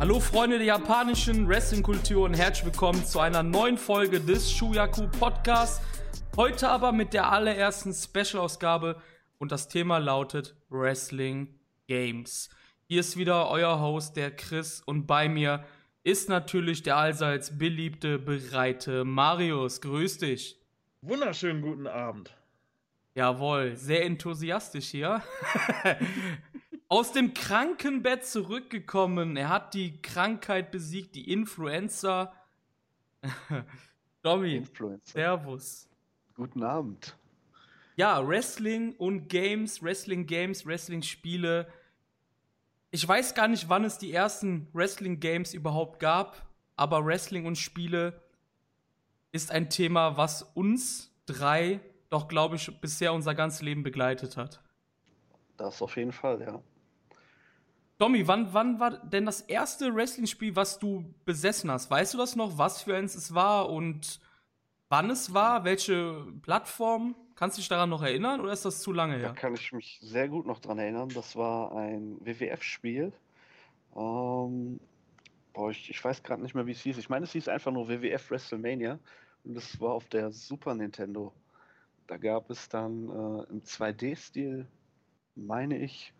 Hallo 0.00 0.20
Freunde 0.20 0.58
der 0.58 0.66
japanischen 0.68 1.48
Wrestling-Kultur 1.48 2.26
und 2.26 2.34
herzlich 2.34 2.66
willkommen 2.66 3.04
zu 3.04 3.18
einer 3.18 3.42
neuen 3.42 3.76
Folge 3.76 4.20
des 4.20 4.48
Shuyaku 4.52 5.08
Podcasts. 5.08 5.80
Heute 6.36 6.68
aber 6.68 6.92
mit 6.92 7.14
der 7.14 7.32
allerersten 7.32 7.92
Special-Ausgabe 7.92 9.02
und 9.38 9.50
das 9.50 9.66
Thema 9.66 9.98
lautet 9.98 10.54
Wrestling 10.68 11.58
Games. 11.88 12.48
Hier 12.86 13.00
ist 13.00 13.16
wieder 13.16 13.50
euer 13.50 13.80
Host, 13.80 14.16
der 14.16 14.30
Chris, 14.30 14.80
und 14.86 15.08
bei 15.08 15.28
mir 15.28 15.64
ist 16.04 16.28
natürlich 16.28 16.84
der 16.84 16.96
allseits 16.96 17.58
beliebte, 17.58 18.20
bereite 18.20 19.04
Marius. 19.04 19.80
Grüß 19.80 20.18
dich. 20.18 20.60
Wunderschönen 21.02 21.60
guten 21.60 21.88
Abend. 21.88 22.32
Jawohl, 23.16 23.74
sehr 23.74 24.04
enthusiastisch 24.04 24.90
hier. 24.90 25.22
aus 26.88 27.12
dem 27.12 27.34
Krankenbett 27.34 28.24
zurückgekommen. 28.24 29.36
Er 29.36 29.50
hat 29.50 29.74
die 29.74 30.00
Krankheit 30.00 30.70
besiegt, 30.70 31.14
die 31.14 31.30
Influenza. 31.30 32.32
Domi, 34.22 34.56
Influencer. 34.56 35.12
Servus. 35.12 35.88
Guten 36.34 36.62
Abend. 36.62 37.16
Ja, 37.96 38.26
Wrestling 38.26 38.94
und 38.96 39.28
Games, 39.28 39.82
Wrestling 39.82 40.26
Games, 40.26 40.64
Wrestling 40.64 41.02
Spiele. 41.02 41.66
Ich 42.90 43.06
weiß 43.06 43.34
gar 43.34 43.48
nicht, 43.48 43.68
wann 43.68 43.84
es 43.84 43.98
die 43.98 44.12
ersten 44.12 44.68
Wrestling 44.72 45.20
Games 45.20 45.52
überhaupt 45.52 45.98
gab, 45.98 46.46
aber 46.76 47.04
Wrestling 47.04 47.44
und 47.44 47.58
Spiele 47.58 48.22
ist 49.32 49.50
ein 49.50 49.68
Thema, 49.68 50.16
was 50.16 50.42
uns 50.42 51.12
drei 51.26 51.80
doch, 52.08 52.28
glaube 52.28 52.56
ich, 52.56 52.80
bisher 52.80 53.12
unser 53.12 53.34
ganzes 53.34 53.60
Leben 53.60 53.82
begleitet 53.82 54.36
hat. 54.36 54.62
Das 55.56 55.82
auf 55.82 55.96
jeden 55.96 56.12
Fall, 56.12 56.40
ja. 56.40 56.62
Tommy, 57.98 58.26
wann, 58.28 58.52
wann 58.54 58.78
war 58.78 58.98
denn 58.98 59.26
das 59.26 59.40
erste 59.40 59.92
Wrestling-Spiel, 59.92 60.54
was 60.54 60.78
du 60.78 61.12
besessen 61.24 61.70
hast? 61.70 61.90
Weißt 61.90 62.14
du 62.14 62.18
das 62.18 62.36
noch, 62.36 62.56
was 62.56 62.82
für 62.82 62.96
eins 62.96 63.16
es 63.16 63.34
war 63.34 63.70
und 63.70 64.20
wann 64.88 65.10
es 65.10 65.34
war? 65.34 65.64
Welche 65.64 66.24
Plattform? 66.42 67.16
Kannst 67.34 67.56
du 67.56 67.60
dich 67.60 67.68
daran 67.68 67.90
noch 67.90 68.02
erinnern 68.02 68.40
oder 68.40 68.52
ist 68.52 68.64
das 68.64 68.80
zu 68.80 68.92
lange 68.92 69.16
her? 69.16 69.28
Da 69.28 69.34
kann 69.34 69.54
ich 69.54 69.72
mich 69.72 69.98
sehr 70.00 70.28
gut 70.28 70.46
noch 70.46 70.60
dran 70.60 70.78
erinnern. 70.78 71.08
Das 71.08 71.34
war 71.34 71.72
ein 71.76 72.16
WWF-Spiel. 72.20 73.12
Ähm, 73.96 74.80
boah, 75.52 75.70
ich, 75.70 75.90
ich 75.90 76.04
weiß 76.04 76.22
gerade 76.22 76.42
nicht 76.42 76.54
mehr, 76.54 76.66
wie 76.66 76.72
es 76.72 76.80
hieß. 76.80 76.98
Ich 76.98 77.08
meine, 77.08 77.24
es 77.24 77.32
hieß 77.32 77.48
einfach 77.48 77.72
nur 77.72 77.88
WWF 77.88 78.30
WrestleMania 78.30 78.98
und 79.44 79.54
das 79.54 79.80
war 79.80 79.92
auf 79.92 80.08
der 80.08 80.30
Super 80.30 80.74
Nintendo. 80.74 81.32
Da 82.06 82.16
gab 82.16 82.48
es 82.48 82.68
dann 82.68 83.08
äh, 83.08 83.50
im 83.50 83.62
2D-Stil, 83.62 84.66
meine 85.34 85.78
ich, 85.78 86.12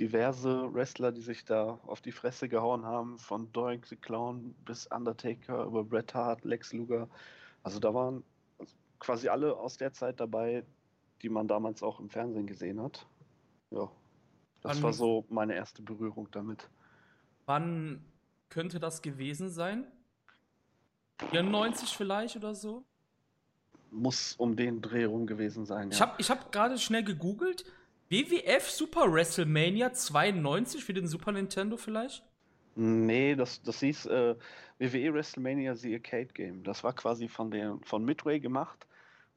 diverse 0.00 0.72
Wrestler, 0.72 1.12
die 1.12 1.20
sich 1.20 1.44
da 1.44 1.78
auf 1.86 2.00
die 2.00 2.10
Fresse 2.10 2.48
gehauen 2.48 2.86
haben, 2.86 3.18
von 3.18 3.52
Doink 3.52 3.86
the 3.86 3.96
Clown 3.96 4.54
bis 4.64 4.86
Undertaker 4.86 5.64
über 5.64 5.84
Bret 5.84 6.14
Hart, 6.14 6.44
Lex 6.44 6.72
Luger. 6.72 7.08
Also 7.62 7.78
da 7.78 7.92
waren 7.92 8.24
quasi 8.98 9.28
alle 9.28 9.54
aus 9.56 9.76
der 9.76 9.92
Zeit 9.92 10.18
dabei, 10.18 10.64
die 11.20 11.28
man 11.28 11.46
damals 11.46 11.82
auch 11.82 12.00
im 12.00 12.08
Fernsehen 12.08 12.46
gesehen 12.46 12.80
hat. 12.80 13.06
Ja, 13.70 13.90
das 14.62 14.76
wann, 14.76 14.82
war 14.82 14.92
so 14.94 15.26
meine 15.28 15.54
erste 15.54 15.82
Berührung 15.82 16.28
damit. 16.30 16.68
Wann 17.44 18.02
könnte 18.48 18.80
das 18.80 19.02
gewesen 19.02 19.50
sein? 19.50 19.86
94 21.30 21.90
vielleicht 21.90 22.36
oder 22.36 22.54
so? 22.54 22.84
Muss 23.90 24.34
um 24.34 24.56
den 24.56 24.80
Dreh 24.80 25.04
rum 25.04 25.26
gewesen 25.26 25.66
sein. 25.66 25.90
Ja. 25.90 25.94
Ich 25.94 26.00
habe 26.00 26.14
ich 26.18 26.30
hab 26.30 26.52
gerade 26.52 26.78
schnell 26.78 27.04
gegoogelt. 27.04 27.64
WWF 28.10 28.68
Super 28.68 29.12
WrestleMania 29.12 29.92
92 29.92 30.84
für 30.84 30.92
den 30.92 31.06
Super 31.06 31.30
Nintendo 31.30 31.76
vielleicht? 31.76 32.24
Nee, 32.74 33.36
das, 33.36 33.62
das 33.62 33.78
hieß 33.78 34.06
äh, 34.06 34.34
WWE 34.80 35.14
WrestleMania 35.14 35.76
The 35.76 35.94
Arcade 35.94 36.32
Game. 36.34 36.64
Das 36.64 36.82
war 36.82 36.92
quasi 36.92 37.28
von, 37.28 37.52
der, 37.52 37.78
von 37.84 38.04
Midway 38.04 38.40
gemacht. 38.40 38.84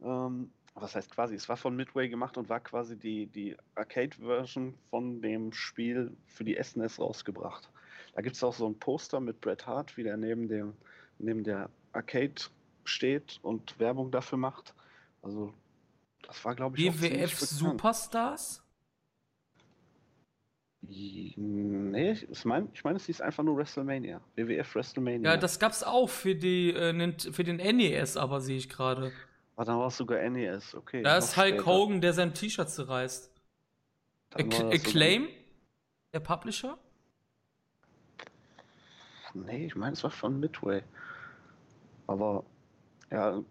Ähm, 0.02 0.50
was 0.74 0.96
heißt 0.96 1.12
quasi? 1.12 1.36
Es 1.36 1.48
war 1.50 1.58
von 1.58 1.76
Midway 1.76 2.10
gemacht 2.10 2.36
und 2.36 2.50
war 2.50 2.62
quasi 2.62 2.98
die, 2.98 3.28
die 3.28 3.56
Arcade-Version 3.76 4.74
von 4.90 5.22
dem 5.22 5.54
Spiel 5.54 6.18
für 6.26 6.44
die 6.44 6.58
SNES 6.60 7.00
rausgebracht. 7.00 7.70
Da 8.16 8.24
gibt 8.24 8.36
es 8.36 8.44
auch 8.44 8.56
so 8.56 8.68
ein 8.68 8.80
Poster 8.80 9.20
mit 9.20 9.40
Bret 9.40 9.68
Hart, 9.68 9.98
wie 9.98 10.04
der 10.04 10.18
neben, 10.18 10.48
dem, 10.48 10.74
neben 11.20 11.44
der 11.44 11.70
Arcade 11.92 12.42
steht 12.86 13.40
und 13.44 13.80
Werbung 13.80 14.10
dafür 14.10 14.40
macht. 14.40 14.74
Also, 15.22 15.54
das 16.24 16.44
war, 16.44 16.56
glaube 16.56 16.76
ich, 16.76 17.02
WWF 17.02 17.38
Superstars? 17.38 18.63
Nee, 20.86 22.12
ich 22.30 22.46
meine, 22.46 22.68
ich 22.74 22.84
mein, 22.84 22.96
es 22.96 23.06
hieß 23.06 23.22
einfach 23.22 23.44
nur 23.44 23.58
WrestleMania. 23.58 24.20
WWF 24.36 24.76
WrestleMania. 24.76 25.32
Ja, 25.32 25.38
das 25.38 25.58
gab's 25.60 25.82
auch 25.82 26.10
für, 26.10 26.36
die, 26.36 26.72
äh, 26.74 27.14
für 27.32 27.44
den 27.44 27.58
NES, 27.58 28.18
aber 28.18 28.42
sehe 28.42 28.58
ich 28.58 28.70
gerade. 28.70 29.12
Ah, 29.56 29.64
dann 29.64 29.80
war 29.80 29.88
es 29.88 29.98
sogar 29.98 30.28
NES, 30.30 30.76
okay. 30.76 31.02
Da 31.02 31.18
ist 31.18 31.38
Hulk 31.38 31.56
später. 31.56 31.66
Hogan, 31.66 32.02
der 32.02 32.14
sein 32.14 32.34
T-Shirt 32.34 32.70
zerreißt. 32.70 33.32
Acclaim? 34.34 35.28
Der 36.12 36.20
Publisher? 36.20 36.78
Nee, 39.34 39.68
ich 39.68 39.76
meine, 39.76 39.94
es 39.94 40.04
war 40.04 40.12
von 40.12 40.40
Midway. 40.40 40.84
Aber, 42.08 42.44
ja, 43.10 43.42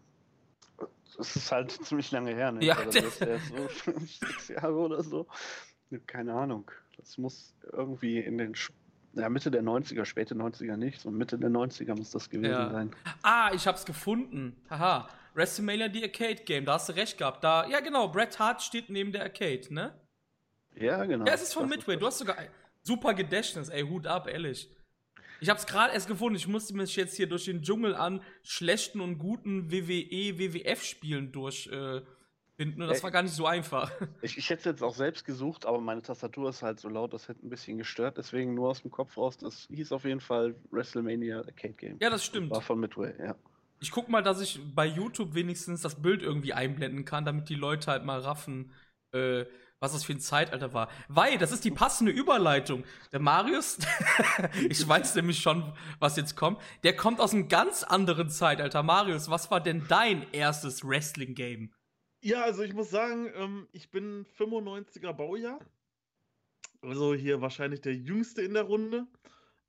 es 1.19 1.37
ist 1.37 1.51
halt 1.51 1.71
ziemlich 1.71 2.11
lange 2.11 2.35
her, 2.35 2.53
ne? 2.53 2.65
Ja, 2.65 2.77
also, 2.77 3.01
das 3.01 3.21
ist 3.21 3.49
so 3.49 3.69
fünf, 3.69 4.13
sechs 4.13 4.49
Jahre 4.49 4.75
oder 4.75 5.03
so. 5.03 5.27
Keine 6.07 6.35
Ahnung. 6.35 6.71
Das 7.03 7.19
muss 7.19 7.55
irgendwie 7.73 8.19
in 8.19 8.39
den 8.39 8.55
ja, 9.15 9.29
Mitte 9.29 9.51
der 9.51 9.63
90er, 9.63 10.05
späte 10.05 10.35
90er 10.35 10.77
nicht, 10.77 11.01
so 11.01 11.11
Mitte 11.11 11.37
der 11.37 11.51
90er 11.51 11.97
muss 11.97 12.11
das 12.11 12.31
gewesen 12.31 12.53
ja. 12.53 12.71
sein. 12.71 12.91
Ah, 13.23 13.51
ich 13.53 13.67
hab's 13.67 13.85
gefunden. 13.85 14.57
Haha. 14.71 15.09
WrestleMania 15.35 15.89
die 15.89 16.03
Arcade 16.03 16.43
Game, 16.45 16.65
da 16.65 16.75
hast 16.75 16.89
du 16.89 16.93
recht 16.95 17.19
gehabt. 17.19 17.43
Da, 17.43 17.67
ja 17.67 17.81
genau, 17.81 18.09
Bret 18.09 18.39
Hart 18.39 18.63
steht 18.63 18.89
neben 18.89 19.13
der 19.13 19.23
Arcade, 19.23 19.73
ne? 19.73 19.93
Ja, 20.77 21.05
genau. 21.05 21.27
Ja, 21.27 21.35
es 21.35 21.43
ist 21.43 21.55
von 21.55 21.69
Midway. 21.69 21.97
Du 21.97 22.07
hast 22.07 22.19
sogar 22.19 22.37
super 22.83 23.15
Gedächtnis, 23.15 23.69
ey, 23.69 23.83
Hut 23.83 24.07
ab, 24.07 24.29
ehrlich. 24.29 24.71
Ich 25.41 25.51
hab's 25.51 25.67
gerade 25.67 25.93
erst 25.93 26.07
gefunden. 26.07 26.37
Ich 26.37 26.47
musste 26.47 26.75
mich 26.75 26.95
jetzt 26.95 27.17
hier 27.17 27.29
durch 27.29 27.47
den 27.47 27.63
Dschungel 27.63 27.97
an 27.97 28.23
schlechten 28.45 29.01
und 29.01 29.19
guten 29.19 29.73
WWE, 29.73 30.39
WWF-Spielen 30.39 31.33
durch 31.33 31.67
äh, 31.67 32.01
finden 32.57 32.83
und 32.83 32.89
das 32.89 33.03
war 33.03 33.11
gar 33.11 33.23
nicht 33.23 33.35
so 33.35 33.47
einfach. 33.47 33.91
Ich, 34.23 34.39
ich 34.39 34.51
hätte 34.51 34.61
es 34.61 34.65
jetzt 34.65 34.83
auch 34.83 34.95
selbst 34.95 35.25
gesucht, 35.25 35.67
aber 35.67 35.81
meine 35.81 36.03
Tastatur 36.03 36.51
ist 36.51 36.63
halt 36.63 36.79
so 36.79 36.89
laut, 36.89 37.13
das 37.13 37.29
hätte 37.29 37.45
ein 37.45 37.51
bisschen 37.51 37.79
gestört, 37.79 38.19
deswegen 38.19 38.55
nur 38.55 38.71
aus 38.71 38.83
dem 38.83 38.91
Kopf 38.91 39.17
raus. 39.17 39.37
Das 39.37 39.67
hieß 39.71 39.93
auf 39.93 40.05
jeden 40.05 40.21
Fall 40.21 40.55
WrestleMania 40.71 41.39
Arcade 41.39 41.75
Game. 41.75 41.99
Ja, 42.01 42.11
das 42.11 42.25
stimmt. 42.25 42.51
Das 42.51 42.57
war 42.57 42.63
von 42.63 42.81
Midway, 42.81 43.15
ja. 43.19 43.35
Ich 43.81 43.91
guck 43.91 44.09
mal, 44.09 44.23
dass 44.23 44.41
ich 44.41 44.61
bei 44.75 44.87
YouTube 44.87 45.35
wenigstens 45.35 45.83
das 45.83 46.01
Bild 46.01 46.23
irgendwie 46.23 46.53
einblenden 46.53 47.05
kann, 47.05 47.25
damit 47.25 47.49
die 47.49 47.57
Leute 47.57 47.91
halt 47.91 48.05
mal 48.05 48.21
raffen, 48.21 48.71
äh, 49.13 49.45
was 49.81 49.93
das 49.93 50.05
für 50.05 50.13
ein 50.13 50.21
Zeitalter 50.21 50.73
war. 50.73 50.89
Weil, 51.09 51.39
das 51.39 51.51
ist 51.51 51.65
die 51.65 51.73
passende 51.73 52.13
Überleitung. 52.13 52.85
Der 53.11 53.19
Marius, 53.19 53.79
ich 54.69 54.87
weiß 54.87 55.17
nämlich 55.17 55.41
schon, 55.41 55.73
was 55.99 56.17
jetzt 56.17 56.37
kommt, 56.37 56.61
der 56.85 56.95
kommt 56.95 57.19
aus 57.19 57.35
einem 57.35 57.49
ganz 57.49 57.83
anderen 57.83 58.31
Zeitalter. 58.31 58.85
Marius, 58.85 59.29
was 59.29 59.51
war 59.51 59.61
denn 59.61 59.85
dein 59.89 60.33
erstes 60.33 60.87
Wrestling-Game? 60.87 61.73
Ja, 62.23 62.45
also 62.45 62.63
ich 62.63 62.73
muss 62.73 62.89
sagen, 62.89 63.31
ähm, 63.35 63.69
ich 63.73 63.91
bin 63.91 64.25
95er 64.39 65.13
Baujahr. 65.13 65.59
Also 66.81 67.15
hier 67.15 67.41
wahrscheinlich 67.41 67.81
der 67.81 67.97
jüngste 67.97 68.43
in 68.43 68.55
der 68.55 68.63
Runde. 68.63 69.07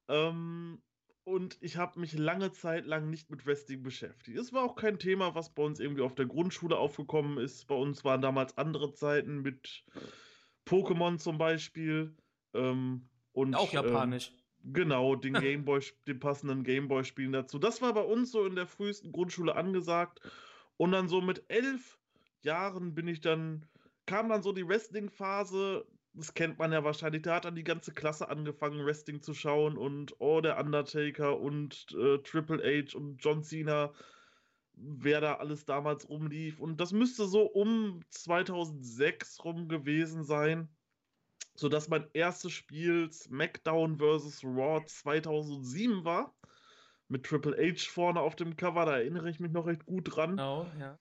Ähm, 0.08 0.80
und 1.24 1.58
ich 1.62 1.78
habe 1.78 2.00
mich 2.00 2.14
lange 2.14 2.52
Zeit 2.52 2.86
lang 2.86 3.10
nicht 3.10 3.32
mit 3.32 3.48
Wrestling 3.48 3.82
beschäftigt. 3.82 4.38
Es 4.38 4.54
war 4.54 4.64
auch 4.64 4.76
kein 4.76 5.00
Thema, 5.00 5.34
was 5.34 5.54
bei 5.54 5.64
uns 5.64 5.80
irgendwie 5.80 6.04
auf 6.04 6.14
der 6.14 6.28
Grundschule 6.28 6.78
aufgekommen 6.78 7.40
ist. 7.40 7.66
Bei 7.68 7.76
uns 7.76 8.04
waren 8.04 8.22
damals 8.22 8.56
andere 8.58 8.94
Zeiten 8.94 9.42
mit 9.42 9.84
Pokémon 10.68 11.18
zum 11.18 11.40
Beispiel. 11.40 12.16
Ähm, 12.54 13.10
und, 13.32 13.56
auch 13.56 13.74
japanisch. 13.74 14.32
Ähm, 14.64 14.74
genau, 14.74 15.16
den 15.16 15.34
Gameboy, 15.34 15.82
den 16.06 16.20
passenden 16.20 16.64
Gameboy-Spielen 16.64 17.32
dazu. 17.32 17.58
Das 17.58 17.82
war 17.82 17.94
bei 17.96 18.04
uns 18.04 18.32
so 18.32 18.46
in 18.46 18.56
der 18.56 18.68
frühesten 18.68 19.12
Grundschule 19.12 19.56
angesagt. 19.56 20.22
Und 20.78 20.92
dann 20.92 21.08
so 21.08 21.22
mit 21.22 21.46
elf 21.48 21.98
Jahren 22.44 22.94
bin 22.94 23.08
ich 23.08 23.22
dann, 23.22 23.66
kam 24.06 24.30
dann 24.30 24.44
so 24.44 24.52
die 24.52 24.68
Wrestling-Phase, 24.68 25.86
das 26.14 26.34
kennt 26.34 26.60
man 26.60 26.72
ja 26.72 26.84
wahrscheinlich, 26.84 27.24
da 27.24 27.36
hat 27.36 27.46
dann 27.46 27.56
die 27.56 27.64
ganze 27.64 27.92
Klasse 27.92 28.30
angefangen, 28.30 28.86
Wrestling 28.86 29.22
zu 29.22 29.34
schauen 29.34 29.78
und 29.78 30.16
oh, 30.20 30.42
der 30.42 30.60
Undertaker 30.60 31.40
und 31.40 31.88
äh, 31.98 32.20
Triple 32.20 32.62
H 32.64 32.96
und 32.96 33.18
John 33.18 33.44
Cena, 33.44 33.92
wer 34.74 35.22
da 35.22 35.36
alles 35.36 35.66
damals 35.66 36.08
rumlief. 36.10 36.60
Und 36.60 36.80
das 36.80 36.92
müsste 36.92 37.26
so 37.26 37.44
um 37.44 38.02
2006 38.10 39.44
rum 39.44 39.68
gewesen 39.68 40.24
sein, 40.24 40.70
sodass 41.56 41.90
mein 41.90 42.08
erstes 42.14 42.52
Spiel 42.52 43.12
SmackDown 43.12 43.98
vs. 43.98 44.44
Raw 44.44 44.84
2007 44.86 46.06
war. 46.06 46.36
Mit 47.10 47.26
Triple 47.26 47.56
H 47.58 47.92
vorne 47.92 48.22
auf 48.22 48.36
dem 48.36 48.56
Cover, 48.56 48.86
da 48.86 48.98
erinnere 48.98 49.30
ich 49.30 49.40
mich 49.40 49.52
noch 49.52 49.68
recht 49.68 49.86
gut 49.86 50.16
dran. 50.16 50.32
Genau, 50.32 50.66
ja. 50.80 50.98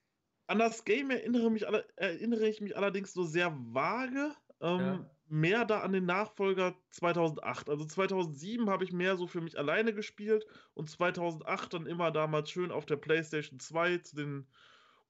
An 0.53 0.59
das 0.59 0.85
Game 0.85 1.09
erinnere, 1.09 1.51
mich, 1.51 1.65
erinnere 1.97 2.47
ich 2.47 2.61
mich 2.61 2.77
allerdings 2.77 3.15
so 3.15 3.25
sehr 3.25 3.57
vage. 3.57 4.35
Ähm, 4.61 4.81
ja. 4.81 5.11
mehr 5.29 5.65
da 5.65 5.81
an 5.81 5.95
den 5.95 6.05
Nachfolger 6.05 6.75
2008. 6.91 7.71
Also 7.71 7.87
2007 7.87 8.69
habe 8.69 8.85
ich 8.85 8.93
mehr 8.93 9.17
so 9.17 9.27
für 9.27 9.41
mich 9.41 9.59
alleine 9.59 9.95
gespielt 9.95 10.45
und 10.75 10.91
2008 10.91 11.73
dann 11.73 11.87
immer 11.87 12.11
damals 12.11 12.51
schön 12.51 12.71
auf 12.71 12.85
der 12.85 12.97
PlayStation 12.97 13.61
2 13.61 13.99
zu 13.99 14.15
den 14.15 14.47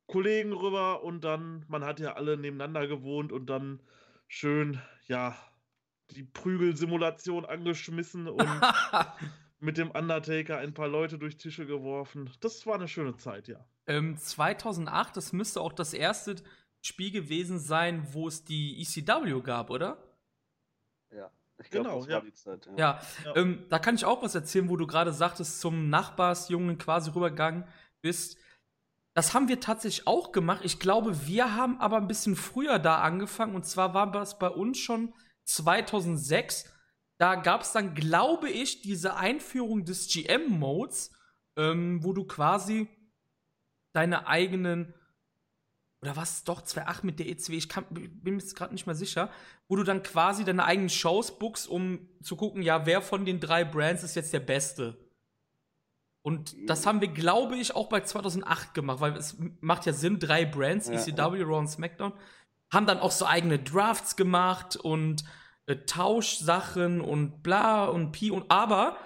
Kollegen 0.06 0.52
rüber 0.52 1.02
und 1.02 1.24
dann, 1.24 1.64
man 1.66 1.84
hat 1.84 1.98
ja 1.98 2.12
alle 2.12 2.36
nebeneinander 2.36 2.86
gewohnt 2.86 3.32
und 3.32 3.46
dann 3.46 3.82
schön, 4.28 4.80
ja, 5.08 5.36
die 6.10 6.22
Prügelsimulation 6.22 7.44
angeschmissen 7.46 8.28
und 8.28 8.46
mit 9.58 9.76
dem 9.76 9.90
Undertaker 9.90 10.58
ein 10.58 10.72
paar 10.72 10.88
Leute 10.88 11.18
durch 11.18 11.36
Tische 11.36 11.66
geworfen. 11.66 12.30
Das 12.38 12.64
war 12.64 12.76
eine 12.76 12.86
schöne 12.86 13.16
Zeit, 13.16 13.48
ja. 13.48 13.66
Ähm, 13.86 14.16
2008, 14.16 15.16
das 15.16 15.32
müsste 15.32 15.60
auch 15.60 15.72
das 15.72 15.92
erste 15.92 16.36
Spiel 16.80 17.10
gewesen 17.10 17.58
sein, 17.58 18.06
wo 18.12 18.28
es 18.28 18.44
die 18.44 18.80
ECW 18.80 19.40
gab, 19.40 19.70
oder? 19.70 20.02
Ja, 21.10 21.30
ich 21.58 21.70
glaube, 21.70 21.88
Genau, 21.88 21.98
das 22.00 22.08
ja. 22.08 22.14
war 22.14 22.22
die 22.22 22.32
Zeit. 22.32 22.66
Ja. 22.66 22.72
Ja, 22.76 23.00
Ja. 23.24 23.36
Ähm, 23.36 23.66
da 23.68 23.78
kann 23.78 23.94
ich 23.94 24.04
auch 24.04 24.22
was 24.22 24.34
erzählen, 24.34 24.68
wo 24.68 24.76
du 24.76 24.86
gerade 24.86 25.12
sagtest, 25.12 25.60
zum 25.60 25.88
Nachbarsjungen 25.90 26.78
quasi 26.78 27.10
rübergegangen 27.10 27.64
bist. 28.00 28.36
Das 29.14 29.34
haben 29.34 29.48
wir 29.48 29.60
tatsächlich 29.60 30.06
auch 30.06 30.32
gemacht. 30.32 30.62
Ich 30.64 30.78
glaube, 30.78 31.26
wir 31.26 31.54
haben 31.54 31.80
aber 31.80 31.98
ein 31.98 32.08
bisschen 32.08 32.34
früher 32.34 32.78
da 32.78 33.02
angefangen. 33.02 33.54
Und 33.54 33.66
zwar 33.66 33.94
war 33.94 34.10
das 34.10 34.38
bei 34.38 34.48
uns 34.48 34.78
schon 34.78 35.14
2006. 35.44 36.72
Da 37.18 37.34
gab 37.36 37.60
es 37.60 37.72
dann, 37.72 37.94
glaube 37.94 38.48
ich, 38.50 38.80
diese 38.82 39.16
Einführung 39.16 39.84
des 39.84 40.08
GM-Modes, 40.08 41.12
ähm, 41.56 42.02
wo 42.02 42.12
du 42.12 42.24
quasi 42.24 42.88
deine 43.92 44.26
eigenen 44.26 44.94
oder 46.02 46.16
was? 46.16 46.42
Doch 46.42 46.62
2.8 46.62 47.00
mit 47.02 47.20
der 47.20 47.26
E2, 47.26 47.52
ich 47.52 47.68
kann, 47.68 47.84
bin 47.90 48.34
mir 48.34 48.40
jetzt 48.40 48.56
gerade 48.56 48.74
nicht 48.74 48.86
mehr 48.86 48.96
sicher, 48.96 49.30
wo 49.68 49.76
du 49.76 49.84
dann 49.84 50.02
quasi 50.02 50.44
deine 50.44 50.64
eigenen 50.64 50.90
Shows 50.90 51.38
bookst, 51.38 51.68
um 51.68 52.08
zu 52.20 52.36
gucken, 52.36 52.62
ja, 52.62 52.86
wer 52.86 53.00
von 53.02 53.24
den 53.24 53.38
drei 53.38 53.64
Brands 53.64 54.02
ist 54.02 54.16
jetzt 54.16 54.32
der 54.32 54.40
Beste. 54.40 54.98
Und 56.22 56.54
das 56.66 56.86
haben 56.86 57.00
wir, 57.00 57.08
glaube 57.08 57.56
ich, 57.56 57.74
auch 57.74 57.88
bei 57.88 58.00
2008 58.00 58.74
gemacht, 58.74 59.00
weil 59.00 59.16
es 59.16 59.36
macht 59.60 59.86
ja 59.86 59.92
Sinn, 59.92 60.18
drei 60.18 60.44
Brands, 60.44 60.88
Ja, 60.88 60.94
ECW, 60.94 61.42
Raw 61.42 61.58
und 61.58 61.68
SmackDown, 61.68 62.12
haben 62.70 62.86
dann 62.86 62.98
auch 62.98 63.10
so 63.12 63.26
eigene 63.26 63.58
Drafts 63.60 64.16
gemacht 64.16 64.76
und 64.76 65.24
äh, 65.66 65.76
Tauschsachen 65.76 67.00
und 67.00 67.42
bla 67.42 67.84
und 67.84 68.12
pi 68.12 68.30
und 68.30 68.50
aber 68.50 68.96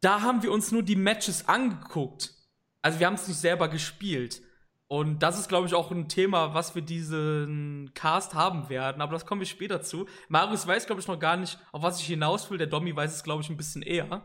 da 0.00 0.22
haben 0.22 0.42
wir 0.42 0.52
uns 0.52 0.70
nur 0.72 0.82
die 0.82 0.96
Matches 0.96 1.48
angeguckt. 1.48 2.37
Also 2.82 2.98
wir 3.00 3.06
haben 3.06 3.14
es 3.14 3.28
nicht 3.28 3.38
selber 3.40 3.68
gespielt. 3.68 4.42
Und 4.86 5.18
das 5.22 5.38
ist, 5.38 5.48
glaube 5.48 5.66
ich, 5.66 5.74
auch 5.74 5.90
ein 5.90 6.08
Thema, 6.08 6.54
was 6.54 6.74
wir 6.74 6.80
diesen 6.80 7.90
Cast 7.94 8.32
haben 8.34 8.70
werden. 8.70 9.02
Aber 9.02 9.12
das 9.12 9.26
kommen 9.26 9.40
wir 9.40 9.46
später 9.46 9.82
zu. 9.82 10.06
Marius 10.28 10.66
weiß, 10.66 10.86
glaube 10.86 11.00
ich, 11.02 11.06
noch 11.08 11.18
gar 11.18 11.36
nicht, 11.36 11.58
auf 11.72 11.82
was 11.82 12.00
ich 12.00 12.06
hinaus 12.06 12.50
will. 12.50 12.56
Der 12.56 12.66
Domi 12.68 12.96
weiß 12.96 13.14
es, 13.14 13.22
glaube 13.22 13.42
ich, 13.42 13.50
ein 13.50 13.58
bisschen 13.58 13.82
eher. 13.82 14.22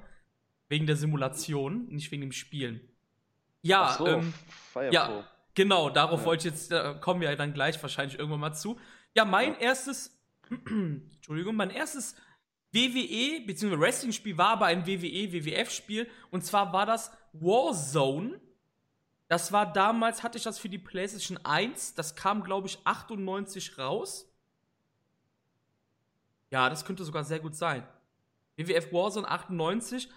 Wegen 0.69 0.88
der 0.88 0.95
Simulation, 0.95 1.88
nicht 1.89 2.09
wegen 2.11 2.21
dem 2.21 2.31
Spielen. 2.31 2.79
Ja, 3.61 3.95
so, 3.97 4.07
ähm, 4.07 4.33
ja, 4.91 5.25
genau, 5.53 5.89
darauf 5.89 6.21
Ja. 6.21 6.25
wollte 6.25 6.47
ich 6.47 6.53
jetzt, 6.53 6.71
da 6.71 6.94
kommen 6.94 7.21
wir 7.21 7.29
ja 7.29 7.35
dann 7.35 7.53
gleich 7.53 7.81
wahrscheinlich 7.81 8.17
irgendwann 8.17 8.39
mal 8.39 8.53
zu. 8.53 8.79
Ja, 9.15 9.25
mein 9.25 9.57
erstes, 9.59 10.17
Entschuldigung, 10.50 11.55
mein 11.55 11.69
erstes 11.69 12.15
WWE, 12.71 13.45
bzw. 13.45 13.79
Wrestling-Spiel 13.79 14.38
war 14.38 14.50
aber 14.50 14.65
ein 14.67 14.88
WWE, 14.88 15.31
WWF-Spiel. 15.33 16.07
Und 16.31 16.44
zwar 16.44 16.73
war 16.73 16.85
das 16.85 17.11
Warzone. 17.33 18.39
Das 19.27 19.51
war 19.51 19.71
damals, 19.71 20.24
hatte 20.24 20.38
ich 20.38 20.44
das 20.44 20.59
für 20.59 20.69
die 20.69 20.77
PlayStation 20.77 21.38
1. 21.44 21.95
Das 21.95 22.15
kam, 22.15 22.44
glaube 22.44 22.68
ich, 22.68 22.80
98 22.85 23.77
raus. 23.77 24.30
Ja, 26.51 26.69
das 26.69 26.85
könnte 26.85 27.03
sogar 27.03 27.24
sehr 27.24 27.39
gut 27.39 27.56
sein. 27.56 27.85
WWF 28.56 28.94
Warzone 28.94 29.27
98. 29.27 30.07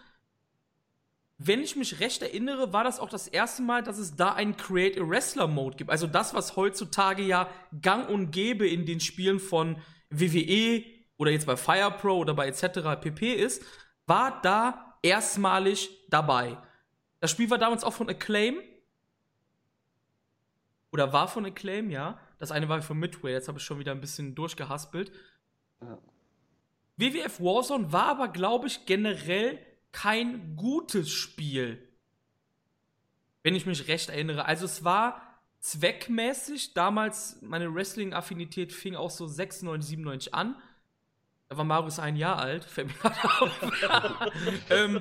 Wenn 1.39 1.63
ich 1.63 1.77
mich 1.77 2.01
recht 2.01 2.23
erinnere, 2.23 2.73
war 2.73 2.85
das 2.85 2.99
auch 2.99 3.11
das 3.11 3.29
erste 3.29 3.63
Mal, 3.63 3.83
dass 3.83 3.99
es 3.99 4.17
da 4.17 4.33
einen 4.33 4.57
Create 4.57 4.99
a 4.99 5.09
Wrestler 5.09 5.47
Mode 5.47 5.77
gibt. 5.77 5.91
Also 5.91 6.07
das, 6.07 6.33
was 6.35 6.57
heutzutage 6.57 7.23
ja 7.23 7.49
gang 7.81 8.09
und 8.09 8.31
gäbe 8.31 8.67
in 8.67 8.87
den 8.87 9.01
Spielen 9.01 9.39
von 9.39 9.77
WWE 10.11 10.85
oder 11.19 11.31
jetzt 11.31 11.47
bei 11.47 11.57
Fire 11.57 11.91
Pro 11.91 12.19
oder 12.19 12.35
bei 12.35 12.47
etc. 12.47 13.01
pp 13.01 13.35
ist, 13.35 13.63
war 14.07 14.41
da 14.41 14.99
erstmalig 15.03 15.91
dabei. 16.09 16.59
Das 17.27 17.33
Spiel 17.33 17.51
war 17.51 17.59
damals 17.59 17.83
auch 17.83 17.93
von 17.93 18.09
Acclaim. 18.09 18.63
Oder 20.93 21.13
war 21.13 21.27
von 21.27 21.45
Acclaim, 21.45 21.91
ja. 21.91 22.21
Das 22.39 22.53
eine 22.53 22.69
war 22.69 22.81
von 22.83 23.01
Midway, 23.01 23.33
jetzt 23.33 23.49
habe 23.49 23.59
ich 23.59 23.65
schon 23.65 23.81
wieder 23.81 23.91
ein 23.91 24.01
bisschen 24.01 24.37
durchgehaspelt. 24.37 25.11
Ja. 25.81 25.99
WWF 26.99 27.41
Warzone 27.41 27.91
war 27.91 28.07
aber, 28.07 28.29
glaube 28.29 28.69
ich, 28.69 28.87
generell 28.87 29.59
kein 29.91 30.55
gutes 30.55 31.11
Spiel. 31.11 31.83
Wenn 33.43 33.57
ich 33.57 33.67
mich 33.67 33.89
recht 33.89 34.09
erinnere. 34.09 34.45
Also 34.45 34.65
es 34.65 34.85
war 34.85 35.21
zweckmäßig, 35.59 36.75
damals 36.75 37.43
meine 37.43 37.75
Wrestling-Affinität 37.75 38.73
fing 38.73 38.95
auch 38.95 39.11
so 39.11 39.27
96, 39.27 39.89
97 39.89 40.33
an. 40.33 40.55
Da 41.49 41.57
war 41.57 41.65
Marius 41.65 41.99
ein 41.99 42.15
Jahr 42.15 42.39
alt, 42.39 42.65
fällt 42.65 42.87
mir 42.87 42.95
gerade 43.11 44.11
auf. 44.21 44.33
ähm, 44.71 45.01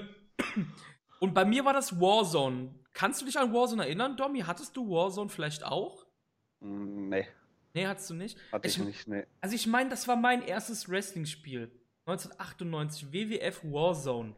und 1.19 1.33
bei 1.33 1.45
mir 1.45 1.65
war 1.65 1.73
das 1.73 1.99
Warzone. 1.99 2.73
Kannst 2.93 3.21
du 3.21 3.25
dich 3.25 3.37
an 3.37 3.53
Warzone 3.53 3.83
erinnern, 3.85 4.15
Domi? 4.17 4.41
Hattest 4.41 4.75
du 4.77 4.89
Warzone 4.89 5.29
vielleicht 5.29 5.63
auch? 5.65 6.05
Mm, 6.59 7.09
Nee, 7.09 7.27
Nee, 7.73 7.87
hattest 7.87 8.09
du 8.09 8.13
nicht? 8.13 8.37
hatte 8.53 8.67
ich, 8.67 8.77
Ich- 8.77 8.85
nicht. 8.85 9.07
Nee. 9.07 9.25
Also 9.41 9.55
ich 9.55 9.67
meine, 9.67 9.89
das 9.89 10.07
war 10.07 10.15
mein 10.15 10.41
erstes 10.41 10.87
Wrestling-Spiel. 10.89 11.69
1998, 12.05 13.11
WWF 13.11 13.63
Warzone, 13.63 14.35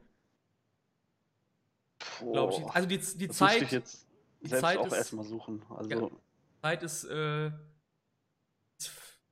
glaube 2.19 2.53
ich. 2.53 2.65
Also 2.67 2.87
die, 2.87 2.97
die 2.97 3.27
das 3.27 3.39
müsste 3.39 3.45
ich 3.55 3.59
Zeit, 3.61 3.71
jetzt 3.71 4.07
die 4.41 4.47
selbst 4.47 4.61
Zeit 4.61 4.77
auch 4.77 4.87
ist- 4.87 4.93
erstmal 4.93 5.25
suchen. 5.25 5.63
Also, 5.69 5.89
Ja. 5.89 6.09
Zeit 6.61 6.83
ist, 6.83 7.03
äh, 7.05 7.51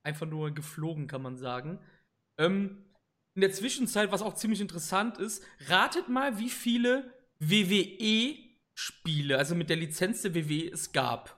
einfach 0.02 0.26
nur 0.26 0.52
geflogen, 0.52 1.06
kann 1.08 1.22
man 1.22 1.36
sagen. 1.36 1.80
Ähm, 2.38 2.84
in 3.34 3.40
der 3.40 3.52
Zwischenzeit, 3.52 4.12
was 4.12 4.22
auch 4.22 4.34
ziemlich 4.34 4.60
interessant 4.60 5.18
ist, 5.18 5.42
ratet 5.68 6.08
mal, 6.08 6.38
wie 6.38 6.48
viele 6.50 7.12
WWE-Spiele, 7.38 9.36
also 9.38 9.54
mit 9.54 9.68
der 9.70 9.76
Lizenz 9.76 10.22
der 10.22 10.34
WWE, 10.34 10.70
es 10.72 10.92
gab. 10.92 11.36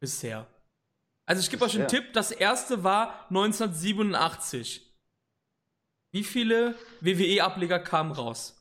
Bisher. 0.00 0.46
Also 1.26 1.40
ich 1.40 1.50
gebe 1.50 1.64
euch 1.64 1.76
einen. 1.78 1.88
Tipp, 1.88 2.12
das 2.12 2.30
erste 2.30 2.84
war 2.84 3.26
1987. 3.30 4.84
Wie 6.12 6.24
viele 6.24 6.74
WWE-Ableger 7.00 7.78
kamen 7.80 8.12
raus? 8.12 8.54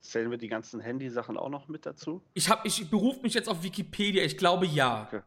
zählen 0.00 0.30
wir 0.30 0.36
die 0.36 0.48
ganzen 0.48 0.80
Handy-Sachen 0.80 1.38
auch 1.38 1.48
noch 1.48 1.66
mit 1.68 1.86
dazu? 1.86 2.22
Ich, 2.34 2.50
hab- 2.50 2.66
ich 2.66 2.90
berufe 2.90 3.22
mich 3.22 3.32
jetzt 3.32 3.48
auf 3.48 3.62
Wikipedia, 3.62 4.22
ich 4.22 4.36
glaube 4.36 4.66
ja. 4.66 5.04
Okay. 5.04 5.22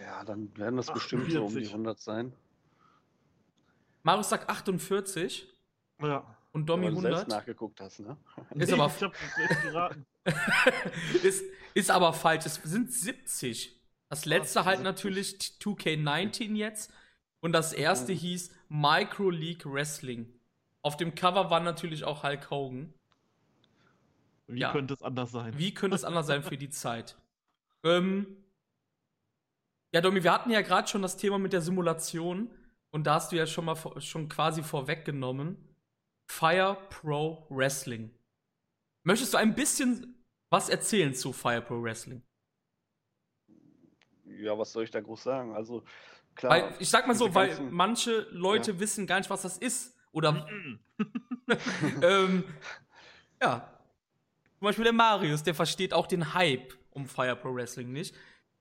Ja, 0.00 0.24
dann 0.24 0.56
werden 0.56 0.78
das 0.78 0.88
Ach, 0.88 0.94
bestimmt 0.94 1.30
so 1.30 1.42
um 1.44 1.48
die 1.50 1.56
40. 1.56 1.72
100 1.72 2.00
sein. 2.00 2.32
Marius 4.02 4.30
sagt 4.30 4.48
48 4.48 5.46
Ja. 6.00 6.36
Und 6.52 6.66
Domi 6.66 6.86
Weil 6.86 6.94
du 6.94 7.00
selbst 7.00 7.18
100. 7.20 7.28
nachgeguckt 7.28 7.80
hast, 7.80 8.00
ne? 8.00 8.16
Ist 8.56 8.72
aber, 8.72 8.86
ich 8.94 9.02
hab 9.02 9.12
das 9.48 9.62
geraten. 9.62 10.06
ist, 11.22 11.44
ist 11.74 11.90
aber 11.90 12.12
falsch, 12.12 12.46
es 12.46 12.54
sind 12.56 12.92
70. 12.92 13.80
Das 14.08 14.24
letzte 14.24 14.60
Ach, 14.60 14.66
halt 14.66 14.78
70. 14.78 14.84
natürlich 14.84 15.38
2K19 15.60 16.54
jetzt 16.56 16.92
und 17.40 17.52
das 17.52 17.72
erste 17.72 18.12
Mhm. 18.12 18.16
hieß 18.18 18.50
Micro 18.68 19.30
League 19.30 19.64
Wrestling. 19.64 20.32
Auf 20.82 20.96
dem 20.96 21.14
Cover 21.14 21.50
war 21.50 21.60
natürlich 21.60 22.04
auch 22.04 22.22
Hulk 22.24 22.50
Hogan. 22.50 22.92
Wie 24.48 24.60
Ja. 24.60 24.72
könnte 24.72 24.94
es 24.94 25.02
anders 25.02 25.30
sein? 25.30 25.56
Wie 25.58 25.72
könnte 25.74 25.94
es 25.94 26.04
anders 26.04 26.26
sein 26.26 26.42
für 26.42 26.56
die 26.58 26.70
Zeit? 26.70 27.16
Ähm, 27.84 28.26
ja, 29.94 30.00
Domi, 30.00 30.22
wir 30.24 30.32
hatten 30.32 30.50
ja 30.50 30.60
gerade 30.62 30.88
schon 30.88 31.02
das 31.02 31.16
Thema 31.16 31.38
mit 31.38 31.52
der 31.52 31.60
Simulation 31.62 32.50
und 32.90 33.06
da 33.06 33.14
hast 33.14 33.30
du 33.32 33.36
ja 33.36 33.46
schon 33.46 33.64
mal 33.64 33.76
schon 34.00 34.28
quasi 34.28 34.62
vorweggenommen. 34.62 35.56
Fire 36.30 36.76
Pro 36.90 37.44
Wrestling. 37.50 38.08
Möchtest 39.02 39.34
du 39.34 39.38
ein 39.38 39.54
bisschen 39.56 40.14
was 40.48 40.68
erzählen 40.68 41.12
zu 41.12 41.32
Fire 41.32 41.60
Pro 41.60 41.82
Wrestling? 41.82 42.22
Ja, 44.24 44.56
was 44.56 44.72
soll 44.72 44.84
ich 44.84 44.92
da 44.92 45.00
groß 45.00 45.24
sagen? 45.24 45.54
Also, 45.56 45.84
klar. 46.36 46.52
Weil, 46.52 46.74
ich 46.78 46.88
sag 46.88 47.08
mal 47.08 47.14
so, 47.14 47.34
weil 47.34 47.48
ganzen- 47.48 47.72
manche 47.72 48.28
Leute 48.30 48.78
wissen 48.78 49.08
gar 49.08 49.18
nicht, 49.18 49.28
was 49.28 49.42
das 49.42 49.58
ist. 49.58 49.96
Oder, 50.12 50.48
ähm, 52.02 52.44
ja. 53.42 53.68
Zum 54.58 54.64
Beispiel 54.66 54.84
der 54.84 54.92
Marius, 54.92 55.42
der 55.42 55.54
versteht 55.56 55.92
auch 55.92 56.06
den 56.06 56.32
Hype 56.32 56.78
um 56.90 57.06
Fire 57.06 57.34
Pro 57.34 57.52
Wrestling 57.54 57.90
nicht. 57.90 58.14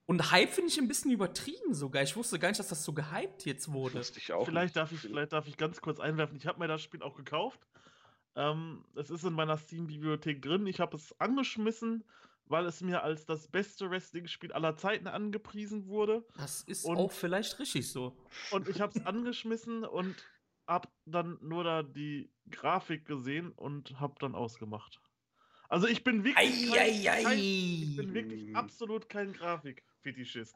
Und 0.09 0.31
Hype 0.31 0.49
finde 0.49 0.71
ich 0.71 0.79
ein 0.79 0.87
bisschen 0.87 1.11
übertrieben 1.11 1.75
sogar. 1.75 2.01
Ich 2.01 2.15
wusste 2.15 2.39
gar 2.39 2.47
nicht, 2.47 2.59
dass 2.59 2.69
das 2.69 2.83
so 2.83 2.93
gehypt 2.93 3.45
jetzt 3.45 3.71
wurde. 3.71 3.99
Wusste 3.99 4.17
ich 4.17 4.33
auch 4.33 4.43
Vielleicht 4.43 4.73
nicht. 4.73 4.77
darf, 4.77 4.91
ich, 4.91 5.01
vielleicht 5.01 5.33
darf 5.33 5.47
ich 5.47 5.55
ganz 5.55 5.81
kurz 5.81 5.99
einwerfen. 5.99 6.35
Ich 6.35 6.47
habe 6.47 6.57
mir 6.57 6.67
das 6.67 6.81
Spiel 6.81 7.03
auch 7.03 7.15
gekauft. 7.15 7.59
Ähm, 8.35 8.83
es 8.95 9.11
ist 9.11 9.23
in 9.23 9.33
meiner 9.33 9.55
Steam-Bibliothek 9.55 10.41
drin. 10.41 10.65
Ich 10.65 10.79
habe 10.79 10.97
es 10.97 11.13
angeschmissen, 11.19 12.03
weil 12.45 12.65
es 12.65 12.81
mir 12.81 13.03
als 13.03 13.27
das 13.27 13.49
beste 13.49 13.91
Wrestling-Spiel 13.91 14.51
aller 14.51 14.75
Zeiten 14.75 15.05
angepriesen 15.05 15.85
wurde. 15.85 16.25
Das 16.39 16.63
ist 16.63 16.85
und, 16.85 16.97
auch 16.97 17.11
vielleicht 17.11 17.59
richtig 17.59 17.91
so. 17.91 18.17
Und 18.49 18.67
ich 18.67 18.81
habe 18.81 18.97
es 18.97 19.05
angeschmissen 19.05 19.83
und 19.83 20.15
habe 20.65 20.89
dann 21.05 21.37
nur 21.39 21.63
da 21.63 21.83
die 21.83 22.31
Grafik 22.49 23.05
gesehen 23.05 23.51
und 23.51 23.99
habe 23.99 24.15
dann 24.17 24.33
ausgemacht. 24.33 24.99
Also 25.67 25.85
ich 25.85 26.03
bin 26.03 26.23
wirklich, 26.23 26.71
ei, 26.73 27.03
kein, 27.03 27.23
kein, 27.25 27.37
ich 27.37 27.95
bin 27.95 28.13
wirklich 28.15 28.55
absolut 28.55 29.07
kein 29.07 29.33
Grafikfetischist. 29.99 30.55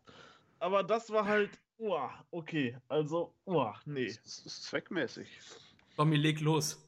Aber 0.60 0.84
das 0.84 1.10
war 1.10 1.26
halt, 1.26 1.52
uah, 1.78 2.12
okay, 2.32 2.76
also, 2.88 3.34
uah, 3.46 3.76
nee. 3.86 4.08
Das 4.08 4.40
ist 4.40 4.64
zweckmäßig. 4.64 5.28
Tommy, 5.96 6.16
leg 6.16 6.40
los. 6.42 6.84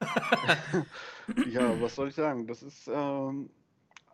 ja, 1.50 1.80
was 1.80 1.94
soll 1.94 2.08
ich 2.08 2.14
sagen? 2.14 2.46
Das 2.46 2.62
ist 2.62 2.88
ähm, 2.88 3.50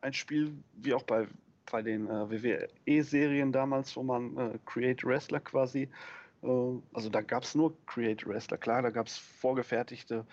ein 0.00 0.12
Spiel, 0.12 0.52
wie 0.74 0.94
auch 0.94 1.02
bei, 1.02 1.26
bei 1.70 1.82
den 1.82 2.06
äh, 2.06 2.30
WWE-Serien 2.30 3.52
damals, 3.52 3.94
wo 3.96 4.02
man 4.02 4.36
äh, 4.36 4.58
Create 4.64 5.04
Wrestler 5.04 5.40
quasi, 5.40 5.88
äh, 6.42 6.46
also 6.92 7.08
da 7.10 7.20
gab 7.20 7.42
es 7.42 7.54
nur 7.54 7.76
Create 7.86 8.26
Wrestler. 8.26 8.58
Klar, 8.58 8.82
da 8.82 8.90
gab 8.90 9.08
es 9.08 9.18
vorgefertigte 9.18 10.24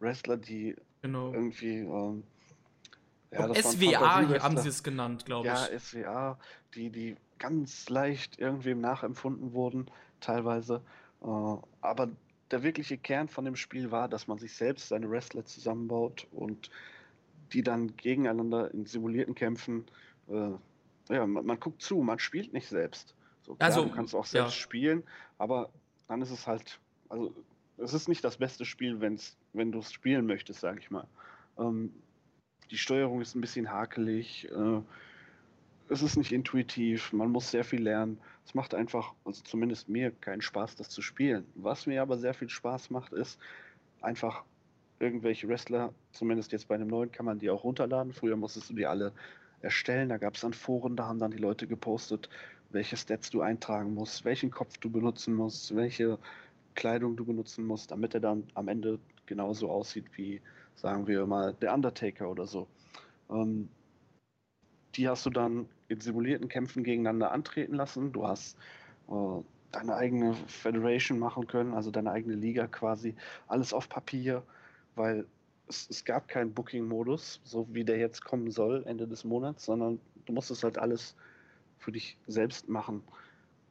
Wrestler, 0.00 0.38
die 0.38 0.74
genau. 1.02 1.32
irgendwie. 1.32 1.86
Ja, 3.34 3.54
SWA 3.54 4.42
haben 4.42 4.56
sie 4.58 4.68
es 4.68 4.82
genannt, 4.82 5.26
glaube 5.26 5.48
ich. 5.48 5.54
Ja, 5.54 5.78
SWA, 5.78 6.38
die, 6.74 6.90
die 6.90 7.16
ganz 7.38 7.88
leicht 7.88 8.38
irgendwem 8.38 8.80
nachempfunden 8.80 9.52
wurden, 9.52 9.86
teilweise. 10.20 10.80
Äh, 11.22 11.26
aber 11.80 12.10
der 12.50 12.62
wirkliche 12.62 12.98
Kern 12.98 13.28
von 13.28 13.44
dem 13.44 13.56
Spiel 13.56 13.90
war, 13.90 14.08
dass 14.08 14.28
man 14.28 14.38
sich 14.38 14.54
selbst 14.54 14.88
seine 14.88 15.10
Wrestler 15.10 15.44
zusammenbaut 15.44 16.26
und 16.30 16.70
die 17.52 17.62
dann 17.62 17.96
gegeneinander 17.96 18.72
in 18.72 18.86
simulierten 18.86 19.34
Kämpfen, 19.34 19.84
äh, 20.28 20.50
ja, 21.12 21.26
man, 21.26 21.44
man, 21.44 21.60
guckt 21.60 21.82
zu, 21.82 21.96
man 21.96 22.18
spielt 22.18 22.52
nicht 22.52 22.68
selbst. 22.68 23.14
So, 23.42 23.54
klar, 23.54 23.70
also, 23.70 23.84
du 23.84 23.90
kannst 23.90 24.14
auch 24.14 24.24
selbst 24.24 24.54
ja. 24.54 24.62
spielen, 24.62 25.02
aber 25.38 25.70
dann 26.08 26.22
ist 26.22 26.30
es 26.30 26.46
halt, 26.46 26.78
also 27.08 27.34
es 27.78 27.92
ist 27.92 28.08
nicht 28.08 28.24
das 28.24 28.36
beste 28.36 28.64
Spiel, 28.64 29.00
wenn's, 29.00 29.36
wenn 29.52 29.72
du 29.72 29.80
es 29.80 29.92
spielen 29.92 30.26
möchtest, 30.26 30.60
sage 30.60 30.80
ich 30.80 30.90
mal. 30.90 31.06
Ähm, 31.58 31.92
die 32.70 32.78
Steuerung 32.78 33.20
ist 33.20 33.34
ein 33.34 33.40
bisschen 33.40 33.70
hakelig, 33.70 34.48
äh, 34.50 34.80
es 35.88 36.02
ist 36.02 36.16
nicht 36.16 36.32
intuitiv, 36.32 37.12
man 37.12 37.30
muss 37.30 37.50
sehr 37.50 37.64
viel 37.64 37.82
lernen. 37.82 38.18
Es 38.46 38.54
macht 38.54 38.74
einfach, 38.74 39.12
also 39.24 39.42
zumindest 39.42 39.88
mir, 39.88 40.10
keinen 40.10 40.40
Spaß, 40.40 40.76
das 40.76 40.88
zu 40.88 41.02
spielen. 41.02 41.46
Was 41.54 41.86
mir 41.86 42.02
aber 42.02 42.16
sehr 42.16 42.34
viel 42.34 42.48
Spaß 42.48 42.90
macht, 42.90 43.12
ist 43.12 43.38
einfach 44.00 44.44
irgendwelche 44.98 45.48
Wrestler, 45.48 45.92
zumindest 46.12 46.52
jetzt 46.52 46.68
bei 46.68 46.74
einem 46.74 46.88
neuen, 46.88 47.12
kann 47.12 47.26
man 47.26 47.38
die 47.38 47.50
auch 47.50 47.64
runterladen. 47.64 48.12
Früher 48.12 48.36
musstest 48.36 48.70
du 48.70 48.74
die 48.74 48.86
alle 48.86 49.12
erstellen. 49.60 50.08
Da 50.08 50.18
gab 50.18 50.34
es 50.34 50.40
dann 50.40 50.54
Foren, 50.54 50.96
da 50.96 51.06
haben 51.06 51.18
dann 51.18 51.30
die 51.30 51.38
Leute 51.38 51.66
gepostet, 51.66 52.28
welche 52.70 52.96
Stats 52.96 53.30
du 53.30 53.42
eintragen 53.42 53.94
musst, 53.94 54.24
welchen 54.24 54.50
Kopf 54.50 54.78
du 54.78 54.90
benutzen 54.90 55.34
musst, 55.34 55.74
welche 55.76 56.18
Kleidung 56.74 57.16
du 57.16 57.24
benutzen 57.24 57.66
musst, 57.66 57.90
damit 57.90 58.14
er 58.14 58.20
dann 58.20 58.44
am 58.54 58.68
Ende 58.68 58.98
genauso 59.26 59.70
aussieht 59.70 60.06
wie, 60.16 60.40
sagen 60.74 61.06
wir 61.06 61.26
mal, 61.26 61.54
der 61.54 61.74
Undertaker 61.74 62.30
oder 62.30 62.46
so. 62.46 62.66
Ähm, 63.30 63.68
die 64.94 65.08
hast 65.08 65.26
du 65.26 65.30
dann 65.30 65.68
in 65.88 66.00
simulierten 66.00 66.48
Kämpfen 66.48 66.84
gegeneinander 66.84 67.32
antreten 67.32 67.74
lassen. 67.74 68.12
Du 68.12 68.26
hast 68.26 68.56
äh, 69.08 69.42
deine 69.72 69.96
eigene 69.96 70.34
Federation 70.46 71.18
machen 71.18 71.46
können, 71.46 71.74
also 71.74 71.90
deine 71.90 72.12
eigene 72.12 72.36
Liga 72.36 72.66
quasi. 72.66 73.14
Alles 73.48 73.72
auf 73.72 73.88
Papier 73.88 74.44
weil 74.94 75.26
es, 75.68 75.88
es 75.90 76.04
gab 76.04 76.28
keinen 76.28 76.52
Booking-Modus, 76.52 77.40
so 77.44 77.66
wie 77.70 77.84
der 77.84 77.98
jetzt 77.98 78.24
kommen 78.24 78.50
soll, 78.50 78.84
Ende 78.86 79.06
des 79.06 79.24
Monats, 79.24 79.64
sondern 79.64 80.00
du 80.26 80.32
musstest 80.32 80.64
halt 80.64 80.78
alles 80.78 81.16
für 81.78 81.92
dich 81.92 82.18
selbst 82.26 82.68
machen. 82.68 83.02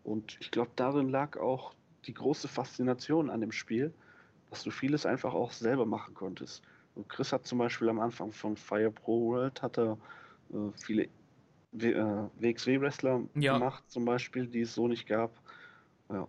Und 0.04 0.38
ich 0.40 0.52
glaube, 0.52 0.72
darin 0.76 1.10
lag 1.10 1.38
auch 1.38 1.74
die 2.06 2.14
große 2.14 2.48
Faszination 2.48 3.30
an 3.30 3.42
dem 3.42 3.52
Spiel, 3.52 3.94
dass 4.50 4.64
du 4.64 4.72
vieles 4.72 5.06
einfach 5.06 5.34
auch 5.34 5.52
selber 5.52 5.86
machen 5.86 6.14
konntest. 6.14 6.64
Chris 7.08 7.32
hat 7.34 7.46
zum 7.46 7.58
Beispiel 7.58 7.90
am 7.90 8.00
Anfang 8.00 8.32
von 8.32 8.56
Fire 8.56 8.92
Pro 8.92 9.32
World 9.32 9.62
hat 9.62 9.78
er 9.78 9.98
äh, 10.52 10.72
viele 10.84 11.04
äh, 11.74 12.30
WXW-Wrestler 12.40 13.22
ja. 13.36 13.58
gemacht, 13.58 13.84
zum 13.88 14.06
Beispiel, 14.06 14.48
die 14.48 14.62
es 14.62 14.76
so 14.76 14.88
nicht 14.88 15.08
gab. 15.08 15.32
Ja. 16.10 16.28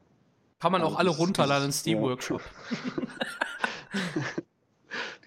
Kann 0.60 0.72
man 0.72 0.80
also 0.80 0.94
auch 0.94 0.98
alle 0.98 1.10
runterladen 1.10 1.66
in 1.66 1.72
Steam 1.72 2.00
Workshop. 2.00 2.40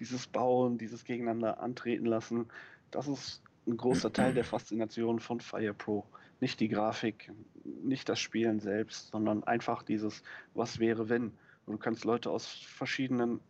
dieses 0.00 0.26
Bauen, 0.26 0.78
dieses 0.78 1.04
Gegeneinander 1.04 1.60
antreten 1.60 2.06
lassen, 2.06 2.46
das 2.90 3.08
ist 3.08 3.42
ein 3.66 3.76
großer 3.76 4.12
Teil 4.12 4.34
der 4.34 4.44
Faszination 4.44 5.20
von 5.20 5.40
Fire 5.40 5.74
Pro. 5.74 6.04
Nicht 6.40 6.60
die 6.60 6.68
Grafik, 6.68 7.30
nicht 7.64 8.08
das 8.08 8.18
Spielen 8.18 8.60
selbst, 8.60 9.10
sondern 9.10 9.44
einfach 9.44 9.82
dieses, 9.82 10.22
was 10.54 10.78
wäre 10.78 11.08
wenn. 11.08 11.32
Und 11.66 11.74
du 11.74 11.78
kannst 11.78 12.04
Leute 12.04 12.30
aus 12.30 12.46
verschiedenen 12.46 13.40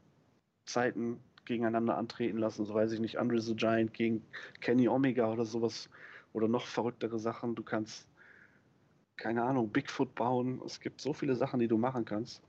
Zeiten 0.65 1.21
gegeneinander 1.49 1.99
antreten 1.99 2.39
lassen, 2.39 2.65
so 2.65 2.75
weiß 2.75 2.93
ich 2.93 3.01
nicht, 3.01 3.19
Andre 3.19 3.41
the 3.41 3.57
Giant 3.57 3.93
gegen 3.93 4.23
Kenny 4.61 4.89
Omega 4.89 5.31
oder 5.31 5.45
sowas 5.45 5.91
oder 6.33 6.49
noch 6.49 6.67
verrücktere 6.67 7.19
Sachen. 7.19 7.55
Du 7.55 7.63
kannst, 7.63 8.07
keine 9.17 9.43
Ahnung, 9.43 9.71
Bigfoot 9.71 10.15
bauen. 10.15 10.63
Es 10.65 10.81
gibt 10.81 11.01
so 11.01 11.13
viele 11.13 11.35
Sachen, 11.35 11.59
die 11.59 11.69
du 11.69 11.79
machen 11.79 12.05
kannst 12.05 12.43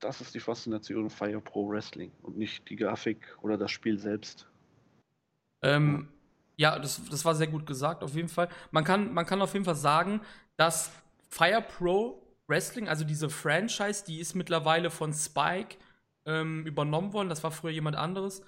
das 0.00 0.20
ist 0.20 0.34
die 0.34 0.40
Faszination 0.40 1.10
Fire 1.10 1.40
Pro 1.40 1.68
Wrestling 1.68 2.12
und 2.22 2.36
nicht 2.36 2.68
die 2.68 2.76
Grafik 2.76 3.36
oder 3.42 3.56
das 3.56 3.70
Spiel 3.70 3.98
selbst. 3.98 4.46
Ähm, 5.62 6.08
ja, 6.56 6.78
das, 6.78 7.04
das 7.08 7.24
war 7.24 7.34
sehr 7.34 7.46
gut 7.46 7.66
gesagt, 7.66 8.02
auf 8.02 8.14
jeden 8.14 8.28
Fall. 8.28 8.48
Man 8.70 8.84
kann, 8.84 9.12
man 9.12 9.26
kann 9.26 9.40
auf 9.42 9.52
jeden 9.52 9.64
Fall 9.64 9.76
sagen, 9.76 10.20
dass 10.56 10.90
Fire 11.28 11.62
Pro 11.62 12.22
Wrestling, 12.46 12.88
also 12.88 13.04
diese 13.04 13.28
Franchise, 13.28 14.04
die 14.06 14.20
ist 14.20 14.34
mittlerweile 14.34 14.90
von 14.90 15.12
Spike 15.12 15.76
ähm, 16.26 16.66
übernommen 16.66 17.12
worden. 17.12 17.28
Das 17.28 17.42
war 17.42 17.50
früher 17.50 17.70
jemand 17.70 17.96
anderes. 17.96 18.42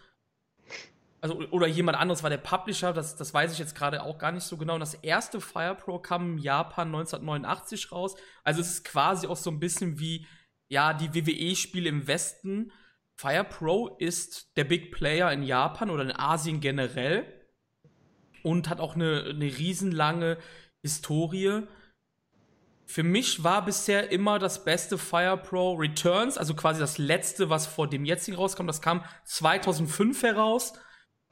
Also, 1.21 1.37
oder 1.51 1.67
jemand 1.67 1.99
anderes 1.99 2.23
war 2.23 2.31
der 2.31 2.37
Publisher, 2.37 2.93
das, 2.93 3.17
das 3.17 3.35
weiß 3.35 3.53
ich 3.53 3.59
jetzt 3.59 3.75
gerade 3.75 4.03
auch 4.03 4.19
gar 4.19 4.31
nicht 4.31 4.45
so 4.45 4.57
genau. 4.57 4.75
Und 4.75 4.81
das 4.81 4.95
erste 4.95 5.41
Fire 5.41 5.75
Pro 5.75 5.99
kam 5.99 6.33
in 6.33 6.39
Japan 6.39 6.89
1989 6.89 7.91
raus. 7.91 8.15
Also 8.45 8.61
es 8.61 8.71
ist 8.71 8.85
quasi 8.85 9.27
auch 9.27 9.37
so 9.37 9.51
ein 9.51 9.59
bisschen 9.59 9.99
wie 9.99 10.27
ja, 10.69 10.93
die 10.93 11.15
WWE-Spiele 11.15 11.89
im 11.89 12.07
Westen. 12.07 12.73
Fire 13.17 13.45
Pro 13.45 13.97
ist 13.99 14.57
der 14.57 14.65
Big 14.65 14.93
Player 14.93 15.33
in 15.33 15.43
Japan 15.43 15.91
oder 15.91 16.05
in 16.05 16.13
Asien 16.13 16.61
generell 16.61 17.27
und 18.45 18.69
hat 18.69 18.79
auch 18.79 18.95
eine, 18.95 19.25
eine 19.31 19.47
riesenlange 19.47 20.39
Historie. 20.83 21.63
Für 22.91 23.03
mich 23.03 23.45
war 23.45 23.67
bisher 23.67 24.11
immer 24.11 24.39
das 24.39 24.65
beste 24.65 24.97
Fire 24.97 25.37
Pro 25.37 25.75
Returns, 25.75 26.39
also 26.39 26.55
quasi 26.55 26.81
das 26.81 26.97
letzte, 26.97 27.51
was 27.51 27.67
vor 27.67 27.87
dem 27.87 28.07
jetzigen 28.07 28.39
rauskommt. 28.39 28.67
Das 28.67 28.81
kam 28.81 29.05
2005 29.27 30.23
heraus. 30.23 30.73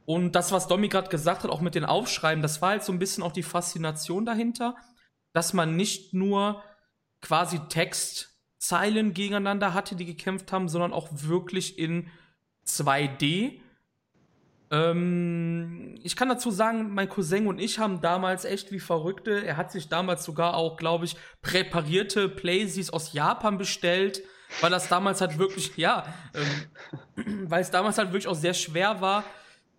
Und 0.04 0.32
das, 0.32 0.52
was 0.52 0.68
Domi 0.68 0.88
gerade 0.88 1.08
gesagt 1.08 1.44
hat, 1.44 1.50
auch 1.50 1.62
mit 1.62 1.74
den 1.74 1.86
Aufschreiben, 1.86 2.42
das 2.42 2.60
war 2.60 2.68
halt 2.68 2.84
so 2.84 2.92
ein 2.92 2.98
bisschen 2.98 3.22
auch 3.22 3.32
die 3.32 3.42
Faszination 3.42 4.26
dahinter, 4.26 4.76
dass 5.32 5.54
man 5.54 5.76
nicht 5.76 6.12
nur 6.12 6.62
quasi 7.22 7.58
Text 7.70 8.38
Zeilen 8.58 9.14
gegeneinander 9.14 9.72
hatte, 9.72 9.96
die 9.96 10.04
gekämpft 10.04 10.52
haben, 10.52 10.68
sondern 10.68 10.92
auch 10.92 11.08
wirklich 11.10 11.78
in 11.78 12.10
2D. 12.66 13.62
Ähm, 14.70 15.94
ich 16.02 16.16
kann 16.16 16.28
dazu 16.28 16.50
sagen, 16.50 16.92
mein 16.92 17.08
Cousin 17.08 17.46
und 17.46 17.60
ich 17.60 17.78
haben 17.78 18.00
damals 18.00 18.44
echt 18.44 18.72
wie 18.72 18.80
Verrückte, 18.80 19.44
er 19.44 19.56
hat 19.56 19.70
sich 19.70 19.88
damals 19.88 20.24
sogar 20.24 20.54
auch, 20.54 20.76
glaube 20.76 21.04
ich, 21.04 21.16
präparierte 21.42 22.28
Playsies 22.28 22.90
aus 22.90 23.12
Japan 23.12 23.58
bestellt, 23.58 24.22
weil 24.60 24.70
das 24.70 24.88
damals 24.88 25.20
halt 25.20 25.38
wirklich, 25.38 25.76
ja, 25.76 26.12
ähm, 26.34 27.44
weil 27.48 27.62
es 27.62 27.70
damals 27.70 27.98
halt 27.98 28.08
wirklich 28.08 28.26
auch 28.26 28.34
sehr 28.34 28.54
schwer 28.54 29.00
war, 29.00 29.24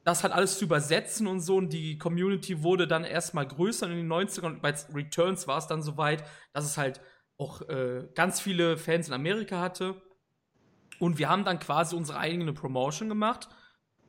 das 0.05 0.23
halt 0.23 0.33
alles 0.33 0.57
zu 0.57 0.63
übersetzen 0.63 1.27
und 1.27 1.41
so. 1.41 1.57
Und 1.57 1.73
die 1.73 1.97
Community 1.97 2.63
wurde 2.63 2.87
dann 2.87 3.03
erstmal 3.03 3.45
größer 3.45 3.89
in 3.89 3.97
den 3.97 4.11
90ern 4.11 4.45
und 4.45 4.61
bei 4.61 4.73
Returns 4.93 5.47
war 5.47 5.57
es 5.57 5.67
dann 5.67 5.81
soweit, 5.81 6.23
dass 6.53 6.63
es 6.63 6.77
halt 6.77 7.01
auch 7.37 7.61
äh, 7.63 8.07
ganz 8.15 8.39
viele 8.39 8.77
Fans 8.77 9.09
in 9.09 9.13
Amerika 9.13 9.59
hatte. 9.59 10.01
Und 10.99 11.19
wir 11.19 11.27
haben 11.29 11.43
dann 11.43 11.59
quasi 11.59 11.95
unsere 11.95 12.19
eigene 12.19 12.53
Promotion 12.53 13.09
gemacht 13.09 13.49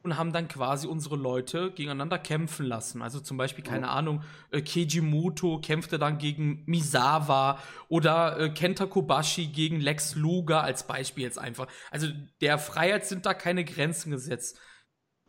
und 0.02 0.17
haben 0.17 0.33
dann 0.33 0.49
quasi 0.49 0.87
unsere 0.87 1.17
Leute 1.17 1.71
gegeneinander 1.73 2.19
kämpfen 2.19 2.67
lassen. 2.67 3.02
Also 3.02 3.21
zum 3.21 3.37
Beispiel, 3.37 3.64
keine 3.64 3.87
oh. 3.87 3.90
Ahnung, 3.90 4.23
äh, 4.50 4.62
Keiji 4.62 5.00
Muto 5.00 5.61
kämpfte 5.61 5.99
dann 5.99 6.19
gegen 6.19 6.62
Misawa 6.67 7.59
oder 7.88 8.38
äh, 8.38 8.49
Kenta 8.50 8.87
Kobashi 8.87 9.47
gegen 9.47 9.81
Lex 9.81 10.14
Luger 10.14 10.62
als 10.62 10.87
Beispiel 10.87 11.25
jetzt 11.25 11.38
einfach. 11.38 11.67
Also 11.90 12.09
der 12.40 12.59
Freiheit 12.59 13.07
sind 13.07 13.26
da 13.26 13.35
keine 13.35 13.64
Grenzen 13.64 14.11
gesetzt. 14.11 14.59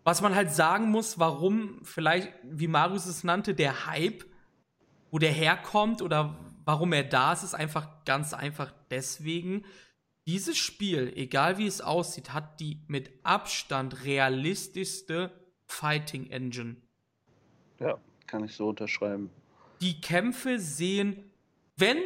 Was 0.04 0.22
man 0.22 0.36
halt 0.36 0.52
sagen 0.52 0.90
muss, 0.90 1.20
warum 1.20 1.82
vielleicht, 1.84 2.32
wie 2.44 2.68
Marius 2.68 3.06
es 3.06 3.24
nannte, 3.24 3.54
der 3.54 3.88
Hype, 3.88 4.24
wo 5.12 5.20
der 5.20 5.32
herkommt 5.32 6.02
oder 6.02 6.38
Warum 6.70 6.94
er 6.94 7.04
da 7.04 7.34
ist, 7.34 7.42
ist 7.42 7.56
einfach 7.56 7.88
ganz 8.06 8.36
einfach 8.36 8.72
deswegen, 8.92 9.66
dieses 10.30 10.60
Spiel, 10.60 11.12
egal 11.16 11.58
wie 11.58 11.66
es 11.66 11.82
aussieht, 11.82 12.34
hat 12.34 12.60
die 12.60 12.84
mit 12.88 13.10
Abstand 13.24 14.06
realistischste 14.06 15.32
Fighting 15.66 16.30
Engine. 16.30 16.76
Ja, 17.80 17.98
kann 18.28 18.44
ich 18.44 18.54
so 18.54 18.70
unterschreiben. 18.70 19.32
Die 19.82 20.00
Kämpfe 20.02 20.60
sehen, 20.60 21.32
wenn 21.78 21.98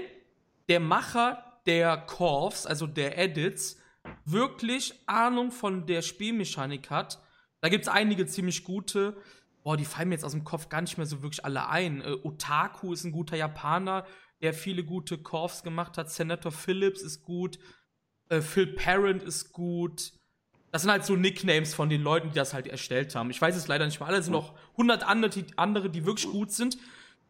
der 0.70 0.80
Macher 0.80 1.60
der 1.66 1.98
Corps, 1.98 2.66
also 2.66 2.88
der 2.88 3.18
Edits, 3.18 3.78
wirklich 4.24 4.94
Ahnung 5.06 5.52
von 5.52 5.86
der 5.86 6.02
Spielmechanik 6.02 6.90
hat, 6.90 7.22
da 7.60 7.68
gibt 7.68 7.84
es 7.84 7.90
einige 7.90 8.26
ziemlich 8.26 8.64
gute. 8.64 9.18
Boah, 9.64 9.76
die 9.76 9.84
fallen 9.84 10.08
mir 10.08 10.16
jetzt 10.16 10.24
aus 10.24 10.32
dem 10.32 10.46
Kopf 10.46 10.70
gar 10.70 10.80
nicht 10.80 10.96
mehr 10.96 11.08
so 11.08 11.24
wirklich 11.24 11.44
alle 11.44 11.68
ein. 11.68 12.00
Äh, 12.00 12.16
Otaku 12.24 12.94
ist 12.94 13.04
ein 13.04 13.12
guter 13.12 13.36
Japaner, 13.36 14.06
der 14.42 14.54
viele 14.54 14.86
gute 14.86 15.18
Corps 15.18 15.62
gemacht 15.62 15.98
hat. 15.98 16.10
Senator 16.10 16.54
Phillips 16.54 17.02
ist 17.02 17.24
gut. 17.24 17.60
Äh, 18.38 18.42
Phil 18.42 18.68
Parent 18.68 19.24
ist 19.24 19.54
gut. 19.54 20.14
Das 20.72 20.82
sind 20.82 20.92
halt 20.92 21.06
so 21.06 21.16
Nicknames 21.16 21.74
von 21.74 21.90
den 21.90 22.02
Leuten, 22.02 22.30
die 22.30 22.36
das 22.36 22.54
halt 22.54 22.68
erstellt 22.68 23.14
haben. 23.16 23.30
Ich 23.30 23.40
weiß 23.40 23.56
es 23.56 23.68
leider 23.68 23.86
nicht 23.86 24.00
mal 24.00 24.08
alle. 24.08 24.22
Sind 24.24 24.34
noch 24.34 24.54
100 24.72 25.04
andere, 25.08 25.90
die 25.90 26.06
wirklich 26.06 26.30
gut 26.32 26.52
sind 26.52 26.78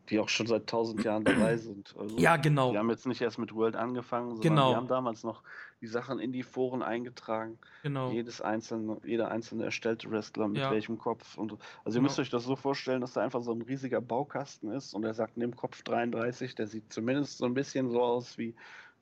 die 0.10 0.20
auch 0.20 0.30
schon 0.30 0.48
seit 0.48 0.68
tausend 0.68 1.04
Jahren 1.04 1.24
dabei 1.24 1.56
sind. 1.58 1.96
Also, 1.98 2.18
ja, 2.18 2.36
genau. 2.36 2.72
Die 2.72 2.78
haben 2.78 2.90
jetzt 2.90 3.08
nicht 3.08 3.22
erst 3.22 3.40
mit 3.40 3.56
World 3.56 3.76
angefangen, 3.76 4.30
sondern 4.32 4.42
genau. 4.42 4.70
die 4.72 4.76
haben 4.76 4.88
damals 4.88 5.24
noch 5.24 5.44
die 5.82 5.88
Sachen 5.88 6.20
in 6.20 6.32
die 6.32 6.44
Foren 6.44 6.82
eingetragen. 6.82 7.58
Genau. 7.84 8.12
Jedes 8.12 8.42
einzelne, 8.42 8.98
jeder 9.06 9.32
einzelne 9.32 9.64
erstellte 9.64 10.12
Wrestler 10.12 10.48
mit 10.50 10.60
Ja. 10.62 10.72
welchem 10.72 10.98
Kopf. 10.98 11.38
Und, 11.38 11.54
also 11.54 11.62
ihr 11.62 11.84
Genau. 11.94 12.02
müsst 12.04 12.20
euch 12.20 12.30
das 12.30 12.44
so 12.44 12.56
vorstellen, 12.56 13.02
dass 13.02 13.14
da 13.14 13.22
einfach 13.22 13.42
so 13.44 13.54
ein 13.54 13.62
riesiger 13.62 14.02
Baukasten 14.02 14.72
ist 14.72 14.94
und 14.94 15.04
er 15.06 15.14
sagt, 15.14 15.38
nimm 15.38 15.56
Kopf 15.56 15.84
33, 15.84 16.56
der 16.56 16.68
sieht 16.68 16.92
zumindest 16.92 17.38
so 17.38 17.46
ein 17.46 17.54
bisschen 17.54 17.90
so 17.90 18.02
aus 18.02 18.38
wie, 18.38 18.56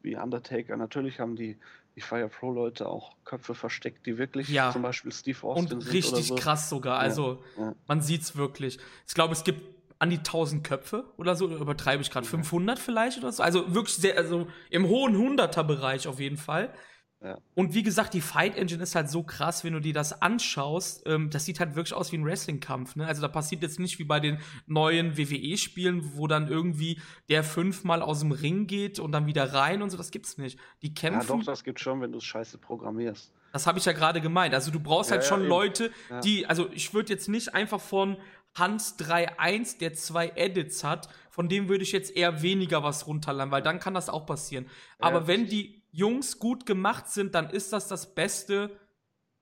wie 0.04 0.16
Undertaker. 0.18 0.78
Natürlich 0.78 1.20
haben 1.20 1.36
die, 1.36 1.58
die 1.96 2.02
Fire 2.02 2.30
Pro 2.30 2.52
Leute 2.52 2.88
auch 2.88 3.12
Köpfe 3.26 3.54
versteckt, 3.54 4.06
die 4.06 4.18
wirklich 4.18 4.48
Ja. 4.50 4.72
zum 4.72 4.82
Beispiel 4.82 5.12
Steve 5.12 5.38
Austin 5.44 5.74
Und 5.76 5.82
sind 5.84 5.94
richtig 5.94 6.28
so. 6.28 6.36
krass 6.36 6.70
sogar. 6.70 7.00
Also, 7.00 7.44
ja. 7.58 7.74
man 7.88 8.02
sieht's 8.02 8.36
wirklich. 8.36 8.80
Ich 9.08 9.14
glaube, 9.14 9.34
es 9.34 9.44
gibt 9.44 9.62
an 10.00 10.10
die 10.10 10.18
1000 10.18 10.64
Köpfe 10.64 11.04
oder 11.18 11.36
so, 11.36 11.48
übertreibe 11.48 12.02
ich 12.02 12.10
gerade, 12.10 12.26
500 12.26 12.80
vielleicht 12.80 13.20
oder 13.20 13.32
so. 13.32 13.44
Also 13.44 13.76
wirklich 13.76 13.96
sehr, 13.96 14.18
also 14.18 14.48
im 14.72 14.88
hohen 14.88 15.16
Hunderter-Bereich 15.18 16.08
auf 16.08 16.20
jeden 16.20 16.38
Fall. 16.38 16.74
Ja. 17.24 17.38
Und 17.54 17.76
wie 17.76 17.84
gesagt, 17.84 18.16
die 18.16 18.22
Fight 18.22 18.58
Engine 18.58 18.82
ist 18.82 18.96
halt 18.96 19.10
so 19.10 19.22
krass, 19.22 19.64
wenn 19.64 19.74
du 19.74 19.80
dir 19.80 19.94
das 19.94 20.22
anschaust. 20.24 21.04
Ähm, 21.06 21.30
das 21.30 21.46
sieht 21.46 21.60
halt 21.60 21.76
wirklich 21.76 21.94
aus 21.94 22.12
wie 22.12 22.18
ein 22.18 22.26
Wrestling-Kampf. 22.26 22.96
Ne? 22.96 23.06
Also 23.06 23.22
da 23.22 23.28
passiert 23.28 23.62
jetzt 23.62 23.80
nicht 23.80 24.00
wie 24.00 24.04
bei 24.06 24.20
den 24.20 24.40
neuen 24.66 25.18
WWE-Spielen, 25.18 26.16
wo 26.18 26.26
dann 26.26 26.48
irgendwie 26.48 27.00
der 27.30 27.44
fünfmal 27.44 28.02
aus 28.02 28.22
dem 28.22 28.32
Ring 28.32 28.66
geht 28.66 29.00
und 29.00 29.12
dann 29.12 29.28
wieder 29.28 29.54
rein 29.54 29.84
und 29.84 29.92
so. 29.92 29.98
Das 29.98 30.10
gibt's 30.10 30.38
nicht. 30.40 30.58
Die 30.82 30.88
Ja, 30.88 30.94
kämpfen. 30.96 31.28
doch, 31.40 31.46
das 31.46 31.64
gibt 31.64 31.80
schon, 31.80 32.02
wenn 32.02 32.12
du 32.12 32.18
es 32.18 32.24
scheiße 32.24 32.58
programmierst. 32.58 33.32
Das 33.54 33.68
habe 33.68 33.78
ich 33.78 33.86
ja 33.86 33.92
gerade 33.92 34.20
gemeint. 34.22 34.54
Also 34.56 34.72
du 34.72 34.80
brauchst 34.80 35.12
Ja, 35.12 35.18
halt 35.18 35.24
ja, 35.24 35.30
schon 35.30 35.42
eben. 35.42 35.50
Leute, 35.50 35.92
Ja. 36.10 36.22
die, 36.22 36.48
also 36.48 36.70
ich 36.74 36.94
würde 36.94 37.14
jetzt 37.14 37.30
nicht 37.30 37.54
einfach 37.54 37.82
von 37.82 38.18
Hans 38.56 38.98
3.1, 38.98 39.78
der 39.80 39.94
zwei 39.94 40.32
Edits 40.36 40.84
hat, 40.84 41.08
von 41.30 41.48
dem 41.48 41.70
würde 41.70 41.84
ich 41.84 41.92
jetzt 41.92 42.16
eher 42.16 42.42
weniger 42.42 42.84
was 42.84 43.08
runterladen, 43.08 43.52
weil 43.52 43.62
dann 43.62 43.80
kann 43.80 43.94
das 43.94 44.10
auch 44.10 44.26
passieren. 44.26 44.66
Ja, 45.00 45.06
Aber 45.08 45.28
wenn 45.28 45.48
die 45.48 45.81
Jungs 45.92 46.40
gut 46.40 46.66
gemacht 46.66 47.08
sind, 47.10 47.36
dann 47.36 47.50
ist 47.50 47.74
das 47.74 47.88
das 47.88 48.14
beste, 48.14 48.72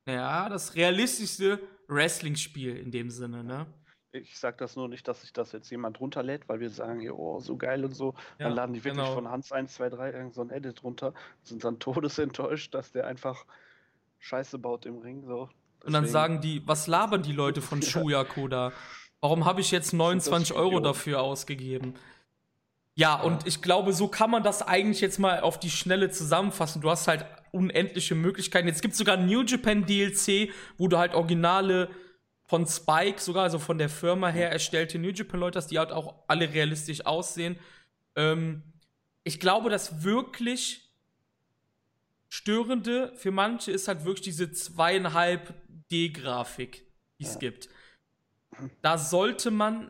naja, 0.06 0.50
das 0.50 0.75
realistischste 0.75 1.60
Wrestling-Spiel 1.88 2.75
in 2.77 2.91
dem 2.91 3.10
Sinne, 3.10 3.44
ne? 3.44 3.68
Ich 4.12 4.39
sag 4.39 4.58
das 4.58 4.75
nur 4.75 4.88
nicht, 4.88 5.08
dass 5.08 5.22
sich 5.22 5.34
das 5.34 5.51
jetzt 5.51 5.70
jemand 5.70 6.00
runterlädt, 6.00 6.50
weil 6.50 6.60
wir 6.60 6.72
sagen, 6.72 7.00
ja, 7.01 7.12
oh, 7.12 7.39
so 7.39 7.58
geil 7.58 7.86
und 7.86 7.96
so. 7.96 8.15
Ja, 8.39 8.46
dann 8.48 8.53
laden 8.56 8.74
die 8.74 8.84
wirklich 8.84 9.03
genau. 9.03 9.13
von 9.13 9.29
Hans 9.29 9.51
1, 9.51 9.72
2, 9.75 9.89
3 9.89 10.12
irgend 10.13 10.34
so 10.34 10.41
ein 10.41 10.50
Edit 10.50 10.84
runter, 10.84 11.13
sind 11.44 11.63
dann 11.63 11.77
todesenttäuscht, 11.79 12.74
dass 12.74 12.91
der 12.91 13.06
einfach 13.06 13.46
Scheiße 14.18 14.58
baut 14.58 14.88
im 14.88 14.98
Ring. 14.98 15.24
So. 15.27 15.41
Und 15.84 15.94
dann 15.94 16.03
Deswegen- 16.03 16.12
sagen 16.12 16.41
die, 16.41 16.68
was 16.68 16.88
labern 16.88 17.22
die 17.22 17.34
Leute 17.34 17.62
von 17.62 17.82
Ja. 17.82 17.88
Shuyaku 17.88 18.48
da? 18.48 18.72
Warum 19.22 19.46
habe 19.46 19.62
ich 19.62 19.70
jetzt 19.70 19.94
29 19.94 20.56
Euro 20.56 20.79
dafür 20.79 21.22
ausgegeben? 21.22 21.94
Ja, 23.00 23.16
und 23.16 23.48
ich 23.48 23.62
glaube, 23.62 23.94
so 23.94 24.09
kann 24.09 24.29
man 24.29 24.44
das 24.44 24.62
eigentlich 24.62 25.00
jetzt 25.00 25.20
mal 25.20 25.40
auf 25.40 25.57
die 25.57 25.70
Schnelle 25.70 26.09
zusammenfassen. 26.12 26.81
Du 26.81 26.90
hast 26.90 27.07
halt 27.07 27.25
unendliche 27.53 28.14
Möglichkeiten. 28.14 28.68
Jetzt 28.68 28.81
gibt 28.81 28.92
es 28.92 28.98
sogar 28.98 29.16
New 29.16 29.42
Japan 29.44 29.85
DLC, 29.85 30.51
wo 30.77 30.90
du 30.90 30.98
halt 30.98 31.14
Originale 31.14 31.90
von 32.44 32.68
Spike, 32.68 33.22
sogar 33.22 33.44
also 33.44 33.57
von 33.57 33.77
der 33.77 33.88
Firma 33.88 34.27
her 34.27 34.51
erstellte 34.51 35.00
New 35.00 35.12
Japan 35.12 35.40
Leute 35.40 35.59
hast, 35.59 35.68
die 35.68 35.79
halt 35.79 35.94
auch 35.94 36.24
alle 36.27 36.51
realistisch 36.53 37.05
aussehen. 37.05 37.57
Ähm, 38.18 38.64
ich 39.24 39.40
glaube, 39.40 39.70
das 39.70 40.03
wirklich 40.03 40.92
Störende 42.27 43.14
für 43.16 43.31
manche 43.31 43.72
ist 43.72 43.88
halt 43.88 44.03
wirklich 44.03 44.25
diese 44.25 44.51
zweieinhalb 44.51 45.53
D-Grafik, 45.90 46.85
die 47.18 47.24
es 47.24 47.35
Ja. 47.35 47.40
gibt. 47.40 47.70
Da 48.81 48.98
sollte 48.98 49.51
man, 49.51 49.90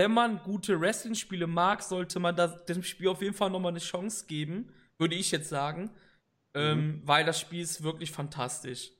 wenn 0.00 0.12
man 0.12 0.42
gute 0.42 0.80
Wrestling-Spiele 0.80 1.46
mag, 1.46 1.82
sollte 1.82 2.20
man 2.20 2.34
das, 2.34 2.64
dem 2.64 2.82
Spiel 2.82 3.08
auf 3.08 3.20
jeden 3.20 3.34
Fall 3.34 3.50
nochmal 3.50 3.72
eine 3.72 3.80
Chance 3.80 4.24
geben, 4.26 4.72
würde 4.96 5.14
ich 5.14 5.30
jetzt 5.30 5.50
sagen. 5.50 5.90
Ähm, 6.54 7.02
weil 7.04 7.26
das 7.26 7.38
Spiel 7.38 7.60
ist 7.60 7.82
wirklich 7.82 8.10
fantastisch. 8.10 8.92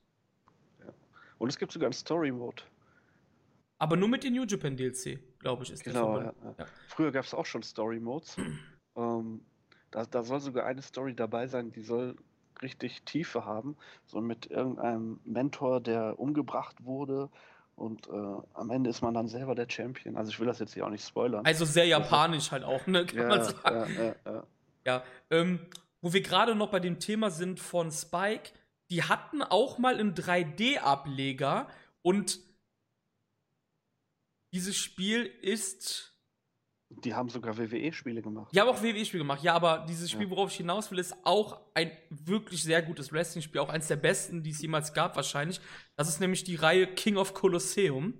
Und 1.38 1.48
es 1.48 1.58
gibt 1.58 1.72
sogar 1.72 1.86
einen 1.86 1.94
Story-Mode. 1.94 2.62
Aber 3.78 3.96
nur 3.96 4.08
mit 4.08 4.24
dem 4.24 4.34
New 4.34 4.44
Japan 4.44 4.76
DLC, 4.76 5.18
glaube 5.38 5.62
ich, 5.64 5.70
ist 5.70 5.86
der 5.86 5.94
Genau, 5.94 6.12
verbunden. 6.12 6.36
ja, 6.42 6.50
ja. 6.50 6.54
Ja. 6.58 6.66
Früher 6.88 7.12
gab 7.12 7.24
es 7.24 7.32
auch 7.32 7.46
schon 7.46 7.62
Story-Modes. 7.62 8.36
ähm, 8.96 9.40
da, 9.90 10.04
da 10.04 10.22
soll 10.22 10.40
sogar 10.40 10.66
eine 10.66 10.82
Story 10.82 11.14
dabei 11.14 11.46
sein, 11.46 11.72
die 11.72 11.80
soll 11.82 12.14
richtig 12.60 13.04
Tiefe 13.04 13.46
haben. 13.46 13.74
So 14.04 14.20
mit 14.20 14.50
irgendeinem 14.50 15.18
Mentor, 15.24 15.80
der 15.80 16.20
umgebracht 16.20 16.84
wurde. 16.84 17.30
Und 17.80 18.08
äh, 18.08 18.12
am 18.52 18.70
Ende 18.70 18.90
ist 18.90 19.00
man 19.00 19.14
dann 19.14 19.26
selber 19.26 19.54
der 19.54 19.66
Champion. 19.66 20.18
Also 20.18 20.30
ich 20.30 20.38
will 20.38 20.46
das 20.46 20.58
jetzt 20.58 20.74
hier 20.74 20.84
auch 20.84 20.90
nicht 20.90 21.06
spoilern. 21.06 21.46
Also 21.46 21.64
sehr 21.64 21.86
japanisch 21.86 22.50
halt 22.50 22.62
auch, 22.62 22.86
ne? 22.86 23.06
Kann 23.06 23.18
ja, 23.18 23.28
man 23.28 23.42
sagen. 23.42 23.94
ja, 23.94 24.04
ja, 24.04 24.14
ja. 24.26 24.46
Ja, 24.84 25.04
ähm, 25.30 25.60
wo 26.02 26.12
wir 26.12 26.20
gerade 26.20 26.54
noch 26.54 26.70
bei 26.70 26.78
dem 26.78 26.98
Thema 26.98 27.30
sind 27.30 27.58
von 27.58 27.90
Spike, 27.90 28.50
die 28.90 29.04
hatten 29.04 29.42
auch 29.42 29.78
mal 29.78 29.98
einen 29.98 30.14
3D-Ableger 30.14 31.68
und 32.02 32.40
dieses 34.52 34.76
Spiel 34.76 35.24
ist. 35.24 36.09
Die 36.90 37.14
haben 37.14 37.28
sogar 37.28 37.56
WWE-Spiele 37.56 38.20
gemacht. 38.20 38.52
Die 38.52 38.60
haben 38.60 38.68
auch 38.68 38.82
WWE-Spiele 38.82 39.22
gemacht, 39.22 39.42
ja, 39.42 39.54
aber 39.54 39.86
dieses 39.88 40.10
Spiel, 40.10 40.28
worauf 40.28 40.50
ich 40.50 40.56
hinaus 40.56 40.90
will, 40.90 40.98
ist 40.98 41.14
auch 41.24 41.60
ein 41.74 41.92
wirklich 42.10 42.62
sehr 42.64 42.82
gutes 42.82 43.12
Wrestling-Spiel, 43.12 43.60
auch 43.60 43.68
eins 43.68 43.86
der 43.86 43.96
besten, 43.96 44.42
die 44.42 44.50
es 44.50 44.60
jemals 44.60 44.92
gab, 44.92 45.14
wahrscheinlich. 45.14 45.60
Das 45.96 46.08
ist 46.08 46.20
nämlich 46.20 46.42
die 46.42 46.56
Reihe 46.56 46.88
King 46.88 47.16
of 47.16 47.32
Colosseum. 47.32 48.14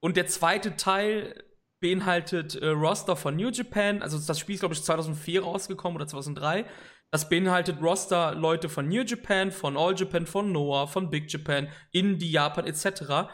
Und 0.00 0.16
der 0.16 0.26
zweite 0.26 0.76
Teil 0.76 1.44
beinhaltet 1.80 2.54
äh, 2.54 2.68
Roster 2.68 3.14
von 3.14 3.36
New 3.36 3.50
Japan. 3.50 4.02
Also 4.02 4.18
das 4.18 4.40
Spiel 4.40 4.54
ist, 4.54 4.60
glaube 4.60 4.74
ich, 4.74 4.82
2004 4.82 5.42
rausgekommen 5.42 5.96
oder 5.96 6.06
2003. 6.06 6.64
Das 7.10 7.28
beinhaltet 7.28 7.80
Roster-Leute 7.80 8.68
von 8.68 8.88
New 8.88 9.02
Japan, 9.02 9.52
von 9.52 9.76
All 9.76 9.94
Japan, 9.94 10.26
von 10.26 10.50
Noah, 10.50 10.88
von 10.88 11.10
Big 11.10 11.30
Japan, 11.30 11.68
Indie, 11.92 12.30
Japan 12.30 12.66
etc. 12.66 13.30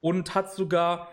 Und 0.00 0.34
hat 0.34 0.52
sogar 0.52 1.12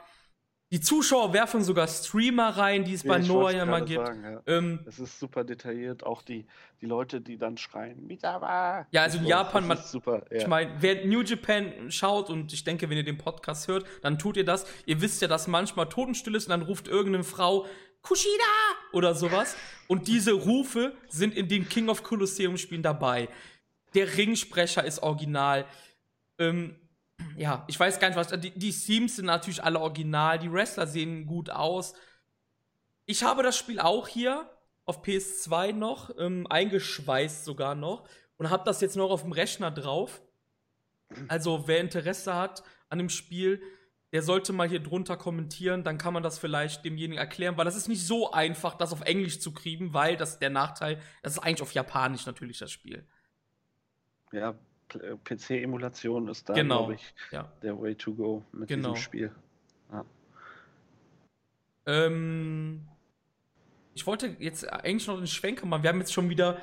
die 0.71 0.79
Zuschauer 0.81 1.33
werfen 1.33 1.63
sogar 1.63 1.87
Streamer 1.87 2.49
rein, 2.49 2.83
die 2.83 2.93
es 2.93 3.03
bei 3.03 3.19
ich 3.19 3.27
Noah 3.27 3.51
ja 3.51 3.65
mal 3.65 3.83
gibt. 3.83 4.05
Sagen, 4.05 4.23
ja. 4.23 4.41
Ähm, 4.45 4.79
Es 4.85 4.99
ist 4.99 5.19
super 5.19 5.43
detailliert, 5.43 6.03
auch 6.03 6.21
die, 6.21 6.45
die 6.79 6.85
Leute, 6.85 7.21
die 7.21 7.37
dann 7.37 7.57
schreien, 7.57 8.05
Misawa! 8.05 8.85
Ja, 8.91 9.01
also 9.03 9.17
in 9.17 9.23
So, 9.23 9.29
Japan, 9.29 9.65
man- 9.67 9.77
super. 9.79 10.23
Ja. 10.29 10.37
Ich 10.37 10.47
meine, 10.47 10.71
wer 10.79 11.05
New 11.05 11.21
Japan 11.21 11.89
schaut 11.89 12.29
und 12.29 12.53
ich 12.53 12.63
denke, 12.63 12.87
wenn 12.89 12.97
ihr 12.97 13.03
den 13.03 13.17
Podcast 13.17 13.67
hört, 13.67 13.85
dann 14.03 14.19
tut 14.19 14.37
ihr 14.37 14.45
das. 14.45 14.65
Ihr 14.85 15.01
wisst 15.01 15.21
ja, 15.23 15.27
dass 15.27 15.47
manchmal 15.47 15.89
Totenstill 15.89 16.35
ist 16.35 16.45
und 16.45 16.51
dann 16.51 16.61
ruft 16.61 16.87
irgendeine 16.87 17.23
Frau 17.23 17.65
Kushida 18.01 18.29
oder 18.93 19.15
sowas. 19.15 19.55
Und 19.87 20.07
diese 20.07 20.33
Rufe 20.33 20.93
sind 21.09 21.35
in 21.35 21.47
den 21.47 21.67
King 21.67 21.89
of 21.89 22.03
Colosseum 22.03 22.57
Spielen 22.57 22.83
dabei. 22.83 23.27
Der 23.95 24.17
Ringsprecher 24.17 24.85
ist 24.85 25.01
original. 25.01 25.65
Ähm, 26.37 26.75
ja, 27.35 27.65
ich 27.67 27.79
weiß 27.79 27.99
gar 27.99 28.09
nicht, 28.09 28.17
was. 28.17 28.27
Die, 28.39 28.51
die 28.51 28.71
Themes 28.71 29.15
sind 29.15 29.25
natürlich 29.25 29.63
alle 29.63 29.79
original. 29.79 30.39
Die 30.39 30.51
Wrestler 30.51 30.87
sehen 30.87 31.25
gut 31.25 31.49
aus. 31.49 31.93
Ich 33.05 33.23
habe 33.23 33.43
das 33.43 33.57
Spiel 33.57 33.79
auch 33.79 34.07
hier 34.07 34.49
auf 34.85 35.03
PS2 35.03 35.73
noch, 35.73 36.11
ähm, 36.17 36.47
eingeschweißt 36.49 37.45
sogar 37.45 37.75
noch. 37.75 38.07
Und 38.37 38.49
habe 38.49 38.63
das 38.65 38.81
jetzt 38.81 38.95
noch 38.95 39.11
auf 39.11 39.23
dem 39.23 39.31
Rechner 39.31 39.71
drauf. 39.71 40.21
Also, 41.27 41.67
wer 41.67 41.79
Interesse 41.79 42.35
hat 42.35 42.63
an 42.87 42.99
dem 42.99 43.09
Spiel, 43.09 43.61
der 44.11 44.23
sollte 44.23 44.53
mal 44.53 44.67
hier 44.67 44.79
drunter 44.79 45.17
kommentieren, 45.17 45.83
dann 45.83 45.97
kann 45.97 46.13
man 46.13 46.23
das 46.23 46.39
vielleicht 46.39 46.83
demjenigen 46.83 47.19
erklären, 47.19 47.57
weil 47.57 47.65
das 47.65 47.75
ist 47.75 47.87
nicht 47.87 48.05
so 48.05 48.31
einfach, 48.31 48.75
das 48.75 48.91
auf 48.91 49.01
Englisch 49.01 49.39
zu 49.39 49.53
kriegen, 49.53 49.93
weil 49.93 50.17
das 50.17 50.39
der 50.39 50.49
Nachteil, 50.49 50.99
das 51.21 51.33
ist 51.33 51.39
eigentlich 51.39 51.61
auf 51.61 51.73
Japanisch 51.73 52.25
natürlich 52.25 52.57
das 52.57 52.71
Spiel. 52.71 53.07
Ja, 54.31 54.57
PC-Emulation 55.23 56.27
ist 56.27 56.49
da, 56.49 56.53
Genau. 56.53 56.77
glaube 56.79 56.95
ich, 56.95 57.13
Ja. 57.31 57.51
der 57.61 57.79
Way 57.79 57.95
to 57.95 58.13
go 58.13 58.43
mit 58.51 58.67
Genau. 58.69 58.93
diesem 58.93 59.03
Spiel. 59.03 59.31
Ähm, 61.85 62.87
ich 63.93 64.05
wollte 64.05 64.35
jetzt 64.39 64.71
eigentlich 64.71 65.07
noch 65.07 65.17
einen 65.17 65.27
Schwenker 65.27 65.65
machen. 65.65 65.83
Wir 65.83 65.89
haben 65.89 65.99
jetzt 65.99 66.13
schon 66.13 66.29
wieder 66.29 66.59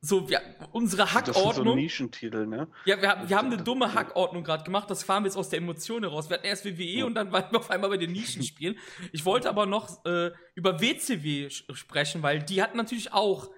so, 0.00 0.28
wir, 0.28 0.40
unsere 0.72 1.12
Hackordnung. 1.12 1.44
Das 1.46 1.54
sind 1.56 1.64
so 1.64 1.74
Nischentitel, 1.74 2.46
ne? 2.46 2.66
Ja, 2.84 3.00
wir, 3.00 3.08
haben, 3.08 3.28
wir 3.28 3.36
haben 3.36 3.52
eine 3.52 3.62
dumme 3.62 3.94
Hackordnung 3.94 4.42
gerade 4.42 4.64
gemacht. 4.64 4.90
Das 4.90 5.04
fahren 5.04 5.22
wir 5.22 5.28
jetzt 5.28 5.36
aus 5.36 5.48
der 5.48 5.58
Emotion 5.58 6.02
heraus. 6.02 6.28
Wir 6.28 6.38
hatten 6.38 6.46
erst 6.46 6.64
WWE 6.64 6.82
ja. 6.82 7.04
und 7.04 7.14
dann 7.14 7.30
waren 7.30 7.52
wir 7.52 7.58
auf 7.60 7.70
einmal 7.70 7.90
bei 7.90 7.96
den 7.98 8.10
Nischenspielen. 8.12 8.76
Ich 9.12 9.24
wollte 9.24 9.48
aber 9.48 9.66
noch 9.66 10.04
äh, 10.04 10.32
über 10.54 10.80
WCW 10.80 11.50
sprechen, 11.50 12.22
weil 12.22 12.42
die 12.42 12.62
hatten 12.62 12.76
natürlich 12.76 13.12
auch 13.12 13.50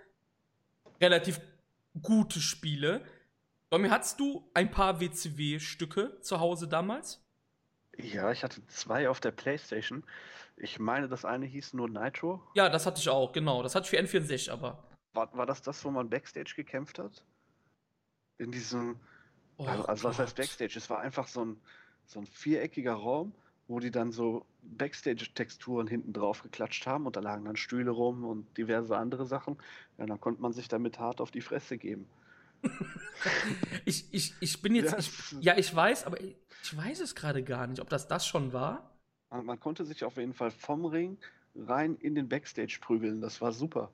relativ 1.01 1.41
gute 2.03 2.41
Spiele. 2.41 3.03
Domi, 3.75 3.89
hattest 3.89 4.21
du 4.21 4.49
ein 4.55 4.71
paar 4.71 5.01
WCW-Stücke 5.01 6.21
zu 6.21 6.39
Hause 6.39 6.69
damals? 6.69 7.21
Ja, 7.97 8.31
ich 8.31 8.45
hatte 8.45 8.65
zwei 8.69 9.09
auf 9.09 9.19
der 9.19 9.33
Playstation. 9.33 10.05
Ich 10.57 10.79
meine, 10.79 11.09
das 11.09 11.25
eine 11.25 11.45
hieß 11.45 11.75
nur 11.75 11.89
Nitro. 11.89 12.41
Ja, 12.55 12.69
das 12.69 12.87
hatte 12.87 13.01
ich 13.01 13.09
auch, 13.09 13.33
genau. 13.33 13.65
Das 13.65 13.75
hatte 13.75 13.87
ich 13.87 13.91
für 13.91 13.99
N64, 13.99 14.53
aber. 14.53 14.85
War, 15.13 15.37
war 15.37 15.45
das 15.45 15.61
das, 15.61 15.85
wo 15.85 15.91
man 15.91 16.09
Backstage 16.09 16.53
gekämpft 16.55 17.01
hat? 17.01 17.25
In 18.39 18.53
diesem. 18.53 19.01
Oh, 19.57 19.65
also, 19.65 19.85
also 19.87 20.09
was 20.09 20.21
heißt 20.21 20.37
Backstage? 20.37 20.75
Es 20.77 20.89
war 20.89 21.01
einfach 21.01 21.27
so 21.27 21.45
ein, 21.45 21.61
so 22.07 22.21
ein 22.21 22.27
viereckiger 22.27 22.95
Raum, 22.95 23.35
wo 23.67 23.81
die 23.81 23.91
dann 23.91 24.13
so 24.13 24.47
Backstage-Texturen 24.63 25.89
hinten 25.89 26.13
drauf 26.13 26.45
geklatscht 26.45 26.87
haben 26.87 27.07
und 27.07 27.17
da 27.17 27.21
lagen 27.21 27.45
dann 27.45 27.57
Stühle 27.57 27.91
rum 27.91 28.25
und 28.25 28.57
diverse 28.57 28.97
andere 28.97 29.27
Sachen. 29.27 29.59
Ja, 29.99 30.07
dann 30.07 30.21
konnte 30.21 30.43
man 30.43 30.53
sich 30.53 30.69
damit 30.69 31.01
hart 31.01 31.21
auf 31.21 31.33
die 31.33 31.41
Fresse 31.41 31.77
geben. 31.77 32.09
ich, 33.85 34.13
ich, 34.13 34.35
ich 34.41 34.63
bin 34.63 34.75
jetzt. 34.75 34.95
Ich, 34.99 35.11
ja, 35.41 35.57
ich 35.57 35.75
weiß, 35.75 36.05
aber 36.05 36.21
ich, 36.21 36.37
ich 36.63 36.77
weiß 36.77 37.01
es 37.01 37.15
gerade 37.15 37.43
gar 37.43 37.67
nicht, 37.67 37.81
ob 37.81 37.89
das 37.89 38.09
das 38.09 38.27
schon 38.27 38.53
war. 38.53 38.91
Man 39.31 39.59
konnte 39.59 39.85
sich 39.85 40.05
auf 40.05 40.17
jeden 40.17 40.35
Fall 40.35 40.51
vom 40.51 40.85
Ring 40.85 41.19
rein 41.57 41.97
in 41.97 42.15
den 42.15 42.29
Backstage 42.29 42.79
prügeln. 42.81 43.21
Das 43.21 43.41
war 43.41 43.53
super. 43.53 43.91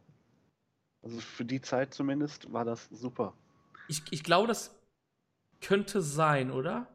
Also 1.03 1.19
für 1.21 1.45
die 1.45 1.61
Zeit 1.61 1.95
zumindest 1.95 2.53
war 2.53 2.65
das 2.65 2.89
super. 2.91 3.35
Ich, 3.89 4.03
ich 4.11 4.23
glaube, 4.23 4.49
das 4.49 4.75
könnte 5.61 6.03
sein, 6.03 6.51
oder? 6.51 6.89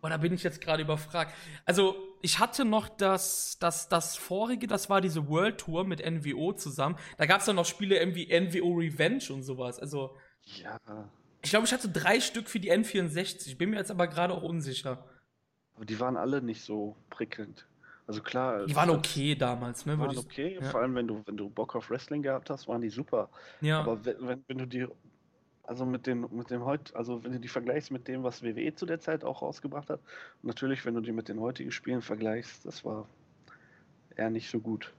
Boah, 0.00 0.10
da 0.10 0.16
bin 0.16 0.32
ich 0.32 0.42
jetzt 0.42 0.60
gerade 0.60 0.82
überfragt. 0.82 1.34
Also, 1.64 1.96
ich 2.22 2.38
hatte 2.38 2.64
noch 2.64 2.88
das, 2.88 3.58
das, 3.58 3.88
das 3.88 4.16
vorige, 4.16 4.66
das 4.66 4.90
war 4.90 5.00
diese 5.00 5.28
World 5.28 5.58
Tour 5.58 5.84
mit 5.84 6.04
NWO 6.04 6.52
zusammen. 6.52 6.96
Da 7.16 7.26
gab 7.26 7.40
es 7.40 7.46
dann 7.46 7.56
noch 7.56 7.64
Spiele 7.64 8.14
wie 8.14 8.26
NWO 8.26 8.74
Revenge 8.74 9.24
und 9.30 9.42
sowas. 9.42 9.78
Also. 9.78 10.16
Ja. 10.56 10.78
Ich 11.42 11.50
glaube, 11.50 11.66
ich 11.66 11.72
hatte 11.72 11.88
drei 11.88 12.20
Stück 12.20 12.48
für 12.48 12.60
die 12.60 12.72
N64. 12.72 13.56
Bin 13.56 13.70
mir 13.70 13.76
jetzt 13.76 13.90
aber 13.90 14.06
gerade 14.06 14.34
auch 14.34 14.42
unsicher. 14.42 15.04
Aber 15.74 15.84
die 15.84 16.00
waren 16.00 16.16
alle 16.16 16.42
nicht 16.42 16.62
so 16.62 16.96
prickelnd. 17.10 17.66
Also 18.06 18.22
klar. 18.22 18.66
Die 18.66 18.74
waren 18.74 18.90
okay 18.90 19.34
damals, 19.34 19.84
ne? 19.84 19.92
Die 19.92 19.98
waren 20.00 20.18
okay, 20.18 20.58
ja. 20.60 20.70
vor 20.70 20.80
allem 20.80 20.94
wenn 20.94 21.06
du, 21.06 21.22
wenn 21.26 21.36
du 21.36 21.50
Bock 21.50 21.76
auf 21.76 21.90
Wrestling 21.90 22.22
gehabt 22.22 22.48
hast, 22.48 22.66
waren 22.66 22.80
die 22.80 22.88
super. 22.88 23.28
Ja. 23.60 23.80
Aber 23.80 24.04
wenn, 24.04 24.42
wenn 24.48 24.58
du 24.58 24.66
die, 24.66 24.88
also 25.62 25.84
mit 25.84 26.06
dem, 26.06 26.26
mit 26.30 26.50
dem 26.50 26.64
heut, 26.64 26.94
also 26.96 27.22
wenn 27.22 27.32
du 27.32 27.38
die 27.38 27.48
vergleichst 27.48 27.90
mit 27.90 28.08
dem, 28.08 28.22
was 28.22 28.42
WWE 28.42 28.74
zu 28.74 28.86
der 28.86 28.98
Zeit 28.98 29.24
auch 29.24 29.42
rausgebracht 29.42 29.90
hat, 29.90 30.00
natürlich, 30.42 30.86
wenn 30.86 30.94
du 30.94 31.02
die 31.02 31.12
mit 31.12 31.28
den 31.28 31.38
heutigen 31.38 31.70
Spielen 31.70 32.00
vergleichst, 32.00 32.64
das 32.64 32.82
war 32.84 33.06
eher 34.16 34.30
nicht 34.30 34.50
so 34.50 34.58
gut. 34.58 34.92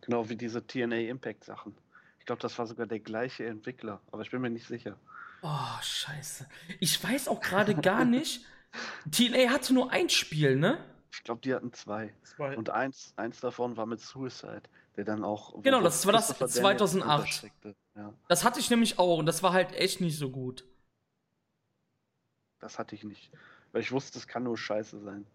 Genau 0.00 0.28
wie 0.30 0.36
diese 0.36 0.66
TNA 0.66 0.96
Impact 1.10 1.44
Sachen. 1.44 1.74
Ich 2.20 2.26
glaube, 2.26 2.40
das 2.40 2.56
war 2.58 2.66
sogar 2.66 2.86
der 2.86 3.00
gleiche 3.00 3.46
Entwickler, 3.46 4.00
aber 4.12 4.22
ich 4.22 4.30
bin 4.30 4.40
mir 4.40 4.50
nicht 4.50 4.66
sicher. 4.66 4.96
Oh, 5.42 5.82
scheiße. 5.82 6.46
Ich 6.78 7.02
weiß 7.02 7.28
auch 7.28 7.40
gerade 7.40 7.74
gar 7.74 8.04
nicht. 8.04 8.44
TNA 9.10 9.50
hatte 9.50 9.74
nur 9.74 9.90
ein 9.90 10.08
Spiel, 10.08 10.54
ne? 10.54 10.84
Ich 11.12 11.24
glaube, 11.24 11.40
die 11.40 11.52
hatten 11.54 11.72
zwei. 11.72 12.14
zwei. 12.22 12.56
Und 12.56 12.70
eins, 12.70 13.14
eins 13.16 13.40
davon 13.40 13.76
war 13.76 13.86
mit 13.86 14.00
Suicide, 14.00 14.62
der 14.96 15.04
dann 15.04 15.24
auch. 15.24 15.60
Genau, 15.62 15.80
das 15.80 16.06
war 16.06 16.12
das 16.12 16.28
2008. 16.28 17.50
Ja. 17.96 18.12
Das 18.28 18.44
hatte 18.44 18.60
ich 18.60 18.70
nämlich 18.70 18.98
auch 18.98 19.18
und 19.18 19.26
das 19.26 19.42
war 19.42 19.52
halt 19.52 19.72
echt 19.72 20.00
nicht 20.00 20.18
so 20.18 20.30
gut. 20.30 20.64
Das 22.60 22.78
hatte 22.78 22.94
ich 22.94 23.02
nicht. 23.02 23.30
Weil 23.72 23.80
ich 23.80 23.90
wusste, 23.90 24.18
es 24.18 24.28
kann 24.28 24.44
nur 24.44 24.56
scheiße 24.56 25.00
sein. 25.00 25.26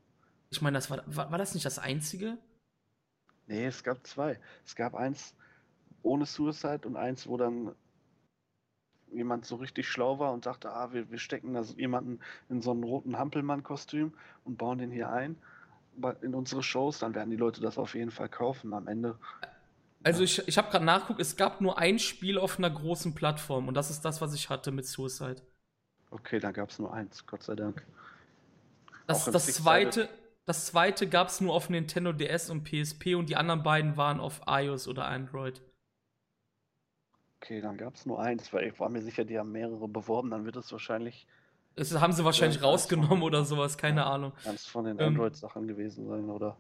Ich 0.50 0.62
meine, 0.62 0.78
das 0.78 0.89
war, 0.89 1.04
war, 1.08 1.32
war 1.32 1.38
das 1.38 1.54
nicht 1.54 1.65
das 1.65 1.80
einzige? 1.80 2.38
Nee, 3.48 3.65
es 3.65 3.84
gab 3.84 4.06
zwei. 4.08 4.39
Es 4.65 4.76
gab 4.76 4.95
eins 4.95 5.36
ohne 6.06 6.26
Suicide 6.26 6.88
und 6.88 6.96
eins, 6.96 7.28
wo 7.28 7.38
dann 7.38 7.76
jemand 9.12 9.46
so 9.46 9.56
richtig 9.56 9.88
schlau 9.88 10.20
war 10.20 10.34
und 10.34 10.46
dachte, 10.46 10.72
ah, 10.72 10.91
wir, 10.91 11.10
wir 11.10 11.20
stecken 11.20 11.54
da 11.54 11.62
jemanden 11.62 12.20
in 12.50 12.62
so 12.62 12.72
einen 12.72 12.84
roten 12.84 13.18
Hampelmann-Kostüm 13.18 14.13
und 14.44 14.58
bauen 14.58 14.78
den 14.78 14.91
hier 14.91 15.10
ein 15.10 15.38
in 16.22 16.36
unsere 16.36 16.62
Shows, 16.62 17.00
dann 17.00 17.15
werden 17.15 17.30
die 17.30 17.38
Leute 17.38 17.62
das 17.62 17.78
auf 17.78 17.96
jeden 17.96 18.12
Fall 18.12 18.28
kaufen 18.28 18.74
am 18.74 18.88
Ende. 18.88 19.18
Also 20.04 20.24
ich, 20.24 20.46
ich 20.46 20.58
habe 20.58 20.70
gerade 20.70 20.84
nachguckt, 20.84 21.22
es 21.22 21.38
gab 21.38 21.62
nur 21.62 21.78
ein 21.80 22.00
Spiel 22.00 22.38
auf 22.38 22.58
einer 22.58 22.70
großen 22.70 23.15
Plattform 23.15 23.70
und 23.70 23.76
das 23.76 23.89
ist 23.89 24.02
das, 24.02 24.20
was 24.22 24.34
ich 24.34 24.50
hatte 24.50 24.72
mit 24.72 24.86
Suicide. 24.86 25.38
Okay, 26.12 26.39
dann 26.39 26.54
gab 26.54 26.70
es 26.70 26.80
nur 26.80 26.94
eins, 26.94 27.26
Gott 27.26 27.44
sei 27.44 27.56
Dank. 27.56 27.86
Das, 29.08 29.26
das 29.26 29.54
zweite, 29.54 30.10
das 30.46 30.65
zweite 30.68 31.08
gab 31.08 31.30
es 31.30 31.41
nur 31.41 31.54
auf 31.54 31.70
Nintendo 31.70 32.12
DS 32.12 32.50
und 32.50 32.65
PSP 32.65 33.15
und 33.15 33.30
die 33.30 33.36
anderen 33.36 33.63
beiden 33.63 33.96
waren 33.98 34.20
auf 34.20 34.41
iOS 34.48 34.88
oder 34.88 35.06
Android. 35.06 35.62
Okay, 37.46 37.62
dann 37.62 37.78
gab 37.78 37.94
es 37.94 38.08
nur 38.08 38.20
eins, 38.20 38.52
weil 38.54 38.68
ich 38.68 38.80
war 38.80 38.90
mir 38.90 39.04
sicher, 39.04 39.24
die 39.24 39.38
haben 39.38 39.52
mehrere 39.52 39.88
beworben, 39.88 40.32
dann 40.32 40.46
wird 40.46 40.56
es 40.56 40.72
wahrscheinlich 40.72 41.28
das 41.76 41.94
haben 42.00 42.14
sie 42.14 42.24
wahrscheinlich 42.24 42.64
rausgenommen 42.64 43.22
oder 43.22 43.44
sowas, 43.44 43.78
keine 43.78 44.02
ja, 44.02 44.08
Ahnung. 44.08 44.32
Kann 44.44 44.56
es 44.56 44.66
von 44.66 44.86
den 44.86 44.98
ähm, 44.98 45.08
Android-Sachen 45.08 45.68
gewesen 45.68 46.08
sein 46.08 46.30
oder 46.30 46.58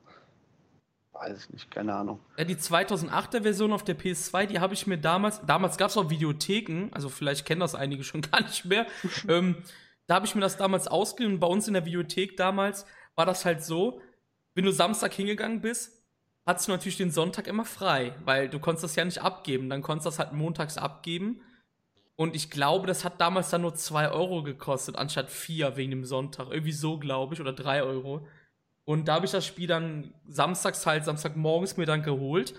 weiß 1.13 1.45
ich 1.45 1.49
nicht, 1.51 1.71
keine 1.71 1.95
Ahnung. 1.95 2.19
Ja, 2.37 2.43
die 2.43 2.55
2008er 2.55 3.41
Version 3.41 3.71
auf 3.71 3.83
der 3.83 3.97
PS2, 3.97 4.45
die 4.45 4.59
habe 4.59 4.73
ich 4.73 4.85
mir 4.85 4.97
damals, 4.97 5.41
damals 5.45 5.77
gab 5.77 5.89
es 5.89 5.97
auch 5.97 6.09
Videotheken, 6.09 6.89
also 6.91 7.07
vielleicht 7.07 7.45
kennen 7.45 7.61
das 7.61 7.73
einige 7.73 8.03
schon 8.03 8.21
gar 8.31 8.41
nicht 8.41 8.65
mehr. 8.65 8.85
ähm, 9.29 9.63
da 10.05 10.15
habe 10.15 10.25
ich 10.25 10.35
mir 10.35 10.41
das 10.41 10.57
damals 10.57 10.87
ausgeliehen. 10.87 11.39
Bei 11.39 11.47
uns 11.47 11.67
in 11.67 11.73
der 11.73 11.85
Videothek 11.85 12.37
damals 12.37 12.85
war 13.15 13.25
das 13.25 13.45
halt 13.45 13.63
so, 13.63 14.01
wenn 14.53 14.65
du 14.65 14.71
Samstag 14.71 15.13
hingegangen 15.13 15.61
bist, 15.61 15.94
hattest 16.45 16.67
du 16.67 16.71
natürlich 16.71 16.97
den 16.97 17.11
Sonntag 17.11 17.47
immer 17.47 17.65
frei, 17.65 18.15
weil 18.23 18.49
du 18.49 18.59
konntest 18.59 18.83
das 18.83 18.95
ja 18.95 19.05
nicht 19.05 19.21
abgeben. 19.21 19.69
Dann 19.69 19.81
konntest 19.81 20.05
du 20.05 20.09
das 20.09 20.19
halt 20.19 20.33
montags 20.33 20.77
abgeben 20.77 21.41
und 22.15 22.35
ich 22.35 22.49
glaube, 22.49 22.87
das 22.87 23.03
hat 23.03 23.19
damals 23.19 23.49
dann 23.49 23.61
nur 23.61 23.75
2 23.75 24.11
Euro 24.11 24.41
gekostet, 24.41 24.95
anstatt 24.95 25.29
4 25.29 25.75
wegen 25.75 25.91
dem 25.91 26.05
Sonntag. 26.05 26.47
Irgendwie 26.49 26.71
so, 26.71 26.97
glaube 26.97 27.33
ich, 27.33 27.41
oder 27.41 27.51
3 27.51 27.83
Euro. 27.83 28.25
Und 28.85 29.07
da 29.07 29.15
habe 29.15 29.25
ich 29.25 29.31
das 29.31 29.45
Spiel 29.45 29.67
dann 29.67 30.13
samstags 30.27 30.85
halt, 30.85 31.03
Samstagmorgens 31.03 31.75
mir 31.75 31.85
dann 31.85 32.03
geholt. 32.03 32.53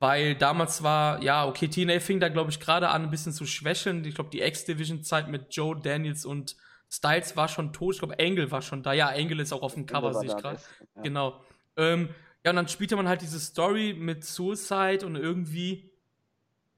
Weil 0.00 0.36
damals 0.36 0.82
war, 0.82 1.22
ja, 1.22 1.46
okay, 1.46 1.68
TNA 1.68 2.00
fing 2.00 2.20
da, 2.20 2.28
glaube 2.28 2.50
ich, 2.50 2.60
gerade 2.60 2.88
an, 2.88 3.02
ein 3.02 3.10
bisschen 3.10 3.32
zu 3.32 3.44
schwächeln. 3.46 4.04
Ich 4.04 4.14
glaube, 4.14 4.30
die 4.30 4.40
X-Division-Zeit 4.40 5.28
mit 5.28 5.54
Joe 5.54 5.78
Daniels 5.78 6.24
und 6.24 6.56
Styles 6.88 7.36
war 7.36 7.48
schon 7.48 7.72
tot. 7.74 7.94
Ich 7.94 7.98
glaube, 7.98 8.18
Engel 8.18 8.50
war 8.50 8.62
schon 8.62 8.82
da. 8.82 8.92
Ja, 8.92 9.10
Engel 9.10 9.40
ist 9.40 9.52
auch 9.52 9.62
auf 9.62 9.74
dem 9.74 9.84
Cover, 9.84 10.14
sehe 10.14 10.30
ich 10.30 10.36
gerade. 10.36 10.60
Ja. 10.94 11.02
Genau. 11.02 11.40
Ähm, 11.76 12.08
ja, 12.44 12.50
und 12.50 12.56
dann 12.56 12.68
spielte 12.68 12.96
man 12.96 13.08
halt 13.08 13.22
diese 13.22 13.40
Story 13.40 13.94
mit 13.98 14.24
Suicide 14.24 15.04
und 15.04 15.16
irgendwie 15.16 15.90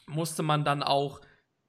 musste 0.06 0.42
man 0.42 0.64
dann 0.64 0.82
auch 0.82 1.20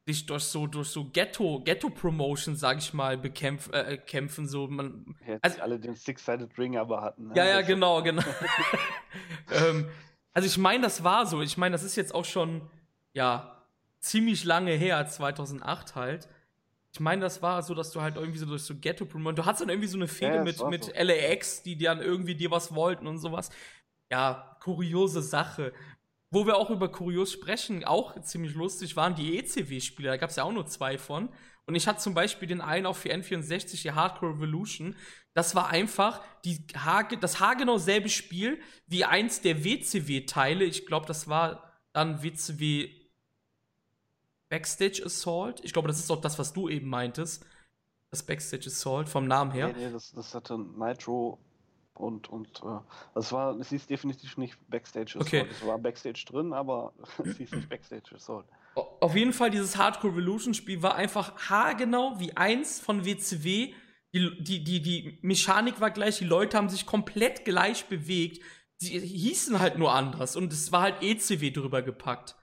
sich 0.06 0.26
durch 0.26 0.44
so 0.44 0.68
durch 0.68 0.90
so 0.90 1.06
Ghetto 1.06 1.62
Ghetto 1.64 1.90
Promotion 1.90 2.56
sag 2.56 2.80
ich 2.80 2.94
mal 2.94 3.18
bekämpf, 3.18 3.72
äh, 3.72 3.98
kämpfen 3.98 4.48
so 4.48 4.68
man 4.68 5.16
ja, 5.28 5.38
also 5.42 5.62
alle 5.62 5.80
den 5.80 5.96
Six 5.96 6.26
Sided 6.26 6.58
Ring 6.58 6.78
aber 6.78 7.02
hatten 7.02 7.28
ne? 7.28 7.34
ja 7.36 7.46
ja 7.46 7.62
genau 7.62 8.02
genau 8.04 8.24
ähm, 9.52 9.88
also 10.34 10.48
ich 10.48 10.58
meine 10.58 10.84
das 10.84 11.04
war 11.04 11.26
so 11.28 11.42
ich 11.42 11.58
meine 11.58 11.74
das 11.74 11.84
ist 11.84 11.96
jetzt 11.96 12.16
auch 12.16 12.26
schon 12.26 12.62
ja 13.14 13.64
ziemlich 14.00 14.44
lange 14.44 14.72
her 14.72 15.06
2008 15.08 15.96
halt 15.96 16.28
ich 16.94 17.00
meine 17.00 17.22
das 17.22 17.44
war 17.44 17.62
so 17.62 17.76
dass 17.76 17.92
du 17.92 18.02
halt 18.02 18.16
irgendwie 18.16 18.40
so 18.40 18.48
durch 18.48 18.64
so 18.64 18.74
Ghetto 18.76 19.06
Promotion 19.06 19.36
du 19.36 19.46
hast 19.46 19.62
dann 19.62 19.70
irgendwie 19.70 19.88
so 19.88 19.98
eine 19.98 20.08
Fehde 20.08 20.38
ja, 20.38 20.44
mit 20.44 20.66
mit 20.68 20.86
so. 20.86 20.92
LAX 20.96 21.62
die 21.62 21.78
dann 21.78 22.02
irgendwie 22.02 22.34
dir 22.34 22.50
was 22.50 22.74
wollten 22.74 23.06
und 23.06 23.20
sowas 23.20 23.52
ja 24.12 24.58
kuriose 24.60 25.22
Sache 25.22 25.74
wo 26.32 26.46
wir 26.46 26.58
auch 26.58 26.70
über 26.70 26.90
kurios 26.90 27.32
sprechen, 27.32 27.84
auch 27.84 28.20
ziemlich 28.22 28.56
lustig 28.56 28.96
waren 28.96 29.16
die 29.16 29.38
ECW-Spiele. 29.38 30.10
Da 30.10 30.18
gab 30.18 30.30
es 30.30 30.38
ja 30.38 30.46
auch 30.46 30.52
nur 30.54 30.66
zwei 30.66 30.98
von. 30.98 31.30
Und 31.66 31.76
ich 31.76 31.88
hatte 31.88 32.00
zum 32.00 32.14
Beispiel 32.14 32.48
den 32.48 32.62
einen 32.62 32.86
auch 32.86 32.96
für 32.96 33.14
N64, 33.14 33.82
die 33.82 33.92
Hardcore 33.92 34.34
Revolution. 34.34 34.96
Das 35.34 35.56
war 35.56 35.70
einfach 35.70 36.22
die 36.46 36.66
Hage, 36.76 37.18
das 37.18 37.40
haargenau 37.40 37.78
selbe 37.78 38.10
Spiel 38.10 38.60
wie 38.88 39.06
eins 39.06 39.42
der 39.42 39.64
WCW-Teile. 39.64 40.64
Ich 40.64 40.86
glaube, 40.86 41.06
das 41.06 41.28
war 41.28 41.80
dann 41.94 42.24
WCW 42.24 42.90
Backstage 44.50 45.04
Assault. 45.06 45.64
Ich 45.64 45.74
glaube, 45.74 45.88
das 45.88 46.00
ist 46.00 46.12
auch 46.12 46.22
das, 46.22 46.40
was 46.40 46.54
du 46.54 46.68
eben 46.68 46.88
meintest. 46.88 47.46
Das 48.10 48.24
Backstage 48.24 48.68
Assault 48.68 49.08
vom 49.08 49.28
Namen 49.28 49.52
her. 49.52 49.68
Nee, 49.68 49.86
nee, 49.86 49.92
das, 49.92 50.12
das 50.12 50.34
hatte 50.34 50.58
Nitro 50.58 51.40
und, 52.02 52.30
und 52.30 52.62
äh, 52.64 53.20
es 53.20 53.32
war, 53.32 53.58
es 53.60 53.70
hieß 53.70 53.88
definitiv 53.88 54.38
nicht 54.38 54.58
Backstage 54.70 55.12
Assault. 55.20 55.28
Okay. 55.28 55.46
Es 55.50 55.66
war 55.66 55.78
Backstage 55.78 56.24
drin, 56.28 56.54
aber 56.54 56.94
es 57.24 57.38
hieß 57.38 57.52
nicht 57.52 57.70
Backstage 57.70 58.16
Assault. 58.16 58.46
Auf 58.76 59.16
jeden 59.16 59.34
Fall, 59.34 59.50
dieses 59.50 59.78
Hardcore 59.78 60.14
Revolution 60.14 60.54
Spiel 60.54 60.82
war 60.82 60.96
einfach 60.96 61.50
haargenau 61.50 62.20
wie 62.20 62.36
eins 62.36 62.80
von 62.80 63.06
WCW. 63.06 63.74
Die, 64.14 64.44
die, 64.44 64.64
die, 64.64 64.82
die 64.82 65.20
Mechanik 65.22 65.80
war 65.80 65.92
gleich, 65.92 66.18
die 66.18 66.26
Leute 66.26 66.58
haben 66.58 66.70
sich 66.70 66.86
komplett 66.86 67.46
gleich 67.46 67.86
bewegt. 67.86 68.42
Sie 68.78 69.00
hießen 69.00 69.60
halt 69.60 69.78
nur 69.78 69.94
anders 69.94 70.36
und 70.36 70.52
es 70.52 70.72
war 70.72 70.82
halt 70.82 71.02
ECW 71.02 71.52
drüber 71.52 71.82
gepackt. 71.82 72.36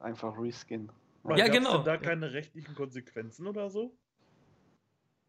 Einfach 0.00 0.36
Reskin. 0.38 0.90
Ja, 1.36 1.48
genau. 1.48 1.78
da 1.78 1.96
keine 1.96 2.32
rechtlichen 2.32 2.74
Konsequenzen 2.74 3.46
oder 3.46 3.70
so? 3.70 3.96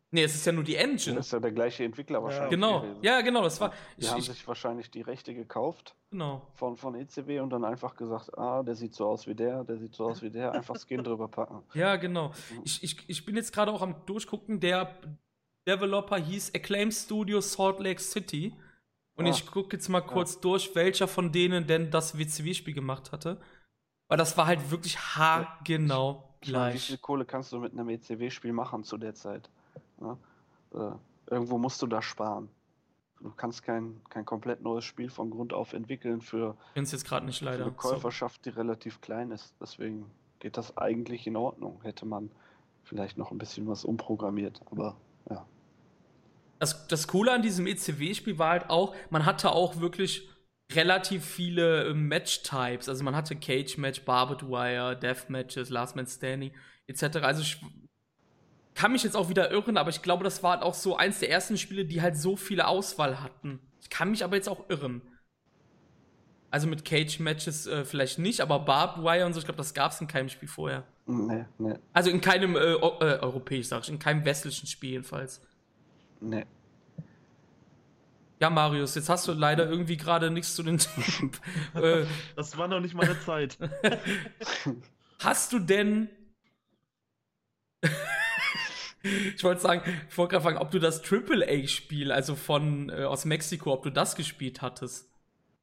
Nee, 0.09 0.23
es 0.23 0.35
ist 0.35 0.45
ja 0.45 0.53
nur 0.53 0.63
die 0.63 0.75
Engine. 0.77 1.17
Das 1.17 1.25
ist 1.25 1.31
ja 1.33 1.39
der 1.41 1.51
gleiche 1.51 1.83
Entwickler 1.83 2.23
wahrscheinlich. 2.23 2.51
Genau. 2.51 2.79
gewesen. 2.81 2.99
Ja, 3.03 3.19
genau, 3.21 3.41
das 3.43 3.59
war. 3.59 3.71
Die 3.97 4.01
Ich, 4.05 4.09
haben 4.11 4.19
ich, 4.19 4.25
sich 4.27 4.47
wahrscheinlich 4.47 4.89
die 4.89 5.01
Rechte 5.01 5.33
gekauft 5.33 5.95
genau. 6.11 6.41
von, 6.53 6.77
von 6.77 6.95
ECW 6.95 7.41
und 7.41 7.49
dann 7.49 7.65
einfach 7.65 7.95
gesagt, 7.97 8.37
ah, 8.37 8.63
der 8.63 8.75
sieht 8.75 8.95
so 8.95 9.05
aus 9.07 9.27
wie 9.27 9.35
der, 9.35 9.65
der 9.65 9.77
sieht 9.77 9.93
so 9.95 10.05
aus 10.05 10.21
wie 10.21 10.29
der, 10.29 10.53
einfach 10.53 10.77
Skin 10.79 11.03
drüber 11.03 11.27
packen. 11.27 11.61
Ja, 11.73 11.97
genau. 11.97 12.31
Ich, 12.63 12.81
ich, 12.83 13.09
ich 13.09 13.25
bin 13.25 13.35
jetzt 13.35 13.51
gerade 13.53 13.69
auch 13.71 13.81
am 13.81 13.95
Durchgucken. 14.05 14.61
Der 14.61 14.95
Developer 15.67 16.17
hieß 16.17 16.53
Acclaim 16.55 16.91
Studio 16.91 17.41
Salt 17.41 17.79
Lake 17.81 17.99
City. 18.01 18.53
Und 19.17 19.25
Ah. 19.25 19.29
ich 19.29 19.45
gucke 19.49 19.75
jetzt 19.75 19.89
mal 19.89 20.01
kurz 20.01 20.39
durch, 20.39 20.73
welcher 20.75 21.07
von 21.09 21.31
denen 21.33 21.67
denn 21.67 21.91
das 21.91 22.17
WCW-Spiel 22.17 22.73
gemacht 22.75 23.11
hatte. 23.11 23.41
Weil 24.07 24.17
das 24.17 24.37
war 24.37 24.45
halt 24.47 24.71
wirklich 24.71 24.97
haargenau 25.17 26.37
Ich 26.41 26.51
meine, 26.51 26.67
wie 26.67 26.71
gleich. 26.71 26.85
viel 26.87 26.97
Kohle 26.99 27.25
kannst 27.25 27.51
du 27.51 27.59
mit 27.59 27.73
einem 27.73 27.89
ECW-Spiel 27.89 28.53
machen 28.53 28.83
zu 28.83 28.97
der 28.97 29.15
Zeit? 29.15 29.49
Ja? 30.01 30.17
Äh, 30.73 30.95
irgendwo 31.29 31.57
musst 31.57 31.81
du 31.81 31.87
da 31.87 32.01
sparen. 32.01 32.49
Du 33.19 33.31
kannst 33.31 33.63
kein, 33.63 33.99
kein 34.09 34.25
komplett 34.25 34.61
neues 34.61 34.85
Spiel 34.85 35.09
von 35.09 35.31
Grund 35.31 35.51
auf 35.51 35.73
entwickeln 35.73 36.21
für, 36.21 36.55
jetzt 36.75 36.91
nicht 36.93 37.07
für 37.39 37.45
leider. 37.45 37.65
eine 37.65 37.73
Sorry. 37.79 37.95
Käuferschaft, 37.95 38.45
die 38.45 38.49
relativ 38.49 39.01
klein 39.01 39.31
ist. 39.31 39.55
Deswegen 39.59 40.05
geht 40.39 40.57
das 40.57 40.77
eigentlich 40.77 41.25
in 41.25 41.35
Ordnung. 41.35 41.79
Hätte 41.81 42.05
man 42.05 42.29
vielleicht 42.83 43.17
noch 43.17 43.31
ein 43.31 43.39
bisschen 43.39 43.67
was 43.67 43.85
umprogrammiert. 43.85 44.61
Aber 44.69 44.97
ja. 45.29 45.45
Das, 46.59 46.87
das 46.87 47.07
Coole 47.07 47.31
an 47.31 47.41
diesem 47.41 47.65
ECW-Spiel 47.65 48.37
war 48.37 48.51
halt 48.51 48.69
auch, 48.69 48.95
man 49.09 49.25
hatte 49.25 49.51
auch 49.51 49.79
wirklich 49.79 50.29
relativ 50.73 51.25
viele 51.25 51.87
äh, 51.87 51.93
Match-Types. 51.93 52.89
Also 52.89 53.03
man 53.03 53.15
hatte 53.15 53.35
Cage-Match, 53.35 54.03
Barbed 54.05 54.47
Wire, 54.47 54.97
Death-Matches, 54.97 55.69
Last 55.69 55.95
Man 55.95 56.07
Standing, 56.07 56.51
etc. 56.87 57.17
Also 57.17 57.43
kann 58.77 58.91
mich 58.91 59.03
jetzt 59.03 59.17
auch 59.17 59.27
wieder 59.27 59.49
irren, 59.51 59.75
aber 59.75 59.89
ich 59.89 60.03
glaube, 60.03 60.23
das 60.23 60.43
war 60.43 60.51
halt 60.51 60.61
auch 60.61 60.75
so 60.75 60.95
eins 60.95 61.19
der 61.19 61.31
ersten 61.31 61.57
Spiele, 61.57 61.83
die 61.83 62.01
halt 62.01 62.15
so 62.15 62.35
viele 62.37 62.67
Auswahl 62.67 63.21
hatten. 63.21 63.59
Ich 63.81 63.89
kann 63.89 64.11
mich 64.11 64.23
aber 64.23 64.35
jetzt 64.35 64.47
auch 64.47 64.69
irren. 64.69 65.01
Also 66.51 66.67
mit 66.67 66.85
Cage-Matches 66.85 67.65
äh, 67.67 67.83
vielleicht 67.85 68.19
nicht, 68.19 68.39
aber 68.39 68.59
Barbed 68.59 69.03
Wire 69.03 69.25
und 69.25 69.33
so, 69.33 69.39
ich 69.39 69.45
glaube, 69.45 69.57
das 69.57 69.73
gab 69.73 69.91
es 69.91 69.99
in 69.99 70.07
keinem 70.07 70.29
Spiel 70.29 70.47
vorher. 70.47 70.83
Nee, 71.07 71.45
nee, 71.57 71.73
Also 71.91 72.09
in 72.11 72.21
keinem 72.21 72.55
äh, 72.55 72.59
äh, 72.59 73.19
europäisch, 73.19 73.67
sag 73.67 73.83
ich, 73.83 73.89
in 73.89 73.99
keinem 73.99 74.23
westlichen 74.25 74.67
Spiel 74.67 74.91
jedenfalls. 74.91 75.41
nee. 76.21 76.45
Ja, 78.39 78.51
Marius, 78.51 78.93
jetzt 78.93 79.09
hast 79.09 79.27
du 79.27 79.33
leider 79.33 79.67
irgendwie 79.67 79.97
gerade 79.97 80.29
nichts 80.29 80.53
zu 80.53 80.61
den. 80.61 80.79
äh, 81.73 82.05
Das 82.35 82.55
war 82.55 82.67
noch 82.67 82.79
nicht 82.79 82.93
meine 82.93 83.19
Zeit. 83.21 83.57
hast 85.19 85.53
du 85.53 85.57
denn. 85.57 86.07
Ich 89.03 89.43
wollte 89.43 89.61
sagen, 89.61 89.81
ich 90.09 90.17
wollte 90.17 90.31
gerade 90.31 90.43
fragen, 90.43 90.57
ob 90.57 90.71
du 90.71 90.79
das 90.79 91.01
AAA-Spiel, 91.03 92.11
also 92.11 92.35
von 92.35 92.89
äh, 92.89 93.03
aus 93.03 93.25
Mexiko, 93.25 93.73
ob 93.73 93.83
du 93.83 93.89
das 93.89 94.15
gespielt 94.15 94.61
hattest. 94.61 95.09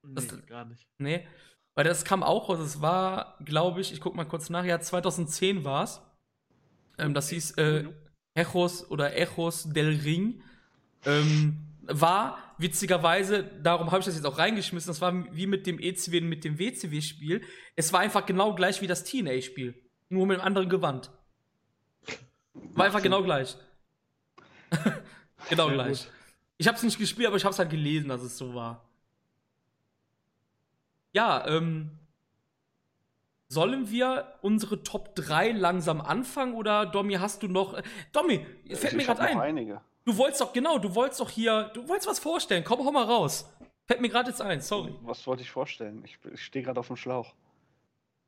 Nee, 0.03 0.14
Das- 0.14 0.47
gar 0.47 0.64
nicht. 0.64 0.87
Nee. 0.99 1.27
Weil 1.77 1.85
das 1.85 2.05
kam 2.05 2.23
auch 2.23 2.49
raus. 2.49 2.61
Es 2.61 2.81
war, 2.81 3.37
glaube 3.44 3.81
ich, 3.81 3.92
ich 3.92 4.01
guck 4.01 4.14
mal 4.14 4.25
kurz 4.25 4.49
nach, 4.49 4.64
ja, 4.64 4.79
2010 4.81 5.64
war 5.64 5.83
es. 5.85 6.01
Ähm, 6.99 7.14
das 7.14 7.31
hieß 7.31 7.53
äh, 7.53 7.85
Echos 8.35 8.88
oder 8.90 9.16
Echos 9.16 9.64
del 9.73 9.99
Ring. 10.01 10.40
Ähm, 11.05 11.59
war 11.83 12.38
witzigerweise, 12.59 13.42
darum 13.62 13.88
habe 13.90 13.99
ich 13.99 14.07
das 14.07 14.14
jetzt 14.14 14.25
auch 14.25 14.38
reingeschmissen, 14.38 14.88
das 14.88 15.01
war 15.01 15.12
wie 15.35 15.47
mit 15.49 15.66
dem 15.66 15.79
ECW 15.81 16.20
und 16.20 16.29
mit 16.29 16.44
dem 16.44 16.59
WCW-Spiel. 16.59 17.42
Es 17.77 17.92
war 17.92 18.01
einfach 18.01 18.25
genau 18.25 18.55
gleich 18.55 18.81
wie 18.81 18.87
das 18.87 19.03
TNA-Spiel. 19.05 19.75
Nur 20.09 20.27
mit 20.27 20.38
einem 20.38 20.47
anderen 20.47 20.68
Gewand. 20.68 21.11
War 22.55 22.87
einfach 22.87 23.03
genau 23.03 23.23
gleich. 23.23 23.57
genau 25.49 25.67
Sehr 25.67 25.75
gleich. 25.75 26.05
gut. 26.05 26.12
Ich 26.57 26.69
habe 26.69 26.77
es 26.77 26.83
nicht 26.83 26.99
gespielt, 26.99 27.27
aber 27.29 27.37
ich 27.37 27.45
habe 27.45 27.53
es 27.53 27.59
halt 27.59 27.71
gelesen, 27.71 28.09
dass 28.09 28.23
es 28.23 28.38
so 28.38 28.55
war. 28.55 28.85
Ja, 31.12 31.47
ähm. 31.47 31.90
Sollen 33.49 33.90
wir 33.90 34.38
unsere 34.40 34.83
Top 34.83 35.14
3 35.14 35.53
langsam 35.53 36.01
anfangen 36.01 36.55
oder 36.55 36.87
Domi, 36.87 37.14
hast 37.14 37.43
du 37.43 37.49
noch. 37.49 37.75
Äh, 37.75 37.83
Domi, 38.12 38.45
fällt 38.73 38.95
mir 38.95 39.03
ich 39.03 39.09
hab 39.09 39.19
gerade 39.19 39.35
noch 39.35 39.43
ein. 39.43 39.49
einige. 39.49 39.81
Du 40.05 40.17
wolltest 40.17 40.40
doch, 40.40 40.53
genau, 40.53 40.79
du 40.79 40.95
wolltest 40.95 41.21
doch 41.21 41.31
hier. 41.31 41.71
Du 41.75 41.87
wolltest 41.88 42.09
was 42.09 42.19
vorstellen. 42.19 42.64
Komm, 42.64 42.85
hau 42.85 42.90
mal 42.90 43.05
raus. 43.05 43.49
Fällt 43.87 44.01
mir 44.01 44.09
gerade 44.09 44.31
jetzt 44.31 44.40
ein, 44.40 44.61
sorry. 44.61 44.95
Was 45.03 45.27
wollte 45.27 45.43
ich 45.43 45.51
vorstellen? 45.51 46.03
Ich, 46.05 46.19
ich 46.33 46.45
stehe 46.45 46.64
gerade 46.64 46.81
auf 46.81 46.87
dem 46.87 46.97
Schlauch. 46.97 47.35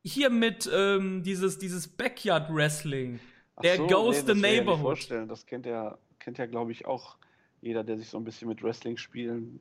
Hier 0.05 0.31
mit 0.31 0.69
ähm, 0.73 1.23
dieses, 1.23 1.59
dieses 1.59 1.89
Backyard 1.89 2.55
Wrestling. 2.55 3.19
Ach 3.57 3.63
Der 3.63 3.77
so, 3.77 3.87
Ghost 3.87 4.27
nee, 4.27 4.35
nicht 4.35 4.43
Neighborhood. 4.43 4.81
vorstellen. 4.83 5.29
Das 5.29 5.47
kennt 5.47 5.67
ja, 5.67 5.99
kennt 6.19 6.39
ja 6.39 6.47
glaube 6.47 6.73
ich, 6.73 6.87
auch 6.87 7.17
jeder, 7.61 7.85
der 7.85 7.97
sich 7.99 8.09
so 8.09 8.19
ein 8.19 8.25
bisschen 8.25 8.49
mit 8.49 8.63
Wrestling-Spielen 8.63 9.61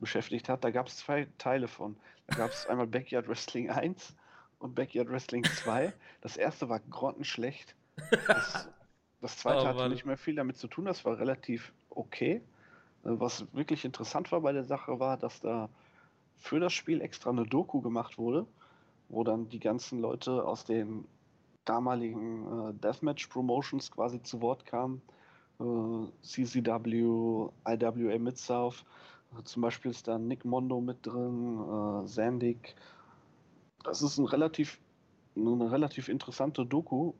beschäftigt 0.00 0.48
hat. 0.48 0.64
Da 0.64 0.70
gab 0.70 0.88
es 0.88 0.98
zwei 0.98 1.26
Teile 1.38 1.68
von. 1.68 1.96
Da 2.26 2.36
gab 2.36 2.50
es 2.50 2.66
einmal 2.66 2.86
Backyard 2.86 3.28
Wrestling 3.28 3.70
1 3.70 4.14
und 4.58 4.74
Backyard 4.74 5.08
Wrestling 5.08 5.44
2. 5.44 5.92
Das 6.20 6.36
erste 6.36 6.68
war 6.68 6.80
grottenschlecht. 6.80 7.74
Das, 8.26 8.68
das 9.20 9.38
zweite 9.38 9.60
Oh, 9.62 9.66
hatte 9.66 9.78
Mann. 9.78 9.90
nicht 9.92 10.04
mehr 10.04 10.16
viel 10.18 10.34
damit 10.34 10.56
zu 10.56 10.66
tun. 10.68 10.84
Das 10.84 11.04
war 11.04 11.18
relativ 11.18 11.72
okay. 11.90 12.42
Äh, 13.04 13.10
Was 13.10 13.46
wirklich 13.54 13.84
interessant 13.84 14.30
war 14.32 14.40
bei 14.40 14.52
der 14.52 14.64
Sache 14.64 14.98
war, 15.00 15.16
dass 15.16 15.40
da 15.40 15.68
für 16.36 16.60
das 16.60 16.72
Spiel 16.72 17.00
extra 17.00 17.30
eine 17.30 17.44
Doku 17.46 17.80
gemacht 17.80 18.18
wurde, 18.18 18.46
wo 19.08 19.24
dann 19.24 19.48
die 19.48 19.58
ganzen 19.60 20.00
Leute 20.00 20.44
aus 20.44 20.64
den 20.64 21.04
damaligen 21.68 22.70
äh, 22.70 22.74
Deathmatch 22.74 23.26
Promotions 23.28 23.90
quasi 23.90 24.22
zu 24.22 24.40
Wort 24.40 24.64
kamen. 24.66 25.02
Äh, 25.60 26.06
CCW, 26.22 27.50
IWA 27.66 28.18
Mid-South. 28.18 28.84
Äh, 29.38 29.42
zum 29.44 29.62
Beispiel 29.62 29.90
ist 29.90 30.08
da 30.08 30.18
Nick 30.18 30.44
Mondo 30.44 30.80
mit 30.80 31.04
drin, 31.06 31.58
äh, 31.58 32.06
Zandig. 32.06 32.74
Das 33.84 34.02
ist 34.02 34.18
ein 34.18 34.26
relativ, 34.26 34.80
eine 35.36 35.70
relativ 35.70 36.08
interessante 36.08 36.64
Doku, 36.66 37.12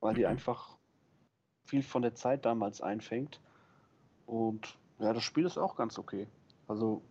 weil 0.00 0.14
die 0.14 0.22
Mhm. 0.22 0.28
einfach 0.28 0.76
viel 1.66 1.82
von 1.82 2.02
der 2.02 2.14
Zeit 2.14 2.44
damals 2.46 2.80
einfängt. 2.80 3.40
Und 4.26 4.78
ja, 4.98 5.12
das 5.12 5.22
Spiel 5.22 5.46
ist 5.46 5.58
auch 5.58 5.76
ganz 5.76 5.98
okay. 5.98 6.26
Also, 6.66 7.02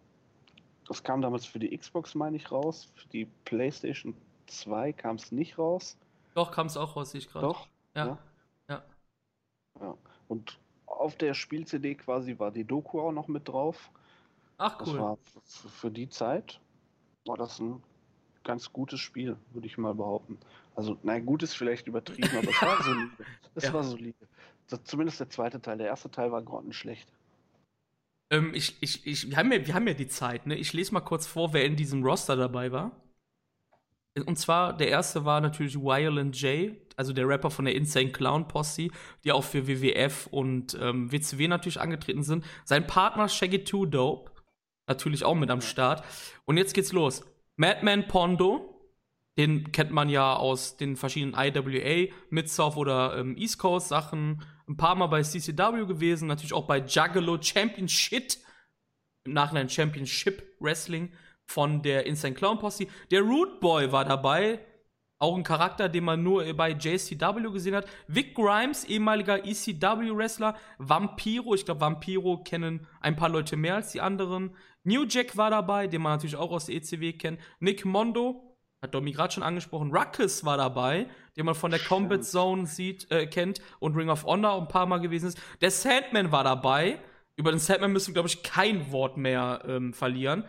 das 0.87 1.03
kam 1.03 1.21
damals 1.21 1.45
für 1.45 1.59
die 1.59 1.75
Xbox, 1.77 2.15
meine 2.15 2.37
ich, 2.37 2.51
raus. 2.51 2.91
Für 2.95 3.07
die 3.09 3.25
PlayStation 3.45 4.15
2 4.47 4.93
kam 4.93 5.17
es 5.17 5.31
nicht 5.31 5.57
raus. 5.57 5.97
Doch, 6.37 6.51
kam 6.51 6.67
es 6.67 6.77
auch 6.77 6.95
raus, 6.95 7.11
sehe 7.11 7.19
ich 7.19 7.27
gerade. 7.29 7.47
Doch. 7.47 7.67
Ja. 7.95 8.19
Ja. 8.69 8.83
ja. 9.81 9.97
Und 10.27 10.59
auf 10.85 11.15
der 11.15 11.33
Spiel-CD 11.33 11.95
quasi 11.95 12.37
war 12.37 12.51
die 12.51 12.63
Doku 12.63 13.01
auch 13.01 13.11
noch 13.11 13.27
mit 13.27 13.47
drauf. 13.47 13.89
Ach, 14.59 14.77
Das 14.77 14.87
cool. 14.89 14.99
war 14.99 15.13
f- 15.13 15.71
für 15.71 15.89
die 15.89 16.09
Zeit 16.09 16.59
war 17.25 17.37
das 17.37 17.59
ein 17.59 17.81
ganz 18.43 18.71
gutes 18.71 18.99
Spiel, 18.99 19.35
würde 19.51 19.65
ich 19.67 19.79
mal 19.79 19.95
behaupten. 19.95 20.37
Also, 20.75 20.97
nein, 21.01 21.25
gut 21.25 21.41
ist 21.41 21.55
vielleicht 21.55 21.87
übertrieben, 21.87 22.37
aber 22.37 22.49
es 22.49 22.61
war 22.61 22.83
solide. 22.83 23.11
Es 23.55 23.63
Ja. 23.63 23.73
war 23.73 23.83
solide. 23.83 24.27
Das, 24.67 24.83
zumindest 24.83 25.19
der 25.19 25.29
zweite 25.29 25.59
Teil. 25.59 25.79
Der 25.79 25.87
erste 25.87 26.11
Teil 26.11 26.31
war 26.31 26.43
grottenschlecht. 26.43 27.11
Ähm, 28.29 28.53
ich, 28.53 28.77
ich, 28.81 29.07
ich, 29.07 29.29
wir, 29.29 29.37
haben 29.37 29.51
ja, 29.51 29.65
wir 29.65 29.73
haben 29.73 29.87
ja 29.87 29.93
die 29.95 30.07
Zeit, 30.07 30.45
ne? 30.45 30.55
Ich 30.55 30.73
lese 30.73 30.93
mal 30.93 31.01
kurz 31.01 31.25
vor, 31.25 31.53
wer 31.53 31.65
in 31.65 31.75
diesem 31.75 32.03
Roster 32.03 32.35
dabei 32.35 32.71
war. 32.71 32.91
Und 34.25 34.37
zwar, 34.37 34.75
der 34.75 34.89
erste 34.89 35.25
war 35.25 35.41
natürlich 35.41 35.75
Violent 35.75 36.39
J, 36.41 36.75
also 36.95 37.13
der 37.13 37.27
Rapper 37.27 37.51
von 37.51 37.65
der 37.65 37.75
Insane 37.75 38.11
Clown 38.11 38.47
Posse, 38.47 38.89
die 39.23 39.31
auch 39.31 39.43
für 39.43 39.67
WWF 39.67 40.27
und 40.31 40.77
ähm, 40.81 41.11
WCW 41.11 41.47
natürlich 41.47 41.79
angetreten 41.79 42.23
sind. 42.23 42.45
Sein 42.65 42.87
Partner 42.87 43.29
Shaggy 43.29 43.63
Two 43.63 43.85
Dope, 43.85 44.31
natürlich 44.87 45.23
auch 45.23 45.35
mit 45.35 45.51
am 45.51 45.61
Start. 45.61 46.03
Und 46.45 46.57
jetzt 46.57 46.73
geht's 46.73 46.91
los. 46.91 47.23
Madman 47.55 48.07
Pondo, 48.07 48.77
den 49.37 49.71
kennt 49.71 49.91
man 49.91 50.09
ja 50.09 50.35
aus 50.35 50.77
den 50.77 50.95
verschiedenen 50.95 51.35
IWA, 51.37 52.11
Mid-South 52.29 52.77
oder 52.77 53.17
ähm, 53.17 53.37
East 53.37 53.59
Coast 53.59 53.89
Sachen. 53.89 54.43
Ein 54.67 54.77
paar 54.77 54.95
Mal 54.95 55.07
bei 55.07 55.21
CCW 55.21 55.85
gewesen, 55.85 56.27
natürlich 56.27 56.53
auch 56.53 56.65
bei 56.65 56.79
Juggalo 56.79 57.41
Championship, 57.41 58.33
im 59.23 59.33
Nachhinein 59.33 59.69
Championship 59.69 60.43
Wrestling 60.59 61.11
von 61.47 61.81
der 61.81 62.05
Insane 62.05 62.35
Clown 62.35 62.59
Posse. 62.59 62.87
Der 63.09 63.21
Root 63.21 63.59
Boy 63.59 63.91
war 63.91 64.05
dabei, 64.05 64.59
auch 65.19 65.35
ein 65.35 65.43
Charakter, 65.43 65.89
den 65.89 66.03
man 66.03 66.21
nur 66.21 66.53
bei 66.53 66.71
JCW 66.71 67.51
gesehen 67.51 67.75
hat. 67.75 67.87
Vic 68.07 68.35
Grimes, 68.35 68.83
ehemaliger 68.85 69.43
ECW-Wrestler. 69.45 70.55
Vampiro, 70.77 71.55
ich 71.55 71.65
glaube, 71.65 71.81
Vampiro 71.81 72.43
kennen 72.43 72.85
ein 73.01 73.15
paar 73.15 73.29
Leute 73.29 73.57
mehr 73.57 73.75
als 73.75 73.91
die 73.91 74.01
anderen. 74.01 74.55
New 74.83 75.05
Jack 75.05 75.35
war 75.35 75.49
dabei, 75.49 75.87
den 75.87 76.03
man 76.03 76.13
natürlich 76.13 76.35
auch 76.35 76.51
aus 76.51 76.67
der 76.67 76.75
ECW 76.75 77.13
kennt. 77.13 77.41
Nick 77.59 77.83
Mondo, 77.83 78.47
hat 78.81 78.93
Domi 78.93 79.11
gerade 79.11 79.33
schon 79.33 79.43
angesprochen. 79.43 79.91
Ruckus 79.91 80.45
war 80.45 80.57
dabei, 80.57 81.07
den 81.35 81.45
man 81.45 81.55
von 81.55 81.71
der 81.71 81.79
Stimmt. 81.79 81.89
Combat 81.89 82.23
Zone 82.23 82.67
sieht, 82.67 83.09
äh, 83.09 83.25
kennt 83.25 83.59
und 83.79 83.95
Ring 83.95 84.09
of 84.09 84.23
Honor 84.23 84.61
ein 84.61 84.67
paar 84.67 84.85
Mal 84.85 84.99
gewesen 84.99 85.29
ist. 85.29 85.39
Der 85.61 85.71
Sandman 85.71 86.31
war 86.31 86.43
dabei. 86.43 86.99
Über 87.35 87.51
den 87.51 87.59
Sandman 87.59 87.91
müssen 87.91 88.09
wir, 88.09 88.13
glaube 88.13 88.29
ich, 88.29 88.43
kein 88.43 88.91
Wort 88.91 89.17
mehr 89.17 89.63
ähm, 89.67 89.93
verlieren. 89.93 90.43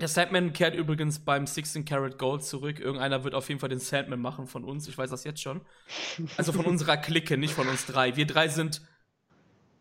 Der 0.00 0.08
Sandman 0.08 0.54
kehrt 0.54 0.74
übrigens 0.74 1.18
beim 1.18 1.46
16 1.46 1.84
Karat 1.84 2.18
Gold 2.18 2.42
zurück. 2.42 2.80
Irgendeiner 2.80 3.22
wird 3.22 3.34
auf 3.34 3.48
jeden 3.48 3.60
Fall 3.60 3.68
den 3.68 3.80
Sandman 3.80 4.20
machen 4.20 4.46
von 4.46 4.64
uns. 4.64 4.88
Ich 4.88 4.96
weiß 4.96 5.10
das 5.10 5.24
jetzt 5.24 5.42
schon. 5.42 5.60
Also 6.38 6.52
von 6.52 6.64
unserer 6.64 6.96
Clique, 6.96 7.36
nicht 7.36 7.52
von 7.52 7.68
uns 7.68 7.84
drei. 7.84 8.16
Wir 8.16 8.26
drei 8.26 8.48
sind 8.48 8.80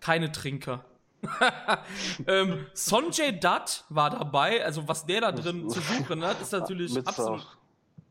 keine 0.01 0.32
Trinker. 0.32 0.84
ähm, 2.27 2.65
Sonjay 2.73 3.39
Dutt 3.39 3.86
war 3.89 4.10
dabei. 4.10 4.63
Also 4.63 4.88
was 4.88 5.05
der 5.05 5.21
da 5.21 5.32
drin 5.32 5.69
zu 5.69 5.79
suchen 5.79 6.23
hat, 6.23 6.41
ist 6.41 6.51
natürlich 6.51 6.93
mit 6.93 7.08
absolut. 7.08 7.41
Surf. 7.41 7.58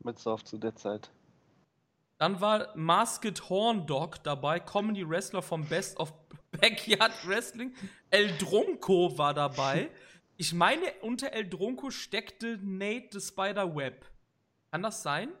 Mit 0.03 0.19
Surf 0.19 0.43
zu 0.43 0.57
der 0.57 0.75
Zeit. 0.75 1.11
Dann 2.17 2.41
war 2.41 2.75
Masked 2.75 3.49
Horn 3.49 3.85
Dog 3.85 4.23
dabei, 4.23 4.59
Comedy 4.59 5.07
Wrestler 5.07 5.41
vom 5.41 5.65
Best 5.65 5.97
of 5.99 6.11
Backyard 6.51 7.13
Wrestling. 7.27 7.73
El 8.09 8.35
Dronko 8.37 9.17
war 9.17 9.33
dabei. 9.33 9.89
Ich 10.41 10.53
meine, 10.53 10.85
unter 11.01 11.33
El 11.33 11.49
Dronko 11.49 11.91
steckte 11.91 12.57
Nate 12.63 13.09
the 13.11 13.19
Spider 13.19 13.75
Web. 13.75 14.05
Kann 14.71 14.81
das 14.81 15.03
sein? 15.03 15.33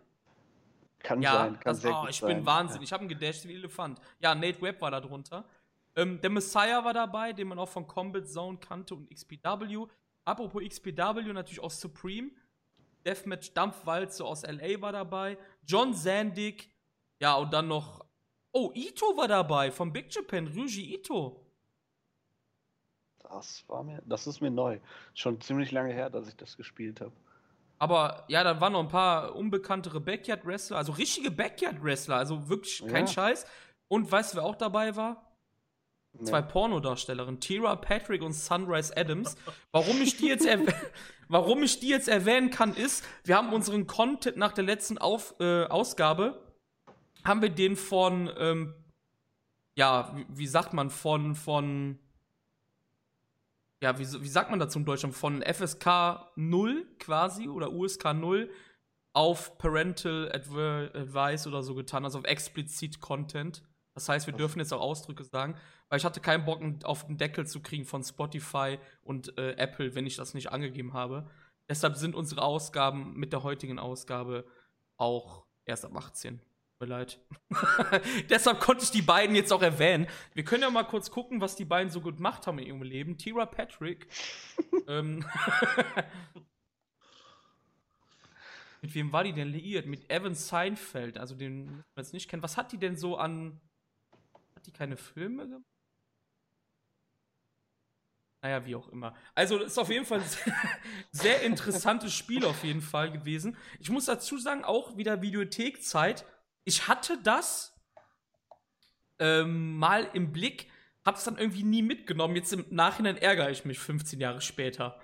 Kann 0.99 1.21
ja, 1.21 1.31
sein, 1.31 1.53
kann 1.53 1.71
das, 1.71 1.81
sehr 1.81 1.97
oh, 1.97 2.07
ich 2.09 2.17
sein. 2.17 2.35
bin 2.35 2.45
Wahnsinn. 2.45 2.81
Ich 2.81 2.91
habe 2.91 2.99
einen 2.99 3.07
gedasht 3.07 3.47
wie 3.47 3.53
Elefant. 3.53 3.97
Ja, 4.19 4.35
Nate 4.35 4.61
Webb 4.61 4.81
war 4.81 4.91
da 4.91 4.99
drunter. 4.99 5.45
Ähm, 5.95 6.19
der 6.19 6.29
Messiah 6.29 6.83
war 6.83 6.93
dabei, 6.93 7.31
den 7.31 7.47
man 7.47 7.59
auch 7.59 7.69
von 7.69 7.87
Combat 7.87 8.27
Zone 8.27 8.57
kannte 8.57 8.93
und 8.93 9.09
XPW. 9.09 9.85
Apropos 10.25 10.61
XPW, 10.61 11.31
natürlich 11.31 11.61
auch 11.61 11.71
Supreme. 11.71 12.31
Deathmatch 13.05 13.53
Dampfwalze 13.53 14.25
aus 14.25 14.43
LA 14.45 14.81
war 14.81 14.91
dabei. 14.91 15.37
John 15.65 15.93
Sandig. 15.93 16.69
Ja, 17.21 17.35
und 17.35 17.53
dann 17.53 17.69
noch. 17.69 18.05
Oh, 18.51 18.73
Ito 18.75 19.15
war 19.15 19.29
dabei, 19.29 19.71
vom 19.71 19.93
Big 19.93 20.13
Japan, 20.13 20.47
Ryuji 20.47 20.93
Ito. 20.93 21.48
Das 23.29 23.63
war 23.67 23.83
mir, 23.83 24.01
das 24.05 24.27
ist 24.27 24.41
mir 24.41 24.49
neu. 24.49 24.79
Schon 25.13 25.39
ziemlich 25.39 25.71
lange 25.71 25.93
her, 25.93 26.09
dass 26.09 26.27
ich 26.27 26.35
das 26.35 26.57
gespielt 26.57 26.99
habe. 26.99 27.11
Aber 27.77 28.25
ja, 28.27 28.43
dann 28.43 28.59
waren 28.59 28.73
noch 28.73 28.81
ein 28.81 28.89
paar 28.89 29.35
unbekanntere 29.35 30.01
Backyard-Wrestler, 30.01 30.77
also 30.77 30.91
richtige 30.91 31.31
Backyard-Wrestler, 31.31 32.17
also 32.17 32.49
wirklich 32.49 32.83
kein 32.87 33.05
Ja. 33.05 33.11
Scheiß. 33.11 33.45
Und 33.87 34.11
weißt 34.11 34.33
du, 34.33 34.37
wer 34.37 34.43
auch 34.45 34.55
dabei 34.55 34.95
war? 34.95 35.29
Nee. 36.13 36.25
Zwei 36.25 36.41
Pornodarstellerinnen, 36.41 37.39
Tira 37.39 37.75
Patrick 37.75 38.21
und 38.21 38.33
Sunrise 38.33 38.95
Adams. 38.97 39.35
Warum 39.71 40.01
ich 40.01 40.17
die 40.17 40.27
jetzt 40.27 40.45
warum 41.29 41.63
ich 41.63 41.79
die 41.79 41.89
jetzt 41.89 42.09
erwähnen 42.09 42.49
kann, 42.49 42.73
ist, 42.73 43.05
wir 43.23 43.37
haben 43.37 43.53
unseren 43.53 43.87
Content 43.87 44.35
nach 44.35 44.51
der 44.51 44.63
letzten 44.63 44.97
Auf 44.97 45.35
äh, 45.39 45.65
Ausgabe, 45.65 46.41
haben 47.23 47.41
wir 47.41 47.49
den 47.49 47.75
von, 47.75 48.29
ähm, 48.37 48.73
ja, 49.75 50.11
wie, 50.15 50.25
wie 50.29 50.47
sagt 50.47 50.73
man, 50.73 50.89
von, 50.89 51.35
von, 51.35 51.99
ja, 53.81 53.97
wie, 53.97 54.05
wie 54.21 54.27
sagt 54.27 54.49
man 54.49 54.59
dazu 54.59 54.79
in 54.79 54.85
Deutschland, 54.85 55.15
von 55.15 55.41
FSK 55.41 56.31
0 56.35 56.85
quasi 56.99 57.47
oder 57.47 57.71
USK 57.71 58.13
0 58.13 58.49
auf 59.13 59.57
Parental 59.57 60.31
Adver 60.33 60.91
Advice 60.93 61.47
oder 61.47 61.63
so 61.63 61.75
getan, 61.75 62.03
also 62.03 62.19
auf 62.19 62.25
explizit 62.25 62.99
Content. 62.99 63.63
Das 63.95 64.07
heißt, 64.07 64.27
wir 64.27 64.33
dürfen 64.33 64.59
jetzt 64.59 64.73
auch 64.73 64.81
Ausdrücke 64.81 65.23
sagen, 65.23 65.55
weil 65.89 65.97
ich 65.97 66.05
hatte 66.05 66.21
keinen 66.21 66.45
Bock, 66.45 66.61
auf 66.83 67.07
den 67.07 67.17
Deckel 67.17 67.47
zu 67.47 67.61
kriegen 67.61 67.85
von 67.85 68.03
Spotify 68.03 68.77
und 69.01 69.37
äh, 69.37 69.53
Apple, 69.53 69.95
wenn 69.95 70.05
ich 70.05 70.15
das 70.15 70.33
nicht 70.33 70.51
angegeben 70.51 70.93
habe. 70.93 71.29
Deshalb 71.67 71.95
sind 71.95 72.15
unsere 72.15 72.41
Ausgaben 72.41 73.13
mit 73.15 73.33
der 73.33 73.43
heutigen 73.43 73.79
Ausgabe 73.79 74.45
auch 74.97 75.45
erst 75.65 75.85
ab 75.85 75.95
18. 75.95 76.41
Tut 76.79 76.87
mir 76.87 76.95
leid. 76.95 77.19
Deshalb 78.29 78.61
konnte 78.61 78.85
ich 78.85 78.91
die 78.91 79.01
beiden 79.01 79.35
jetzt 79.35 79.51
auch 79.51 79.61
erwähnen. 79.61 80.07
Wir 80.33 80.45
können 80.45 80.63
ja 80.63 80.69
mal 80.69 80.83
kurz 80.83 81.11
gucken, 81.11 81.41
was 81.41 81.57
die 81.57 81.65
beiden 81.65 81.91
so 81.91 81.99
gut 81.99 82.17
gemacht 82.17 82.47
haben 82.47 82.57
in 82.59 82.67
ihrem 82.67 82.83
Leben. 82.83 83.17
Tira 83.17 83.45
Patrick. 83.45 84.07
ähm, 84.87 85.25
mit 88.81 88.95
wem 88.95 89.11
war 89.11 89.25
die 89.25 89.33
denn 89.33 89.49
liiert? 89.49 89.87
Mit 89.87 90.09
Evan 90.09 90.35
Seinfeld, 90.35 91.17
also 91.17 91.35
den 91.35 91.65
müssen 91.65 91.83
wir 91.95 92.01
jetzt 92.01 92.13
nicht 92.13 92.29
kennen. 92.29 92.43
Was 92.43 92.55
hat 92.55 92.71
die 92.71 92.77
denn 92.77 92.95
so 92.95 93.17
an. 93.17 93.59
Hat 94.55 94.65
die 94.65 94.71
keine 94.71 94.95
Filme 94.95 95.49
gemacht? 95.49 95.65
Naja, 98.41 98.65
wie 98.65 98.75
auch 98.75 98.87
immer. 98.87 99.13
Also, 99.35 99.57
ist 99.57 99.77
auf 99.77 99.89
jeden 99.89 100.05
Fall 100.05 100.21
ein 100.21 100.29
sehr, 100.29 100.53
sehr 101.11 101.41
interessantes 101.41 102.13
Spiel 102.13 102.45
auf 102.45 102.63
jeden 102.63 102.81
Fall 102.81 103.11
gewesen. 103.11 103.57
Ich 103.81 103.89
muss 103.89 104.05
dazu 104.05 104.37
sagen, 104.37 104.63
auch 104.63 104.95
wieder 104.95 105.21
Videothekzeit. 105.21 106.25
Ich 106.63 106.87
hatte 106.87 107.17
das 107.23 107.75
ähm, 109.19 109.77
mal 109.77 110.09
im 110.13 110.31
Blick, 110.31 110.67
hab's 111.05 111.23
dann 111.23 111.37
irgendwie 111.37 111.63
nie 111.63 111.81
mitgenommen. 111.81 112.35
Jetzt 112.35 112.53
im 112.53 112.65
Nachhinein 112.69 113.17
ärgere 113.17 113.49
ich 113.49 113.65
mich 113.65 113.79
15 113.79 114.19
Jahre 114.19 114.41
später. 114.41 114.99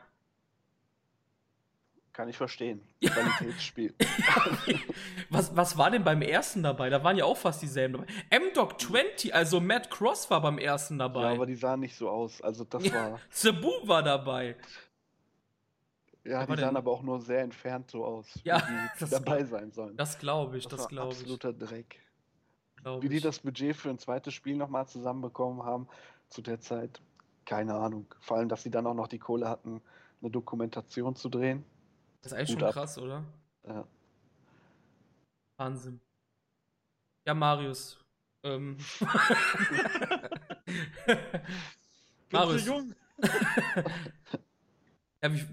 Kann 2.15 2.29
ich 2.29 2.37
verstehen. 2.37 2.81
Qualitätsspiel. 3.05 3.93
Was, 5.29 5.53
was 5.53 5.77
war 5.77 5.91
denn 5.91 6.05
beim 6.05 6.21
ersten 6.21 6.63
dabei? 6.63 6.89
Da 6.89 7.03
waren 7.03 7.17
ja 7.17 7.25
auch 7.25 7.35
fast 7.35 7.61
dieselben 7.61 7.93
dabei. 7.93 8.05
M-Doc 8.29 8.79
20, 8.79 9.35
also 9.35 9.59
Matt 9.59 9.89
Cross 9.89 10.29
war 10.29 10.39
beim 10.39 10.57
ersten 10.57 10.93
ja, 10.97 11.09
dabei. 11.09 11.31
aber 11.33 11.45
die 11.45 11.55
sahen 11.55 11.81
nicht 11.81 11.97
so 11.97 12.09
aus. 12.09 12.41
Also 12.41 12.63
das 12.63 12.85
Ja, 12.87 13.11
war. 13.11 13.19
Sabu 13.29 13.69
war 13.83 14.01
dabei. 14.01 14.55
Ja, 16.25 16.39
war 16.39 16.55
die 16.55 16.61
sahen 16.61 16.69
denn- 16.69 16.77
aber 16.77 16.91
auch 16.91 17.03
nur 17.03 17.21
sehr 17.21 17.41
entfernt 17.41 17.91
so 17.91 18.03
aus, 18.03 18.27
Ja, 18.43 18.57
wie 18.67 18.71
die 18.73 18.89
das- 18.99 19.09
dabei 19.11 19.43
sein 19.45 19.71
sollen. 19.71 19.95
Das 19.97 20.17
glaube 20.17 20.57
ich, 20.57 20.67
das, 20.67 20.79
war 20.81 20.87
glaube 20.87 21.13
ich. 21.13 21.19
absoluter 21.19 21.53
Dreck. 21.53 21.99
glaub 22.77 23.01
Wie 23.03 23.09
die 23.09 23.17
ich. 23.17 23.23
das 23.23 23.39
Budget 23.39 23.75
für 23.75 23.89
ein 23.89 23.99
zweites 23.99 24.33
Spiel 24.33 24.55
nochmal 24.55 24.87
zusammenbekommen 24.87 25.63
haben 25.63 25.87
zu 26.29 26.41
der 26.41 26.59
Zeit, 26.59 26.99
keine 27.45 27.75
Ahnung. 27.75 28.07
Vor 28.19 28.37
allem, 28.37 28.49
dass 28.49 28.63
sie 28.63 28.71
dann 28.71 28.87
auch 28.87 28.93
noch 28.95 29.07
die 29.07 29.19
Kohle 29.19 29.47
hatten, 29.47 29.81
eine 30.21 30.31
Dokumentation 30.31 31.15
zu 31.15 31.29
drehen. 31.29 31.63
Das 32.23 32.31
ist 32.31 32.37
eigentlich 32.37 32.51
Hut 32.53 32.59
schon 32.59 32.67
ab. 32.69 32.73
krass, 32.73 32.97
oder? 32.97 33.23
Ja. 33.67 33.85
Wahnsinn. 35.57 35.99
Ja, 37.27 37.33
Marius. 37.35 37.99
Ähm. 38.43 38.77
Marius. 42.31 42.65
Marius, 42.65 42.65
jung. 42.65 42.93
ja, 45.21 45.31
wie, 45.33 45.45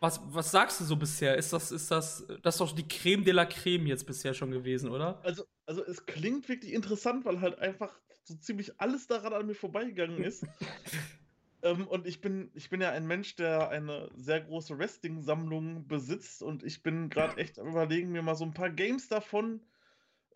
was, 0.00 0.20
was 0.26 0.50
sagst 0.50 0.80
du 0.80 0.84
so 0.84 0.96
bisher? 0.96 1.36
Ist 1.36 1.52
das, 1.52 1.72
ist 1.72 1.90
das, 1.90 2.24
das 2.42 2.54
ist 2.54 2.60
doch 2.60 2.72
die 2.72 2.86
Creme 2.86 3.24
de 3.24 3.32
la 3.32 3.46
Creme 3.46 3.86
jetzt 3.86 4.06
bisher 4.06 4.32
schon 4.32 4.50
gewesen, 4.50 4.90
oder? 4.90 5.20
Also, 5.24 5.44
also 5.66 5.84
es 5.84 6.06
klingt 6.06 6.48
wirklich 6.48 6.72
interessant, 6.72 7.24
weil 7.24 7.40
halt 7.40 7.58
einfach 7.58 7.98
so 8.22 8.34
ziemlich 8.34 8.80
alles 8.80 9.06
daran 9.06 9.32
an 9.32 9.46
mir 9.46 9.54
vorbeigegangen 9.54 10.22
ist. 10.22 10.46
ähm, 11.62 11.88
und 11.88 12.06
ich 12.06 12.20
bin, 12.20 12.50
ich 12.54 12.70
bin 12.70 12.80
ja 12.80 12.90
ein 12.90 13.06
Mensch, 13.06 13.34
der 13.36 13.70
eine 13.70 14.10
sehr 14.14 14.40
große 14.40 14.78
Wrestling-Sammlung 14.78 15.88
besitzt 15.88 16.42
und 16.42 16.62
ich 16.62 16.82
bin 16.82 17.10
gerade 17.10 17.36
echt 17.38 17.58
am 17.58 17.68
überlegen, 17.68 18.12
mir 18.12 18.22
mal 18.22 18.36
so 18.36 18.44
ein 18.44 18.54
paar 18.54 18.70
Games 18.70 19.08
davon 19.08 19.60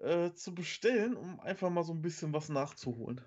äh, 0.00 0.32
zu 0.32 0.54
bestellen, 0.54 1.16
um 1.16 1.38
einfach 1.38 1.70
mal 1.70 1.84
so 1.84 1.92
ein 1.92 2.02
bisschen 2.02 2.32
was 2.32 2.48
nachzuholen. 2.48 3.20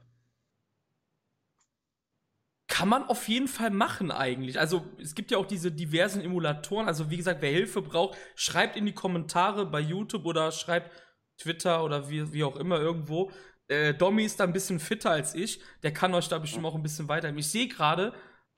Kann 2.75 2.89
man 2.89 3.03
auf 3.03 3.29
jeden 3.29 3.47
Fall 3.47 3.69
machen 3.69 4.11
eigentlich. 4.11 4.59
Also 4.59 4.83
es 5.01 5.15
gibt 5.15 5.31
ja 5.31 5.37
auch 5.37 5.45
diese 5.45 5.71
diversen 5.71 6.21
Emulatoren. 6.21 6.89
Also 6.89 7.09
wie 7.09 7.15
gesagt, 7.15 7.41
wer 7.41 7.49
Hilfe 7.49 7.81
braucht, 7.81 8.17
schreibt 8.35 8.75
in 8.75 8.85
die 8.85 8.91
Kommentare 8.91 9.65
bei 9.65 9.79
YouTube 9.79 10.25
oder 10.25 10.51
schreibt 10.51 10.91
Twitter 11.37 11.85
oder 11.85 12.09
wie, 12.09 12.33
wie 12.33 12.43
auch 12.43 12.57
immer 12.57 12.77
irgendwo. 12.77 13.31
Äh, 13.69 13.93
Domi 13.93 14.25
ist 14.25 14.41
da 14.41 14.43
ein 14.43 14.51
bisschen 14.51 14.81
fitter 14.81 15.09
als 15.11 15.35
ich. 15.35 15.61
Der 15.83 15.93
kann 15.93 16.13
euch 16.13 16.27
da 16.27 16.37
bestimmt 16.37 16.65
auch 16.65 16.75
ein 16.75 16.83
bisschen 16.83 17.07
weiterhelfen. 17.07 17.39
Ich 17.39 17.47
sehe 17.47 17.69
gerade 17.69 18.11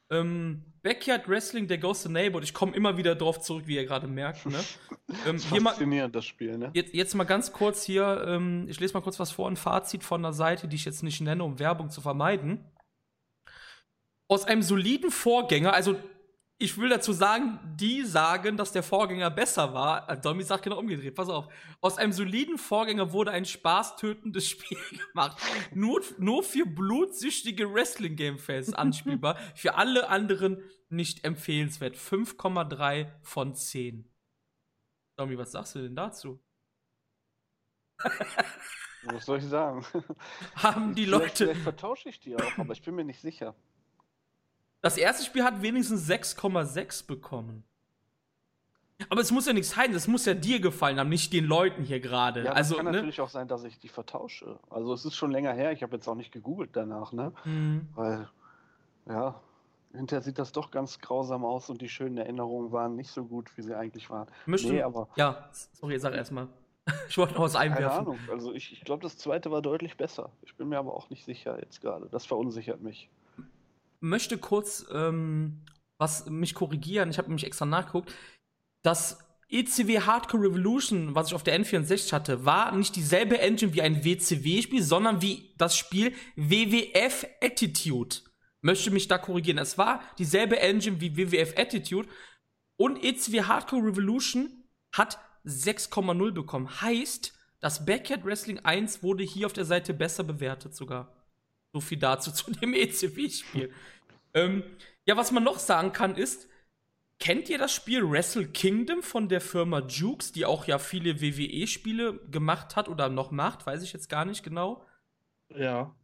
ähm, 0.10 0.66
Backyard 0.82 1.30
Wrestling, 1.30 1.68
der 1.68 1.78
Ghost 1.78 2.08
in 2.08 2.14
Neighborhood. 2.14 2.44
Ich 2.44 2.56
komme 2.56 2.76
immer 2.76 2.98
wieder 2.98 3.14
drauf 3.14 3.40
zurück, 3.42 3.68
wie 3.68 3.76
ihr 3.76 3.86
gerade 3.86 4.08
merkt. 4.08 4.48
Ne? 4.48 4.58
ähm, 5.28 5.38
hier 5.38 5.62
mal, 5.62 5.70
Faszinierend, 5.74 6.16
das 6.16 6.26
Spiel, 6.26 6.58
ne? 6.58 6.72
Jetzt, 6.74 6.96
jetzt 6.96 7.14
mal 7.14 7.26
ganz 7.26 7.52
kurz 7.52 7.84
hier, 7.84 8.26
ähm, 8.28 8.66
ich 8.68 8.80
lese 8.80 8.96
mal 8.96 9.02
kurz 9.02 9.20
was 9.20 9.30
vor, 9.30 9.48
ein 9.48 9.58
Fazit 9.58 10.04
von 10.04 10.26
einer 10.26 10.34
Seite, 10.34 10.68
die 10.68 10.76
ich 10.76 10.86
jetzt 10.86 11.04
nicht 11.04 11.22
nenne, 11.22 11.44
um 11.44 11.60
Werbung 11.60 11.92
zu 11.92 12.02
vermeiden. 12.02 12.66
Aus 14.30 14.44
einem 14.46 14.62
soliden 14.62 15.12
Vorgänger, 15.12 15.74
also 15.74 15.96
ich 16.60 16.76
will 16.80 16.90
dazu 16.90 17.14
sagen, 17.14 17.60
die 17.80 18.04
sagen, 18.04 18.58
dass 18.58 18.72
der 18.72 18.82
Vorgänger 18.82 19.30
besser 19.30 19.74
war. 19.76 20.10
Äh, 20.10 20.20
Domi 20.20 20.44
sagt 20.44 20.64
genau 20.64 20.80
umgedreht, 20.80 21.14
pass 21.14 21.30
auf. 21.30 21.48
Aus 21.82 22.00
einem 22.00 22.12
soliden 22.14 22.58
Vorgänger 22.58 23.14
wurde 23.14 23.30
ein 23.32 23.46
spaßtötendes 23.46 24.50
Spiel 24.50 24.78
gemacht. 25.12 25.40
Nur, 25.74 26.02
nur 26.18 26.42
für 26.44 26.66
blutsüchtige 26.66 27.72
Wrestling-Game-Fans 27.72 28.74
anspielbar. 28.74 29.38
für 29.56 29.76
alle 29.76 30.10
anderen 30.10 30.62
nicht 30.90 31.24
empfehlenswert. 31.26 31.96
5,3 31.96 33.12
von 33.22 33.54
10. 33.54 34.12
Domi, 35.20 35.38
was 35.38 35.52
sagst 35.52 35.76
du 35.76 35.80
denn 35.84 35.96
dazu? 35.96 36.40
Was 39.04 39.26
soll 39.26 39.38
ich 39.40 39.46
sagen? 39.46 39.86
haben 40.56 40.96
die 40.96 41.06
Vielleicht- 41.06 41.22
Leute. 41.40 41.46
Vielleicht 41.46 41.62
vertausche 41.62 42.10
ich 42.10 42.20
die 42.20 42.36
auch, 42.36 42.58
aber 42.58 42.74
ich 42.74 42.82
bin 42.82 42.96
mir 42.96 43.06
nicht 43.06 43.22
sicher. 43.22 43.56
Das 44.88 44.96
erste 44.96 45.26
Spiel 45.26 45.44
hat 45.44 45.62
wenigstens 45.62 46.10
6,6 46.10 47.08
bekommen. 47.08 47.66
Aber 49.10 49.20
es 49.20 49.32
muss 49.32 49.46
ja 49.46 49.52
nichts 49.52 49.76
heißen, 49.76 49.94
es 49.94 50.08
muss 50.08 50.26
ja 50.26 50.34
dir 50.34 50.62
gefallen 50.62 50.98
haben, 50.98 51.10
nicht 51.10 51.34
den 51.34 51.44
Leuten 51.44 51.84
hier 51.84 52.00
gerade. 52.00 52.46
Ja, 52.46 52.54
also, 52.54 52.76
es 52.76 52.78
kann 52.78 52.86
ne? 52.86 52.94
natürlich 52.94 53.20
auch 53.20 53.28
sein, 53.28 53.50
dass 53.50 53.66
ich 53.66 53.80
die 53.80 53.90
vertausche. 53.90 54.58
Also 54.70 54.94
es 54.94 55.04
ist 55.04 55.16
schon 55.16 55.32
länger 55.32 55.52
her, 55.52 55.74
ich 55.74 55.84
habe 55.84 55.98
jetzt 55.98 56.08
auch 56.08 56.16
nicht 56.16 56.32
gegoogelt 56.32 56.70
danach, 56.72 57.12
ne? 57.12 57.34
Hm. 57.44 57.90
Weil, 57.96 58.30
ja, 59.10 59.42
hinterher 59.94 60.22
sieht 60.22 60.40
das 60.40 60.54
doch 60.54 60.72
ganz 60.72 61.00
grausam 61.00 61.44
aus 61.44 61.70
und 61.70 61.82
die 61.82 61.90
schönen 61.90 62.18
Erinnerungen 62.18 62.72
waren 62.72 62.96
nicht 62.96 63.12
so 63.12 63.26
gut, 63.26 63.52
wie 63.58 63.64
sie 63.64 63.76
eigentlich 63.76 64.10
waren. 64.10 64.30
Möchte, 64.46 64.70
nee, 64.70 64.82
aber. 64.82 65.10
Ja, 65.18 65.50
sorry, 65.74 66.00
sag 66.00 66.14
erstmal. 66.14 66.48
Ich 67.10 67.18
wollte 67.18 67.34
noch 67.34 67.42
was 67.42 67.58
einwerfen. 67.58 67.84
Keine 67.84 68.00
Ahnung. 68.00 68.20
Also 68.32 68.54
ich, 68.54 68.72
ich 68.72 68.82
glaube, 68.86 69.04
das 69.04 69.18
zweite 69.18 69.52
war 69.52 69.62
deutlich 69.62 69.98
besser. 69.98 70.30
Ich 70.44 70.56
bin 70.56 70.70
mir 70.70 70.78
aber 70.78 70.94
auch 70.94 71.10
nicht 71.10 71.26
sicher 71.26 71.60
jetzt 71.60 71.82
gerade. 71.82 72.08
Das 72.10 72.26
verunsichert 72.26 72.82
mich. 72.82 73.10
Möchte 74.00 74.38
kurz 74.38 74.86
ähm, 74.92 75.66
was 75.98 76.28
mich 76.28 76.54
korrigieren. 76.54 77.10
Ich 77.10 77.18
habe 77.18 77.28
nämlich 77.28 77.46
extra 77.46 77.66
nachgeguckt. 77.66 78.14
Das 78.84 79.20
ECW 79.50 80.02
Hardcore 80.02 80.44
Revolution, 80.44 81.16
was 81.16 81.28
ich 81.28 81.34
auf 81.34 81.44
der 81.44 81.60
N64 81.60 82.12
hatte, 82.12 82.46
war 82.46 82.76
nicht 82.76 82.96
dieselbe 82.96 83.40
Engine 83.40 83.74
wie 83.74 83.82
ein 83.82 84.04
WCW-Spiel, 84.04 84.84
sondern 84.84 85.22
wie 85.22 85.54
das 85.58 85.78
Spiel 85.78 86.14
WWF 86.36 87.26
Attitude. 87.42 88.18
Möchte 88.62 88.92
mich 88.92 89.08
da 89.08 89.18
korrigieren. 89.18 89.58
Es 89.58 89.78
war 89.78 90.02
dieselbe 90.18 90.60
Engine 90.60 91.00
wie 91.00 91.16
WWF 91.16 91.58
Attitude 91.58 92.10
und 92.76 93.04
ECW 93.04 93.44
Hardcore 93.44 93.88
Revolution 93.88 94.64
hat 94.92 95.20
6,0 95.46 96.32
bekommen. 96.32 96.82
Heißt, 96.82 97.34
das 97.60 97.86
Backyard 97.86 98.26
Wrestling 98.26 98.60
1 98.60 99.02
wurde 99.02 99.24
hier 99.24 99.46
auf 99.46 99.54
der 99.54 99.66
Seite 99.66 99.94
besser 99.94 100.24
bewertet 100.24 100.76
sogar. 100.76 101.17
So 101.78 101.82
viel 101.82 102.00
dazu 102.00 102.32
zu 102.32 102.50
dem 102.50 102.74
ECW-Spiel. 102.74 103.72
ähm, 104.34 104.64
ja, 105.06 105.16
was 105.16 105.32
man 105.32 105.44
noch 105.44 105.60
sagen 105.60 105.94
kann 105.94 106.16
ist, 106.16 106.50
kennt 107.20 107.50
ihr 107.50 107.60
das 107.60 107.72
Spiel 107.72 108.02
Wrestle 108.10 108.48
Kingdom 108.48 109.04
von 109.04 109.30
der 109.30 109.42
Firma 109.42 109.86
Jukes, 109.88 110.32
die 110.32 110.48
auch 110.48 110.66
ja 110.66 110.80
viele 110.80 111.22
WWE-Spiele 111.22 112.20
gemacht 112.32 112.76
hat 112.76 112.90
oder 112.90 113.10
noch 113.10 113.30
macht, 113.30 113.68
weiß 113.68 113.84
ich 113.84 113.94
jetzt 113.94 114.10
gar 114.10 114.26
nicht 114.26 114.44
genau. 114.44 114.88
Ja. 115.50 115.96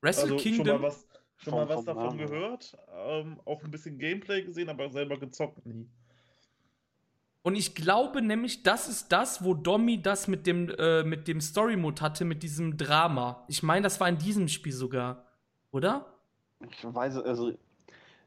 Wrestle 0.00 0.32
also 0.32 0.36
Kingdom. 0.36 0.66
Schon 0.66 0.80
mal 0.80 0.88
was, 0.88 1.08
schon 1.36 1.54
mal 1.54 1.68
was 1.68 1.84
davon 1.84 2.18
gehört, 2.18 2.76
ähm, 2.92 3.40
auch 3.44 3.62
ein 3.62 3.70
bisschen 3.70 3.96
Gameplay 3.96 4.42
gesehen, 4.42 4.68
aber 4.68 4.90
selber 4.90 5.16
gezockt 5.16 5.64
nie. 5.64 5.88
Und 7.42 7.54
ich 7.54 7.74
glaube 7.74 8.20
nämlich, 8.20 8.62
das 8.62 8.88
ist 8.88 9.12
das, 9.12 9.42
wo 9.42 9.54
Domi 9.54 10.02
das 10.02 10.28
mit 10.28 10.46
dem, 10.46 10.68
äh, 10.78 11.02
mit 11.04 11.26
dem 11.26 11.40
Story-Mode 11.40 12.02
hatte, 12.02 12.24
mit 12.24 12.42
diesem 12.42 12.76
Drama. 12.76 13.44
Ich 13.48 13.62
meine, 13.62 13.84
das 13.84 13.98
war 13.98 14.08
in 14.08 14.18
diesem 14.18 14.48
Spiel 14.48 14.72
sogar. 14.72 15.24
Oder? 15.72 16.06
Ich 16.70 16.84
weiß, 16.84 17.16
also, 17.18 17.52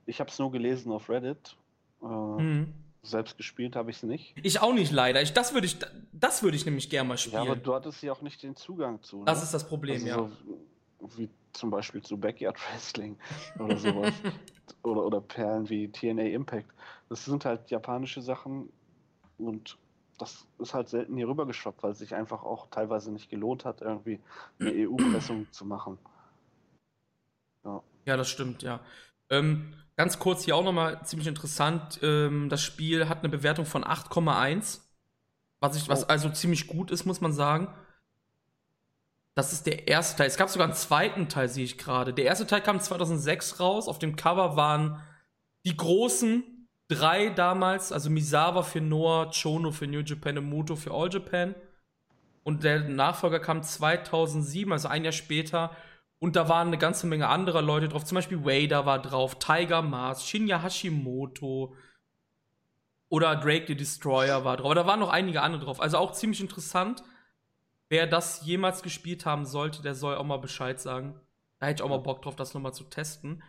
ich 0.05 0.19
habe 0.19 0.31
es 0.31 0.39
nur 0.39 0.51
gelesen 0.51 0.91
auf 0.91 1.09
Reddit. 1.09 1.55
Äh, 2.01 2.05
mhm. 2.05 2.73
Selbst 3.03 3.37
gespielt 3.37 3.75
habe 3.75 3.91
ich 3.91 3.97
es 3.97 4.03
nicht. 4.03 4.33
Ich 4.41 4.61
auch 4.61 4.73
nicht, 4.73 4.91
leider. 4.91 5.21
Ich, 5.21 5.33
das 5.33 5.53
würde 5.53 5.67
ich, 5.67 5.77
das 6.13 6.41
würd 6.41 6.55
ich 6.55 6.65
nämlich 6.65 6.89
gerne 6.89 7.09
mal 7.09 7.17
spielen. 7.17 7.43
Ja, 7.43 7.51
aber 7.51 7.55
du 7.57 7.75
hattest 7.75 8.01
ja 8.01 8.13
auch 8.13 8.21
nicht 8.21 8.41
den 8.41 8.55
Zugang 8.55 9.01
zu. 9.03 9.19
Ne? 9.19 9.25
Das 9.25 9.43
ist 9.43 9.53
das 9.53 9.67
Problem, 9.67 9.95
also 9.95 10.07
ja. 10.07 10.15
So, 10.15 11.17
wie 11.17 11.29
zum 11.51 11.69
Beispiel 11.69 12.01
zu 12.01 12.17
Backyard 12.17 12.57
Wrestling 12.71 13.17
oder 13.59 13.77
sowas. 13.77 14.13
oder, 14.83 15.05
oder 15.05 15.21
Perlen 15.21 15.69
wie 15.69 15.91
TNA 15.91 16.23
Impact. 16.23 16.69
Das 17.09 17.25
sind 17.25 17.45
halt 17.45 17.69
japanische 17.69 18.21
Sachen, 18.21 18.69
und 19.37 19.77
das 20.17 20.45
ist 20.59 20.73
halt 20.73 20.89
selten 20.89 21.17
hier 21.17 21.27
rüber 21.27 21.45
geschwappt, 21.45 21.83
weil 21.83 21.91
es 21.91 21.99
sich 21.99 22.15
einfach 22.15 22.43
auch 22.43 22.67
teilweise 22.67 23.11
nicht 23.11 23.29
gelohnt 23.29 23.65
hat, 23.65 23.81
irgendwie 23.81 24.19
eine 24.59 24.71
EU-Pressung 24.89 25.47
zu 25.51 25.65
machen. 25.65 25.97
Ja. 27.65 27.81
ja, 28.05 28.17
das 28.17 28.29
stimmt, 28.29 28.61
ja. 28.61 28.79
Ähm, 29.29 29.73
ganz 29.95 30.19
kurz 30.19 30.43
hier 30.43 30.55
auch 30.55 30.63
nochmal 30.63 31.03
ziemlich 31.05 31.27
interessant. 31.27 31.99
Ähm, 32.03 32.49
das 32.49 32.61
Spiel 32.61 33.09
hat 33.09 33.19
eine 33.19 33.29
Bewertung 33.29 33.65
von 33.65 33.83
8,1. 33.83 34.81
Was, 35.59 35.77
ich, 35.77 35.87
was 35.87 36.03
oh. 36.03 36.07
also 36.07 36.29
ziemlich 36.29 36.67
gut 36.67 36.91
ist, 36.91 37.05
muss 37.05 37.21
man 37.21 37.33
sagen. 37.33 37.73
Das 39.35 39.51
ist 39.51 39.65
der 39.65 39.87
erste 39.87 40.17
Teil. 40.17 40.27
Es 40.27 40.37
gab 40.37 40.49
sogar 40.49 40.67
einen 40.67 40.75
zweiten 40.75 41.27
Teil, 41.27 41.49
sehe 41.49 41.63
ich 41.63 41.77
gerade. 41.77 42.13
Der 42.13 42.25
erste 42.25 42.45
Teil 42.45 42.61
kam 42.61 42.79
2006 42.79 43.59
raus. 43.59 43.87
Auf 43.87 43.97
dem 43.97 44.15
Cover 44.15 44.55
waren 44.55 45.01
die 45.65 45.75
großen 45.75 46.43
drei 46.93 47.29
damals, 47.29 47.91
also 47.91 48.09
Misawa 48.09 48.63
für 48.63 48.81
Noah, 48.81 49.31
Chono 49.31 49.71
für 49.71 49.87
New 49.87 50.01
Japan 50.01 50.37
und 50.37 50.49
Muto 50.49 50.75
für 50.75 50.91
All 50.91 51.11
Japan. 51.11 51.55
Und 52.43 52.63
der 52.63 52.79
Nachfolger 52.89 53.39
kam 53.39 53.63
2007, 53.63 54.71
also 54.71 54.87
ein 54.87 55.03
Jahr 55.03 55.13
später. 55.13 55.71
Und 56.19 56.35
da 56.35 56.47
waren 56.47 56.67
eine 56.67 56.77
ganze 56.77 57.07
Menge 57.07 57.27
anderer 57.27 57.61
Leute 57.61 57.89
drauf. 57.89 58.05
Zum 58.05 58.15
Beispiel 58.15 58.45
Wader 58.45 58.85
war 58.85 59.01
drauf, 59.01 59.39
Tiger 59.39 59.81
Mars, 59.81 60.27
Shinya 60.27 60.61
Hashimoto 60.61 61.75
oder 63.09 63.35
Drake 63.35 63.65
the 63.67 63.75
Destroyer 63.75 64.43
war 64.43 64.57
drauf. 64.57 64.67
Aber 64.67 64.75
da 64.75 64.85
waren 64.85 64.99
noch 64.99 65.09
einige 65.09 65.41
andere 65.41 65.65
drauf. 65.65 65.79
Also 65.79 65.97
auch 65.97 66.13
ziemlich 66.13 66.41
interessant. 66.41 67.03
Wer 67.89 68.07
das 68.07 68.45
jemals 68.45 68.81
gespielt 68.81 69.25
haben 69.25 69.45
sollte, 69.45 69.81
der 69.81 69.95
soll 69.95 70.15
auch 70.15 70.23
mal 70.23 70.37
Bescheid 70.37 70.79
sagen. 70.79 71.19
Da 71.59 71.67
hätte 71.67 71.81
ich 71.81 71.85
auch 71.85 71.89
mal 71.89 71.99
Bock 71.99 72.21
drauf, 72.21 72.35
das 72.35 72.53
nochmal 72.53 72.73
zu 72.73 72.85
testen. 72.85 73.43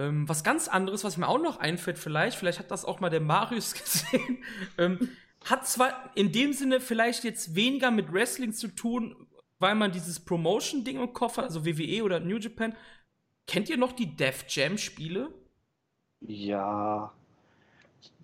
Ähm, 0.00 0.26
was 0.26 0.42
ganz 0.42 0.66
anderes, 0.66 1.04
was 1.04 1.18
mir 1.18 1.28
auch 1.28 1.40
noch 1.40 1.60
einfällt, 1.60 1.98
vielleicht, 1.98 2.38
vielleicht 2.38 2.58
hat 2.58 2.70
das 2.70 2.86
auch 2.86 3.00
mal 3.00 3.10
der 3.10 3.20
Marius 3.20 3.74
gesehen, 3.82 4.42
ähm, 4.78 5.10
hat 5.44 5.66
zwar 5.66 6.10
in 6.14 6.32
dem 6.32 6.54
Sinne 6.54 6.80
vielleicht 6.80 7.22
jetzt 7.22 7.54
weniger 7.54 7.90
mit 7.90 8.10
Wrestling 8.10 8.54
zu 8.54 8.68
tun, 8.68 9.14
weil 9.58 9.74
man 9.74 9.92
dieses 9.92 10.18
Promotion-Ding 10.20 10.98
im 10.98 11.12
Kopf 11.12 11.36
hat, 11.36 11.44
also 11.44 11.66
WWE 11.66 12.02
oder 12.02 12.18
New 12.18 12.38
Japan. 12.38 12.74
Kennt 13.46 13.68
ihr 13.68 13.76
noch 13.76 13.92
die 13.92 14.16
Def 14.16 14.46
Jam-Spiele? 14.48 15.34
Ja, 16.22 17.12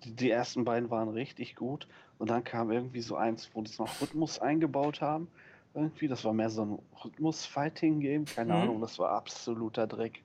die 0.03 0.31
ersten 0.31 0.65
beiden 0.65 0.89
waren 0.89 1.09
richtig 1.09 1.55
gut. 1.55 1.87
Und 2.17 2.31
dann 2.31 2.43
kam 2.43 2.71
irgendwie 2.71 3.01
so 3.01 3.15
eins, 3.15 3.51
wo 3.53 3.61
das 3.61 3.77
noch 3.77 4.01
Rhythmus 4.01 4.39
eingebaut 4.39 5.01
haben. 5.01 5.27
Irgendwie, 5.75 6.07
das 6.07 6.23
war 6.25 6.33
mehr 6.33 6.49
so 6.49 6.65
ein 6.65 6.79
Rhythmus-Fighting-Game. 7.03 8.25
Keine 8.25 8.55
mhm. 8.55 8.61
Ahnung, 8.61 8.81
das 8.81 8.97
war 8.97 9.11
absoluter 9.11 9.85
Dreck. 9.85 10.23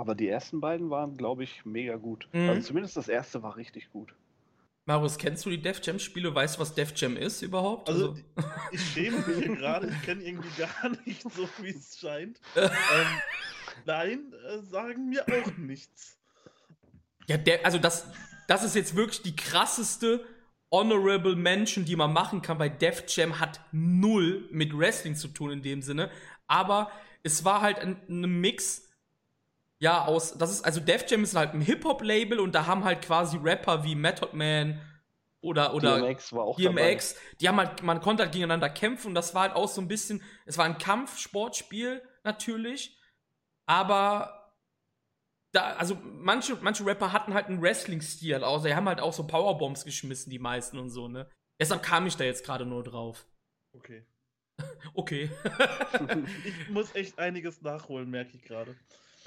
Aber 0.00 0.14
die 0.14 0.28
ersten 0.28 0.62
beiden 0.62 0.88
waren, 0.88 1.18
glaube 1.18 1.44
ich, 1.44 1.66
mega 1.66 1.96
gut. 1.96 2.26
Mhm. 2.32 2.48
Also 2.48 2.68
zumindest 2.68 2.96
das 2.96 3.06
erste 3.06 3.42
war 3.42 3.56
richtig 3.56 3.90
gut. 3.92 4.14
Marius, 4.86 5.18
kennst 5.18 5.44
du 5.44 5.50
die 5.50 5.60
Def 5.60 5.78
Jam 5.84 5.98
Spiele? 5.98 6.34
Weißt 6.34 6.56
du, 6.56 6.60
was 6.60 6.74
Def 6.74 6.94
Jam 6.96 7.18
ist 7.18 7.42
überhaupt? 7.42 7.90
Also, 7.90 8.16
also 8.34 8.48
ich 8.72 8.80
schäme 8.80 9.18
mich 9.18 9.36
hier 9.44 9.56
gerade. 9.56 9.88
Ich 9.88 10.02
kenne 10.02 10.24
irgendwie 10.24 10.48
gar 10.56 10.90
nicht 11.04 11.22
so, 11.30 11.46
wie 11.60 11.68
es 11.68 11.98
scheint. 12.00 12.40
ähm, 12.56 12.70
nein, 13.84 14.32
äh, 14.48 14.62
sagen 14.62 15.10
mir 15.10 15.22
auch 15.28 15.58
nichts. 15.58 16.16
Ja, 17.28 17.36
der, 17.36 17.66
also 17.66 17.76
das, 17.76 18.06
das 18.48 18.64
ist 18.64 18.74
jetzt 18.74 18.96
wirklich 18.96 19.20
die 19.20 19.36
krasseste 19.36 20.24
Honorable 20.70 21.36
Mention, 21.36 21.84
die 21.84 21.94
man 21.94 22.14
machen 22.14 22.40
kann, 22.40 22.58
weil 22.58 22.70
Def 22.70 23.04
Jam 23.06 23.38
hat 23.38 23.60
null 23.70 24.48
mit 24.50 24.74
Wrestling 24.74 25.14
zu 25.14 25.28
tun 25.28 25.50
in 25.50 25.60
dem 25.60 25.82
Sinne. 25.82 26.10
Aber 26.46 26.90
es 27.22 27.44
war 27.44 27.60
halt 27.60 27.80
ein, 27.80 28.00
ein 28.08 28.40
Mix 28.40 28.89
ja, 29.80 30.04
aus, 30.04 30.36
das 30.36 30.50
ist, 30.50 30.64
also 30.64 30.78
Def 30.78 31.10
Jam 31.10 31.22
ist 31.24 31.34
halt 31.34 31.54
ein 31.54 31.62
Hip-Hop-Label 31.62 32.38
und 32.38 32.54
da 32.54 32.66
haben 32.66 32.84
halt 32.84 33.02
quasi 33.02 33.38
Rapper 33.38 33.82
wie 33.82 33.94
Method 33.94 34.36
Man 34.36 34.80
oder, 35.40 35.74
oder 35.74 35.98
DMX 36.00 36.34
war 36.34 36.44
auch 36.44 36.56
DMX, 36.56 37.14
dabei. 37.14 37.26
die 37.40 37.48
haben 37.48 37.56
halt, 37.56 37.82
man 37.82 38.00
konnte 38.02 38.22
halt 38.22 38.32
gegeneinander 38.32 38.68
kämpfen 38.68 39.08
und 39.08 39.14
das 39.14 39.34
war 39.34 39.42
halt 39.42 39.54
auch 39.56 39.68
so 39.68 39.80
ein 39.80 39.88
bisschen, 39.88 40.22
es 40.44 40.58
war 40.58 40.66
ein 40.66 40.76
Kampfsportspiel 40.76 42.02
natürlich, 42.24 43.00
aber 43.64 44.52
da, 45.52 45.72
also 45.76 45.96
manche, 46.02 46.56
manche 46.60 46.84
Rapper 46.84 47.12
hatten 47.12 47.32
halt 47.32 47.46
einen 47.46 47.62
Wrestling-Stil, 47.62 48.44
also 48.44 48.66
die 48.66 48.74
haben 48.74 48.86
halt 48.86 49.00
auch 49.00 49.14
so 49.14 49.26
Powerbombs 49.26 49.86
geschmissen, 49.86 50.30
die 50.30 50.38
meisten 50.38 50.78
und 50.78 50.90
so, 50.90 51.08
ne. 51.08 51.26
Deshalb 51.58 51.82
kam 51.82 52.06
ich 52.06 52.16
da 52.16 52.24
jetzt 52.24 52.44
gerade 52.44 52.66
nur 52.66 52.82
drauf. 52.82 53.26
Okay. 53.72 54.04
okay. 54.94 55.30
ich 56.44 56.68
muss 56.68 56.94
echt 56.94 57.18
einiges 57.18 57.62
nachholen, 57.62 58.10
merke 58.10 58.36
ich 58.36 58.42
gerade. 58.42 58.76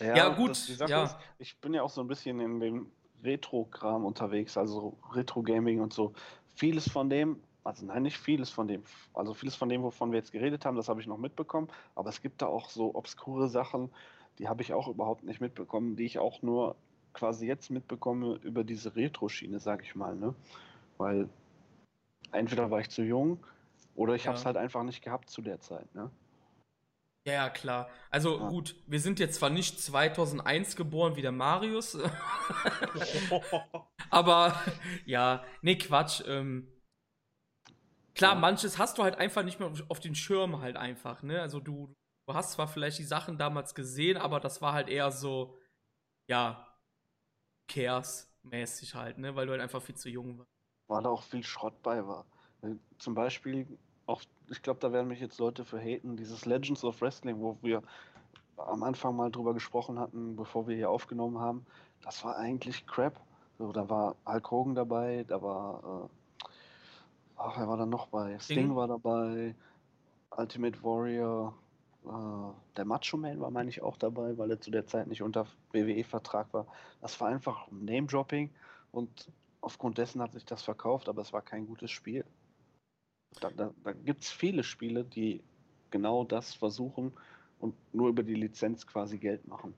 Ja, 0.04 0.16
ja 0.16 0.30
gut. 0.30 0.51
Das, 0.51 0.89
ja. 0.89 1.04
Ist, 1.04 1.18
ich 1.39 1.58
bin 1.60 1.74
ja 1.74 1.84
auch 1.84 1.89
so 1.89 2.01
ein 2.01 2.08
bisschen 2.08 2.39
in 2.39 2.60
dem 2.60 2.91
Retro-Kram 3.24 4.06
unterwegs, 4.06 4.58
also 4.58 4.97
Retro-Gaming 5.12 5.80
und 5.80 5.93
so. 5.93 6.14
Vieles 6.56 6.89
von 6.89 7.10
dem, 7.10 7.41
also 7.64 7.86
nein, 7.86 8.04
nicht 8.04 8.18
vieles 8.18 8.49
von 8.49 8.68
dem, 8.68 8.84
also 9.14 9.34
vieles 9.34 9.56
von 9.56 9.70
dem, 9.70 9.82
wovon 9.84 10.12
wir 10.12 10.20
jetzt 10.20 10.32
geredet 10.32 10.66
haben, 10.66 10.76
das 10.76 10.89
habe 10.89 11.01
ich 11.01 11.08
noch 11.08 11.18
mitbekommen, 11.18 11.70
aber 11.95 12.10
es 12.10 12.22
gibt 12.22 12.41
da 12.41 12.47
auch 12.47 12.70
so 12.70 12.93
obskure 12.95 13.47
Sachen, 13.47 13.89
die 14.39 14.49
habe 14.49 14.62
ich 14.62 14.74
auch 14.74 14.88
überhaupt 14.88 15.24
nicht 15.24 15.39
mitbekommen, 15.39 15.95
die 15.95 16.06
ich 16.06 16.20
auch 16.20 16.41
nur 16.41 16.76
quasi 17.14 17.47
jetzt 17.47 17.70
mitbekomme 17.70 18.36
über 18.43 18.64
diese 18.64 18.95
Retro-Schiene, 18.95 19.60
sag 19.60 19.84
ich 19.84 19.95
mal, 19.95 20.16
ne? 20.16 20.36
Weil 20.97 21.30
entweder 22.32 22.70
war 22.72 22.80
ich 22.80 22.89
zu 22.89 23.04
jung 23.04 23.39
oder 23.95 24.16
ich 24.16 24.24
ja. 24.24 24.30
habe 24.30 24.38
es 24.38 24.45
halt 24.45 24.58
einfach 24.58 24.84
nicht 24.84 25.04
gehabt 25.04 25.30
zu 25.30 25.41
der 25.41 25.60
Zeit, 25.60 25.93
ne? 25.95 26.10
Ja, 27.26 27.34
ja, 27.34 27.49
klar. 27.49 27.89
Also 28.09 28.38
ja. 28.38 28.49
gut, 28.49 28.76
wir 28.86 28.99
sind 28.99 29.19
jetzt 29.19 29.36
zwar 29.36 29.49
nicht 29.49 29.80
2001 29.80 30.76
geboren 30.76 31.15
wie 31.15 31.21
der 31.21 31.32
Marius, 31.32 31.97
aber 34.09 34.53
ja, 35.05 35.43
nee, 35.61 35.78
Quatsch. 35.78 36.21
Ähm, 36.28 36.67
klar, 38.13 38.34
ja. 38.34 38.39
manches 38.39 38.78
hast 38.78 38.97
du 38.97 39.03
halt 39.03 39.15
einfach 39.15 39.43
nicht 39.43 39.59
mehr 39.59 39.71
auf 39.88 39.99
den 40.01 40.15
Schirm 40.15 40.59
halt 40.61 40.76
einfach, 40.76 41.24
ne? 41.24 41.41
Also 41.41 41.61
du, 41.61 41.95
du 42.28 42.34
hast 42.34 42.53
zwar 42.53 42.67
vielleicht 42.67 42.99
die 42.99 43.03
Sachen 43.03 43.38
damals 43.38 43.74
gesehen, 43.74 44.17
aber 44.17 44.41
das 44.41 44.61
war 44.61 44.74
halt 44.74 44.89
eher 44.89 45.09
so, 45.11 45.57
ja, 46.28 46.67
Chaos-mäßig 47.69 48.95
halt, 48.95 49.17
ne? 49.17 49.34
Weil 49.36 49.45
du 49.45 49.53
halt 49.53 49.61
einfach 49.61 49.82
viel 49.82 49.95
zu 49.95 50.09
jung 50.09 50.39
warst. 50.39 50.51
Weil 50.88 51.03
da 51.03 51.09
auch 51.09 51.24
viel 51.24 51.43
Schrott 51.43 51.82
bei 51.82 52.05
war. 52.05 52.26
Äh, 52.61 52.76
zum 52.97 53.15
Beispiel 53.15 53.65
auch, 54.05 54.21
ich 54.49 54.61
glaube, 54.61 54.79
da 54.79 54.91
werden 54.91 55.07
mich 55.07 55.19
jetzt 55.19 55.39
Leute 55.39 55.65
für 55.65 55.79
haten, 55.79 56.17
dieses 56.17 56.45
Legends 56.45 56.83
of 56.83 57.01
Wrestling, 57.01 57.39
wo 57.39 57.57
wir 57.61 57.81
am 58.57 58.83
Anfang 58.83 59.15
mal 59.15 59.31
drüber 59.31 59.53
gesprochen 59.53 59.99
hatten, 59.99 60.35
bevor 60.35 60.67
wir 60.67 60.75
hier 60.75 60.89
aufgenommen 60.89 61.39
haben, 61.39 61.65
das 62.03 62.23
war 62.23 62.37
eigentlich 62.37 62.85
Crap. 62.85 63.19
So, 63.57 63.71
da 63.71 63.89
war 63.89 64.15
Hulk 64.25 64.51
Hogan 64.51 64.75
dabei, 64.75 65.25
da 65.27 65.41
war, 65.41 66.09
äh, 66.43 66.45
ach, 67.37 67.57
wer 67.57 67.67
war 67.67 67.77
da 67.77 67.85
noch 67.85 68.07
bei? 68.07 68.37
Sting, 68.39 68.57
Sting 68.57 68.75
war 68.75 68.87
dabei, 68.87 69.55
Ultimate 70.31 70.83
Warrior, 70.83 71.53
äh, 72.05 72.75
der 72.75 72.85
Macho 72.85 73.17
Man 73.17 73.39
war, 73.39 73.51
meine 73.51 73.69
ich, 73.69 73.81
auch 73.81 73.97
dabei, 73.97 74.37
weil 74.37 74.51
er 74.51 74.59
zu 74.59 74.71
der 74.71 74.87
Zeit 74.87 75.07
nicht 75.07 75.21
unter 75.21 75.45
WWE-Vertrag 75.71 76.53
war. 76.53 76.65
Das 77.01 77.19
war 77.21 77.29
einfach 77.29 77.67
Name-Dropping 77.71 78.49
und 78.91 79.31
aufgrund 79.61 79.97
dessen 79.97 80.21
hat 80.21 80.33
sich 80.33 80.45
das 80.45 80.63
verkauft, 80.63 81.07
aber 81.07 81.21
es 81.21 81.31
war 81.31 81.41
kein 81.41 81.67
gutes 81.67 81.91
Spiel. 81.91 82.25
Da, 83.39 83.49
da, 83.49 83.71
da 83.84 83.91
gibt 83.91 84.23
es 84.23 84.31
viele 84.31 84.63
Spiele, 84.63 85.03
die 85.03 85.41
genau 85.91 86.23
das 86.23 86.53
versuchen 86.53 87.13
und 87.59 87.75
nur 87.93 88.09
über 88.09 88.23
die 88.23 88.36
Lizenz 88.36 88.86
quasi 88.88 89.17
Geld 89.17 89.47
machen. 89.47 89.73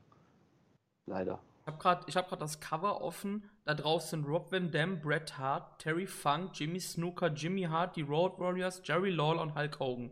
Leider. 1.05 1.39
Ich 1.61 1.67
habe 1.67 1.77
gerade 1.77 2.31
hab 2.31 2.39
das 2.39 2.59
Cover 2.59 3.01
offen. 3.01 3.43
Da 3.63 3.73
drauf 3.73 4.03
sind 4.03 4.25
Rob 4.27 4.51
Van 4.51 4.71
Dam, 4.71 4.99
Bret 5.01 5.37
Hart, 5.37 5.79
Terry 5.81 6.05
Funk, 6.05 6.51
Jimmy 6.53 6.79
Snooker, 6.79 7.27
Jimmy 7.27 7.63
Hart, 7.63 7.95
die 7.95 8.03
Road 8.03 8.39
Warriors, 8.39 8.81
Jerry 8.83 9.09
Lawler 9.09 9.41
und 9.41 9.55
Hulk 9.55 9.79
Hogan. 9.79 10.11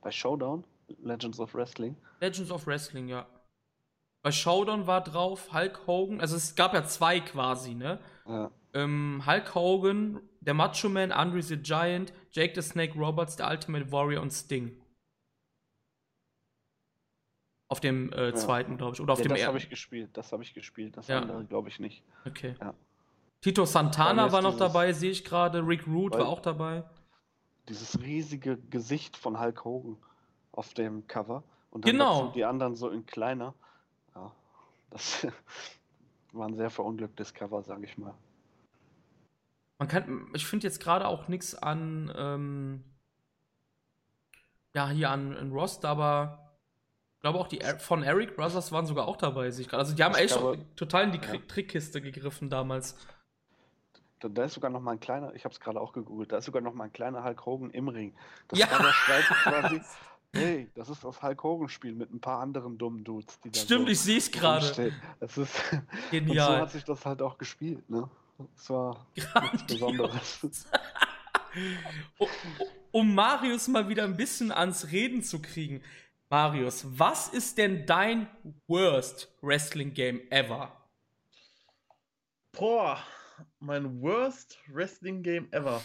Bei 0.00 0.10
Showdown? 0.10 0.64
Legends 1.02 1.40
of 1.40 1.54
Wrestling? 1.54 1.96
Legends 2.20 2.50
of 2.50 2.66
Wrestling, 2.66 3.08
ja. 3.08 3.26
Bei 4.22 4.32
Showdown 4.32 4.86
war 4.86 5.02
drauf 5.02 5.52
Hulk 5.52 5.86
Hogan, 5.86 6.20
also 6.20 6.36
es 6.36 6.54
gab 6.54 6.74
ja 6.74 6.84
zwei 6.84 7.20
quasi, 7.20 7.74
ne? 7.74 7.98
Ja. 8.26 8.50
Ähm, 8.74 9.22
Hulk 9.26 9.54
Hogan, 9.54 10.20
der 10.48 10.54
Macho 10.54 10.88
Man, 10.88 11.12
Andre 11.12 11.42
the 11.42 11.58
Giant, 11.58 12.10
Jake 12.30 12.54
the 12.54 12.66
Snake 12.66 12.98
Roberts, 12.98 13.36
der 13.36 13.50
Ultimate 13.50 13.92
Warrior 13.92 14.22
und 14.22 14.30
Sting. 14.30 14.80
Auf 17.68 17.80
dem 17.80 18.10
äh, 18.14 18.32
zweiten, 18.34 18.72
ja. 18.72 18.76
glaube 18.78 18.94
ich. 18.94 19.00
Oder 19.02 19.12
auf 19.12 19.18
ja, 19.18 19.26
dem 19.26 19.34
Das 19.34 19.46
habe 19.46 19.58
ich 19.58 19.68
gespielt, 19.68 20.16
das 20.16 20.32
habe 20.32 20.42
ich 20.42 20.54
gespielt. 20.54 20.96
Das 20.96 21.06
ja. 21.08 21.20
andere 21.20 21.44
glaube 21.44 21.68
ich 21.68 21.78
nicht. 21.80 22.02
Okay. 22.24 22.54
Tito 23.42 23.66
Santana 23.66 24.32
war 24.32 24.40
noch 24.40 24.56
dabei, 24.56 24.94
sehe 24.94 25.10
ich 25.10 25.22
gerade. 25.22 25.66
Rick 25.66 25.86
Root 25.86 26.14
war 26.14 26.26
auch 26.26 26.40
dabei. 26.40 26.82
Dieses 27.68 28.00
riesige 28.00 28.56
Gesicht 28.56 29.18
von 29.18 29.38
Hulk 29.38 29.66
Hogan 29.66 29.98
auf 30.52 30.72
dem 30.72 31.06
Cover. 31.08 31.44
Und 31.70 31.84
dann 31.84 31.92
genau. 31.92 32.28
die 32.28 32.46
anderen 32.46 32.74
so 32.74 32.88
in 32.88 33.04
kleiner. 33.04 33.52
Ja, 34.14 34.32
das 34.88 35.26
war 36.32 36.48
ein 36.48 36.56
sehr 36.56 36.70
verunglücktes 36.70 37.34
Cover, 37.34 37.62
sage 37.62 37.84
ich 37.84 37.98
mal. 37.98 38.14
Man 39.78 39.86
kann, 39.86 40.28
ich 40.34 40.46
finde 40.46 40.66
jetzt 40.66 40.80
gerade 40.80 41.06
auch 41.06 41.28
nichts 41.28 41.54
an, 41.54 42.12
ähm, 42.16 42.84
ja, 44.74 44.88
hier 44.88 45.10
an, 45.10 45.36
an 45.36 45.52
Rost, 45.52 45.84
aber 45.84 46.56
ich 47.14 47.20
glaube 47.20 47.38
auch 47.38 47.48
die 47.48 47.60
von 47.78 48.02
Eric 48.02 48.36
Brothers 48.36 48.72
waren 48.72 48.86
sogar 48.86 49.06
auch 49.06 49.16
dabei, 49.16 49.50
sich 49.50 49.72
Also 49.72 49.94
die 49.94 50.02
haben 50.02 50.14
ich 50.14 50.22
echt 50.22 50.36
glaube, 50.36 50.64
total 50.74 51.04
in 51.04 51.12
die 51.12 51.18
ja. 51.18 51.38
Trickkiste 51.46 52.00
gegriffen 52.00 52.50
damals. 52.50 52.96
Da, 54.18 54.28
da, 54.28 54.44
ist 54.44 54.54
sogar 54.54 54.70
noch 54.70 54.80
mal 54.80 54.92
ein 54.92 55.00
kleiner, 55.00 55.32
ich 55.34 55.44
habe 55.44 55.52
es 55.52 55.60
gerade 55.60 55.80
auch 55.80 55.92
gegoogelt, 55.92 56.32
da 56.32 56.38
ist 56.38 56.46
sogar 56.46 56.60
noch 56.60 56.74
mal 56.74 56.84
ein 56.84 56.92
kleiner 56.92 57.22
Hulk 57.22 57.46
Hogan 57.46 57.70
im 57.70 57.88
Ring. 57.88 58.14
Das 58.48 58.58
ja. 58.58 58.70
war 58.70 58.78
der 58.78 58.92
Streit 58.92 59.24
quasi. 59.42 59.80
Hey, 60.32 60.70
das 60.74 60.90
ist 60.90 61.04
das 61.04 61.22
Hulk 61.22 61.42
Hogan 61.42 61.68
Spiel 61.68 61.94
mit 61.94 62.12
ein 62.12 62.20
paar 62.20 62.40
anderen 62.40 62.78
dummen 62.78 63.04
Dudes, 63.04 63.40
die 63.40 63.50
da 63.50 63.60
Stimmt, 63.60 63.86
so 63.86 63.92
ich 63.92 64.00
sehe 64.00 64.18
es 64.18 64.30
gerade. 64.30 64.92
Das 65.20 65.38
ist 65.38 65.54
genial. 66.10 66.48
Und 66.50 66.56
so 66.56 66.62
hat 66.62 66.70
sich 66.72 66.84
das 66.84 67.06
halt 67.06 67.22
auch 67.22 67.38
gespielt, 67.38 67.88
ne? 67.88 68.10
Das 68.38 68.70
war 68.70 69.06
nichts 69.14 69.66
Besonderes. 69.66 70.40
um 72.92 73.14
Marius 73.14 73.68
mal 73.68 73.88
wieder 73.88 74.04
ein 74.04 74.16
bisschen 74.16 74.52
ans 74.52 74.90
Reden 74.90 75.22
zu 75.22 75.42
kriegen. 75.42 75.82
Marius, 76.30 76.84
was 76.98 77.28
ist 77.28 77.58
denn 77.58 77.86
dein 77.86 78.28
worst 78.66 79.34
Wrestling 79.40 79.94
Game 79.94 80.20
ever? 80.30 80.72
Boah, 82.52 83.02
mein 83.60 84.00
worst 84.00 84.58
Wrestling 84.68 85.22
Game 85.22 85.48
ever. 85.52 85.82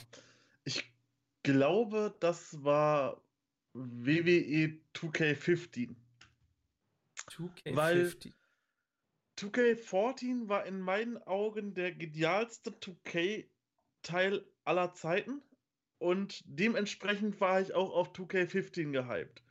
Ich 0.64 0.92
glaube, 1.44 2.16
das 2.20 2.64
war 2.64 3.22
WWE 3.74 4.80
2K15. 4.94 5.96
2K15. 7.30 7.76
Weil 7.76 8.16
2K14 9.44 10.48
war 10.48 10.66
in 10.66 10.80
meinen 10.80 11.18
Augen 11.24 11.74
der 11.74 11.92
genialste 11.92 12.72
2K-Teil 12.72 14.46
aller 14.64 14.94
Zeiten 14.94 15.42
und 15.98 16.44
dementsprechend 16.46 17.40
war 17.42 17.62
ich 17.62 17.74
auch 17.74 17.92
auf 17.92 18.14
2K15 18.14 18.92
gehypt 18.92 19.44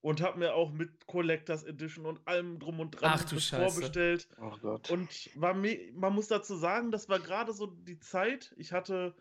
und 0.00 0.20
habe 0.20 0.38
mir 0.38 0.54
auch 0.54 0.70
mit 0.70 1.06
Collectors 1.06 1.64
Edition 1.64 2.06
und 2.06 2.20
allem 2.26 2.58
drum 2.58 2.78
und 2.80 2.92
dran 2.92 3.12
Ach, 3.14 3.40
vorbestellt. 3.40 4.28
Oh 4.40 4.52
Gott. 4.62 4.88
Und 4.90 5.30
war 5.34 5.54
man 5.54 6.14
muss 6.14 6.28
dazu 6.28 6.54
sagen, 6.56 6.92
das 6.92 7.08
war 7.08 7.18
gerade 7.18 7.52
so 7.52 7.66
die 7.66 7.98
Zeit. 7.98 8.54
Ich 8.56 8.72
hatte, 8.72 9.14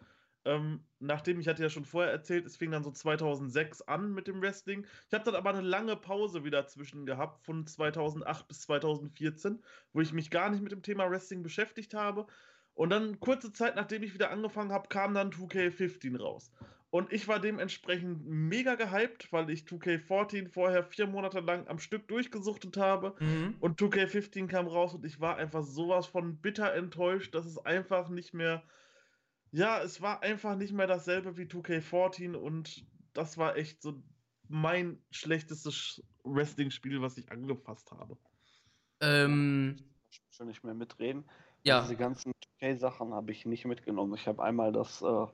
ähm, 0.46 0.86
nachdem 1.00 1.40
ich 1.40 1.48
hatte 1.48 1.64
ja 1.64 1.70
schon 1.70 1.86
vorher 1.86 2.12
erzählt, 2.12 2.46
es 2.46 2.58
fing 2.58 2.72
dann 2.72 2.84
so 2.84 2.92
2006 2.92 3.82
an 3.84 4.14
mit 4.14 4.28
dem 4.28 4.42
Wrestling. 4.42 4.86
Ich 5.08 5.14
habe 5.14 5.26
dann 5.26 5.36
aber 5.36 5.50
eine 5.50 5.62
lange 5.62 5.96
Pause 5.96 6.44
wieder 6.44 6.68
zwischen 6.68 7.06
gehabt, 7.06 7.44
von 7.44 7.66
2008 7.66 8.48
bis 8.48 8.62
2014, 8.62 9.64
wo 9.94 10.02
ich 10.02 10.14
mich 10.14 10.30
gar 10.30 10.50
nicht 10.50 10.62
mit 10.62 10.72
dem 10.72 10.84
Thema 10.84 11.10
Wrestling 11.10 11.44
beschäftigt 11.44 11.94
habe. 11.94 12.28
Und 12.76 12.90
dann 12.90 13.20
kurze 13.20 13.54
Zeit 13.54 13.76
nachdem 13.76 14.04
ich 14.04 14.14
wieder 14.14 14.32
angefangen 14.32 14.72
habe, 14.72 14.90
kam 14.90 15.14
dann 15.14 15.32
2K15 15.32 16.20
raus. 16.20 16.52
Und 16.96 17.12
ich 17.12 17.28
war 17.28 17.40
dementsprechend 17.40 18.26
mega 18.26 18.76
gehypt, 18.76 19.34
weil 19.34 19.50
ich 19.50 19.64
2K14 19.64 20.50
vorher 20.50 20.84
vier 20.84 21.08
Monate 21.08 21.42
lang 21.42 21.68
am 21.68 21.80
Stück 21.80 22.08
durchgesuchtet 22.08 22.78
habe. 22.78 23.16
Mhm. 23.20 23.56
Und 23.60 23.82
2K15 23.82 24.48
kam 24.48 24.68
raus 24.68 24.94
und 24.94 25.06
ich 25.06 25.20
war 25.20 25.36
einfach 25.36 25.64
sowas 25.64 26.06
von 26.06 26.38
bitter 26.38 26.74
enttäuscht, 26.74 27.36
dass 27.36 27.46
es 27.46 27.58
einfach 27.58 28.08
nicht 28.10 28.34
mehr. 28.34 28.64
Ja, 29.56 29.82
es 29.82 30.02
war 30.02 30.22
einfach 30.22 30.58
nicht 30.58 30.74
mehr 30.74 30.86
dasselbe 30.86 31.38
wie 31.38 31.44
2K14 31.44 32.36
und 32.36 32.86
das 33.14 33.38
war 33.38 33.56
echt 33.56 33.82
so 33.82 34.04
mein 34.50 35.02
schlechtestes 35.12 36.04
Wrestling-Spiel, 36.26 37.02
was 37.02 37.18
ich 37.18 37.32
angefasst 37.32 37.90
habe. 37.92 38.18
Ähm. 39.00 39.78
Ich 40.12 40.22
schon 40.32 40.48
nicht 40.48 40.66
mehr 40.66 40.74
mitreden. 40.74 41.24
Ja. 41.64 41.82
Diese 41.82 41.96
ganzen 41.96 42.34
2K-Sachen 42.60 43.14
habe 43.14 43.32
ich 43.32 43.46
nicht 43.46 43.64
mitgenommen. 43.64 44.14
Ich 44.16 44.28
habe 44.28 44.44
einmal 44.44 44.74
das. 44.74 45.02
Äh, 45.02 45.28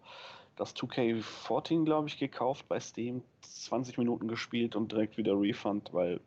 das 0.55 0.75
2K14, 0.75 1.85
glaube 1.85 2.09
ich, 2.09 2.19
gekauft 2.19 2.67
bei 2.67 2.79
Steam, 2.79 3.23
20 3.41 3.97
Minuten 3.97 4.27
gespielt 4.27 4.75
und 4.75 4.91
direkt 4.91 5.17
wieder 5.17 5.33
Refund, 5.33 5.93
weil 5.93 6.19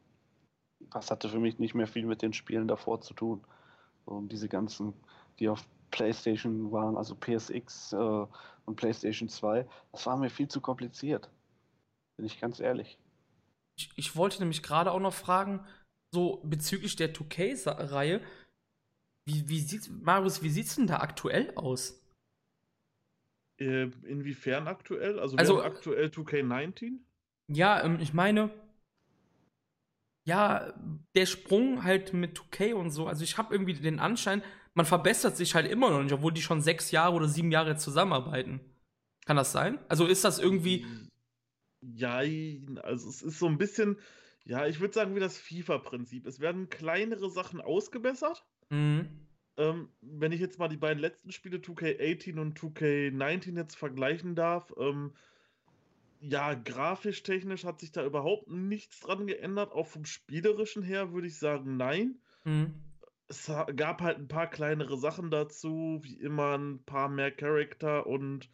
das 0.91 1.11
hatte 1.11 1.29
für 1.29 1.39
mich 1.39 1.59
nicht 1.59 1.75
mehr 1.75 1.87
viel 1.87 2.07
mit 2.07 2.23
den 2.23 2.33
Spielen 2.33 2.67
davor 2.67 3.01
zu 3.03 3.15
tun. 3.15 3.45
Und 4.07 4.33
diese 4.33 4.49
ganzen, 4.49 4.95
die 5.39 5.49
auf 5.49 5.65
PlayStation 5.95 6.73
waren, 6.73 6.97
also 6.97 7.15
PSX 7.15 7.93
äh, 7.93 7.97
und 7.97 8.77
PlayStation 8.77 9.29
2, 9.29 9.65
das 9.93 10.07
war 10.07 10.17
mir 10.17 10.29
viel 10.29 10.49
zu 10.49 10.61
kompliziert. 10.61 11.31
Bin 12.17 12.27
ich 12.27 12.41
ganz 12.41 12.59
ehrlich. 12.59 12.99
Ich, 13.79 13.91
ich 13.95 14.17
wollte 14.17 14.41
nämlich 14.41 14.63
gerade 14.63 14.91
auch 14.91 14.99
noch 14.99 15.15
fragen, 15.15 15.65
so 16.13 16.41
bezüglich 16.45 16.97
der 16.97 17.15
2K-Reihe, 17.15 18.21
wie, 19.27 19.49
wie 19.49 19.61
sieht, 19.61 19.89
Marius, 20.03 20.43
wie 20.43 20.51
sieht 20.51 20.67
es 20.67 20.75
denn 20.75 20.89
da 20.89 20.99
aktuell 20.99 21.53
aus? 21.55 22.03
Äh, 23.61 23.85
inwiefern 24.03 24.67
aktuell? 24.67 25.21
Also, 25.21 25.37
also 25.37 25.63
aktuell 25.63 26.07
2K19? 26.07 26.99
Ja, 27.53 27.85
ähm, 27.85 28.01
ich 28.01 28.13
meine, 28.13 28.51
ja, 30.27 30.75
der 31.15 31.27
Sprung 31.27 31.85
halt 31.85 32.13
mit 32.13 32.37
2K 32.37 32.75
und 32.75 32.91
so, 32.91 33.07
also 33.07 33.23
ich 33.23 33.39
habe 33.39 33.55
irgendwie 33.55 33.75
den 33.75 34.01
Anschein, 34.01 34.43
man 34.75 34.87
verbessert 34.87 35.37
sich 35.37 35.55
halt 35.55 35.71
immer 35.71 35.91
noch 35.91 36.03
nicht, 36.03 36.13
obwohl 36.13 36.33
die 36.33 36.43
schon 36.43 36.61
sechs 36.61 36.91
Jahre 36.91 37.15
oder 37.15 37.29
sieben 37.29 37.51
Jahre 37.51 37.77
zusammenarbeiten. 37.77 38.61
Kann 39.25 39.37
das 39.37 39.53
sein? 39.53 39.79
Also 39.89 40.07
ist 40.07 40.25
das 40.25 40.39
irgendwie. 40.39 40.85
Ja, 41.81 42.19
also 42.83 43.09
es 43.09 43.23
ist 43.23 43.39
so 43.39 43.47
ein 43.47 43.59
bisschen, 43.59 43.99
ja, 44.45 44.67
ich 44.67 44.81
würde 44.81 44.95
sagen, 44.95 45.15
wie 45.15 45.21
das 45.21 45.39
FIFA-Prinzip. 45.39 46.27
Es 46.27 46.41
werden 46.41 46.69
kleinere 46.69 47.31
Sachen 47.31 47.61
ausgebessert. 47.61 48.45
Mhm. 48.71 49.09
Ähm, 49.57 49.89
wenn 50.01 50.33
ich 50.33 50.41
jetzt 50.41 50.59
mal 50.59 50.69
die 50.69 50.77
beiden 50.77 51.01
letzten 51.01 51.31
Spiele 51.31 51.59
2K18 51.59 52.41
und 52.41 52.59
2K19 52.59 53.57
jetzt 53.57 53.77
vergleichen 53.77 54.35
darf, 54.35 54.73
ähm, 54.79 55.13
ja, 56.21 56.55
grafisch 56.55 57.23
technisch 57.23 57.65
hat 57.65 57.81
sich 57.81 57.93
da 57.93 58.05
überhaupt 58.05 58.49
nichts 58.49 59.01
dran 59.01 59.27
geändert. 59.27 59.73
Auch 59.73 59.87
vom 59.87 60.07
spielerischen 60.07 60.83
her 60.83 61.13
würde 61.13 61.29
ich 61.29 61.39
sagen, 61.39 61.77
nein. 61.77 62.19
Mhm. 62.45 62.75
Es 63.29 63.51
gab 63.77 64.03
halt 64.03 64.19
ein 64.19 64.29
paar 64.29 64.49
kleinere 64.49 64.97
Sachen 64.99 65.31
dazu, 65.31 66.01
wie 66.03 66.17
immer 66.17 66.59
ein 66.59 66.83
paar 66.85 67.09
mehr 67.09 67.31
Charakter 67.31 68.07
und 68.07 68.51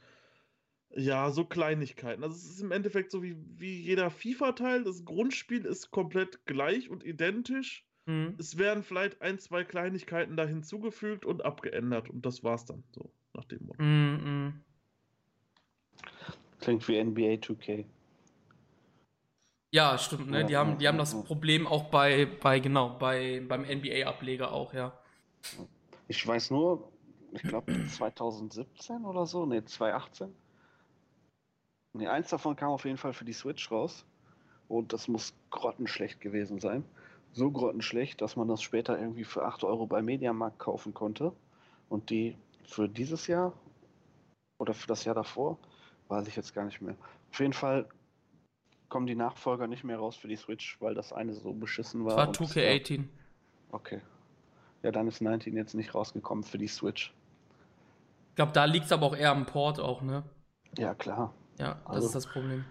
ja, 0.94 1.30
so 1.30 1.44
Kleinigkeiten. 1.44 2.24
Also 2.24 2.36
es 2.36 2.44
ist 2.44 2.60
im 2.60 2.72
Endeffekt 2.72 3.10
so 3.12 3.22
wie, 3.22 3.36
wie 3.56 3.80
jeder 3.80 4.10
FIFA-Teil. 4.10 4.84
Das 4.84 5.04
Grundspiel 5.04 5.64
ist 5.64 5.90
komplett 5.90 6.44
gleich 6.46 6.90
und 6.90 7.04
identisch. 7.04 7.84
Mhm. 8.06 8.34
Es 8.38 8.58
werden 8.58 8.82
vielleicht 8.82 9.22
ein, 9.22 9.38
zwei 9.38 9.64
Kleinigkeiten 9.64 10.36
da 10.36 10.46
hinzugefügt 10.46 11.24
und 11.24 11.44
abgeändert 11.44 12.10
und 12.10 12.26
das 12.26 12.42
war's 12.42 12.64
dann 12.64 12.82
so 12.92 13.12
nach 13.34 13.44
dem 13.44 13.66
Motto. 13.66 13.82
Mhm. 13.82 14.60
Klingt 16.60 16.86
wie 16.88 17.02
NBA 17.02 17.34
2K. 17.40 17.84
Ja, 19.72 19.96
stimmt, 19.98 20.30
ne? 20.30 20.44
Die 20.44 20.56
haben, 20.56 20.78
die 20.78 20.88
haben 20.88 20.98
das. 20.98 21.14
Problem 21.24 21.66
auch 21.66 21.84
bei, 21.84 22.26
bei 22.26 22.58
genau, 22.58 22.90
bei, 22.98 23.42
beim 23.46 23.62
NBA-Ableger 23.62 24.52
auch, 24.52 24.74
ja. 24.74 24.92
Ich 26.08 26.26
weiß 26.26 26.50
nur, 26.50 26.90
ich 27.32 27.42
glaube 27.42 27.86
2017 27.86 29.04
oder 29.04 29.26
so, 29.26 29.46
ne, 29.46 29.64
2018. 29.64 30.34
Ne, 31.92 32.10
eins 32.10 32.30
davon 32.30 32.56
kam 32.56 32.70
auf 32.70 32.84
jeden 32.84 32.96
Fall 32.96 33.12
für 33.12 33.24
die 33.24 33.32
Switch 33.32 33.70
raus. 33.70 34.04
Und 34.68 34.92
das 34.92 35.08
muss 35.08 35.34
grottenschlecht 35.50 36.20
gewesen 36.20 36.60
sein. 36.60 36.84
So 37.32 37.50
grottenschlecht, 37.50 38.20
dass 38.20 38.36
man 38.36 38.48
das 38.48 38.62
später 38.62 38.98
irgendwie 38.98 39.24
für 39.24 39.44
8 39.44 39.64
Euro 39.64 39.86
bei 39.86 40.02
Mediamarkt 40.02 40.58
kaufen 40.58 40.94
konnte. 40.94 41.32
Und 41.88 42.10
die 42.10 42.36
für 42.64 42.88
dieses 42.88 43.26
Jahr 43.26 43.52
oder 44.58 44.74
für 44.74 44.86
das 44.86 45.04
Jahr 45.04 45.14
davor, 45.14 45.58
weiß 46.08 46.26
ich 46.28 46.36
jetzt 46.36 46.54
gar 46.54 46.64
nicht 46.64 46.80
mehr. 46.80 46.96
Auf 47.32 47.40
jeden 47.40 47.52
Fall 47.52 47.88
kommen 48.90 49.06
die 49.06 49.14
Nachfolger 49.14 49.66
nicht 49.66 49.84
mehr 49.84 49.98
raus 49.98 50.16
für 50.16 50.28
die 50.28 50.36
Switch, 50.36 50.78
weil 50.80 50.94
das 50.94 51.12
eine 51.12 51.32
so 51.32 51.52
beschissen 51.54 52.04
war. 52.04 52.16
Das 52.16 52.18
war 52.18 52.28
und 52.28 52.36
2K18. 52.38 53.04
Okay. 53.72 54.00
Ja, 54.82 54.90
dann 54.90 55.08
ist 55.08 55.20
19 55.22 55.56
jetzt 55.56 55.74
nicht 55.74 55.94
rausgekommen 55.94 56.44
für 56.44 56.58
die 56.58 56.66
Switch. 56.68 57.14
Ich 58.30 58.34
glaube, 58.36 58.52
da 58.52 58.64
liegt 58.64 58.86
es 58.86 58.92
aber 58.92 59.06
auch 59.06 59.16
eher 59.16 59.30
am 59.30 59.46
Port 59.46 59.80
auch, 59.80 60.02
ne? 60.02 60.22
Ja, 60.76 60.94
klar. 60.94 61.32
Ja, 61.58 61.74
das 61.74 61.86
Also- 61.86 62.06
ist 62.08 62.14
das 62.14 62.26
Problem. 62.26 62.64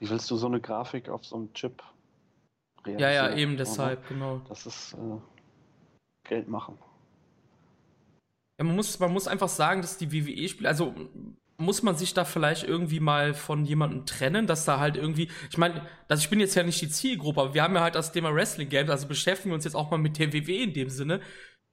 Wie 0.00 0.10
willst 0.10 0.30
du 0.30 0.36
so 0.36 0.46
eine 0.46 0.60
Grafik 0.60 1.08
auf 1.08 1.24
so 1.24 1.36
einem 1.36 1.52
Chip 1.54 1.82
Ja, 2.84 2.92
ja, 2.92 2.96
realisieren? 2.96 3.38
eben 3.38 3.56
deshalb, 3.56 4.08
genau. 4.08 4.40
Das 4.48 4.66
ist 4.66 4.92
äh, 4.94 5.18
Geld 6.28 6.48
machen. 6.48 6.78
Ja, 8.58 8.64
man 8.64 8.76
muss, 8.76 8.98
man 8.98 9.12
muss 9.12 9.26
einfach 9.26 9.48
sagen, 9.48 9.80
dass 9.82 9.96
die 9.96 10.12
WWE-Spiele, 10.12 10.68
also 10.68 10.94
muss 11.56 11.82
man 11.82 11.96
sich 11.96 12.14
da 12.14 12.24
vielleicht 12.24 12.64
irgendwie 12.64 13.00
mal 13.00 13.32
von 13.34 13.64
jemandem 13.64 14.06
trennen, 14.06 14.46
dass 14.46 14.64
da 14.64 14.80
halt 14.80 14.96
irgendwie, 14.96 15.28
ich 15.50 15.58
meine, 15.58 15.86
dass 16.08 16.20
ich 16.20 16.28
bin 16.30 16.40
jetzt 16.40 16.54
ja 16.54 16.62
nicht 16.62 16.80
die 16.80 16.88
Zielgruppe, 16.88 17.40
aber 17.40 17.54
wir 17.54 17.62
haben 17.62 17.74
ja 17.76 17.82
halt 17.82 17.94
das 17.94 18.12
Thema 18.12 18.34
Wrestling 18.34 18.68
Games, 18.68 18.90
also 18.90 19.06
beschäftigen 19.06 19.50
wir 19.50 19.54
uns 19.54 19.64
jetzt 19.64 19.76
auch 19.76 19.90
mal 19.90 19.98
mit 19.98 20.18
der 20.18 20.32
WWE 20.32 20.62
in 20.62 20.72
dem 20.74 20.90
Sinne. 20.90 21.20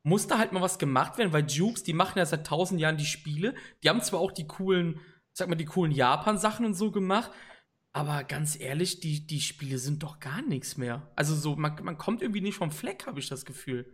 Muss 0.04 0.28
da 0.28 0.38
halt 0.38 0.52
mal 0.52 0.62
was 0.62 0.80
gemacht 0.80 1.18
werden, 1.18 1.32
weil 1.34 1.46
Jukes, 1.48 1.84
die 1.84 1.94
machen 1.94 2.18
ja 2.18 2.26
seit 2.26 2.48
tausend 2.48 2.80
Jahren 2.80 2.98
die 2.98 3.06
Spiele. 3.06 3.54
Die 3.84 3.90
haben 3.90 4.02
zwar 4.02 4.20
auch 4.20 4.32
die 4.32 4.48
coolen, 4.48 5.00
sag 5.34 5.48
mal, 5.48 5.56
die 5.56 5.66
coolen 5.66 5.92
Japan-Sachen 5.92 6.66
und 6.66 6.74
so 6.74 6.92
gemacht, 6.92 7.32
aber 7.94 8.24
ganz 8.24 8.60
ehrlich, 8.60 9.00
die, 9.00 9.28
die 9.28 9.42
Spiele 9.42 9.78
sind 9.78 10.02
doch 10.04 10.20
gar 10.20 10.42
nichts 10.42 10.78
mehr. 10.78 11.12
Also 11.16 11.36
so, 11.36 11.56
man, 11.56 11.76
man 11.84 11.98
kommt 11.98 12.22
irgendwie 12.22 12.42
nicht 12.42 12.56
vom 12.56 12.72
Fleck, 12.72 13.06
habe 13.06 13.20
ich 13.20 13.28
das 13.30 13.46
Gefühl. 13.46 13.86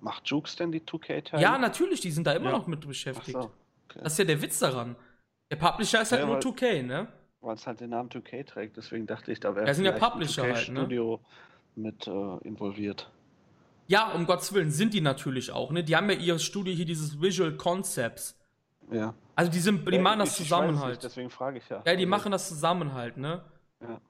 Macht 0.00 0.28
Jukes 0.28 0.56
denn 0.56 0.72
die 0.72 0.80
2K-Teile? 0.80 1.42
Ja, 1.42 1.58
natürlich, 1.58 2.00
die 2.00 2.10
sind 2.10 2.26
da 2.26 2.32
immer 2.32 2.50
Ja. 2.50 2.56
noch 2.58 2.66
mit 2.66 2.80
Ach 2.84 2.88
beschäftigt. 2.88 3.32
so. 3.42 3.50
Okay. 3.90 4.00
Das 4.02 4.12
ist 4.12 4.18
ja 4.18 4.24
der 4.24 4.40
Witz 4.42 4.58
daran. 4.58 4.96
Der 5.50 5.56
Publisher 5.56 6.02
ist 6.02 6.12
halt 6.12 6.20
Ja, 6.22 6.26
nur 6.26 6.36
weil- 6.36 6.42
2K, 6.42 6.82
ne? 6.82 7.08
Weil 7.40 7.54
es 7.54 7.66
halt 7.66 7.80
den 7.80 7.90
Namen 7.90 8.10
2K 8.10 8.44
trägt, 8.44 8.76
deswegen 8.76 9.06
dachte 9.06 9.32
ich, 9.32 9.40
da 9.40 9.54
wäre 9.56 9.66
Ja, 9.66 9.74
sind 9.74 9.84
ja 9.84 9.92
vielleicht 9.92 10.04
ein 10.04 10.10
Publisher 10.12 10.42
halt, 10.42 10.68
ne? 10.68 10.80
Studio 10.80 11.20
mit 11.74 12.06
äh, 12.06 12.36
involviert. 12.46 13.10
Ja, 13.86 14.12
um 14.12 14.26
Gottes 14.26 14.52
Willen, 14.52 14.70
sind 14.70 14.94
die 14.94 15.00
natürlich 15.00 15.50
auch, 15.50 15.72
ne? 15.72 15.82
Die 15.82 15.96
haben 15.96 16.08
ja 16.10 16.16
ihr 16.16 16.38
Studio 16.38 16.72
hier, 16.74 16.84
dieses 16.84 17.20
Visual 17.20 17.56
Concepts. 17.56 18.36
Ja. 18.92 19.14
Also 19.34 19.50
die 19.50 19.58
sind, 19.58 19.88
die 19.88 19.94
Ja, 19.96 20.00
machen 20.02 20.18
das 20.20 20.36
zusammen 20.36 20.78
halt. 20.80 20.90
Nicht, 20.90 21.04
deswegen 21.04 21.30
frage 21.30 21.58
ich 21.58 21.68
ja. 21.68 21.78
Ja, 21.78 21.82
die 21.84 21.90
Also, 22.04 22.06
machen 22.08 22.32
das 22.32 22.48
zusammen 22.48 22.92
halt, 22.92 23.16
ne? 23.16 23.42
Ja. 23.80 24.00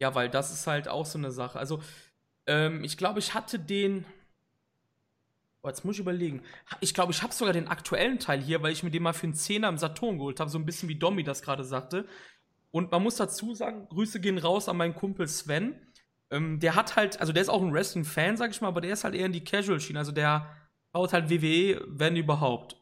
Ja, 0.00 0.14
weil 0.14 0.28
das 0.28 0.52
ist 0.52 0.66
halt 0.66 0.88
auch 0.88 1.06
so 1.06 1.18
eine 1.18 1.30
Sache. 1.32 1.58
Also, 1.58 1.80
ähm, 2.46 2.84
ich 2.84 2.96
glaube, 2.96 3.18
ich 3.18 3.34
hatte 3.34 3.58
den. 3.58 4.04
Oh, 5.64 5.68
jetzt 5.68 5.82
muss 5.82 5.96
ich 5.96 6.00
überlegen. 6.00 6.42
Ich 6.80 6.92
glaube, 6.92 7.12
ich 7.12 7.22
habe 7.22 7.32
sogar 7.32 7.54
den 7.54 7.68
aktuellen 7.68 8.18
Teil 8.18 8.42
hier, 8.42 8.62
weil 8.62 8.72
ich 8.72 8.82
mir 8.82 8.90
den 8.90 9.02
mal 9.02 9.14
für 9.14 9.24
einen 9.24 9.32
Zehner 9.32 9.70
im 9.70 9.78
Saturn 9.78 10.18
geholt 10.18 10.38
habe, 10.38 10.50
so 10.50 10.58
ein 10.58 10.66
bisschen 10.66 10.90
wie 10.90 10.98
Domi 10.98 11.24
das 11.24 11.40
gerade 11.40 11.64
sagte. 11.64 12.06
Und 12.70 12.92
man 12.92 13.02
muss 13.02 13.16
dazu 13.16 13.54
sagen, 13.54 13.88
Grüße 13.88 14.20
gehen 14.20 14.36
raus 14.36 14.68
an 14.68 14.76
meinen 14.76 14.94
Kumpel 14.94 15.26
Sven. 15.26 15.74
Ähm, 16.30 16.60
der 16.60 16.74
hat 16.74 16.96
halt, 16.96 17.18
also 17.18 17.32
der 17.32 17.40
ist 17.40 17.48
auch 17.48 17.62
ein 17.62 17.72
Wrestling-Fan, 17.72 18.36
sag 18.36 18.50
ich 18.50 18.60
mal, 18.60 18.68
aber 18.68 18.82
der 18.82 18.92
ist 18.92 19.04
halt 19.04 19.14
eher 19.14 19.24
in 19.24 19.32
die 19.32 19.42
Casual-Schiene. 19.42 19.98
Also 19.98 20.12
der 20.12 20.54
baut 20.92 21.14
halt 21.14 21.30
WWE, 21.30 21.82
wenn 21.88 22.14
überhaupt. 22.16 22.76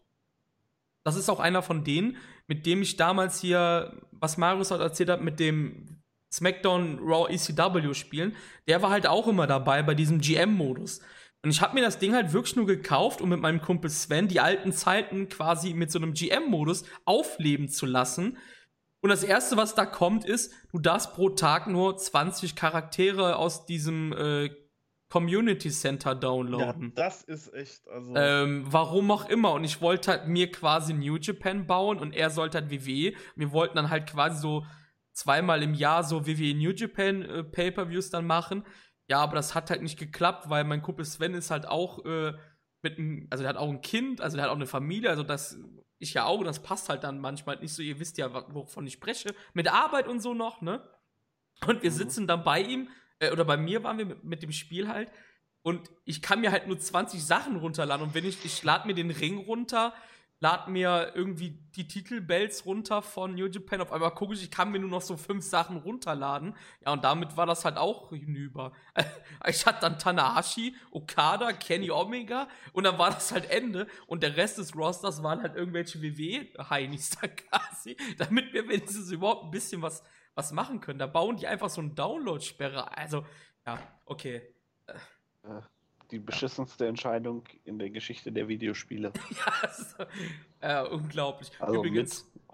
Das 1.05 1.15
ist 1.15 1.29
auch 1.29 1.39
einer 1.39 1.63
von 1.63 1.85
denen, 1.85 2.17
mit 2.49 2.67
dem 2.67 2.83
ich 2.83 2.97
damals 2.97 3.41
hier, 3.41 3.97
was 4.11 4.39
Marius 4.39 4.73
halt 4.73 4.81
erzählt 4.81 5.09
hat, 5.09 5.23
mit 5.23 5.39
dem 5.39 6.03
SmackDown 6.33 6.99
Raw 7.01 7.33
ECW 7.33 7.95
spielen, 7.95 8.35
der 8.67 8.83
war 8.83 8.91
halt 8.91 9.07
auch 9.07 9.29
immer 9.29 9.47
dabei 9.47 9.85
bei 9.85 9.95
diesem 9.95 10.21
GM-Modus. 10.21 11.01
Und 11.43 11.51
ich 11.51 11.61
habe 11.61 11.75
mir 11.75 11.83
das 11.83 11.99
Ding 11.99 12.15
halt 12.15 12.33
wirklich 12.33 12.57
nur 12.57 12.67
gekauft, 12.67 13.21
um 13.21 13.29
mit 13.29 13.41
meinem 13.41 13.61
Kumpel 13.61 13.91
Sven 13.91 14.29
die 14.29 14.41
alten 14.41 14.73
Zeiten 14.73 15.29
quasi 15.29 15.75
mit 15.75 15.91
so 15.91 15.99
einem 15.99 16.15
GM-Modus 16.15 16.85
aufleben 17.05 17.69
zu 17.69 17.85
lassen. 17.87 18.39
Und 19.01 19.11
das 19.11 19.25
erste, 19.25 19.57
was 19.57 19.75
da 19.75 19.85
kommt, 19.85 20.25
ist, 20.25 20.53
du 20.71 20.79
darfst 20.79 21.13
pro 21.15 21.31
Tag 21.31 21.67
nur 21.67 21.97
20 21.97 22.55
Charaktere 22.55 23.37
aus 23.37 23.67
diesem 23.67 24.13
äh, 24.13 24.51
Community 25.13 25.71
Center 25.71 26.13
Ja, 26.13 26.15
downloaden. 26.15 26.95
das 26.95 27.23
ist 27.23 27.53
echt, 27.53 27.87
also. 27.89 28.15
Ähm, 28.15 28.65
warum 28.67 29.11
auch 29.11 29.29
immer. 29.29 29.53
Und 29.53 29.65
ich 29.65 29.81
wollte 29.81 30.13
halt 30.13 30.29
mir 30.29 30.51
quasi 30.51 30.95
New 30.95 31.17
Japan 31.17 31.67
bauen 31.67 31.99
und 31.99 32.15
er 32.15 32.31
sollte 32.31 32.59
halt 32.59 32.71
WWE. 32.71 33.13
Wir 33.35 33.53
wollten 33.53 33.77
dann 33.77 33.91
halt 33.91 34.09
quasi 34.09 34.41
so 34.41 34.65
zweimal 35.13 35.63
im 35.63 35.75
Jahr 35.75 36.05
so 36.05 36.27
WWE 36.27 36.55
New 36.55 36.71
Japan 36.71 37.23
äh, 37.23 37.45
Pay-Per-Views 37.45 38.11
dann 38.11 38.27
machen. 38.27 38.65
Ja, 39.13 39.19
aber 39.21 39.35
das 39.37 39.55
hat 39.55 39.69
halt 39.69 39.83
nicht 39.83 39.99
geklappt, 39.99 40.49
weil 40.49 40.65
mein 40.65 40.81
Kumpel 40.81 41.05
Sven 41.05 41.35
ist 41.35 41.51
halt 41.51 41.67
auch 41.69 42.03
äh, 42.07 42.33
mit 42.81 42.97
einem, 42.97 43.27
also 43.29 43.43
der 43.43 43.51
hat 43.51 43.59
auch 43.59 43.69
ein 43.69 43.83
Kind, 43.83 44.23
also 44.23 44.39
der 44.39 44.45
hat 44.45 44.51
auch 44.51 44.57
eine 44.57 44.67
Familie, 44.67 45.11
also 45.11 45.23
das 45.23 45.59
ich 45.99 46.15
ja 46.15 46.25
auch, 46.25 46.39
und 46.39 46.47
das 46.47 46.63
passt 46.63 46.89
halt 46.89 47.05
dann 47.05 47.21
manchmal 47.21 47.59
nicht 47.59 47.75
so, 47.75 47.83
ihr 47.83 48.01
wisst 48.01 48.17
ja, 48.17 48.33
wovon 48.55 48.87
ich 48.87 48.95
spreche, 48.95 49.35
mit 49.53 49.71
Arbeit 49.71 50.09
und 50.09 50.21
so 50.21 50.33
noch, 50.33 50.63
ne? 50.63 50.83
Und 51.67 51.83
wir 51.83 51.91
Mhm. 51.91 51.95
sitzen 51.95 52.27
dann 52.27 52.43
bei 52.43 52.63
ihm, 52.63 52.89
äh, 53.19 53.31
oder 53.33 53.45
bei 53.45 53.59
mir 53.59 53.85
waren 53.85 53.99
wir 53.99 54.07
mit, 54.07 54.25
mit 54.25 54.43
dem 54.43 54.51
Spiel 54.51 54.89
halt, 54.89 55.13
und 55.61 55.91
ich 56.07 56.23
kann 56.23 56.41
mir 56.41 56.51
halt 56.51 56.67
nur 56.67 56.79
20 56.79 57.23
Sachen 57.23 57.57
runterladen. 57.57 58.07
Und 58.07 58.15
wenn 58.15 58.25
ich, 58.25 58.43
ich 58.47 58.63
lade 58.65 58.87
mir 58.87 58.95
den 58.95 59.11
Ring 59.11 59.37
runter, 59.37 59.93
lade 60.43 60.73
mir 60.73 61.13
irgendwie 61.15 61.51
die 61.77 61.87
Titelbells 61.87 62.67
runter 62.67 63.01
von 63.01 63.35
New 63.35 63.47
Japan. 63.47 63.81
Auf 63.81 63.93
einmal 63.93 64.11
gucke 64.11 64.35
ich, 64.35 64.43
ich 64.43 64.51
kann 64.51 64.73
mir 64.73 64.81
nur 64.81 64.91
noch 64.91 65.01
so 65.01 65.17
fünf 65.17 65.45
Sachen 65.45 65.77
runterladen. 65.77 66.57
Ja, 66.85 66.93
und 66.93 67.05
damit 67.05 67.37
war 67.37 67.47
das 67.47 67.65
halt 67.65 67.77
auch 67.77 68.11
hinüber. 68.11 68.73
Ich 69.47 69.67
hatte 69.67 69.81
dann 69.81 69.99
Tanahashi, 69.99 70.77
Okada, 70.91 71.53
Kenny 71.53 71.91
Omega 71.91 72.49
und 72.73 72.85
dann 72.85 72.99
war 72.99 73.11
das 73.11 73.33
halt 73.33 73.51
Ende. 73.51 73.87
Und 74.07 74.23
der 74.23 74.37
Rest 74.37 74.59
des 74.59 74.77
Rosters 74.77 75.23
waren 75.23 75.43
halt 75.43 75.55
irgendwelche 75.55 76.03
WWE-Heinis 76.03 77.11
da 77.11 77.29
quasi, 77.29 77.97
damit 78.19 78.53
wir 78.53 78.69
wenigstens 78.69 79.11
überhaupt 79.13 79.45
ein 79.45 79.51
bisschen 79.53 79.81
was, 79.81 80.03
was 80.35 80.53
machen 80.53 80.81
können. 80.81 80.99
Da 80.99 81.07
bauen 81.07 81.37
die 81.37 81.47
einfach 81.47 81.71
so 81.71 81.81
eine 81.81 81.91
Download-Sperre. 81.91 82.97
Also, 82.97 83.25
ja, 83.65 83.79
okay. 84.07 84.43
Äh, 84.87 85.61
die 86.13 86.19
beschissenste 86.19 86.87
Entscheidung 86.87 87.45
in 87.65 87.79
der 87.79 87.91
Geschichte 87.91 88.31
der 88.31 88.47
Videospiele. 88.47 89.13
Ja, 89.31 89.69
ist, 89.69 89.97
äh, 90.61 90.83
unglaublich. 90.89 91.51
Also 91.59 91.75
übrigens, 91.75 92.31
mit, 92.35 92.45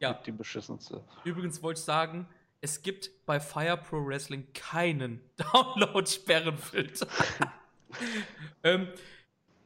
ja. 0.00 0.12
mit 0.12 0.26
die 0.26 0.32
beschissenste. 0.32 1.04
übrigens 1.24 1.62
wollte 1.62 1.78
ich 1.78 1.84
sagen, 1.84 2.26
es 2.60 2.82
gibt 2.82 3.10
bei 3.26 3.38
Fire 3.38 3.76
Pro 3.76 4.04
Wrestling 4.06 4.46
keinen 4.54 5.20
Download-Sperrenfilter. 5.36 7.06
ähm, 8.64 8.88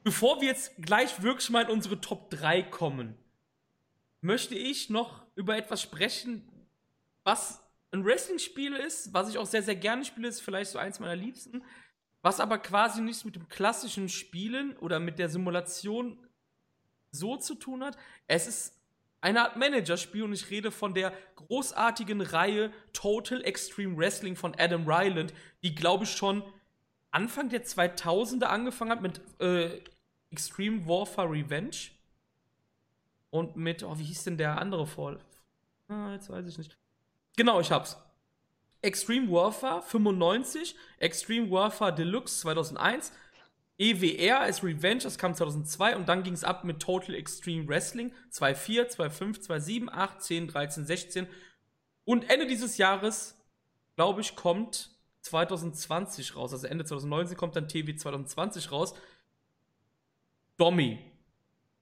bevor 0.03 0.41
wir 0.41 0.49
jetzt 0.49 0.77
gleich 0.79 1.23
wirklich 1.23 1.49
mal 1.51 1.65
in 1.65 1.71
unsere 1.71 2.01
Top 2.01 2.31
3 2.31 2.63
kommen, 2.65 3.17
möchte 4.21 4.57
ich 4.57 4.91
noch 4.91 5.25
über 5.37 5.57
etwas 5.57 5.83
sprechen, 5.83 6.49
was 7.23 7.63
ein 7.93 8.05
Wrestling-Spiel 8.05 8.75
ist, 8.75 9.13
was 9.15 9.29
ich 9.29 9.39
auch 9.39 9.47
sehr, 9.47 9.63
sehr 9.63 9.77
gerne 9.77 10.05
spiele, 10.05 10.29
ist 10.29 10.41
vielleicht 10.41 10.73
so 10.73 10.79
eins 10.79 10.99
meiner 10.99 11.17
Liebsten, 11.17 11.63
was 12.27 12.41
aber 12.41 12.59
quasi 12.59 13.03
nichts 13.03 13.25
mit 13.25 13.37
dem 13.37 13.49
klassischen 13.49 14.09
Spielen 14.09 14.77
oder 14.79 14.99
mit 14.99 15.21
der 15.21 15.29
Simulation 15.29 16.19
so 17.13 17.37
zu 17.37 17.55
tun 17.55 17.85
hat. 17.85 17.97
Es 18.27 18.49
ist 18.49 18.75
eine 19.21 19.43
Art 19.43 19.57
Managerspiel 19.57 20.25
und 20.25 20.33
ich 20.33 20.51
rede 20.51 20.73
von 20.73 20.93
der 20.93 21.13
großartigen 21.37 22.21
Reihe 22.21 22.73
Total 22.93 23.45
Extreme 23.45 23.97
Wrestling 23.97 24.35
von 24.35 24.57
Adam 24.59 24.91
Ryland, 24.91 25.35
die 25.63 25.77
glaube 25.77 26.03
ich 26.03 26.11
schon 26.11 26.43
Anfang 27.13 27.49
der 27.49 27.65
2000er 27.65 28.47
angefangen 28.47 28.91
hat 28.91 29.03
mit 29.03 29.21
äh, 29.41 29.81
Extreme 30.33 30.85
Warfare 30.85 31.31
Revenge 31.31 31.93
und 33.31 33.55
mit, 33.55 33.85
oh, 33.85 33.97
wie 34.01 34.05
hieß 34.05 34.25
denn 34.25 34.37
der 34.37 34.61
andere 34.61 34.89
vor? 34.89 35.17
Ah, 35.87 36.11
jetzt 36.15 36.29
weiß 36.29 36.45
ich 36.49 36.59
nicht. 36.59 36.77
Genau, 37.37 37.61
ich 37.61 37.71
hab's. 37.71 37.97
Extreme 38.87 39.31
Warfare 39.31 39.83
95, 39.83 40.77
Extreme 40.99 41.51
Warfare 41.51 41.93
Deluxe 41.93 42.39
2001, 42.39 43.13
EWR 43.79 44.41
als 44.41 44.63
Revenge, 44.63 45.03
das 45.03 45.19
kam 45.19 45.35
2002 45.35 45.97
und 45.97 46.09
dann 46.09 46.23
ging 46.23 46.33
es 46.33 46.45
ab 46.45 46.63
mit 46.65 46.81
Total 46.81 47.15
Extreme 47.15 47.69
Wrestling 47.69 48.13
2.4, 48.33 48.97
2.5, 48.97 49.47
2.7, 49.47 49.89
8, 49.91 50.23
10, 50.23 50.49
13, 50.49 50.87
16 50.87 51.27
und 52.05 52.31
Ende 52.31 52.47
dieses 52.47 52.79
Jahres, 52.79 53.37
glaube 53.97 54.21
ich, 54.21 54.37
kommt 54.37 54.97
2020 55.23 56.37
raus. 56.37 56.53
Also 56.53 56.69
Ende 56.69 56.85
2019 56.85 57.37
kommt 57.37 57.57
dann 57.57 57.67
TV 57.67 57.99
2020 57.99 58.71
raus. 58.71 58.95
Domi, 60.57 61.01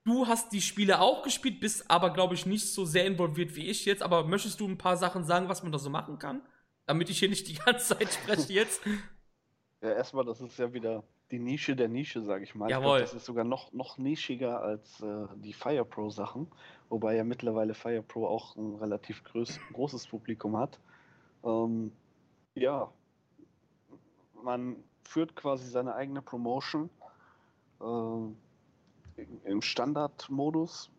du 0.04 0.26
hast 0.26 0.52
die 0.52 0.62
Spiele 0.62 1.00
auch 1.00 1.22
gespielt, 1.22 1.60
bist 1.60 1.90
aber, 1.90 2.14
glaube 2.14 2.34
ich, 2.34 2.46
nicht 2.46 2.72
so 2.72 2.86
sehr 2.86 3.04
involviert 3.04 3.54
wie 3.54 3.68
ich 3.68 3.84
jetzt. 3.84 4.02
Aber 4.02 4.24
möchtest 4.24 4.58
du 4.58 4.66
ein 4.66 4.78
paar 4.78 4.96
Sachen 4.96 5.24
sagen, 5.24 5.50
was 5.50 5.62
man 5.62 5.70
da 5.70 5.78
so 5.78 5.90
machen 5.90 6.18
kann? 6.18 6.40
Damit 6.86 7.10
ich 7.10 7.18
hier 7.18 7.28
nicht 7.28 7.48
die 7.48 7.54
ganze 7.54 7.96
Zeit 7.96 8.12
spreche 8.12 8.52
jetzt. 8.52 8.82
Ja, 9.80 9.92
erstmal, 9.92 10.24
das 10.24 10.40
ist 10.40 10.58
ja 10.58 10.72
wieder 10.72 11.04
die 11.30 11.38
Nische 11.38 11.74
der 11.74 11.88
Nische, 11.88 12.22
sage 12.22 12.44
ich 12.44 12.54
mal. 12.54 12.70
Jawohl. 12.70 12.98
Ich 12.98 13.04
glaub, 13.04 13.10
das 13.10 13.14
ist 13.14 13.26
sogar 13.26 13.44
noch, 13.44 13.72
noch 13.72 13.98
nischiger 13.98 14.62
als 14.62 15.00
äh, 15.00 15.26
die 15.36 15.52
Fire 15.52 15.84
Pro 15.84 16.10
Sachen, 16.10 16.46
wobei 16.88 17.16
ja 17.16 17.24
mittlerweile 17.24 17.74
Fire 17.74 18.02
Pro 18.02 18.26
auch 18.26 18.56
ein 18.56 18.76
relativ 18.76 19.24
groß, 19.24 19.58
großes 19.72 20.06
Publikum 20.06 20.56
hat. 20.56 20.78
Ähm, 21.44 21.92
ja, 22.54 22.90
man 24.42 24.76
führt 25.02 25.34
quasi 25.36 25.68
seine 25.68 25.94
eigene 25.94 26.22
Promotion. 26.22 26.90
Äh, 27.80 29.24
Im 29.44 29.62
Standardmodus 29.62 30.90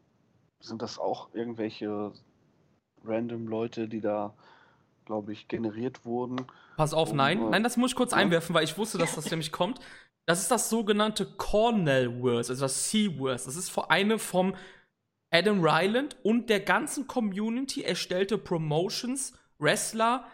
sind 0.59 0.81
das 0.81 0.99
auch 0.99 1.33
irgendwelche 1.33 2.11
random 3.03 3.47
Leute, 3.47 3.87
die 3.87 4.01
da, 4.01 4.33
glaube 5.05 5.31
ich, 5.33 5.47
generiert 5.47 6.05
wurden. 6.05 6.47
Pass 6.77 6.93
auf, 6.93 7.11
Um, 7.11 7.17
nein. 7.17 7.41
äh, 7.41 7.49
Nein, 7.51 7.63
das 7.63 7.77
muss 7.77 7.91
ich 7.91 7.95
kurz 7.95 8.11
ja. 8.11 8.17
einwerfen, 8.17 8.53
weil 8.53 8.63
ich 8.63 8.77
wusste, 8.77 8.97
dass 8.97 9.15
das 9.15 9.29
nämlich 9.29 9.51
kommt. 9.51 9.79
Das 10.25 10.41
ist 10.41 10.49
das 10.51 10.69
sogenannte 10.69 11.25
Cornell-Verse, 11.25 12.51
also 12.51 12.65
das 12.65 12.89
C-Verse. 12.89 13.45
Das 13.45 13.55
ist 13.55 13.69
vor 13.69 13.91
eine 13.91 14.17
vom 14.17 14.55
Adam 15.31 15.63
Ryland 15.63 16.17
und 16.23 16.49
der 16.49 16.59
ganzen 16.61 17.07
Community 17.07 17.83
erstellte 17.83 18.37
Promotions, 18.37 19.33
Wrestler, 19.59 20.25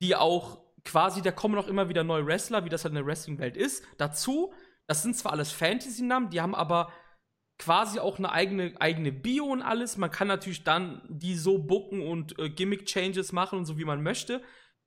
die 0.00 0.16
auch 0.16 0.58
quasi, 0.84 1.22
da 1.22 1.32
kommen 1.32 1.58
auch 1.58 1.66
immer 1.68 1.88
wieder 1.88 2.04
neue 2.04 2.26
Wrestler, 2.26 2.64
wie 2.64 2.68
das 2.68 2.84
halt 2.84 2.92
in 2.92 2.96
der 2.96 3.06
Wrestling-Welt 3.06 3.56
ist. 3.56 3.84
Dazu, 3.98 4.52
das 4.86 5.02
sind 5.02 5.16
zwar 5.16 5.32
alles 5.32 5.50
Fantasy-Namen, 5.52 6.30
die 6.30 6.40
haben 6.40 6.54
aber 6.54 6.92
quasi 7.58 7.98
auch 7.98 8.18
eine 8.18 8.32
eigene, 8.32 8.74
eigene 8.80 9.12
Bio 9.12 9.46
und 9.46 9.62
alles. 9.62 9.96
Man 9.96 10.10
kann 10.10 10.28
natürlich 10.28 10.64
dann 10.64 11.02
die 11.08 11.36
so 11.36 11.58
booken 11.58 12.02
und 12.02 12.38
äh, 12.38 12.50
Gimmick-Changes 12.50 13.32
machen 13.32 13.58
und 13.58 13.64
so, 13.64 13.78
wie 13.78 13.84
man 13.84 14.02
möchte. 14.02 14.42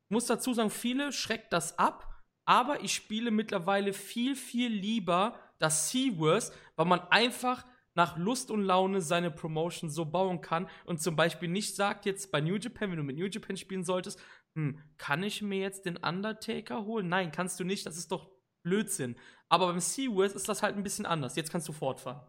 Ich 0.05 0.11
muss 0.11 0.25
dazu 0.25 0.53
sagen, 0.53 0.69
viele 0.69 1.11
schreckt 1.11 1.53
das 1.53 1.77
ab, 1.79 2.07
aber 2.45 2.83
ich 2.83 2.93
spiele 2.93 3.31
mittlerweile 3.31 3.93
viel, 3.93 4.35
viel 4.35 4.71
lieber 4.71 5.37
das 5.59 5.89
Seaverse, 5.91 6.53
weil 6.75 6.85
man 6.85 7.01
einfach 7.09 7.65
nach 7.95 8.15
Lust 8.15 8.51
und 8.51 8.61
Laune 8.61 9.01
seine 9.01 9.31
Promotion 9.31 9.89
so 9.89 10.05
bauen 10.05 10.39
kann 10.41 10.69
und 10.85 11.01
zum 11.01 11.15
Beispiel 11.15 11.49
nicht 11.49 11.75
sagt 11.75 12.05
jetzt 12.05 12.31
bei 12.31 12.41
New 12.41 12.55
Japan, 12.55 12.91
wenn 12.91 12.97
du 12.97 13.03
mit 13.03 13.17
New 13.17 13.25
Japan 13.25 13.57
spielen 13.57 13.83
solltest, 13.83 14.19
hm, 14.53 14.79
kann 14.97 15.23
ich 15.23 15.41
mir 15.41 15.59
jetzt 15.59 15.85
den 15.85 15.97
Undertaker 15.97 16.85
holen? 16.85 17.09
Nein, 17.09 17.31
kannst 17.31 17.59
du 17.59 17.63
nicht, 17.63 17.85
das 17.85 17.97
ist 17.97 18.11
doch 18.11 18.29
Blödsinn. 18.61 19.15
Aber 19.49 19.67
beim 19.67 19.79
Seaverse 19.79 20.35
ist 20.35 20.47
das 20.47 20.61
halt 20.61 20.75
ein 20.75 20.83
bisschen 20.83 21.05
anders. 21.05 21.35
Jetzt 21.35 21.51
kannst 21.51 21.67
du 21.67 21.73
fortfahren. 21.73 22.21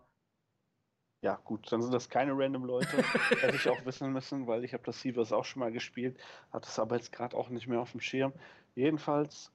Ja, 1.21 1.39
gut, 1.45 1.71
dann 1.73 1.83
sind 1.83 1.93
das 1.93 2.09
keine 2.09 2.33
random 2.37 2.65
Leute. 2.65 2.97
Hätte 3.41 3.57
ich 3.57 3.69
auch 3.69 3.85
wissen 3.85 4.13
müssen, 4.13 4.47
weil 4.47 4.65
ich 4.65 4.73
habe 4.73 4.85
das 4.85 5.01
Seavers 5.01 5.33
auch 5.33 5.45
schon 5.45 5.61
mal 5.61 5.73
gespielt, 5.73 6.17
hatte 6.53 6.69
es 6.69 6.79
aber 6.79 6.97
jetzt 6.97 7.13
gerade 7.13 7.37
auch 7.37 7.49
nicht 7.49 7.67
mehr 7.67 7.81
auf 7.81 7.91
dem 7.91 8.01
Schirm. 8.01 8.33
Jedenfalls 8.77 9.51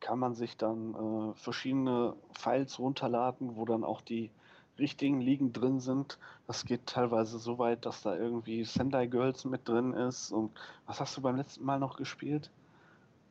kann 0.00 0.18
man 0.18 0.34
sich 0.34 0.56
dann 0.56 0.94
äh, 0.94 1.34
verschiedene 1.34 2.16
Files 2.32 2.78
runterladen, 2.78 3.56
wo 3.56 3.64
dann 3.66 3.84
auch 3.84 4.00
die 4.00 4.30
richtigen 4.78 5.20
Ligen 5.20 5.52
drin 5.52 5.80
sind. 5.80 6.18
Das 6.46 6.64
geht 6.64 6.86
teilweise 6.86 7.38
so 7.38 7.58
weit, 7.58 7.84
dass 7.84 8.02
da 8.02 8.16
irgendwie 8.16 8.64
Sendai 8.64 9.06
Girls 9.06 9.44
mit 9.44 9.68
drin 9.68 9.92
ist. 9.92 10.32
Und 10.32 10.50
was 10.86 10.98
hast 10.98 11.16
du 11.16 11.20
beim 11.20 11.36
letzten 11.36 11.64
Mal 11.64 11.78
noch 11.78 11.96
gespielt? 11.96 12.50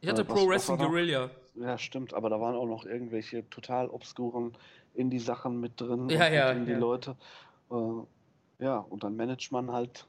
Ich 0.01 0.09
hatte 0.09 0.21
Äh, 0.21 0.25
Pro 0.25 0.47
Wrestling? 0.47 0.77
Guerilla. 0.77 1.31
Ja, 1.55 1.77
stimmt, 1.77 2.13
aber 2.13 2.29
da 2.29 2.39
waren 2.39 2.55
auch 2.55 2.67
noch 2.67 2.85
irgendwelche 2.85 3.47
total 3.49 3.89
obskuren 3.89 4.53
Indie-Sachen 4.93 5.59
mit 5.59 5.81
drin. 5.81 6.09
Ja, 6.09 6.27
und 6.27 6.33
ja, 6.33 6.53
Die 6.53 6.71
ja. 6.71 6.77
Leute. 6.77 7.17
Äh, 7.71 8.63
ja, 8.63 8.77
und 8.77 9.03
dann 9.03 9.15
managt 9.15 9.51
man 9.51 9.71
halt 9.71 10.07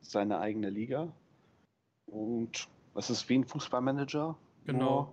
seine 0.00 0.38
eigene 0.38 0.70
Liga. 0.70 1.12
Und 2.06 2.68
es 2.94 3.10
ist 3.10 3.28
wie 3.28 3.38
ein 3.38 3.44
Fußballmanager, 3.44 4.36
Genau. 4.64 5.12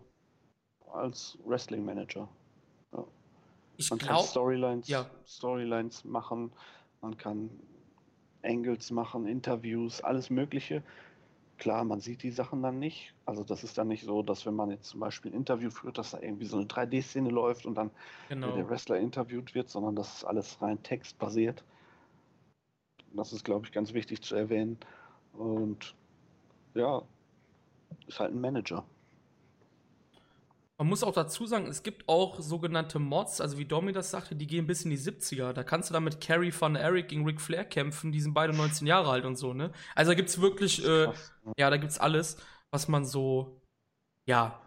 als 0.91 1.37
Wrestling-Manager. 1.45 2.27
Ich 3.77 3.89
Man 3.89 3.99
kann 3.99 4.09
glaube, 4.09 4.27
Storylines, 4.27 4.87
ja. 4.89 5.05
Storylines 5.25 6.03
machen, 6.03 6.51
man 7.01 7.15
kann 7.17 7.49
Angles 8.43 8.91
machen, 8.91 9.25
Interviews, 9.25 10.01
alles 10.01 10.29
Mögliche. 10.29 10.83
Klar, 11.57 11.85
man 11.85 12.01
sieht 12.01 12.23
die 12.23 12.31
Sachen 12.31 12.61
dann 12.61 12.79
nicht. 12.79 13.13
Also 13.25 13.43
das 13.43 13.63
ist 13.63 13.77
dann 13.77 13.87
nicht 13.87 14.03
so, 14.03 14.21
dass 14.21 14.45
wenn 14.45 14.55
man 14.55 14.69
jetzt 14.71 14.89
zum 14.89 14.99
Beispiel 14.99 15.31
ein 15.31 15.35
Interview 15.35 15.69
führt, 15.69 15.97
dass 15.97 16.11
da 16.11 16.19
irgendwie 16.19 16.45
so 16.45 16.57
eine 16.57 16.65
3D-Szene 16.65 17.29
läuft 17.29 17.65
und 17.65 17.75
dann 17.75 17.89
genau. 18.27 18.51
der 18.51 18.69
Wrestler 18.69 18.97
interviewt 18.97 19.55
wird, 19.55 19.69
sondern 19.69 19.95
das 19.95 20.13
ist 20.17 20.23
alles 20.25 20.61
rein 20.61 20.81
textbasiert. 20.83 21.63
Das 23.13 23.33
ist, 23.33 23.43
glaube 23.43 23.65
ich, 23.65 23.71
ganz 23.71 23.93
wichtig 23.93 24.21
zu 24.21 24.35
erwähnen. 24.35 24.77
Und 25.33 25.95
ja, 26.73 27.01
ist 28.07 28.19
halt 28.19 28.33
ein 28.33 28.41
Manager. 28.41 28.83
Man 30.77 30.87
muss 30.87 31.03
auch 31.03 31.13
dazu 31.13 31.45
sagen, 31.45 31.67
es 31.67 31.83
gibt 31.83 32.07
auch 32.07 32.39
sogenannte 32.39 32.99
Mods, 32.99 33.41
also 33.41 33.57
wie 33.57 33.65
Domi 33.65 33.91
das 33.91 34.11
sagte, 34.11 34.33
die 34.33 34.47
gehen 34.47 34.65
bis 34.65 34.85
in 34.85 34.91
die 34.91 34.97
70er. 34.97 35.51
Da 35.51 35.63
kannst 35.63 35.89
du 35.89 35.93
dann 35.93 36.05
mit 36.05 36.21
Carrie 36.21 36.51
von 36.51 36.77
Eric 36.77 37.09
gegen 37.09 37.25
Ric 37.25 37.41
Flair 37.41 37.65
kämpfen, 37.65 38.13
die 38.13 38.21
sind 38.21 38.33
beide 38.33 38.53
19 38.53 38.87
Jahre 38.87 39.09
alt 39.11 39.25
und 39.25 39.35
so, 39.35 39.53
ne? 39.53 39.73
Also 39.93 40.11
da 40.11 40.15
gibt's 40.15 40.39
wirklich, 40.39 40.81
äh, 40.85 41.07
Krass. 41.07 41.33
ja, 41.57 41.69
da 41.69 41.75
gibt's 41.75 41.99
alles, 41.99 42.37
was 42.71 42.87
man 42.87 43.03
so, 43.03 43.61
ja, 44.25 44.57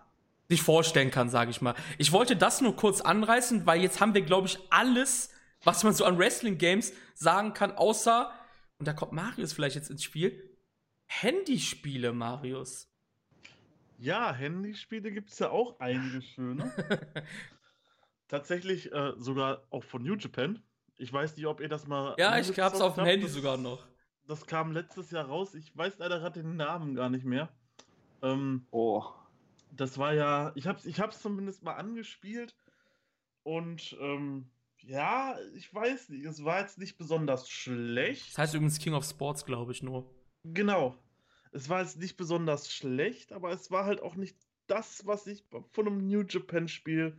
sich 0.51 0.61
vorstellen 0.62 1.11
kann, 1.11 1.30
sage 1.30 1.51
ich 1.51 1.62
mal. 1.62 1.74
Ich 1.97 2.12
wollte 2.12 2.36
das 2.36 2.61
nur 2.61 2.76
kurz 2.76 3.01
anreißen, 3.01 3.64
weil 3.64 3.80
jetzt 3.80 4.03
haben 4.03 4.12
wir, 4.12 4.20
glaube 4.20 4.49
ich, 4.49 4.59
alles, 4.68 5.30
was 5.64 5.84
man 5.84 5.92
so 5.94 6.04
an 6.04 6.18
Wrestling-Games 6.18 6.92
sagen 7.14 7.54
kann, 7.54 7.72
außer, 7.72 8.32
und 8.78 8.86
da 8.88 8.92
kommt 8.92 9.12
Marius 9.12 9.52
vielleicht 9.52 9.76
jetzt 9.76 9.90
ins 9.90 10.02
Spiel, 10.02 10.56
Handyspiele, 11.06 12.12
Marius. 12.12 12.88
Ja, 13.98 14.32
Handyspiele 14.32 15.12
gibt 15.12 15.30
es 15.30 15.38
ja 15.38 15.50
auch 15.50 15.78
einige 15.78 16.22
schöne. 16.22 16.72
Tatsächlich 18.28 18.90
äh, 18.92 19.12
sogar 19.18 19.62
auch 19.70 19.84
von 19.84 20.02
New 20.02 20.16
Japan. 20.16 20.62
Ich 20.96 21.12
weiß 21.12 21.36
nicht, 21.36 21.46
ob 21.46 21.60
ihr 21.60 21.68
das 21.68 21.86
mal. 21.86 22.14
Ja, 22.18 22.38
ich 22.38 22.58
hab's 22.58 22.80
auf 22.80 22.94
dem 22.94 23.04
Handy. 23.04 23.26
Das- 23.26 23.34
sogar 23.34 23.56
noch. 23.56 23.86
Das 24.26 24.46
kam 24.46 24.72
letztes 24.72 25.10
Jahr 25.10 25.26
raus. 25.26 25.54
Ich 25.54 25.76
weiß 25.76 25.98
leider 25.98 26.20
gerade 26.20 26.42
den 26.42 26.56
Namen 26.56 26.94
gar 26.94 27.10
nicht 27.10 27.24
mehr. 27.24 27.48
Ähm, 28.22 28.66
Oh, 28.70 29.04
das 29.72 29.98
war 29.98 30.14
ja, 30.14 30.52
ich 30.54 30.66
hab's, 30.68 30.84
ich 30.86 31.00
hab's 31.00 31.20
zumindest 31.20 31.64
mal 31.64 31.74
angespielt 31.74 32.54
und 33.42 33.96
ähm, 34.00 34.48
ja, 34.83 35.37
ich 35.55 35.72
weiß 35.72 36.11
nicht, 36.11 36.24
es 36.24 36.45
war 36.45 36.61
jetzt 36.61 36.78
nicht 36.78 36.99
besonders 36.99 37.49
schlecht. 37.49 38.30
Das 38.30 38.39
heißt 38.39 38.55
übrigens 38.55 38.78
King 38.78 38.95
of 38.95 39.05
Sports, 39.05 39.45
glaube 39.45 39.72
ich 39.72 39.83
nur. 39.83 40.11
Genau. 40.45 40.97
Es 41.53 41.68
war 41.68 41.83
jetzt 41.83 41.99
nicht 41.99 42.16
besonders 42.16 42.72
schlecht, 42.72 43.33
aber 43.33 43.51
es 43.51 43.70
war 43.70 43.85
halt 43.85 44.01
auch 44.01 44.16
nicht 44.16 44.37
das, 44.66 45.07
was 45.07 45.26
ich 45.26 45.45
von 45.70 45.87
einem 45.87 46.07
New 46.07 46.22
Japan 46.22 46.68
Spiel 46.68 47.18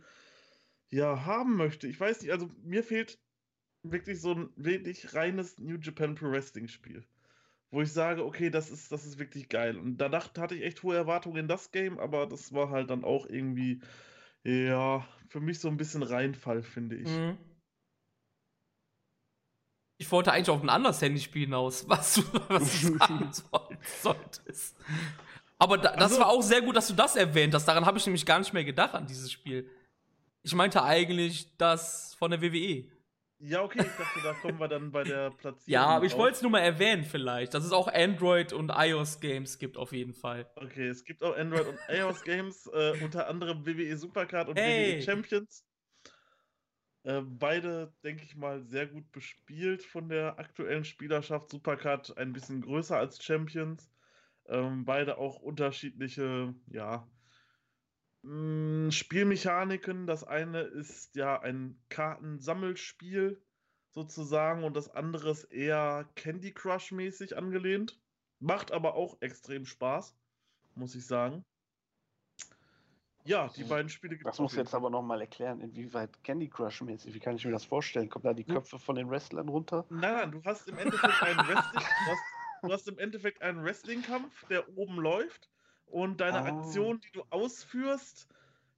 ja 0.90 1.24
haben 1.24 1.56
möchte. 1.56 1.86
Ich 1.86 1.98
weiß 1.98 2.22
nicht, 2.22 2.32
also 2.32 2.50
mir 2.62 2.82
fehlt 2.82 3.18
wirklich 3.82 4.20
so 4.20 4.32
ein 4.32 4.50
wirklich 4.56 5.14
reines 5.14 5.58
New 5.58 5.76
Japan 5.76 6.14
Pro 6.14 6.30
Wrestling 6.30 6.68
Spiel, 6.68 7.04
wo 7.70 7.82
ich 7.82 7.92
sage, 7.92 8.24
okay, 8.24 8.50
das 8.50 8.70
ist 8.70 8.90
das 8.90 9.06
ist 9.06 9.18
wirklich 9.18 9.48
geil. 9.48 9.78
Und 9.78 9.98
da 9.98 10.08
dachte, 10.08 10.40
hatte 10.40 10.54
ich 10.54 10.62
echt 10.62 10.82
hohe 10.82 10.96
Erwartungen 10.96 11.36
in 11.36 11.48
das 11.48 11.70
Game, 11.70 11.98
aber 11.98 12.26
das 12.26 12.52
war 12.52 12.70
halt 12.70 12.90
dann 12.90 13.04
auch 13.04 13.26
irgendwie 13.26 13.80
ja, 14.44 15.06
für 15.28 15.40
mich 15.40 15.58
so 15.58 15.68
ein 15.68 15.76
bisschen 15.76 16.02
Reinfall, 16.02 16.62
finde 16.62 16.96
ich. 16.96 17.08
Mhm. 17.08 17.38
Ich 20.04 20.12
wollte 20.12 20.32
eigentlich 20.32 20.50
auf 20.50 20.62
ein 20.62 20.68
anderes 20.68 21.00
Handyspiel 21.00 21.46
hinaus, 21.46 21.84
was 21.88 22.14
du, 22.16 22.22
was 22.48 22.80
du 22.82 22.98
sagen 22.98 23.30
soll- 23.32 23.78
solltest. 24.02 24.76
Aber 25.58 25.78
da, 25.78 25.92
das 25.92 26.12
Also- 26.12 26.18
war 26.20 26.28
auch 26.28 26.42
sehr 26.42 26.60
gut, 26.60 26.76
dass 26.76 26.88
du 26.88 26.92
das 26.94 27.16
erwähnt 27.16 27.54
hast. 27.54 27.64
Daran 27.66 27.86
habe 27.86 27.96
ich 27.96 28.04
nämlich 28.04 28.26
gar 28.26 28.38
nicht 28.38 28.52
mehr 28.52 28.64
gedacht 28.64 28.94
an 28.94 29.06
dieses 29.06 29.32
Spiel. 29.32 29.66
Ich 30.42 30.54
meinte 30.54 30.82
eigentlich 30.82 31.56
das 31.56 32.14
von 32.18 32.30
der 32.30 32.42
WWE. 32.42 32.84
Ja, 33.38 33.62
okay, 33.62 33.80
ich 33.80 33.96
dachte, 33.96 34.20
da 34.22 34.32
kommen 34.34 34.58
wir 34.60 34.68
dann 34.68 34.90
bei 34.92 35.04
der 35.04 35.30
Platzierung. 35.38 35.72
Ja, 35.72 35.86
aber 35.86 36.04
ich 36.04 36.16
wollte 36.16 36.36
es 36.36 36.42
nur 36.42 36.50
mal 36.50 36.60
erwähnen 36.60 37.02
vielleicht, 37.04 37.54
dass 37.54 37.64
es 37.64 37.72
auch 37.72 37.88
Android 37.88 38.52
und 38.52 38.70
iOS 38.74 39.20
Games 39.20 39.58
gibt 39.58 39.76
auf 39.78 39.92
jeden 39.92 40.12
Fall. 40.12 40.46
Okay, 40.56 40.86
es 40.88 41.04
gibt 41.04 41.22
auch 41.24 41.34
Android 41.36 41.66
und 41.66 41.78
iOS 41.88 42.22
Games, 42.24 42.66
äh, 42.74 42.92
unter 43.02 43.26
anderem 43.28 43.64
WWE 43.66 43.96
Supercard 43.96 44.48
und 44.50 44.58
Hey. 44.58 44.98
WWE 44.98 45.02
Champions. 45.02 45.64
Äh, 47.04 47.22
beide, 47.22 47.94
denke 48.02 48.24
ich 48.24 48.36
mal, 48.36 48.64
sehr 48.64 48.86
gut 48.86 49.12
bespielt 49.12 49.82
von 49.84 50.08
der 50.08 50.38
aktuellen 50.38 50.84
Spielerschaft. 50.84 51.50
Supercard 51.50 52.16
ein 52.18 52.32
bisschen 52.32 52.62
größer 52.62 52.96
als 52.98 53.22
Champions. 53.22 53.92
Ähm, 54.46 54.84
beide 54.84 55.18
auch 55.18 55.40
unterschiedliche, 55.40 56.54
ja, 56.66 57.10
mh, 58.22 58.90
Spielmechaniken. 58.92 60.06
Das 60.06 60.24
eine 60.24 60.62
ist 60.62 61.14
ja 61.16 61.40
ein 61.40 61.84
Kartensammelspiel 61.88 63.44
sozusagen 63.90 64.64
und 64.64 64.74
das 64.76 64.88
andere 64.90 65.30
ist 65.30 65.44
eher 65.44 66.10
Candy 66.16 66.52
Crush 66.52 66.92
mäßig 66.92 67.36
angelehnt. 67.36 68.00
Macht 68.40 68.72
aber 68.72 68.94
auch 68.94 69.20
extrem 69.22 69.66
Spaß, 69.66 70.18
muss 70.74 70.94
ich 70.94 71.06
sagen. 71.06 71.44
Ja, 73.26 73.48
die 73.56 73.64
beiden 73.64 73.88
Spiele 73.88 74.18
gibt 74.18 74.32
das 74.32 74.40
muss 74.40 74.56
jetzt 74.56 74.74
aber 74.74 74.90
nochmal 74.90 75.20
erklären, 75.20 75.60
inwieweit 75.60 76.22
Candy 76.24 76.48
Crush 76.48 76.80
mäßig, 76.82 77.14
wie 77.14 77.20
kann 77.20 77.36
ich 77.36 77.44
mir 77.44 77.52
das 77.52 77.64
vorstellen? 77.64 78.08
Kommen 78.08 78.24
da 78.24 78.34
die 78.34 78.46
Hm. 78.48 78.56
Köpfe 78.56 78.78
von 78.78 78.96
den 78.96 79.10
Wrestlern 79.10 79.48
runter? 79.48 79.88
Nein, 79.90 80.14
nein, 80.14 80.32
du 80.32 80.42
hast 80.44 80.66
im 80.68 80.78
Endeffekt 80.78 81.22
einen 81.22 81.46
Wrestling, 81.46 81.86
du 82.02 82.10
hast, 82.10 82.26
du 82.64 82.72
hast 82.72 82.88
im 82.88 82.98
Endeffekt 82.98 83.42
einen 83.42 83.62
Wrestling-Kampf, 83.62 84.44
der 84.46 84.68
oben 84.76 84.96
läuft, 84.98 85.50
und 85.86 86.20
deine 86.20 86.42
Ah. 86.42 86.44
Aktion, 86.44 87.00
die 87.00 87.10
du 87.12 87.22
ausführst, 87.30 88.26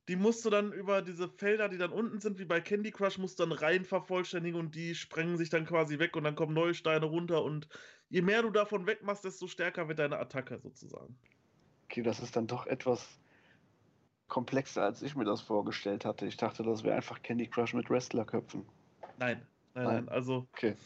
die 0.08 0.16
musst 0.16 0.44
du 0.44 0.50
dann 0.50 0.72
über 0.72 1.02
diese 1.02 1.28
Felder, 1.28 1.68
die 1.68 1.78
dann 1.78 1.92
unten 1.92 2.20
sind, 2.20 2.38
wie 2.38 2.44
bei 2.44 2.60
Candy 2.60 2.90
Crush, 2.90 3.18
musst 3.18 3.38
du 3.38 3.44
dann 3.44 3.52
rein 3.52 3.84
vervollständigen 3.84 4.58
und 4.58 4.74
die 4.74 4.94
sprengen 4.96 5.36
sich 5.36 5.48
dann 5.50 5.66
quasi 5.66 5.98
weg 6.00 6.16
und 6.16 6.24
dann 6.24 6.34
kommen 6.36 6.54
neue 6.54 6.74
Steine 6.74 7.06
runter 7.06 7.42
und 7.44 7.68
je 8.08 8.22
mehr 8.22 8.42
du 8.42 8.50
davon 8.50 8.86
wegmachst, 8.86 9.24
desto 9.24 9.46
stärker 9.46 9.88
wird 9.88 9.98
deine 10.00 10.18
Attacke 10.18 10.58
sozusagen. 10.60 11.20
Okay, 11.84 12.02
das 12.02 12.20
ist 12.20 12.36
dann 12.36 12.46
doch 12.46 12.66
etwas 12.66 13.20
komplexer, 14.28 14.82
als 14.82 15.02
ich 15.02 15.14
mir 15.16 15.24
das 15.24 15.40
vorgestellt 15.40 16.04
hatte. 16.04 16.26
Ich 16.26 16.36
dachte, 16.36 16.62
das 16.62 16.84
wäre 16.84 16.96
einfach 16.96 17.22
Candy 17.22 17.46
Crush 17.46 17.74
mit 17.74 17.90
Wrestlerköpfen. 17.90 18.66
Nein, 19.18 19.46
nein, 19.74 19.84
Nein. 19.84 20.08
also 20.08 20.46
Okay. 20.52 20.76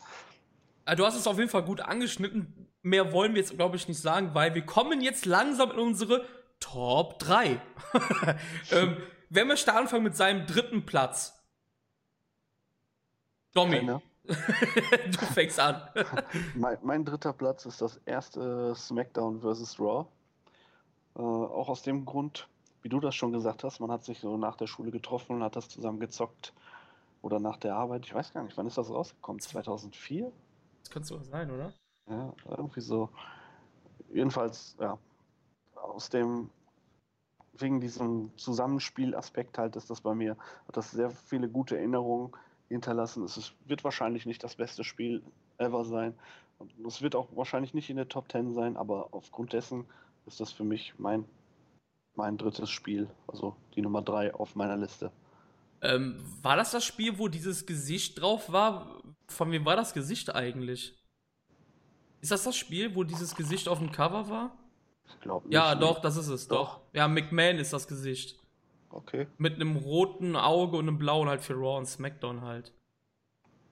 Ah, 0.84 0.94
Du 0.94 1.04
hast 1.04 1.14
es 1.16 1.26
auf 1.26 1.38
jeden 1.38 1.50
Fall 1.50 1.62
gut 1.62 1.80
angeschnitten. 1.80 2.66
Mehr 2.82 3.12
wollen 3.12 3.34
wir 3.34 3.40
jetzt, 3.40 3.54
glaube 3.54 3.76
ich, 3.76 3.86
nicht 3.86 4.00
sagen, 4.00 4.34
weil 4.34 4.54
wir 4.54 4.64
kommen 4.64 5.00
jetzt 5.00 5.26
langsam 5.26 5.70
in 5.72 5.78
unsere 5.78 6.26
Top 6.58 7.18
3. 7.18 7.60
ähm, 8.70 8.96
wer 9.28 9.44
möchte 9.44 9.74
anfangen 9.74 10.04
mit 10.04 10.16
seinem 10.16 10.46
dritten 10.46 10.86
Platz? 10.86 11.36
Domi, 13.54 13.80
du 14.24 15.18
fängst 15.32 15.58
an. 15.58 15.82
Mein, 16.54 16.78
mein 16.82 17.04
dritter 17.04 17.32
Platz 17.32 17.66
ist 17.66 17.80
das 17.80 17.96
erste 18.06 18.74
SmackDown 18.74 19.40
vs. 19.40 19.78
Raw. 19.80 20.06
Äh, 21.16 21.20
auch 21.20 21.68
aus 21.68 21.82
dem 21.82 22.04
Grund, 22.04 22.48
wie 22.82 22.88
du 22.88 23.00
das 23.00 23.14
schon 23.14 23.32
gesagt 23.32 23.64
hast, 23.64 23.80
man 23.80 23.90
hat 23.90 24.04
sich 24.04 24.20
so 24.20 24.36
nach 24.36 24.56
der 24.56 24.66
Schule 24.66 24.90
getroffen 24.90 25.36
und 25.36 25.42
hat 25.42 25.56
das 25.56 25.68
zusammen 25.68 26.00
gezockt. 26.00 26.52
Oder 27.22 27.38
nach 27.38 27.58
der 27.58 27.76
Arbeit, 27.76 28.06
ich 28.06 28.14
weiß 28.14 28.32
gar 28.32 28.42
nicht, 28.42 28.56
wann 28.56 28.66
ist 28.66 28.78
das 28.78 28.90
rausgekommen? 28.90 29.40
2004? 29.40 30.32
Das 30.82 30.90
könnte 30.90 31.08
sogar 31.08 31.24
sein, 31.24 31.50
oder? 31.50 31.74
Ja, 32.08 32.32
irgendwie 32.48 32.80
so. 32.80 33.10
Jedenfalls, 34.12 34.76
ja, 34.80 34.98
aus 35.74 36.08
dem, 36.08 36.50
wegen 37.52 37.80
diesem 37.80 38.30
Zusammenspielaspekt 38.36 39.58
halt 39.58 39.76
ist 39.76 39.90
das 39.90 40.00
bei 40.00 40.14
mir, 40.14 40.36
hat 40.66 40.76
das 40.76 40.90
sehr 40.90 41.10
viele 41.10 41.48
gute 41.48 41.76
Erinnerungen 41.76 42.32
hinterlassen. 42.68 43.22
Es 43.24 43.36
ist, 43.36 43.54
wird 43.66 43.84
wahrscheinlich 43.84 44.24
nicht 44.24 44.42
das 44.42 44.56
beste 44.56 44.82
Spiel 44.82 45.22
ever 45.58 45.84
sein. 45.84 46.14
Und 46.58 46.86
es 46.86 47.02
wird 47.02 47.14
auch 47.14 47.28
wahrscheinlich 47.34 47.74
nicht 47.74 47.90
in 47.90 47.96
der 47.96 48.08
Top 48.08 48.30
10 48.30 48.52
sein, 48.52 48.76
aber 48.76 49.08
aufgrund 49.12 49.52
dessen 49.52 49.86
ist 50.26 50.40
das 50.40 50.52
für 50.52 50.64
mich 50.64 50.94
mein, 50.98 51.24
mein 52.14 52.36
drittes 52.36 52.70
Spiel, 52.70 53.08
also 53.26 53.56
die 53.74 53.82
Nummer 53.82 54.02
3 54.02 54.34
auf 54.34 54.54
meiner 54.56 54.76
Liste. 54.76 55.10
Ähm, 55.82 56.16
war 56.42 56.56
das 56.56 56.72
das 56.72 56.84
Spiel, 56.84 57.18
wo 57.18 57.28
dieses 57.28 57.64
Gesicht 57.66 58.20
drauf 58.20 58.52
war? 58.52 59.00
Von 59.28 59.50
wem 59.52 59.64
war 59.64 59.76
das 59.76 59.94
Gesicht 59.94 60.34
eigentlich? 60.34 60.94
Ist 62.20 62.32
das 62.32 62.44
das 62.44 62.56
Spiel, 62.56 62.94
wo 62.94 63.02
dieses 63.04 63.34
Gesicht 63.34 63.66
auf 63.68 63.78
dem 63.78 63.90
Cover 63.92 64.28
war? 64.28 64.56
Ich 65.08 65.20
glaube 65.20 65.48
Ja, 65.50 65.74
nicht. 65.74 65.82
doch, 65.82 66.00
das 66.00 66.16
ist 66.16 66.28
es, 66.28 66.48
doch. 66.48 66.80
Ja, 66.92 67.08
McMahon 67.08 67.56
ist 67.58 67.72
das 67.72 67.88
Gesicht. 67.88 68.38
Okay. 68.90 69.26
Mit 69.38 69.54
einem 69.54 69.76
roten 69.76 70.36
Auge 70.36 70.76
und 70.76 70.88
einem 70.88 70.98
blauen 70.98 71.28
halt 71.28 71.40
für 71.40 71.54
Raw 71.54 71.78
und 71.78 71.86
SmackDown 71.86 72.42
halt. 72.42 72.74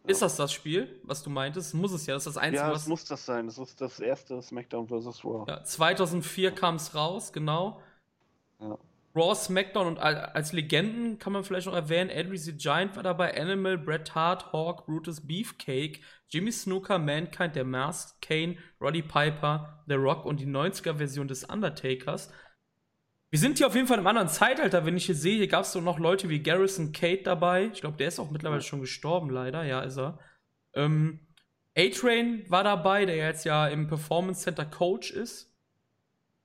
Ist 0.07 0.22
das 0.22 0.36
das 0.36 0.53
Spiel, 0.53 0.99
was 1.03 1.22
du 1.22 1.28
meintest? 1.28 1.74
Muss 1.74 1.93
es 1.93 2.07
ja, 2.07 2.14
das 2.14 2.22
ist 2.26 2.36
das 2.36 2.43
Einzige, 2.43 2.62
Ja, 2.64 2.72
was. 2.72 2.82
es 2.82 2.89
muss 2.89 3.05
das 3.05 3.26
sein. 3.26 3.47
Es 3.49 3.59
ist 3.59 3.78
das 3.80 4.01
erste 4.01 4.41
SmackDown 4.41 4.89
vs. 4.89 5.22
Raw. 5.24 5.45
Ja, 5.47 5.62
2004 5.62 6.53
kam 6.53 6.76
es 6.76 6.95
raus, 6.95 7.32
genau. 7.32 7.82
Ja. 8.61 8.78
Raw, 9.14 9.34
SmackDown 9.34 9.86
und 9.86 9.98
al- 9.98 10.16
als 10.16 10.52
Legenden 10.52 11.18
kann 11.18 11.32
man 11.32 11.42
vielleicht 11.42 11.66
noch 11.66 11.74
erwähnen, 11.74 12.11
Andre 12.11 12.36
the 12.36 12.52
Giant 12.56 12.94
war 12.94 13.02
dabei, 13.02 13.40
Animal, 13.40 13.78
Bret 13.78 14.14
Hart, 14.14 14.52
Hawk, 14.52 14.86
Brutus, 14.86 15.26
Beefcake, 15.26 16.00
Jimmy 16.28 16.52
Snooker, 16.52 16.98
Mankind, 16.98 17.56
der 17.56 17.64
Masked, 17.64 18.20
Kane, 18.22 18.56
Roddy 18.80 19.02
Piper, 19.02 19.82
The 19.88 19.94
Rock 19.94 20.24
und 20.24 20.40
die 20.40 20.46
90er-Version 20.46 21.26
des 21.26 21.44
Undertakers. 21.44 22.30
Wir 23.30 23.38
sind 23.38 23.59
hier 23.59 23.66
auf 23.66 23.74
jeden 23.74 23.86
Fall 23.86 23.96
in 23.98 24.06
einem 24.06 24.16
anderen 24.16 24.28
Zeitalter. 24.28 24.86
Wenn 24.86 24.96
ich 24.96 25.06
hier 25.06 25.14
sehe, 25.14 25.36
hier 25.36 25.48
gab 25.48 25.64
es 25.64 25.72
doch 25.72 25.82
noch 25.82 25.98
Leute 25.98 26.28
wie 26.28 26.42
Garrison 26.42 26.92
Kate 26.92 27.22
dabei. 27.24 27.70
Ich 27.72 27.80
glaube, 27.80 27.96
der 27.96 28.09
ist 28.09 28.18
auch 28.18 28.30
mittlerweile 28.30 28.62
schon 28.62 28.80
gestorben, 28.80 29.30
leider. 29.30 29.64
Ja, 29.64 29.80
ist 29.80 29.98
er. 29.98 30.18
Ähm, 30.74 31.26
A-Train 31.76 32.44
war 32.48 32.64
dabei, 32.64 33.04
der 33.04 33.16
jetzt 33.16 33.44
ja 33.44 33.68
im 33.68 33.86
Performance 33.86 34.42
Center 34.42 34.64
Coach 34.64 35.11
ist. 35.11 35.54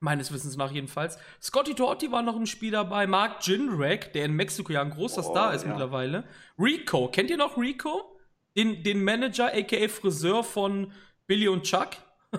Meines 0.04 0.34
Wissens 0.34 0.58
nach 0.58 0.70
jedenfalls. 0.70 1.18
Scotty 1.42 1.76
Doherty 1.76 2.12
war 2.12 2.22
noch 2.24 2.36
im 2.36 2.46
Spiel 2.46 2.72
dabei. 2.72 3.08
Mark 3.08 3.48
Jindrak, 3.48 4.12
der 4.12 4.26
in 4.26 4.34
Mexiko 4.34 4.74
ja 4.74 4.82
ein 4.82 4.90
großer 4.90 5.26
Oh, 5.26 5.32
Star 5.32 5.54
ist 5.54 5.64
ja. 5.64 5.70
mittlerweile. 5.70 6.26
Rico, 6.60 7.08
kennt 7.08 7.30
ihr 7.30 7.38
noch 7.38 7.58
Rico? 7.58 8.20
Den, 8.58 8.84
den 8.84 9.02
Manager, 9.02 9.54
aka 9.54 9.88
Friseur 9.88 10.44
von 10.44 10.92
Billy 11.26 11.48
und 11.48 11.64
Chuck? 11.64 11.92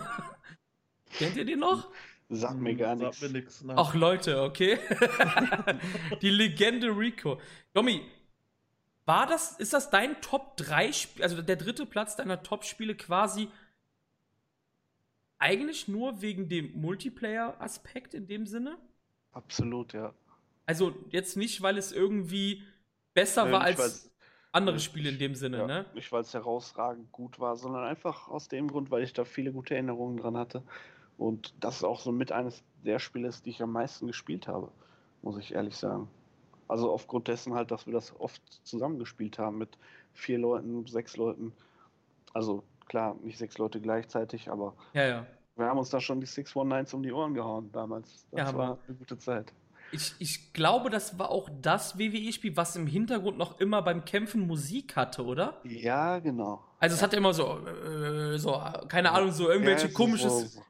kennt 1.19 1.37
ihr 1.37 1.47
den 1.47 1.61
noch? 1.61 1.89
Sagt 2.29 2.57
mir 2.61 2.75
gar 2.75 2.93
Hm, 2.93 2.99
Sagt 3.01 3.13
nichts. 3.13 3.23
mir 3.23 3.29
nix. 3.31 3.63
nein. 3.63 3.77
Ach 3.79 3.95
Leute, 3.95 4.43
okay. 4.43 4.79
die 6.21 6.31
Legende 6.31 6.89
Rico. 6.89 7.41
Domi, 7.73 8.03
war 9.07 9.27
das, 9.27 9.53
ist 9.53 9.73
das 9.73 9.89
dein 9.89 10.21
Top 10.21 10.59
3 10.59 10.93
Spiel, 10.93 11.23
also 11.23 11.41
der 11.41 11.57
dritte 11.57 11.87
Platz 11.87 12.15
deiner 12.17 12.43
Top-Spiele 12.43 12.95
quasi 12.95 13.49
eigentlich 15.45 15.89
nur 15.89 16.23
wegen 16.23 16.49
dem 16.49 16.73
Multiplayer-Aspekt 16.81 18.15
in 18.15 18.27
dem 18.27 18.47
Sinne? 18.47 18.79
Absolut, 19.33 19.93
ja. 19.93 20.15
Also 20.67 20.95
jetzt 21.11 21.37
nicht, 21.37 21.61
weil 21.61 21.77
es 21.77 21.93
irgendwie 21.93 22.63
besser 23.13 23.45
Nee, 23.45 23.53
war 23.53 23.61
als 23.61 23.79
weil's- 23.79 24.11
andere 24.53 24.79
Spiele 24.81 25.11
in 25.11 25.19
dem 25.19 25.35
Sinne, 25.35 25.59
ja, 25.59 25.67
ne? 25.67 25.87
Nicht, 25.95 26.11
weil 26.13 26.23
es 26.23 26.33
herausragend 26.33 27.11
gut 27.13 27.39
war, 27.41 27.57
sondern 27.57 27.85
einfach 27.85 28.29
aus 28.29 28.49
dem 28.49 28.69
Grund, 28.69 28.91
weil 28.91 29.03
ich 29.03 29.13
da 29.13 29.25
viele 29.25 29.53
gute 29.53 29.75
Erinnerungen 29.75 30.17
dran 30.17 30.37
hatte. 30.37 30.63
Und 31.19 31.53
das 31.61 31.85
auch 31.85 32.01
so 32.01 32.11
mit 32.13 32.33
eines 32.33 32.63
der 32.85 32.99
Spiele 32.99 33.29
ist, 33.29 33.45
die 33.45 33.51
ich 33.51 33.63
am 33.63 33.73
meisten 33.73 34.07
gespielt 34.07 34.49
habe, 34.49 34.71
muss 35.23 35.39
ich 35.39 35.53
ehrlich 35.55 35.77
sagen. 35.77 36.09
Also 36.69 36.91
aufgrund 36.91 37.29
dessen 37.29 37.53
halt, 37.55 37.71
dass 37.71 37.85
wir 37.87 37.93
das 37.93 38.19
oft 38.19 38.41
zusammengespielt 38.65 39.39
haben 39.39 39.59
mit 39.59 39.77
vier 40.15 40.39
Leuten, 40.39 40.87
sechs 40.87 41.17
Leuten. 41.17 41.53
Also 42.33 42.63
klar, 42.87 43.17
nicht 43.23 43.39
sechs 43.39 43.59
Leute 43.59 43.81
gleichzeitig, 43.81 44.49
aber 44.51 44.75
Ja, 44.95 45.05
ja. 45.07 45.27
Wir 45.57 45.67
haben 45.67 45.79
uns 45.79 45.91
da 45.91 46.01
schon 46.01 46.21
die 46.21 46.27
619s 46.27 46.95
um 46.95 47.03
die 47.03 47.13
Ohren 47.13 47.35
gehauen 47.35 47.71
damals. 47.73 48.27
Das 48.31 48.39
Ja, 48.41 48.55
war 48.57 48.65
aber- 48.71 48.79
eine 48.89 48.97
gute 48.97 49.19
Zeit. 49.19 49.53
Ich, 49.93 50.13
ich 50.19 50.53
glaube, 50.53 50.91
das 50.91 51.19
war 51.21 51.31
auch 51.31 51.49
das 51.63 51.97
WWE-Spiel, 51.99 52.57
was 52.57 52.75
im 52.75 52.87
Hintergrund 52.89 53.39
noch 53.39 53.61
immer 53.61 53.81
beim 53.83 54.05
Kämpfen 54.05 54.45
Musik 54.47 54.97
hatte, 54.97 55.25
oder? 55.25 55.61
Ja, 55.63 56.19
genau. 56.19 56.65
Also 56.81 56.97
es 56.97 57.03
hat 57.03 57.13
ja 57.13 57.19
immer 57.19 57.33
so, 57.33 57.59
äh, 57.67 58.37
so, 58.39 58.61
keine 58.89 59.13
Ahnung, 59.13 59.31
so 59.31 59.49
irgendwelche 59.49 59.87
Ja, 59.87 59.93
komisches. 59.93 60.55
So, 60.55 60.63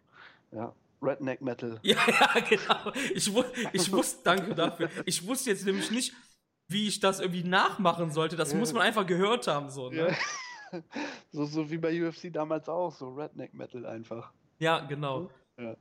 ja, 0.53 0.73
Redneck 1.01 1.41
Metal. 1.41 1.79
Ja, 1.83 1.97
ja, 2.07 2.41
genau. 2.47 2.93
Ich, 3.15 3.33
ich 3.73 3.93
wusste, 3.93 4.21
danke 4.25 4.55
dafür. 4.55 4.91
Ich 5.07 5.27
wusste 5.27 5.49
jetzt 5.51 5.65
nämlich 5.65 5.91
nicht, 5.91 6.13
wie 6.69 6.87
ich 6.89 7.01
das 7.01 7.21
irgendwie 7.21 7.45
nachmachen 7.45 8.11
sollte. 8.11 8.37
Das 8.37 8.53
Ja. 8.53 8.59
muss 8.59 8.75
man 8.75 8.83
einfach 8.83 9.07
gehört 9.07 9.47
haben, 9.47 9.71
so, 9.71 9.91
Ja. 9.91 10.09
ne? 10.09 10.17
so, 11.33 11.47
so 11.47 11.71
wie 11.71 11.79
bei 11.79 12.07
UFC 12.07 12.31
damals 12.31 12.69
auch, 12.69 12.91
so 12.93 13.15
Redneck 13.15 13.55
Metal 13.55 13.87
einfach. 13.87 14.33
Ja, 14.59 14.81
genau. 14.81 15.31
Ja. 15.59 15.77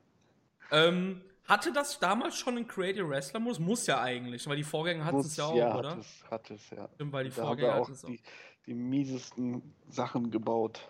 Ähm, 0.71 1.21
hatte 1.45 1.73
das 1.73 1.99
damals 1.99 2.37
schon 2.37 2.55
einen 2.55 2.67
Creative 2.67 3.07
Wrestler 3.09 3.39
Modus? 3.39 3.59
Muss 3.59 3.85
ja 3.87 4.01
eigentlich, 4.01 4.47
weil 4.47 4.55
die 4.55 4.63
Vorgänger 4.63 5.05
hatten 5.05 5.19
es 5.19 5.35
ja 5.35 5.45
auch, 5.45 5.55
ja, 5.55 5.77
oder? 5.77 5.91
Hat 5.91 5.99
es, 5.99 6.23
hat 6.31 6.51
es, 6.51 6.69
ja. 6.69 6.89
Stimmt, 6.95 7.13
weil 7.13 7.25
die 7.25 7.31
Da 7.31 7.45
Vorgänger 7.45 7.73
hatten 7.73 7.91
es 7.91 8.03
auch. 8.05 8.09
die, 8.09 8.21
die 8.65 8.73
miesesten 8.73 9.73
Sachen 9.89 10.31
gebaut. 10.31 10.89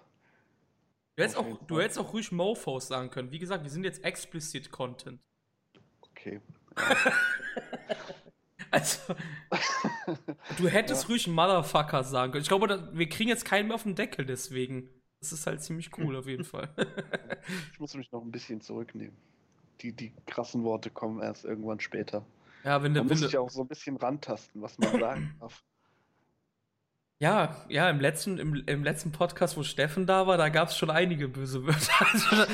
Du 1.16 1.24
hättest, 1.24 1.38
auch, 1.38 1.58
du 1.68 1.80
hättest 1.80 2.00
auch 2.00 2.14
ruhig 2.14 2.32
Mofos 2.32 2.88
sagen 2.88 3.10
können. 3.10 3.32
Wie 3.32 3.40
gesagt, 3.40 3.64
wir 3.64 3.70
sind 3.70 3.84
jetzt 3.84 4.04
explicit 4.04 4.72
Content. 4.72 5.20
Okay. 6.02 6.42
Also, 8.74 9.14
du 10.58 10.68
hättest 10.68 11.08
ruhig 11.08 11.28
Motherfucker 11.28 12.04
sagen 12.04 12.32
können. 12.32 12.42
Ich 12.42 12.48
glaube, 12.48 12.90
wir 12.92 13.08
kriegen 13.08 13.30
jetzt 13.30 13.46
keinen 13.46 13.68
mehr 13.68 13.76
auf 13.76 13.84
den 13.84 13.94
Deckel 13.94 14.26
deswegen. 14.26 14.90
Das 15.24 15.32
ist 15.32 15.48
halt 15.48 15.64
ziemlich 15.64 15.90
cool 15.98 16.16
auf 16.18 16.28
jeden 16.28 16.44
Fall. 16.44 16.70
Ich 17.74 17.80
muss 17.80 17.94
mich 17.96 18.12
noch 18.12 18.22
ein 18.22 18.32
bisschen 18.32 18.62
zurücknehmen. 18.62 19.16
Die, 19.82 19.92
die 19.92 20.14
krassen 20.28 20.64
Worte 20.64 20.90
kommen 20.90 21.22
erst 21.22 21.44
irgendwann 21.46 21.80
später. 21.80 22.26
ja, 22.64 22.82
wenn 22.84 22.94
Da 22.94 23.02
der 23.02 23.04
muss 23.04 23.18
Winde. 23.20 23.28
ich 23.28 23.38
auch 23.38 23.50
so 23.50 23.62
ein 23.62 23.68
bisschen 23.68 23.98
rantasten, 23.98 24.62
was 24.62 24.78
man 24.78 25.00
sagen 25.00 25.36
darf. 25.42 25.64
Ja, 27.20 27.66
ja, 27.70 27.90
im 27.90 28.00
letzten, 28.02 28.38
im, 28.38 28.64
im 28.66 28.84
letzten 28.84 29.12
Podcast, 29.12 29.56
wo 29.58 29.64
Steffen 29.64 30.06
da 30.06 30.28
war, 30.28 30.38
da 30.38 30.50
gab 30.50 30.70
es 30.70 30.78
schon 30.78 30.90
einige 30.90 31.28
böse 31.30 31.66
Wörter. 31.66 32.06
Also, 32.14 32.52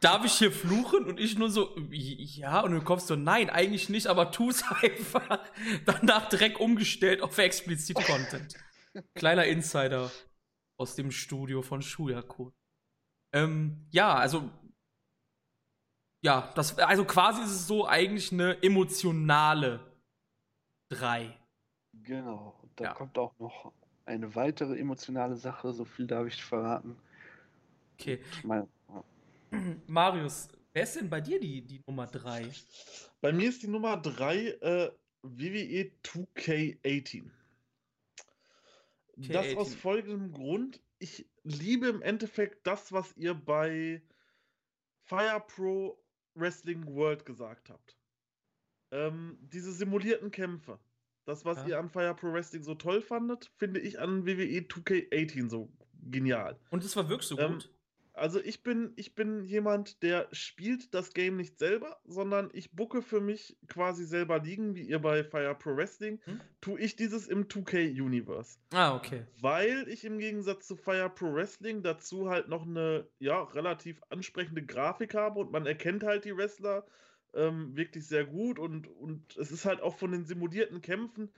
darf 0.00 0.24
ich 0.24 0.32
hier 0.32 0.52
fluchen? 0.52 1.04
Und 1.04 1.18
ich 1.20 1.36
nur 1.38 1.50
so, 1.50 1.74
ja, 1.90 2.60
und 2.60 2.72
du 2.72 2.80
kommst 2.82 3.06
so, 3.06 3.16
nein, 3.16 3.50
eigentlich 3.50 3.88
nicht, 3.88 4.06
aber 4.06 4.30
tu's 4.30 4.62
einfach. 4.82 5.40
Danach 5.86 6.28
direkt 6.28 6.58
umgestellt 6.60 7.20
auf 7.22 7.36
explizit 7.38 7.96
Content. 7.96 8.54
Kleiner 9.14 9.44
Insider 9.46 10.10
aus 10.78 10.94
dem 10.94 11.10
Studio 11.10 11.62
von 11.62 11.82
Shuyaku. 11.82 12.50
Ähm, 13.32 13.86
ja, 13.90 14.14
also, 14.14 14.50
ja, 16.22 16.50
das, 16.54 16.78
also 16.78 17.04
quasi 17.04 17.42
ist 17.42 17.50
es 17.50 17.66
so 17.66 17.86
eigentlich 17.86 18.32
eine 18.32 18.62
emotionale 18.62 19.80
3. 20.90 21.36
Genau. 22.02 22.58
Da 22.76 22.84
Ja. 22.84 22.94
kommt 22.94 23.18
auch 23.18 23.38
noch 23.38 23.72
eine 24.06 24.34
weitere 24.34 24.78
emotionale 24.78 25.36
Sache, 25.36 25.72
so 25.72 25.84
viel 25.84 26.06
darf 26.06 26.26
ich 26.26 26.42
verraten. 26.42 26.96
Okay. 27.94 28.20
Ich 28.32 28.44
meine, 28.44 28.68
Marius, 29.86 30.48
Wer 30.78 30.84
ist 30.84 30.94
denn 30.94 31.10
bei 31.10 31.20
dir 31.20 31.40
die, 31.40 31.62
die 31.62 31.80
Nummer 31.88 32.06
3? 32.06 32.52
Bei 33.20 33.32
mir 33.32 33.48
ist 33.48 33.62
die 33.62 33.66
Nummer 33.66 33.96
3 33.96 34.36
äh, 34.60 34.92
WWE 35.22 35.90
2K18. 36.04 37.24
Das 39.18 39.46
K18. 39.46 39.56
aus 39.56 39.74
folgendem 39.74 40.32
Grund. 40.32 40.80
Ich 41.00 41.28
liebe 41.42 41.88
im 41.88 42.02
Endeffekt 42.02 42.66
das, 42.66 42.92
was 42.92 43.16
ihr 43.16 43.34
bei 43.34 44.02
Fire 45.04 45.42
Pro 45.46 46.02
Wrestling 46.34 46.86
World 46.86 47.24
gesagt 47.26 47.68
habt. 47.70 47.96
Ähm, 48.90 49.38
diese 49.40 49.72
simulierten 49.72 50.30
Kämpfe. 50.30 50.78
Das, 51.24 51.44
was 51.44 51.58
Ja. 51.58 51.68
ihr 51.68 51.78
an 51.78 51.90
Fire 51.90 52.14
Pro 52.14 52.32
Wrestling 52.32 52.62
so 52.62 52.74
toll 52.74 53.02
fandet, 53.02 53.50
finde 53.56 53.80
ich 53.80 53.98
an 54.00 54.24
WWE 54.26 54.60
2K18 54.66 55.50
so 55.50 55.70
genial. 56.10 56.58
Und 56.70 56.84
es 56.84 56.96
war 56.96 57.08
wirklich 57.08 57.28
so 57.28 57.38
Ähm, 57.38 57.54
gut. 57.54 57.70
Also 58.18 58.40
ich 58.40 58.62
bin, 58.62 58.92
ich 58.96 59.14
bin 59.14 59.44
jemand, 59.44 60.02
der 60.02 60.28
spielt 60.32 60.92
das 60.94 61.12
Game 61.14 61.36
nicht 61.36 61.58
selber, 61.58 61.98
sondern 62.04 62.50
ich 62.52 62.72
bucke 62.72 63.02
für 63.02 63.20
mich 63.20 63.56
quasi 63.68 64.04
selber 64.04 64.38
liegen, 64.40 64.74
wie 64.74 64.82
ihr 64.82 64.98
bei 64.98 65.24
Fire 65.24 65.54
Pro 65.54 65.76
Wrestling, 65.76 66.20
Hm? 66.24 66.40
tue 66.60 66.80
ich 66.80 66.96
dieses 66.96 67.28
im 67.28 67.48
2K 67.48 68.00
Universe. 68.02 68.58
Ah, 68.72 68.94
okay. 68.94 69.26
Weil 69.40 69.88
ich 69.88 70.04
im 70.04 70.18
Gegensatz 70.18 70.66
zu 70.66 70.76
Fire 70.76 71.10
Pro 71.10 71.32
Wrestling 71.32 71.82
dazu 71.82 72.28
halt 72.28 72.48
noch 72.48 72.66
eine, 72.66 73.06
ja, 73.18 73.42
relativ 73.42 74.02
ansprechende 74.10 74.64
Grafik 74.64 75.14
habe 75.14 75.40
und 75.40 75.50
man 75.52 75.66
erkennt 75.66 76.02
halt 76.02 76.24
die 76.24 76.36
Wrestler 76.36 76.84
ähm, 77.34 77.76
wirklich 77.76 78.06
sehr 78.06 78.24
gut 78.24 78.58
und, 78.58 78.88
und 78.88 79.36
es 79.36 79.52
ist 79.52 79.64
halt 79.64 79.80
auch 79.80 79.96
von 79.96 80.12
den 80.12 80.24
simulierten 80.24 80.80
Kämpfen, 80.80 81.30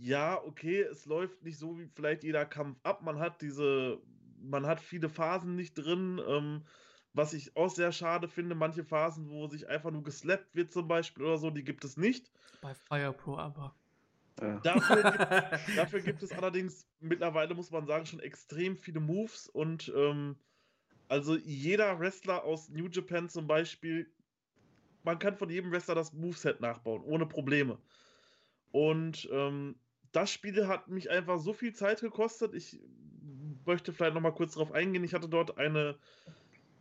ja, 0.00 0.40
okay, 0.44 0.82
es 0.82 1.06
läuft 1.06 1.42
nicht 1.42 1.58
so 1.58 1.78
wie 1.78 1.86
vielleicht 1.86 2.22
jeder 2.22 2.44
Kampf 2.44 2.78
ab. 2.84 3.02
Man 3.02 3.18
hat 3.18 3.42
diese, 3.42 4.00
man 4.42 4.66
hat 4.66 4.80
viele 4.80 5.08
Phasen 5.08 5.54
nicht 5.54 5.74
drin, 5.74 6.20
ähm, 6.26 6.64
was 7.12 7.32
ich 7.32 7.56
auch 7.56 7.70
sehr 7.70 7.92
schade 7.92 8.28
finde. 8.28 8.54
Manche 8.54 8.84
Phasen, 8.84 9.28
wo 9.28 9.46
sich 9.48 9.68
einfach 9.68 9.90
nur 9.90 10.02
geslappt 10.02 10.54
wird 10.54 10.72
zum 10.72 10.88
Beispiel 10.88 11.24
oder 11.24 11.38
so, 11.38 11.50
die 11.50 11.64
gibt 11.64 11.84
es 11.84 11.96
nicht. 11.96 12.30
Bei 12.60 12.74
Fire 12.74 13.12
Pro 13.12 13.36
aber. 13.36 13.74
Ja. 14.40 14.60
Dafür 14.60 15.02
gibt, 15.02 15.18
dafür 15.78 16.00
gibt 16.00 16.22
es 16.22 16.32
allerdings 16.32 16.86
mittlerweile, 17.00 17.54
muss 17.54 17.70
man 17.70 17.86
sagen, 17.86 18.06
schon 18.06 18.20
extrem 18.20 18.76
viele 18.76 19.00
Moves 19.00 19.48
und 19.48 19.92
ähm, 19.96 20.36
also 21.08 21.36
jeder 21.36 21.98
Wrestler 21.98 22.44
aus 22.44 22.68
New 22.68 22.88
Japan 22.88 23.28
zum 23.28 23.46
Beispiel, 23.46 24.12
man 25.02 25.18
kann 25.18 25.36
von 25.36 25.48
jedem 25.48 25.72
Wrestler 25.72 25.94
das 25.94 26.12
Moveset 26.12 26.60
nachbauen, 26.60 27.02
ohne 27.02 27.26
Probleme. 27.26 27.78
Und 28.70 29.28
ähm, 29.32 29.76
das 30.12 30.30
Spiel 30.30 30.66
hat 30.68 30.88
mich 30.88 31.10
einfach 31.10 31.38
so 31.38 31.52
viel 31.52 31.74
Zeit 31.74 32.00
gekostet. 32.00 32.54
Ich 32.54 32.80
möchte 33.68 33.92
vielleicht 33.92 34.14
noch 34.14 34.20
mal 34.20 34.32
kurz 34.34 34.54
darauf 34.54 34.72
eingehen. 34.72 35.04
Ich 35.04 35.14
hatte 35.14 35.28
dort 35.28 35.56
eine, 35.58 35.96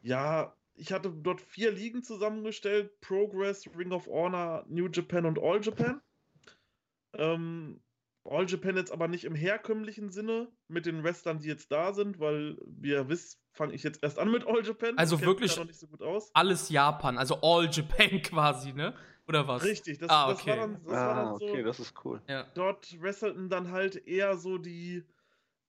ja, 0.02 0.56
ich 0.74 0.92
hatte 0.92 1.12
dort 1.12 1.40
vier 1.42 1.72
Ligen 1.72 2.02
zusammengestellt: 2.02 3.00
Progress, 3.02 3.68
Ring 3.78 3.92
of 3.92 4.08
Honor, 4.08 4.66
New 4.68 4.88
Japan 4.88 5.26
und 5.28 5.38
All 5.38 5.62
Japan. 5.62 6.02
Ähm, 7.14 7.82
All 8.24 8.46
Japan 8.50 8.76
jetzt 8.76 8.92
aber 8.92 9.08
nicht 9.08 9.24
im 9.24 9.36
herkömmlichen 9.36 10.10
Sinne 10.10 10.50
mit 10.68 10.86
den 10.86 11.04
Wrestlern, 11.04 11.40
die 11.40 11.48
jetzt 11.48 11.72
da 11.72 11.94
sind, 11.94 12.20
weil, 12.20 12.58
wie 12.66 12.90
ihr 12.90 13.08
wisst, 13.08 13.40
fange 13.54 13.74
ich 13.74 13.84
jetzt 13.84 14.04
erst 14.04 14.20
an 14.20 14.32
mit 14.32 14.46
All 14.46 14.66
Japan. 14.66 14.98
Also 14.98 15.22
wirklich 15.22 15.56
noch 15.58 15.66
nicht 15.66 15.80
so 15.80 15.88
gut 15.88 16.02
aus. 16.02 16.30
Alles 16.34 16.70
Japan, 16.70 17.18
also 17.18 17.40
All 17.42 17.70
Japan 17.72 18.22
quasi, 18.24 18.74
ne? 18.74 18.94
Oder 19.28 19.48
was? 19.48 19.64
Richtig, 19.64 19.98
das, 19.98 20.10
Ah, 20.10 20.28
das 20.30 20.40
okay. 20.42 20.52
war 20.52 20.58
dann, 20.58 20.74
das 20.84 20.92
war 20.94 21.10
Ah, 21.10 21.24
dann 21.24 21.38
so. 21.38 21.46
okay, 21.46 21.64
das 21.64 21.80
ist 21.80 21.94
cool. 22.06 22.22
Ja. 22.28 22.46
dort 22.54 23.02
wrestelten 23.02 23.50
dann 23.50 23.72
halt 23.72 23.96
eher 24.08 24.38
so 24.38 24.58
die, 24.58 25.04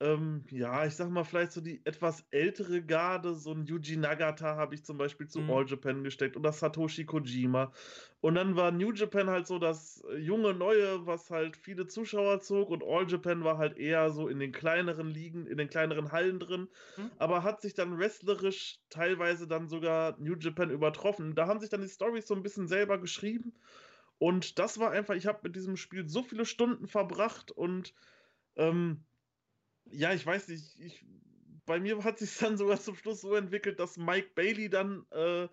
ähm, 0.01 0.45
ja, 0.51 0.87
ich 0.87 0.95
sag 0.95 1.11
mal, 1.11 1.25
vielleicht 1.25 1.51
so 1.51 1.61
die 1.61 1.85
etwas 1.85 2.25
ältere 2.31 2.85
Garde. 2.85 3.35
So 3.35 3.53
ein 3.53 3.67
Yuji 3.67 3.97
Nagata 3.97 4.55
habe 4.57 4.75
ich 4.77 4.85
zum 4.85 4.97
Beispiel 4.97 5.27
zu 5.27 5.41
Mhm. 5.41 5.51
All 5.51 5.67
Japan 5.67 6.05
gesteckt 6.05 6.37
oder 6.37 6.53
Satoshi 6.53 7.05
Kojima. 7.05 7.73
Und 8.21 8.37
dann 8.37 8.55
war 8.55 8.71
New 8.71 8.93
Japan 8.93 9.29
halt 9.29 9.49
so 9.49 9.59
das 9.59 10.01
äh, 10.09 10.17
junge 10.19 10.55
Neue, 10.55 11.07
was 11.07 11.31
halt 11.31 11.57
viele 11.57 11.89
Zuschauer 11.89 12.41
zog. 12.41 12.71
Und 12.71 12.85
All 12.85 13.11
Japan 13.11 13.43
war 13.43 13.59
halt 13.59 13.77
eher 13.77 14.11
so 14.11 14.29
in 14.29 14.39
den 14.39 14.53
kleineren 14.53 15.09
Ligen, 15.09 15.47
in 15.49 15.59
den 15.59 15.69
kleineren 15.69 16.13
Hallen 16.13 16.39
drin. 16.39 16.69
Mhm. 16.97 17.11
Aber 17.19 17.43
hat 17.43 17.61
sich 17.61 17.75
dann 17.75 17.99
wrestlerisch 17.99 18.79
teilweise 18.91 19.49
dann 19.49 19.69
sogar 19.69 20.17
New 20.21 20.37
Japan 20.37 20.71
übertroffen. 20.71 21.35
Da 21.35 21.49
haben 21.49 21.59
sich 21.59 21.71
dann 21.71 21.83
die 21.83 21.89
Storys 21.89 22.29
so 22.29 22.35
ein 22.35 22.43
bisschen 22.45 22.69
selber 22.69 22.99
geschrieben. 23.01 23.55
Und 24.19 24.59
das 24.61 24.79
war 24.79 24.93
einfach, 24.93 25.15
ich 25.15 25.27
habe 25.27 25.41
mit 25.45 25.57
diesem 25.57 25.77
Spiel 25.77 26.09
so 26.09 26.23
viele 26.23 26.45
Stunden 26.47 26.87
verbracht 26.87 27.53
und 27.53 27.95
ähm, 28.57 29.08
ja, 29.91 30.13
ich 30.13 30.25
weiß 30.25 30.49
nicht, 30.49 30.79
ich, 30.81 31.05
bei 31.67 31.81
mir 31.81 32.03
hat 32.05 32.19
sich 32.19 32.37
dann 32.39 32.57
sogar 32.57 32.81
zum 32.81 32.97
Schluss 32.97 33.21
so 33.21 33.35
entwickelt, 33.35 33.79
dass 33.79 33.97
Mike 33.97 34.31
Bailey 34.35 34.69
dann 34.69 35.07
äh, 35.11 35.49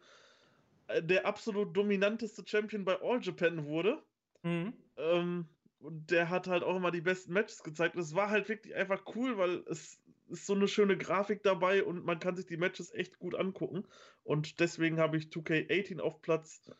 der 1.01 1.25
absolut 1.25 1.75
dominanteste 1.75 2.43
Champion 2.45 2.85
bei 2.85 2.99
All 3.01 3.21
Japan 3.21 3.65
wurde. 3.65 4.01
Mhm. 4.43 4.73
Ähm, 4.97 5.47
und 5.79 6.09
der 6.09 6.29
hat 6.29 6.47
halt 6.47 6.63
auch 6.63 6.75
immer 6.75 6.91
die 6.91 7.01
besten 7.01 7.33
Matches 7.33 7.63
gezeigt. 7.63 7.95
Und 7.95 8.01
es 8.01 8.15
war 8.15 8.29
halt 8.29 8.49
wirklich 8.49 8.75
einfach 8.75 9.03
cool, 9.15 9.37
weil 9.37 9.63
es 9.67 9.99
ist 10.27 10.45
so 10.47 10.53
eine 10.53 10.67
schöne 10.67 10.97
Grafik 10.97 11.43
dabei 11.43 11.83
und 11.83 12.05
man 12.05 12.19
kann 12.19 12.35
sich 12.35 12.47
die 12.47 12.57
Matches 12.57 12.91
echt 12.93 13.19
gut 13.19 13.35
angucken. 13.35 13.85
Und 14.23 14.59
deswegen 14.59 14.99
habe 14.99 15.17
ich 15.17 15.25
2K18 15.25 15.99
auf 15.99 16.21
Platz 16.21 16.71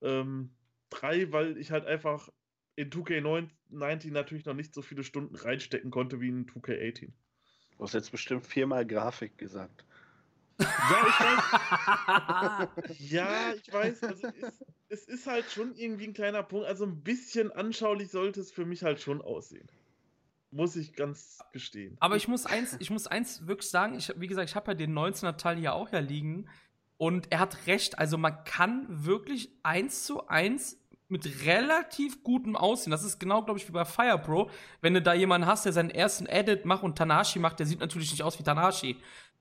ähm, 0.00 0.50
3, 0.90 1.32
weil 1.32 1.56
ich 1.58 1.70
halt 1.70 1.86
einfach 1.86 2.30
in 2.78 2.90
2K19 2.90 4.12
natürlich 4.12 4.44
noch 4.44 4.54
nicht 4.54 4.72
so 4.72 4.82
viele 4.82 5.02
Stunden 5.02 5.34
reinstecken 5.34 5.90
konnte 5.90 6.20
wie 6.20 6.28
in 6.28 6.46
2K18. 6.46 7.08
Du 7.76 7.84
hast 7.84 7.92
jetzt 7.92 8.12
bestimmt 8.12 8.46
viermal 8.46 8.86
Grafik 8.86 9.36
gesagt. 9.36 9.84
Ja, 10.60 10.68
ich 11.08 11.20
weiß. 11.20 12.98
Ja, 13.10 13.52
ich 13.54 13.72
weiß. 13.72 14.02
Also 14.04 14.28
es, 14.40 14.62
es 14.88 15.08
ist 15.08 15.26
halt 15.26 15.50
schon 15.50 15.74
irgendwie 15.74 16.06
ein 16.06 16.14
kleiner 16.14 16.44
Punkt. 16.44 16.66
Also 16.66 16.84
ein 16.84 17.02
bisschen 17.02 17.50
anschaulich 17.50 18.10
sollte 18.10 18.40
es 18.40 18.52
für 18.52 18.64
mich 18.64 18.84
halt 18.84 19.00
schon 19.00 19.22
aussehen. 19.22 19.68
Muss 20.50 20.76
ich 20.76 20.94
ganz 20.94 21.40
gestehen. 21.52 21.96
Aber 22.00 22.16
ich 22.16 22.28
muss 22.28 22.46
eins, 22.46 22.76
ich 22.78 22.90
muss 22.90 23.06
eins 23.08 23.46
wirklich 23.46 23.70
sagen, 23.70 23.96
ich, 23.96 24.12
wie 24.16 24.28
gesagt, 24.28 24.48
ich 24.50 24.56
habe 24.56 24.70
ja 24.70 24.74
den 24.74 24.96
19er 24.96 25.36
Teil 25.36 25.56
hier 25.58 25.74
auch 25.74 25.90
ja 25.90 25.98
liegen. 25.98 26.48
Und 26.96 27.30
er 27.30 27.40
hat 27.40 27.66
recht, 27.66 27.98
also 27.98 28.18
man 28.18 28.44
kann 28.44 28.86
wirklich 29.04 29.50
eins 29.62 30.04
zu 30.04 30.26
eins 30.28 30.80
mit 31.08 31.46
relativ 31.46 32.22
gutem 32.22 32.56
Aussehen, 32.56 32.90
das 32.90 33.04
ist 33.04 33.18
genau, 33.18 33.42
glaube 33.42 33.58
ich, 33.58 33.66
wie 33.68 33.72
bei 33.72 33.84
Fire 33.84 34.18
Pro, 34.18 34.50
wenn 34.80 34.94
du 34.94 35.02
da 35.02 35.14
jemanden 35.14 35.46
hast, 35.46 35.64
der 35.64 35.72
seinen 35.72 35.90
ersten 35.90 36.26
Edit 36.26 36.64
macht 36.64 36.82
und 36.82 36.96
Tanashi 36.96 37.38
macht, 37.38 37.58
der 37.58 37.66
sieht 37.66 37.80
natürlich 37.80 38.10
nicht 38.10 38.22
aus 38.22 38.38
wie 38.38 38.42
Tanashi. 38.42 38.96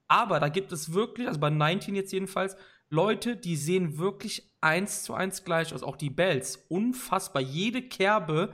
Aber 0.07 0.39
da 0.39 0.47
gibt 0.49 0.71
es 0.71 0.93
wirklich, 0.93 1.27
also 1.27 1.39
bei 1.39 1.49
19 1.49 1.95
jetzt 1.95 2.13
jedenfalls, 2.13 2.55
Leute, 2.89 3.35
die 3.35 3.57
sehen 3.57 3.97
wirklich 3.97 4.49
eins 4.61 5.03
zu 5.03 5.13
eins 5.13 5.43
gleich 5.43 5.73
aus. 5.73 5.83
Auch 5.83 5.97
die 5.97 6.09
Bells. 6.09 6.65
Unfassbar. 6.69 7.41
Jede 7.41 7.81
Kerbe 7.81 8.53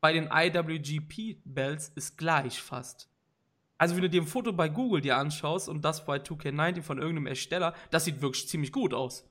bei 0.00 0.12
den 0.12 0.28
IWGP-Bells 0.32 1.90
ist 1.94 2.18
gleich 2.18 2.60
fast. 2.60 3.08
Also, 3.78 3.94
wenn 3.94 4.02
du 4.02 4.10
dir 4.10 4.22
ein 4.22 4.26
Foto 4.26 4.52
bei 4.52 4.68
Google 4.68 5.00
dir 5.00 5.16
anschaust 5.16 5.68
und 5.68 5.84
das 5.84 6.04
bei 6.04 6.16
2K19 6.16 6.82
von 6.82 6.98
irgendeinem 6.98 7.28
Ersteller, 7.28 7.74
das 7.90 8.04
sieht 8.04 8.20
wirklich 8.20 8.48
ziemlich 8.48 8.72
gut 8.72 8.92
aus. 8.92 9.29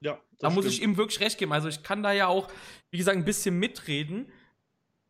Ja, 0.00 0.20
Da 0.38 0.50
muss 0.50 0.66
ich 0.66 0.82
ihm 0.82 0.96
wirklich 0.96 1.20
recht 1.20 1.38
geben. 1.38 1.52
Also, 1.52 1.68
ich 1.68 1.82
kann 1.82 2.02
da 2.02 2.12
ja 2.12 2.26
auch, 2.28 2.48
wie 2.90 2.98
gesagt, 2.98 3.16
ein 3.16 3.24
bisschen 3.24 3.58
mitreden. 3.58 4.30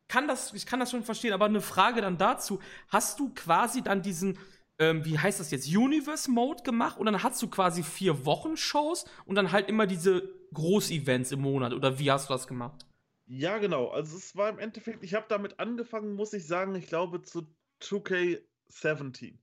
Kann 0.08 0.26
das, 0.26 0.54
ich 0.54 0.64
kann 0.64 0.80
das 0.80 0.90
schon 0.90 1.02
verstehen, 1.02 1.34
aber 1.34 1.44
eine 1.44 1.60
Frage 1.60 2.00
dann 2.00 2.16
dazu. 2.16 2.60
Hast 2.88 3.20
du 3.20 3.32
quasi 3.34 3.82
dann 3.82 4.00
diesen, 4.00 4.38
ähm, 4.78 5.04
wie 5.04 5.18
heißt 5.18 5.38
das 5.40 5.50
jetzt, 5.50 5.68
Universe-Mode 5.68 6.62
gemacht 6.62 6.98
und 6.98 7.06
dann 7.06 7.22
hast 7.22 7.42
du 7.42 7.48
quasi 7.48 7.82
vier 7.82 8.24
Wochen-Shows 8.24 9.04
und 9.26 9.34
dann 9.34 9.52
halt 9.52 9.68
immer 9.68 9.86
diese 9.86 10.22
Groß-Events 10.54 11.32
im 11.32 11.42
Monat 11.42 11.74
oder 11.74 11.98
wie 11.98 12.10
hast 12.10 12.30
du 12.30 12.32
das 12.32 12.46
gemacht? 12.46 12.86
Ja, 13.26 13.58
genau. 13.58 13.88
Also 13.88 14.16
es 14.16 14.34
war 14.36 14.48
im 14.48 14.58
Endeffekt, 14.58 15.02
ich 15.04 15.14
habe 15.14 15.26
damit 15.28 15.60
angefangen, 15.60 16.14
muss 16.14 16.32
ich 16.32 16.46
sagen, 16.46 16.74
ich 16.74 16.86
glaube 16.86 17.22
zu 17.22 17.46
2K17. 17.82 19.38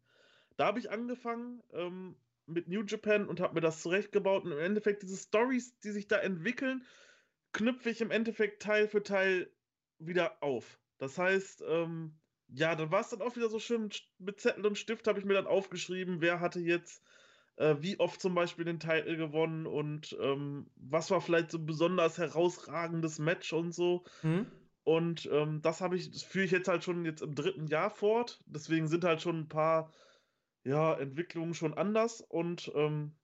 Da 0.58 0.66
habe 0.66 0.80
ich 0.80 0.90
angefangen 0.90 1.62
ähm, 1.74 2.16
mit 2.48 2.68
New 2.68 2.84
Japan 2.84 3.28
und 3.28 3.40
habe 3.40 3.56
mir 3.56 3.62
das 3.62 3.82
zurechtgebaut 3.82 4.44
und 4.44 4.52
im 4.52 4.60
Endeffekt 4.60 5.04
diese 5.04 5.18
Stories, 5.18 5.80
die 5.80 5.92
sich 5.92 6.08
da 6.08 6.18
entwickeln, 6.18 6.86
knüpfe 7.54 7.90
ich 7.90 8.02
im 8.02 8.12
Endeffekt 8.12 8.62
Teil 8.62 8.88
für 8.88 9.04
Teil 9.04 9.50
wieder 10.00 10.44
auf. 10.44 10.80
Das 10.98 11.18
heißt, 11.18 11.64
ähm, 11.68 12.16
ja, 12.50 12.76
dann 12.76 12.92
war 12.92 13.02
es 13.02 13.10
dann 13.10 13.22
auch 13.22 13.36
wieder 13.36 13.50
so 13.50 13.60
schön 13.60 13.90
mit 14.20 14.40
Zettel 14.40 14.66
und 14.66 14.78
Stift 14.78 15.08
habe 15.08 15.20
ich 15.20 15.26
mir 15.26 15.34
dann 15.34 15.48
aufgeschrieben, 15.48 16.22
wer 16.22 16.40
hatte 16.40 16.60
jetzt 16.60 17.02
äh, 17.58 17.76
wie 17.80 18.00
oft 18.00 18.22
zum 18.22 18.36
Beispiel 18.36 18.66
den 18.66 18.80
Titel 18.80 19.16
gewonnen 19.18 19.66
und 19.66 20.16
ähm, 20.22 20.68
was 20.76 21.12
war 21.12 21.22
vielleicht 21.22 21.52
so 21.52 21.58
ein 21.58 21.66
besonders 21.66 22.18
herausragendes 22.18 23.20
Match 23.20 23.54
und 23.54 23.74
so. 23.74 24.04
Hm? 24.22 24.46
Und 24.84 25.28
ähm, 25.32 25.62
das 25.62 25.82
habe 25.82 25.96
ich, 25.96 26.12
das 26.12 26.22
führe 26.22 26.46
ich 26.46 26.52
jetzt 26.52 26.68
halt 26.68 26.84
schon 26.84 27.06
jetzt 27.06 27.22
im 27.22 27.34
dritten 27.34 27.68
Jahr 27.68 27.90
fort. 27.90 28.40
Deswegen 28.46 28.88
sind 28.88 29.04
halt 29.04 29.22
schon 29.22 29.40
ein 29.40 29.50
paar 29.50 29.92
ja, 30.66 30.94
Entwicklungen 30.96 31.54
schon 31.54 31.74
anders. 31.74 32.22
Und 32.22 32.72
ähm, 32.76 33.16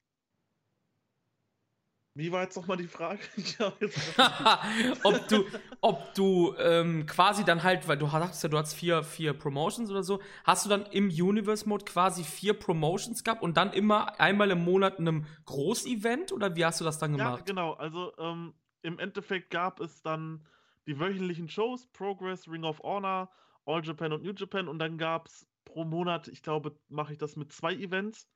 Wie 2.14 2.32
war 2.32 2.44
jetzt 2.44 2.58
nochmal 2.58 2.78
die 2.78 2.88
Frage? 2.88 3.20
ob 5.04 5.28
du, 5.30 5.46
ob 5.80 6.14
du 6.14 6.54
ähm, 6.58 7.06
quasi 7.06 7.46
dann 7.46 7.64
halt, 7.64 7.88
weil 7.88 7.98
du 7.98 8.08
sagst 8.08 8.44
ja, 8.44 8.50
du 8.50 8.58
hast 8.58 8.74
vier, 8.74 9.02
vier 9.02 9.34
Promotions 9.34 9.90
oder 9.90 10.04
so, 10.04 10.22
hast 10.44 10.66
du 10.66 10.70
dann 10.70 10.86
im 10.88 11.08
Universe-Mode 11.08 11.86
quasi 11.86 12.24
vier 12.24 12.54
Promotions 12.54 13.24
gehabt 13.24 13.42
und 13.42 13.56
dann 13.56 13.72
immer 13.72 14.20
einmal 14.20 14.52
im 14.52 14.64
Monat 14.64 15.00
einem 15.00 15.26
Großevent 15.46 16.34
oder 16.34 16.56
wie 16.56 16.66
hast 16.66 16.82
du 16.82 16.84
das 16.84 17.00
dann 17.00 17.14
gemacht? 17.14 17.40
Ja, 17.40 17.46
genau. 17.46 17.74
Also 17.74 18.14
ähm, 18.18 18.54
im 18.82 19.00
Endeffekt 19.00 19.50
gab 19.50 19.80
es 19.80 20.02
dann 20.02 20.46
die 20.88 21.00
wöchentlichen 21.00 21.48
Shows, 21.48 21.88
Progress, 21.88 22.48
Ring 22.48 22.66
of 22.66 22.82
Honor, 22.84 23.32
All 23.66 23.86
Japan 23.86 24.12
und 24.12 24.24
New 24.24 24.34
Japan 24.34 24.68
und 24.68 24.80
dann 24.80 24.98
gab 24.98 25.28
es 25.28 25.48
pro 25.72 25.86
Monat, 25.86 26.28
ich 26.28 26.44
glaube, 26.44 26.78
mache 26.90 27.14
ich 27.14 27.20
das 27.20 27.36
mit 27.36 27.52
zwei 27.52 27.74
Events. 27.74 28.28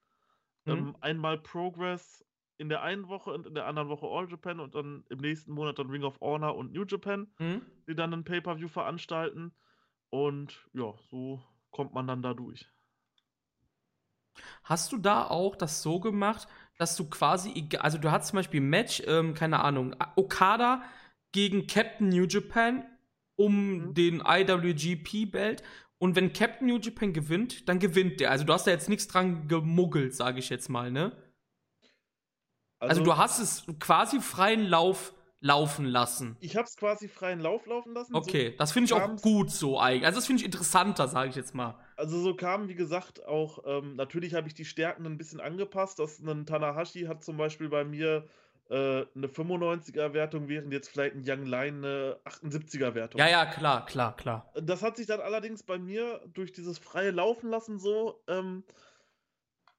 Mhm. 0.66 0.72
Ähm, 0.72 0.98
einmal 1.02 1.38
Progress 1.38 2.26
in 2.58 2.70
der 2.70 2.82
einen 2.82 3.10
Woche 3.10 3.32
und 3.32 3.46
in 3.46 3.54
der 3.54 3.66
anderen 3.66 3.90
Woche 3.90 4.08
All 4.08 4.30
Japan 4.30 4.60
und 4.62 4.76
dann 4.76 5.04
im 5.10 5.20
nächsten 5.20 5.52
Monat 5.52 5.78
dann 5.78 5.90
Ring 5.90 6.04
of 6.04 6.20
Honor 6.22 6.56
und 6.56 6.72
New 6.72 6.86
Japan, 6.86 7.28
mhm. 7.38 7.62
die 7.88 7.96
dann 7.96 8.14
ein 8.14 8.24
Pay-Per-View 8.24 8.70
veranstalten. 8.70 9.54
Und 10.10 10.66
ja, 10.74 10.94
so 11.10 11.44
kommt 11.72 11.94
man 11.94 12.08
dann 12.08 12.22
da 12.22 12.34
durch. 12.34 12.72
Hast 14.64 14.92
du 14.92 14.98
da 14.98 15.28
auch 15.28 15.56
das 15.56 15.82
so 15.82 16.00
gemacht, 16.00 16.48
dass 16.78 16.96
du 16.96 17.10
quasi, 17.10 17.68
also 17.80 17.98
du 17.98 18.12
hast 18.12 18.28
zum 18.28 18.38
Beispiel 18.38 18.62
ein 18.62 18.70
Match, 18.70 19.02
ähm, 19.06 19.34
keine 19.34 19.62
Ahnung, 19.62 19.96
Okada 20.16 20.84
gegen 21.32 21.68
Captain 21.68 22.10
New 22.10 22.26
Japan 22.26 22.86
um 23.36 23.88
mhm. 23.88 23.94
den 23.94 24.24
IWGP-Belt. 24.26 25.64
Und 25.98 26.16
wenn 26.16 26.34
Captain 26.34 26.68
New 26.68 26.78
Japan 26.78 27.14
gewinnt, 27.14 27.68
dann 27.70 27.80
gewinnt 27.80 28.20
der. 28.20 28.32
Also 28.32 28.44
du 28.44 28.54
hast 28.54 28.68
da 28.68 28.72
jetzt 28.72 28.90
nichts 28.90 29.08
dran 29.08 29.48
gemuggelt, 29.48 30.16
sage 30.16 30.40
ich 30.40 30.50
jetzt 30.50 30.70
mal, 30.70 30.92
ne? 30.92 31.12
Also, 32.80 33.02
also, 33.02 33.04
du 33.04 33.18
hast 33.18 33.40
es 33.40 33.66
quasi 33.80 34.20
freien 34.20 34.66
Lauf 34.66 35.14
laufen 35.40 35.86
lassen. 35.86 36.36
Ich 36.40 36.58
habe 36.58 36.66
es 36.66 36.76
quasi 36.76 37.08
freien 37.08 37.40
Lauf 37.40 37.66
laufen 37.68 37.94
lassen. 37.94 38.16
Okay, 38.16 38.52
so 38.52 38.58
das 38.58 38.72
finde 38.72 38.86
ich 38.86 38.94
auch 38.94 39.16
gut 39.22 39.52
so 39.52 39.80
eigentlich. 39.80 40.06
Also 40.06 40.18
das 40.18 40.26
finde 40.26 40.42
ich 40.42 40.46
interessanter, 40.46 41.08
sage 41.08 41.30
ich 41.30 41.36
jetzt 41.36 41.54
mal. 41.54 41.76
Also 41.96 42.20
so 42.20 42.36
kam, 42.36 42.68
wie 42.68 42.76
gesagt, 42.76 43.26
auch, 43.26 43.60
ähm, 43.66 43.96
natürlich 43.96 44.34
habe 44.34 44.48
ich 44.48 44.56
die 44.56 44.66
Stärken 44.66 45.06
ein 45.06 45.18
bisschen 45.18 45.40
angepasst. 45.40 46.00
Das 46.00 46.20
ein 46.20 46.46
Tanahashi 46.46 47.04
hat 47.04 47.24
zum 47.24 47.38
Beispiel 47.38 47.70
bei 47.70 47.86
mir 47.86 48.28
äh, 48.70 49.06
eine 49.16 49.28
95er-Wertung, 49.28 50.48
während 50.48 50.74
jetzt 50.74 50.90
vielleicht 50.90 51.16
ein 51.16 51.24
Young 51.26 51.46
Line 51.46 51.78
eine 51.78 52.20
78er-Wertung. 52.26 53.20
Ja, 53.20 53.28
ja, 53.28 53.46
klar, 53.46 53.86
klar, 53.86 54.16
klar. 54.16 54.52
Das 54.56 54.82
hat 54.82 54.98
sich 54.98 55.08
dann 55.08 55.22
allerdings 55.22 55.64
bei 55.64 55.78
mir 55.78 56.22
durch 56.34 56.52
dieses 56.52 56.80
freie 56.80 57.12
Laufen 57.12 57.50
lassen 57.50 57.80
so, 57.80 58.24
ähm, 58.28 58.64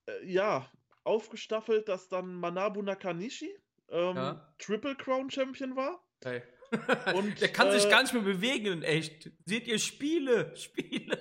äh, 0.07 0.25
ja, 0.25 0.71
aufgestaffelt, 1.05 1.89
dass 1.89 2.09
dann 2.09 2.35
Manabu 2.35 2.83
Nakanishi 2.83 3.57
ähm, 3.89 4.17
ja. 4.17 4.55
Triple 4.59 4.97
Crown 4.97 5.31
Champion 5.31 5.77
war. 5.77 6.01
Hey. 6.23 6.43
Und, 7.15 7.41
der 7.41 7.49
kann 7.49 7.69
äh, 7.69 7.79
sich 7.79 7.89
gar 7.89 8.03
nicht 8.03 8.13
mehr 8.13 8.23
bewegen 8.23 8.67
in 8.67 8.83
echt. 8.83 9.31
Seht 9.45 9.67
ihr 9.69 9.79
Spiele, 9.79 10.55
Spiele. 10.57 11.19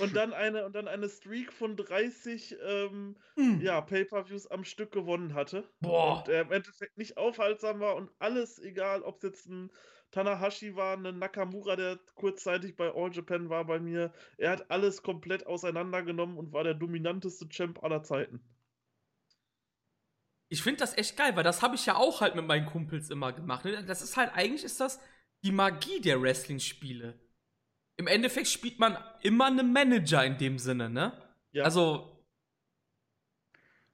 Und, 0.00 0.14
dann 0.16 0.32
eine 0.32 0.64
und 0.64 0.74
dann 0.74 0.88
eine 0.88 1.08
Streak 1.08 1.52
von 1.52 1.76
30 1.76 2.56
ähm, 2.64 3.16
hm. 3.34 3.60
ja, 3.60 3.80
Pay-per-Views 3.80 4.46
am 4.48 4.64
Stück 4.64 4.92
gewonnen 4.92 5.34
hatte. 5.34 5.68
Boah. 5.80 6.18
Und 6.18 6.28
der 6.28 6.42
im 6.42 6.52
Endeffekt 6.52 6.96
nicht 6.96 7.16
aufhaltsam 7.16 7.80
war 7.80 7.96
und 7.96 8.10
alles 8.18 8.58
egal, 8.58 9.02
ob 9.02 9.16
es 9.16 9.22
jetzt 9.22 9.46
ein 9.48 9.70
Tanahashi 10.12 10.76
war, 10.76 10.96
ein 10.96 11.18
Nakamura, 11.18 11.74
der 11.74 11.98
kurzzeitig 12.14 12.76
bei 12.76 12.92
All 12.94 13.10
Japan 13.12 13.48
war 13.48 13.64
bei 13.64 13.80
mir. 13.80 14.12
Er 14.36 14.50
hat 14.50 14.70
alles 14.70 15.02
komplett 15.02 15.46
auseinandergenommen 15.46 16.36
und 16.36 16.52
war 16.52 16.64
der 16.64 16.74
dominanteste 16.74 17.48
Champ 17.48 17.82
aller 17.82 18.02
Zeiten. 18.02 18.40
Ich 20.52 20.62
finde 20.62 20.80
das 20.80 20.98
echt 20.98 21.16
geil, 21.16 21.34
weil 21.34 21.44
das 21.44 21.62
habe 21.62 21.76
ich 21.76 21.86
ja 21.86 21.96
auch 21.96 22.20
halt 22.20 22.34
mit 22.34 22.46
meinen 22.46 22.66
Kumpels 22.66 23.08
immer 23.08 23.32
gemacht. 23.32 23.64
Ne? 23.64 23.82
Das 23.86 24.02
ist 24.02 24.18
halt, 24.18 24.34
eigentlich 24.34 24.64
ist 24.64 24.80
das 24.80 25.00
die 25.42 25.50
Magie 25.50 25.98
der 26.02 26.20
Wrestling-Spiele. 26.20 27.18
Im 27.96 28.06
Endeffekt 28.06 28.48
spielt 28.48 28.78
man 28.78 28.98
immer 29.22 29.46
einen 29.46 29.72
Manager 29.72 30.22
in 30.26 30.36
dem 30.36 30.58
Sinne, 30.58 30.90
ne? 30.90 31.12
Ja. 31.52 31.64
Also. 31.64 32.22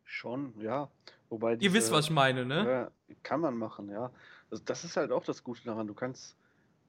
Schon, 0.03 0.61
ja. 0.61 0.91
Wobei 1.29 1.55
diese, 1.55 1.71
Ihr 1.71 1.75
wisst, 1.79 1.93
was 1.93 2.07
ich 2.07 2.11
meine, 2.11 2.45
ne? 2.45 2.65
Ja, 2.69 3.15
kann 3.23 3.41
man 3.41 3.57
machen, 3.57 3.89
ja. 3.89 4.11
Also 4.51 4.65
das 4.65 4.83
ist 4.83 4.97
halt 4.97 5.13
auch 5.13 5.25
das 5.25 5.45
Gute 5.45 5.63
daran. 5.63 5.87
Du 5.87 5.95
kannst 5.95 6.37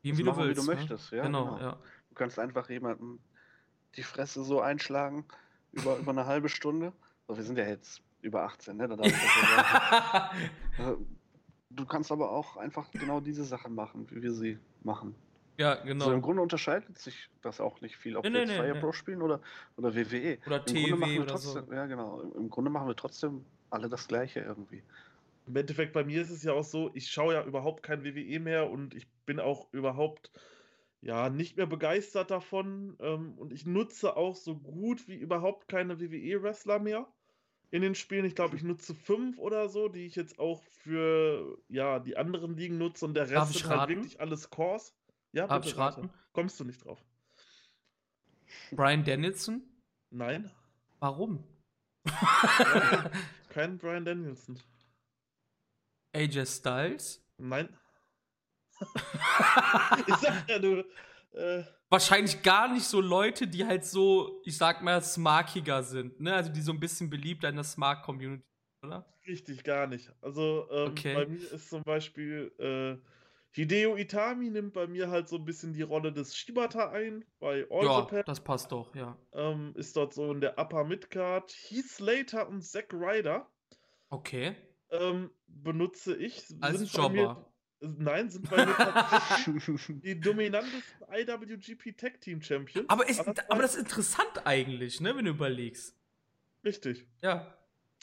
wie, 0.01 0.17
wie 0.17 0.24
machen, 0.24 0.39
du 0.39 0.47
willst, 0.47 0.63
wie 0.63 0.65
du 0.65 0.72
ne? 0.72 0.78
möchtest, 0.78 1.11
ja. 1.11 1.22
Genau, 1.22 1.45
genau, 1.45 1.59
ja. 1.59 1.80
Du 2.09 2.15
kannst 2.15 2.39
einfach 2.39 2.72
jemandem 2.72 3.20
die 3.97 4.03
Fresse 4.03 4.43
so 4.43 4.61
einschlagen 4.61 5.26
über, 5.74 5.95
über 5.97 6.09
eine 6.09 6.26
halbe 6.26 6.49
Stunde. 6.49 6.91
Also 7.28 7.38
wir 7.38 7.45
sind 7.45 7.59
ja 7.59 7.67
jetzt 7.67 8.01
über 8.22 8.43
18, 8.43 8.78
ne? 8.78 8.88
Dann 8.88 8.99
äh, 8.99 9.11
du 11.70 11.86
kannst 11.86 12.11
aber 12.11 12.32
auch 12.32 12.57
einfach 12.57 12.91
genau 12.91 13.20
diese 13.20 13.43
Sachen 13.43 13.76
machen, 13.76 14.07
wie 14.11 14.22
wir 14.22 14.34
sie 14.34 14.57
machen. 14.84 15.15
Ja, 15.57 15.76
genau. 15.76 16.05
Also 16.05 16.15
im 16.15 16.22
Grunde 16.22 16.41
unterscheidet 16.41 16.97
sich 16.97 17.30
das 17.41 17.59
auch 17.59 17.82
nicht 17.82 17.97
viel, 17.97 18.15
ob 18.15 18.24
nee, 18.24 18.32
wir 18.32 18.39
jetzt 18.41 18.49
nee, 18.49 18.55
Fire 18.55 18.74
nee. 18.74 18.80
Pro 18.80 18.93
spielen 18.93 19.22
oder, 19.22 19.41
oder 19.76 19.93
WWE. 19.93 20.38
Oder 20.47 20.63
TW 20.63 21.20
oder 21.20 21.28
trotzdem, 21.28 21.65
so. 21.65 21.74
Ja, 21.74 21.86
genau. 21.86 22.22
Im 22.22 22.49
Grunde 22.49 22.72
machen 22.72 22.88
wir 22.88 22.95
trotzdem 22.95 23.43
alle 23.70 23.89
das 23.89 24.07
Gleiche 24.07 24.39
irgendwie. 24.39 24.84
Im 25.47 25.55
Endeffekt 25.57 25.91
bei 25.91 26.05
mir 26.05 26.22
ist 26.22 26.30
es 26.30 26.43
ja 26.43 26.53
auch 26.53 26.63
so, 26.63 26.91
ich 26.93 27.11
schaue 27.11 27.34
ja 27.34 27.43
überhaupt 27.43 27.84
kein 27.84 28.05
WWE 28.05 28.39
mehr 28.39 28.70
und 28.70 28.93
ich 28.93 29.07
bin 29.26 29.39
auch 29.41 29.67
überhaupt 29.74 30.32
ja 31.01 31.30
nicht 31.30 31.57
mehr 31.57 31.65
begeistert 31.65 32.32
davon 32.32 32.95
ähm, 33.01 33.34
und 33.38 33.51
ich 33.51 33.65
nutze 33.65 34.15
auch 34.15 34.36
so 34.36 34.55
gut 34.55 35.07
wie 35.07 35.15
überhaupt 35.15 35.67
keine 35.67 35.99
WWE-Wrestler 35.99 36.80
mehr 36.80 37.07
in 37.72 37.82
den 37.82 37.95
Spielen. 37.95 38.26
Ich 38.26 38.36
glaube, 38.36 38.55
ich 38.55 38.63
nutze 38.63 38.95
fünf 38.95 39.38
oder 39.38 39.70
so, 39.70 39.88
die 39.89 40.05
ich 40.05 40.15
jetzt 40.15 40.39
auch 40.39 40.63
für 40.63 41.57
ja, 41.67 41.99
die 41.99 42.17
anderen 42.17 42.55
Ligen 42.55 42.78
nutze 42.78 43.05
und 43.05 43.13
der 43.13 43.30
Rest 43.30 43.53
sind 43.53 43.70
halt 43.70 43.89
wirklich 43.89 44.20
alles 44.20 44.49
Cores. 44.49 44.95
Ja, 45.32 45.47
Darf 45.47 45.65
ich 45.65 45.78
raten? 45.78 46.09
Kommst 46.34 46.59
du 46.59 46.63
nicht 46.63 46.84
drauf? 46.84 47.03
Brian 48.72 49.03
Danielson? 49.03 49.61
Nein. 50.09 50.49
Warum? 50.99 51.43
kein 53.49 53.78
Brian 53.78 54.05
Danielson. 54.05 54.59
AJ 56.13 56.45
Styles? 56.47 57.24
Nein. 57.38 57.70
ich 60.07 60.15
sag 60.15 60.49
ja, 60.49 60.57
du, 60.57 60.84
äh, 61.34 61.64
Wahrscheinlich 61.90 62.44
gar 62.44 62.72
nicht 62.72 62.86
so 62.86 63.02
Leute, 63.02 63.48
die 63.48 63.66
halt 63.66 63.84
so, 63.84 64.42
ich 64.46 64.58
sag 64.58 64.84
mal, 64.84 65.02
smarkiger 65.02 65.82
sind, 65.82 66.20
ne? 66.20 66.36
Also 66.36 66.52
die 66.52 66.62
so 66.62 66.72
ein 66.72 66.80
bisschen 66.80 67.10
beliebter 67.10 67.50
in 67.50 67.56
der 67.56 67.64
Smart-Community, 67.64 68.44
oder? 68.84 69.12
Richtig, 69.28 69.64
gar 69.64 69.88
nicht. 69.88 70.12
Also 70.22 70.68
ähm, 70.72 70.92
okay. 70.92 71.14
bei 71.16 71.26
mir 71.26 71.52
ist 71.52 71.70
zum 71.70 71.82
Beispiel 71.84 72.52
äh, 72.60 73.04
Hideo 73.52 73.98
Itami 73.98 74.50
nimmt 74.52 74.74
bei 74.74 74.86
mir 74.86 75.10
halt 75.10 75.28
so 75.28 75.38
ein 75.38 75.46
bisschen 75.46 75.74
die 75.74 75.82
Rolle 75.82 76.12
des 76.12 76.36
Shibata 76.36 76.92
ein 76.92 77.26
bei 77.40 77.66
All 77.72 77.84
ja, 77.84 78.00
Japan. 78.00 78.24
das 78.26 78.44
passt 78.44 78.72
doch, 78.72 78.96
ja. 78.96 79.18
Ähm, 79.34 79.74
ist 79.76 79.96
dort 79.96 80.14
so 80.14 80.32
in 80.32 80.42
der 80.42 80.60
Upper 80.60 80.84
Midcard. 80.84 81.52
Heath 81.52 81.90
Slater 81.90 82.48
und 82.48 82.62
Zack 82.62 82.94
Ryder. 82.94 83.50
Okay. 84.10 84.56
Ähm, 84.92 85.32
benutze 85.48 86.16
ich. 86.16 86.44
Als 86.62 86.94
Jobber. 86.94 87.49
Nein, 87.82 88.30
sind 88.30 88.48
tatsächlich 88.50 89.86
die 90.04 90.20
dominantesten 90.20 91.08
IWGP 91.12 91.96
Tag 91.96 92.20
Team 92.20 92.42
Champions. 92.42 92.90
Aber, 92.90 93.08
ist, 93.08 93.20
aber 93.20 93.62
das 93.62 93.76
ist 93.76 93.82
interessant 93.82 94.46
eigentlich, 94.46 95.00
ne, 95.00 95.16
wenn 95.16 95.26
du 95.26 95.32
überlegst. 95.32 95.96
Richtig. 96.64 97.08
Ja. 97.22 97.56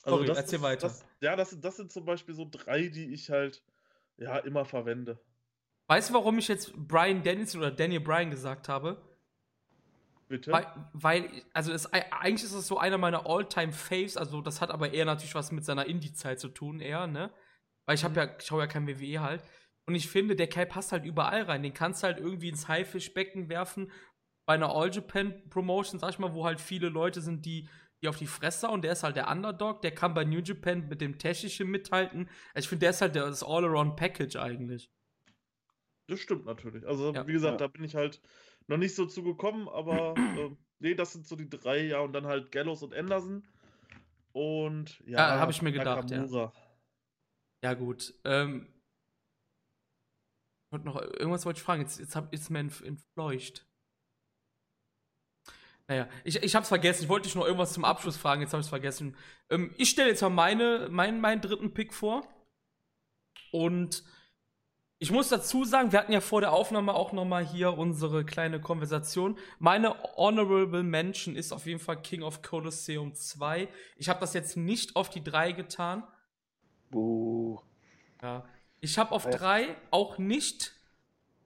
Also 0.03 0.19
Sorry, 0.19 0.39
erzähl 0.39 0.57
ist, 0.57 0.62
weiter. 0.62 0.89
Das, 0.89 1.05
ja, 1.20 1.36
das, 1.36 1.61
das 1.61 1.77
sind 1.77 1.93
zum 1.93 2.07
Beispiel 2.07 2.35
so 2.35 2.48
drei, 2.51 2.89
die 2.89 3.12
ich 3.12 3.28
halt 3.28 3.62
ja 4.16 4.39
immer 4.39 4.65
verwende. 4.65 5.20
Weißt 5.89 6.11
du, 6.11 6.15
warum 6.15 6.39
ich 6.39 6.48
jetzt 6.48 6.73
Brian 6.74 7.23
Dennison 7.23 7.61
oder 7.61 7.70
Daniel 7.70 8.01
Bryan 8.01 8.31
gesagt 8.31 8.69
habe? 8.69 9.01
Bitte? 10.28 10.51
Weil, 10.51 10.66
weil 10.93 11.43
also 11.53 11.73
es, 11.73 11.93
eigentlich 11.93 12.44
ist 12.44 12.53
es 12.53 12.66
so 12.66 12.78
einer 12.78 12.98
meiner 12.98 13.27
All-Time-Faves, 13.27 14.16
also 14.16 14.40
das 14.40 14.61
hat 14.61 14.70
aber 14.70 14.93
eher 14.93 15.05
natürlich 15.05 15.35
was 15.35 15.53
mit 15.53 15.65
seiner 15.65 15.86
Indie-Zeit 15.86 16.40
zu 16.40 16.48
tun, 16.48 16.81
eher, 16.81 17.07
ne? 17.07 17.31
Weil 17.85 17.94
ich 17.94 18.03
habe 18.03 18.12
mhm. 18.12 18.28
ja, 18.28 18.40
schaue 18.40 18.62
ja 18.62 18.66
kein 18.66 18.89
WWE 18.89 19.20
halt. 19.20 19.43
Und 19.86 19.94
ich 19.94 20.08
finde, 20.08 20.34
der 20.34 20.48
Kerl 20.48 20.66
passt 20.66 20.92
halt 20.92 21.04
überall 21.04 21.42
rein. 21.42 21.62
Den 21.62 21.74
kannst 21.74 22.02
du 22.02 22.08
halt 22.08 22.18
irgendwie 22.18 22.48
ins 22.48 22.68
Haifischbecken 22.68 23.48
werfen. 23.48 23.90
Bei 24.46 24.54
einer 24.54 24.74
All 24.74 24.92
Japan 24.92 25.48
Promotion, 25.48 26.00
sag 26.00 26.10
ich 26.10 26.18
mal, 26.18 26.34
wo 26.34 26.44
halt 26.44 26.60
viele 26.60 26.88
Leute 26.88 27.20
sind, 27.20 27.46
die, 27.46 27.68
die 28.02 28.08
auf 28.08 28.16
die 28.16 28.26
Fresse 28.26 28.68
und 28.68 28.82
der 28.82 28.92
ist 28.92 29.04
halt 29.04 29.16
der 29.16 29.30
Underdog. 29.30 29.82
Der 29.82 29.92
kann 29.92 30.14
bei 30.14 30.24
New 30.24 30.40
Japan 30.40 30.88
mit 30.88 31.00
dem 31.00 31.18
Technischen 31.18 31.68
mithalten. 31.68 32.28
Also 32.52 32.66
ich 32.66 32.68
finde, 32.68 32.80
der 32.80 32.90
ist 32.90 33.00
halt 33.00 33.16
das 33.16 33.44
All-Around-Package 33.44 34.36
eigentlich. 34.36 34.90
Das 36.08 36.20
stimmt 36.20 36.46
natürlich. 36.46 36.86
Also, 36.86 37.12
ja. 37.12 37.26
wie 37.26 37.32
gesagt, 37.32 37.60
ja. 37.60 37.66
da 37.66 37.72
bin 37.72 37.84
ich 37.84 37.94
halt 37.94 38.20
noch 38.68 38.76
nicht 38.76 38.94
so 38.94 39.06
zugekommen, 39.06 39.68
aber 39.68 40.14
äh, 40.38 40.50
nee, 40.80 40.94
das 40.94 41.12
sind 41.12 41.26
so 41.26 41.36
die 41.36 41.48
drei, 41.48 41.84
ja, 41.84 42.00
und 42.00 42.12
dann 42.12 42.26
halt 42.26 42.52
Gallows 42.52 42.82
und 42.82 42.94
Anderson. 42.94 43.46
Und 44.32 45.00
ja, 45.06 45.34
ja 45.34 45.40
habe 45.40 45.52
ich 45.52 45.62
mir 45.62 45.72
gedacht, 45.72 46.10
Nakamura. 46.10 46.44
ja. 46.44 46.52
Ja, 47.62 47.74
gut. 47.74 48.14
Ähm, 48.24 48.68
und 50.70 50.84
noch 50.84 51.01
irgendwas 51.01 51.47
wollte 51.47 51.59
ich 51.59 51.64
fragen. 51.64 51.82
Jetzt, 51.82 51.98
jetzt 51.98 52.16
hab, 52.16 52.32
ist 52.32 52.51
mir 52.51 52.60
entfleucht. 52.60 53.66
Naja, 55.88 56.09
ich, 56.24 56.43
ich 56.43 56.55
hab's 56.56 56.68
vergessen. 56.68 57.05
Ich 57.05 57.09
wollte 57.09 57.28
dich 57.28 57.36
noch 57.36 57.44
irgendwas 57.44 57.72
zum 57.72 57.84
Abschluss 57.84 58.16
fragen. 58.16 58.40
Jetzt 58.43 58.52
habe 58.52 58.60
ich 58.60 58.66
es 58.66 58.70
vergessen. 58.70 59.16
Ähm, 59.51 59.72
ich 59.76 59.90
stelle 59.90 60.09
jetzt 60.09 60.22
mal 60.22 60.30
meine, 60.30 60.88
mein, 60.90 61.20
meinen 61.20 61.40
dritten 61.40 61.72
Pick 61.74 61.94
vor. 61.94 62.26
Und 63.52 64.02
ich 64.98 65.12
muss 65.12 65.28
dazu 65.28 65.64
sagen, 65.64 65.93
wir 65.93 66.01
hatten 66.01 66.12
ja 66.12 66.20
vor 66.20 66.40
der 66.40 66.52
Aufnahme 66.52 66.94
auch 66.94 67.12
noch 67.12 67.24
mal 67.24 67.47
hier 67.47 67.78
unsere 67.78 68.24
kleine 68.24 68.60
Konversation. 68.60 69.38
Meine 69.59 69.94
Honorable 70.16 70.82
Mention 70.82 71.36
ist 71.36 71.52
auf 71.52 71.66
jeden 71.66 71.80
Fall 71.80 72.01
King 72.02 72.22
of 72.22 72.43
Colosseum 72.43 73.14
2. 73.14 73.68
Ich 73.97 74.09
habe 74.09 74.20
das 74.20 74.34
jetzt 74.34 74.56
nicht 74.56 74.97
auf 74.97 75.10
die 75.10 75.22
3 75.22 75.52
getan. 75.52 76.02
Buh. 76.90 77.60
Ja. 78.22 78.44
Ich 78.81 78.98
habe 78.98 79.12
auf 79.12 79.24
Ja. 79.24 79.31
3 79.32 79.77
auch 79.90 80.19
nicht, 80.19 80.73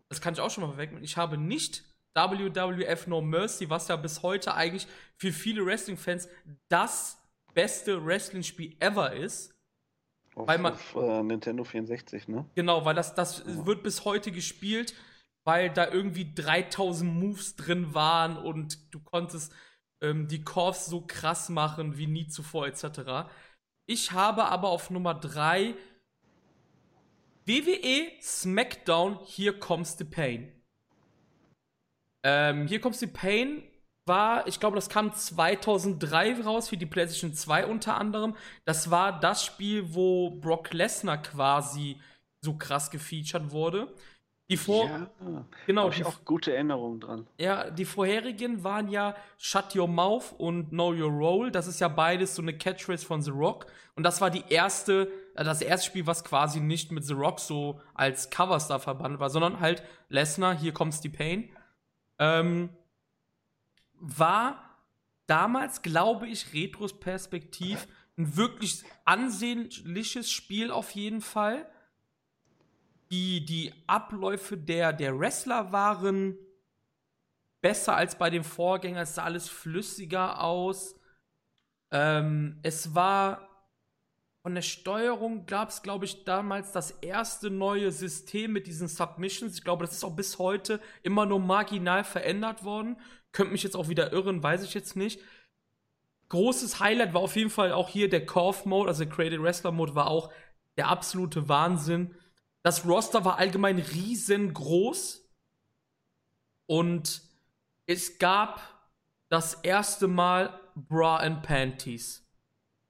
das 0.08 0.20
kann 0.20 0.34
ich 0.34 0.40
auch 0.40 0.50
schon 0.50 0.64
mal 0.68 0.76
wegnehmen, 0.76 1.04
ich 1.04 1.16
habe 1.16 1.36
nicht 1.38 1.84
WWF 2.14 3.06
No 3.06 3.20
Mercy, 3.20 3.70
was 3.70 3.88
ja 3.88 3.96
bis 3.96 4.22
heute 4.22 4.54
eigentlich 4.54 4.86
für 5.16 5.32
viele 5.32 5.64
Wrestling-Fans 5.64 6.28
das 6.68 7.18
beste 7.54 8.04
Wrestling-Spiel 8.04 8.76
ever 8.80 9.12
ist. 9.12 9.54
Auf, 10.34 10.48
Weil 10.48 10.58
man- 10.58 10.72
auf 10.74 10.94
äh, 10.96 11.22
Nintendo 11.22 11.64
64, 11.64 12.28
ne? 12.28 12.44
Genau, 12.54 12.84
weil 12.84 12.94
das, 12.94 13.14
das 13.14 13.44
wird 13.46 13.82
bis 13.82 14.04
heute 14.04 14.32
gespielt, 14.32 14.94
weil 15.44 15.70
da 15.70 15.88
irgendwie 15.88 16.32
3000 16.34 17.12
Moves 17.12 17.56
drin 17.56 17.94
waren 17.94 18.36
und 18.36 18.92
du 18.94 19.00
konntest 19.00 19.52
ähm, 20.02 20.28
die 20.28 20.42
Corps 20.42 20.74
so 20.86 21.02
krass 21.06 21.48
machen 21.48 21.96
wie 21.96 22.06
nie 22.06 22.26
zuvor 22.28 22.66
etc. 22.66 23.28
Ich 23.86 24.12
habe 24.12 24.46
aber 24.46 24.68
auf 24.68 24.90
Nummer 24.90 25.14
3 25.14 25.74
WWE 27.50 28.12
SmackDown 28.22 29.18
Here 29.26 29.52
Comes 29.52 29.96
the 29.98 30.04
Pain. 30.04 30.52
Ähm, 32.22 32.68
Here 32.68 32.78
Comes 32.78 33.00
the 33.00 33.08
Pain 33.08 33.64
war, 34.06 34.46
ich 34.46 34.60
glaube, 34.60 34.76
das 34.76 34.88
kam 34.88 35.12
2003 35.12 36.42
raus 36.42 36.68
für 36.68 36.76
die 36.76 36.86
PlayStation 36.86 37.34
2 37.34 37.66
unter 37.66 37.96
anderem. 37.96 38.36
Das 38.64 38.92
war 38.92 39.18
das 39.18 39.44
Spiel, 39.44 39.92
wo 39.94 40.30
Brock 40.30 40.72
Lesnar 40.72 41.20
quasi 41.22 42.00
so 42.40 42.54
krass 42.54 42.88
gefeatured 42.88 43.50
wurde. 43.50 43.92
Die 44.50 44.56
vor 44.56 44.86
ja, 44.86 45.08
genau, 45.64 45.84
habe 45.84 45.94
ich 45.94 46.04
auch 46.04 46.24
gute 46.24 46.52
Erinnerungen 46.52 46.98
dran. 46.98 47.26
ja, 47.38 47.70
die 47.70 47.84
vorherigen 47.84 48.64
waren 48.64 48.88
ja 48.88 49.14
Shut 49.38 49.76
Your 49.76 49.86
Mouth 49.86 50.34
und 50.38 50.70
Know 50.70 50.92
Your 50.92 51.10
Role. 51.10 51.52
Das 51.52 51.68
ist 51.68 51.78
ja 51.78 51.86
beides 51.86 52.34
so 52.34 52.42
eine 52.42 52.52
Catchphrase 52.52 53.06
von 53.06 53.22
The 53.22 53.30
Rock. 53.30 53.66
Und 53.94 54.02
das 54.02 54.20
war 54.20 54.28
die 54.28 54.42
erste, 54.48 55.08
äh, 55.36 55.44
das 55.44 55.62
erste 55.62 55.86
Spiel, 55.86 56.06
was 56.08 56.24
quasi 56.24 56.58
nicht 56.58 56.90
mit 56.90 57.04
The 57.04 57.12
Rock 57.14 57.38
so 57.38 57.80
als 57.94 58.30
Coverstar 58.30 58.80
verbannt 58.80 59.20
war, 59.20 59.30
sondern 59.30 59.60
halt 59.60 59.84
Lesnar, 60.08 60.58
hier 60.58 60.72
kommt's 60.72 61.00
die 61.00 61.10
Pain. 61.10 61.48
Ähm, 62.18 62.70
war 64.00 64.80
damals, 65.26 65.82
glaube 65.82 66.26
ich, 66.26 66.52
retrospektiv 66.52 67.86
ein 68.18 68.36
wirklich 68.36 68.82
ansehnliches 69.04 70.28
Spiel 70.28 70.72
auf 70.72 70.90
jeden 70.90 71.20
Fall. 71.20 71.70
Die, 73.10 73.44
die 73.44 73.72
Abläufe 73.86 74.56
der, 74.56 74.92
der 74.92 75.18
Wrestler 75.18 75.72
waren 75.72 76.36
besser 77.60 77.96
als 77.96 78.16
bei 78.16 78.30
den 78.30 78.44
Vorgängern. 78.44 79.02
Es 79.02 79.16
sah 79.16 79.24
alles 79.24 79.48
flüssiger 79.48 80.42
aus. 80.42 80.94
Ähm, 81.90 82.60
es 82.62 82.94
war 82.94 83.50
von 84.42 84.54
der 84.54 84.62
Steuerung 84.62 85.44
gab 85.44 85.68
es, 85.68 85.82
glaube 85.82 86.06
ich, 86.06 86.24
damals 86.24 86.72
das 86.72 86.92
erste 86.92 87.50
neue 87.50 87.92
System 87.92 88.52
mit 88.52 88.66
diesen 88.66 88.88
Submissions. 88.88 89.58
Ich 89.58 89.64
glaube, 89.64 89.84
das 89.84 89.94
ist 89.94 90.04
auch 90.04 90.16
bis 90.16 90.38
heute 90.38 90.80
immer 91.02 91.26
nur 91.26 91.40
marginal 91.40 92.04
verändert 92.04 92.64
worden. 92.64 92.96
Könnte 93.32 93.52
mich 93.52 93.62
jetzt 93.62 93.76
auch 93.76 93.88
wieder 93.88 94.12
irren, 94.12 94.42
weiß 94.42 94.62
ich 94.64 94.72
jetzt 94.72 94.96
nicht. 94.96 95.20
Großes 96.30 96.80
Highlight 96.80 97.12
war 97.12 97.20
auf 97.20 97.36
jeden 97.36 97.50
Fall 97.50 97.72
auch 97.72 97.90
hier 97.90 98.08
der 98.08 98.24
Corf 98.24 98.64
Mode, 98.64 98.88
also 98.88 99.04
der 99.04 99.12
Created 99.12 99.42
Wrestler 99.42 99.72
Mode 99.72 99.94
war 99.94 100.06
auch 100.06 100.32
der 100.78 100.88
absolute 100.88 101.48
Wahnsinn. 101.48 102.14
Das 102.62 102.84
Roster 102.84 103.24
war 103.24 103.38
allgemein 103.38 103.78
riesengroß 103.78 105.24
und 106.66 107.22
es 107.86 108.18
gab 108.18 108.60
das 109.28 109.54
erste 109.54 110.08
Mal 110.08 110.60
Bra 110.74 111.16
and 111.18 111.42
Panties. 111.42 112.26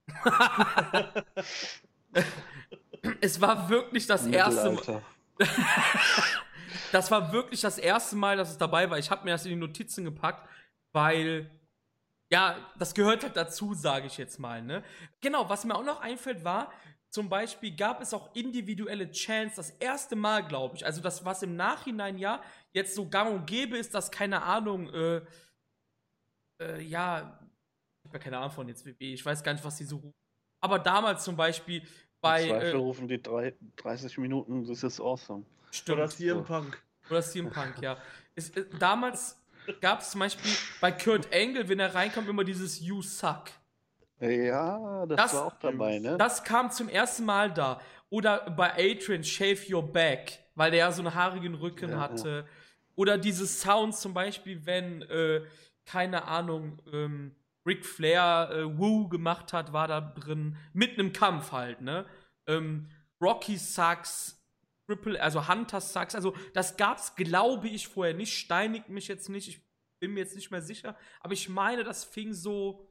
es 3.21 3.41
war 3.41 3.69
wirklich 3.71 4.07
das 4.07 4.27
erste 4.27 4.73
Mal. 4.73 5.03
Das 6.93 7.11
war 7.11 7.33
wirklich 7.33 7.61
das 7.61 7.79
erste 7.79 8.17
Mal, 8.17 8.37
dass 8.37 8.51
es 8.51 8.59
dabei 8.59 8.91
war. 8.91 8.99
Ich 8.99 9.11
habe 9.11 9.25
mir 9.25 9.31
das 9.31 9.45
in 9.45 9.51
die 9.51 9.57
Notizen 9.57 10.05
gepackt, 10.05 10.49
weil 10.93 11.51
ja, 12.31 12.57
das 12.79 12.95
gehört 12.95 13.23
halt 13.23 13.37
dazu, 13.37 13.75
sage 13.75 14.07
ich 14.07 14.17
jetzt 14.19 14.39
mal. 14.39 14.63
Ne? 14.63 14.83
Genau, 15.21 15.49
was 15.49 15.65
mir 15.65 15.75
auch 15.75 15.85
noch 15.85 16.01
einfällt, 16.01 16.45
war, 16.45 16.73
zum 17.11 17.29
Beispiel 17.29 17.75
gab 17.75 18.01
es 18.01 18.15
auch 18.15 18.35
individuelle 18.35 19.11
Chants, 19.11 19.57
das 19.57 19.71
erste 19.71 20.15
Mal, 20.15 20.47
glaube 20.47 20.77
ich. 20.77 20.87
Also 20.87 21.01
das, 21.01 21.25
was 21.25 21.43
im 21.43 21.57
Nachhinein 21.57 22.19
ja 22.19 22.43
jetzt 22.73 22.95
so 22.95 23.09
gang 23.09 23.35
und 23.35 23.47
gäbe 23.47 23.77
ist, 23.77 23.95
dass, 23.95 24.11
keine 24.11 24.43
Ahnung, 24.43 24.89
äh, 24.95 25.23
äh, 26.63 26.83
ja, 26.83 27.41
ich 28.03 28.09
habe 28.09 28.19
ja 28.19 28.19
keine 28.19 28.39
Ahnung 28.39 28.53
von 28.53 28.69
jetzt 28.69 28.87
WB, 28.87 29.15
ich 29.15 29.25
weiß 29.25 29.43
gar 29.43 29.53
nicht, 29.53 29.65
was 29.65 29.77
die 29.77 29.85
so 29.85 29.97
rufen. 29.97 30.15
Aber 30.63 30.79
damals 30.79 31.25
zum 31.25 31.37
Beispiel 31.37 31.83
bei. 32.21 32.43
Im 32.43 32.49
Zweifel 32.51 32.75
Äh, 32.75 32.77
rufen 32.77 33.09
die 33.09 33.21
drei, 33.21 33.55
30 33.77 34.19
Minuten, 34.19 34.67
das 34.67 34.83
ist 34.83 35.01
awesome. 35.01 35.45
stimmt. 35.71 35.99
Oder 35.99 36.09
CM 36.09 36.45
Punk. 36.45 36.81
Oder 37.09 37.23
CM 37.23 37.51
Punk, 37.51 37.81
ja. 37.83 37.99
Es, 38.37 38.51
äh, 38.51 38.67
damals 38.79 39.37
gab 39.81 40.01
es 40.01 40.11
zum 40.11 40.21
Beispiel 40.21 40.53
bei 40.81 40.93
Kurt 40.93 41.33
Angle, 41.35 41.69
wenn 41.69 41.81
er 41.81 41.95
reinkommt, 41.95 42.29
immer 42.29 42.45
dieses 42.45 42.81
You 42.81 43.03
Suck. 43.03 43.51
Ja, 44.21 45.07
das, 45.07 45.17
Das- 45.17 45.35
war 45.35 45.47
auch 45.47 45.59
dabei, 45.59 45.99
ne? 45.99 46.17
Das 46.19 46.45
kam 46.45 46.71
zum 46.71 46.89
ersten 46.89 47.25
Mal 47.25 47.53
da. 47.53 47.81
Oder 48.11 48.51
bei 48.51 48.73
Adrian, 48.75 49.25
Shave 49.25 49.61
Your 49.73 49.83
Back, 49.93 50.39
weil 50.55 50.71
der 50.73 50.81
ja 50.81 50.93
so 50.93 51.03
einen 51.03 51.15
haarigen 51.15 51.55
Rücken 51.55 51.91
Ja, 51.93 52.01
hatte. 52.01 52.47
Oder 52.97 53.17
diese 53.19 53.47
Sounds 53.47 54.01
zum 54.01 54.13
Beispiel, 54.13 54.67
wenn, 54.67 55.03
äh, 55.03 55.43
keine 55.87 56.25
Ahnung, 56.25 56.83
ähm, 56.93 57.35
Ric 57.67 57.87
Flair 57.87 58.51
äh, 58.53 58.79
Woo 58.79 59.09
gemacht 59.09 59.53
hat, 59.53 59.73
war 59.73 59.87
da 59.89 60.01
drin. 60.01 60.57
Mitten 60.73 61.01
im 61.01 61.13
Kampf 61.13 61.53
halt, 61.53 61.81
ne? 61.81 62.05
Ähm, 62.47 62.89
Rocky 63.21 63.57
Sucks, 63.57 64.37
Triple, 64.87 65.23
also 65.23 65.47
Hunter 65.47 65.81
Sucks, 65.81 66.15
also 66.15 66.35
das 66.53 66.77
gab's, 66.77 67.15
glaube 67.15 67.69
ich, 67.69 67.87
vorher 67.87 68.15
nicht. 68.15 68.35
Steinigt 68.37 68.89
mich 68.89 69.09
jetzt 69.09 69.29
nicht, 69.29 69.49
ich 69.49 69.61
bin 70.01 70.13
mir 70.15 70.21
jetzt 70.21 70.35
nicht 70.35 70.51
mehr 70.51 70.63
sicher. 70.63 70.97
Aber 71.21 71.33
ich 71.33 71.49
meine, 71.49 71.85
das 71.85 72.05
fing 72.05 72.33
so 72.35 72.90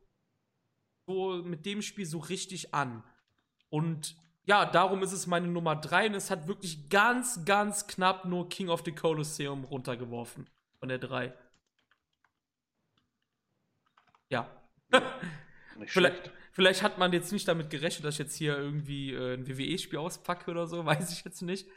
so 1.09 1.41
mit 1.43 1.65
dem 1.65 1.81
Spiel 1.81 2.05
so 2.05 2.19
richtig 2.19 2.73
an. 2.73 3.03
Und 3.69 4.15
ja, 4.43 4.65
darum 4.65 5.01
ist 5.01 5.11
es 5.11 5.27
meine 5.27 5.47
Nummer 5.47 5.75
3 5.75 6.07
und 6.07 6.13
es 6.13 6.29
hat 6.29 6.47
wirklich 6.47 6.89
ganz, 6.89 7.45
ganz 7.45 7.87
knapp 7.87 8.25
nur 8.25 8.47
King 8.49 8.69
of 8.69 8.83
the 8.85 8.91
Colosseum 8.91 9.63
runtergeworfen 9.63 10.49
von 10.79 10.89
der 10.89 10.99
3. 10.99 11.33
Ja. 14.29 14.49
Nicht 15.77 15.91
Vielleicht, 15.91 16.31
vielleicht 16.51 16.83
hat 16.83 16.97
man 16.97 17.13
jetzt 17.13 17.31
nicht 17.31 17.47
damit 17.47 17.69
gerechnet, 17.69 18.03
dass 18.03 18.15
ich 18.15 18.19
jetzt 18.19 18.35
hier 18.35 18.57
irgendwie 18.57 19.13
äh, 19.13 19.35
ein 19.35 19.47
WWE-Spiel 19.47 19.97
auspacke 19.97 20.51
oder 20.51 20.67
so, 20.67 20.85
weiß 20.85 21.13
ich 21.13 21.23
jetzt 21.23 21.41
nicht. 21.41 21.69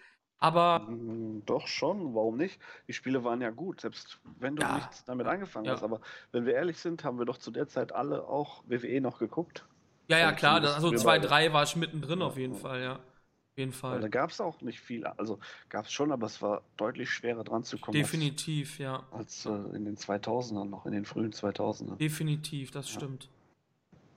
Aber 0.43 0.81
Mm, 0.89 1.43
Doch 1.47 1.67
schon, 1.69 2.15
warum 2.15 2.37
nicht? 2.37 2.61
Die 2.89 2.93
Spiele 2.93 3.23
waren 3.25 3.41
ja 3.41 3.51
gut, 3.51 3.81
selbst 3.81 4.19
wenn 4.41 4.57
du 4.57 4.63
Ja. 4.63 4.75
nichts 4.77 5.05
damit 5.05 5.27
angefangen 5.27 5.67
Ja. 5.67 5.73
hast. 5.73 5.83
Aber 5.85 6.01
wenn 6.33 6.45
wir 6.47 6.55
ehrlich 6.55 6.79
sind, 6.79 7.05
haben 7.05 7.19
wir 7.19 7.25
doch 7.27 7.39
zu 7.39 7.51
der 7.53 7.69
Zeit 7.69 7.93
alle 7.93 8.27
auch 8.27 8.63
WWE 8.67 9.01
noch 9.01 9.19
geguckt. 9.19 9.65
ja, 10.09 10.19
ja, 10.19 10.33
klar, 10.33 10.61
das, 10.61 10.75
also 10.75 10.91
wir 10.91 10.99
2, 10.99 11.19
beide. 11.19 11.29
3 11.29 11.53
war 11.53 11.63
ich 11.63 11.77
mittendrin 11.77 12.21
Ja, 12.21 12.27
auf 12.27 12.37
jeden. 12.37 12.55
Fall, 12.57 12.83
ja. 12.83 12.95
Auf 12.97 13.59
jeden 13.59 13.73
Fall. 13.73 14.01
da 14.01 14.09
gab 14.09 14.31
es 14.31 14.41
auch 14.41 14.61
nicht 14.63 14.81
viel. 14.81 15.07
Also 15.07 15.39
gab 15.69 15.85
es 15.87 15.93
schon, 15.93 16.11
aber 16.11 16.27
es 16.27 16.41
war 16.43 16.63
deutlich 16.77 17.11
schwerer 17.11 17.45
dran 17.45 17.63
zu 17.65 17.79
kommen 17.79 17.97
als- 17.97 18.11
Definitiv, 18.11 18.79
ja. 18.79 19.05
als, 19.13 19.47
äh, 19.47 19.51
in 19.51 19.85
den 19.85 19.97
2000ern 19.97 20.69
noch, 20.71 20.87
in 20.87 20.93
den 20.93 21.05
frühen 21.05 21.33
2000ern. 21.33 21.99
Definitiv, 21.99 22.71
das 22.73 22.89
Ja. 22.93 22.99
stimmt. 23.01 23.29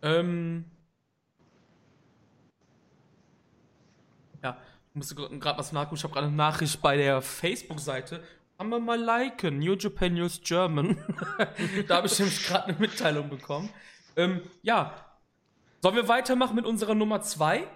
Ähm. 0.02 0.66
Ja, 4.44 4.58
musste 4.96 5.16
gerade 5.16 5.60
was 5.60 5.72
nachgucken. 5.72 5.96
Ich 5.96 6.04
habe 6.04 6.14
gerade 6.14 6.28
eine 6.28 6.36
Nachricht 6.36 6.82
bei 6.82 6.98
der 6.98 7.22
Facebook-Seite. 7.22 8.24
Kann 8.58 8.70
man 8.70 8.84
mal 8.86 9.00
liken. 9.00 9.60
New 9.60 9.74
Japan 9.76 10.14
News 10.14 10.40
German. 10.44 10.98
da 11.88 11.98
habe 11.98 12.08
ich 12.08 12.18
nämlich 12.20 12.46
gerade 12.48 12.68
eine 12.68 12.80
Mitteilung 12.80 13.30
bekommen. 13.30 13.70
Ähm, 14.16 14.42
ja. 14.62 14.94
Sollen 15.82 15.96
wir 15.96 16.08
weitermachen 16.08 16.56
mit 16.56 16.66
unserer 16.66 16.96
Nummer 16.96 17.22
2? 17.22 17.68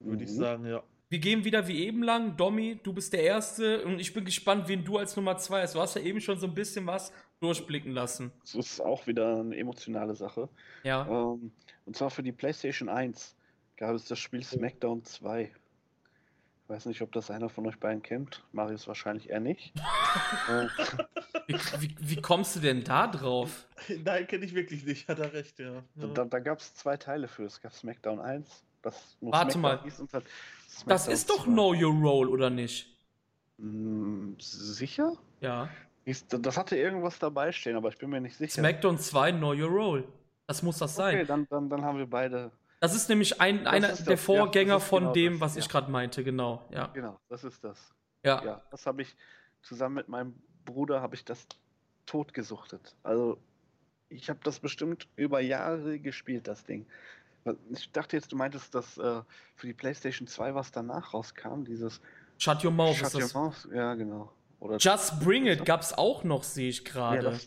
Würde 0.00 0.24
ich 0.24 0.30
Mhm. 0.30 0.34
sagen, 0.36 0.66
ja. 0.66 0.82
Wir 1.10 1.20
gehen 1.20 1.44
wieder 1.44 1.66
wie 1.68 1.86
eben 1.86 2.02
lang. 2.02 2.36
Domi, 2.36 2.78
du 2.82 2.92
bist 2.92 3.14
der 3.14 3.22
Erste 3.22 3.82
und 3.84 3.98
ich 3.98 4.12
bin 4.12 4.24
gespannt, 4.26 4.68
wen 4.68 4.84
du 4.84 4.98
als 4.98 5.16
Nummer 5.16 5.38
2 5.38 5.62
hast. 5.62 5.74
Du 5.74 5.80
hast 5.80 5.94
ja 5.96 6.02
eben 6.02 6.20
schon 6.20 6.38
so 6.38 6.46
ein 6.46 6.54
bisschen 6.54 6.86
was 6.86 7.12
durchblicken 7.40 7.92
lassen. 7.92 8.30
Das 8.42 8.54
ist 8.54 8.80
auch 8.80 9.06
wieder 9.06 9.38
eine 9.40 9.56
emotionale 9.56 10.14
Sache. 10.14 10.50
Ja. 10.82 11.06
Ähm, 11.08 11.52
und 11.86 11.96
zwar 11.96 12.10
für 12.10 12.22
die 12.22 12.32
PlayStation 12.32 12.90
1 12.90 13.34
gab 13.78 13.94
es 13.94 14.04
das 14.04 14.18
Spiel 14.18 14.42
SmackDown 14.42 15.02
2. 15.04 15.50
Ich 16.68 16.74
weiß 16.74 16.84
nicht, 16.84 17.00
ob 17.00 17.10
das 17.12 17.30
einer 17.30 17.48
von 17.48 17.66
euch 17.66 17.80
beiden 17.80 18.02
kennt. 18.02 18.44
Marius 18.52 18.86
wahrscheinlich 18.86 19.30
eher 19.30 19.40
nicht. 19.40 19.72
Wie, 21.46 21.54
wie, 21.78 21.96
wie 21.98 22.16
kommst 22.20 22.56
du 22.56 22.60
denn 22.60 22.84
da 22.84 23.06
drauf? 23.06 23.66
Nein, 24.04 24.26
kenne 24.26 24.44
ich 24.44 24.54
wirklich 24.54 24.84
nicht, 24.84 25.08
hat 25.08 25.18
er 25.18 25.32
recht, 25.32 25.58
ja. 25.58 25.82
ja. 25.94 26.06
da 26.08 26.26
da 26.26 26.40
gab 26.40 26.58
es 26.58 26.74
zwei 26.74 26.98
Teile 26.98 27.26
für. 27.26 27.44
Es 27.44 27.62
gab 27.62 27.72
SmackDown 27.72 28.20
1 28.20 28.64
Das 28.82 29.16
Warte 29.22 29.56
mal. 29.56 29.80
Halt 29.80 30.26
das 30.84 31.08
ist 31.08 31.30
doch 31.30 31.44
Know 31.44 31.72
Your 31.72 31.94
Role, 31.94 32.28
oder 32.28 32.50
nicht? 32.50 32.94
Hm, 33.58 34.36
sicher? 34.38 35.14
Ja. 35.40 35.70
Das 36.28 36.58
hatte 36.58 36.76
irgendwas 36.76 37.18
dabei 37.18 37.50
stehen, 37.50 37.76
aber 37.76 37.88
ich 37.88 37.96
bin 37.96 38.10
mir 38.10 38.20
nicht 38.20 38.36
sicher. 38.36 38.60
SmackDown 38.60 38.98
2 38.98 39.32
Know 39.32 39.54
Your 39.54 39.70
Role. 39.70 40.04
Das 40.46 40.62
muss 40.62 40.76
das 40.76 40.96
sein. 40.96 41.14
Okay, 41.14 41.24
dann, 41.24 41.46
dann, 41.48 41.70
dann 41.70 41.82
haben 41.82 41.96
wir 41.96 42.10
beide. 42.10 42.50
Das 42.80 42.94
ist 42.94 43.08
nämlich 43.08 43.40
ein, 43.40 43.66
einer 43.66 43.88
der 43.88 44.04
das, 44.04 44.20
Vorgänger 44.20 44.74
ja, 44.74 44.78
von 44.78 45.00
genau 45.00 45.12
dem, 45.12 45.32
das, 45.34 45.40
was 45.40 45.54
ja. 45.56 45.60
ich 45.62 45.68
gerade 45.68 45.90
meinte, 45.90 46.22
genau. 46.22 46.66
Ja. 46.70 46.86
Genau, 46.88 47.18
das 47.28 47.44
ist 47.44 47.64
das. 47.64 47.92
Ja. 48.24 48.44
ja 48.44 48.62
das 48.70 48.86
habe 48.86 49.02
ich 49.02 49.16
zusammen 49.62 49.96
mit 49.96 50.08
meinem 50.08 50.34
Bruder 50.64 51.00
habe 51.00 51.14
ich 51.14 51.24
das 51.24 51.46
totgesuchtet. 52.06 52.94
Also 53.02 53.38
ich 54.08 54.30
habe 54.30 54.40
das 54.42 54.60
bestimmt 54.60 55.08
über 55.16 55.40
Jahre 55.40 55.98
gespielt, 55.98 56.46
das 56.46 56.64
Ding. 56.64 56.86
Ich 57.70 57.90
dachte 57.92 58.16
jetzt, 58.16 58.32
du 58.32 58.36
meintest, 58.36 58.74
dass 58.74 58.98
äh, 58.98 59.22
für 59.56 59.66
die 59.66 59.72
PlayStation 59.72 60.28
2 60.28 60.54
was 60.54 60.70
danach 60.70 61.14
rauskam, 61.14 61.64
dieses 61.64 62.00
Shut 62.36 62.64
Your 62.64 62.70
Mouth. 62.70 62.96
Shut 62.96 63.14
Your 63.14 63.30
Mouth, 63.32 63.68
ja 63.72 63.94
genau. 63.94 64.32
Oder 64.60 64.76
Just 64.78 65.20
Bring 65.20 65.46
It 65.46 65.64
gab 65.64 65.80
es 65.80 65.96
auch 65.96 66.24
noch, 66.24 66.44
sehe 66.44 66.68
ich 66.68 66.84
gerade. 66.84 67.30
Ja, 67.30 67.38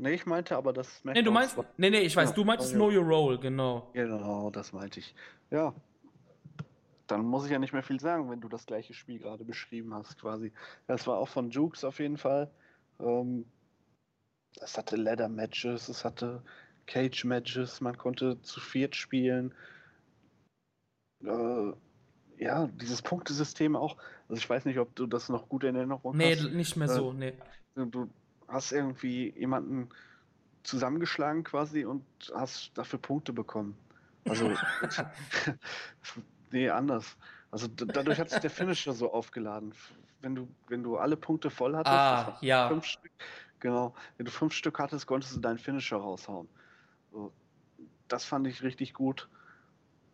nee, 0.00 0.14
ich 0.14 0.26
meinte 0.26 0.56
aber 0.56 0.72
das. 0.72 1.04
Nee, 1.04 1.22
du 1.22 1.30
meinst. 1.30 1.56
Nee, 1.76 1.90
nee, 1.90 2.00
ich 2.00 2.16
weiß, 2.16 2.30
ja, 2.30 2.34
du 2.34 2.44
meintest 2.44 2.74
Know 2.74 2.90
Your 2.90 3.04
Role, 3.04 3.38
genau. 3.38 3.90
Genau, 3.92 4.50
das 4.50 4.72
meinte 4.72 5.00
ich. 5.00 5.14
Ja. 5.50 5.74
Dann 7.06 7.24
muss 7.24 7.44
ich 7.44 7.50
ja 7.50 7.58
nicht 7.58 7.72
mehr 7.72 7.82
viel 7.82 8.00
sagen, 8.00 8.30
wenn 8.30 8.40
du 8.40 8.48
das 8.48 8.66
gleiche 8.66 8.94
Spiel 8.94 9.18
gerade 9.18 9.44
beschrieben 9.44 9.94
hast, 9.94 10.18
quasi. 10.20 10.52
Das 10.86 11.06
war 11.06 11.18
auch 11.18 11.28
von 11.28 11.50
Jukes 11.50 11.84
auf 11.84 11.98
jeden 11.98 12.18
Fall. 12.18 12.50
Ähm, 13.00 13.44
es 14.60 14.78
hatte 14.78 14.96
Ladder-Matches, 14.96 15.88
es 15.88 16.04
hatte 16.04 16.42
Cage-Matches, 16.86 17.80
man 17.80 17.98
konnte 17.98 18.40
zu 18.42 18.60
viert 18.60 18.94
spielen. 18.94 19.52
Äh, 21.24 21.72
ja, 22.38 22.68
dieses 22.68 23.02
Punktesystem 23.02 23.76
auch. 23.76 23.96
Also 24.28 24.40
ich 24.40 24.48
weiß 24.48 24.64
nicht, 24.64 24.78
ob 24.78 24.94
du 24.94 25.06
das 25.06 25.28
noch 25.28 25.48
gut 25.48 25.64
in 25.64 25.76
Erinnerung 25.76 26.16
nee, 26.16 26.34
hast. 26.34 26.44
Nee, 26.44 26.56
nicht 26.56 26.76
mehr 26.76 26.88
äh, 26.88 26.94
so, 26.94 27.12
nee. 27.12 27.34
Du 27.74 28.08
hast 28.50 28.72
irgendwie 28.72 29.30
jemanden 29.36 29.88
zusammengeschlagen 30.62 31.44
quasi 31.44 31.84
und 31.84 32.04
hast 32.34 32.76
dafür 32.76 32.98
Punkte 32.98 33.32
bekommen. 33.32 33.76
Also, 34.28 34.52
nee, 36.50 36.68
anders. 36.68 37.16
Also 37.50 37.66
dadurch 37.68 38.18
hat 38.18 38.30
sich 38.30 38.40
der 38.40 38.50
Finisher 38.50 38.92
so 38.92 39.12
aufgeladen. 39.12 39.74
Wenn 40.20 40.34
du, 40.34 40.48
wenn 40.68 40.82
du 40.82 40.98
alle 40.98 41.16
Punkte 41.16 41.50
voll 41.50 41.74
hattest, 41.74 41.92
ah, 41.92 42.38
ja. 42.42 42.68
fünf 42.68 42.84
Stück, 42.84 43.10
genau, 43.58 43.94
wenn 44.16 44.26
du 44.26 44.30
fünf 44.30 44.52
Stück 44.52 44.78
hattest, 44.78 45.06
konntest 45.06 45.34
du 45.36 45.40
deinen 45.40 45.58
Finisher 45.58 45.96
raushauen. 45.96 46.48
So, 47.10 47.32
das 48.06 48.24
fand 48.24 48.46
ich 48.46 48.62
richtig 48.62 48.94
gut. 48.94 49.28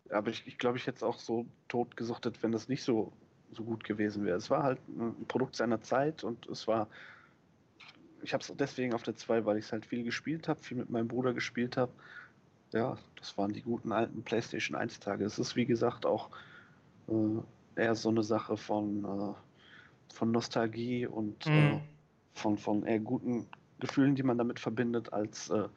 Aber 0.09 0.29
ich, 0.29 0.47
ich 0.47 0.57
glaube, 0.57 0.77
ich 0.77 0.87
hätte 0.87 0.97
es 0.97 1.03
auch 1.03 1.19
so 1.19 1.45
tot 1.67 1.97
gesuchtet, 1.97 2.41
wenn 2.41 2.53
das 2.53 2.69
nicht 2.69 2.83
so, 2.83 3.11
so 3.51 3.63
gut 3.63 3.83
gewesen 3.83 4.25
wäre. 4.25 4.37
Es 4.37 4.49
war 4.49 4.63
halt 4.63 4.79
ein 4.87 5.25
Produkt 5.27 5.55
seiner 5.55 5.81
Zeit 5.81 6.23
und 6.23 6.47
es 6.47 6.67
war. 6.67 6.87
Ich 8.21 8.33
habe 8.33 8.41
es 8.41 8.51
deswegen 8.55 8.93
auf 8.93 9.03
der 9.03 9.15
2, 9.15 9.45
weil 9.45 9.57
ich 9.57 9.65
es 9.65 9.71
halt 9.71 9.85
viel 9.85 10.03
gespielt 10.03 10.47
habe, 10.47 10.59
viel 10.61 10.77
mit 10.77 10.89
meinem 10.89 11.07
Bruder 11.07 11.33
gespielt 11.33 11.77
habe. 11.77 11.91
Ja, 12.73 12.97
das 13.15 13.37
waren 13.37 13.53
die 13.53 13.61
guten 13.61 13.91
alten 13.91 14.23
PlayStation 14.23 14.75
1 14.75 14.99
Tage. 14.99 15.23
Es 15.25 15.39
ist 15.39 15.55
wie 15.55 15.65
gesagt 15.65 16.05
auch 16.05 16.29
äh, 17.07 17.81
eher 17.81 17.95
so 17.95 18.09
eine 18.09 18.23
Sache 18.23 18.57
von, 18.57 19.05
äh, 19.05 20.13
von 20.13 20.31
Nostalgie 20.31 21.07
und 21.07 21.45
mhm. 21.45 21.53
äh, 21.53 21.79
von, 22.33 22.57
von 22.57 22.83
eher 22.83 22.99
guten 22.99 23.47
Gefühlen, 23.79 24.15
die 24.15 24.23
man 24.23 24.37
damit 24.37 24.59
verbindet, 24.59 25.13
als 25.13 25.49
äh, 25.49 25.67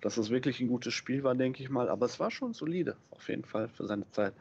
dass 0.00 0.16
es 0.16 0.30
wirklich 0.30 0.60
ein 0.60 0.68
gutes 0.68 0.94
Spiel 0.94 1.22
war, 1.22 1.34
denke 1.34 1.62
ich 1.62 1.70
mal. 1.70 1.88
Aber 1.88 2.06
es 2.06 2.18
war 2.18 2.30
schon 2.30 2.54
solide, 2.54 2.96
auf 3.10 3.28
jeden 3.28 3.44
Fall 3.44 3.68
für 3.68 3.86
seine 3.86 4.10
Zeit. 4.10 4.34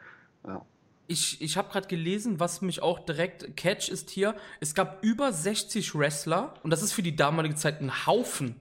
Ja. 0.46 0.66
Ich, 1.12 1.42
ich 1.42 1.58
habe 1.58 1.70
gerade 1.70 1.90
gelesen, 1.90 2.40
was 2.40 2.62
mich 2.62 2.82
auch 2.82 3.00
direkt 3.00 3.58
catch 3.58 3.90
ist 3.90 4.10
hier. 4.10 4.34
Es 4.62 4.74
gab 4.74 5.04
über 5.04 5.34
60 5.34 5.94
Wrestler 5.94 6.54
und 6.64 6.70
das 6.70 6.82
ist 6.82 6.94
für 6.94 7.04
die 7.04 7.18
damalige 7.18 7.56
Zeit 7.56 7.82
ein 7.82 8.06
Haufen. 8.06 8.56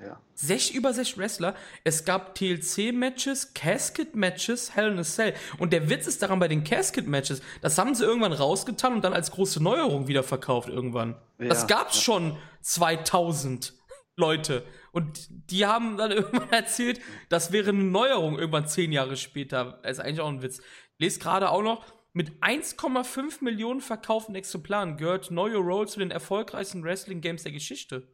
Ja. 0.00 0.18
Sech, 0.34 0.74
über 0.74 0.94
60 0.94 1.18
Wrestler. 1.18 1.54
Es 1.84 2.06
gab 2.06 2.36
TLC-Matches, 2.36 3.52
Casket-Matches, 3.52 4.74
Hell 4.74 4.92
in 4.92 4.98
a 4.98 5.02
Cell. 5.02 5.34
Und 5.58 5.74
der 5.74 5.90
Witz 5.90 6.06
ist 6.06 6.22
daran 6.22 6.38
bei 6.38 6.48
den 6.48 6.64
Casket-Matches, 6.64 7.42
das 7.60 7.76
haben 7.76 7.94
sie 7.94 8.04
irgendwann 8.04 8.32
rausgetan 8.32 8.94
und 8.94 9.04
dann 9.04 9.12
als 9.12 9.30
große 9.30 9.62
Neuerung 9.62 10.08
wieder 10.08 10.22
verkauft 10.22 10.70
irgendwann. 10.70 11.16
Ja. 11.38 11.48
Das 11.48 11.66
gab's 11.66 12.00
schon 12.00 12.38
2000 12.62 13.74
Leute. 14.16 14.64
Und 14.94 15.28
die 15.50 15.66
haben 15.66 15.96
dann 15.96 16.10
irgendwann 16.12 16.50
erzählt, 16.50 17.00
das 17.28 17.50
wäre 17.50 17.70
eine 17.70 17.82
Neuerung 17.82 18.38
irgendwann 18.38 18.68
zehn 18.68 18.92
Jahre 18.92 19.16
später. 19.16 19.80
Das 19.82 19.98
ist 19.98 20.00
eigentlich 20.00 20.20
auch 20.20 20.28
ein 20.28 20.40
Witz. 20.40 20.58
Ich 20.58 21.00
lese 21.00 21.18
gerade 21.18 21.50
auch 21.50 21.62
noch, 21.62 21.84
mit 22.12 22.30
1,5 22.40 23.42
Millionen 23.42 23.80
verkauften 23.80 24.36
Exemplaren 24.36 24.96
gehört 24.96 25.32
Your 25.32 25.56
Role 25.56 25.88
zu 25.88 25.98
den 25.98 26.12
erfolgreichsten 26.12 26.84
Wrestling-Games 26.84 27.42
der 27.42 27.50
Geschichte. 27.50 28.06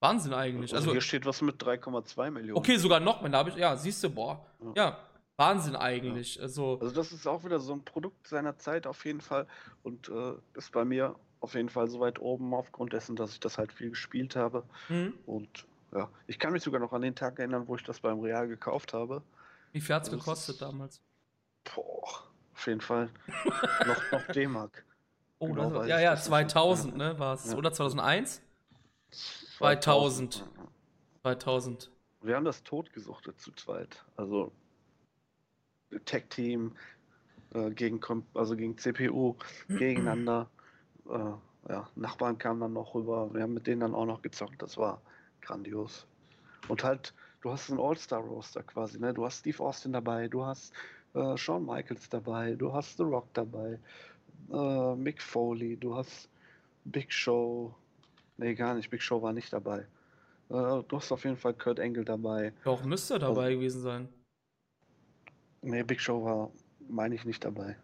Wahnsinn 0.00 0.34
eigentlich. 0.34 0.74
Also, 0.74 0.90
also 0.90 0.92
hier 0.92 1.00
steht 1.00 1.24
was 1.24 1.40
mit 1.40 1.62
3,2 1.62 2.30
Millionen. 2.30 2.58
Okay, 2.58 2.76
sogar 2.76 3.00
noch 3.00 3.22
mehr. 3.22 3.30
Da 3.30 3.38
habe 3.38 3.48
ich, 3.48 3.56
ja, 3.56 3.74
siehst 3.74 4.04
du, 4.04 4.10
boah. 4.10 4.46
Ja. 4.60 4.72
ja. 4.76 4.98
Wahnsinn 5.38 5.76
eigentlich. 5.76 6.34
Ja. 6.34 6.42
Also, 6.42 6.78
also 6.78 6.94
das 6.94 7.10
ist 7.12 7.26
auch 7.26 7.42
wieder 7.42 7.58
so 7.58 7.72
ein 7.72 7.86
Produkt 7.86 8.26
seiner 8.28 8.58
Zeit 8.58 8.86
auf 8.86 9.06
jeden 9.06 9.22
Fall 9.22 9.46
und 9.82 10.10
äh, 10.10 10.34
ist 10.54 10.72
bei 10.72 10.84
mir 10.84 11.16
auf 11.40 11.54
jeden 11.54 11.68
Fall 11.68 11.88
so 11.88 12.00
weit 12.00 12.18
oben, 12.18 12.54
aufgrund 12.54 12.92
dessen, 12.92 13.16
dass 13.16 13.32
ich 13.32 13.40
das 13.40 13.58
halt 13.58 13.72
viel 13.72 13.90
gespielt 13.90 14.36
habe. 14.36 14.64
Mhm. 14.88 15.14
Und 15.26 15.66
ja, 15.92 16.08
ich 16.26 16.38
kann 16.38 16.52
mich 16.52 16.62
sogar 16.62 16.80
noch 16.80 16.92
an 16.92 17.02
den 17.02 17.14
Tag 17.14 17.38
erinnern, 17.38 17.68
wo 17.68 17.76
ich 17.76 17.84
das 17.84 18.00
beim 18.00 18.20
Real 18.20 18.48
gekauft 18.48 18.92
habe. 18.92 19.22
Wie 19.72 19.80
viel 19.80 19.94
hat 19.94 20.02
es 20.02 20.08
also 20.08 20.18
gekostet 20.18 20.62
damals? 20.62 21.00
Boah, 21.64 22.24
auf 22.54 22.66
jeden 22.66 22.80
Fall. 22.80 23.10
noch 23.86 24.12
noch 24.12 24.26
D-Mark. 24.32 24.84
Oh, 25.38 25.48
genau, 25.48 25.70
das, 25.70 25.88
ja, 25.88 26.00
ja, 26.00 26.16
2000, 26.16 26.96
ne, 26.96 27.18
war 27.18 27.34
es. 27.34 27.50
Ja. 27.50 27.56
Oder 27.58 27.72
2001? 27.72 28.42
2000. 29.58 30.34
2000. 30.34 30.50
2000. 31.22 31.90
Wir 32.22 32.36
haben 32.36 32.44
das 32.44 32.62
totgesuchtet 32.62 33.40
zu 33.40 33.52
zweit. 33.52 34.04
Also 34.16 34.52
Tech-Team 36.04 36.74
äh, 37.54 37.70
gegen, 37.70 38.00
also 38.34 38.56
gegen 38.56 38.78
CPU 38.78 39.36
gegeneinander 39.68 40.48
äh, 41.10 41.72
ja, 41.72 41.88
Nachbarn 41.96 42.38
kamen 42.38 42.60
dann 42.60 42.72
noch 42.72 42.94
rüber. 42.94 43.32
Wir 43.32 43.42
haben 43.42 43.54
mit 43.54 43.66
denen 43.66 43.80
dann 43.80 43.94
auch 43.94 44.06
noch 44.06 44.22
gezockt. 44.22 44.62
Das 44.62 44.76
war 44.76 45.00
grandios. 45.40 46.06
Und 46.68 46.84
halt, 46.84 47.14
du 47.40 47.50
hast 47.50 47.70
einen 47.70 47.80
All-Star-Roster 47.80 48.62
quasi. 48.62 48.98
Ne? 48.98 49.14
Du 49.14 49.24
hast 49.24 49.40
Steve 49.40 49.62
Austin 49.62 49.92
dabei, 49.92 50.28
du 50.28 50.44
hast 50.44 50.72
äh, 51.14 51.36
Shawn 51.36 51.64
Michaels 51.64 52.08
dabei, 52.08 52.54
du 52.54 52.72
hast 52.72 52.96
The 52.96 53.04
Rock 53.04 53.28
dabei, 53.34 53.78
äh, 54.52 54.94
Mick 54.96 55.22
Foley, 55.22 55.76
du 55.76 55.96
hast 55.96 56.28
Big 56.84 57.12
Show. 57.12 57.74
Nee, 58.36 58.54
gar 58.54 58.74
nicht. 58.74 58.90
Big 58.90 59.02
Show 59.02 59.22
war 59.22 59.32
nicht 59.32 59.52
dabei. 59.52 59.80
Äh, 60.50 60.82
du 60.82 60.86
hast 60.92 61.10
auf 61.10 61.24
jeden 61.24 61.36
Fall 61.36 61.54
Kurt 61.54 61.80
Angle 61.80 62.04
dabei. 62.04 62.52
Doch, 62.64 62.84
müsste 62.84 63.18
dabei 63.18 63.46
also, 63.46 63.58
gewesen 63.58 63.80
sein. 63.82 64.08
Nee, 65.62 65.82
Big 65.82 66.00
Show 66.00 66.24
war, 66.24 66.52
meine 66.88 67.14
ich, 67.14 67.24
nicht 67.24 67.44
dabei. 67.44 67.76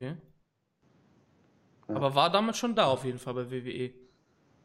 Okay. 0.00 0.16
Ja. 1.88 1.96
Aber 1.96 2.14
war 2.14 2.30
damals 2.30 2.58
schon 2.58 2.74
da 2.74 2.86
auf 2.86 3.04
jeden 3.04 3.18
Fall 3.18 3.34
bei 3.34 3.50
WWE. 3.50 3.92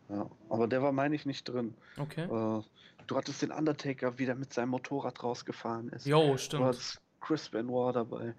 Ja, 0.09 0.29
aber 0.49 0.67
der 0.67 0.81
war, 0.81 0.91
meine 0.91 1.15
ich, 1.15 1.25
nicht 1.25 1.43
drin. 1.43 1.75
Okay. 1.97 2.23
Äh, 2.23 2.63
du 3.07 3.17
hattest 3.17 3.41
den 3.41 3.51
Undertaker, 3.51 4.17
wie 4.17 4.25
der 4.25 4.35
mit 4.35 4.53
seinem 4.53 4.69
Motorrad 4.69 5.21
rausgefahren 5.23 5.89
ist. 5.89 6.05
Jo, 6.05 6.37
stimmt. 6.37 6.61
Du 6.61 6.65
hattest 6.67 7.01
Chris 7.21 7.49
Benoit 7.49 7.95
dabei. 7.95 8.33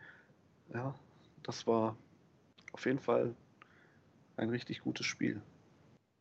Ja, 0.74 0.94
das 1.42 1.66
war 1.66 1.96
auf 2.72 2.86
jeden 2.86 2.98
Fall 2.98 3.34
ein 4.36 4.50
richtig 4.50 4.80
gutes 4.82 5.06
Spiel. 5.06 5.42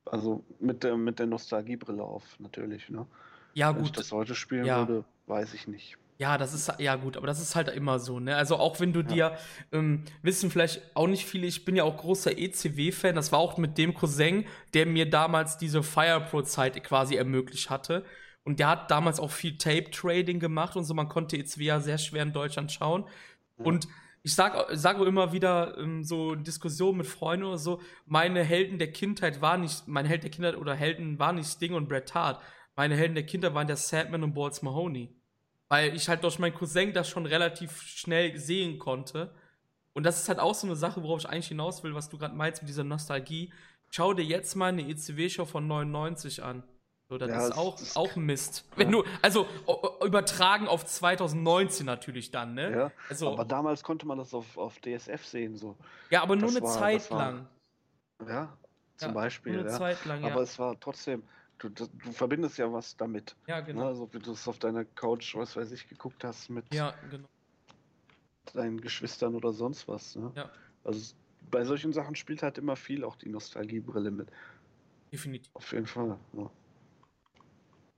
Also 0.05 0.43
mit 0.59 0.83
der, 0.83 0.97
mit 0.97 1.19
der 1.19 1.27
Nostalgiebrille 1.27 2.03
auf, 2.03 2.39
natürlich. 2.39 2.89
Ne? 2.89 3.05
Ja, 3.53 3.69
gut. 3.69 3.77
Wenn 3.77 3.85
ich 3.85 3.91
das 3.91 4.11
heute 4.11 4.35
spielen 4.35 4.65
ja. 4.65 4.87
würde, 4.87 5.05
weiß 5.27 5.53
ich 5.53 5.67
nicht. 5.67 5.97
Ja, 6.19 6.37
das 6.37 6.53
ist 6.53 6.69
ja 6.79 6.97
gut, 6.97 7.15
aber 7.15 7.27
das 7.27 7.39
ist 7.39 7.55
halt 7.55 7.69
immer 7.69 7.97
so, 7.97 8.19
ne? 8.19 8.35
Also 8.35 8.57
auch 8.57 8.81
wenn 8.81 8.91
du 8.91 8.99
ja. 8.99 9.07
dir 9.07 9.37
ähm, 9.71 10.03
wissen 10.21 10.51
vielleicht 10.51 10.81
auch 10.93 11.07
nicht 11.07 11.25
viele, 11.25 11.47
ich 11.47 11.63
bin 11.63 11.77
ja 11.77 11.85
auch 11.85 11.95
großer 11.95 12.37
ECW-Fan. 12.37 13.15
Das 13.15 13.31
war 13.31 13.39
auch 13.39 13.57
mit 13.57 13.77
dem 13.77 13.93
Cousin, 13.93 14.45
der 14.73 14.85
mir 14.85 15.09
damals 15.09 15.57
diese 15.57 15.81
Fire 15.81 16.19
Pro-Zeit 16.29 16.83
quasi 16.83 17.15
ermöglicht 17.15 17.69
hatte. 17.69 18.03
Und 18.43 18.59
der 18.59 18.67
hat 18.67 18.91
damals 18.91 19.21
auch 19.21 19.31
viel 19.31 19.57
Tape-Trading 19.57 20.41
gemacht 20.41 20.75
und 20.75 20.83
so. 20.83 20.93
Man 20.93 21.07
konnte 21.07 21.37
ECW 21.37 21.63
ja 21.63 21.79
sehr 21.79 21.97
schwer 21.97 22.23
in 22.23 22.33
Deutschland 22.33 22.73
schauen. 22.73 23.05
Ja. 23.57 23.65
Und 23.65 23.87
ich 24.21 24.35
sag, 24.35 24.67
sage 24.73 25.05
immer 25.05 25.31
wieder 25.31 25.77
ähm, 25.77 26.03
so 26.03 26.35
Diskussionen 26.35 26.97
mit 26.97 27.07
Freunden 27.07 27.45
oder 27.45 27.57
so, 27.57 27.79
meine 28.05 28.43
Helden 28.43 28.77
der 28.77 28.91
Kindheit 28.91 29.39
war 29.39 29.57
nicht, 29.57 29.87
mein 29.87 30.05
Held 30.05 30.23
der 30.23 30.31
Kindheit 30.31 30.57
oder 30.57 30.75
Helden 30.75 31.17
war 31.17 31.31
nicht 31.31 31.47
Sting 31.47 31.73
und 31.73 31.87
Bret 31.87 32.13
Hart. 32.13 32.41
Meine 32.75 32.97
Helden 32.97 33.15
der 33.15 33.25
Kindheit 33.25 33.53
waren 33.53 33.67
der 33.67 33.77
Sandman 33.77 34.23
und 34.23 34.33
Balls 34.33 34.61
Mahoney. 34.61 35.15
Weil 35.69 35.95
ich 35.95 36.09
halt 36.09 36.23
durch 36.23 36.39
meinen 36.39 36.53
Cousin 36.55 36.93
das 36.93 37.09
schon 37.09 37.25
relativ 37.25 37.81
schnell 37.81 38.37
sehen 38.37 38.79
konnte. 38.79 39.33
Und 39.93 40.03
das 40.03 40.19
ist 40.19 40.29
halt 40.29 40.39
auch 40.39 40.55
so 40.55 40.67
eine 40.67 40.75
Sache, 40.75 41.03
worauf 41.03 41.19
ich 41.19 41.29
eigentlich 41.29 41.49
hinaus 41.49 41.83
will, 41.83 41.93
was 41.93 42.09
du 42.09 42.17
gerade 42.17 42.35
meinst 42.35 42.61
mit 42.61 42.69
dieser 42.69 42.83
Nostalgie. 42.83 43.53
Schau 43.89 44.13
dir 44.13 44.23
jetzt 44.23 44.55
mal 44.55 44.67
eine 44.67 44.87
ECW-Show 44.87 45.45
von 45.45 45.67
99 45.67 46.43
an. 46.43 46.63
So, 47.09 47.17
das 47.17 47.29
ja, 47.29 47.47
ist 47.47 47.57
auch, 47.57 47.79
auch 47.95 48.15
Mist. 48.15 48.65
Wenn 48.75 48.93
ja. 48.93 49.01
du, 49.01 49.03
also 49.23 49.47
übertragen 50.05 50.67
auf 50.67 50.85
2019 50.85 51.83
natürlich 51.83 52.29
dann, 52.29 52.53
ne? 52.53 52.71
Ja, 52.71 52.91
also, 53.09 53.33
aber 53.33 53.45
damals 53.45 53.81
konnte 53.81 54.05
man 54.05 54.19
das 54.19 54.31
auf, 54.35 54.59
auf 54.59 54.79
DSF 54.79 55.25
sehen, 55.25 55.57
so. 55.57 55.75
Ja, 56.11 56.21
aber 56.21 56.35
nur 56.35 56.49
das 56.49 56.57
eine 56.57 56.65
war, 56.65 56.71
Zeit 56.71 57.09
lang. 57.09 57.47
Ja, 58.27 58.55
zum 58.97 59.13
Beispiel. 59.15 59.53
Nur 59.53 59.61
eine. 59.61 59.71
Zeit 59.71 60.05
lang, 60.05 60.23
ja. 60.23 60.31
Aber 60.31 60.43
es 60.43 60.59
war 60.59 60.79
trotzdem, 60.79 61.23
du, 61.59 61.69
du, 61.69 62.11
verbindest 62.11 62.57
ja 62.57 62.71
was 62.71 62.97
damit. 62.97 63.35
Ja, 63.47 63.59
genau. 63.61 63.81
Ne? 63.81 63.87
Also, 63.87 64.13
wie 64.13 64.19
du 64.19 64.31
es 64.31 64.47
auf 64.47 64.59
deiner 64.59 64.85
Couch, 64.85 65.35
was 65.35 65.55
weiß 65.55 65.71
ich, 65.71 65.87
geguckt 65.87 66.23
hast 66.23 66.49
mit 66.49 66.73
ja, 66.73 66.93
genau. 67.09 67.27
deinen 68.53 68.81
Geschwistern 68.81 69.35
oder 69.35 69.53
sonst 69.53 69.87
was. 69.87 70.15
Ne? 70.15 70.31
Ja. 70.35 70.49
Also, 70.83 71.15
bei 71.51 71.63
solchen 71.63 71.93
Sachen 71.93 72.15
spielt 72.15 72.43
halt 72.43 72.57
immer 72.57 72.75
viel 72.75 73.03
auch 73.03 73.15
die 73.15 73.29
Nostalgiebrille 73.29 74.11
mit. 74.11 74.29
Definitiv. 75.11 75.51
Auf 75.53 75.71
jeden 75.71 75.87
Fall. 75.87 76.17
Ja. 76.33 76.49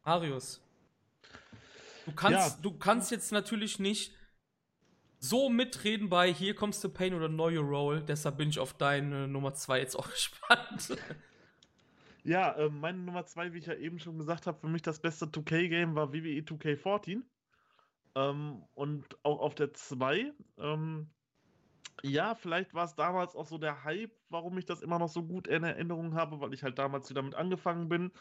Marius. 0.03 0.61
Du 2.05 2.13
kannst, 2.13 2.55
ja. 2.55 2.61
du 2.61 2.77
kannst 2.77 3.11
jetzt 3.11 3.31
natürlich 3.31 3.79
nicht 3.79 4.13
so 5.19 5.49
mitreden 5.49 6.09
bei 6.09 6.33
Hier 6.33 6.55
kommst 6.55 6.83
du 6.83 6.89
Pain 6.89 7.13
oder 7.13 7.29
Know 7.29 7.49
Your 7.49 7.63
Role. 7.63 8.01
Deshalb 8.01 8.37
bin 8.37 8.49
ich 8.49 8.59
auf 8.59 8.73
deine 8.73 9.27
Nummer 9.27 9.53
2 9.53 9.79
jetzt 9.79 9.95
auch 9.95 10.09
gespannt. 10.11 10.97
Ja, 12.23 12.51
äh, 12.53 12.69
meine 12.69 12.99
Nummer 12.99 13.25
2, 13.25 13.53
wie 13.53 13.57
ich 13.57 13.65
ja 13.65 13.73
eben 13.75 13.99
schon 13.99 14.17
gesagt 14.17 14.47
habe, 14.47 14.59
für 14.59 14.67
mich 14.67 14.81
das 14.81 14.99
beste 14.99 15.25
2K-Game 15.25 15.95
war 15.95 16.13
WWE 16.13 16.41
2K14. 16.41 17.23
Ähm, 18.15 18.63
und 18.73 19.05
auch 19.23 19.39
auf 19.39 19.55
der 19.55 19.73
2. 19.73 20.33
Ähm, 20.57 21.09
ja, 22.03 22.35
vielleicht 22.35 22.73
war 22.73 22.85
es 22.85 22.95
damals 22.95 23.35
auch 23.35 23.45
so 23.45 23.57
der 23.57 23.83
Hype, 23.83 24.11
warum 24.29 24.57
ich 24.57 24.65
das 24.65 24.81
immer 24.81 24.99
noch 24.99 25.09
so 25.09 25.23
gut 25.23 25.47
in 25.47 25.63
Erinnerung 25.63 26.15
habe, 26.15 26.39
weil 26.41 26.53
ich 26.53 26.63
halt 26.63 26.77
damals 26.79 27.09
wieder 27.09 27.21
damit 27.21 27.35
angefangen 27.35 27.89
bin 27.89 28.11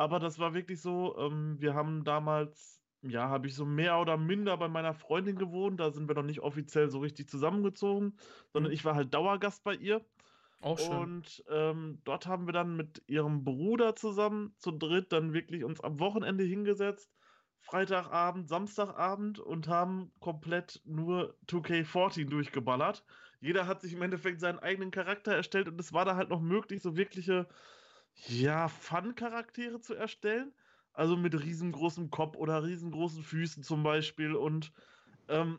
aber 0.00 0.18
das 0.18 0.38
war 0.38 0.54
wirklich 0.54 0.80
so, 0.80 1.14
ähm, 1.18 1.60
wir 1.60 1.74
haben 1.74 2.04
damals, 2.04 2.80
ja, 3.02 3.28
habe 3.28 3.48
ich 3.48 3.54
so 3.54 3.66
mehr 3.66 3.98
oder 4.00 4.16
minder 4.16 4.56
bei 4.56 4.66
meiner 4.66 4.94
Freundin 4.94 5.36
gewohnt. 5.36 5.78
Da 5.78 5.90
sind 5.90 6.08
wir 6.08 6.14
noch 6.14 6.22
nicht 6.22 6.40
offiziell 6.40 6.88
so 6.88 7.00
richtig 7.00 7.28
zusammengezogen, 7.28 8.16
sondern 8.50 8.70
mhm. 8.70 8.74
ich 8.74 8.86
war 8.86 8.94
halt 8.94 9.12
Dauergast 9.12 9.62
bei 9.62 9.74
ihr. 9.74 10.02
Auch 10.60 10.78
schön. 10.78 10.92
Und 10.92 11.44
ähm, 11.48 12.00
dort 12.04 12.26
haben 12.26 12.46
wir 12.46 12.52
dann 12.52 12.76
mit 12.76 13.02
ihrem 13.06 13.44
Bruder 13.44 13.96
zusammen 13.96 14.54
zu 14.58 14.70
dritt 14.70 15.12
dann 15.12 15.32
wirklich 15.32 15.64
uns 15.64 15.80
am 15.80 15.98
Wochenende 16.00 16.44
hingesetzt. 16.44 17.10
Freitagabend, 17.60 18.48
Samstagabend 18.48 19.38
und 19.38 19.68
haben 19.68 20.12
komplett 20.20 20.80
nur 20.84 21.36
2K14 21.46 22.28
durchgeballert. 22.28 23.04
Jeder 23.40 23.66
hat 23.66 23.80
sich 23.80 23.92
im 23.92 24.02
Endeffekt 24.02 24.40
seinen 24.40 24.58
eigenen 24.58 24.90
Charakter 24.90 25.34
erstellt 25.34 25.68
und 25.68 25.80
es 25.80 25.92
war 25.92 26.04
da 26.04 26.16
halt 26.16 26.30
noch 26.30 26.40
möglich, 26.40 26.82
so 26.82 26.96
wirkliche 26.96 27.48
ja, 28.26 28.68
Fun-Charaktere 28.68 29.80
zu 29.80 29.94
erstellen. 29.94 30.52
Also 30.92 31.16
mit 31.16 31.40
riesengroßem 31.40 32.10
Kopf 32.10 32.36
oder 32.36 32.64
riesengroßen 32.64 33.22
Füßen 33.22 33.62
zum 33.62 33.82
Beispiel. 33.82 34.34
Und 34.34 34.72
ähm, 35.28 35.58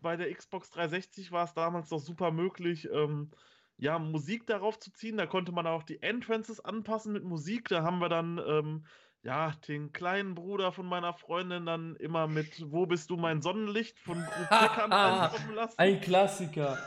bei 0.00 0.16
der 0.16 0.34
Xbox 0.34 0.70
360 0.70 1.32
war 1.32 1.44
es 1.44 1.54
damals 1.54 1.90
noch 1.90 2.00
super 2.00 2.30
möglich, 2.32 2.88
ähm, 2.92 3.30
ja, 3.78 3.98
Musik 3.98 4.46
darauf 4.46 4.78
zu 4.78 4.92
ziehen. 4.92 5.16
Da 5.16 5.26
konnte 5.26 5.52
man 5.52 5.66
auch 5.66 5.84
die 5.84 6.02
Entrances 6.02 6.60
anpassen 6.60 7.12
mit 7.12 7.24
Musik. 7.24 7.68
Da 7.68 7.82
haben 7.82 8.00
wir 8.00 8.08
dann, 8.08 8.38
ähm, 8.44 8.86
ja, 9.22 9.52
den 9.68 9.92
kleinen 9.92 10.34
Bruder 10.34 10.72
von 10.72 10.86
meiner 10.86 11.12
Freundin 11.12 11.64
dann 11.64 11.96
immer 11.96 12.26
mit 12.26 12.70
Wo 12.72 12.86
bist 12.86 13.10
du 13.10 13.16
mein 13.16 13.40
Sonnenlicht 13.40 13.98
von 14.00 14.22
Flickern 14.22 14.92
ankommen 14.92 15.54
lassen. 15.54 15.78
Ein 15.78 16.00
Klassiker. 16.00 16.78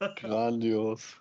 Grandios. 0.16 1.16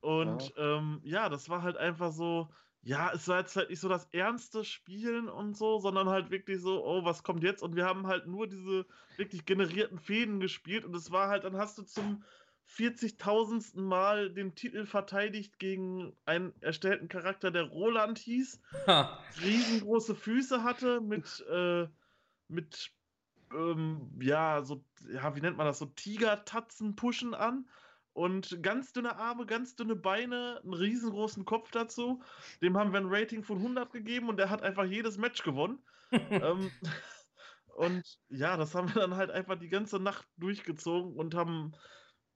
Und 0.00 0.54
ja. 0.56 0.78
Ähm, 0.78 1.00
ja, 1.04 1.28
das 1.28 1.48
war 1.48 1.62
halt 1.62 1.76
einfach 1.76 2.10
so, 2.10 2.48
ja, 2.82 3.12
es 3.12 3.28
war 3.28 3.40
jetzt 3.40 3.54
halt 3.54 3.70
nicht 3.70 3.80
so 3.80 3.88
das 3.88 4.08
ernste 4.12 4.64
Spielen 4.64 5.28
und 5.28 5.56
so, 5.56 5.78
sondern 5.78 6.08
halt 6.08 6.30
wirklich 6.30 6.60
so, 6.60 6.84
oh, 6.84 7.04
was 7.04 7.22
kommt 7.22 7.44
jetzt? 7.44 7.62
Und 7.62 7.76
wir 7.76 7.84
haben 7.84 8.06
halt 8.06 8.26
nur 8.26 8.48
diese 8.48 8.86
wirklich 9.16 9.44
generierten 9.44 9.98
Fäden 9.98 10.40
gespielt 10.40 10.84
und 10.84 10.96
es 10.96 11.12
war 11.12 11.28
halt, 11.28 11.44
dann 11.44 11.56
hast 11.56 11.78
du 11.78 11.82
zum 11.82 12.24
40.000. 12.76 13.80
Mal 13.80 14.30
den 14.32 14.54
Titel 14.54 14.86
verteidigt 14.86 15.58
gegen 15.58 16.16
einen 16.24 16.52
erstellten 16.60 17.08
Charakter, 17.08 17.50
der 17.50 17.64
Roland 17.64 18.18
hieß, 18.18 18.60
ha. 18.86 19.18
riesengroße 19.42 20.14
Füße 20.14 20.62
hatte, 20.62 21.00
mit, 21.00 21.44
äh, 21.50 21.86
mit, 22.48 22.92
ähm, 23.52 24.10
ja, 24.20 24.62
so, 24.62 24.84
ja, 25.12 25.34
wie 25.36 25.40
nennt 25.40 25.56
man 25.56 25.66
das, 25.66 25.78
so 25.78 25.86
Tigertatzen-Pushen 25.86 27.34
an 27.34 27.66
und 28.14 28.62
ganz 28.62 28.92
dünne 28.92 29.16
Arme, 29.16 29.46
ganz 29.46 29.74
dünne 29.74 29.96
Beine, 29.96 30.60
einen 30.62 30.74
riesengroßen 30.74 31.44
Kopf 31.44 31.70
dazu. 31.70 32.22
Dem 32.60 32.76
haben 32.76 32.92
wir 32.92 33.00
ein 33.00 33.08
Rating 33.08 33.42
von 33.42 33.58
100 33.58 33.92
gegeben 33.92 34.28
und 34.28 34.36
der 34.36 34.50
hat 34.50 34.62
einfach 34.62 34.84
jedes 34.84 35.18
Match 35.18 35.42
gewonnen. 35.42 35.78
ähm, 36.12 36.70
und 37.76 38.18
ja, 38.28 38.56
das 38.56 38.74
haben 38.74 38.94
wir 38.94 39.00
dann 39.00 39.16
halt 39.16 39.30
einfach 39.30 39.58
die 39.58 39.70
ganze 39.70 39.98
Nacht 39.98 40.26
durchgezogen 40.36 41.14
und 41.16 41.34
haben 41.34 41.72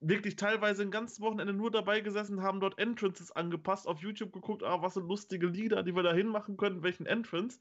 wirklich 0.09 0.37
teilweise 0.37 0.83
ein 0.83 0.91
ganzes 0.91 1.21
Wochenende 1.21 1.53
nur 1.53 1.71
dabei 1.71 2.01
gesessen, 2.01 2.43
haben 2.43 2.61
dort 2.61 2.79
Entrances 2.79 3.33
angepasst, 3.33 3.87
auf 3.87 4.01
YouTube 4.01 4.33
geguckt, 4.33 4.63
ah, 4.63 4.83
was 4.83 4.95
sind 4.95 5.09
lustige 5.09 5.47
Lieder, 5.47 5.83
die 5.83 5.95
wir 5.95 6.03
da 6.03 6.13
hinmachen 6.13 6.57
können, 6.57 6.83
welchen 6.83 7.07
Entrance. 7.07 7.61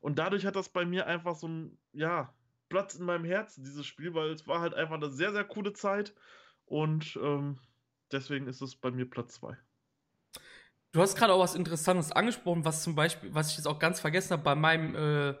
Und 0.00 0.18
dadurch 0.18 0.46
hat 0.46 0.56
das 0.56 0.68
bei 0.68 0.84
mir 0.84 1.06
einfach 1.06 1.36
so 1.36 1.48
ein, 1.48 1.78
ja, 1.92 2.32
Platz 2.68 2.94
in 2.94 3.04
meinem 3.04 3.24
Herzen, 3.24 3.64
dieses 3.64 3.84
Spiel, 3.84 4.14
weil 4.14 4.30
es 4.30 4.46
war 4.46 4.60
halt 4.60 4.74
einfach 4.74 4.94
eine 4.94 5.10
sehr, 5.10 5.32
sehr 5.32 5.44
coole 5.44 5.72
Zeit. 5.72 6.14
Und 6.64 7.18
ähm, 7.20 7.58
deswegen 8.12 8.46
ist 8.46 8.62
es 8.62 8.76
bei 8.76 8.90
mir 8.90 9.10
Platz 9.10 9.34
2. 9.34 9.56
Du 10.92 11.00
hast 11.00 11.16
gerade 11.16 11.32
auch 11.32 11.40
was 11.40 11.54
Interessantes 11.54 12.12
angesprochen, 12.12 12.64
was 12.64 12.82
zum 12.82 12.94
Beispiel, 12.94 13.32
was 13.34 13.50
ich 13.50 13.56
jetzt 13.56 13.66
auch 13.66 13.78
ganz 13.78 14.00
vergessen 14.00 14.32
habe, 14.32 14.42
bei 14.42 14.54
meinem 14.54 14.94
äh, 14.94 15.34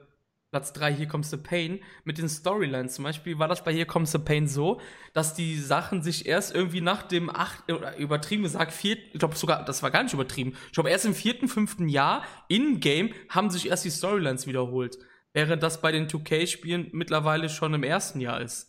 Platz 0.50 0.72
3, 0.72 0.92
Hier 0.94 1.06
Comes 1.06 1.30
the 1.30 1.36
Pain, 1.36 1.80
mit 2.04 2.18
den 2.18 2.28
Storylines 2.28 2.94
zum 2.94 3.04
Beispiel, 3.04 3.38
war 3.38 3.46
das 3.46 3.62
bei 3.62 3.72
Hier 3.72 3.86
Comes 3.86 4.10
the 4.10 4.18
Pain 4.18 4.48
so, 4.48 4.80
dass 5.12 5.34
die 5.34 5.56
Sachen 5.56 6.02
sich 6.02 6.26
erst 6.26 6.52
irgendwie 6.54 6.80
nach 6.80 7.04
dem 7.04 7.30
acht, 7.30 7.70
oder 7.70 7.96
übertrieben 7.96 8.42
gesagt, 8.42 8.72
vierten, 8.72 9.04
ich 9.12 9.20
glaube 9.20 9.36
sogar, 9.36 9.64
das 9.64 9.82
war 9.84 9.92
gar 9.92 10.02
nicht 10.02 10.14
übertrieben, 10.14 10.56
ich 10.66 10.72
glaube 10.72 10.90
erst 10.90 11.04
im 11.04 11.14
vierten, 11.14 11.46
fünften 11.46 11.88
Jahr 11.88 12.24
in-game 12.48 13.14
haben 13.28 13.50
sich 13.50 13.68
erst 13.68 13.84
die 13.84 13.90
Storylines 13.90 14.46
wiederholt. 14.48 14.98
Während 15.32 15.62
das 15.62 15.80
bei 15.80 15.92
den 15.92 16.08
2K-Spielen 16.08 16.88
mittlerweile 16.92 17.48
schon 17.48 17.72
im 17.74 17.84
ersten 17.84 18.18
Jahr 18.20 18.40
ist. 18.40 18.68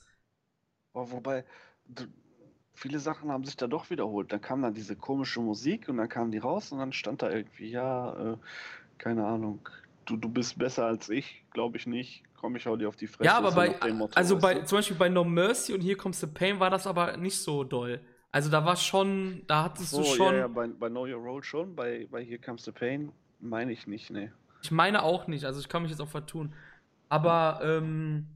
Oh, 0.93 1.09
wobei, 1.09 1.45
viele 2.73 2.99
Sachen 2.99 3.31
haben 3.31 3.43
sich 3.43 3.55
da 3.55 3.67
doch 3.67 3.89
wiederholt. 3.89 4.31
Dann 4.31 4.41
kam 4.41 4.61
dann 4.61 4.73
diese 4.75 4.95
komische 4.95 5.39
Musik 5.39 5.89
und 5.89 5.97
dann 5.97 6.09
kamen 6.09 6.31
die 6.31 6.37
raus 6.37 6.71
und 6.71 6.79
dann 6.79 6.93
stand 6.93 7.23
da 7.23 7.31
irgendwie, 7.31 7.69
ja, 7.69 8.33
äh, 8.33 8.37
keine 8.99 9.25
Ahnung, 9.25 9.67
du, 10.05 10.17
du 10.17 10.29
bist 10.29 10.57
besser 10.57 10.85
als 10.85 11.09
ich, 11.09 11.43
glaube 11.51 11.77
ich 11.77 11.87
nicht. 11.87 12.23
Komm, 12.35 12.55
ich 12.55 12.65
hau 12.65 12.75
dir 12.75 12.87
auf 12.89 12.95
die 12.95 13.07
Fresse. 13.07 13.25
Ja, 13.25 13.37
aber 13.37 13.51
bei, 13.51 13.93
Motto, 13.93 14.15
also 14.15 14.37
bei, 14.37 14.61
zum 14.61 14.79
Beispiel 14.79 14.97
bei 14.97 15.09
No 15.09 15.23
Mercy 15.23 15.73
und 15.73 15.81
hier 15.81 15.95
kommst 15.95 16.21
the 16.21 16.27
Pain 16.27 16.59
war 16.59 16.69
das 16.69 16.87
aber 16.87 17.17
nicht 17.17 17.37
so 17.37 17.63
doll. 17.63 18.01
Also 18.31 18.49
da 18.49 18.65
war 18.65 18.75
schon, 18.77 19.43
da 19.47 19.63
hattest 19.65 19.91
so, 19.91 19.99
du 19.99 20.05
schon. 20.05 20.33
Ja, 20.33 20.39
ja, 20.41 20.47
bei, 20.47 20.67
bei 20.67 20.89
Know 20.89 21.05
Your 21.05 21.21
Role 21.21 21.43
schon, 21.43 21.75
bei, 21.75 22.07
bei 22.09 22.23
Here 22.23 22.39
Comes 22.39 22.63
the 22.63 22.71
Pain 22.71 23.11
meine 23.39 23.71
ich 23.71 23.87
nicht, 23.87 24.09
ne. 24.09 24.31
Ich 24.63 24.71
meine 24.71 25.03
auch 25.03 25.27
nicht, 25.27 25.45
also 25.45 25.59
ich 25.59 25.69
kann 25.69 25.81
mich 25.81 25.91
jetzt 25.91 26.01
auch 26.01 26.07
vertun. 26.07 26.53
Aber, 27.09 27.59
ähm, 27.63 28.27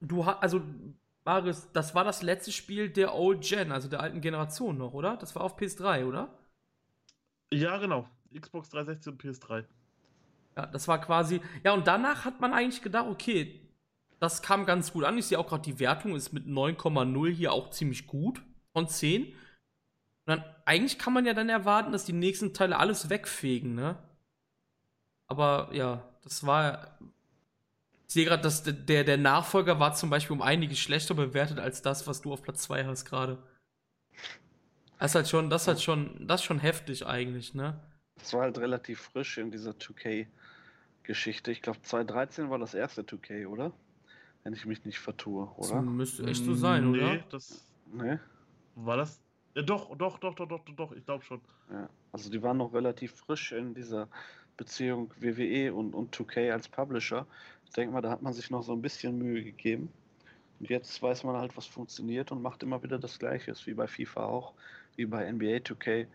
du 0.00 0.26
hast, 0.26 0.42
also 0.42 0.60
Marius, 1.24 1.70
das 1.72 1.94
war 1.94 2.04
das 2.04 2.22
letzte 2.22 2.52
Spiel 2.52 2.90
der 2.90 3.14
Old 3.14 3.42
Gen, 3.42 3.72
also 3.72 3.88
der 3.88 4.00
alten 4.00 4.20
Generation 4.20 4.76
noch, 4.76 4.92
oder? 4.92 5.16
Das 5.16 5.34
war 5.34 5.42
auf 5.42 5.56
PS3, 5.56 6.06
oder? 6.06 6.28
Ja, 7.52 7.78
genau. 7.78 8.06
Xbox 8.38 8.68
360 8.70 9.12
und 9.12 9.22
PS3. 9.22 9.64
Ja, 10.56 10.66
das 10.66 10.88
war 10.88 11.00
quasi. 11.00 11.40
Ja, 11.64 11.72
und 11.72 11.86
danach 11.86 12.24
hat 12.24 12.40
man 12.40 12.52
eigentlich 12.52 12.82
gedacht, 12.82 13.06
okay, 13.08 13.60
das 14.20 14.42
kam 14.42 14.66
ganz 14.66 14.92
gut 14.92 15.04
an. 15.04 15.18
Ich 15.18 15.26
sehe 15.26 15.38
auch 15.38 15.48
gerade, 15.48 15.62
die 15.62 15.80
Wertung 15.80 16.14
ist 16.14 16.32
mit 16.32 16.46
9,0 16.46 17.30
hier 17.30 17.52
auch 17.52 17.70
ziemlich 17.70 18.06
gut 18.06 18.40
von 18.72 18.88
10. 18.88 19.26
Und 19.26 19.34
dann, 20.26 20.44
eigentlich 20.64 20.98
kann 20.98 21.12
man 21.12 21.26
ja 21.26 21.34
dann 21.34 21.48
erwarten, 21.48 21.92
dass 21.92 22.04
die 22.04 22.12
nächsten 22.12 22.54
Teile 22.54 22.78
alles 22.78 23.10
wegfegen, 23.10 23.74
ne? 23.74 23.98
Aber 25.26 25.70
ja, 25.72 26.08
das 26.22 26.46
war 26.46 26.98
ich 28.06 28.14
sehe 28.14 28.26
gerade, 28.26 28.42
dass 28.42 28.62
der, 28.62 29.02
der 29.02 29.16
Nachfolger 29.16 29.80
war 29.80 29.94
zum 29.94 30.08
Beispiel 30.08 30.36
um 30.36 30.42
einiges 30.42 30.78
schlechter 30.78 31.14
bewertet 31.14 31.58
als 31.58 31.82
das, 31.82 32.06
was 32.06 32.20
du 32.20 32.32
auf 32.32 32.42
Platz 32.42 32.62
2 32.62 32.84
hast 32.84 33.06
gerade. 33.06 33.42
Das 34.98 35.10
ist 35.10 35.14
halt 35.16 35.28
schon, 35.28 35.50
das 35.50 35.62
ist 35.62 35.68
halt 35.68 35.82
schon, 35.82 36.26
das 36.28 36.40
ist 36.40 36.44
schon 36.44 36.60
heftig 36.60 37.06
eigentlich, 37.06 37.54
ne? 37.54 37.80
Das 38.16 38.32
war 38.32 38.42
halt 38.42 38.58
relativ 38.58 39.00
frisch 39.00 39.38
in 39.38 39.50
dieser 39.50 39.76
2K-Geschichte. 41.04 41.52
Ich 41.52 41.62
glaube, 41.62 41.80
2013 41.82 42.50
war 42.50 42.58
das 42.58 42.74
erste 42.74 43.02
2K, 43.02 43.46
oder? 43.46 43.72
Wenn 44.42 44.52
ich 44.52 44.66
mich 44.66 44.84
nicht 44.84 44.98
vertue, 44.98 45.48
oder? 45.56 45.76
Das 45.76 45.84
müsste 45.84 46.24
echt 46.24 46.44
so 46.44 46.54
sein, 46.54 46.90
nee, 46.90 46.98
oder? 46.98 47.18
Das 47.30 47.66
nee. 47.92 48.18
War 48.74 48.96
das? 48.96 49.20
Ja, 49.54 49.62
doch, 49.62 49.96
doch, 49.96 50.18
doch, 50.18 50.34
doch, 50.34 50.48
doch, 50.48 50.64
doch, 50.76 50.92
ich 50.92 51.04
glaube 51.04 51.24
schon. 51.24 51.40
Ja, 51.70 51.88
also 52.12 52.30
die 52.30 52.42
waren 52.42 52.58
noch 52.58 52.74
relativ 52.74 53.12
frisch 53.12 53.52
in 53.52 53.74
dieser 53.74 54.08
Beziehung 54.56 55.12
WWE 55.18 55.72
und, 55.72 55.94
und 55.94 56.14
2K 56.14 56.52
als 56.52 56.68
Publisher. 56.68 57.26
Ich 57.64 57.72
denke 57.72 57.94
mal, 57.94 58.02
da 58.02 58.10
hat 58.10 58.22
man 58.22 58.32
sich 58.32 58.50
noch 58.50 58.62
so 58.62 58.72
ein 58.72 58.82
bisschen 58.82 59.16
Mühe 59.16 59.42
gegeben. 59.42 59.90
Und 60.60 60.68
jetzt 60.68 61.00
weiß 61.02 61.24
man 61.24 61.36
halt, 61.36 61.56
was 61.56 61.66
funktioniert 61.66 62.30
und 62.32 62.42
macht 62.42 62.62
immer 62.62 62.82
wieder 62.82 62.98
das 62.98 63.18
Gleiche, 63.18 63.54
wie 63.64 63.74
bei 63.74 63.86
FIFA 63.86 64.26
auch, 64.26 64.54
wie 64.96 65.06
bei 65.06 65.30
NBA 65.30 65.58
2K. 65.58 66.06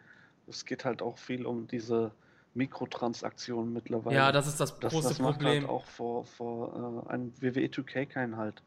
Es 0.47 0.65
geht 0.65 0.85
halt 0.85 1.01
auch 1.01 1.17
viel 1.17 1.45
um 1.45 1.67
diese 1.67 2.11
Mikrotransaktionen 2.53 3.73
mittlerweile. 3.73 4.15
Ja, 4.15 4.31
das 4.31 4.47
ist 4.47 4.59
das 4.59 4.77
das, 4.79 4.91
große 4.91 5.09
das 5.09 5.19
macht 5.19 5.39
Problem. 5.39 5.61
halt 5.61 5.69
auch 5.69 5.85
vor, 5.85 6.25
vor 6.25 7.05
äh, 7.07 7.11
einem 7.11 7.33
WWE 7.41 7.67
2K 7.67 8.05
keinen 8.05 8.37
Halt. 8.37 8.61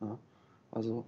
Ja, 0.00 0.18
also, 0.70 1.04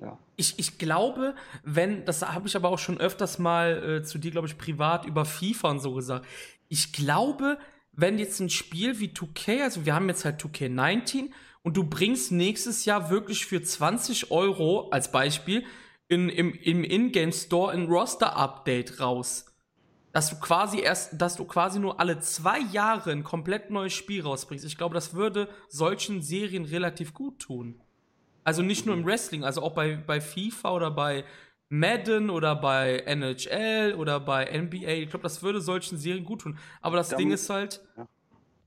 ja. 0.00 0.18
Ich, 0.36 0.58
ich 0.58 0.78
glaube, 0.78 1.34
wenn, 1.62 2.04
das 2.06 2.22
habe 2.22 2.48
ich 2.48 2.56
aber 2.56 2.70
auch 2.70 2.78
schon 2.78 2.98
öfters 2.98 3.38
mal 3.38 3.98
äh, 4.00 4.02
zu 4.02 4.18
dir, 4.18 4.30
glaube 4.30 4.48
ich, 4.48 4.56
privat 4.56 5.04
über 5.04 5.24
FIFA 5.24 5.70
und 5.70 5.80
so 5.80 5.94
gesagt. 5.94 6.26
Ich 6.68 6.92
glaube, 6.92 7.58
wenn 7.92 8.18
jetzt 8.18 8.40
ein 8.40 8.50
Spiel 8.50 8.98
wie 9.00 9.08
2K, 9.08 9.62
also 9.62 9.84
wir 9.84 9.94
haben 9.94 10.08
jetzt 10.08 10.24
halt 10.24 10.40
2K19 10.42 11.30
und 11.62 11.76
du 11.76 11.84
bringst 11.84 12.32
nächstes 12.32 12.86
Jahr 12.86 13.10
wirklich 13.10 13.44
für 13.44 13.62
20 13.62 14.30
Euro 14.30 14.88
als 14.90 15.12
Beispiel 15.12 15.64
in, 16.08 16.28
im, 16.28 16.54
im 16.54 16.82
Ingame 16.82 17.32
Store 17.32 17.72
ein 17.72 17.86
Roster-Update 17.86 19.00
raus. 19.00 19.46
Dass 20.12 20.30
du 20.30 20.40
quasi 20.40 20.80
erst, 20.80 21.20
dass 21.20 21.36
du 21.36 21.44
quasi 21.44 21.78
nur 21.78 22.00
alle 22.00 22.18
zwei 22.18 22.58
Jahre 22.58 23.12
ein 23.12 23.22
komplett 23.22 23.70
neues 23.70 23.92
Spiel 23.92 24.22
rausbringst. 24.22 24.64
Ich 24.64 24.76
glaube, 24.76 24.94
das 24.94 25.14
würde 25.14 25.48
solchen 25.68 26.20
Serien 26.20 26.64
relativ 26.64 27.14
gut 27.14 27.38
tun. 27.38 27.80
Also 28.42 28.62
nicht 28.62 28.86
nur 28.86 28.96
im 28.96 29.04
Wrestling, 29.06 29.44
also 29.44 29.62
auch 29.62 29.72
bei, 29.74 29.96
bei 29.96 30.20
FIFA 30.20 30.72
oder 30.72 30.90
bei 30.90 31.24
Madden 31.68 32.30
oder 32.30 32.56
bei 32.56 32.98
NHL 33.06 33.94
oder 33.96 34.18
bei 34.18 34.44
NBA. 34.46 34.88
Ich 34.88 35.10
glaube, 35.10 35.22
das 35.22 35.42
würde 35.42 35.60
solchen 35.60 35.98
Serien 35.98 36.24
gut 36.24 36.40
tun. 36.40 36.58
Aber 36.80 36.96
das 36.96 37.10
Da 37.10 37.16
Ding 37.16 37.30
ist 37.30 37.48
halt, 37.48 37.80
Ja. 37.96 38.08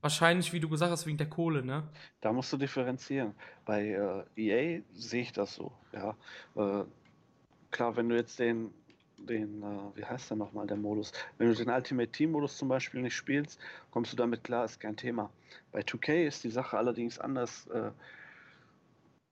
wahrscheinlich, 0.00 0.52
wie 0.54 0.60
du 0.60 0.70
gesagt 0.70 0.90
hast, 0.92 1.04
wegen 1.06 1.18
der 1.18 1.28
Kohle, 1.28 1.62
ne? 1.62 1.82
Da 2.22 2.32
musst 2.32 2.50
du 2.52 2.56
differenzieren. 2.56 3.34
Bei 3.66 4.24
äh, 4.36 4.40
EA 4.40 4.82
sehe 4.94 5.22
ich 5.22 5.32
das 5.32 5.54
so. 5.54 5.72
Ja, 5.92 6.16
äh, 6.56 6.84
klar, 7.70 7.96
wenn 7.96 8.08
du 8.08 8.16
jetzt 8.16 8.38
den, 8.38 8.72
den 9.26 9.62
äh, 9.62 9.96
wie 9.96 10.04
heißt 10.04 10.30
der 10.30 10.36
nochmal, 10.36 10.66
der 10.66 10.76
Modus, 10.76 11.12
wenn 11.38 11.48
du 11.48 11.54
den 11.54 11.70
Ultimate 11.70 12.10
Team 12.12 12.32
Modus 12.32 12.56
zum 12.58 12.68
Beispiel 12.68 13.02
nicht 13.02 13.14
spielst, 13.16 13.60
kommst 13.90 14.12
du 14.12 14.16
damit 14.16 14.44
klar, 14.44 14.64
ist 14.64 14.80
kein 14.80 14.96
Thema. 14.96 15.30
Bei 15.72 15.82
2K 15.82 16.26
ist 16.26 16.44
die 16.44 16.50
Sache 16.50 16.76
allerdings 16.78 17.18
anders, 17.18 17.66
äh, 17.68 17.90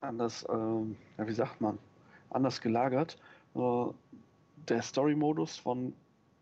anders, 0.00 0.44
ähm, 0.48 0.96
ja, 1.18 1.26
wie 1.26 1.32
sagt 1.32 1.60
man, 1.60 1.78
anders 2.30 2.60
gelagert. 2.60 3.16
Äh, 3.54 3.86
der 4.68 4.82
Story 4.82 5.14
Modus 5.14 5.56
von 5.58 5.94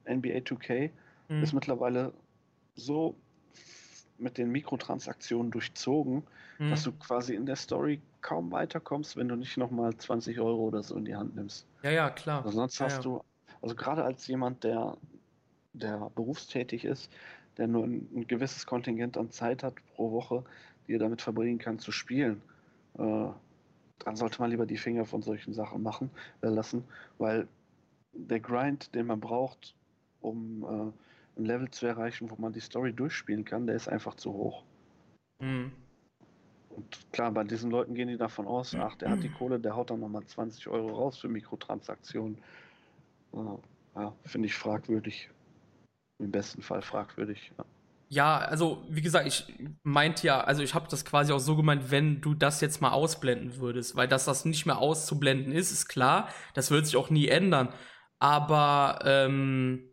NBA 0.05 0.41
2K 0.41 0.91
Hm. 1.29 1.45
ist 1.45 1.53
mittlerweile 1.53 2.13
so 2.75 3.17
mit 4.19 4.39
den 4.39 4.51
Mikrotransaktionen 4.51 5.51
durchzogen, 5.51 6.25
Hm. 6.59 6.67
dass 6.71 6.83
du 6.83 6.93
quasi 6.93 7.35
in 7.35 7.47
der 7.47 7.57
Story 7.57 8.01
kaum 8.21 8.53
weiterkommst, 8.53 9.17
wenn 9.17 9.29
du 9.29 9.37
nicht 9.37 9.57
nochmal 9.57 9.97
20 9.97 10.39
Euro 10.41 10.65
oder 10.65 10.83
so 10.83 10.97
in 10.97 11.05
die 11.05 11.17
Hand 11.17 11.35
nimmst. 11.37 11.67
Ja, 11.83 11.91
ja, 11.91 12.11
klar. 12.11 12.43
Also 12.43 12.57
sonst 12.59 12.81
Ja, 12.81 12.87
hast 12.87 13.05
ja. 13.05 13.07
du, 13.07 13.23
also 13.62 13.74
gerade 13.74 14.05
als 14.05 14.27
jemand, 14.27 14.65
der, 14.65 14.97
der 15.73 16.11
berufstätig 16.15 16.85
ist, 16.85 17.11
der 17.57 17.69
nur 17.69 17.85
ein, 17.85 18.09
ein 18.15 18.27
gewisses 18.27 18.66
Kontingent 18.66 19.16
an 19.16 19.31
Zeit 19.31 19.62
hat 19.62 19.74
pro 19.95 20.12
Woche, 20.12 20.45
die 20.87 20.95
er 20.95 20.99
damit 20.99 21.23
verbringen 21.23 21.59
kann 21.59 21.78
zu 21.78 21.93
spielen, 21.93 22.43
äh, 22.99 23.28
dann 24.05 24.16
sollte 24.16 24.41
man 24.41 24.51
lieber 24.51 24.66
die 24.66 24.78
Finger 24.78 25.05
von 25.05 25.23
solchen 25.23 25.53
Sachen 25.53 25.82
machen 25.82 26.11
äh, 26.43 26.49
lassen, 26.49 26.85
weil 27.19 27.47
der 28.12 28.41
Grind, 28.41 28.95
den 28.95 29.07
man 29.07 29.20
braucht, 29.20 29.74
um 30.20 30.65
äh, 30.65 31.41
ein 31.41 31.45
Level 31.45 31.70
zu 31.70 31.87
erreichen, 31.87 32.31
wo 32.31 32.37
man 32.39 32.53
die 32.53 32.61
Story 32.61 32.93
durchspielen 32.93 33.45
kann, 33.45 33.66
der 33.66 33.77
ist 33.77 33.89
einfach 33.89 34.15
zu 34.15 34.32
hoch. 34.32 34.65
Hm. 35.43 35.73
Und 36.70 37.12
klar, 37.12 37.32
bei 37.32 37.45
diesen 37.45 37.70
Leuten 37.70 37.95
gehen 37.95 38.09
die 38.09 38.16
davon 38.16 38.47
aus, 38.47 38.74
ach, 38.74 38.95
der 38.97 39.11
hat 39.11 39.23
die 39.23 39.28
Kohle, 39.28 39.59
der 39.59 39.74
haut 39.74 39.91
dann 39.91 40.01
nochmal 40.01 40.24
20 40.24 40.69
Euro 40.69 40.95
raus 40.95 41.19
für 41.19 41.28
Mikrotransaktionen. 41.28 42.39
Ja, 43.32 44.15
finde 44.24 44.47
ich 44.47 44.55
fragwürdig. 44.55 45.31
Im 46.19 46.31
besten 46.31 46.62
Fall 46.62 46.82
fragwürdig. 46.82 47.52
Ja. 47.57 47.65
Ja, 48.12 48.39
also 48.39 48.82
wie 48.89 49.02
gesagt, 49.02 49.28
ich 49.28 49.44
meinte 49.85 50.27
ja, 50.27 50.40
also 50.40 50.65
ich 50.65 50.74
habe 50.74 50.89
das 50.90 51.05
quasi 51.05 51.32
auch 51.32 51.39
so 51.39 51.55
gemeint, 51.55 51.93
wenn 51.93 52.20
du 52.20 52.35
das 52.35 52.61
jetzt 52.61 52.81
mal 52.81 52.90
ausblenden 52.90 53.59
würdest, 53.59 53.94
weil 53.94 54.09
dass 54.09 54.24
das 54.24 54.44
nicht 54.44 54.66
mehr 54.66 54.78
auszublenden 54.78 55.52
ist, 55.52 55.70
ist 55.70 55.86
klar, 55.86 56.28
das 56.55 56.73
wird 56.73 56.86
sich 56.86 56.97
auch 56.97 57.09
nie 57.09 57.28
ändern. 57.28 57.69
Aber 58.19 58.98
ähm, 59.05 59.90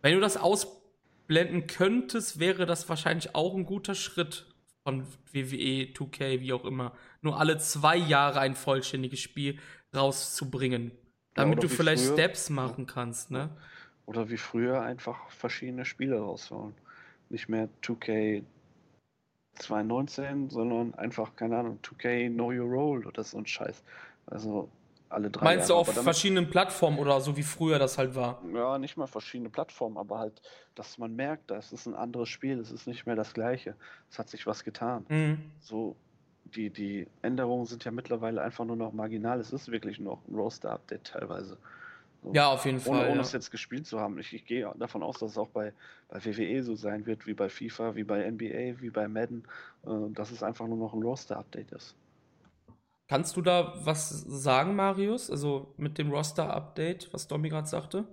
wenn 0.00 0.14
du 0.14 0.20
das 0.20 0.38
ausblenden 0.38 1.66
könntest, 1.66 2.40
wäre 2.40 2.64
das 2.64 2.88
wahrscheinlich 2.88 3.34
auch 3.34 3.54
ein 3.54 3.66
guter 3.66 3.94
Schritt 3.94 4.46
von 4.82 5.06
WWE, 5.32 5.92
2K, 5.92 6.40
wie 6.40 6.54
auch 6.54 6.64
immer, 6.64 6.94
nur 7.20 7.38
alle 7.38 7.58
zwei 7.58 7.98
Jahre 7.98 8.40
ein 8.40 8.54
vollständiges 8.54 9.20
Spiel 9.20 9.58
rauszubringen, 9.94 10.92
damit 11.34 11.58
oder 11.58 11.68
du 11.68 11.74
vielleicht 11.74 12.04
früher. 12.04 12.14
Steps 12.14 12.50
machen 12.50 12.86
kannst, 12.86 13.30
ne? 13.30 13.50
Oder 14.06 14.28
wie 14.30 14.36
früher 14.38 14.80
einfach 14.82 15.28
verschiedene 15.30 15.84
Spiele 15.84 16.18
raushauen. 16.18 16.74
Nicht 17.28 17.48
mehr 17.48 17.68
2K 17.82 18.42
2019, 19.56 20.50
sondern 20.50 20.94
einfach, 20.94 21.34
keine 21.36 21.58
Ahnung, 21.58 21.78
2K 21.82 22.28
Know 22.30 22.50
Your 22.52 22.68
Role 22.70 23.06
oder 23.06 23.24
so 23.24 23.38
ein 23.38 23.46
Scheiß. 23.46 23.82
Also 24.26 24.68
alle 25.08 25.30
drei 25.30 25.42
Meinst 25.44 25.68
du 25.68 25.72
Jahre. 25.72 25.80
auf 25.80 25.88
aber 25.88 25.94
damit- 25.96 26.04
verschiedenen 26.04 26.48
Plattformen 26.50 26.98
oder 26.98 27.20
so 27.20 27.36
wie 27.36 27.42
früher 27.42 27.78
das 27.78 27.98
halt 27.98 28.14
war? 28.14 28.40
Ja, 28.54 28.78
nicht 28.78 28.96
mal 28.96 29.06
verschiedene 29.06 29.48
Plattformen, 29.50 29.96
aber 29.96 30.18
halt, 30.18 30.40
dass 30.74 30.98
man 30.98 31.14
merkt, 31.16 31.50
das 31.50 31.72
ist 31.72 31.86
ein 31.86 31.94
anderes 31.94 32.28
Spiel, 32.28 32.58
es 32.60 32.70
ist 32.70 32.86
nicht 32.86 33.04
mehr 33.06 33.16
das 33.16 33.34
gleiche. 33.34 33.74
Es 34.10 34.18
hat 34.18 34.28
sich 34.28 34.46
was 34.46 34.64
getan. 34.64 35.04
Mhm. 35.08 35.50
So, 35.60 35.96
die, 36.54 36.70
die 36.70 37.06
Änderungen 37.22 37.66
sind 37.66 37.84
ja 37.84 37.90
mittlerweile 37.90 38.42
einfach 38.42 38.64
nur 38.64 38.76
noch 38.76 38.92
marginal. 38.92 39.40
Es 39.40 39.52
ist 39.52 39.70
wirklich 39.70 39.98
noch 39.98 40.26
ein 40.28 40.34
Roster-Update 40.34 41.04
teilweise. 41.04 41.58
So. 42.22 42.32
Ja, 42.32 42.48
auf 42.48 42.64
jeden 42.64 42.78
Ohne, 42.78 42.98
Fall. 42.98 43.06
ohne 43.08 43.16
ja. 43.16 43.20
es 43.22 43.32
jetzt 43.32 43.50
gespielt 43.50 43.86
zu 43.86 44.00
haben. 44.00 44.18
Ich, 44.18 44.32
ich 44.32 44.44
gehe 44.44 44.70
davon 44.76 45.02
aus, 45.02 45.18
dass 45.18 45.32
es 45.32 45.38
auch 45.38 45.48
bei, 45.48 45.72
bei 46.08 46.24
WWE 46.24 46.62
so 46.64 46.74
sein 46.74 47.06
wird, 47.06 47.26
wie 47.26 47.34
bei 47.34 47.48
FIFA, 47.48 47.94
wie 47.94 48.04
bei 48.04 48.28
NBA, 48.28 48.80
wie 48.80 48.90
bei 48.90 49.06
Madden, 49.06 49.44
äh, 49.86 50.10
dass 50.10 50.30
es 50.30 50.42
einfach 50.42 50.66
nur 50.66 50.78
noch 50.78 50.94
ein 50.94 51.02
Roster-Update 51.02 51.72
ist. 51.72 51.94
Kannst 53.08 53.36
du 53.36 53.42
da 53.42 53.74
was 53.84 54.10
sagen, 54.10 54.74
Marius? 54.76 55.30
Also 55.30 55.72
mit 55.76 55.96
dem 55.96 56.10
Roster-Update, 56.10 57.12
was 57.12 57.28
Domi 57.28 57.48
gerade 57.48 57.68
sagte? 57.68 58.04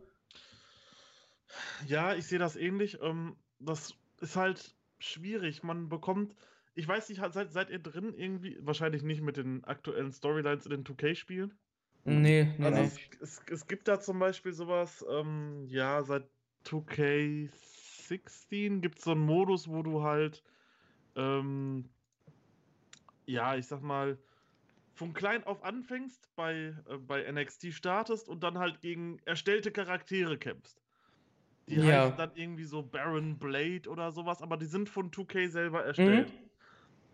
Ja, 1.87 2.13
ich 2.13 2.27
sehe 2.27 2.39
das 2.39 2.55
ähnlich. 2.55 2.99
Ähm, 3.01 3.35
das 3.59 3.95
ist 4.21 4.35
halt 4.35 4.75
schwierig. 4.99 5.63
Man 5.63 5.89
bekommt, 5.89 6.35
ich 6.75 6.87
weiß 6.87 7.09
nicht, 7.09 7.21
seid, 7.33 7.51
seid 7.53 7.69
ihr 7.69 7.79
drin 7.79 8.13
irgendwie? 8.13 8.57
Wahrscheinlich 8.61 9.03
nicht 9.03 9.21
mit 9.21 9.37
den 9.37 9.63
aktuellen 9.65 10.11
Storylines 10.11 10.65
in 10.65 10.71
den 10.71 10.85
2K-Spielen. 10.85 11.59
Nee, 12.05 12.43
nee, 12.57 12.59
Also 12.59 12.71
nee. 12.71 12.83
es, 12.83 12.99
es, 13.19 13.41
es 13.49 13.67
gibt 13.67 13.87
da 13.87 13.99
zum 13.99 14.19
Beispiel 14.19 14.53
sowas, 14.53 15.03
ähm, 15.09 15.65
ja, 15.67 16.03
seit 16.03 16.29
2K16 16.63 18.81
gibt 18.81 18.99
es 18.99 19.05
so 19.05 19.11
einen 19.11 19.21
Modus, 19.21 19.67
wo 19.69 19.83
du 19.83 20.03
halt, 20.03 20.43
ähm, 21.15 21.89
ja, 23.27 23.55
ich 23.55 23.67
sag 23.67 23.81
mal, 23.81 24.19
von 24.93 25.13
klein 25.13 25.45
auf 25.45 25.63
anfängst, 25.63 26.35
bei, 26.35 26.75
äh, 26.87 26.97
bei 26.99 27.23
NXT 27.23 27.71
startest 27.71 28.29
und 28.29 28.43
dann 28.43 28.59
halt 28.59 28.81
gegen 28.81 29.19
erstellte 29.25 29.71
Charaktere 29.71 30.39
kämpfst. 30.39 30.83
Die 31.69 31.81
Ja. 31.81 31.83
heißen 31.83 32.17
dann 32.17 32.35
irgendwie 32.35 32.65
so 32.65 32.83
Baron 32.83 33.39
Blade 33.39 33.89
oder 33.89 34.11
sowas, 34.11 34.41
aber 34.41 34.57
die 34.57 34.65
sind 34.67 34.89
von 34.89 35.13
2K 35.13 35.47
selber 35.49 35.85
erstellt. 35.85 36.33
Mhm. 36.33 36.44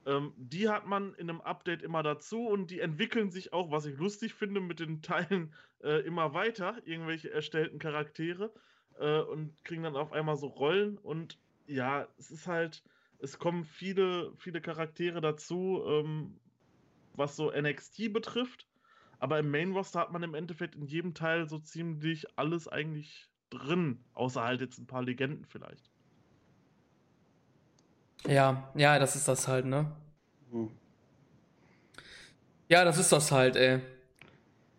Ähm, 0.06 0.34
die 0.36 0.68
hat 0.68 0.88
man 0.88 1.14
in 1.16 1.30
einem 1.30 1.42
Update 1.42 1.84
immer 1.84 2.02
dazu 2.02 2.48
und 2.48 2.72
die 2.72 2.80
entwickeln 2.80 3.30
sich 3.30 3.54
auch, 3.54 3.70
was 3.70 3.86
ich 3.86 3.98
lustig 3.98 4.34
finde, 4.34 4.60
mit 4.60 4.80
den 4.80 5.02
Teilen 5.02 5.54
äh, 5.84 6.02
immer 6.02 6.34
weiter, 6.34 6.76
irgendwelche 6.86 7.32
erstellten 7.32 7.78
Charaktere 7.78 8.52
äh, 9.00 9.20
und 9.20 9.54
kriegen 9.64 9.84
dann 9.84 9.96
auf 9.96 10.12
einmal 10.12 10.38
so 10.38 10.48
Rollen 10.48 10.98
und 10.98 11.38
ja, 11.68 12.08
es 12.18 12.32
ist 12.32 12.48
halt, 12.48 12.84
es 13.20 13.38
kommen 13.38 13.64
viele, 13.64 14.34
viele 14.38 14.60
Charaktere 14.60 15.22
dazu, 15.22 15.84
ähm, 15.86 16.40
was 17.14 17.36
so 17.36 17.52
NXT 17.52 18.12
betrifft, 18.12 18.68
aber 19.20 19.38
im 19.38 19.52
Main 19.52 19.72
Roster 19.74 20.00
hat 20.00 20.12
man 20.12 20.24
im 20.24 20.34
Endeffekt 20.34 20.76
in 20.76 20.88
jedem 20.88 21.14
Teil 21.14 21.48
so 21.48 21.60
ziemlich 21.60 22.26
alles 22.40 22.68
eigentlich 22.68 23.30
drin, 23.52 24.04
außer 24.14 24.44
halt 24.44 24.62
jetzt 24.62 24.80
ein 24.80 24.88
paar 24.88 25.04
Legenden 25.04 25.46
vielleicht. 25.46 25.91
Ja, 28.28 28.70
ja, 28.76 29.00
das 29.00 29.16
ist 29.16 29.28
das 29.28 29.48
halt, 29.48 29.66
ne? 29.66 29.92
Hm. 30.52 30.70
Ja, 32.68 32.86
das 32.86 32.98
ist 32.98 33.12
das 33.12 33.32
halt, 33.32 33.56
ey. 33.56 33.80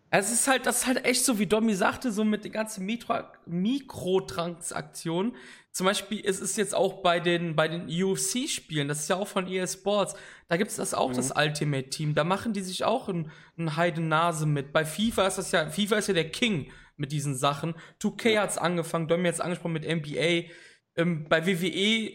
Es 0.09 0.31
ist 0.31 0.47
halt, 0.47 0.65
das 0.67 0.81
ist 0.81 0.87
halt 0.87 1.05
echt 1.05 1.25
so, 1.25 1.39
wie 1.39 1.47
Domi 1.47 1.73
sagte, 1.73 2.11
so 2.11 2.23
mit 2.23 2.45
den 2.45 2.51
ganzen 2.51 2.85
Mikro 2.85 3.15
Mikrotransaktionen. 3.47 5.35
Zum 5.71 5.85
Beispiel, 5.87 6.21
es 6.23 6.39
ist 6.39 6.55
jetzt 6.55 6.75
auch 6.75 7.01
bei 7.01 7.19
den, 7.19 7.55
bei 7.55 7.67
den 7.67 7.87
UFC-Spielen, 7.89 8.87
das 8.87 8.99
ist 8.99 9.09
ja 9.09 9.15
auch 9.15 9.27
von 9.27 9.47
EA 9.47 9.65
Sports, 9.65 10.13
da 10.47 10.57
gibt 10.57 10.69
es 10.69 10.77
das 10.77 10.93
auch, 10.93 11.09
Mhm. 11.09 11.15
das 11.15 11.31
Ultimate 11.35 11.89
Team. 11.89 12.13
Da 12.13 12.23
machen 12.23 12.53
die 12.53 12.61
sich 12.61 12.83
auch 12.83 13.09
ein, 13.09 13.31
ein 13.57 13.75
Heidennase 13.75 14.45
mit. 14.45 14.71
Bei 14.71 14.85
FIFA 14.85 15.25
ist 15.27 15.39
das 15.39 15.51
ja, 15.51 15.67
FIFA 15.67 15.95
ist 15.97 16.07
ja 16.09 16.13
der 16.13 16.29
King 16.29 16.71
mit 16.95 17.11
diesen 17.11 17.35
Sachen. 17.35 17.73
2K 17.99 18.39
hat's 18.39 18.59
angefangen, 18.59 19.07
Domi 19.07 19.27
hat's 19.27 19.39
angesprochen 19.39 19.73
mit 19.73 19.83
NBA. 19.85 20.47
Ähm, 20.95 21.25
bei 21.27 21.47
WWE, 21.47 22.11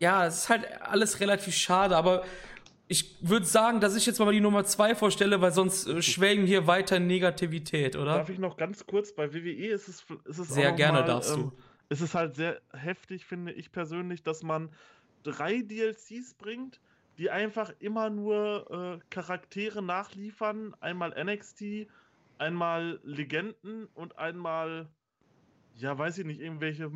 ja, 0.00 0.26
es 0.26 0.38
ist 0.38 0.48
halt 0.48 0.66
alles 0.82 1.20
relativ 1.20 1.54
schade, 1.54 1.96
aber 1.96 2.24
ich 2.88 3.16
würde 3.20 3.44
sagen, 3.44 3.80
dass 3.80 3.94
ich 3.96 4.06
jetzt 4.06 4.18
mal 4.18 4.32
die 4.32 4.40
Nummer 4.40 4.64
zwei 4.64 4.94
vorstelle, 4.94 5.40
weil 5.40 5.52
sonst 5.52 5.86
äh, 5.86 6.00
schwelgen 6.02 6.46
hier 6.46 6.66
weiter 6.66 6.98
Negativität, 6.98 7.96
oder? 7.96 8.16
Darf 8.16 8.30
ich 8.30 8.38
noch 8.38 8.56
ganz 8.56 8.86
kurz, 8.86 9.12
bei 9.12 9.32
WWE 9.32 9.66
ist 9.68 9.88
es, 9.88 10.06
ist 10.24 10.38
es 10.38 10.48
Sehr 10.48 10.72
gerne 10.72 11.00
mal, 11.00 11.06
darfst 11.06 11.34
du. 11.36 11.40
ähm, 11.40 11.52
es 11.90 12.00
ist 12.00 12.14
halt 12.14 12.34
sehr 12.34 12.60
heftig, 12.72 13.26
finde 13.26 13.52
ich 13.52 13.72
persönlich, 13.72 14.22
dass 14.22 14.42
man 14.42 14.70
drei 15.22 15.60
DLCs 15.60 16.34
bringt, 16.34 16.80
die 17.18 17.30
einfach 17.30 17.72
immer 17.78 18.10
nur 18.10 19.00
äh, 19.00 19.04
Charaktere 19.10 19.82
nachliefern. 19.82 20.74
Einmal 20.80 21.12
NXT, 21.22 21.88
einmal 22.38 23.00
Legenden 23.02 23.86
und 23.94 24.18
einmal, 24.18 24.88
ja, 25.76 25.98
weiß 25.98 26.18
ich 26.18 26.24
nicht, 26.24 26.40
irgendwelche 26.40 26.88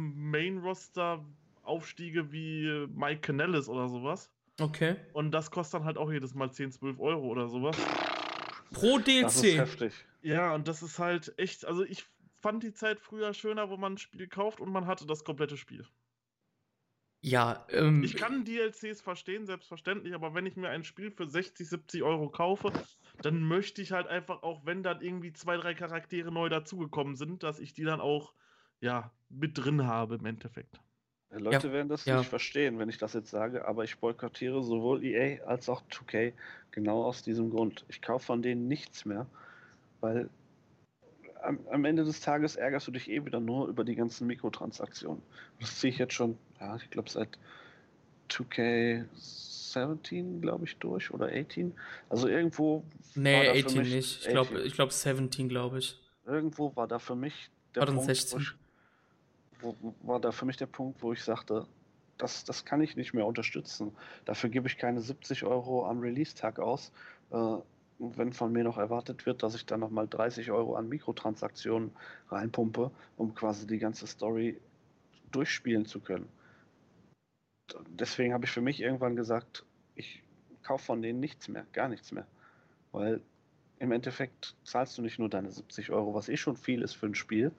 Main-Roster-Aufstiege 1.62 2.32
wie 2.32 2.86
Mike 2.94 3.20
Canellis 3.20 3.68
oder 3.68 3.88
sowas. 3.88 4.30
Okay. 4.60 4.96
Und 5.12 5.32
das 5.32 5.50
kostet 5.50 5.80
dann 5.80 5.84
halt 5.86 5.98
auch 5.98 6.10
jedes 6.12 6.34
Mal 6.34 6.50
10, 6.52 6.72
12 6.72 7.00
Euro 7.00 7.26
oder 7.28 7.48
sowas. 7.48 7.76
Pro 8.72 8.98
DLC. 8.98 9.22
Das 9.22 9.36
ist 9.36 9.56
heftig. 9.56 9.92
Ja, 10.22 10.54
und 10.54 10.68
das 10.68 10.82
ist 10.82 10.98
halt 10.98 11.34
echt, 11.36 11.64
also 11.64 11.84
ich 11.84 12.04
fand 12.40 12.62
die 12.62 12.72
Zeit 12.72 13.00
früher 13.00 13.34
schöner, 13.34 13.70
wo 13.70 13.76
man 13.76 13.94
ein 13.94 13.98
Spiel 13.98 14.28
kauft 14.28 14.60
und 14.60 14.70
man 14.70 14.86
hatte 14.86 15.06
das 15.06 15.24
komplette 15.24 15.56
Spiel. 15.56 15.86
Ja, 17.24 17.66
ähm, 17.70 18.02
Ich 18.02 18.16
kann 18.16 18.44
DLCs 18.44 19.00
verstehen, 19.00 19.46
selbstverständlich, 19.46 20.12
aber 20.14 20.34
wenn 20.34 20.44
ich 20.44 20.56
mir 20.56 20.70
ein 20.70 20.82
Spiel 20.82 21.12
für 21.12 21.26
60, 21.26 21.68
70 21.68 22.02
Euro 22.02 22.28
kaufe, 22.28 22.72
dann 23.20 23.42
möchte 23.42 23.80
ich 23.80 23.92
halt 23.92 24.08
einfach 24.08 24.42
auch, 24.42 24.66
wenn 24.66 24.82
dann 24.82 25.00
irgendwie 25.00 25.32
zwei, 25.32 25.56
drei 25.56 25.74
Charaktere 25.74 26.32
neu 26.32 26.48
dazugekommen 26.48 27.14
sind, 27.14 27.44
dass 27.44 27.60
ich 27.60 27.74
die 27.74 27.84
dann 27.84 28.00
auch, 28.00 28.34
ja, 28.80 29.12
mit 29.28 29.56
drin 29.56 29.86
habe 29.86 30.16
im 30.16 30.26
Endeffekt. 30.26 30.80
Leute 31.38 31.72
werden 31.72 31.88
das 31.88 32.04
ja. 32.04 32.18
nicht 32.18 32.28
verstehen, 32.28 32.78
wenn 32.78 32.88
ich 32.88 32.98
das 32.98 33.14
jetzt 33.14 33.30
sage, 33.30 33.66
aber 33.66 33.84
ich 33.84 33.98
boykottiere 33.98 34.62
sowohl 34.62 35.02
EA 35.02 35.42
als 35.44 35.68
auch 35.68 35.82
2K 35.90 36.32
genau 36.70 37.04
aus 37.04 37.22
diesem 37.22 37.50
Grund. 37.50 37.84
Ich 37.88 38.02
kaufe 38.02 38.26
von 38.26 38.42
denen 38.42 38.68
nichts 38.68 39.04
mehr, 39.04 39.26
weil 40.00 40.28
am, 41.42 41.58
am 41.70 41.84
Ende 41.84 42.04
des 42.04 42.20
Tages 42.20 42.56
ärgerst 42.56 42.86
du 42.86 42.92
dich 42.92 43.10
eh 43.10 43.24
wieder 43.24 43.40
nur 43.40 43.68
über 43.68 43.84
die 43.84 43.94
ganzen 43.94 44.26
Mikrotransaktionen. 44.26 45.22
Das 45.60 45.78
ziehe 45.78 45.92
ich 45.92 45.98
jetzt 45.98 46.14
schon, 46.14 46.38
ja, 46.60 46.76
ich 46.76 46.90
glaube 46.90 47.10
seit 47.10 47.38
2K17, 48.30 50.40
glaube 50.40 50.64
ich, 50.64 50.76
durch 50.78 51.12
oder 51.12 51.30
18. 51.32 51.74
Also 52.08 52.28
irgendwo. 52.28 52.84
nee, 53.14 53.34
war 53.34 53.44
da 53.44 53.54
für 53.54 53.66
18 53.66 53.80
mich- 53.80 53.94
nicht. 53.94 54.20
Ich 54.22 54.28
glaube 54.28 54.50
18. 54.50 54.66
ich 54.66 54.74
glaub 54.74 54.92
17, 54.92 55.48
glaube 55.48 55.78
ich. 55.78 55.98
Irgendwo 56.26 56.74
war 56.76 56.86
da 56.86 56.98
für 56.98 57.16
mich 57.16 57.50
der 57.74 57.86
Punkt, 57.86 58.04
16. 58.04 58.46
War 60.02 60.20
da 60.20 60.32
für 60.32 60.44
mich 60.44 60.56
der 60.56 60.66
Punkt, 60.66 61.02
wo 61.02 61.12
ich 61.12 61.22
sagte, 61.22 61.66
das, 62.18 62.44
das 62.44 62.64
kann 62.64 62.80
ich 62.80 62.96
nicht 62.96 63.14
mehr 63.14 63.26
unterstützen. 63.26 63.92
Dafür 64.24 64.50
gebe 64.50 64.68
ich 64.68 64.78
keine 64.78 65.00
70 65.00 65.44
Euro 65.44 65.86
am 65.86 66.00
Release-Tag 66.00 66.58
aus. 66.58 66.92
Äh, 67.30 67.56
wenn 67.98 68.32
von 68.32 68.52
mir 68.52 68.64
noch 68.64 68.78
erwartet 68.78 69.26
wird, 69.26 69.42
dass 69.42 69.54
ich 69.54 69.64
dann 69.64 69.80
nochmal 69.80 70.08
30 70.08 70.50
Euro 70.50 70.74
an 70.74 70.88
Mikrotransaktionen 70.88 71.92
reinpumpe, 72.30 72.90
um 73.16 73.34
quasi 73.34 73.66
die 73.66 73.78
ganze 73.78 74.06
Story 74.06 74.60
durchspielen 75.30 75.86
zu 75.86 76.00
können. 76.00 76.28
Deswegen 77.88 78.34
habe 78.34 78.44
ich 78.44 78.50
für 78.50 78.60
mich 78.60 78.80
irgendwann 78.80 79.16
gesagt, 79.16 79.64
ich 79.94 80.22
kaufe 80.62 80.84
von 80.84 81.02
denen 81.02 81.20
nichts 81.20 81.48
mehr, 81.48 81.64
gar 81.72 81.88
nichts 81.88 82.12
mehr. 82.12 82.26
Weil 82.90 83.20
im 83.78 83.92
Endeffekt 83.92 84.56
zahlst 84.64 84.98
du 84.98 85.02
nicht 85.02 85.18
nur 85.18 85.28
deine 85.28 85.50
70 85.50 85.90
Euro, 85.90 86.14
was 86.14 86.28
eh 86.28 86.36
schon 86.36 86.56
viel 86.56 86.82
ist 86.82 86.94
für 86.94 87.06
ein 87.06 87.14
Spiel, 87.14 87.52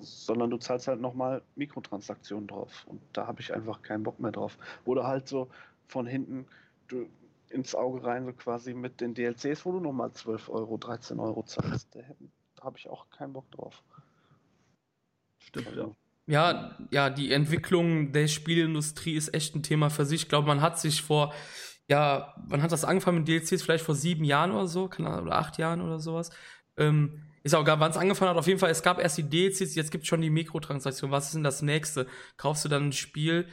sondern 0.00 0.50
du 0.50 0.58
zahlst 0.58 0.88
halt 0.88 1.00
nochmal 1.00 1.42
Mikrotransaktionen 1.56 2.46
drauf. 2.48 2.86
Und 2.88 3.00
da 3.12 3.26
habe 3.26 3.40
ich 3.40 3.54
einfach 3.54 3.82
keinen 3.82 4.02
Bock 4.02 4.20
mehr 4.20 4.32
drauf. 4.32 4.58
Oder 4.84 5.06
halt 5.06 5.28
so 5.28 5.48
von 5.86 6.06
hinten 6.06 6.46
du, 6.88 7.06
ins 7.50 7.74
Auge 7.74 8.04
rein, 8.04 8.26
so 8.26 8.32
quasi 8.32 8.74
mit 8.74 9.00
den 9.00 9.14
DLCs, 9.14 9.64
wo 9.64 9.72
du 9.72 9.80
nochmal 9.80 10.12
12 10.12 10.48
Euro, 10.48 10.76
13 10.76 11.18
Euro 11.18 11.42
zahlst. 11.44 11.94
Da, 11.94 12.00
da 12.56 12.64
habe 12.64 12.78
ich 12.78 12.88
auch 12.88 13.08
keinen 13.10 13.32
Bock 13.32 13.50
drauf. 13.50 13.82
Stimmt, 15.38 15.68
Also, 15.68 15.96
Ja, 16.26 16.76
ja, 16.90 17.10
die 17.10 17.32
Entwicklung 17.32 18.12
der 18.12 18.28
Spielindustrie 18.28 19.14
ist 19.14 19.32
echt 19.34 19.54
ein 19.54 19.62
Thema 19.62 19.90
für 19.90 20.04
sich. 20.04 20.22
Ich 20.22 20.28
glaube, 20.28 20.46
man 20.48 20.60
hat 20.60 20.78
sich 20.78 21.02
vor, 21.02 21.32
ja, 21.88 22.34
wann 22.46 22.62
hat 22.62 22.72
das 22.72 22.84
angefangen 22.84 23.18
mit 23.18 23.28
DLCs? 23.28 23.62
Vielleicht 23.62 23.84
vor 23.84 23.94
sieben 23.94 24.24
Jahren 24.24 24.52
oder 24.52 24.66
so, 24.66 24.88
Ahnung, 25.08 25.26
oder 25.26 25.36
acht 25.36 25.56
Jahren 25.58 25.80
oder 25.80 26.00
sowas. 26.00 26.30
Ähm, 26.76 27.22
ist 27.42 27.54
auch 27.54 27.62
egal, 27.62 27.80
wann 27.80 27.90
es 27.90 27.96
angefangen 27.96 28.30
hat. 28.30 28.36
Auf 28.36 28.46
jeden 28.46 28.58
Fall, 28.58 28.70
es 28.70 28.82
gab 28.82 29.00
erst 29.00 29.18
die 29.18 29.28
DLCs, 29.28 29.74
jetzt 29.74 29.90
gibt 29.90 30.02
es 30.02 30.08
schon 30.08 30.20
die 30.20 30.30
Mikrotransaktion. 30.30 31.10
Was 31.10 31.26
ist 31.26 31.34
denn 31.34 31.44
das 31.44 31.62
nächste? 31.62 32.06
Kaufst 32.36 32.64
du 32.64 32.68
dann 32.68 32.88
ein 32.88 32.92
Spiel 32.92 33.46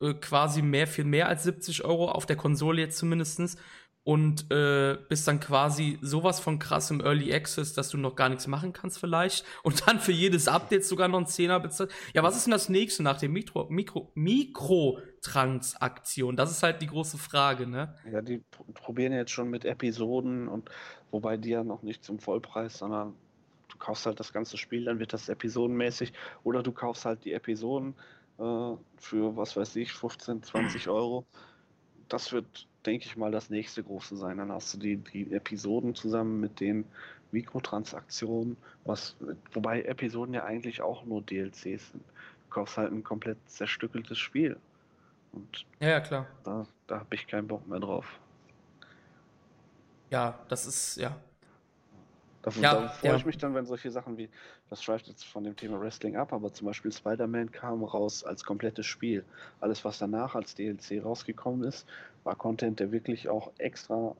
äh, 0.00 0.14
quasi 0.14 0.62
mehr, 0.62 0.86
viel 0.86 1.04
mehr 1.04 1.28
als 1.28 1.42
70 1.44 1.84
Euro, 1.84 2.10
auf 2.10 2.26
der 2.26 2.36
Konsole 2.36 2.80
jetzt 2.80 2.98
zumindestens 2.98 3.56
und 4.04 4.50
äh, 4.50 4.98
bist 5.08 5.28
dann 5.28 5.38
quasi 5.38 5.96
sowas 6.02 6.40
von 6.40 6.58
krass 6.58 6.90
im 6.90 7.00
Early 7.00 7.32
Access, 7.32 7.72
dass 7.72 7.88
du 7.88 7.98
noch 7.98 8.16
gar 8.16 8.28
nichts 8.28 8.48
machen 8.48 8.72
kannst 8.72 8.98
vielleicht 8.98 9.44
und 9.62 9.86
dann 9.86 10.00
für 10.00 10.10
jedes 10.10 10.48
Update 10.48 10.84
sogar 10.84 11.06
noch 11.06 11.18
einen 11.18 11.28
Zehner 11.28 11.60
bezahlt. 11.60 11.92
Ja, 12.12 12.24
was 12.24 12.36
ist 12.36 12.46
denn 12.46 12.50
das 12.50 12.68
nächste 12.68 13.04
nach 13.04 13.18
dem 13.18 13.32
Mikro, 13.32 13.68
Mikro, 13.70 14.10
Mikrotransaktion? 14.16 16.34
Das 16.36 16.50
ist 16.50 16.64
halt 16.64 16.82
die 16.82 16.88
große 16.88 17.16
Frage, 17.18 17.68
ne? 17.68 17.94
Ja, 18.10 18.22
die 18.22 18.38
pr- 18.38 18.72
probieren 18.74 19.12
jetzt 19.12 19.30
schon 19.30 19.48
mit 19.50 19.64
Episoden 19.64 20.48
und 20.48 20.68
wobei 21.12 21.36
die 21.36 21.50
ja 21.50 21.62
noch 21.62 21.82
nicht 21.82 22.02
zum 22.04 22.18
Vollpreis, 22.18 22.78
sondern 22.78 23.14
kaufst 23.82 24.06
halt 24.06 24.20
das 24.20 24.32
ganze 24.32 24.56
Spiel, 24.56 24.84
dann 24.84 25.00
wird 25.00 25.12
das 25.12 25.28
episodenmäßig 25.28 26.12
oder 26.44 26.62
du 26.62 26.70
kaufst 26.70 27.04
halt 27.04 27.24
die 27.24 27.32
Episoden 27.32 27.94
äh, 28.38 28.42
für, 28.96 29.36
was 29.36 29.56
weiß 29.56 29.74
ich, 29.76 29.92
15, 29.92 30.42
20 30.44 30.88
Euro. 30.88 31.26
Das 32.08 32.32
wird, 32.32 32.68
denke 32.86 33.06
ich 33.06 33.16
mal, 33.16 33.32
das 33.32 33.50
nächste 33.50 33.82
große 33.82 34.16
sein. 34.16 34.36
Dann 34.38 34.52
hast 34.52 34.72
du 34.74 34.78
die, 34.78 34.98
die 34.98 35.32
Episoden 35.32 35.96
zusammen 35.96 36.40
mit 36.40 36.60
den 36.60 36.84
Mikrotransaktionen, 37.32 38.56
was, 38.84 39.16
wobei 39.52 39.82
Episoden 39.82 40.34
ja 40.34 40.44
eigentlich 40.44 40.80
auch 40.80 41.04
nur 41.04 41.20
DLCs 41.22 41.62
sind. 41.62 42.04
Du 42.04 42.50
kaufst 42.50 42.76
halt 42.78 42.92
ein 42.92 43.02
komplett 43.02 43.38
zerstückeltes 43.46 44.18
Spiel. 44.18 44.56
Und 45.32 45.64
Ja, 45.80 45.98
klar. 46.00 46.26
da, 46.44 46.66
da 46.86 47.00
habe 47.00 47.14
ich 47.16 47.26
keinen 47.26 47.48
Bock 47.48 47.66
mehr 47.66 47.80
drauf. 47.80 48.06
Ja, 50.10 50.38
das 50.48 50.66
ist, 50.66 50.98
ja. 50.98 51.16
Dafür, 52.42 52.62
Ja, 52.62 52.74
da 52.74 52.88
freue 52.88 53.10
ja. 53.10 53.16
ich 53.16 53.24
mich 53.24 53.38
dann, 53.38 53.54
wenn 53.54 53.66
solche 53.66 53.90
Sachen 53.90 54.18
wie, 54.18 54.28
das 54.68 54.82
schreibt 54.82 55.06
jetzt 55.06 55.24
von 55.24 55.44
dem 55.44 55.54
Thema 55.56 55.80
Wrestling 55.80 56.16
ab, 56.16 56.32
aber 56.32 56.52
zum 56.52 56.66
Beispiel 56.66 56.92
Spider-Man 56.92 57.52
kam 57.52 57.84
raus 57.84 58.24
als 58.24 58.44
komplettes 58.44 58.86
Spiel. 58.86 59.24
Alles, 59.60 59.84
was 59.84 59.98
danach 59.98 60.34
als 60.34 60.54
DLC 60.56 61.00
rausgekommen 61.04 61.62
ist, 61.64 61.86
war 62.24 62.34
Content, 62.34 62.80
der 62.80 62.90
wirklich 62.90 63.28
auch 63.28 63.52
extra 63.58 64.16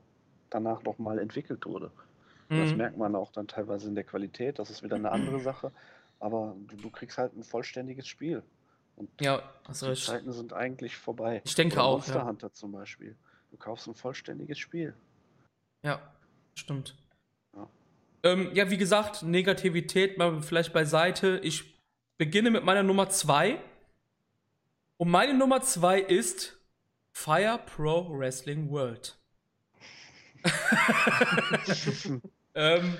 danach 0.49 0.83
nochmal 0.83 1.19
entwickelt 1.19 1.65
wurde. 1.65 1.91
Und 2.49 2.59
Das 2.59 2.71
Mhm. 2.71 2.77
merkt 2.77 2.97
man 2.97 3.15
auch 3.15 3.31
dann 3.31 3.47
teilweise 3.47 3.87
in 3.89 3.95
der 3.95 4.03
Qualität, 4.05 4.57
das 4.59 4.69
ist 4.69 4.83
wieder 4.83 4.95
eine 4.95 5.11
andere 5.11 5.39
Sache, 5.41 5.71
aber 6.19 6.55
du, 6.67 6.77
du 6.77 6.89
kriegst 6.89 7.17
halt 7.17 7.35
ein 7.35 7.43
vollständiges 7.43 8.07
Spiel. 8.07 8.41
Und 8.95 9.09
Ja, 9.19 9.41
hast 9.67 9.81
die. 9.81 9.95
Zeiten 9.95 10.31
sind 10.31 10.53
eigentlich 10.53 10.95
vorbei. 10.95 11.41
Ich 11.43 11.55
denke 11.55 11.75
Oder 11.75 11.83
auch, 11.83 11.91
Monster 11.97 12.15
ja. 12.15 12.25
Hunter 12.25 12.53
zum 12.53 12.71
Beispiel. 12.71 13.17
Du 13.51 13.57
kaufst 13.57 13.87
ein 13.87 13.95
vollständiges 13.95 14.59
Spiel. 14.59 14.93
Ja, 15.83 15.99
stimmt. 16.55 16.95
Ja. 18.23 18.31
Ähm, 18.31 18.51
ja, 18.53 18.69
wie 18.69 18.77
gesagt, 18.77 19.23
Negativität 19.23 20.17
mal 20.17 20.41
vielleicht 20.41 20.73
beiseite. 20.73 21.39
Ich 21.43 21.79
beginne 22.17 22.51
mit 22.51 22.63
meiner 22.63 22.83
Nummer 22.83 23.09
zwei. 23.09 23.59
Und 24.97 25.09
meine 25.09 25.33
Nummer 25.33 25.61
zwei 25.61 25.99
ist 25.99 26.57
Fire 27.11 27.59
Pro 27.65 28.07
Wrestling 28.17 28.69
World. 28.69 29.17
ähm, 32.55 32.97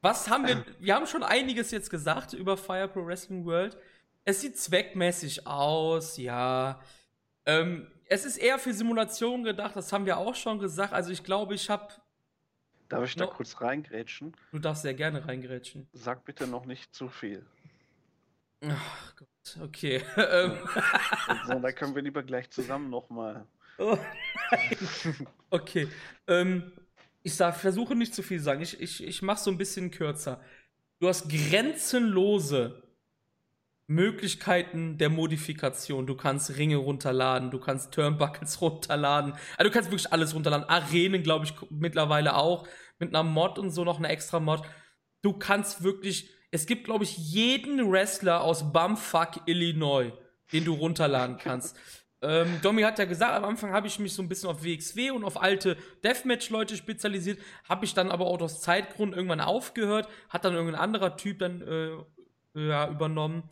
was 0.00 0.28
haben 0.28 0.46
wir? 0.46 0.64
Wir 0.80 0.94
haben 0.94 1.06
schon 1.06 1.22
einiges 1.22 1.70
jetzt 1.70 1.88
gesagt 1.88 2.34
über 2.34 2.56
Fire 2.56 2.88
Pro 2.88 3.06
Wrestling 3.06 3.44
World. 3.46 3.76
Es 4.24 4.40
sieht 4.40 4.58
zweckmäßig 4.58 5.46
aus, 5.46 6.16
ja. 6.16 6.80
Ähm, 7.46 7.90
es 8.06 8.24
ist 8.24 8.36
eher 8.36 8.58
für 8.58 8.72
Simulationen 8.72 9.44
gedacht, 9.44 9.76
das 9.76 9.92
haben 9.92 10.06
wir 10.06 10.18
auch 10.18 10.34
schon 10.34 10.58
gesagt. 10.58 10.92
Also 10.92 11.10
ich 11.10 11.24
glaube, 11.24 11.54
ich 11.54 11.70
habe. 11.70 11.88
Darf 12.94 13.04
ich 13.08 13.16
da 13.16 13.24
No. 13.24 13.30
kurz 13.30 13.60
reingrätschen? 13.60 14.36
Du 14.52 14.58
darfst 14.58 14.82
sehr 14.82 14.94
gerne 14.94 15.26
reingrätschen. 15.26 15.88
Sag 15.92 16.24
bitte 16.24 16.46
noch 16.46 16.64
nicht 16.66 16.94
zu 16.94 17.08
viel. 17.08 17.44
Ach 18.66 19.14
Gott, 19.16 19.58
okay. 19.62 20.00
So, 21.46 21.58
da 21.58 21.72
können 21.72 21.94
wir 21.94 22.02
lieber 22.02 22.22
gleich 22.22 22.50
zusammen 22.50 22.90
nochmal. 22.90 23.46
oh, 23.78 23.98
nein. 24.50 25.26
okay. 25.50 25.88
Ähm, 26.28 26.72
ich 27.22 27.34
sag, 27.34 27.56
versuche 27.56 27.94
nicht 27.94 28.14
zu 28.14 28.22
viel 28.22 28.38
zu 28.38 28.44
sagen. 28.44 28.62
Ich, 28.62 28.80
ich, 28.80 29.02
ich 29.02 29.22
mache 29.22 29.40
so 29.40 29.50
ein 29.50 29.58
bisschen 29.58 29.90
kürzer. 29.90 30.40
Du 31.00 31.08
hast 31.08 31.28
grenzenlose 31.28 32.82
Möglichkeiten 33.86 34.96
der 34.96 35.10
Modifikation. 35.10 36.06
Du 36.06 36.16
kannst 36.16 36.56
Ringe 36.56 36.76
runterladen, 36.76 37.50
du 37.50 37.58
kannst 37.58 37.92
Turnbuckles 37.92 38.60
runterladen. 38.62 39.34
Also 39.58 39.68
du 39.68 39.70
kannst 39.70 39.90
wirklich 39.90 40.10
alles 40.12 40.34
runterladen. 40.34 40.66
Arenen, 40.68 41.22
glaube 41.22 41.44
ich, 41.44 41.54
mittlerweile 41.70 42.34
auch. 42.36 42.66
Mit 42.98 43.10
einer 43.10 43.22
Mod 43.22 43.58
und 43.58 43.70
so 43.70 43.84
noch 43.84 43.98
eine 43.98 44.08
extra 44.08 44.40
Mod. 44.40 44.62
Du 45.22 45.32
kannst 45.32 45.82
wirklich. 45.82 46.30
Es 46.50 46.66
gibt, 46.66 46.84
glaube 46.84 47.04
ich, 47.04 47.16
jeden 47.16 47.90
Wrestler 47.90 48.42
aus 48.42 48.72
Bumfuck, 48.72 49.40
Illinois, 49.46 50.12
den 50.52 50.64
du 50.64 50.74
runterladen 50.74 51.36
kannst. 51.36 51.76
ähm, 52.22 52.60
Domi 52.62 52.82
hat 52.82 52.98
ja 52.98 53.06
gesagt, 53.06 53.34
am 53.34 53.44
Anfang 53.44 53.72
habe 53.72 53.88
ich 53.88 53.98
mich 53.98 54.14
so 54.14 54.22
ein 54.22 54.28
bisschen 54.28 54.48
auf 54.48 54.62
WXW 54.62 55.10
und 55.10 55.24
auf 55.24 55.42
alte 55.42 55.76
Deathmatch-Leute 56.04 56.76
spezialisiert, 56.76 57.40
habe 57.68 57.84
ich 57.84 57.94
dann 57.94 58.10
aber 58.10 58.26
auch 58.26 58.40
aus 58.40 58.60
Zeitgrund 58.60 59.14
irgendwann 59.14 59.40
aufgehört, 59.40 60.08
hat 60.28 60.44
dann 60.44 60.54
irgendein 60.54 60.80
anderer 60.80 61.16
Typ 61.16 61.40
dann 61.40 61.60
äh, 61.62 61.96
ja, 62.54 62.88
übernommen. 62.88 63.42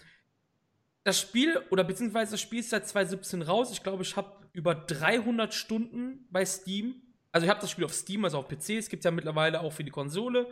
das 1.04 1.20
Spiel, 1.20 1.60
oder 1.70 1.84
beziehungsweise 1.84 2.32
das 2.32 2.40
Spiel 2.40 2.60
ist 2.60 2.70
seit 2.70 2.86
2017 2.86 3.42
raus. 3.42 3.72
Ich 3.72 3.82
glaube, 3.82 4.02
ich 4.02 4.16
habe 4.16 4.42
über 4.52 4.74
300 4.74 5.52
Stunden 5.52 6.26
bei 6.30 6.44
Steam. 6.44 7.02
Also 7.32 7.44
ich 7.46 7.50
habe 7.50 7.60
das 7.60 7.70
Spiel 7.70 7.84
auf 7.84 7.94
Steam, 7.94 8.24
also 8.24 8.38
auf 8.38 8.48
PC. 8.48 8.70
Es 8.70 8.88
gibt 8.88 9.04
ja 9.04 9.10
mittlerweile 9.10 9.60
auch 9.60 9.72
für 9.72 9.84
die 9.84 9.90
Konsole. 9.90 10.46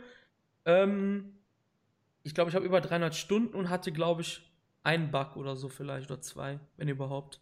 Ähm, 0.65 1.35
ich 2.23 2.33
glaube, 2.33 2.49
ich 2.49 2.55
habe 2.55 2.65
über 2.65 2.81
300 2.81 3.15
Stunden 3.15 3.55
und 3.55 3.69
hatte, 3.69 3.91
glaube 3.91 4.21
ich, 4.21 4.51
einen 4.83 5.11
Bug 5.11 5.35
oder 5.35 5.55
so 5.55 5.69
vielleicht 5.69 6.09
oder 6.09 6.21
zwei, 6.21 6.59
wenn 6.77 6.87
überhaupt. 6.87 7.39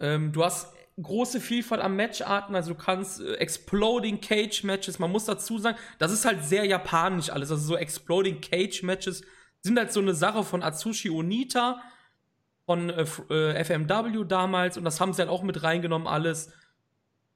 Ähm, 0.00 0.32
du 0.32 0.44
hast 0.44 0.74
große 1.00 1.40
Vielfalt 1.40 1.80
an 1.80 1.96
Matcharten, 1.96 2.54
also 2.54 2.74
du 2.74 2.78
kannst 2.78 3.20
äh, 3.20 3.34
Exploding 3.34 4.20
Cage 4.20 4.64
Matches, 4.64 4.98
man 4.98 5.10
muss 5.10 5.24
dazu 5.24 5.58
sagen, 5.58 5.78
das 5.98 6.12
ist 6.12 6.24
halt 6.24 6.44
sehr 6.44 6.64
japanisch 6.64 7.30
alles, 7.30 7.50
also 7.50 7.64
so 7.64 7.76
Exploding 7.76 8.40
Cage 8.40 8.82
Matches 8.82 9.22
sind 9.60 9.78
halt 9.78 9.92
so 9.92 10.00
eine 10.00 10.14
Sache 10.14 10.44
von 10.44 10.62
Atsushi 10.62 11.10
Onita, 11.10 11.80
von 12.66 12.90
äh, 12.90 13.06
äh 13.30 13.64
FMW 13.64 14.24
damals 14.26 14.76
und 14.76 14.84
das 14.84 15.00
haben 15.00 15.12
sie 15.12 15.22
halt 15.22 15.30
auch 15.30 15.42
mit 15.42 15.62
reingenommen 15.62 16.06
alles. 16.06 16.52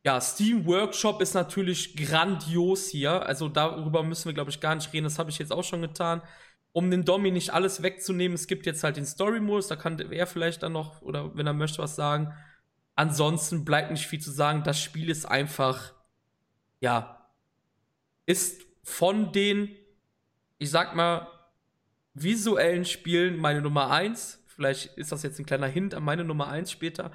Ja, 0.04 0.20
Steam 0.20 0.66
Workshop 0.66 1.22
ist 1.22 1.34
natürlich 1.34 1.96
grandios 1.96 2.88
hier, 2.88 3.24
also 3.24 3.48
darüber 3.48 4.02
müssen 4.02 4.26
wir 4.26 4.34
glaube 4.34 4.50
ich 4.50 4.60
gar 4.60 4.74
nicht 4.74 4.92
reden, 4.92 5.04
das 5.04 5.18
habe 5.18 5.30
ich 5.30 5.38
jetzt 5.38 5.52
auch 5.52 5.62
schon 5.64 5.82
getan. 5.82 6.22
Um 6.72 6.90
den 6.90 7.04
Domi 7.04 7.30
nicht 7.30 7.50
alles 7.50 7.82
wegzunehmen, 7.82 8.34
es 8.34 8.46
gibt 8.46 8.66
jetzt 8.66 8.82
halt 8.82 8.96
den 8.96 9.06
Story 9.06 9.40
Modus, 9.40 9.68
da 9.68 9.76
kann 9.76 9.98
er 9.98 10.26
vielleicht 10.26 10.62
dann 10.62 10.72
noch 10.72 11.02
oder 11.02 11.36
wenn 11.36 11.46
er 11.46 11.52
möchte 11.52 11.78
was 11.78 11.94
sagen 11.96 12.34
ansonsten 12.94 13.64
bleibt 13.64 13.90
nicht 13.90 14.06
viel 14.06 14.20
zu 14.20 14.30
sagen. 14.30 14.62
Das 14.64 14.80
Spiel 14.80 15.08
ist 15.08 15.24
einfach, 15.24 15.94
ja, 16.80 17.28
ist 18.26 18.62
von 18.82 19.32
den, 19.32 19.74
ich 20.58 20.70
sag 20.70 20.94
mal, 20.94 21.26
visuellen 22.14 22.84
Spielen 22.84 23.38
meine 23.38 23.62
Nummer 23.62 23.90
1. 23.90 24.44
Vielleicht 24.46 24.96
ist 24.98 25.12
das 25.12 25.22
jetzt 25.22 25.38
ein 25.38 25.46
kleiner 25.46 25.66
Hint 25.66 25.94
an 25.94 26.04
meine 26.04 26.24
Nummer 26.24 26.48
1 26.48 26.70
später. 26.70 27.10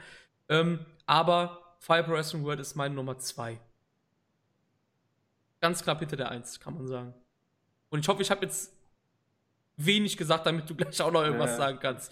Ähm, 0.49 0.85
aber 1.05 1.66
Fire 1.79 2.07
Wrestling 2.07 2.43
World 2.43 2.59
ist 2.59 2.75
meine 2.75 2.95
Nummer 2.95 3.17
2. 3.17 3.59
Ganz 5.61 5.83
knapp 5.83 5.99
hinter 5.99 6.17
der 6.17 6.29
1, 6.29 6.59
kann 6.59 6.75
man 6.75 6.87
sagen. 6.87 7.13
Und 7.89 7.99
ich 7.99 8.07
hoffe, 8.07 8.21
ich 8.21 8.31
habe 8.31 8.45
jetzt 8.45 8.73
wenig 9.77 10.17
gesagt, 10.17 10.45
damit 10.45 10.69
du 10.69 10.75
gleich 10.75 11.01
auch 11.01 11.11
noch 11.11 11.23
irgendwas 11.23 11.53
äh. 11.53 11.57
sagen 11.57 11.79
kannst. 11.79 12.11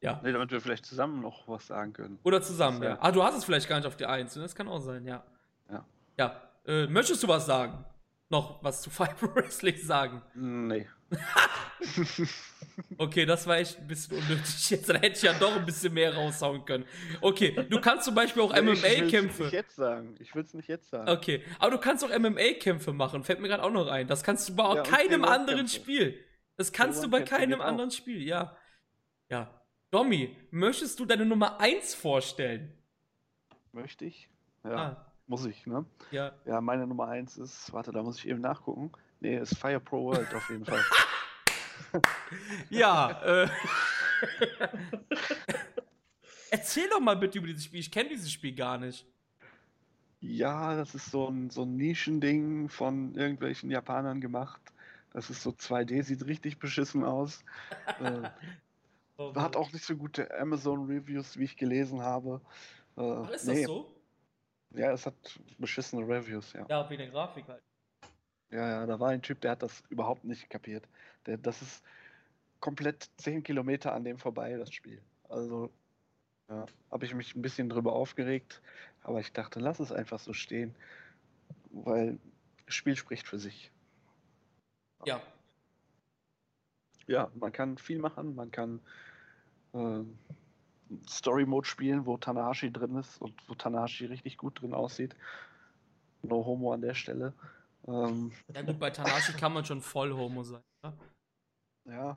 Ja. 0.00 0.20
Nee, 0.22 0.32
damit 0.32 0.50
wir 0.50 0.60
vielleicht 0.60 0.86
zusammen 0.86 1.20
noch 1.20 1.46
was 1.46 1.66
sagen 1.66 1.92
können. 1.92 2.18
Oder 2.22 2.40
zusammen, 2.40 2.82
ja. 2.82 2.98
Ah, 3.00 3.12
du 3.12 3.22
hast 3.22 3.36
es 3.36 3.44
vielleicht 3.44 3.68
gar 3.68 3.76
nicht 3.76 3.86
auf 3.86 3.96
die 3.96 4.06
Eins. 4.06 4.34
Das 4.34 4.54
kann 4.54 4.68
auch 4.68 4.80
sein, 4.80 5.04
ja. 5.04 5.22
Ja. 5.70 5.84
Ja. 6.16 6.40
Äh, 6.66 6.86
möchtest 6.86 7.22
du 7.22 7.28
was 7.28 7.44
sagen? 7.44 7.84
Noch 8.30 8.62
was 8.62 8.80
zu 8.80 8.90
Fiber 8.90 9.34
Wrestling 9.34 9.76
sagen? 9.76 10.22
Nee. 10.34 10.86
okay, 12.98 13.26
das 13.26 13.46
war 13.46 13.58
echt 13.58 13.78
ein 13.78 13.86
bisschen 13.86 14.18
unnötig. 14.18 14.70
Jetzt 14.70 14.88
hätte 14.88 15.06
ich 15.06 15.22
ja 15.22 15.32
doch 15.32 15.56
ein 15.56 15.64
bisschen 15.64 15.92
mehr 15.92 16.14
raushauen 16.14 16.64
können. 16.64 16.84
Okay, 17.20 17.66
du 17.68 17.80
kannst 17.80 18.04
zum 18.04 18.14
Beispiel 18.14 18.42
auch 18.42 18.54
MMA-Kämpfe. 18.54 19.08
Ich 19.08 19.08
will 19.08 19.24
es 19.28 19.38
nicht 19.38 19.52
jetzt 19.52 19.76
sagen. 19.76 20.16
Ich 20.18 20.34
will 20.34 20.44
es 20.44 20.54
nicht 20.54 20.68
jetzt 20.68 20.90
sagen. 20.90 21.08
Okay, 21.08 21.42
aber 21.58 21.72
du 21.72 21.78
kannst 21.78 22.04
auch 22.04 22.16
MMA-Kämpfe 22.16 22.92
machen. 22.92 23.24
Fällt 23.24 23.40
mir 23.40 23.48
gerade 23.48 23.62
auch 23.62 23.70
noch 23.70 23.88
ein. 23.88 24.06
Das 24.06 24.22
kannst 24.22 24.48
du 24.48 24.54
bei 24.54 24.74
ja, 24.74 24.82
keinem 24.82 25.24
anderen 25.24 25.68
Spiel. 25.68 26.18
Das 26.56 26.72
kannst 26.72 27.02
du 27.02 27.08
bei 27.08 27.22
keinem 27.22 27.60
anderen 27.60 27.90
Spiel, 27.90 28.22
ja. 28.22 28.56
Ja. 29.28 29.62
Domi, 29.90 30.36
möchtest 30.50 31.00
du 31.00 31.04
deine 31.04 31.24
Nummer 31.24 31.58
1 31.60 31.94
vorstellen? 31.94 32.72
Möchte 33.72 34.04
ich? 34.04 34.28
Ja. 34.64 34.70
Ah. 34.70 35.06
Muss 35.26 35.46
ich, 35.46 35.64
ne? 35.64 35.84
Ja. 36.10 36.32
Ja, 36.44 36.60
meine 36.60 36.88
Nummer 36.88 37.06
1 37.06 37.38
ist, 37.38 37.72
warte, 37.72 37.92
da 37.92 38.02
muss 38.02 38.18
ich 38.18 38.26
eben 38.28 38.40
nachgucken. 38.40 38.90
Nee, 39.20 39.38
ist 39.38 39.56
Fire 39.56 39.80
Pro 39.80 40.04
World 40.04 40.34
auf 40.34 40.48
jeden 40.50 40.64
Fall. 40.64 40.82
ja, 42.70 43.22
äh. 43.22 43.48
Erzähl 46.50 46.88
doch 46.88 47.00
mal 47.00 47.16
bitte 47.16 47.38
über 47.38 47.46
dieses 47.46 47.64
Spiel. 47.64 47.80
Ich 47.80 47.90
kenne 47.90 48.08
dieses 48.08 48.30
Spiel 48.30 48.54
gar 48.54 48.78
nicht. 48.78 49.06
Ja, 50.20 50.76
das 50.76 50.94
ist 50.94 51.10
so 51.10 51.28
ein, 51.28 51.50
so 51.50 51.62
ein 51.62 51.76
Nischending 51.76 52.68
von 52.68 53.14
irgendwelchen 53.14 53.70
Japanern 53.70 54.20
gemacht. 54.20 54.60
Das 55.12 55.30
ist 55.30 55.42
so 55.42 55.50
2D, 55.50 56.02
sieht 56.02 56.26
richtig 56.26 56.58
beschissen 56.58 57.04
aus. 57.04 57.44
äh, 58.00 58.28
Oh, 59.20 59.34
Hat 59.34 59.54
auch 59.54 59.70
nicht 59.70 59.84
so 59.84 59.94
gute 59.96 60.34
Amazon-Reviews, 60.40 61.36
wie 61.36 61.44
ich 61.44 61.58
gelesen 61.58 62.00
habe. 62.00 62.40
Äh, 62.96 63.34
ist 63.34 63.46
nee. 63.46 63.56
das 63.56 63.64
so? 63.66 63.94
Ja, 64.70 64.92
es 64.92 65.04
hat 65.04 65.14
beschissene 65.58 66.08
Reviews, 66.08 66.54
ja. 66.54 66.64
Ja, 66.70 66.88
wegen 66.88 67.02
der 67.02 67.10
Grafik 67.10 67.46
halt. 67.46 67.62
Ja, 68.50 68.68
ja, 68.68 68.86
da 68.86 68.98
war 68.98 69.10
ein 69.10 69.22
Typ, 69.22 69.40
der 69.40 69.52
hat 69.52 69.62
das 69.62 69.82
überhaupt 69.90 70.24
nicht 70.24 70.50
kapiert. 70.50 70.88
Der, 71.26 71.38
das 71.38 71.62
ist 71.62 71.84
komplett 72.58 73.08
10 73.18 73.42
Kilometer 73.42 73.94
an 73.94 74.04
dem 74.04 74.18
vorbei, 74.18 74.56
das 74.56 74.72
Spiel. 74.72 75.00
Also, 75.28 75.70
ja, 76.48 76.66
habe 76.90 77.04
ich 77.04 77.14
mich 77.14 77.34
ein 77.34 77.42
bisschen 77.42 77.68
drüber 77.68 77.92
aufgeregt, 77.92 78.60
aber 79.02 79.20
ich 79.20 79.32
dachte, 79.32 79.60
lass 79.60 79.78
es 79.78 79.92
einfach 79.92 80.18
so 80.18 80.32
stehen, 80.32 80.74
weil 81.70 82.18
das 82.66 82.74
Spiel 82.74 82.96
spricht 82.96 83.28
für 83.28 83.38
sich. 83.38 83.70
Ja. 85.04 85.22
Ja, 87.06 87.30
man 87.34 87.52
kann 87.52 87.78
viel 87.78 87.98
machen, 87.98 88.34
man 88.34 88.50
kann 88.50 88.80
äh, 89.72 90.02
Story 91.08 91.46
Mode 91.46 91.66
spielen, 91.66 92.06
wo 92.06 92.16
Tanahashi 92.16 92.72
drin 92.72 92.96
ist 92.96 93.20
und 93.20 93.34
wo 93.48 93.54
Tanahashi 93.54 94.06
richtig 94.06 94.36
gut 94.36 94.60
drin 94.60 94.74
aussieht. 94.74 95.14
No 96.22 96.44
Homo 96.44 96.72
an 96.72 96.82
der 96.82 96.94
Stelle. 96.94 97.32
Ähm, 97.86 98.32
ja 98.54 98.62
gut, 98.62 98.78
bei 98.78 98.90
Tanahashi 98.90 99.32
kann 99.32 99.52
man 99.52 99.64
schon 99.64 99.80
voll 99.80 100.12
Homo 100.12 100.42
sein. 100.42 100.62
Ne? 100.82 100.92
Ja, 101.86 102.16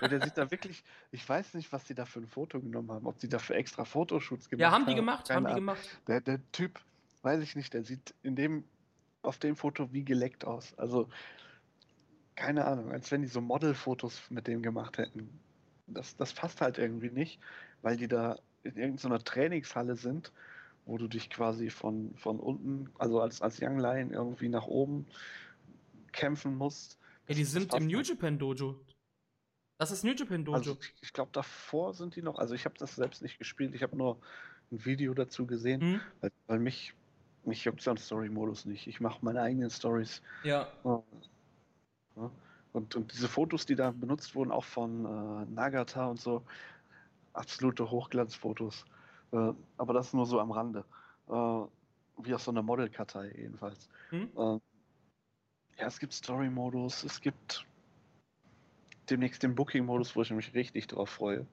und 0.00 0.12
der 0.12 0.22
sieht 0.22 0.38
da 0.38 0.50
wirklich, 0.50 0.84
ich 1.10 1.28
weiß 1.28 1.54
nicht, 1.54 1.72
was 1.72 1.84
die 1.84 1.94
da 1.94 2.06
für 2.06 2.20
ein 2.20 2.28
Foto 2.28 2.60
genommen 2.60 2.90
haben, 2.92 3.06
ob 3.06 3.18
die 3.18 3.28
dafür 3.28 3.56
extra 3.56 3.84
Fotoshoots 3.84 4.48
gemacht 4.48 4.64
haben. 4.64 4.72
Ja, 4.72 4.78
haben 4.78 4.86
die 4.86 4.94
gemacht, 4.94 5.30
haben 5.30 5.46
die 5.46 5.54
gemacht. 5.54 6.00
Der, 6.06 6.20
der 6.20 6.40
Typ, 6.52 6.80
weiß 7.22 7.42
ich 7.42 7.56
nicht, 7.56 7.74
der 7.74 7.82
sieht 7.82 8.14
in 8.22 8.36
dem, 8.36 8.64
auf 9.22 9.38
dem 9.38 9.56
Foto 9.56 9.92
wie 9.92 10.04
geleckt 10.04 10.44
aus. 10.44 10.78
Also, 10.78 11.08
keine 12.36 12.64
Ahnung, 12.64 12.92
als 12.92 13.10
wenn 13.10 13.20
die 13.20 13.28
so 13.28 13.40
Modelfotos 13.40 14.30
mit 14.30 14.46
dem 14.46 14.62
gemacht 14.62 14.96
hätten 14.96 15.40
das, 15.94 16.16
das 16.16 16.32
passt 16.32 16.60
halt 16.60 16.78
irgendwie 16.78 17.10
nicht, 17.10 17.40
weil 17.82 17.96
die 17.96 18.08
da 18.08 18.38
in 18.62 18.76
irgendeiner 18.76 19.22
Trainingshalle 19.22 19.96
sind, 19.96 20.32
wo 20.86 20.98
du 20.98 21.08
dich 21.08 21.30
quasi 21.30 21.70
von, 21.70 22.14
von 22.16 22.40
unten, 22.40 22.90
also 22.98 23.20
als, 23.20 23.42
als 23.42 23.60
Young 23.60 23.78
Lion 23.78 24.12
irgendwie 24.12 24.48
nach 24.48 24.66
oben 24.66 25.06
kämpfen 26.12 26.56
musst. 26.56 26.98
Ja, 27.28 27.34
die 27.34 27.44
sind 27.44 27.74
im 27.74 27.86
New 27.86 28.00
Japan 28.00 28.38
Dojo. 28.38 28.78
Das 29.78 29.90
ist 29.90 30.04
New 30.04 30.12
Japan 30.12 30.44
Dojo. 30.44 30.56
Also 30.56 30.78
ich, 31.00 31.12
glaube, 31.12 31.30
davor 31.32 31.94
sind 31.94 32.16
die 32.16 32.22
noch, 32.22 32.38
also 32.38 32.54
ich 32.54 32.64
habe 32.64 32.74
das 32.78 32.96
selbst 32.96 33.22
nicht 33.22 33.38
gespielt, 33.38 33.74
ich 33.74 33.82
habe 33.82 33.96
nur 33.96 34.18
ein 34.72 34.84
Video 34.84 35.14
dazu 35.14 35.46
gesehen, 35.46 35.92
mhm. 35.92 36.00
weil, 36.20 36.32
weil 36.46 36.58
mich, 36.58 36.94
mich 37.44 37.64
juckt 37.64 37.80
so 37.80 37.90
ein 37.90 37.96
Story-Modus 37.96 38.66
nicht. 38.66 38.86
Ich 38.86 39.00
mache 39.00 39.18
meine 39.22 39.42
eigenen 39.42 39.70
Stories. 39.70 40.22
Ja. 40.44 40.68
ja. 40.84 41.02
Und, 42.72 42.94
und 42.94 43.12
diese 43.12 43.28
Fotos, 43.28 43.66
die 43.66 43.74
da 43.74 43.90
benutzt 43.90 44.34
wurden, 44.34 44.52
auch 44.52 44.64
von 44.64 45.04
äh, 45.04 45.50
Nagata 45.50 46.06
und 46.06 46.20
so, 46.20 46.44
absolute 47.32 47.90
Hochglanzfotos. 47.90 48.84
Äh, 49.32 49.52
aber 49.76 49.92
das 49.92 50.12
nur 50.12 50.26
so 50.26 50.40
am 50.40 50.50
Rande. 50.50 50.84
Äh, 51.28 51.32
wie 52.22 52.34
aus 52.34 52.44
so 52.44 52.50
einer 52.50 52.62
Modelkartei 52.62 53.32
jedenfalls. 53.36 53.88
Hm? 54.10 54.30
Äh, 54.36 54.60
ja, 55.78 55.86
es 55.86 55.98
gibt 55.98 56.12
Story-Modus, 56.12 57.04
es 57.04 57.20
gibt 57.20 57.64
demnächst 59.08 59.42
den 59.42 59.54
Booking-Modus, 59.54 60.14
wo 60.14 60.22
ich 60.22 60.30
mich 60.30 60.54
richtig 60.54 60.86
drauf 60.88 61.10
freue. 61.10 61.46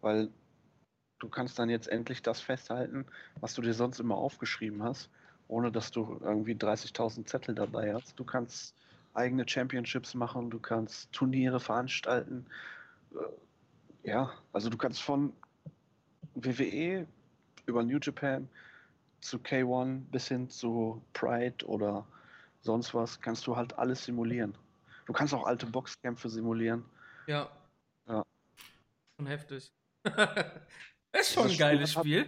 Weil 0.00 0.30
du 1.18 1.28
kannst 1.28 1.58
dann 1.58 1.70
jetzt 1.70 1.88
endlich 1.88 2.22
das 2.22 2.40
festhalten, 2.40 3.06
was 3.40 3.54
du 3.54 3.62
dir 3.62 3.74
sonst 3.74 4.00
immer 4.00 4.16
aufgeschrieben 4.16 4.82
hast, 4.82 5.08
ohne 5.48 5.70
dass 5.70 5.90
du 5.90 6.18
irgendwie 6.20 6.54
30.000 6.54 7.28
Zettel 7.28 7.54
dabei 7.54 7.94
hast. 7.94 8.18
Du 8.18 8.24
kannst 8.24 8.74
eigene 9.14 9.48
Championships 9.48 10.14
machen, 10.14 10.50
du 10.50 10.58
kannst 10.58 11.12
Turniere 11.12 11.60
veranstalten. 11.60 12.46
Äh, 13.12 14.08
ja, 14.08 14.32
also 14.52 14.70
du 14.70 14.76
kannst 14.76 15.02
von 15.02 15.32
WWE 16.34 17.06
über 17.66 17.82
New 17.82 17.98
Japan 17.98 18.48
zu 19.20 19.38
K1 19.38 20.02
bis 20.10 20.28
hin 20.28 20.48
zu 20.48 21.02
Pride 21.12 21.64
oder 21.66 22.06
sonst 22.62 22.94
was, 22.94 23.20
kannst 23.20 23.46
du 23.46 23.56
halt 23.56 23.78
alles 23.78 24.04
simulieren. 24.04 24.54
Du 25.06 25.12
kannst 25.12 25.34
auch 25.34 25.46
alte 25.46 25.66
Boxkämpfe 25.66 26.28
simulieren. 26.28 26.84
Ja. 27.26 27.50
Ja. 28.06 28.24
Schon 29.16 29.26
heftig. 29.26 29.72
das 30.02 30.14
ist 31.20 31.34
schon 31.34 31.48
ein 31.48 31.58
geiles 31.58 31.92
Spiel. 31.92 32.26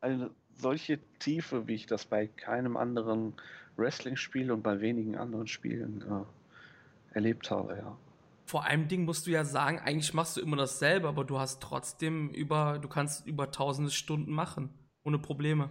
Eine 0.00 0.30
solche 0.56 0.98
Tiefe, 1.18 1.66
wie 1.68 1.74
ich 1.74 1.86
das 1.86 2.04
bei 2.04 2.26
keinem 2.26 2.76
anderen 2.76 3.34
Wrestling-Spiel 3.76 4.50
und 4.50 4.62
bei 4.62 4.80
wenigen 4.80 5.16
anderen 5.16 5.46
Spielen 5.46 6.02
äh, 6.02 7.14
erlebt 7.14 7.50
habe, 7.50 7.76
ja. 7.76 7.96
Vor 8.44 8.64
einem 8.64 8.88
Ding 8.88 9.04
musst 9.04 9.26
du 9.26 9.30
ja 9.30 9.44
sagen, 9.44 9.78
eigentlich 9.78 10.14
machst 10.14 10.36
du 10.36 10.40
immer 10.40 10.56
dasselbe, 10.56 11.08
aber 11.08 11.24
du 11.24 11.38
hast 11.38 11.62
trotzdem 11.62 12.30
über, 12.30 12.78
du 12.78 12.88
kannst 12.88 13.26
über 13.26 13.50
tausende 13.50 13.90
Stunden 13.90 14.32
machen. 14.32 14.70
Ohne 15.04 15.18
Probleme. 15.18 15.70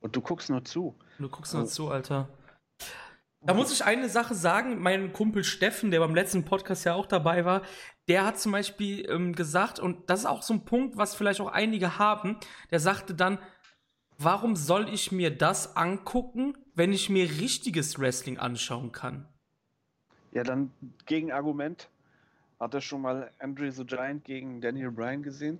Und 0.00 0.14
du 0.14 0.20
guckst 0.20 0.50
nur 0.50 0.64
zu. 0.64 0.96
Und 1.18 1.24
du 1.24 1.28
guckst 1.28 1.52
nur 1.54 1.62
also, 1.62 1.74
zu, 1.74 1.90
Alter. 1.90 2.28
Da 3.40 3.54
muss 3.54 3.72
ich 3.72 3.84
eine 3.84 4.08
Sache 4.08 4.34
sagen, 4.34 4.80
mein 4.80 5.12
Kumpel 5.12 5.44
Steffen, 5.44 5.90
der 5.90 6.00
beim 6.00 6.14
letzten 6.14 6.44
Podcast 6.44 6.84
ja 6.84 6.94
auch 6.94 7.06
dabei 7.06 7.44
war, 7.44 7.62
der 8.08 8.24
hat 8.24 8.38
zum 8.38 8.52
Beispiel 8.52 9.08
ähm, 9.08 9.34
gesagt, 9.34 9.78
und 9.78 10.10
das 10.10 10.20
ist 10.20 10.26
auch 10.26 10.42
so 10.42 10.54
ein 10.54 10.64
Punkt, 10.64 10.96
was 10.96 11.14
vielleicht 11.14 11.40
auch 11.40 11.52
einige 11.52 11.98
haben, 11.98 12.36
der 12.70 12.80
sagte 12.80 13.14
dann, 13.14 13.38
warum 14.18 14.56
soll 14.56 14.92
ich 14.92 15.12
mir 15.12 15.36
das 15.36 15.76
angucken, 15.76 16.58
wenn 16.74 16.92
ich 16.92 17.10
mir 17.10 17.30
richtiges 17.30 17.98
Wrestling 18.00 18.38
anschauen 18.38 18.92
kann? 18.92 19.28
Ja, 20.32 20.42
dann 20.42 20.72
Gegenargument. 21.06 21.88
Hat 22.58 22.74
er 22.74 22.80
schon 22.80 23.02
mal 23.02 23.30
Andre 23.38 23.70
the 23.70 23.84
Giant 23.84 24.24
gegen 24.24 24.60
Daniel 24.60 24.90
Bryan 24.90 25.22
gesehen? 25.22 25.58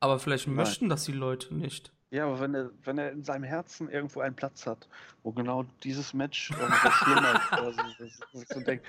Aber 0.00 0.18
vielleicht 0.18 0.46
Nein. 0.46 0.56
möchten 0.56 0.88
das 0.88 1.04
die 1.04 1.12
Leute 1.12 1.54
nicht. 1.54 1.92
Ja, 2.10 2.26
aber 2.26 2.40
wenn 2.40 2.54
er, 2.54 2.70
wenn 2.84 2.98
er 2.98 3.10
in 3.10 3.24
seinem 3.24 3.44
Herzen 3.44 3.88
irgendwo 3.90 4.20
einen 4.20 4.36
Platz 4.36 4.66
hat, 4.66 4.88
wo 5.22 5.32
genau 5.32 5.64
dieses 5.82 6.14
Match 6.14 6.50
dass 6.50 7.76
ich 8.42 8.48
so 8.48 8.60
denkt, 8.60 8.86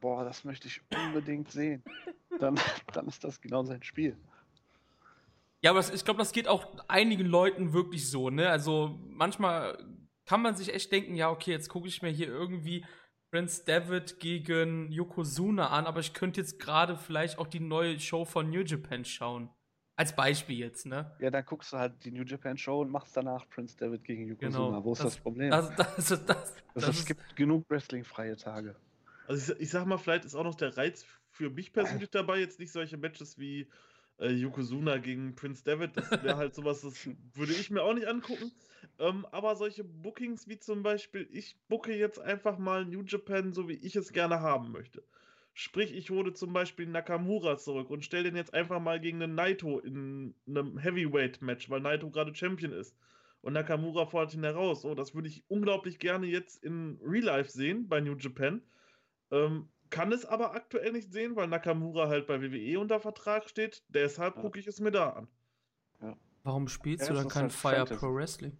boah, 0.00 0.24
das 0.24 0.44
möchte 0.44 0.68
ich 0.68 0.80
unbedingt 0.94 1.50
sehen, 1.50 1.82
dann, 2.38 2.58
dann 2.92 3.06
ist 3.06 3.22
das 3.24 3.40
genau 3.40 3.64
sein 3.64 3.82
Spiel. 3.82 4.16
Ja, 5.60 5.70
aber 5.70 5.80
das, 5.80 5.90
ich 5.90 6.04
glaube, 6.04 6.18
das 6.18 6.32
geht 6.32 6.46
auch 6.46 6.66
einigen 6.86 7.26
Leuten 7.26 7.72
wirklich 7.72 8.08
so, 8.08 8.30
ne? 8.30 8.48
Also 8.48 8.98
manchmal 9.08 9.84
kann 10.24 10.40
man 10.40 10.54
sich 10.54 10.72
echt 10.72 10.92
denken, 10.92 11.16
ja, 11.16 11.30
okay, 11.30 11.50
jetzt 11.50 11.68
gucke 11.68 11.88
ich 11.88 12.00
mir 12.00 12.10
hier 12.10 12.28
irgendwie 12.28 12.84
Prince 13.30 13.64
David 13.64 14.20
gegen 14.20 14.90
Yokozuna 14.90 15.68
an, 15.68 15.86
aber 15.86 16.00
ich 16.00 16.14
könnte 16.14 16.40
jetzt 16.40 16.58
gerade 16.58 16.96
vielleicht 16.96 17.38
auch 17.38 17.46
die 17.46 17.60
neue 17.60 18.00
Show 18.00 18.24
von 18.24 18.48
New 18.48 18.62
Japan 18.62 19.04
schauen. 19.04 19.50
Als 19.96 20.14
Beispiel 20.14 20.58
jetzt, 20.58 20.86
ne? 20.86 21.14
Ja, 21.18 21.30
dann 21.30 21.44
guckst 21.44 21.72
du 21.72 21.76
halt 21.76 22.04
die 22.04 22.12
New 22.12 22.22
Japan 22.22 22.56
Show 22.56 22.80
und 22.80 22.90
machst 22.90 23.16
danach 23.16 23.48
Prince 23.48 23.76
David 23.76 24.04
gegen 24.04 24.26
Yokozuna. 24.28 24.66
Genau. 24.68 24.84
Wo 24.84 24.92
ist 24.92 25.04
das, 25.04 25.16
Problem? 25.16 25.50
Das, 25.50 25.74
das, 25.74 25.96
das, 25.96 26.24
das, 26.24 26.54
also, 26.74 26.90
es 26.90 27.04
gibt 27.04 27.36
genug 27.36 27.68
Wrestling-freie 27.68 28.36
Tage. 28.36 28.76
Also 29.26 29.52
ich, 29.54 29.60
ich 29.60 29.70
sag 29.70 29.86
mal, 29.86 29.98
vielleicht 29.98 30.24
ist 30.24 30.34
auch 30.34 30.44
noch 30.44 30.54
der 30.54 30.76
Reiz 30.76 31.04
für 31.30 31.50
mich 31.50 31.72
persönlich 31.72 32.10
dabei, 32.10 32.38
jetzt 32.38 32.58
nicht 32.58 32.72
solche 32.72 32.96
Matches 32.96 33.38
wie 33.38 33.68
äh, 34.18 34.30
Yokozuna 34.30 34.98
gegen 34.98 35.34
Prince 35.34 35.64
David. 35.64 35.96
Das 35.96 36.10
wäre 36.22 36.36
halt 36.36 36.54
sowas, 36.54 36.82
das 36.82 37.08
würde 37.34 37.52
ich 37.52 37.70
mir 37.70 37.82
auch 37.82 37.94
nicht 37.94 38.06
angucken. 38.08 38.52
Ähm, 38.98 39.26
aber 39.30 39.56
solche 39.56 39.84
Bookings 39.84 40.48
wie 40.48 40.58
zum 40.58 40.82
Beispiel, 40.82 41.28
ich 41.32 41.56
booke 41.68 41.94
jetzt 41.94 42.18
einfach 42.18 42.58
mal 42.58 42.84
New 42.84 43.02
Japan, 43.02 43.52
so 43.52 43.68
wie 43.68 43.74
ich 43.74 43.96
es 43.96 44.12
gerne 44.12 44.40
haben 44.40 44.72
möchte. 44.72 45.02
Sprich, 45.54 45.92
ich 45.92 46.10
hole 46.10 46.32
zum 46.34 46.52
Beispiel 46.52 46.86
Nakamura 46.86 47.56
zurück 47.58 47.90
und 47.90 48.04
stelle 48.04 48.24
den 48.24 48.36
jetzt 48.36 48.54
einfach 48.54 48.80
mal 48.80 49.00
gegen 49.00 49.22
einen 49.22 49.34
Naito 49.34 49.80
in 49.80 50.34
einem 50.46 50.78
Heavyweight-Match, 50.78 51.68
weil 51.68 51.80
Naito 51.80 52.10
gerade 52.10 52.34
Champion 52.34 52.72
ist. 52.72 52.96
Und 53.40 53.52
Nakamura 53.52 54.06
fordert 54.06 54.34
ihn 54.34 54.44
heraus. 54.44 54.82
So, 54.82 54.94
das 54.94 55.14
würde 55.14 55.28
ich 55.28 55.44
unglaublich 55.48 55.98
gerne 55.98 56.26
jetzt 56.26 56.62
in 56.62 56.98
Real 57.02 57.24
Life 57.24 57.50
sehen 57.50 57.88
bei 57.88 58.00
New 58.00 58.16
Japan. 58.16 58.62
Ähm, 59.30 59.68
kann 59.90 60.12
es 60.12 60.24
aber 60.24 60.54
aktuell 60.54 60.92
nicht 60.92 61.12
sehen, 61.12 61.36
weil 61.36 61.48
Nakamura 61.48 62.08
halt 62.08 62.26
bei 62.26 62.40
WWE 62.40 62.80
unter 62.80 63.00
Vertrag 63.00 63.48
steht. 63.48 63.82
Deshalb 63.88 64.36
Ja. 64.36 64.42
gucke 64.42 64.58
ich 64.58 64.66
es 64.66 64.80
mir 64.80 64.90
da 64.90 65.10
an. 65.10 65.28
Warum 66.44 66.68
spielst 66.68 67.08
Ja, 67.08 67.14
du 67.14 67.20
dann 67.20 67.28
kein 67.28 67.42
halt 67.42 67.52
Fire 67.52 67.76
Fantasy. 67.76 68.00
Pro 68.00 68.14
Wrestling? 68.14 68.56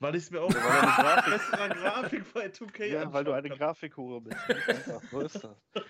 Weil 0.00 0.14
ich 0.16 0.24
es 0.24 0.30
mir 0.30 0.42
auch 0.42 0.52
Ja, 0.52 0.62
weil 0.62 1.38
du 1.38 1.62
eine 1.62 1.74
Grafik- 1.74 2.32
bei 2.34 2.46
2K 2.48 2.84
Ja, 2.86 3.12
weil 3.12 3.24
du 3.24 3.32
eine. 3.32 3.48
Grafikhure 3.48 4.20
bist. 4.20 4.36
So 5.10 5.20
ist 5.20 5.42
das. 5.44 5.56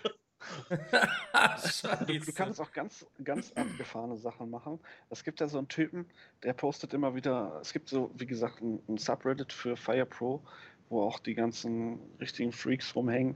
Du, 2.07 2.19
du 2.19 2.33
kannst 2.33 2.59
auch 2.61 2.71
ganz, 2.71 3.05
ganz 3.23 3.51
abgefahrene 3.53 4.17
Sachen 4.17 4.49
machen. 4.49 4.79
Es 5.09 5.23
gibt 5.23 5.39
ja 5.41 5.47
so 5.47 5.57
einen 5.57 5.67
Typen, 5.67 6.05
der 6.43 6.53
postet 6.53 6.93
immer 6.93 7.13
wieder, 7.13 7.59
es 7.61 7.73
gibt 7.73 7.89
so, 7.89 8.11
wie 8.15 8.25
gesagt, 8.25 8.61
ein, 8.61 8.81
ein 8.87 8.97
Subreddit 8.97 9.51
für 9.53 9.75
Fire 9.75 10.05
Pro, 10.05 10.43
wo 10.87 11.03
auch 11.03 11.19
die 11.19 11.35
ganzen 11.35 11.99
richtigen 12.19 12.51
Freaks 12.51 12.95
rumhängen, 12.95 13.35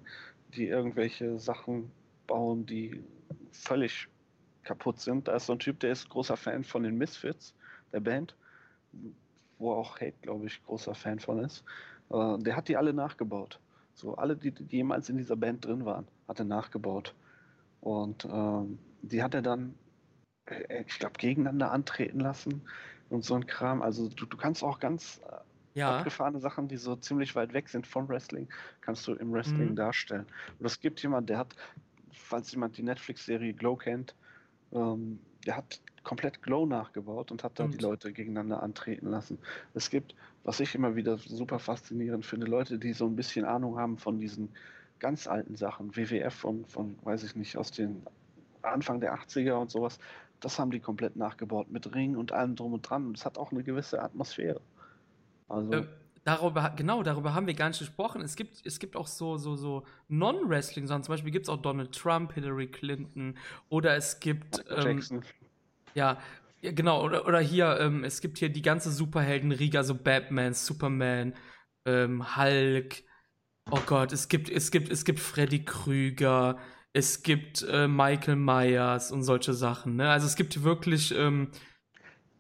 die 0.56 0.68
irgendwelche 0.68 1.40
Sachen 1.40 1.92
bauen, 2.28 2.66
die 2.66 3.04
völlig 3.52 4.08
kaputt 4.64 5.00
sind. 5.00 5.28
Da 5.28 5.36
ist 5.36 5.48
so 5.48 5.54
ein 5.54 5.60
Typ, 5.60 5.80
der 5.80 5.92
ist 5.92 6.10
großer 6.10 6.38
Fan 6.38 6.64
von 6.64 6.84
den 6.84 6.98
Misfits, 6.98 7.54
der 7.92 8.00
Band, 8.00 8.36
wo 9.58 9.74
auch 9.74 9.96
Hate, 10.00 10.16
glaube 10.22 10.46
ich, 10.48 10.64
großer 10.64 10.96
Fan 10.96 11.20
von 11.20 11.40
ist. 11.40 11.64
Äh, 12.10 12.38
der 12.40 12.56
hat 12.56 12.68
die 12.68 12.78
alle 12.78 12.94
nachgebaut. 12.94 13.60
So, 13.94 14.16
alle, 14.16 14.36
die, 14.36 14.54
jemals 14.70 15.10
in 15.10 15.18
dieser 15.18 15.36
Band 15.36 15.66
drin 15.66 15.86
waren, 15.86 16.08
hat 16.28 16.40
er 16.40 16.46
nachgebaut. 16.46 17.14
Und 17.82 18.26
ähm, 18.26 18.80
die 19.02 19.22
hat 19.22 19.36
er 19.36 19.42
dann, 19.42 19.76
äh, 20.46 20.84
ich 20.84 21.00
glaube, 21.00 21.18
gegeneinander 21.18 21.72
antreten 21.72 22.20
lassen 22.20 22.62
und 23.10 23.24
so 23.24 23.36
ein 23.36 23.46
Kram. 23.46 23.82
Also 23.82 24.10
du, 24.10 24.26
du 24.26 24.38
kannst 24.38 24.64
auch 24.64 24.80
ganz 24.80 25.22
äh, 25.30 25.36
Ja, 25.74 25.86
abgefahrene 25.86 26.40
Sachen, 26.40 26.68
die 26.68 26.78
so 26.78 26.96
ziemlich 26.96 27.36
weit 27.36 27.54
weg 27.54 27.70
sind 27.70 27.88
vom 27.88 28.08
Wrestling, 28.10 28.50
kannst 28.82 29.08
du 29.08 29.14
im 29.16 29.32
Wrestling 29.34 29.76
Mhm. 29.76 29.76
darstellen. 29.76 30.28
Und 30.60 30.66
es 30.66 30.80
gibt 30.80 31.02
jemand, 31.04 31.30
der 31.30 31.38
hat, 31.40 31.56
falls 32.12 32.52
jemand 32.52 32.78
die 32.78 32.84
Netflix-Serie 32.84 33.54
Glow 33.54 33.78
kennt, 33.78 34.16
ähm, 34.72 35.26
der 35.46 35.58
hat 35.58 35.82
komplett 36.04 36.42
Glow 36.42 36.66
nachgebaut 36.66 37.32
und 37.32 37.44
hat 37.44 37.60
dann 37.60 37.74
die? 37.74 37.80
Leute 37.80 38.14
gegeneinander 38.14 38.62
antreten 38.64 39.08
lassen. 39.10 39.40
Es 39.74 39.90
gibt, 39.90 40.16
was 40.44 40.60
ich 40.60 40.76
immer 40.76 40.96
wieder 40.96 41.18
super 41.18 41.60
faszinierend 41.60 42.26
finde, 42.26 42.48
Leute, 42.48 42.80
die 42.80 42.94
so 42.94 43.08
ein 43.08 43.16
bisschen 43.16 43.46
Ahnung 43.46 43.78
haben 43.80 43.98
von 43.98 44.20
diesen 44.20 44.56
ganz 45.00 45.28
alten 45.28 45.56
Sachen, 45.56 45.96
WWF 45.96 46.34
von, 46.36 46.66
von 46.66 46.98
weiß 47.04 47.24
ich 47.24 47.36
nicht, 47.36 47.58
aus 47.58 47.72
den 47.72 48.06
Anfang 48.62 49.00
der 49.02 49.14
80er 49.14 49.60
und 49.62 49.72
sowas, 49.72 50.00
das 50.40 50.60
haben 50.60 50.72
die 50.72 50.80
komplett 50.82 51.16
nachgebaut 51.16 51.70
mit 51.70 51.94
Ring 51.94 52.16
und 52.18 52.32
allem 52.32 52.56
drum 52.56 52.74
und 52.74 52.82
dran. 52.84 53.12
Es 53.14 53.26
hat 53.26 53.38
auch 53.38 53.52
eine 53.52 53.64
gewisse 53.64 54.02
Atmosphäre. 54.02 54.62
Also, 55.54 55.74
Ähm, 55.74 55.88
darüber, 56.24 56.74
genau, 56.76 57.04
darüber 57.04 57.34
haben 57.34 57.48
wir 57.48 57.54
gar 57.54 57.70
nicht 57.70 57.80
gesprochen. 57.80 58.22
Es 58.22 58.36
gibt, 58.36 58.66
es 58.66 58.80
gibt 58.80 58.96
auch 58.96 59.08
so, 59.08 59.38
so, 59.38 59.56
so 59.56 59.84
Non-Wrestling-Sachen. 60.08 61.04
Zum 61.04 61.14
Beispiel 61.14 61.32
gibt 61.32 61.46
es 61.46 61.50
auch 61.50 61.62
Donald 61.62 61.94
Trump, 61.94 62.34
Hillary 62.34 62.68
Clinton 62.68 63.38
oder 63.70 63.96
es 63.96 64.20
gibt, 64.20 64.64
ähm, 64.70 64.98
Jackson. 64.98 65.24
ja, 65.94 66.18
ja, 66.62 66.72
genau, 66.72 67.04
oder, 67.04 67.28
oder 67.28 67.40
hier, 67.42 67.78
ähm, 67.82 68.04
es 68.06 68.22
gibt 68.22 68.38
hier 68.38 68.50
die 68.50 68.62
ganze 68.62 68.90
Superhelden-Riga, 68.92 69.84
so 69.84 69.96
Batman, 69.96 70.54
Superman, 70.54 71.34
ähm, 71.86 72.38
Hulk. 72.38 73.04
Oh 73.70 73.82
Gott, 73.86 74.14
es 74.14 74.30
gibt, 74.30 74.50
es 74.50 74.72
gibt, 74.72 74.90
es 74.90 75.04
gibt 75.06 75.20
Freddy 75.20 75.66
Krüger, 75.66 76.58
es 76.94 77.24
gibt 77.24 77.64
äh, 77.70 77.88
Michael 77.88 78.38
Myers 78.38 79.12
und 79.12 79.24
solche 79.24 79.54
Sachen. 79.54 79.96
Ne? 79.98 80.10
Also 80.10 80.28
es 80.28 80.36
gibt 80.36 80.64
wirklich, 80.64 81.14
ähm, 81.18 81.50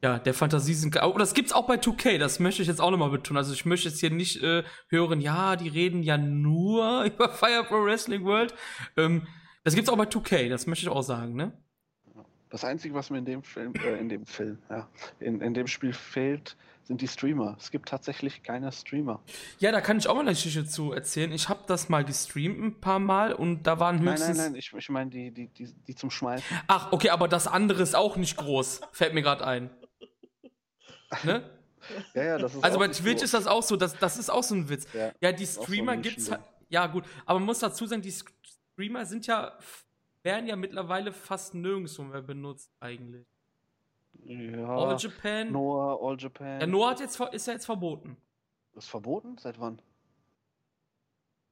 ja, 0.04 0.20
der 0.20 0.34
Fantasie 0.34 0.74
sind. 0.74 1.02
Oh, 1.02 1.18
das 1.18 1.34
gibt's 1.34 1.54
auch 1.54 1.66
bei 1.66 1.76
2K, 1.76 2.18
das 2.18 2.40
möchte 2.40 2.62
ich 2.62 2.68
jetzt 2.68 2.82
auch 2.82 2.92
nochmal 2.92 3.10
betonen. 3.10 3.38
Also 3.38 3.54
ich 3.54 3.66
möchte 3.66 3.88
jetzt 3.88 4.02
hier 4.02 4.12
nicht 4.12 4.44
äh, 4.44 4.64
hören, 4.90 5.22
ja, 5.22 5.56
die 5.56 5.70
reden 5.70 6.04
ja 6.04 6.18
nur 6.18 7.04
über 7.06 7.30
Fire 7.30 7.64
Pro 7.64 7.86
Wrestling 7.86 8.26
World. 8.26 8.54
Ähm, 8.98 9.26
das 9.64 9.76
gibt's 9.76 9.90
auch 9.90 9.96
bei 9.96 10.04
2K, 10.04 10.50
das 10.50 10.68
möchte 10.68 10.86
ich 10.86 10.90
auch 10.90 11.02
sagen, 11.02 11.36
ne? 11.36 11.54
Das 12.50 12.66
Einzige, 12.66 12.94
was 12.94 13.10
mir 13.10 13.18
in 13.18 13.26
dem 13.26 13.44
Film, 13.44 13.74
äh, 13.76 13.98
in 13.98 14.10
dem 14.10 14.26
Film, 14.26 14.60
ja, 14.70 14.90
in, 15.22 15.40
in 15.40 15.54
dem 15.54 15.68
Spiel 15.68 15.94
fehlt, 15.94 16.58
sind 16.84 17.00
die 17.00 17.08
Streamer. 17.08 17.56
Es 17.58 17.72
gibt 17.72 17.88
tatsächlich 17.88 18.44
keine 18.44 18.74
Streamer. 18.74 19.22
Ja, 19.60 19.72
da 19.72 19.80
kann 19.80 19.98
ich 19.98 20.08
auch 20.10 20.16
mal 20.16 20.22
eine 20.22 20.32
Geschichte 20.32 20.66
zu 20.66 20.92
erzählen. 20.92 21.32
Ich 21.32 21.48
habe 21.48 21.62
das 21.66 21.88
mal 21.88 22.04
gestreamt 22.04 22.62
ein 22.62 22.82
paar 22.82 23.00
Mal 23.00 23.32
und 23.34 23.64
da 23.64 23.80
waren 23.80 24.04
Nein, 24.04 24.16
höchstens. 24.16 24.38
nein, 24.38 24.52
nein, 24.52 24.56
ich, 24.60 24.74
ich 24.78 24.90
meine 24.90 25.10
die, 25.10 25.32
die, 25.32 25.48
die, 25.48 25.74
die 25.88 25.96
zum 25.96 26.12
Schmeißen. 26.12 26.46
Ach, 26.68 26.92
okay, 26.92 27.10
aber 27.10 27.30
das 27.30 27.48
andere 27.48 27.82
ist 27.82 27.96
auch 27.96 28.18
nicht 28.18 28.36
groß. 28.36 28.82
Fällt 28.92 29.14
mir 29.14 29.22
gerade 29.22 29.48
ein. 29.48 29.70
Ne? 31.24 31.50
Ja, 32.14 32.24
ja, 32.24 32.38
das 32.38 32.56
ist 32.56 32.64
Also 32.64 32.80
bei 32.80 32.88
Twitch 32.88 33.20
so. 33.20 33.26
ist 33.26 33.34
das 33.34 33.46
auch 33.46 33.62
so, 33.62 33.76
das, 33.76 33.94
das 34.00 34.18
ist 34.18 34.30
auch 34.30 34.42
so 34.44 34.56
ein 34.56 34.70
Witz. 34.70 34.88
Ja. 34.94 35.12
Ja, 35.20 35.32
die 35.34 35.44
auch 35.44 35.50
so 35.50 35.64
Streamer 35.64 35.98
gibt's 35.98 36.32
halt. 36.32 36.40
Ja, 36.70 36.88
gut, 36.88 37.04
aber 37.26 37.40
man 37.40 37.48
muss 37.48 37.60
dazu 37.60 37.86
sagen, 37.86 38.02
die 38.02 38.14
Streamer 38.74 39.06
sind 39.06 39.28
ja, 39.28 39.58
werden 40.22 40.48
ja 40.48 40.56
mittlerweile 40.56 41.12
fast 41.12 41.54
nirgendwo 41.54 42.04
mehr 42.04 42.22
benutzt, 42.22 42.72
eigentlich. 42.80 43.28
Ja, 44.24 44.66
All 44.66 44.96
Japan. 44.98 45.52
Noah, 45.52 46.00
All 46.02 46.16
Japan. 46.18 46.62
Ja, 46.62 46.68
Noah 46.68 46.92
hat 46.92 47.02
jetzt, 47.02 47.20
ist 47.20 47.48
ja 47.48 47.54
jetzt 47.54 47.66
verboten. 47.66 48.16
ist 48.76 48.88
verboten? 48.88 49.38
Seit 49.38 49.60
wann? 49.60 49.82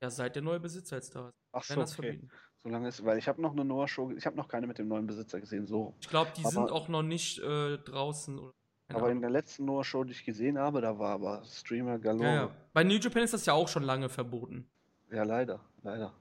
Ja, 0.02 0.10
seit 0.10 0.36
der 0.36 0.44
neue 0.44 0.60
Besitzer 0.62 0.96
jetzt 0.96 1.14
da 1.14 1.28
ist. 1.28 1.36
Ach 1.52 1.64
so, 1.64 1.76
das 1.76 1.92
okay. 2.00 2.04
verbieten. 2.08 2.32
So 2.64 2.70
lange 2.70 2.88
ist, 2.88 3.04
weil 3.04 3.18
ich 3.18 3.28
habe 3.28 3.42
noch 3.42 3.52
eine 3.52 3.66
Noah-Show, 3.66 4.12
ich 4.12 4.26
habe 4.26 4.38
noch 4.38 4.48
keine 4.48 4.66
mit 4.68 4.78
dem 4.78 4.88
neuen 4.88 5.08
Besitzer 5.08 5.40
gesehen, 5.42 5.66
so. 5.68 5.94
Ich 6.00 6.08
glaube, 6.10 6.32
die 6.38 6.42
Aber- 6.46 6.52
sind 6.52 6.72
auch 6.72 6.88
noch 6.88 7.04
nicht 7.04 7.40
äh, 7.40 7.78
draußen. 7.80 8.40
Oder, 8.40 8.54
aber 8.96 9.06
in 9.08 9.12
Ahnung. 9.12 9.22
der 9.22 9.30
letzten 9.32 9.66
Noah-Show, 9.66 10.04
die 10.04 10.12
ich 10.12 10.26
gesehen 10.26 10.58
habe, 10.58 10.82
da 10.82 10.98
war 10.98 11.12
aber 11.12 11.44
Streamer 11.46 12.00
galore. 12.00 12.26
ja, 12.26 12.34
ja. 12.34 12.52
Bei 12.74 12.84
New 12.84 12.96
Japan 12.96 13.24
ist 13.24 13.34
das 13.34 13.46
ja 13.46 13.54
auch 13.54 13.68
schon 13.68 13.84
lange 13.84 14.10
verboten. 14.10 14.68
Ja, 15.12 15.24
leider, 15.24 15.60
leider. 15.84 16.14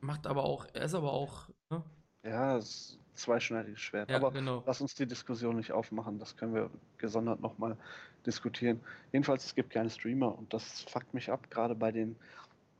Macht 0.00 0.26
aber 0.26 0.44
auch, 0.44 0.66
er 0.72 0.84
ist 0.84 0.94
aber 0.94 1.12
auch, 1.12 1.48
ne? 1.70 1.82
Ja, 2.22 2.56
ist 2.56 2.98
zweischneidiges 3.14 3.80
Schwert. 3.80 4.10
Ja, 4.10 4.16
aber 4.16 4.30
genau. 4.30 4.62
lass 4.66 4.80
uns 4.80 4.94
die 4.94 5.06
Diskussion 5.06 5.56
nicht 5.56 5.72
aufmachen, 5.72 6.18
das 6.18 6.36
können 6.36 6.54
wir 6.54 6.70
gesondert 6.98 7.40
nochmal 7.40 7.76
diskutieren. 8.26 8.80
Jedenfalls, 9.12 9.44
es 9.44 9.54
gibt 9.54 9.70
keine 9.70 9.90
Streamer 9.90 10.36
und 10.36 10.52
das 10.52 10.82
fuckt 10.82 11.14
mich 11.14 11.30
ab, 11.30 11.50
gerade 11.50 11.74
bei 11.74 11.92
den. 11.92 12.16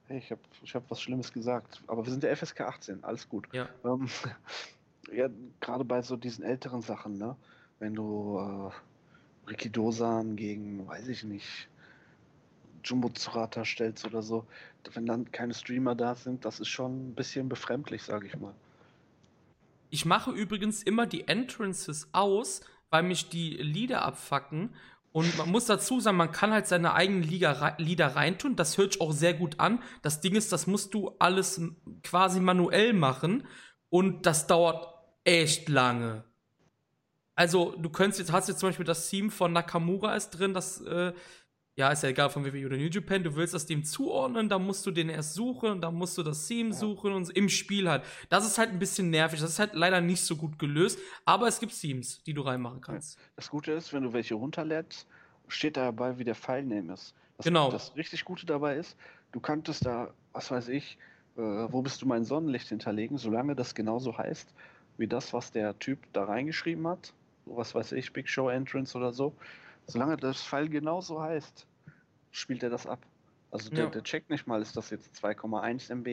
Hey, 0.06 0.18
ich 0.18 0.30
habe 0.30 0.40
ich 0.62 0.74
hab 0.74 0.90
was 0.90 1.00
Schlimmes 1.00 1.32
gesagt, 1.32 1.82
aber 1.86 2.04
wir 2.04 2.10
sind 2.10 2.22
der 2.22 2.36
FSK 2.36 2.62
18, 2.62 3.04
alles 3.04 3.28
gut. 3.28 3.46
Ja. 3.52 3.68
Ähm, 3.84 4.08
ja, 5.12 5.28
gerade 5.60 5.84
bei 5.84 6.02
so 6.02 6.16
diesen 6.16 6.44
älteren 6.44 6.82
Sachen, 6.82 7.16
ne? 7.16 7.36
Wenn 7.80 7.94
du 7.94 8.38
äh, 8.38 9.50
Ricky 9.50 9.70
Dosan 9.70 10.36
gegen, 10.36 10.86
weiß 10.86 11.08
ich 11.08 11.24
nicht, 11.24 11.68
Jumbo 12.84 13.08
Zurata 13.08 13.64
stellst 13.64 14.06
oder 14.06 14.22
so, 14.22 14.46
wenn 14.92 15.06
dann 15.06 15.30
keine 15.32 15.54
Streamer 15.54 15.94
da 15.94 16.14
sind, 16.14 16.44
das 16.44 16.60
ist 16.60 16.68
schon 16.68 17.10
ein 17.10 17.14
bisschen 17.14 17.48
befremdlich, 17.48 18.02
sage 18.02 18.26
ich 18.26 18.38
mal. 18.38 18.54
Ich 19.90 20.04
mache 20.04 20.30
übrigens 20.30 20.82
immer 20.82 21.06
die 21.06 21.26
Entrances 21.26 22.08
aus, 22.12 22.60
weil 22.90 23.02
mich 23.02 23.28
die 23.28 23.56
Lieder 23.56 24.02
abfacken. 24.02 24.74
Und 25.12 25.36
man 25.36 25.50
muss 25.50 25.64
dazu 25.64 25.98
sagen, 25.98 26.16
man 26.16 26.30
kann 26.30 26.52
halt 26.52 26.68
seine 26.68 26.94
eigenen 26.94 27.24
Liga, 27.24 27.74
Lieder 27.78 28.14
reintun. 28.14 28.54
Das 28.54 28.78
hört 28.78 28.92
sich 28.92 29.00
auch 29.02 29.12
sehr 29.12 29.34
gut 29.34 29.58
an. 29.58 29.82
Das 30.02 30.20
Ding 30.20 30.36
ist, 30.36 30.52
das 30.52 30.68
musst 30.68 30.94
du 30.94 31.16
alles 31.18 31.60
quasi 32.04 32.38
manuell 32.40 32.92
machen. 32.92 33.46
Und 33.88 34.26
das 34.26 34.46
dauert 34.46 34.86
echt 35.24 35.68
lange. 35.68 36.24
Also, 37.40 37.74
du 37.78 37.88
könntest 37.88 38.18
jetzt, 38.18 38.32
hast 38.32 38.48
jetzt 38.48 38.58
zum 38.58 38.68
Beispiel 38.68 38.84
das 38.84 39.08
Theme 39.08 39.30
von 39.30 39.54
Nakamura 39.54 40.14
ist 40.14 40.28
drin, 40.28 40.52
das 40.52 40.82
äh, 40.82 41.14
ja, 41.74 41.90
ist 41.90 42.02
ja 42.02 42.10
egal 42.10 42.28
von 42.28 42.44
WWE 42.44 42.66
oder 42.66 42.76
New 42.76 42.90
Japan, 42.90 43.24
du 43.24 43.34
willst 43.34 43.54
das 43.54 43.64
dem 43.64 43.82
zuordnen, 43.82 44.50
dann 44.50 44.66
musst 44.66 44.84
du 44.84 44.90
den 44.90 45.08
erst 45.08 45.32
suchen, 45.32 45.80
dann 45.80 45.94
musst 45.94 46.18
du 46.18 46.22
das 46.22 46.46
Theme 46.46 46.68
ja. 46.68 46.76
suchen 46.76 47.14
und 47.14 47.30
im 47.30 47.48
Spiel 47.48 47.88
halt. 47.88 48.04
Das 48.28 48.44
ist 48.44 48.58
halt 48.58 48.68
ein 48.68 48.78
bisschen 48.78 49.08
nervig, 49.08 49.40
das 49.40 49.52
ist 49.52 49.58
halt 49.58 49.72
leider 49.72 50.02
nicht 50.02 50.20
so 50.22 50.36
gut 50.36 50.58
gelöst, 50.58 50.98
aber 51.24 51.48
es 51.48 51.58
gibt 51.60 51.72
Themes, 51.80 52.22
die 52.24 52.34
du 52.34 52.42
reinmachen 52.42 52.82
kannst. 52.82 53.18
Das 53.36 53.48
Gute 53.48 53.72
ist, 53.72 53.90
wenn 53.94 54.02
du 54.02 54.12
welche 54.12 54.34
runterlädst, 54.34 55.06
steht 55.48 55.78
da 55.78 55.86
dabei, 55.86 56.18
wie 56.18 56.24
der 56.24 56.34
Filename 56.34 56.92
ist. 56.92 57.14
Das, 57.38 57.44
genau. 57.44 57.70
Das 57.70 57.96
richtig 57.96 58.26
Gute 58.26 58.44
dabei 58.44 58.76
ist, 58.76 58.98
du 59.32 59.40
könntest 59.40 59.86
da, 59.86 60.12
was 60.34 60.50
weiß 60.50 60.68
ich, 60.68 60.98
äh, 61.38 61.40
wo 61.40 61.80
bist 61.80 62.02
du 62.02 62.06
mein 62.06 62.22
Sonnenlicht 62.22 62.68
hinterlegen, 62.68 63.16
solange 63.16 63.56
das 63.56 63.74
genauso 63.74 64.18
heißt, 64.18 64.52
wie 64.98 65.06
das, 65.06 65.32
was 65.32 65.52
der 65.52 65.78
Typ 65.78 66.00
da 66.12 66.24
reingeschrieben 66.24 66.86
hat, 66.86 67.14
was 67.46 67.74
weiß 67.74 67.92
ich, 67.92 68.12
Big 68.12 68.28
Show 68.28 68.48
Entrance 68.48 68.96
oder 68.96 69.12
so, 69.12 69.34
solange 69.86 70.16
das 70.16 70.42
File 70.42 70.68
genauso 70.68 71.20
heißt, 71.20 71.66
spielt 72.30 72.62
er 72.62 72.70
das 72.70 72.86
ab. 72.86 73.04
Also 73.50 73.70
der, 73.70 73.84
ja. 73.84 73.90
der 73.90 74.04
checkt 74.04 74.30
nicht 74.30 74.46
mal, 74.46 74.62
ist 74.62 74.76
das 74.76 74.90
jetzt 74.90 75.12
2,1 75.24 75.90
MB, 75.92 76.06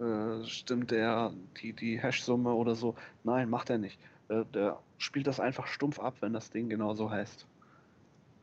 äh, 0.00 0.44
stimmt 0.46 0.90
der 0.90 1.32
die, 1.60 1.72
die 1.72 1.98
Hash-Summe 1.98 2.52
oder 2.52 2.74
so. 2.74 2.94
Nein, 3.22 3.48
macht 3.48 3.70
er 3.70 3.78
nicht. 3.78 3.98
Äh, 4.28 4.44
der 4.52 4.78
spielt 4.98 5.26
das 5.26 5.40
einfach 5.40 5.66
stumpf 5.66 5.98
ab, 5.98 6.16
wenn 6.20 6.34
das 6.34 6.50
Ding 6.50 6.68
genauso 6.68 7.10
heißt. 7.10 7.46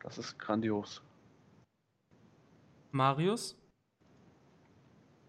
Das 0.02 0.18
ist 0.18 0.40
grandios. 0.40 1.04
Marius? 2.92 3.56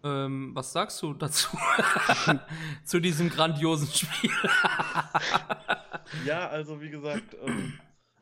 Ähm, 0.03 0.51
was 0.53 0.73
sagst 0.73 1.01
du 1.01 1.13
dazu? 1.13 1.55
Zu 2.83 2.99
diesem 2.99 3.29
grandiosen 3.29 3.87
Spiel? 3.87 4.31
ja, 6.25 6.47
also 6.49 6.81
wie 6.81 6.89
gesagt, 6.89 7.35
ähm, 7.41 7.73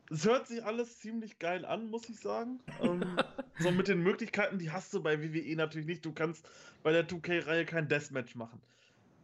es 0.09 0.25
hört 0.25 0.47
sich 0.47 0.63
alles 0.63 0.99
ziemlich 0.99 1.39
geil 1.39 1.65
an, 1.65 1.89
muss 1.89 2.09
ich 2.09 2.19
sagen. 2.19 2.59
Ähm, 2.81 3.17
so 3.59 3.71
mit 3.71 3.87
den 3.87 4.03
Möglichkeiten, 4.03 4.59
die 4.59 4.71
hast 4.71 4.93
du 4.93 5.01
bei 5.01 5.21
WWE 5.21 5.55
natürlich 5.55 5.87
nicht. 5.87 6.05
Du 6.05 6.11
kannst 6.11 6.47
bei 6.83 6.91
der 6.91 7.07
2K-Reihe 7.07 7.65
kein 7.65 7.87
Deathmatch 7.87 8.35
machen. 8.35 8.61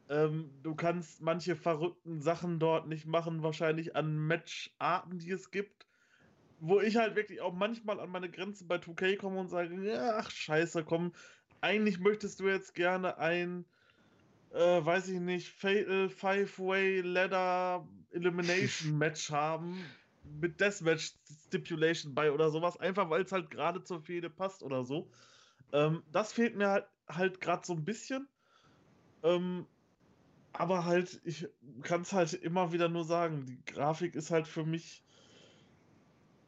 Ähm, 0.10 0.50
du 0.64 0.76
kannst 0.76 1.22
manche 1.22 1.56
verrückten 1.56 2.22
Sachen 2.22 2.60
dort 2.60 2.88
nicht 2.88 3.06
machen, 3.06 3.44
wahrscheinlich 3.44 3.96
an 3.96 4.18
Matcharten, 4.18 5.20
die 5.20 5.32
es 5.32 5.52
gibt. 5.52 5.86
Wo 6.60 6.80
ich 6.80 6.96
halt 6.96 7.16
wirklich 7.16 7.42
auch 7.42 7.54
manchmal 7.54 8.00
an 8.00 8.10
meine 8.10 8.30
Grenzen 8.32 8.68
bei 8.68 8.78
2K 8.78 9.18
komme 9.18 9.40
und 9.40 9.50
sage, 9.50 10.00
ach 10.18 10.32
scheiße, 10.32 10.86
komm, 10.86 11.12
eigentlich 11.62 12.00
möchtest 12.00 12.40
du 12.40 12.48
jetzt 12.48 12.74
gerne 12.74 13.18
ein, 13.18 13.66
äh, 14.58 14.84
weiß 14.84 15.10
ich 15.10 15.20
nicht, 15.20 15.50
Fatal 15.50 16.10
Five-Way 16.10 17.02
Ladder 17.02 17.88
Elimination 18.12 18.98
Match 18.98 19.30
haben, 19.30 19.80
mit 20.42 20.60
Deathmatch 20.60 21.14
Stipulation 21.46 22.14
bei 22.16 22.32
oder 22.32 22.50
sowas, 22.50 22.78
einfach 22.78 23.10
weil 23.10 23.22
es 23.22 23.32
halt 23.32 23.50
gerade 23.52 23.84
zur 23.84 24.02
Fehde 24.02 24.30
passt 24.30 24.64
oder 24.64 24.84
so. 24.84 25.10
Ähm, 25.72 26.04
das 26.12 26.34
fehlt 26.34 26.56
mir 26.56 26.70
halt, 26.70 26.88
halt 27.08 27.40
gerade 27.40 27.66
so 27.66 27.74
ein 27.74 27.86
bisschen. 27.86 28.28
Ähm, 29.24 29.68
aber 30.54 30.86
halt, 30.86 31.22
ich 31.24 31.48
kann 31.84 32.02
es 32.02 32.14
halt 32.14 32.34
immer 32.34 32.74
wieder 32.74 32.90
nur 32.90 33.06
sagen, 33.06 33.46
die 33.46 33.64
Grafik 33.72 34.16
ist 34.16 34.32
halt 34.32 34.48
für 34.48 34.66
mich 34.66 35.04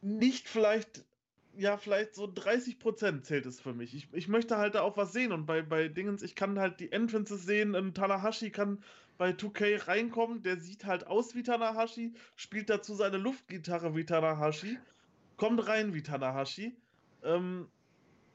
nicht 0.02 0.48
vielleicht, 0.48 1.06
ja, 1.58 1.78
vielleicht 1.78 2.16
so 2.16 2.26
30% 2.26 3.24
zählt 3.24 3.46
es 3.46 3.60
für 3.60 3.74
mich. 3.74 3.94
Ich, 3.96 4.08
ich 4.14 4.28
möchte 4.28 4.58
halt 4.58 4.76
da 4.76 4.82
auch 4.82 4.98
was 4.98 5.14
sehen 5.14 5.32
und 5.32 5.46
bei, 5.46 5.62
bei 5.62 5.88
Dingens, 5.88 6.24
ich 6.24 6.36
kann 6.36 6.60
halt 6.60 6.80
die 6.80 6.92
Entrances 6.92 7.44
sehen, 7.44 7.76
ein 7.76 7.94
Tanahashi 7.94 8.50
kann 8.52 8.84
bei 9.18 9.32
2K 9.32 9.88
reinkommt, 9.88 10.46
der 10.46 10.58
sieht 10.58 10.86
halt 10.86 11.08
aus 11.08 11.36
wie 11.36 11.44
Tanahashi, 11.44 12.14
spielt 12.36 12.70
dazu 12.70 12.96
seine 12.96 13.18
Luftgitarre 13.18 13.96
wie 13.96 14.06
Tanahashi, 14.06 14.80
kommt 15.36 15.68
rein 15.68 15.94
wie 15.94 16.02
Tanahashi. 16.02 16.78
Ähm, 17.24 17.68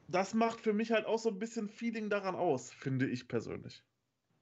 das 0.07 0.35
macht 0.35 0.61
für 0.61 0.73
mich 0.73 0.91
halt 0.91 1.07
auch 1.07 1.17
so 1.17 1.29
ein 1.29 1.39
bisschen 1.39 1.67
Feeling 1.67 2.09
daran 2.09 2.35
aus, 2.35 2.71
finde 2.71 3.07
ich 3.07 3.27
persönlich. 3.27 3.83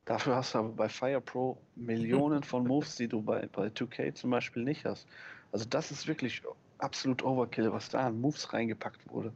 Dafür 0.05 0.35
hast 0.35 0.53
du 0.53 0.59
aber 0.59 0.69
bei 0.69 0.89
Fire 0.89 1.21
Pro 1.21 1.61
Millionen 1.75 2.43
von 2.43 2.67
Moves, 2.67 2.97
die 2.97 3.07
du 3.07 3.21
bei, 3.21 3.47
bei 3.47 3.67
2K 3.67 4.13
zum 4.13 4.31
Beispiel 4.31 4.63
nicht 4.63 4.83
hast. 4.83 5.07
Also 5.53 5.65
das 5.65 5.91
ist 5.91 6.07
wirklich 6.07 6.41
absolut 6.77 7.23
Overkill, 7.23 7.71
was 7.71 7.89
da 7.89 8.07
an 8.07 8.19
Moves 8.19 8.53
reingepackt 8.53 9.09
wurde. 9.09 9.33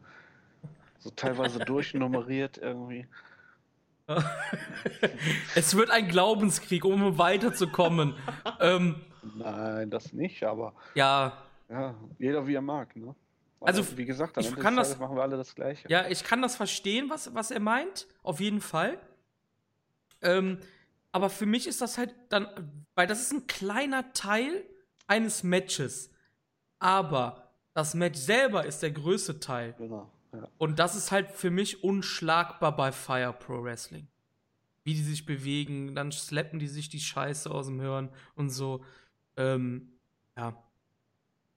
So 1.00 1.10
teilweise 1.12 1.60
durchnummeriert 1.66 2.58
irgendwie. 2.58 3.08
es 5.56 5.76
wird 5.76 5.90
ein 5.90 6.08
Glaubenskrieg, 6.08 6.86
um 6.86 7.18
weiterzukommen. 7.18 8.16
ähm, 8.60 9.02
Nein, 9.36 9.90
das 9.90 10.14
nicht, 10.14 10.44
aber. 10.44 10.74
Ja. 10.96 11.44
Ja, 11.70 11.96
jeder 12.18 12.48
wie 12.48 12.56
er 12.56 12.62
mag, 12.62 12.96
ne? 12.96 13.14
Aber 13.60 13.68
also, 13.68 13.98
wie 13.98 14.06
gesagt, 14.06 14.38
am 14.38 14.42
ich 14.42 14.50
Ende 14.50 14.62
kann 14.62 14.76
das, 14.76 14.98
machen 15.00 15.16
wir 15.16 15.24
alle 15.24 15.36
das 15.36 15.56
Gleiche. 15.56 15.88
Ja, 15.90 16.08
ich 16.08 16.24
kann 16.24 16.42
das 16.42 16.56
verstehen, 16.56 17.10
was, 17.10 17.34
was 17.34 17.52
er 17.52 17.60
meint, 17.60 18.08
auf 18.22 18.40
jeden 18.40 18.62
Fall. 18.62 19.00
Ähm, 20.22 20.60
aber 21.12 21.30
für 21.30 21.46
mich 21.46 21.68
ist 21.68 21.82
das 21.82 21.98
halt 21.98 22.14
dann, 22.30 22.48
weil 22.96 23.08
das 23.08 23.20
ist 23.20 23.34
ein 23.34 23.48
kleiner 23.48 24.14
Teil 24.14 24.64
eines 25.08 25.44
Matches. 25.44 26.12
Aber 26.80 27.52
das 27.74 27.94
Match 27.94 28.20
selber 28.20 28.66
ist 28.66 28.82
der 28.82 28.92
größte 28.92 29.40
Teil. 29.40 29.74
Genau. 29.78 30.12
Und 30.58 30.80
das 30.80 30.96
ist 30.96 31.12
halt 31.12 31.32
für 31.32 31.50
mich 31.50 31.84
unschlagbar 31.84 32.76
bei 32.76 32.92
Fire 32.92 33.34
Pro 33.34 33.64
Wrestling. 33.64 34.08
Wie 34.84 34.94
die 34.94 35.02
sich 35.02 35.26
bewegen, 35.26 35.96
dann 35.96 36.12
slappen 36.12 36.60
die 36.60 36.68
sich 36.68 36.90
die 36.90 37.00
Scheiße 37.00 37.50
aus 37.50 37.68
dem 37.68 37.80
Hirn 37.80 38.10
und 38.36 38.50
so. 38.50 38.84
Ähm, 39.36 40.00
ja. 40.38 40.50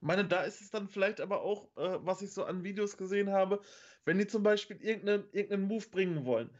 Ich 0.00 0.06
meine, 0.06 0.24
da 0.24 0.42
ist 0.42 0.60
es 0.60 0.70
dann 0.70 0.88
vielleicht 0.88 1.20
aber 1.20 1.42
auch, 1.42 1.64
äh, 1.76 1.98
was 2.00 2.22
ich 2.22 2.32
so 2.32 2.44
an 2.44 2.64
Videos 2.64 2.96
gesehen 2.96 3.30
habe, 3.30 3.60
wenn 4.04 4.18
die 4.18 4.26
zum 4.26 4.42
Beispiel 4.42 4.76
irgendeinen, 4.78 5.24
irgendeinen 5.32 5.68
Move 5.68 5.86
bringen 5.90 6.24
wollen 6.24 6.50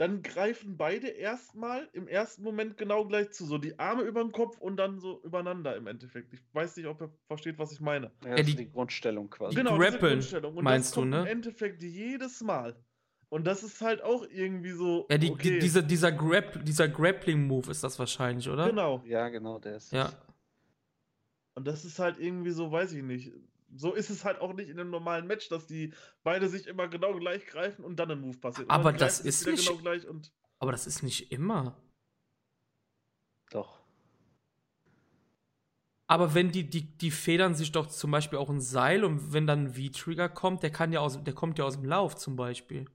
dann 0.00 0.22
greifen 0.22 0.78
beide 0.78 1.08
erstmal 1.08 1.86
im 1.92 2.08
ersten 2.08 2.42
Moment 2.42 2.78
genau 2.78 3.04
gleich 3.04 3.32
zu. 3.32 3.44
So 3.44 3.58
die 3.58 3.78
Arme 3.78 4.02
über 4.04 4.22
den 4.22 4.32
Kopf 4.32 4.58
und 4.58 4.78
dann 4.78 4.98
so 4.98 5.20
übereinander 5.24 5.76
im 5.76 5.86
Endeffekt. 5.86 6.32
Ich 6.32 6.40
weiß 6.54 6.78
nicht, 6.78 6.86
ob 6.86 7.02
ihr 7.02 7.10
versteht, 7.26 7.58
was 7.58 7.70
ich 7.70 7.80
meine. 7.80 8.10
Ja, 8.24 8.36
die, 8.36 8.56
die, 8.56 8.70
Grundstellung 8.70 9.28
quasi. 9.28 9.56
Genau, 9.56 9.78
die 9.78 9.98
Grundstellung. 9.98 10.56
Und 10.56 10.64
meinst 10.64 10.96
du, 10.96 11.04
ne? 11.04 11.20
Im 11.20 11.26
Endeffekt 11.26 11.82
jedes 11.82 12.40
Mal. 12.40 12.74
Und 13.28 13.46
das 13.46 13.62
ist 13.62 13.82
halt 13.82 14.02
auch 14.02 14.26
irgendwie 14.32 14.72
so. 14.72 15.06
Ja, 15.10 15.18
die, 15.18 15.32
okay. 15.32 15.50
die, 15.50 15.58
dieser, 15.58 15.82
dieser, 15.82 16.12
Grap, 16.12 16.64
dieser 16.64 16.88
Grappling-Move 16.88 17.70
ist 17.70 17.84
das 17.84 17.98
wahrscheinlich, 17.98 18.48
oder? 18.48 18.70
Genau. 18.70 19.02
Ja, 19.04 19.28
genau, 19.28 19.58
der 19.58 19.76
ist. 19.76 19.92
Ja. 19.92 20.14
Und 21.56 21.66
das 21.66 21.84
ist 21.84 21.98
halt 21.98 22.18
irgendwie 22.18 22.52
so, 22.52 22.72
weiß 22.72 22.94
ich 22.94 23.02
nicht 23.02 23.34
so 23.74 23.92
ist 23.92 24.10
es 24.10 24.24
halt 24.24 24.40
auch 24.40 24.52
nicht 24.52 24.68
in 24.68 24.78
einem 24.78 24.90
normalen 24.90 25.26
Match, 25.26 25.48
dass 25.48 25.66
die 25.66 25.92
beide 26.22 26.48
sich 26.48 26.66
immer 26.66 26.88
genau 26.88 27.14
gleich 27.14 27.46
greifen 27.46 27.84
und 27.84 27.96
dann 27.96 28.10
ein 28.10 28.20
Move 28.20 28.38
passiert. 28.38 28.70
Aber 28.70 28.92
das 28.92 29.20
ist 29.20 29.46
nicht. 29.46 29.68
Genau 29.68 30.20
aber 30.58 30.72
das 30.72 30.86
ist 30.86 31.02
nicht 31.02 31.32
immer. 31.32 31.76
Doch. 33.50 33.80
Aber 36.06 36.34
wenn 36.34 36.50
die, 36.50 36.68
die, 36.68 36.82
die 36.82 37.12
federn 37.12 37.54
sich 37.54 37.70
doch 37.70 37.86
zum 37.86 38.10
Beispiel 38.10 38.38
auch 38.38 38.50
ein 38.50 38.60
Seil 38.60 39.04
und 39.04 39.32
wenn 39.32 39.46
dann 39.46 39.66
ein 39.66 39.74
V-Trigger 39.74 40.28
kommt, 40.28 40.62
der 40.62 40.70
kann 40.70 40.92
ja 40.92 41.00
aus, 41.00 41.22
der 41.22 41.34
kommt 41.34 41.58
ja 41.58 41.64
aus 41.64 41.76
dem 41.76 41.84
Lauf 41.84 42.16
zum 42.16 42.34
Beispiel. 42.34 42.86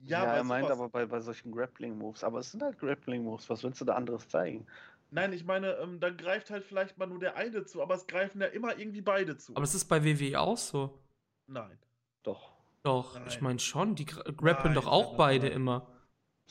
Ja, 0.00 0.24
ja 0.24 0.34
er 0.34 0.44
meint 0.44 0.70
aber 0.70 0.88
bei, 0.90 1.06
bei 1.06 1.20
solchen 1.20 1.52
Grappling-Moves. 1.52 2.22
Aber 2.22 2.40
es 2.40 2.50
sind 2.50 2.62
halt 2.62 2.78
Grappling-Moves. 2.78 3.48
Was 3.48 3.62
willst 3.64 3.80
du 3.80 3.86
da 3.86 3.94
anderes 3.94 4.28
zeigen? 4.28 4.66
Nein, 5.10 5.32
ich 5.32 5.44
meine, 5.44 5.72
ähm, 5.78 6.00
dann 6.00 6.16
greift 6.16 6.50
halt 6.50 6.64
vielleicht 6.64 6.98
mal 6.98 7.06
nur 7.06 7.18
der 7.18 7.36
eine 7.36 7.64
zu, 7.64 7.82
aber 7.82 7.94
es 7.94 8.06
greifen 8.06 8.40
ja 8.40 8.46
immer 8.48 8.78
irgendwie 8.78 9.00
beide 9.00 9.36
zu. 9.36 9.56
Aber 9.56 9.64
es 9.64 9.74
ist 9.74 9.86
bei 9.86 10.04
WWE 10.04 10.40
auch 10.40 10.56
so. 10.56 10.98
Nein. 11.46 11.78
Doch. 12.22 12.52
Doch, 12.82 13.14
nein. 13.14 13.24
ich 13.28 13.40
meine 13.40 13.58
schon, 13.58 13.94
die 13.94 14.06
grappeln 14.06 14.74
doch 14.74 14.86
auch 14.86 15.10
nein, 15.10 15.16
beide 15.18 15.46
nein. 15.46 15.56
immer. 15.56 15.86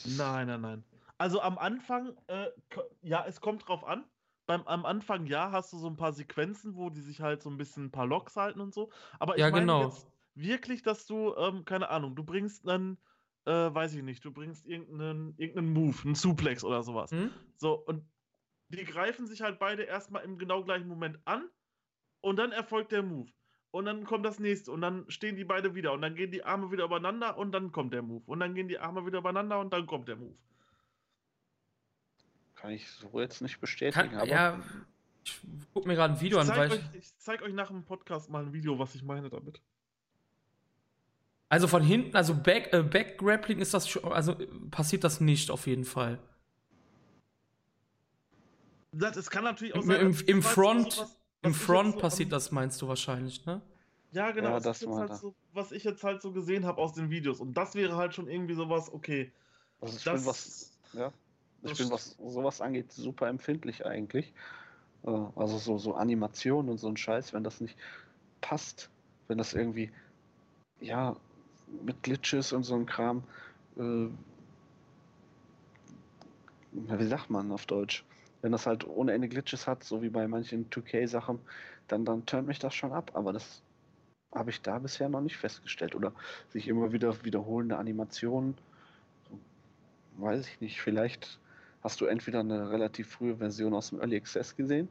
Nein, 0.05 0.47
nein, 0.47 0.61
nein. 0.61 0.83
Also 1.17 1.41
am 1.41 1.57
Anfang, 1.57 2.15
äh, 2.27 2.47
ja, 3.01 3.25
es 3.27 3.41
kommt 3.41 3.67
drauf 3.67 3.83
an. 3.83 4.05
Beim, 4.45 4.63
am 4.63 4.85
Anfang, 4.85 5.25
ja, 5.25 5.51
hast 5.51 5.73
du 5.73 5.77
so 5.77 5.87
ein 5.87 5.97
paar 5.97 6.13
Sequenzen, 6.13 6.75
wo 6.75 6.89
die 6.89 7.01
sich 7.01 7.21
halt 7.21 7.43
so 7.43 7.49
ein 7.49 7.57
bisschen 7.57 7.85
ein 7.85 7.91
paar 7.91 8.07
Locks 8.07 8.35
halten 8.35 8.61
und 8.61 8.73
so. 8.73 8.89
Aber 9.19 9.35
ich 9.35 9.41
ja, 9.41 9.51
meine 9.51 9.61
genau. 9.61 9.83
jetzt 9.83 10.07
wirklich, 10.33 10.81
dass 10.81 11.05
du, 11.05 11.35
ähm, 11.35 11.65
keine 11.65 11.89
Ahnung, 11.89 12.15
du 12.15 12.23
bringst 12.23 12.67
einen, 12.67 12.97
äh, 13.45 13.51
weiß 13.51 13.93
ich 13.95 14.03
nicht, 14.03 14.23
du 14.23 14.31
bringst 14.31 14.65
irgendeinen, 14.65 15.35
irgendeinen 15.37 15.73
Move, 15.73 15.97
einen 16.03 16.15
Suplex 16.15 16.63
oder 16.63 16.83
sowas. 16.83 17.11
Hm? 17.11 17.31
So, 17.57 17.73
und 17.73 18.03
die 18.69 18.85
greifen 18.85 19.27
sich 19.27 19.41
halt 19.41 19.59
beide 19.59 19.83
erstmal 19.83 20.23
im 20.23 20.37
genau 20.37 20.63
gleichen 20.63 20.87
Moment 20.87 21.19
an 21.25 21.49
und 22.21 22.37
dann 22.37 22.51
erfolgt 22.51 22.91
der 22.91 23.03
Move. 23.03 23.29
und 23.71 23.85
dann 23.85 24.03
kommt 24.05 24.25
das 24.25 24.39
nächste 24.39 24.71
und 24.71 24.81
dann 24.81 25.09
stehen 25.09 25.35
die 25.35 25.43
beide 25.43 25.75
wieder 25.75 25.93
und 25.93 26.01
dann 26.01 26.15
gehen 26.15 26.31
die 26.31 26.43
Arme 26.43 26.71
wieder 26.71 26.85
übereinander 26.85 27.37
und 27.37 27.51
dann 27.51 27.71
kommt 27.71 27.93
der 27.93 28.01
Move 28.01 28.23
und 28.25 28.39
dann 28.39 28.55
gehen 28.55 28.67
die 28.67 28.79
Arme 28.79 29.05
wieder 29.05 29.19
übereinander 29.19 29.59
und 29.59 29.73
dann 29.73 29.85
kommt 29.85 30.07
der 30.07 30.15
Move. 30.15 30.35
Kann 32.55 32.71
ich 32.71 32.89
so 32.91 33.19
jetzt 33.19 33.41
nicht 33.41 33.59
bestätigen, 33.59 34.09
Kann, 34.09 34.27
ja, 34.27 34.59
ich 35.23 35.41
guck 35.73 35.85
mir 35.85 35.95
gerade 35.95 36.13
ein 36.13 36.21
Video 36.21 36.39
ich 36.39 36.41
an, 36.41 36.47
zeig 36.47 36.57
weil 36.57 36.71
euch, 36.71 36.83
ich 36.93 37.17
zeig 37.17 37.41
euch 37.41 37.53
nach 37.53 37.67
dem 37.67 37.83
Podcast 37.83 38.29
mal 38.29 38.43
ein 38.43 38.53
Video, 38.53 38.79
was 38.79 38.95
ich 38.95 39.03
meine 39.03 39.29
damit. 39.29 39.61
Also 41.49 41.67
von 41.67 41.81
hinten, 41.81 42.15
also 42.15 42.35
Back, 42.35 42.71
äh, 42.73 42.83
Backgrappling 42.83 43.59
ist 43.59 43.73
das 43.73 43.87
schon, 43.87 44.03
also 44.05 44.35
passiert 44.69 45.03
das 45.03 45.19
nicht 45.19 45.49
auf 45.49 45.65
jeden 45.65 45.85
Fall. 45.85 46.19
Das, 48.91 49.15
es 49.17 49.29
kann 49.29 49.43
natürlich 49.43 49.73
auch 49.75 49.83
Im, 49.83 49.89
sein, 49.89 50.01
im, 50.01 50.27
im 50.27 50.43
was- 50.43 50.53
Front, 50.53 50.87
was- 50.97 50.99
was 50.99 51.17
im 51.43 51.53
Front 51.53 51.93
so 51.93 51.99
passiert 51.99 52.31
das, 52.31 52.51
meinst 52.51 52.81
du 52.81 52.87
wahrscheinlich, 52.87 53.45
ne? 53.45 53.61
Ja, 54.11 54.31
genau. 54.31 54.49
Ja, 54.49 54.59
das 54.59 54.85
war 54.85 54.97
halt 54.97 55.15
so, 55.15 55.35
was 55.53 55.71
ich 55.71 55.83
jetzt 55.83 56.03
halt 56.03 56.21
so 56.21 56.31
gesehen 56.31 56.65
habe 56.65 56.81
aus 56.81 56.93
den 56.93 57.09
Videos. 57.11 57.39
Und 57.39 57.53
das 57.55 57.75
wäre 57.75 57.95
halt 57.95 58.13
schon 58.15 58.27
irgendwie 58.27 58.55
sowas, 58.55 58.91
okay. 58.91 59.31
Also 59.81 59.97
ich 59.97 60.03
Das, 60.05 60.21
bin 60.21 60.25
was, 60.25 60.71
ja, 60.93 61.11
ich 61.63 61.69
das 61.69 61.77
bin 61.77 61.91
was 61.91 62.15
sowas 62.17 62.61
angeht 62.61 62.91
super 62.91 63.27
empfindlich 63.27 63.85
eigentlich. 63.85 64.33
Äh, 65.05 65.09
Also 65.35 65.57
so, 65.59 65.77
so 65.77 65.95
Animationen 65.95 66.71
und 66.71 66.77
so 66.79 66.89
ein 66.89 66.97
Scheiß, 66.97 67.33
wenn 67.33 67.43
das 67.43 67.61
nicht 67.61 67.77
passt, 68.41 68.89
wenn 69.27 69.37
das 69.37 69.53
irgendwie, 69.53 69.91
ja, 70.81 71.15
mit 71.85 72.03
Glitches 72.03 72.53
und 72.53 72.63
so 72.63 72.75
ein 72.75 72.85
Kram, 72.87 73.23
äh, 73.77 74.07
wie 76.71 77.05
sagt 77.07 77.29
man 77.29 77.51
auf 77.51 77.65
Deutsch? 77.65 78.03
Wenn 78.41 78.51
das 78.51 78.65
halt 78.65 78.87
ohne 78.87 79.13
Ende 79.13 79.27
Glitches 79.27 79.67
hat, 79.67 79.83
so 79.83 80.01
wie 80.01 80.09
bei 80.09 80.27
manchen 80.27 80.69
2K-Sachen, 80.69 81.39
dann, 81.87 82.05
dann 82.05 82.25
turnt 82.25 82.47
mich 82.47 82.59
das 82.59 82.73
schon 82.73 82.93
ab. 82.93 83.11
Aber 83.13 83.33
das 83.33 83.61
habe 84.33 84.49
ich 84.49 84.61
da 84.61 84.79
bisher 84.79 85.09
noch 85.09 85.21
nicht 85.21 85.37
festgestellt. 85.37 85.95
Oder 85.95 86.13
sich 86.49 86.67
immer 86.67 86.91
wieder 86.91 87.23
wiederholende 87.25 87.77
Animationen. 87.77 88.55
Weiß 90.17 90.47
ich 90.47 90.61
nicht. 90.61 90.81
Vielleicht 90.81 91.39
hast 91.83 92.01
du 92.01 92.05
entweder 92.05 92.39
eine 92.39 92.71
relativ 92.71 93.09
frühe 93.09 93.37
Version 93.37 93.73
aus 93.73 93.89
dem 93.89 93.99
Early 93.99 94.17
Access 94.17 94.55
gesehen. 94.55 94.89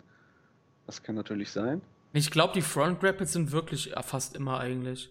Das 0.87 1.03
kann 1.03 1.15
natürlich 1.15 1.51
sein. 1.51 1.83
Ich 2.13 2.31
glaube, 2.31 2.55
die 2.55 2.63
Front 2.63 3.01
Grapples 3.01 3.33
sind 3.33 3.53
wirklich 3.53 3.95
äh, 3.95 4.03
fast 4.03 4.35
immer 4.35 4.59
eigentlich. 4.59 5.11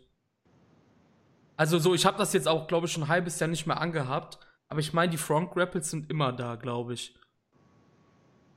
Also 1.55 1.79
so, 1.79 1.93
ich 1.93 2.05
habe 2.05 2.17
das 2.17 2.33
jetzt 2.33 2.47
auch, 2.47 2.67
glaube 2.67 2.87
ich, 2.87 2.91
schon 2.91 3.03
ein 3.03 3.09
halbes 3.09 3.39
Jahr 3.39 3.49
nicht 3.49 3.67
mehr 3.67 3.79
angehabt. 3.79 4.39
Aber 4.69 4.79
ich 4.79 4.93
meine, 4.93 5.11
die 5.11 5.17
Front 5.17 5.51
Grapples 5.51 5.89
sind 5.89 6.09
immer 6.09 6.33
da, 6.33 6.55
glaube 6.55 6.93
ich. 6.93 7.15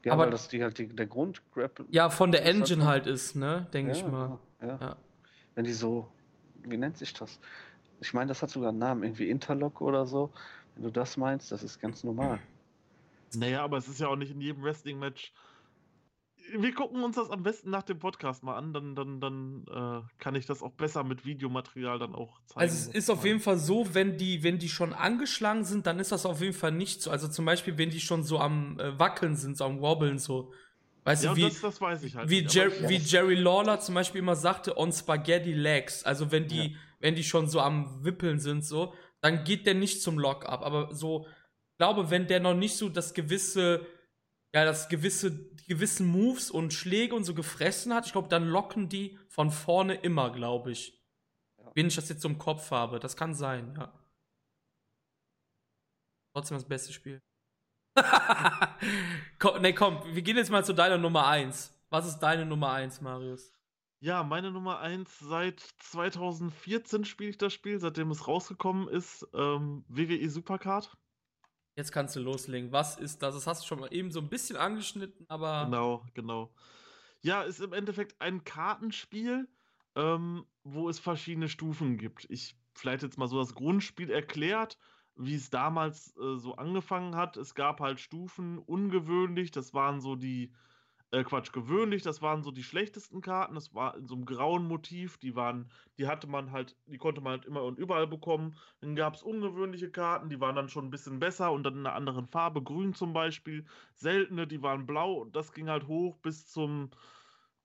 Ja, 0.05 0.13
Aber- 0.13 0.25
weil 0.25 0.31
das 0.31 0.49
die 0.49 0.63
halt 0.63 0.79
die, 0.79 0.89
der 0.89 1.07
Grundgrapple. 1.07 1.85
Ja, 1.91 2.09
von 2.11 2.33
der 2.33 2.45
Engine 2.47 2.87
halt- 2.87 3.07
ist, 3.07 3.37
ne? 3.37 3.67
Denke 3.73 3.93
ich 3.93 4.05
mal. 4.07 4.39
Ja. 4.63 4.79
Ja. 4.81 4.97
Wenn 5.55 5.65
die 5.65 5.73
so, 5.73 6.09
wie 6.63 6.77
nennt 6.77 6.97
sich 6.97 7.13
das? 7.13 7.39
Ich 8.01 8.15
meine, 8.15 8.29
das 8.29 8.41
hat 8.43 8.51
sogar 8.51 8.71
einen 8.71 8.79
Namen, 8.79 9.03
irgendwie 9.03 9.29
Interlock 9.29 9.81
oder 9.83 10.07
so. 10.07 10.33
Wenn 10.75 10.85
du 10.85 10.91
das 10.91 11.17
meinst, 11.17 11.53
das 11.53 11.63
ist 11.63 11.79
ganz 11.81 12.03
normal. 12.03 12.39
Naja, 13.37 13.63
aber 13.63 13.77
es 13.77 13.89
ist 13.89 14.01
ja 14.01 14.09
auch 14.09 14.17
nicht 14.17 14.33
in 14.33 14.41
jedem 14.41 14.63
Wrestling-Match. 14.63 15.33
Wir 16.59 16.75
gucken 16.75 17.03
uns 17.03 17.17
das 17.17 17.31
am 17.31 17.43
besten 17.43 17.71
nach 17.71 17.83
dem 17.83 17.99
Podcast 17.99 18.43
mal 18.43 18.57
an, 18.57 18.73
dann, 18.73 18.95
dann, 18.95 19.21
dann 19.21 19.65
äh, 19.69 20.03
kann 20.19 20.35
ich 20.35 20.47
das 20.47 20.63
auch 20.63 20.73
besser 20.73 21.05
mit 21.05 21.25
Videomaterial 21.25 21.99
dann 21.99 22.15
auch 22.15 22.41
zeigen. 22.47 22.61
Also 22.61 22.91
es 22.91 22.95
ist 22.95 23.11
auf 23.11 23.25
jeden 23.25 23.41
Fall 23.41 23.59
so, 23.59 23.95
wenn 23.95 24.17
die, 24.17 24.43
wenn 24.43 24.59
die 24.59 24.69
schon 24.69 24.93
angeschlagen 24.93 25.65
sind, 25.65 25.87
dann 25.87 25.99
ist 26.01 26.13
das 26.13 26.27
auf 26.27 26.41
jeden 26.41 26.55
Fall 26.55 26.73
nicht 26.73 27.03
so. 27.03 27.11
Also 27.11 27.29
zum 27.29 27.45
Beispiel, 27.45 27.79
wenn 27.79 27.91
die 27.91 28.01
schon 28.01 28.25
so 28.25 28.39
am 28.39 28.79
äh, 28.81 28.99
Wackeln 28.99 29.37
sind, 29.37 29.57
so 29.57 29.65
am 29.65 29.81
Wobbeln, 29.81 30.19
so. 30.19 30.53
Weißt 31.05 31.25
Ja, 31.25 31.31
du, 31.31 31.37
wie, 31.37 31.43
das, 31.43 31.61
das 31.61 31.81
weiß 31.81 32.03
ich 32.03 32.17
halt. 32.17 32.29
wie, 32.29 32.43
nicht, 32.43 32.55
Jer 32.55 32.71
wie 32.89 32.97
Jerry 32.97 33.35
Lawler 33.35 33.81
zum 33.81 33.95
Beispiel 33.95 34.19
immer 34.19 34.37
sagte, 34.37 34.77
on 34.77 34.93
Spaghetti 34.93 35.53
Legs. 35.53 36.05
Also 36.05 36.31
wenn 36.31 36.47
die, 36.47 36.77
wenn 37.01 37.15
die 37.15 37.25
schon 37.25 37.49
so 37.49 37.61
am 37.61 38.05
Wippeln 38.05 38.39
sind, 38.39 38.65
so, 38.65 38.93
dann 39.23 39.45
geht 39.45 39.67
der 39.67 39.75
nicht 39.75 40.03
zum 40.03 40.19
Lock 40.19 40.47
ab. 40.47 40.63
Aber 40.63 40.95
so, 40.95 41.27
ich 41.27 41.77
glaube, 41.79 42.11
wenn 42.11 42.27
der 42.27 42.41
noch 42.41 42.55
nicht 42.55 42.77
so 42.77 42.91
das 42.91 43.15
gewisse, 43.15 43.87
ja, 44.55 44.65
das 44.65 44.89
gewisse, 44.89 45.51
gewissen 45.69 46.07
Moves 46.07 46.51
und 46.51 46.73
Schläge 46.73 47.15
und 47.15 47.25
so 47.25 47.35
gefressen 47.35 47.95
hat, 47.95 48.07
ich 48.07 48.13
glaube, 48.13 48.29
dann 48.29 48.49
locken 48.49 48.89
die 48.89 49.19
von 49.29 49.51
vorne 49.51 49.95
immer, 49.95 50.31
glaube 50.31 50.73
ich. 50.73 51.01
Ja. 51.59 51.71
Wenn 51.75 51.87
ich 51.87 51.95
das 51.95 52.09
jetzt 52.09 52.23
so 52.23 52.29
im 52.29 52.39
Kopf 52.39 52.71
habe. 52.71 52.99
Das 52.99 53.17
kann 53.17 53.35
sein, 53.35 53.75
ja. 53.79 53.93
Trotzdem 56.33 56.57
das 56.57 56.67
beste 56.67 56.93
Spiel. 56.93 57.23
komm, 59.39 59.63
nee, 59.63 59.73
komm, 59.73 60.03
wir 60.15 60.23
gehen 60.23 60.37
jetzt 60.37 60.51
mal 60.51 60.65
zu 60.65 60.73
deiner 60.73 60.99
Nummer 60.99 61.27
1. 61.27 61.73
Was 61.91 62.07
ist 62.07 62.19
deine 62.21 62.47
Nummer 62.47 62.73
1, 62.73 63.01
Marius? 63.01 63.53
Ja, 64.03 64.23
meine 64.23 64.51
Nummer 64.51 64.79
1 64.81 65.19
seit 65.19 65.61
2014 65.61 67.05
spiele 67.05 67.31
ich 67.31 67.39
das 67.39 67.53
Spiel, 67.53 67.79
seitdem 67.79 68.11
es 68.11 68.27
rausgekommen 68.27 68.89
ist. 68.89 69.29
Ähm, 69.35 69.85
WWE 69.89 70.31
Supercard. 70.31 70.97
Jetzt 71.81 71.93
kannst 71.93 72.15
du 72.15 72.21
loslegen. 72.21 72.73
Was 72.73 72.99
ist 72.99 73.23
das? 73.23 73.35
Das 73.35 73.47
hast 73.47 73.63
du 73.63 73.67
schon 73.67 73.81
mal 73.81 73.91
eben 73.91 74.11
so 74.11 74.21
ein 74.21 74.29
bisschen 74.29 74.59
angeschnitten, 74.59 75.25
aber. 75.29 75.65
Genau, 75.65 76.05
genau. 76.13 76.53
Ja, 77.23 77.41
ist 77.41 77.59
im 77.59 77.73
Endeffekt 77.73 78.21
ein 78.21 78.45
Kartenspiel, 78.45 79.49
ähm, 79.95 80.45
wo 80.63 80.91
es 80.91 80.99
verschiedene 80.99 81.49
Stufen 81.49 81.97
gibt. 81.97 82.27
Ich 82.29 82.55
vielleicht 82.75 83.03
jetzt 83.03 83.17
mal 83.17 83.29
so 83.29 83.39
das 83.39 83.55
Grundspiel 83.55 84.11
erklärt, 84.11 84.77
wie 85.17 85.35
es 85.35 85.49
damals 85.49 86.15
äh, 86.19 86.37
so 86.37 86.55
angefangen 86.57 87.17
hat. 87.17 87.39
Es 87.39 87.55
gab 87.55 87.81
halt 87.81 87.99
Stufen, 87.99 88.59
ungewöhnlich, 88.59 89.51
das 89.51 89.73
waren 89.73 90.03
so 90.03 90.17
die, 90.17 90.53
äh, 91.13 91.25
Quatsch, 91.25 91.53
gewöhnlich, 91.53 92.03
das 92.03 92.23
waren 92.23 92.43
so 92.43 92.51
die 92.53 92.63
schlechtesten 92.63 93.21
Karten, 93.21 93.55
das 93.55 93.75
war 93.75 93.97
in 93.97 94.07
so 94.07 94.15
einem 94.15 94.25
grauen 94.25 94.67
Motiv, 94.67 95.19
die 95.19 95.35
waren, 95.35 95.71
die 95.99 96.07
hatte 96.07 96.27
man 96.29 96.53
halt, 96.53 96.77
die 96.87 96.99
konnte 96.99 97.21
man 97.21 97.33
halt 97.33 97.45
immer 97.47 97.65
und 97.65 97.79
überall 97.79 98.07
bekommen. 98.07 98.57
Dann 98.81 98.95
gab 98.97 99.15
es 99.15 99.23
ungewöhnliche 99.23 99.91
Karten, 99.91 100.29
die 100.29 100.41
waren 100.41 100.57
dann 100.57 100.69
schon 100.69 100.87
ein 100.87 100.91
bisschen 100.91 101.19
besser 101.19 101.53
und 101.53 101.65
dann 101.65 101.75
in 101.75 101.87
einer 101.87 101.95
anderen 101.97 102.27
Farbe, 102.27 102.63
grün 102.63 102.95
zum 102.95 103.13
Beispiel. 103.13 103.67
Seltene, 103.95 104.47
die 104.47 104.63
waren 104.63 104.87
blau 104.87 105.15
und 105.15 105.35
das 105.37 105.53
ging 105.53 105.69
halt 105.69 105.87
hoch 105.89 106.17
bis 106.19 106.47
zum, 106.47 106.91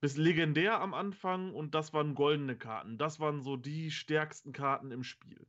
bis 0.02 0.18
legendär 0.18 0.80
am 0.82 0.94
Anfang 0.94 1.54
und 1.54 1.76
das 1.76 1.94
waren 1.94 2.16
goldene 2.16 2.58
Karten. 2.58 2.98
Das 2.98 3.20
waren 3.20 3.42
so 3.42 3.58
die 3.58 3.92
stärksten 3.92 4.54
Karten 4.54 4.92
im 4.92 5.04
Spiel. 5.04 5.48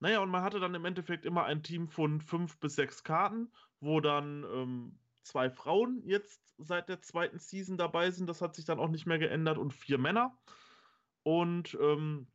Naja, 0.00 0.20
und 0.20 0.30
man 0.30 0.42
hatte 0.42 0.60
dann 0.60 0.74
im 0.74 0.84
Endeffekt 0.84 1.24
immer 1.24 1.44
ein 1.44 1.62
Team 1.62 1.88
von 1.88 2.20
fünf 2.20 2.58
bis 2.58 2.74
sechs 2.76 3.02
Karten, 3.04 3.52
wo 3.80 4.00
dann 4.00 4.44
ähm, 4.44 4.98
zwei 5.26 5.50
Frauen 5.50 6.02
jetzt 6.04 6.54
seit 6.58 6.88
der 6.88 7.02
zweiten 7.02 7.38
Season 7.38 7.76
dabei 7.76 8.10
sind. 8.10 8.28
Das 8.28 8.40
hat 8.40 8.56
sich 8.56 8.64
dann 8.64 8.78
auch 8.78 8.88
nicht 8.88 9.06
mehr 9.06 9.18
geändert 9.18 9.58
und 9.58 9.72
vier 9.74 9.98
Männer. 9.98 10.38
Und 11.22 11.76
ähm, 11.80 12.28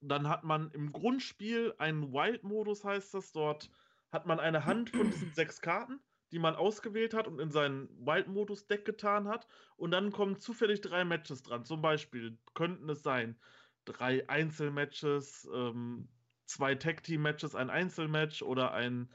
dann 0.00 0.28
hat 0.28 0.44
man 0.44 0.70
im 0.70 0.92
Grundspiel 0.92 1.74
einen 1.78 2.12
Wild-Modus, 2.12 2.84
heißt 2.84 3.14
das. 3.14 3.32
Dort 3.32 3.70
hat 4.10 4.26
man 4.26 4.40
eine 4.40 4.64
Hand 4.64 4.90
von 4.90 5.10
diesen 5.10 5.32
sechs 5.34 5.60
Karten, 5.60 6.00
die 6.30 6.38
man 6.38 6.56
ausgewählt 6.56 7.14
hat 7.14 7.26
und 7.26 7.40
in 7.40 7.50
seinen 7.50 7.88
Wild-Modus-Deck 8.04 8.84
getan 8.84 9.28
hat. 9.28 9.46
Und 9.76 9.90
dann 9.90 10.12
kommen 10.12 10.38
zufällig 10.38 10.80
drei 10.80 11.04
Matches 11.04 11.42
dran. 11.42 11.64
Zum 11.64 11.82
Beispiel 11.82 12.38
könnten 12.54 12.88
es 12.88 13.02
sein 13.02 13.38
drei 13.84 14.28
Einzelmatches, 14.28 15.48
ähm, 15.52 16.08
zwei 16.46 16.74
Tag-Team-Matches, 16.74 17.54
ein 17.54 17.70
Einzelmatch 17.70 18.42
oder 18.42 18.72
ein 18.72 19.08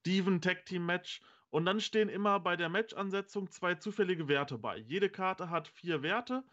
Steven-Tag-Team-Match. 0.00 1.22
Und 1.52 1.66
dann 1.66 1.80
stehen 1.82 2.08
immer 2.08 2.40
bei 2.40 2.56
der 2.56 2.70
Match-Ansetzung 2.70 3.50
zwei 3.50 3.74
zufällige 3.74 4.26
Werte 4.26 4.56
bei. 4.56 4.78
Jede 4.78 5.10
Karte 5.10 5.50
hat 5.50 5.68
vier 5.68 6.02
Werte, 6.02 6.44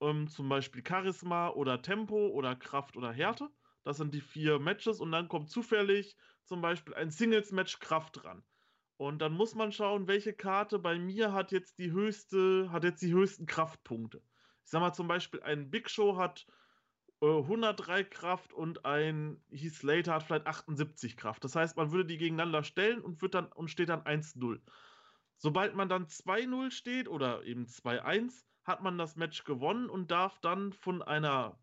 ähm, 0.00 0.26
zum 0.26 0.48
Beispiel 0.48 0.82
Charisma 0.84 1.50
oder 1.50 1.82
Tempo 1.82 2.26
oder 2.30 2.56
Kraft 2.56 2.96
oder 2.96 3.12
Härte. 3.12 3.48
Das 3.84 3.98
sind 3.98 4.12
die 4.12 4.20
vier 4.20 4.58
Matches 4.58 5.00
und 5.00 5.12
dann 5.12 5.28
kommt 5.28 5.50
zufällig 5.50 6.16
zum 6.46 6.62
Beispiel 6.62 6.94
ein 6.94 7.12
Singles-Match 7.12 7.78
Kraft 7.78 8.24
dran. 8.24 8.42
Und 8.96 9.22
dann 9.22 9.34
muss 9.34 9.54
man 9.54 9.70
schauen, 9.70 10.08
welche 10.08 10.32
Karte 10.32 10.80
bei 10.80 10.98
mir 10.98 11.32
hat 11.32 11.52
jetzt 11.52 11.78
die 11.78 11.92
höchste, 11.92 12.72
hat 12.72 12.82
jetzt 12.82 13.02
die 13.02 13.14
höchsten 13.14 13.46
Kraftpunkte. 13.46 14.20
Ich 14.64 14.70
sag 14.70 14.80
mal 14.80 14.92
zum 14.92 15.06
Beispiel, 15.06 15.40
ein 15.44 15.70
Big 15.70 15.88
Show 15.88 16.16
hat 16.16 16.44
103 17.22 18.04
Kraft 18.04 18.52
und 18.52 18.84
ein 18.86 19.42
Heath 19.50 19.74
Slater 19.74 20.14
hat 20.14 20.22
vielleicht 20.22 20.46
78 20.46 21.16
Kraft. 21.16 21.44
Das 21.44 21.54
heißt, 21.54 21.76
man 21.76 21.92
würde 21.92 22.06
die 22.06 22.18
gegeneinander 22.18 22.64
stellen 22.64 23.00
und 23.02 23.20
wird 23.20 23.34
dann 23.34 23.52
und 23.52 23.68
steht 23.68 23.90
dann 23.90 24.02
1-0. 24.02 24.60
Sobald 25.36 25.74
man 25.74 25.88
dann 25.88 26.06
2-0 26.06 26.70
steht 26.70 27.08
oder 27.08 27.44
eben 27.44 27.66
2-1, 27.66 28.44
hat 28.64 28.82
man 28.82 28.98
das 28.98 29.16
Match 29.16 29.44
gewonnen 29.44 29.88
und 29.90 30.10
darf 30.10 30.38
dann 30.40 30.72
von 30.72 31.02
einer, 31.02 31.58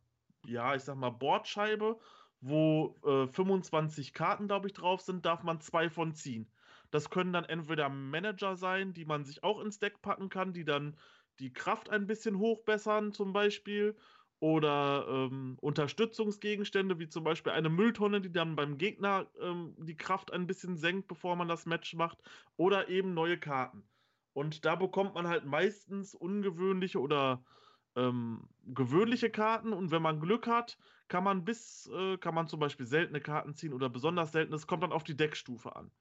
ja, 0.46 0.76
ich 0.76 0.84
sag 0.84 0.96
mal, 0.98 1.10
Bordscheibe, 1.12 2.00
wo 2.40 2.96
äh, 3.04 3.28
25 3.28 4.14
Karten, 4.14 4.48
glaube 4.48 4.68
ich, 4.68 4.74
drauf 4.74 5.02
sind, 5.02 5.26
darf 5.26 5.44
man 5.44 5.60
zwei 5.60 5.90
von 5.90 6.14
ziehen. 6.14 6.52
Das 6.92 7.10
können 7.10 7.34
dann 7.34 7.46
entweder 7.46 7.90
Manager 7.90 8.56
sein, 8.56 8.94
die 8.94 9.06
man 9.06 9.26
sich 9.26 9.44
auch 9.44 9.60
ins 9.60 9.80
Deck 9.80 10.02
packen 10.02 10.30
kann, 10.30 10.54
die 10.54 10.66
dann 10.66 10.98
die 11.40 11.54
Kraft 11.54 11.90
ein 11.90 12.08
bisschen 12.08 12.38
hochbessern, 12.40 13.12
zum 13.12 13.34
Beispiel. 13.34 13.96
Oder 14.40 15.08
ähm, 15.10 15.58
Unterstützungsgegenstände, 15.62 17.00
wie 17.00 17.10
zum 17.10 17.24
Beispiel 17.24 17.54
eine 17.54 17.70
Mülltonne, 17.70 18.22
die 18.22 18.32
dann 18.32 18.56
beim 18.56 18.78
Gegner 18.78 19.28
ähm, 19.40 19.76
die 19.80 19.98
Kraft 19.98 20.32
ein 20.32 20.46
bisschen 20.46 20.78
senkt, 20.78 21.08
bevor 21.08 21.36
man 21.36 21.48
das 21.48 21.66
Match 21.66 21.96
macht. 21.96 22.20
Oder 22.56 22.88
eben 22.90 23.14
neue 23.14 23.40
Karten. 23.40 23.84
Und 24.34 24.66
da 24.66 24.76
bekommt 24.76 25.16
man 25.16 25.28
halt 25.28 25.46
meistens 25.46 26.14
ungewöhnliche 26.14 27.00
oder 27.02 27.44
ähm, 27.96 28.48
gewöhnliche 28.64 29.32
Karten 29.32 29.74
und 29.74 29.90
wenn 29.90 30.04
man 30.04 30.20
Glück 30.20 30.46
hat, 30.46 30.78
kann 31.08 31.24
man 31.24 31.44
bis, 31.44 31.90
äh, 31.92 32.18
kann 32.18 32.36
man 32.36 32.48
zum 32.48 32.60
Beispiel 32.60 32.86
seltene 32.86 33.20
Karten 33.20 33.56
ziehen 33.56 33.74
oder 33.74 33.90
besonders 33.90 34.32
seltene. 34.32 34.56
Es 34.56 34.68
kommt 34.68 34.84
dann 34.84 34.92
auf 34.92 35.04
die 35.04 35.18
Deckstufe 35.18 35.76
an. 35.76 35.92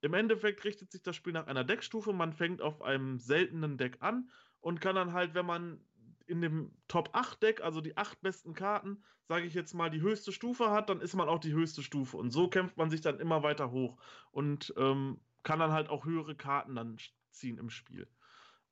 Im 0.00 0.14
Endeffekt 0.14 0.64
richtet 0.64 0.90
sich 0.92 1.02
das 1.02 1.16
Spiel 1.16 1.34
nach 1.34 1.46
einer 1.46 1.64
Deckstufe. 1.64 2.12
Man 2.14 2.32
fängt 2.32 2.62
auf 2.62 2.80
einem 2.80 3.18
seltenen 3.18 3.76
Deck 3.76 3.98
an 4.00 4.30
und 4.60 4.80
kann 4.80 4.96
dann 4.96 5.12
halt, 5.12 5.34
wenn 5.34 5.46
man 5.46 5.84
in 6.26 6.40
dem 6.40 6.72
Top 6.88 7.10
8 7.12 7.42
Deck, 7.42 7.60
also 7.62 7.80
die 7.80 7.96
acht 7.96 8.20
besten 8.22 8.54
Karten, 8.54 9.02
sage 9.28 9.46
ich 9.46 9.54
jetzt 9.54 9.74
mal, 9.74 9.90
die 9.90 10.00
höchste 10.00 10.32
Stufe 10.32 10.70
hat, 10.70 10.88
dann 10.90 11.00
ist 11.00 11.14
man 11.14 11.28
auch 11.28 11.40
die 11.40 11.52
höchste 11.52 11.82
Stufe. 11.82 12.16
Und 12.16 12.30
so 12.30 12.48
kämpft 12.48 12.76
man 12.76 12.90
sich 12.90 13.00
dann 13.00 13.20
immer 13.20 13.42
weiter 13.42 13.70
hoch 13.70 13.98
und 14.30 14.74
ähm, 14.76 15.20
kann 15.42 15.58
dann 15.58 15.72
halt 15.72 15.88
auch 15.88 16.04
höhere 16.04 16.34
Karten 16.34 16.74
dann 16.74 16.96
ziehen 17.30 17.58
im 17.58 17.70
Spiel. 17.70 18.08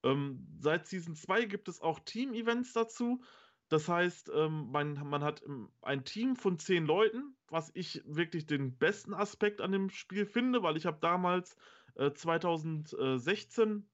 Ähm, 0.02 0.46
seit 0.58 0.86
Season 0.86 1.14
2 1.14 1.44
gibt 1.44 1.68
es 1.68 1.80
auch 1.80 2.00
Team-Events 2.00 2.72
dazu. 2.72 3.22
Das 3.68 3.88
heißt, 3.88 4.30
ähm, 4.34 4.70
man, 4.70 4.94
man 5.08 5.24
hat 5.24 5.42
ein 5.80 6.04
Team 6.04 6.36
von 6.36 6.58
zehn 6.58 6.84
Leuten, 6.84 7.34
was 7.48 7.70
ich 7.74 8.02
wirklich 8.04 8.46
den 8.46 8.76
besten 8.76 9.14
Aspekt 9.14 9.62
an 9.62 9.72
dem 9.72 9.88
Spiel 9.88 10.26
finde, 10.26 10.62
weil 10.62 10.76
ich 10.76 10.84
habe 10.84 10.98
damals 11.00 11.56
äh, 11.94 12.12
2016 12.12 13.88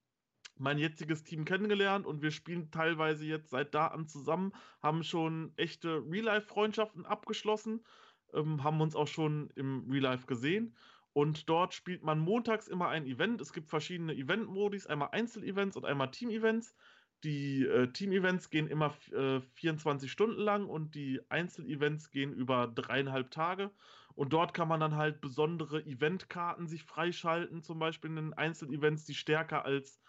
mein 0.61 0.79
jetziges 0.79 1.25
Team 1.25 1.45
kennengelernt 1.45 2.07
und 2.07 2.23
wir 2.23 2.31
spielen 2.31 2.71
teilweise 2.71 3.25
jetzt 3.25 3.51
seit 3.51 3.75
da 3.75 3.89
an 3.89 4.07
zusammen, 4.07 4.53
haben 4.83 5.03
schon 5.03 5.53
echte 5.57 6.03
Real-Life-Freundschaften 6.09 7.07
abgeschlossen, 7.07 7.85
ähm, 8.33 8.65
haben 8.65 8.81
uns 8.81 8.95
auch 8.97 9.09
schon 9.09 9.51
im 9.57 9.91
Real-Life 9.91 10.27
gesehen 10.27 10.77
und 11.13 11.49
dort 11.49 11.75
spielt 11.75 12.05
man 12.05 12.21
montags 12.21 12.69
immer 12.69 12.89
ein 12.89 13.05
Event. 13.07 13.41
Es 13.41 13.53
gibt 13.53 13.71
verschiedene 13.71 14.15
Event-Modis, 14.15 14.87
einmal 14.87 15.09
Einzel-Events 15.13 15.77
und 15.77 15.85
einmal 15.85 16.11
Team-Events. 16.13 16.77
Die 17.25 17.65
äh, 17.65 17.91
Team-Events 17.93 18.51
gehen 18.51 18.69
immer 18.69 18.95
äh, 19.13 19.41
24 19.41 20.13
Stunden 20.13 20.41
lang 20.41 20.67
und 20.67 20.95
die 20.95 21.21
Einzel-Events 21.29 22.11
gehen 22.13 22.33
über 22.33 22.69
dreieinhalb 22.69 23.33
Tage. 23.33 23.73
Und 24.15 24.33
dort 24.33 24.55
kann 24.55 24.69
man 24.69 24.79
dann 24.79 24.95
halt 24.95 25.21
besondere 25.21 25.85
Event-Karten 25.85 26.69
sich 26.69 26.85
freischalten, 26.85 27.63
zum 27.63 27.81
Beispiel 27.81 28.11
in 28.11 28.17
den 28.17 28.35
Einzel-Events, 28.35 29.05
die 29.05 29.15
stärker 29.15 29.65
als 29.65 30.01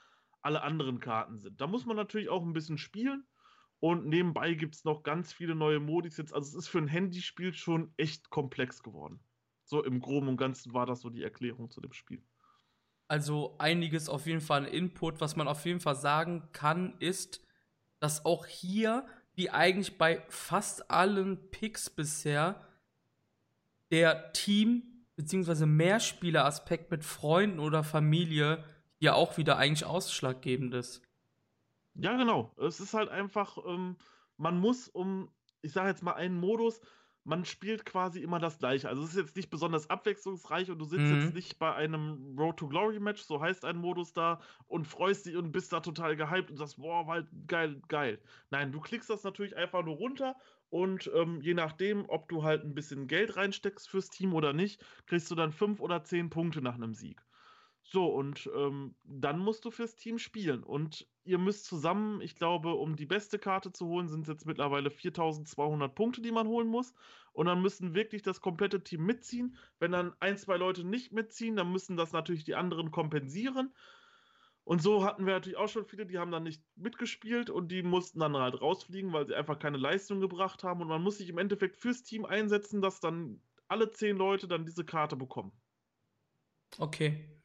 alle 0.41 0.61
anderen 0.61 0.99
Karten 0.99 1.37
sind. 1.37 1.59
Da 1.59 1.67
muss 1.67 1.85
man 1.85 1.95
natürlich 1.95 2.29
auch 2.29 2.43
ein 2.43 2.53
bisschen 2.53 2.77
spielen. 2.77 3.25
Und 3.79 4.07
nebenbei 4.07 4.55
gibt 4.55 4.75
es 4.75 4.83
noch 4.83 5.03
ganz 5.03 5.31
viele 5.31 5.55
neue 5.55 5.79
Modis 5.79 6.17
jetzt. 6.17 6.33
Also 6.33 6.49
es 6.49 6.65
ist 6.65 6.67
für 6.67 6.79
ein 6.79 6.87
Handyspiel 6.87 7.53
schon 7.53 7.93
echt 7.95 8.29
komplex 8.29 8.83
geworden. 8.83 9.21
So 9.63 9.83
im 9.83 10.01
Groben 10.01 10.27
und 10.27 10.37
Ganzen 10.37 10.73
war 10.73 10.85
das 10.85 11.01
so 11.01 11.09
die 11.09 11.23
Erklärung 11.23 11.69
zu 11.69 11.79
dem 11.79 11.93
Spiel. 11.93 12.21
Also 13.07 13.55
einiges 13.57 14.09
auf 14.09 14.25
jeden 14.27 14.41
Fall 14.41 14.65
an 14.65 14.71
Input. 14.71 15.21
Was 15.21 15.35
man 15.35 15.47
auf 15.47 15.65
jeden 15.65 15.79
Fall 15.79 15.95
sagen 15.95 16.49
kann, 16.51 16.95
ist, 16.99 17.41
dass 17.99 18.25
auch 18.25 18.45
hier, 18.45 19.07
wie 19.33 19.49
eigentlich 19.49 19.97
bei 19.97 20.25
fast 20.27 20.91
allen 20.91 21.49
Picks 21.49 21.89
bisher, 21.89 22.67
der 23.91 24.33
Team- 24.33 25.05
bzw. 25.15 25.65
Mehrspieler-Aspekt 25.65 26.91
mit 26.91 27.03
Freunden 27.03 27.59
oder 27.59 27.83
Familie 27.83 28.63
hier 28.99 29.15
auch 29.15 29.37
wieder 29.37 29.57
eigentlich 29.57 29.85
ausschlaggebend 29.85 30.73
ist. 30.73 31.01
Ja, 31.95 32.15
genau. 32.17 32.53
Es 32.57 32.79
ist 32.79 32.93
halt 32.93 33.09
einfach, 33.09 33.57
ähm, 33.65 33.97
man 34.37 34.59
muss 34.59 34.87
um, 34.87 35.31
ich 35.61 35.73
sage 35.73 35.89
jetzt 35.89 36.03
mal, 36.03 36.13
einen 36.13 36.39
Modus, 36.39 36.81
man 37.25 37.45
spielt 37.45 37.85
quasi 37.85 38.21
immer 38.21 38.39
das 38.39 38.57
Gleiche. 38.57 38.89
Also 38.89 39.03
es 39.03 39.09
ist 39.09 39.17
jetzt 39.17 39.35
nicht 39.35 39.49
besonders 39.49 39.89
abwechslungsreich 39.89 40.71
und 40.71 40.79
du 40.79 40.85
sitzt 40.85 41.03
mhm. 41.03 41.21
jetzt 41.21 41.33
nicht 41.33 41.59
bei 41.59 41.73
einem 41.75 42.35
Road 42.37 42.57
to 42.57 42.67
Glory 42.67 42.99
Match, 42.99 43.21
so 43.21 43.39
heißt 43.39 43.65
ein 43.65 43.77
Modus 43.77 44.13
da, 44.13 44.39
und 44.67 44.87
freust 44.87 45.25
dich 45.25 45.35
und 45.35 45.51
bist 45.51 45.71
da 45.71 45.79
total 45.79 46.15
gehypt 46.15 46.49
und 46.49 46.57
sagst, 46.57 46.77
boah, 46.77 47.05
war 47.05 47.15
halt 47.15 47.27
geil, 47.47 47.81
geil. 47.87 48.19
Nein, 48.49 48.71
du 48.71 48.79
klickst 48.79 49.09
das 49.09 49.23
natürlich 49.23 49.55
einfach 49.55 49.83
nur 49.83 49.95
runter 49.95 50.35
und 50.69 51.09
ähm, 51.13 51.41
je 51.41 51.53
nachdem, 51.53 52.09
ob 52.09 52.29
du 52.29 52.43
halt 52.43 52.63
ein 52.63 52.73
bisschen 52.73 53.07
Geld 53.07 53.35
reinsteckst 53.35 53.89
fürs 53.89 54.09
Team 54.09 54.33
oder 54.33 54.53
nicht, 54.53 54.83
kriegst 55.05 55.29
du 55.29 55.35
dann 55.35 55.51
fünf 55.51 55.81
oder 55.81 56.03
zehn 56.03 56.29
Punkte 56.29 56.61
nach 56.61 56.75
einem 56.75 56.93
Sieg. 56.93 57.21
So, 57.91 58.05
und 58.05 58.47
ähm, 58.55 58.93
dann 59.03 59.39
musst 59.39 59.65
du 59.65 59.71
fürs 59.71 59.95
Team 59.95 60.19
spielen. 60.19 60.61
Und 60.61 61.07
ihr 61.23 61.39
müsst 61.39 61.65
zusammen, 61.65 62.21
ich 62.21 62.35
glaube, 62.35 62.75
um 62.75 62.95
die 62.95 63.07
beste 63.07 63.39
Karte 63.39 63.71
zu 63.71 63.87
holen, 63.87 64.07
sind 64.07 64.21
es 64.21 64.27
jetzt 64.27 64.45
mittlerweile 64.45 64.91
4200 64.91 65.95
Punkte, 65.95 66.21
die 66.21 66.31
man 66.31 66.47
holen 66.47 66.67
muss. 66.67 66.93
Und 67.33 67.47
dann 67.47 67.63
müssen 67.63 67.95
wirklich 67.95 68.21
das 68.21 68.41
komplette 68.41 68.83
Team 68.83 69.07
mitziehen. 69.07 69.57
Wenn 69.79 69.91
dann 69.91 70.13
ein, 70.19 70.37
zwei 70.37 70.57
Leute 70.57 70.83
nicht 70.83 71.13
mitziehen, 71.13 71.55
dann 71.55 71.71
müssen 71.71 71.97
das 71.97 72.11
natürlich 72.11 72.43
die 72.43 72.53
anderen 72.53 72.91
kompensieren. 72.91 73.73
Und 74.65 74.83
so 74.83 75.03
hatten 75.03 75.25
wir 75.25 75.33
natürlich 75.33 75.57
auch 75.57 75.67
schon 75.69 75.85
viele, 75.85 76.05
die 76.05 76.19
haben 76.19 76.29
dann 76.29 76.43
nicht 76.43 76.63
mitgespielt 76.75 77.49
und 77.49 77.71
die 77.71 77.81
mussten 77.81 78.19
dann 78.19 78.37
halt 78.37 78.61
rausfliegen, 78.61 79.11
weil 79.13 79.25
sie 79.25 79.33
einfach 79.33 79.57
keine 79.57 79.77
Leistung 79.77 80.19
gebracht 80.21 80.63
haben. 80.63 80.81
Und 80.81 80.89
man 80.89 81.01
muss 81.01 81.17
sich 81.17 81.29
im 81.29 81.39
Endeffekt 81.39 81.75
fürs 81.75 82.03
Team 82.03 82.23
einsetzen, 82.23 82.83
dass 82.83 82.99
dann 82.99 83.41
alle 83.67 83.89
zehn 83.89 84.15
Leute 84.15 84.47
dann 84.47 84.65
diese 84.65 84.85
Karte 84.85 85.15
bekommen. 85.15 85.59
Okay. 86.77 87.38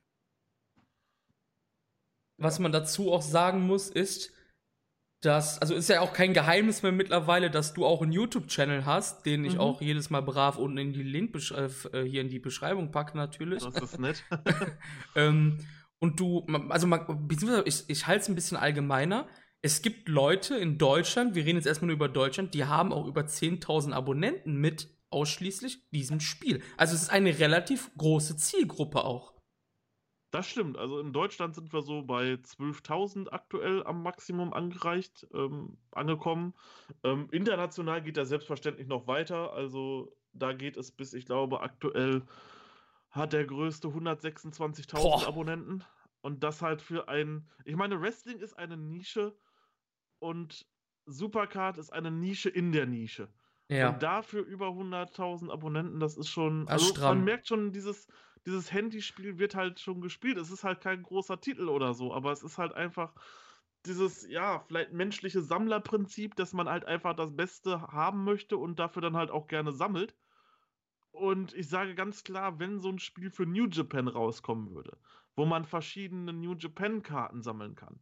Was 2.37 2.59
man 2.59 2.73
dazu 2.73 3.13
auch 3.13 3.23
sagen 3.23 3.67
muss, 3.67 3.89
ist, 3.89 4.33
dass, 5.25 5.59
also 5.61 5.75
ist 5.75 5.89
ja 5.89 6.01
auch 6.01 6.13
kein 6.13 6.35
Geheimnis 6.35 6.83
mehr 6.83 6.93
mittlerweile, 6.93 7.51
dass 7.51 7.73
du 7.73 7.87
auch 7.87 8.03
einen 8.03 8.13
YouTube-Channel 8.13 8.85
hast, 8.85 9.25
den 9.25 9.45
ich 9.45 9.55
mhm. 9.55 9.61
auch 9.61 9.81
jedes 9.81 10.11
Mal 10.11 10.21
brav 10.21 10.59
unten 10.59 10.79
in 10.79 10.93
die 10.93 11.03
Link 11.03 11.35
äh, 11.35 12.03
hier 12.05 12.21
in 12.21 12.29
die 12.29 12.39
Beschreibung 12.39 12.91
packe 12.91 13.17
natürlich. 13.17 13.65
Das 13.65 13.83
ist 13.83 13.99
nett. 13.99 14.23
ähm, 15.17 15.59
und 15.99 16.21
du, 16.21 16.45
also 16.69 16.89
beziehungsweise 16.89 17.63
ich, 17.65 17.85
ich 17.89 18.07
halte 18.07 18.23
es 18.23 18.29
ein 18.29 18.35
bisschen 18.35 18.59
allgemeiner. 18.59 19.27
Es 19.63 19.81
gibt 19.81 20.09
Leute 20.09 20.57
in 20.57 20.77
Deutschland, 20.77 21.35
wir 21.35 21.47
reden 21.47 21.57
jetzt 21.57 21.67
erstmal 21.67 21.87
nur 21.87 21.97
über 21.97 22.09
Deutschland, 22.09 22.53
die 22.53 22.67
haben 22.67 22.93
auch 22.93 23.07
über 23.07 23.23
10.000 23.23 23.93
Abonnenten 23.93 24.57
mit 24.57 24.91
ausschließlich 25.09 25.89
diesem 25.91 26.21
Spiel. 26.21 26.63
Also 26.77 26.95
es 26.95 27.05
ist 27.05 27.09
eine 27.09 27.39
relativ 27.39 27.91
große 27.97 28.37
Zielgruppe 28.37 29.05
auch. 29.05 29.34
Das 30.35 30.49
stimmt. 30.49 30.77
Also 30.77 30.99
in 30.99 31.13
Deutschland 31.13 31.55
sind 31.55 31.73
wir 31.73 31.83
so 31.83 32.03
bei 32.03 32.33
12.000 32.33 33.29
aktuell 33.31 33.85
am 33.85 34.03
Maximum 34.03 34.53
angereicht, 34.53 35.29
ähm, 35.33 35.79
angekommen. 35.93 36.55
Ähm, 37.05 37.29
international 37.31 38.03
geht 38.03 38.17
das 38.17 38.31
selbstverständlich 38.31 38.89
noch 38.89 39.07
weiter. 39.07 39.53
Also 39.53 40.13
da 40.33 40.53
geht 40.53 40.77
es 40.77 40.91
bis, 40.91 41.15
ich 41.15 41.25
glaube, 41.25 41.61
aktuell 41.61 42.23
hat 43.11 43.33
der 43.33 43.45
größte 43.45 43.87
126.000 43.87 45.25
Abonnenten. 45.25 45.85
Und 46.21 46.43
das 46.43 46.63
halt 46.63 46.83
für 46.83 47.07
ein. 47.09 47.49
Ich 47.65 47.77
meine, 47.77 48.01
Wrestling 48.01 48.41
ist 48.41 48.59
eine 48.59 48.77
Nische 48.77 49.39
und 50.19 50.67
Supercard 51.07 51.79
ist 51.79 51.93
eine 51.93 52.11
Nische 52.11 52.51
in 52.51 52.73
der 52.73 52.87
Nische. 52.87 53.29
Ja. 53.69 53.91
Und 53.91 54.03
dafür 54.03 54.43
über 54.43 54.67
100.000 54.71 55.53
Abonnenten, 55.53 56.01
das 56.01 56.17
ist 56.17 56.29
schon. 56.29 56.67
Also 56.67 56.93
man 57.01 57.23
merkt 57.23 57.47
schon 57.47 57.71
dieses 57.71 58.09
dieses 58.47 58.73
Handyspiel 58.73 59.39
wird 59.39 59.55
halt 59.55 59.81
schon 59.81 60.01
gespielt. 60.01 60.37
Es 60.37 60.51
ist 60.51 60.65
halt 60.65 60.81
kein 60.81 61.03
großer 61.03 61.41
Titel 61.41 61.69
oder 61.69 61.95
so, 61.95 62.13
aber 62.13 62.33
es 62.33 62.43
ist 62.43 62.59
halt 62.59 62.73
einfach 62.73 63.15
dieses, 63.87 64.27
ja, 64.29 64.61
vielleicht 64.61 64.93
menschliche 64.93 65.43
Sammlerprinzip, 65.43 66.37
dass 66.37 66.53
man 66.53 66.69
halt 66.69 66.85
einfach 66.85 67.15
das 67.15 67.35
Beste 67.35 67.83
haben 67.83 68.25
möchte 68.25 68.57
und 68.57 68.79
dafür 68.79 69.03
dann 69.03 69.17
halt 69.17 69.31
auch 69.31 69.47
gerne 69.47 69.73
sammelt. 69.73 70.15
Und 71.11 71.55
ich 71.55 71.69
sage 71.69 71.95
ganz 71.95 72.25
klar, 72.25 72.59
wenn 72.59 72.81
so 72.81 72.89
ein 72.89 72.99
Spiel 72.99 73.31
für 73.31 73.47
New 73.47 73.69
Japan 73.69 74.09
rauskommen 74.09 74.75
würde, 74.75 74.97
wo 75.37 75.45
man 75.45 75.65
verschiedene 75.65 76.33
New 76.33 76.55
Japan-Karten 76.55 77.43
sammeln 77.43 77.75
kann, 77.75 78.01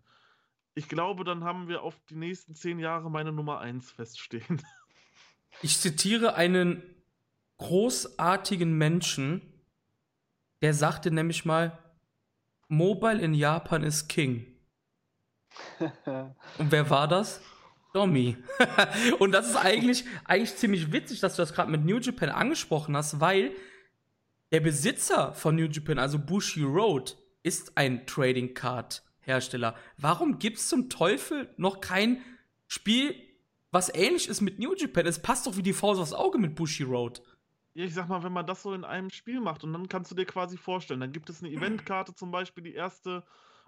ich 0.74 0.88
glaube, 0.88 1.24
dann 1.24 1.44
haben 1.44 1.68
wir 1.68 1.82
auf 1.82 2.00
die 2.08 2.14
nächsten 2.14 2.54
zehn 2.54 2.78
Jahre 2.78 3.10
meine 3.10 3.32
Nummer 3.32 3.60
1 3.60 3.90
feststehen. 3.90 4.62
Ich 5.60 5.78
zitiere 5.78 6.34
einen 6.34 6.82
großartigen 7.58 8.78
Menschen, 8.78 9.51
der 10.62 10.74
sagte 10.74 11.10
nämlich 11.10 11.44
mal, 11.44 11.78
Mobile 12.68 13.20
in 13.20 13.34
Japan 13.34 13.82
ist 13.82 14.08
King. 14.08 14.46
Und 16.58 16.70
wer 16.70 16.88
war 16.88 17.06
das? 17.06 17.42
Domi. 17.92 18.38
und 19.18 19.32
das 19.32 19.50
ist 19.50 19.56
eigentlich, 19.56 20.04
eigentlich 20.24 20.56
ziemlich 20.56 20.92
witzig, 20.92 21.20
dass 21.20 21.36
du 21.36 21.42
das 21.42 21.52
gerade 21.52 21.70
mit 21.70 21.84
New 21.84 21.98
Japan 21.98 22.30
angesprochen 22.30 22.96
hast, 22.96 23.20
weil 23.20 23.52
der 24.50 24.60
Besitzer 24.60 25.34
von 25.34 25.56
New 25.56 25.66
Japan, 25.66 25.98
also 25.98 26.18
Bushi 26.18 26.62
Road, 26.62 27.18
ist 27.42 27.76
ein 27.76 28.06
Trading 28.06 28.54
Card 28.54 29.02
Hersteller. 29.20 29.74
Warum 29.98 30.38
gibt 30.38 30.56
es 30.56 30.68
zum 30.68 30.88
Teufel 30.88 31.52
noch 31.58 31.80
kein 31.80 32.22
Spiel, 32.66 33.14
was 33.70 33.94
ähnlich 33.94 34.26
ist 34.28 34.40
mit 34.40 34.58
New 34.58 34.74
Japan? 34.74 35.06
Es 35.06 35.20
passt 35.20 35.46
doch 35.46 35.56
wie 35.56 35.62
die 35.62 35.72
Faust 35.72 36.00
aufs 36.00 36.12
Auge 36.12 36.38
mit 36.38 36.54
Bushi 36.54 36.84
Road 36.84 37.22
ich 37.74 37.94
sag 37.94 38.08
mal, 38.08 38.22
wenn 38.22 38.32
man 38.32 38.46
das 38.46 38.62
so 38.62 38.74
in 38.74 38.84
einem 38.84 39.10
Spiel 39.10 39.40
macht 39.40 39.64
und 39.64 39.72
dann 39.72 39.88
kannst 39.88 40.10
du 40.10 40.14
dir 40.14 40.26
quasi 40.26 40.56
vorstellen, 40.56 41.00
dann 41.00 41.12
gibt 41.12 41.30
es 41.30 41.42
eine 41.42 41.52
Eventkarte, 41.52 42.14
zum 42.14 42.30
Beispiel 42.30 42.64
die 42.64 42.74
erste 42.74 43.24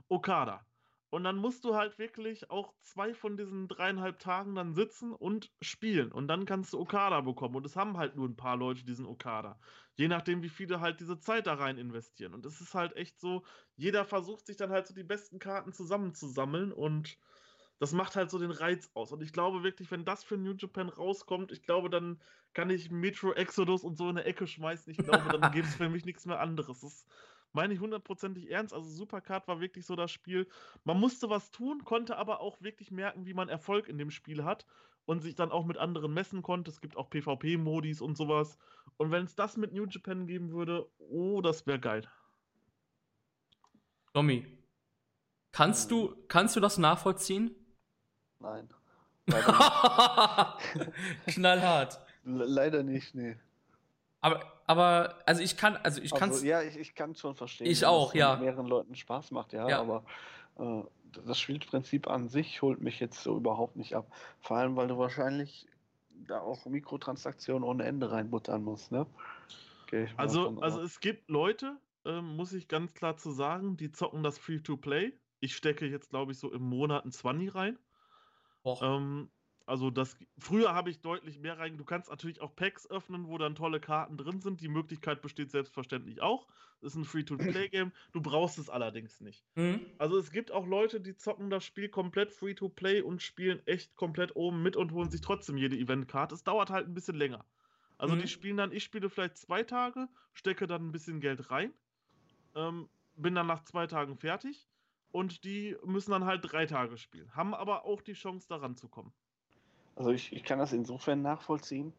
Okada. 0.09 0.67
Und 1.11 1.23
dann 1.23 1.37
musst 1.37 1.65
du 1.65 1.77
halt 1.77 1.99
wirklich 1.99 2.51
auch 2.51 2.75
zwei 2.81 3.15
von 3.15 3.37
diesen 3.37 3.69
dreieinhalb 3.69 4.19
Tagen 4.19 4.57
dann 4.57 4.75
sitzen 4.75 5.13
und 5.13 5.53
spielen. 5.63 6.11
Und 6.11 6.27
dann 6.27 6.45
kannst 6.45 6.73
du 6.73 6.81
Okada 6.81 7.21
bekommen. 7.21 7.55
Und 7.55 7.65
es 7.67 7.77
haben 7.77 7.97
halt 7.97 8.17
nur 8.17 8.29
ein 8.29 8.35
paar 8.35 8.57
Leute 8.57 8.85
diesen 8.85 9.07
Okada. 9.07 9.61
Je 9.95 10.09
nachdem, 10.09 10.43
wie 10.43 10.49
viele 10.49 10.81
halt 10.81 10.99
diese 10.99 11.21
Zeit 11.21 11.47
da 11.47 11.55
rein 11.55 11.79
investieren. 11.79 12.35
Und 12.35 12.45
es 12.47 12.61
ist 12.61 12.75
halt 12.75 12.97
echt 12.97 13.21
so, 13.21 13.45
jeder 13.77 14.05
versucht 14.05 14.45
sich 14.47 14.57
dann 14.57 14.71
halt 14.71 14.89
so 14.89 14.95
die 14.95 15.05
besten 15.05 15.39
Karten 15.39 15.73
zusammenzusammeln. 15.73 16.73
Und 16.73 17.17
das 17.85 17.93
macht 17.93 18.17
halt 18.17 18.31
so 18.31 18.39
den 18.39 18.51
Reiz 18.51 18.91
aus. 18.95 19.13
Und 19.13 19.23
ich 19.23 19.31
glaube 19.31 19.63
wirklich, 19.63 19.91
wenn 19.91 20.07
das 20.07 20.25
für 20.25 20.39
New 20.39 20.55
Japan 20.55 20.89
rauskommt, 20.89 21.53
ich 21.53 21.65
glaube, 21.65 21.91
dann 21.91 22.19
kann 22.55 22.71
ich 22.71 22.91
Metro 22.91 23.35
Exodus 23.35 23.85
und 23.85 23.99
so 23.99 24.09
in 24.09 24.17
der 24.17 24.25
Ecke 24.25 24.47
schmeißen. 24.47 24.91
Ich 24.91 24.97
glaube, 24.97 25.39
dann 25.39 25.53
gibt 25.53 25.69
es 25.69 25.75
für 25.75 25.91
mich 25.91 26.07
nichts 26.07 26.25
mehr 26.25 26.41
anderes. 26.41 26.81
Das 26.81 27.05
meine 27.53 27.75
ich 27.75 27.81
hundertprozentig 27.81 28.51
ernst. 28.51 28.73
Also 28.73 28.89
Supercard 28.89 29.47
war 29.49 29.61
wirklich 29.61 29.85
so 29.85 29.97
das 29.97 30.11
Spiel. 30.11 30.49
Man 30.85 30.99
musste 30.99 31.29
was 31.29 31.51
tun, 31.51 31.85
konnte 31.85 32.17
aber 32.17 32.41
auch 32.41 32.59
wirklich 32.63 32.91
merken, 32.91 33.27
wie 33.27 33.35
man 33.35 33.51
Erfolg 33.51 33.87
in 33.87 33.99
dem 33.99 34.11
Spiel 34.11 34.45
hat 34.45 34.65
und 35.05 35.21
sich 35.21 35.35
dann 35.35 35.53
auch 35.53 35.67
mit 35.67 35.77
anderen 35.77 36.15
messen 36.15 36.41
konnte. 36.41 36.71
Es 36.71 36.81
gibt 36.81 36.97
auch 36.97 37.11
PvP-Modis 37.11 38.01
und 38.01 38.17
sowas. 38.17 38.57
Und 38.97 39.11
wenn 39.11 39.25
es 39.25 39.35
das 39.35 39.59
mit 39.59 39.75
New 39.75 39.85
Japan 39.85 40.27
geben 40.27 40.53
würde, 40.53 40.89
oh, 40.97 41.43
das 41.43 41.67
wäre 41.67 41.81
geil. 41.81 42.09
Tommy, 44.15 44.47
kannst 45.53 45.91
du, 45.91 46.17
kannst 46.29 46.57
du 46.57 46.61
das 46.61 46.79
nachvollziehen? 46.79 47.55
Nein. 48.41 48.69
Knallhart. 51.27 52.01
Leider 52.25 52.83
nicht, 52.83 53.15
nee. 53.15 53.37
Aber, 54.21 54.41
aber, 54.67 55.17
also 55.27 55.43
ich 55.43 55.57
kann, 55.57 55.77
also 55.77 56.01
ich 56.01 56.13
kann 56.13 56.31
also, 56.31 56.45
Ja, 56.47 56.63
ich, 56.63 56.77
ich 56.79 56.95
kann 56.95 57.15
schon 57.15 57.35
verstehen. 57.35 57.67
Ich 57.67 57.85
auch, 57.85 58.15
ja. 58.15 58.37
mehreren 58.37 58.67
Leuten 58.67 58.95
Spaß 58.95 59.31
macht, 59.33 59.53
ja, 59.53 59.69
ja. 59.69 59.81
aber 59.81 60.05
äh, 60.59 60.83
das 61.27 61.39
Spielprinzip 61.39 62.09
an 62.09 62.29
sich 62.29 62.63
holt 62.63 62.81
mich 62.81 63.01
jetzt 63.01 63.23
so 63.23 63.37
überhaupt 63.37 63.77
nicht 63.77 63.95
ab. 63.95 64.11
Vor 64.41 64.57
allem, 64.57 64.77
weil 64.77 64.89
du 64.89 64.99
wahrscheinlich 64.99 65.67
da 66.27 66.41
auch 66.41 66.65
Mikrotransaktionen 66.65 67.65
ohne 67.65 67.85
Ende 67.85 68.11
reinbuttern 68.11 68.63
musst, 68.63 68.93
ne? 68.93 69.07
Okay, 69.85 70.09
also, 70.17 70.59
also 70.61 70.81
es 70.81 71.01
gibt 71.01 71.29
Leute, 71.29 71.77
äh, 72.07 72.21
muss 72.21 72.53
ich 72.53 72.69
ganz 72.69 72.95
klar 72.95 73.17
zu 73.17 73.31
sagen, 73.31 73.77
die 73.77 73.93
zocken 73.93 74.23
das 74.23 74.39
Free-to-Play. 74.39 75.13
Ich 75.41 75.55
stecke 75.55 75.87
jetzt, 75.87 76.11
glaube 76.11 76.33
ich, 76.33 76.39
so 76.39 76.51
im 76.51 76.63
Monat 76.63 77.05
ein 77.05 77.13
20 77.13 77.55
rein. 77.55 77.79
Ähm, 78.65 79.29
also 79.67 79.91
das 79.91 80.17
früher 80.39 80.75
habe 80.75 80.91
ich 80.91 81.01
deutlich 81.01 81.39
mehr 81.39 81.59
rein. 81.59 81.79
Du 81.79 81.85
kannst 81.85 82.11
natürlich 82.11 82.41
auch 82.41 82.55
Packs 82.55 82.89
öffnen, 82.91 83.27
wo 83.27 83.39
dann 83.39 83.55
tolle 83.55 83.81
Karten 83.81 84.17
drin 84.17 84.41
sind. 84.41 84.61
Die 84.61 84.69
Möglichkeit 84.69 85.23
besteht 85.23 85.51
selbstverständlich 85.51 86.21
auch. 86.21 86.47
Das 86.81 86.93
ist 86.93 86.99
ein 86.99 87.05
Free-to-Play-Game. 87.05 87.93
Du 88.13 88.21
brauchst 88.21 88.59
es 88.59 88.69
allerdings 88.69 89.21
nicht. 89.21 89.43
Mhm. 89.55 89.81
Also 89.99 90.19
es 90.19 90.31
gibt 90.31 90.53
auch 90.53 90.67
Leute, 90.67 91.01
die 91.01 91.17
zocken 91.17 91.49
das 91.49 91.65
Spiel 91.65 91.89
komplett 91.89 92.33
Free-to-Play 92.33 93.01
und 93.01 93.23
spielen 93.23 93.67
echt 93.67 93.97
komplett 93.97 94.37
oben 94.37 94.63
mit 94.63 94.77
und 94.77 94.93
holen 94.93 95.11
sich 95.11 95.23
trotzdem 95.23 95.57
jede 95.57 95.77
Event-Karte. 95.77 96.35
Es 96.35 96.45
dauert 96.45 96.69
halt 96.69 96.87
ein 96.87 96.95
bisschen 96.95 97.17
länger. 97.17 97.45
Also 97.97 98.15
mhm. 98.17 98.21
die 98.21 98.29
spielen 98.29 98.59
dann, 98.59 98.73
ich 98.73 98.85
spiele 98.85 99.09
vielleicht 99.09 99.39
zwei 99.39 99.63
Tage, 99.63 100.09
stecke 100.35 100.67
dann 100.67 100.87
ein 100.87 100.93
bisschen 100.93 101.21
Geld 101.21 101.51
rein, 101.51 101.73
ähm, 102.55 102.89
bin 103.17 103.35
dann 103.35 103.47
nach 103.47 103.65
zwei 103.65 103.87
Tagen 103.87 104.17
fertig 104.19 104.69
und 105.15 105.45
die 105.45 105.77
müssen 105.85 106.11
dann 106.11 106.25
halt 106.25 106.41
drei 106.43 106.67
Tage 106.67 106.99
spielen, 106.99 107.31
haben 107.37 107.55
aber 107.55 107.85
auch 107.85 108.03
die 108.03 108.15
Chance, 108.15 108.49
daran 108.49 108.75
zu 108.75 108.89
kommen. 108.89 109.13
Also 109.95 110.11
ich, 110.11 110.33
ich 110.33 110.43
kann 110.43 110.59
das 110.59 110.73
insofern 110.73 111.23
nachvollziehen, 111.23 111.93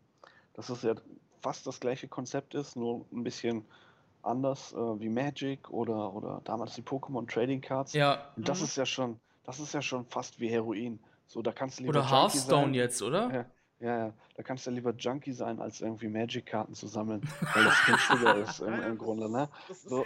dass 0.53 0.67
es 0.67 0.81
ja 0.81 0.95
fast 1.41 1.65
das 1.65 1.79
gleiche 1.79 2.09
Konzept 2.09 2.55
ist, 2.55 2.75
nur 2.75 3.05
ein 3.13 3.23
bisschen 3.23 3.63
anders 4.21 4.73
äh, 4.73 4.99
wie 4.99 5.07
Magic 5.07 5.69
oder, 5.69 6.13
oder 6.13 6.41
damals 6.43 6.75
die 6.75 6.81
Pokémon 6.81 7.25
Trading 7.25 7.61
Cards. 7.61 7.93
Ja. 7.93 8.33
Und 8.35 8.49
das 8.49 8.59
mhm. 8.59 8.65
ist 8.65 8.75
ja 8.75 8.85
schon, 8.85 9.17
das 9.45 9.61
ist 9.61 9.73
ja 9.73 9.81
schon 9.81 10.05
fast 10.07 10.41
wie 10.41 10.49
Heroin. 10.49 10.99
So, 11.25 11.41
da 11.41 11.53
kannst 11.53 11.79
du 11.79 11.83
lieber 11.83 11.99
oder 11.99 12.09
Hearthstone 12.09 12.75
jetzt, 12.75 13.01
oder? 13.01 13.33
Ja, 13.33 13.45
ja, 13.87 13.97
ja, 14.07 14.13
da 14.35 14.43
kannst 14.43 14.65
du 14.65 14.71
ja 14.71 14.75
lieber 14.75 14.93
Junkie 14.93 15.31
sein, 15.31 15.61
als 15.61 15.79
irgendwie 15.79 16.09
Magic-Karten 16.09 16.73
zu 16.73 16.87
sammeln, 16.87 17.21
weil 17.53 17.63
das 17.63 17.85
günstiger 17.85 18.35
ist 18.43 18.59
im, 18.59 18.73
im 18.73 18.97
Grunde, 18.97 19.31
ne? 19.31 19.47
So. 19.71 20.03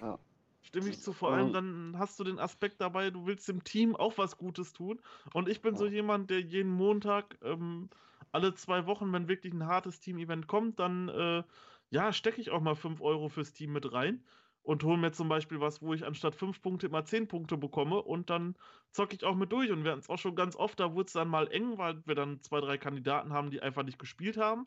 Ja. 0.00 0.18
Stimme 0.66 0.88
ich 0.88 1.00
zu, 1.00 1.12
vor 1.12 1.32
allem 1.32 1.52
dann 1.52 1.96
hast 1.96 2.18
du 2.18 2.24
den 2.24 2.40
Aspekt 2.40 2.80
dabei, 2.80 3.10
du 3.10 3.24
willst 3.24 3.46
dem 3.48 3.62
Team 3.62 3.94
auch 3.94 4.18
was 4.18 4.36
Gutes 4.36 4.72
tun. 4.72 5.00
Und 5.32 5.48
ich 5.48 5.62
bin 5.62 5.76
so 5.76 5.86
jemand, 5.86 6.28
der 6.28 6.40
jeden 6.40 6.72
Montag, 6.72 7.38
ähm, 7.42 7.88
alle 8.32 8.52
zwei 8.54 8.84
Wochen, 8.86 9.12
wenn 9.12 9.28
wirklich 9.28 9.52
ein 9.54 9.66
hartes 9.66 10.00
Team-Event 10.00 10.48
kommt, 10.48 10.80
dann 10.80 11.08
äh, 11.08 11.44
ja, 11.90 12.12
stecke 12.12 12.40
ich 12.40 12.50
auch 12.50 12.60
mal 12.60 12.74
5 12.74 13.00
Euro 13.00 13.28
fürs 13.28 13.52
Team 13.52 13.72
mit 13.72 13.92
rein 13.92 14.24
und 14.64 14.82
hole 14.82 14.98
mir 14.98 15.12
zum 15.12 15.28
Beispiel 15.28 15.60
was, 15.60 15.80
wo 15.82 15.94
ich 15.94 16.04
anstatt 16.04 16.34
5 16.34 16.60
Punkte 16.60 16.88
immer 16.88 17.04
10 17.04 17.28
Punkte 17.28 17.56
bekomme 17.56 18.02
und 18.02 18.28
dann 18.28 18.56
zocke 18.90 19.14
ich 19.14 19.22
auch 19.22 19.36
mit 19.36 19.52
durch. 19.52 19.70
Und 19.70 19.84
wir 19.84 19.92
hatten 19.92 20.00
es 20.00 20.08
auch 20.08 20.18
schon 20.18 20.34
ganz 20.34 20.56
oft, 20.56 20.80
da 20.80 20.92
wurde 20.94 21.06
es 21.06 21.12
dann 21.12 21.28
mal 21.28 21.46
eng, 21.46 21.78
weil 21.78 22.04
wir 22.06 22.16
dann 22.16 22.42
zwei, 22.42 22.60
drei 22.60 22.76
Kandidaten 22.76 23.32
haben, 23.32 23.50
die 23.50 23.62
einfach 23.62 23.84
nicht 23.84 24.00
gespielt 24.00 24.36
haben. 24.36 24.66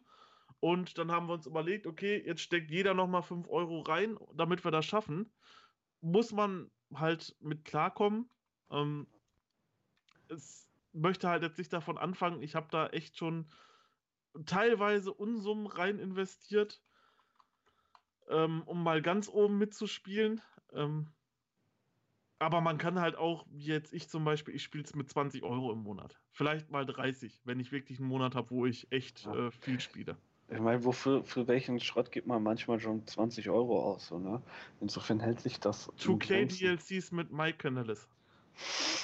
Und 0.61 0.97
dann 0.97 1.11
haben 1.11 1.27
wir 1.27 1.33
uns 1.33 1.45
überlegt, 1.45 1.87
okay, 1.87 2.23
jetzt 2.25 2.41
steckt 2.41 2.71
jeder 2.71 2.93
nochmal 2.93 3.21
5 3.21 3.49
Euro 3.49 3.81
rein, 3.81 4.17
damit 4.33 4.63
wir 4.63 4.71
das 4.71 4.85
schaffen 4.85 5.29
muss 6.01 6.31
man 6.31 6.71
halt 6.93 7.35
mit 7.39 7.65
klarkommen. 7.65 8.29
Ähm, 8.71 9.07
es 10.27 10.69
möchte 10.93 11.29
halt 11.29 11.43
jetzt 11.43 11.57
nicht 11.57 11.73
davon 11.73 11.97
anfangen, 11.97 12.41
ich 12.41 12.55
habe 12.55 12.67
da 12.71 12.87
echt 12.87 13.17
schon 13.17 13.47
teilweise 14.45 15.13
Unsummen 15.13 15.67
rein 15.67 15.99
investiert, 15.99 16.81
ähm, 18.27 18.61
um 18.63 18.83
mal 18.83 19.01
ganz 19.01 19.27
oben 19.27 19.57
mitzuspielen. 19.57 20.41
Ähm, 20.73 21.11
aber 22.39 22.61
man 22.61 22.77
kann 22.77 22.99
halt 22.99 23.15
auch, 23.15 23.45
wie 23.49 23.65
jetzt 23.65 23.93
ich 23.93 24.09
zum 24.09 24.23
Beispiel, 24.23 24.55
ich 24.55 24.63
spiele 24.63 24.83
es 24.85 24.95
mit 24.95 25.09
20 25.09 25.43
Euro 25.43 25.73
im 25.73 25.79
Monat. 25.79 26.17
Vielleicht 26.31 26.69
mal 26.69 26.85
30, 26.85 27.41
wenn 27.43 27.59
ich 27.59 27.71
wirklich 27.71 27.99
einen 27.99 28.07
Monat 28.07 28.35
habe, 28.35 28.51
wo 28.51 28.65
ich 28.65 28.91
echt 28.91 29.25
äh, 29.25 29.51
viel 29.51 29.79
spiele. 29.79 30.17
Ich 30.51 30.59
meine, 30.59 30.83
wofür 30.83 31.23
für 31.23 31.47
welchen 31.47 31.79
Schrott 31.79 32.11
gibt 32.11 32.25
man 32.25 32.41
manchmal 32.41 32.79
schon 32.79 33.05
20 33.05 33.49
Euro 33.49 33.83
aus? 33.83 34.07
So, 34.07 34.17
ne? 34.17 34.41
Insofern 34.81 35.19
hält 35.19 35.39
sich 35.41 35.59
das. 35.59 35.91
2K 35.99 36.45
DLCs 36.45 37.11
mit 37.11 37.31
Mike 37.31 37.57
Canales. 37.59 38.07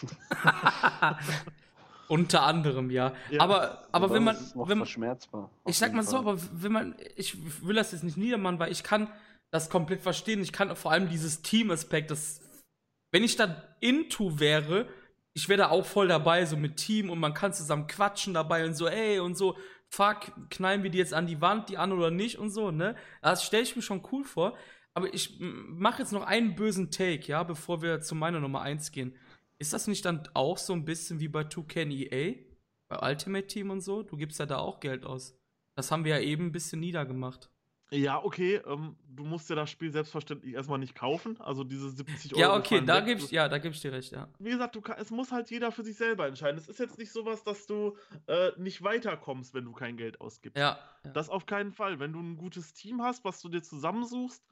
Unter 2.07 2.43
anderem, 2.43 2.91
ja. 2.91 3.13
ja. 3.29 3.41
Aber, 3.41 3.87
aber 3.91 4.11
wenn 4.11 4.23
man. 4.23 4.35
Wenn 4.53 4.77
man 4.77 4.87
verschmerzbar. 4.87 5.49
Ich 5.65 5.77
sag 5.77 5.93
mal 5.93 6.03
Fall. 6.03 6.11
so, 6.11 6.17
aber 6.17 6.37
wenn 6.53 6.71
man. 6.71 6.95
Ich 7.15 7.37
will 7.65 7.75
das 7.75 7.91
jetzt 7.91 8.03
nicht 8.03 8.17
niedermachen, 8.17 8.59
weil 8.59 8.71
ich 8.71 8.83
kann 8.83 9.07
das 9.51 9.69
komplett 9.69 10.01
verstehen. 10.01 10.41
Ich 10.41 10.51
kann 10.51 10.75
vor 10.75 10.91
allem 10.91 11.09
dieses 11.09 11.41
Team-Aspekt, 11.41 12.11
das. 12.11 12.41
Wenn 13.11 13.23
ich 13.23 13.35
da 13.37 13.63
into 13.81 14.39
wäre, 14.39 14.87
ich 15.33 15.47
wäre 15.47 15.57
da 15.59 15.69
auch 15.69 15.85
voll 15.85 16.07
dabei, 16.07 16.45
so 16.45 16.57
mit 16.57 16.77
Team 16.77 17.09
und 17.09 17.19
man 17.19 17.33
kann 17.33 17.53
zusammen 17.53 17.87
quatschen 17.87 18.33
dabei 18.33 18.65
und 18.65 18.73
so, 18.73 18.87
ey, 18.87 19.19
und 19.19 19.35
so 19.37 19.57
fuck, 19.95 20.31
knallen 20.49 20.83
wir 20.83 20.89
die 20.89 20.97
jetzt 20.97 21.13
an 21.13 21.27
die 21.27 21.41
Wand, 21.41 21.69
die 21.69 21.77
an 21.77 21.93
oder 21.93 22.11
nicht 22.11 22.37
und 22.37 22.49
so, 22.49 22.71
ne? 22.71 22.95
Das 23.21 23.45
stelle 23.45 23.63
ich 23.63 23.75
mir 23.75 23.81
schon 23.81 24.05
cool 24.11 24.23
vor. 24.23 24.57
Aber 24.93 25.13
ich 25.13 25.37
mache 25.39 26.01
jetzt 26.01 26.11
noch 26.11 26.23
einen 26.23 26.55
bösen 26.55 26.91
Take, 26.91 27.27
ja, 27.27 27.43
bevor 27.43 27.81
wir 27.81 28.01
zu 28.01 28.15
meiner 28.15 28.39
Nummer 28.39 28.61
1 28.61 28.91
gehen. 28.91 29.15
Ist 29.57 29.73
das 29.73 29.87
nicht 29.87 30.05
dann 30.05 30.27
auch 30.33 30.57
so 30.57 30.73
ein 30.73 30.85
bisschen 30.85 31.19
wie 31.19 31.27
bei 31.27 31.41
2K 31.41 31.89
EA? 31.89 32.35
Bei 32.87 33.09
Ultimate 33.09 33.47
Team 33.47 33.69
und 33.71 33.81
so? 33.81 34.03
Du 34.03 34.17
gibst 34.17 34.39
ja 34.39 34.45
da 34.45 34.57
auch 34.57 34.79
Geld 34.79 35.05
aus. 35.05 35.37
Das 35.75 35.91
haben 35.91 36.05
wir 36.05 36.17
ja 36.17 36.21
eben 36.21 36.47
ein 36.47 36.51
bisschen 36.51 36.79
niedergemacht. 36.79 37.49
Ja, 37.97 38.23
okay, 38.23 38.61
ähm, 38.65 38.95
du 39.07 39.23
musst 39.23 39.49
ja 39.49 39.55
das 39.55 39.69
Spiel 39.69 39.91
selbstverständlich 39.91 40.53
erstmal 40.53 40.79
nicht 40.79 40.95
kaufen, 40.95 41.39
also 41.39 41.63
diese 41.63 41.89
70 41.89 42.33
Euro. 42.33 42.41
Ja, 42.41 42.55
okay, 42.55 42.81
da 42.85 42.99
gebe 42.99 43.19
ich, 43.21 43.31
ja, 43.31 43.47
da 43.47 43.57
geb 43.57 43.73
ich 43.73 43.81
dir 43.81 43.91
recht, 43.91 44.11
ja. 44.11 44.27
Wie 44.39 44.49
gesagt, 44.49 44.75
du 44.75 44.81
kann, 44.81 44.97
es 44.99 45.11
muss 45.11 45.31
halt 45.31 45.49
jeder 45.49 45.71
für 45.71 45.83
sich 45.83 45.97
selber 45.97 46.27
entscheiden. 46.27 46.57
Es 46.57 46.67
ist 46.67 46.79
jetzt 46.79 46.97
nicht 46.97 47.11
sowas, 47.11 47.43
dass 47.43 47.65
du 47.65 47.97
äh, 48.27 48.51
nicht 48.57 48.83
weiterkommst, 48.83 49.53
wenn 49.53 49.65
du 49.65 49.71
kein 49.71 49.97
Geld 49.97 50.21
ausgibst. 50.21 50.57
Ja, 50.57 50.79
ja, 51.03 51.11
Das 51.11 51.29
auf 51.29 51.45
keinen 51.45 51.71
Fall. 51.71 51.99
Wenn 51.99 52.13
du 52.13 52.19
ein 52.19 52.37
gutes 52.37 52.73
Team 52.73 53.01
hast, 53.01 53.23
was 53.23 53.41
du 53.41 53.49
dir 53.49 53.61
zusammensuchst, 53.61 54.43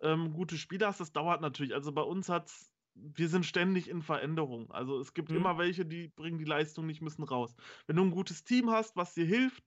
ähm, 0.00 0.32
gute 0.32 0.56
Spieler 0.56 0.88
hast, 0.88 1.00
das 1.00 1.12
dauert 1.12 1.40
natürlich. 1.40 1.74
Also 1.74 1.92
bei 1.92 2.02
uns 2.02 2.28
hat's 2.28 2.72
wir 3.14 3.28
sind 3.28 3.46
ständig 3.46 3.88
in 3.88 4.02
Veränderung. 4.02 4.70
Also 4.70 4.98
es 5.00 5.14
gibt 5.14 5.30
mhm. 5.30 5.36
immer 5.36 5.58
welche, 5.58 5.84
die 5.84 6.08
bringen 6.08 6.38
die 6.38 6.44
Leistung 6.44 6.86
nicht, 6.86 7.00
müssen 7.00 7.22
raus. 7.22 7.54
Wenn 7.86 7.96
du 7.96 8.02
ein 8.02 8.10
gutes 8.10 8.44
Team 8.44 8.70
hast, 8.70 8.96
was 8.96 9.14
dir 9.14 9.24
hilft, 9.24 9.62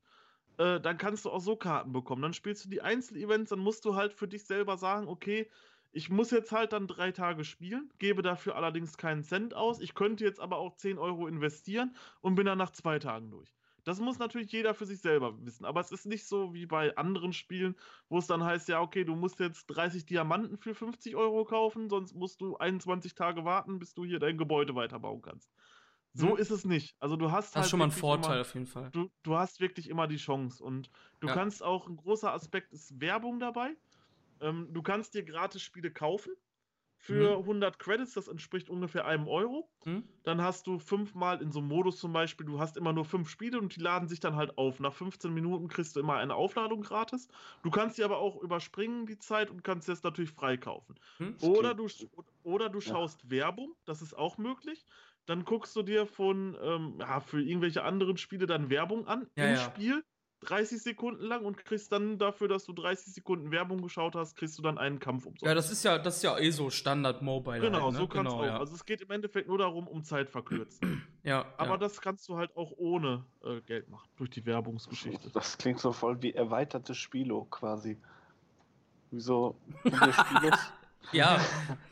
äh, 0.57 0.79
dann 0.79 0.97
kannst 0.97 1.25
du 1.25 1.31
auch 1.31 1.41
so 1.41 1.55
Karten 1.55 1.91
bekommen. 1.93 2.21
Dann 2.21 2.33
spielst 2.33 2.65
du 2.65 2.69
die 2.69 2.81
Einzelevents, 2.81 3.49
dann 3.49 3.59
musst 3.59 3.85
du 3.85 3.95
halt 3.95 4.13
für 4.13 4.27
dich 4.27 4.45
selber 4.45 4.77
sagen, 4.77 5.07
okay, 5.07 5.49
ich 5.91 6.09
muss 6.09 6.31
jetzt 6.31 6.51
halt 6.51 6.73
dann 6.73 6.87
drei 6.87 7.11
Tage 7.11 7.43
spielen, 7.43 7.91
gebe 7.99 8.21
dafür 8.21 8.55
allerdings 8.55 8.97
keinen 8.97 9.23
Cent 9.23 9.53
aus. 9.53 9.81
Ich 9.81 9.93
könnte 9.93 10.23
jetzt 10.23 10.39
aber 10.39 10.57
auch 10.57 10.75
10 10.75 10.97
Euro 10.97 11.27
investieren 11.27 11.95
und 12.21 12.35
bin 12.35 12.45
dann 12.45 12.57
nach 12.57 12.71
zwei 12.71 12.99
Tagen 12.99 13.29
durch. 13.31 13.53
Das 13.83 13.99
muss 13.99 14.19
natürlich 14.19 14.51
jeder 14.51 14.73
für 14.75 14.85
sich 14.85 15.01
selber 15.01 15.43
wissen. 15.43 15.65
Aber 15.65 15.81
es 15.81 15.91
ist 15.91 16.05
nicht 16.05 16.25
so 16.27 16.53
wie 16.53 16.65
bei 16.67 16.95
anderen 16.97 17.33
Spielen, 17.33 17.75
wo 18.09 18.19
es 18.19 18.27
dann 18.27 18.43
heißt, 18.43 18.69
ja, 18.69 18.79
okay, 18.81 19.03
du 19.03 19.15
musst 19.15 19.39
jetzt 19.39 19.65
30 19.67 20.05
Diamanten 20.05 20.57
für 20.57 20.75
50 20.75 21.15
Euro 21.15 21.45
kaufen, 21.45 21.89
sonst 21.89 22.13
musst 22.13 22.41
du 22.41 22.57
21 22.57 23.15
Tage 23.15 23.43
warten, 23.43 23.79
bis 23.79 23.93
du 23.93 24.05
hier 24.05 24.19
dein 24.19 24.37
Gebäude 24.37 24.75
weiterbauen 24.75 25.21
kannst. 25.21 25.51
So 26.13 26.31
mhm. 26.31 26.37
ist 26.37 26.51
es 26.51 26.65
nicht. 26.65 26.95
Also 26.99 27.15
du 27.15 27.31
hast 27.31 27.49
das 27.49 27.55
halt 27.55 27.65
ist 27.65 27.69
schon 27.69 27.79
mal 27.79 27.85
ein 27.85 27.91
Vorteil 27.91 28.33
immer, 28.33 28.41
auf 28.41 28.53
jeden 28.53 28.65
Fall. 28.65 28.89
Du, 28.91 29.09
du 29.23 29.37
hast 29.37 29.59
wirklich 29.59 29.89
immer 29.89 30.07
die 30.07 30.17
Chance 30.17 30.63
und 30.63 30.89
du 31.19 31.27
ja. 31.27 31.33
kannst 31.33 31.63
auch 31.63 31.87
ein 31.87 31.95
großer 31.95 32.33
Aspekt 32.33 32.73
ist 32.73 32.99
Werbung 32.99 33.39
dabei. 33.39 33.75
Ähm, 34.41 34.67
du 34.71 34.81
kannst 34.81 35.13
dir 35.13 35.23
gratis 35.23 35.61
Spiele 35.61 35.91
kaufen 35.91 36.33
für 37.01 37.37
mhm. 37.37 37.43
100 37.43 37.79
Credits, 37.79 38.13
das 38.13 38.27
entspricht 38.27 38.69
ungefähr 38.69 39.07
einem 39.07 39.27
Euro. 39.27 39.67
Mhm. 39.85 40.03
Dann 40.21 40.39
hast 40.39 40.67
du 40.67 40.77
fünfmal 40.77 41.41
in 41.41 41.51
so 41.51 41.57
einem 41.57 41.69
Modus 41.69 41.97
zum 41.97 42.13
Beispiel, 42.13 42.45
du 42.45 42.59
hast 42.59 42.77
immer 42.77 42.93
nur 42.93 43.05
fünf 43.05 43.27
Spiele 43.27 43.57
und 43.57 43.75
die 43.75 43.79
laden 43.79 44.07
sich 44.07 44.19
dann 44.19 44.35
halt 44.35 44.55
auf. 44.59 44.79
Nach 44.79 44.93
15 44.93 45.33
Minuten 45.33 45.67
kriegst 45.67 45.95
du 45.95 45.99
immer 45.99 46.17
eine 46.17 46.35
Aufladung 46.35 46.81
gratis. 46.81 47.27
Du 47.63 47.71
kannst 47.71 47.97
die 47.97 48.03
aber 48.03 48.19
auch 48.19 48.39
überspringen, 48.43 49.07
die 49.07 49.17
Zeit, 49.17 49.49
und 49.49 49.63
kannst 49.63 49.87
jetzt 49.87 50.03
natürlich 50.03 50.29
freikaufen. 50.29 50.95
Mhm. 51.17 51.37
Oder, 51.41 51.73
du, 51.73 51.87
oder 52.43 52.69
du 52.69 52.79
schaust 52.81 53.23
ja. 53.23 53.31
Werbung, 53.31 53.73
das 53.85 54.03
ist 54.03 54.15
auch 54.15 54.37
möglich. 54.37 54.85
Dann 55.25 55.45
guckst 55.45 55.75
du 55.75 55.83
dir 55.83 56.05
von, 56.05 56.57
ähm, 56.61 56.95
ja, 56.99 57.19
für 57.19 57.41
irgendwelche 57.41 57.83
anderen 57.83 58.17
Spiele 58.17 58.45
dann 58.47 58.69
Werbung 58.69 59.07
an 59.07 59.27
Ja, 59.35 59.45
im 59.45 59.53
ja. 59.53 59.57
Spiel, 59.57 60.03
30 60.41 60.81
Sekunden 60.81 61.23
lang 61.23 61.45
und 61.45 61.57
kriegst 61.57 61.91
dann 61.91 62.17
dafür, 62.17 62.47
dass 62.47 62.65
du 62.65 62.73
30 62.73 63.13
Sekunden 63.13 63.51
Werbung 63.51 63.81
geschaut 63.81 64.15
hast, 64.15 64.35
kriegst 64.35 64.57
du 64.57 64.63
dann 64.63 64.77
einen 64.77 64.99
Kampf 64.99 65.25
umsonst. 65.25 65.43
Ja, 65.43 65.53
das 65.53 65.71
ist 65.71 65.83
ja, 65.83 65.99
das 65.99 66.17
ist 66.17 66.23
ja 66.23 66.37
eh 66.37 66.49
so 66.49 66.71
Standard 66.71 67.21
Mobile. 67.21 67.59
Genau, 67.59 67.83
halt, 67.83 67.93
ne? 67.93 67.99
so 67.99 68.07
kannst 68.07 68.31
genau, 68.31 68.41
du 68.41 68.49
auch. 68.49 68.53
Ja. 68.53 68.59
Also 68.59 68.73
es 68.73 68.85
geht 68.85 69.01
im 69.01 69.11
Endeffekt 69.11 69.47
nur 69.47 69.59
darum, 69.59 69.87
um 69.87 70.03
Zeit 70.03 70.29
verkürzen. 70.29 71.03
ja, 71.23 71.45
Aber 71.57 71.71
ja. 71.71 71.77
das 71.77 72.01
kannst 72.01 72.27
du 72.27 72.37
halt 72.37 72.55
auch 72.57 72.71
ohne 72.77 73.23
äh, 73.43 73.61
Geld 73.61 73.87
machen, 73.89 74.09
durch 74.17 74.31
die 74.31 74.45
Werbungsgeschichte. 74.45 75.29
Das 75.31 75.57
klingt 75.57 75.79
so 75.79 75.91
voll 75.91 76.21
wie 76.23 76.33
erweitertes 76.33 76.97
Spilo 76.97 77.45
quasi. 77.45 77.97
Wie 79.11 79.19
so 79.19 79.55
viele 79.83 80.13
Spilos. 80.13 80.73
Ja, 81.11 81.39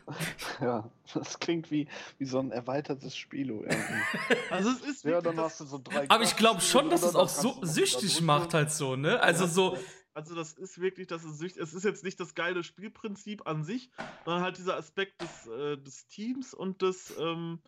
Ja, 0.61 0.89
das 1.13 1.39
klingt 1.39 1.69
wie, 1.71 1.87
wie 2.17 2.25
so 2.25 2.39
ein 2.39 2.51
erweitertes 2.51 3.15
Spilo 3.15 3.63
irgendwie. 3.63 4.01
Also 4.49 4.69
es 4.71 4.81
ist 4.81 5.03
Ja, 5.05 5.21
dann 5.21 5.37
hast 5.37 5.59
du 5.59 5.65
so 5.65 5.79
drei. 5.83 6.09
aber 6.09 6.23
ich 6.23 6.35
glaube 6.35 6.61
schon, 6.61 6.89
dass 6.89 7.03
es 7.03 7.15
auch 7.15 7.29
so 7.29 7.59
süchtig 7.61 8.21
macht 8.21 8.53
halt 8.53 8.71
so, 8.71 8.95
ne? 8.95 9.19
Also 9.21 9.45
so, 9.45 9.77
also 10.13 10.35
das 10.35 10.53
ist 10.53 10.81
wirklich, 10.81 11.07
das 11.07 11.23
ist 11.23 11.37
süchtig. 11.37 11.61
Es 11.61 11.73
ist 11.73 11.83
jetzt 11.83 12.03
nicht 12.03 12.19
das 12.19 12.33
geile 12.35 12.63
Spielprinzip 12.63 13.47
an 13.47 13.63
sich, 13.63 13.89
sondern 14.25 14.43
halt 14.43 14.57
dieser 14.57 14.75
Aspekt 14.75 15.21
des, 15.21 15.47
äh, 15.47 15.77
des 15.77 16.07
Teams 16.07 16.53
und 16.53 16.81
des, 16.81 17.13
ähm, 17.19 17.59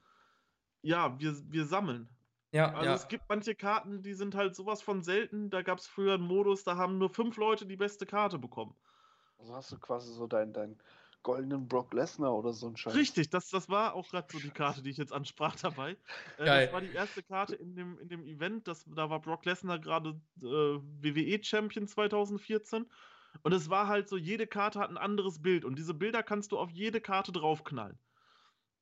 ja, 0.82 1.18
wir, 1.20 1.36
wir 1.52 1.66
sammeln. 1.66 2.10
ja, 2.52 2.72
Also 2.74 2.86
ja. 2.86 2.96
es 2.96 3.08
gibt 3.08 3.26
manche 3.30 3.54
Karten, 3.56 4.02
die 4.02 4.14
sind 4.16 4.34
halt 4.36 4.56
sowas 4.56 4.82
von 4.82 5.04
selten. 5.04 5.50
Da 5.52 5.62
gab 5.62 5.78
es 5.78 5.88
früher 5.88 6.16
einen 6.16 6.24
Modus, 6.24 6.64
da 6.64 6.76
haben 6.76 6.98
nur 6.98 7.10
fünf 7.10 7.38
Leute 7.38 7.66
die 7.68 7.78
beste 7.78 8.06
Karte 8.08 8.40
bekommen. 8.40 8.76
Also 9.38 9.56
hast 9.56 9.72
du 9.72 9.78
quasi 9.80 10.12
so 10.14 10.28
deinen 10.28 10.54
dein 10.54 10.78
goldenen 11.24 11.68
Brock 11.68 11.94
Lesnar 11.94 12.34
oder 12.36 12.54
so 12.54 12.68
ein 12.68 12.78
Scheiß. 12.78 12.96
Richtig, 12.96 13.30
das, 13.30 13.50
das 13.50 13.70
war 13.70 13.94
auch 13.94 14.10
gerade 14.10 14.28
so 14.32 14.40
die 14.40 14.50
Karte, 14.50 14.82
die 14.82 14.90
ich 14.90 14.98
jetzt 14.98 15.14
ansprach 15.14 15.56
dabei. 15.56 15.98
Äh, 16.38 16.46
Geil. 16.46 16.66
das 16.66 16.74
war 16.74 16.82
die 16.82 16.92
erste 16.94 17.24
Karte 17.24 17.56
in 17.56 17.76
dem, 17.76 18.00
in 18.00 18.10
dem 18.10 18.26
Event. 18.26 18.68
Das, 18.68 18.86
da 18.96 19.10
war 19.10 19.20
Brock 19.20 19.46
Lesnar 19.46 19.80
gerade 19.80 20.20
äh, 20.42 20.46
WWE-Champion 20.46 21.88
2014. 21.88 22.86
Und 23.44 23.54
es 23.54 23.70
war 23.70 23.88
halt 23.88 24.10
so, 24.10 24.18
jede 24.18 24.48
Karte 24.48 24.80
hat 24.80 24.90
ein 24.90 24.98
anderes 24.98 25.42
Bild. 25.42 25.66
Und 25.66 25.78
diese 25.78 25.94
Bilder 25.94 26.24
kannst 26.24 26.52
du 26.52 26.60
auf 26.60 26.70
jede 26.72 27.02
Karte 27.02 27.32
draufknallen. 27.32 27.98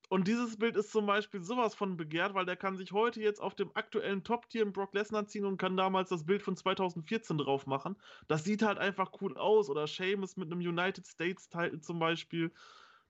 Und 0.09 0.27
dieses 0.27 0.57
Bild 0.57 0.75
ist 0.75 0.91
zum 0.91 1.05
Beispiel 1.05 1.41
sowas 1.43 1.75
von 1.75 1.95
begehrt, 1.95 2.33
weil 2.33 2.45
der 2.45 2.57
kann 2.57 2.77
sich 2.77 2.91
heute 2.91 3.21
jetzt 3.21 3.39
auf 3.39 3.55
dem 3.55 3.71
aktuellen 3.75 4.23
Top-Tier 4.23 4.63
in 4.63 4.73
Brock 4.73 4.93
Lesnar 4.95 5.27
ziehen 5.27 5.45
und 5.45 5.57
kann 5.57 5.77
damals 5.77 6.09
das 6.09 6.25
Bild 6.25 6.41
von 6.41 6.55
2014 6.57 7.37
drauf 7.37 7.67
machen. 7.67 7.95
Das 8.27 8.43
sieht 8.43 8.63
halt 8.63 8.79
einfach 8.79 9.11
cool 9.21 9.37
aus. 9.37 9.69
Oder 9.69 9.87
Sheamus 9.87 10.35
mit 10.35 10.51
einem 10.51 10.61
United 10.61 11.05
States-Title 11.07 11.79
zum 11.81 11.99
Beispiel. 11.99 12.51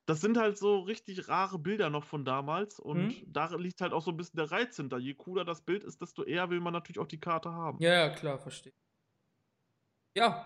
Das 0.05 0.21
sind 0.21 0.37
halt 0.37 0.57
so 0.57 0.79
richtig 0.79 1.27
rare 1.29 1.59
Bilder 1.59 1.89
noch 1.89 2.03
von 2.03 2.25
damals. 2.25 2.79
Und 2.79 3.21
Mhm. 3.21 3.23
da 3.25 3.55
liegt 3.55 3.81
halt 3.81 3.93
auch 3.93 4.01
so 4.01 4.11
ein 4.11 4.17
bisschen 4.17 4.37
der 4.37 4.51
Reiz 4.51 4.75
hinter. 4.75 4.97
Je 4.97 5.13
cooler 5.15 5.45
das 5.45 5.61
Bild 5.61 5.83
ist, 5.85 6.01
desto 6.01 6.23
eher 6.23 6.49
will 6.49 6.59
man 6.59 6.73
natürlich 6.73 6.99
auch 6.99 7.07
die 7.07 7.19
Karte 7.19 7.51
haben. 7.53 7.79
Ja, 7.79 7.93
ja, 7.93 8.09
klar, 8.09 8.37
verstehe. 8.39 8.73
Ja, 10.15 10.45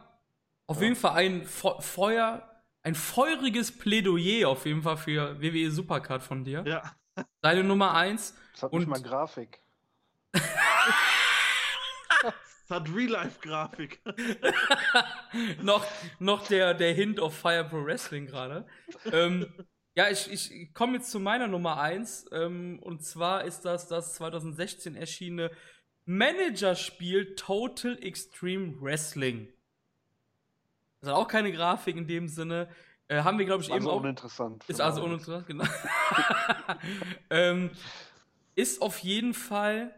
auf 0.68 0.78
Ja. 0.78 0.82
jeden 0.82 0.96
Fall 0.96 1.14
ein 1.14 1.46
Fe 1.46 1.76
Feuer, 1.80 2.53
ein 2.84 2.96
feuriges 2.96 3.72
Plädoyer 3.78 4.48
auf 4.50 4.66
jeden 4.66 4.84
Fall 4.84 4.98
für 4.98 5.42
WWE 5.42 5.72
Supercard 5.72 6.22
von 6.24 6.44
dir. 6.44 6.64
Ja. 6.68 6.96
Deine 7.42 7.64
Nummer 7.64 7.94
1. 7.96 8.36
Das 8.54 8.64
hat 8.64 8.74
Und- 8.74 8.80
nicht 8.82 8.90
mal 8.90 9.02
Grafik. 9.02 9.60
Es 12.66 12.70
hat 12.70 12.88
Real-Life-Grafik. 12.96 14.02
noch 15.62 15.86
noch 16.20 16.48
der, 16.48 16.74
der 16.74 16.94
Hint 16.94 17.20
auf 17.20 17.38
Fire 17.38 17.66
Pro 17.70 17.86
Wrestling 17.86 18.26
gerade. 18.26 18.66
ähm, 19.12 19.54
ja, 19.96 20.10
ich, 20.10 20.32
ich 20.32 20.74
komme 20.74 20.98
jetzt 20.98 21.12
zu 21.12 21.20
meiner 21.20 21.48
Nummer 21.48 21.80
1. 21.80 22.28
Ähm, 22.32 22.80
und 22.82 23.04
zwar 23.04 23.44
ist 23.44 23.62
das 23.62 23.88
das 23.90 24.16
2016 24.16 24.96
erschienene 24.96 25.52
Managerspiel 26.06 27.36
Total 27.36 27.98
Extreme 28.02 28.82
Wrestling. 28.82 29.54
Das 31.04 31.12
hat 31.12 31.18
auch 31.18 31.28
keine 31.28 31.52
Grafik 31.52 31.98
in 31.98 32.08
dem 32.08 32.30
Sinne. 32.30 32.70
Äh, 33.10 33.24
haben 33.24 33.38
wir, 33.38 33.46
glaube 33.46 33.62
ich, 33.62 33.68
eben 33.68 33.80
Also 33.80 33.92
auch. 33.92 34.00
uninteressant. 34.00 34.64
Ist 34.70 34.80
also 34.80 35.04
uninteressant, 35.04 35.46
genau. 35.48 35.66
ähm, 37.30 37.72
ist 38.56 38.82
auf 38.82 39.00
jeden 39.00 39.34
Fall 39.34 39.94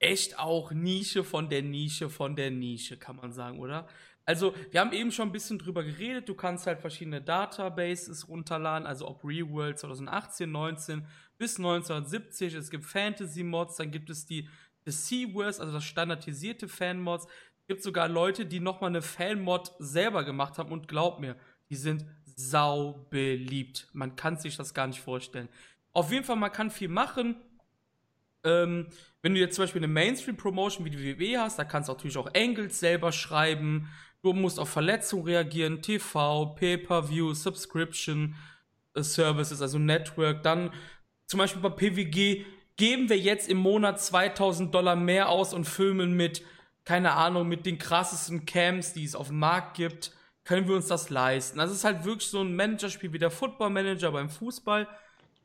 echt 0.00 0.36
auch 0.36 0.72
Nische 0.72 1.22
von 1.22 1.48
der 1.48 1.62
Nische 1.62 2.10
von 2.10 2.34
der 2.34 2.50
Nische, 2.50 2.96
kann 2.96 3.14
man 3.14 3.32
sagen, 3.32 3.60
oder? 3.60 3.86
Also, 4.24 4.52
wir 4.72 4.80
haben 4.80 4.92
eben 4.92 5.12
schon 5.12 5.28
ein 5.28 5.32
bisschen 5.32 5.60
drüber 5.60 5.84
geredet. 5.84 6.28
Du 6.28 6.34
kannst 6.34 6.66
halt 6.66 6.80
verschiedene 6.80 7.22
Databases 7.22 8.28
runterladen, 8.28 8.84
also 8.84 9.06
ob 9.06 9.22
Reworld 9.22 9.78
2018, 9.78 10.50
19 10.50 11.06
bis 11.38 11.56
1970. 11.58 12.54
Es 12.54 12.70
gibt 12.70 12.84
Fantasy-Mods, 12.84 13.76
dann 13.76 13.92
gibt 13.92 14.10
es 14.10 14.26
die, 14.26 14.48
die 14.86 14.90
Seaworth, 14.90 15.60
also 15.60 15.72
das 15.72 15.84
standardisierte 15.84 16.66
Fan-Mods. 16.66 17.28
Gibt 17.68 17.82
sogar 17.82 18.08
Leute, 18.08 18.46
die 18.46 18.60
nochmal 18.60 18.90
eine 18.90 19.02
Fan-Mod 19.02 19.72
selber 19.78 20.24
gemacht 20.24 20.58
haben 20.58 20.72
und 20.72 20.88
glaub 20.88 21.20
mir, 21.20 21.36
die 21.70 21.76
sind 21.76 22.04
sau 22.24 23.06
beliebt. 23.10 23.88
Man 23.92 24.16
kann 24.16 24.36
sich 24.36 24.56
das 24.56 24.74
gar 24.74 24.86
nicht 24.86 25.00
vorstellen. 25.00 25.48
Auf 25.92 26.10
jeden 26.10 26.24
Fall, 26.24 26.36
man 26.36 26.52
kann 26.52 26.70
viel 26.70 26.88
machen. 26.88 27.36
Ähm, 28.44 28.88
wenn 29.20 29.34
du 29.34 29.40
jetzt 29.40 29.54
zum 29.54 29.64
Beispiel 29.64 29.80
eine 29.80 29.92
Mainstream-Promotion 29.92 30.84
wie 30.84 30.90
die 30.90 31.18
WWE 31.18 31.40
hast, 31.40 31.58
da 31.58 31.64
kannst 31.64 31.88
du 31.88 31.92
natürlich 31.92 32.16
auch 32.16 32.30
Angles 32.34 32.80
selber 32.80 33.12
schreiben. 33.12 33.88
Du 34.22 34.32
musst 34.32 34.58
auf 34.58 34.68
Verletzungen 34.68 35.24
reagieren, 35.24 35.82
TV, 35.82 36.54
Pay-Per-View, 36.54 37.34
Subscription 37.34 38.34
äh, 38.94 39.02
Services, 39.02 39.62
also 39.62 39.78
Network. 39.78 40.42
Dann 40.42 40.72
zum 41.26 41.38
Beispiel 41.38 41.62
bei 41.62 41.70
PWG 41.70 42.44
geben 42.76 43.08
wir 43.08 43.18
jetzt 43.18 43.48
im 43.48 43.58
Monat 43.58 44.00
2000 44.00 44.74
Dollar 44.74 44.96
mehr 44.96 45.28
aus 45.28 45.54
und 45.54 45.64
filmen 45.64 46.16
mit, 46.16 46.42
keine 46.84 47.12
Ahnung, 47.12 47.48
mit 47.48 47.66
den 47.66 47.78
krassesten 47.78 48.44
Cams, 48.46 48.92
die 48.92 49.04
es 49.04 49.14
auf 49.14 49.28
dem 49.28 49.38
Markt 49.38 49.76
gibt. 49.76 50.12
Können 50.44 50.66
wir 50.66 50.74
uns 50.74 50.88
das 50.88 51.10
leisten? 51.10 51.58
Das 51.58 51.70
ist 51.70 51.84
halt 51.84 52.04
wirklich 52.04 52.28
so 52.28 52.40
ein 52.40 52.56
Managerspiel 52.56 53.12
wie 53.12 53.18
der 53.18 53.30
Football 53.30 53.70
Manager 53.70 54.10
beim 54.10 54.28
Fußball. 54.28 54.88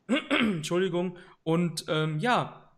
Entschuldigung. 0.30 1.16
Und 1.44 1.84
ähm, 1.88 2.18
ja, 2.18 2.72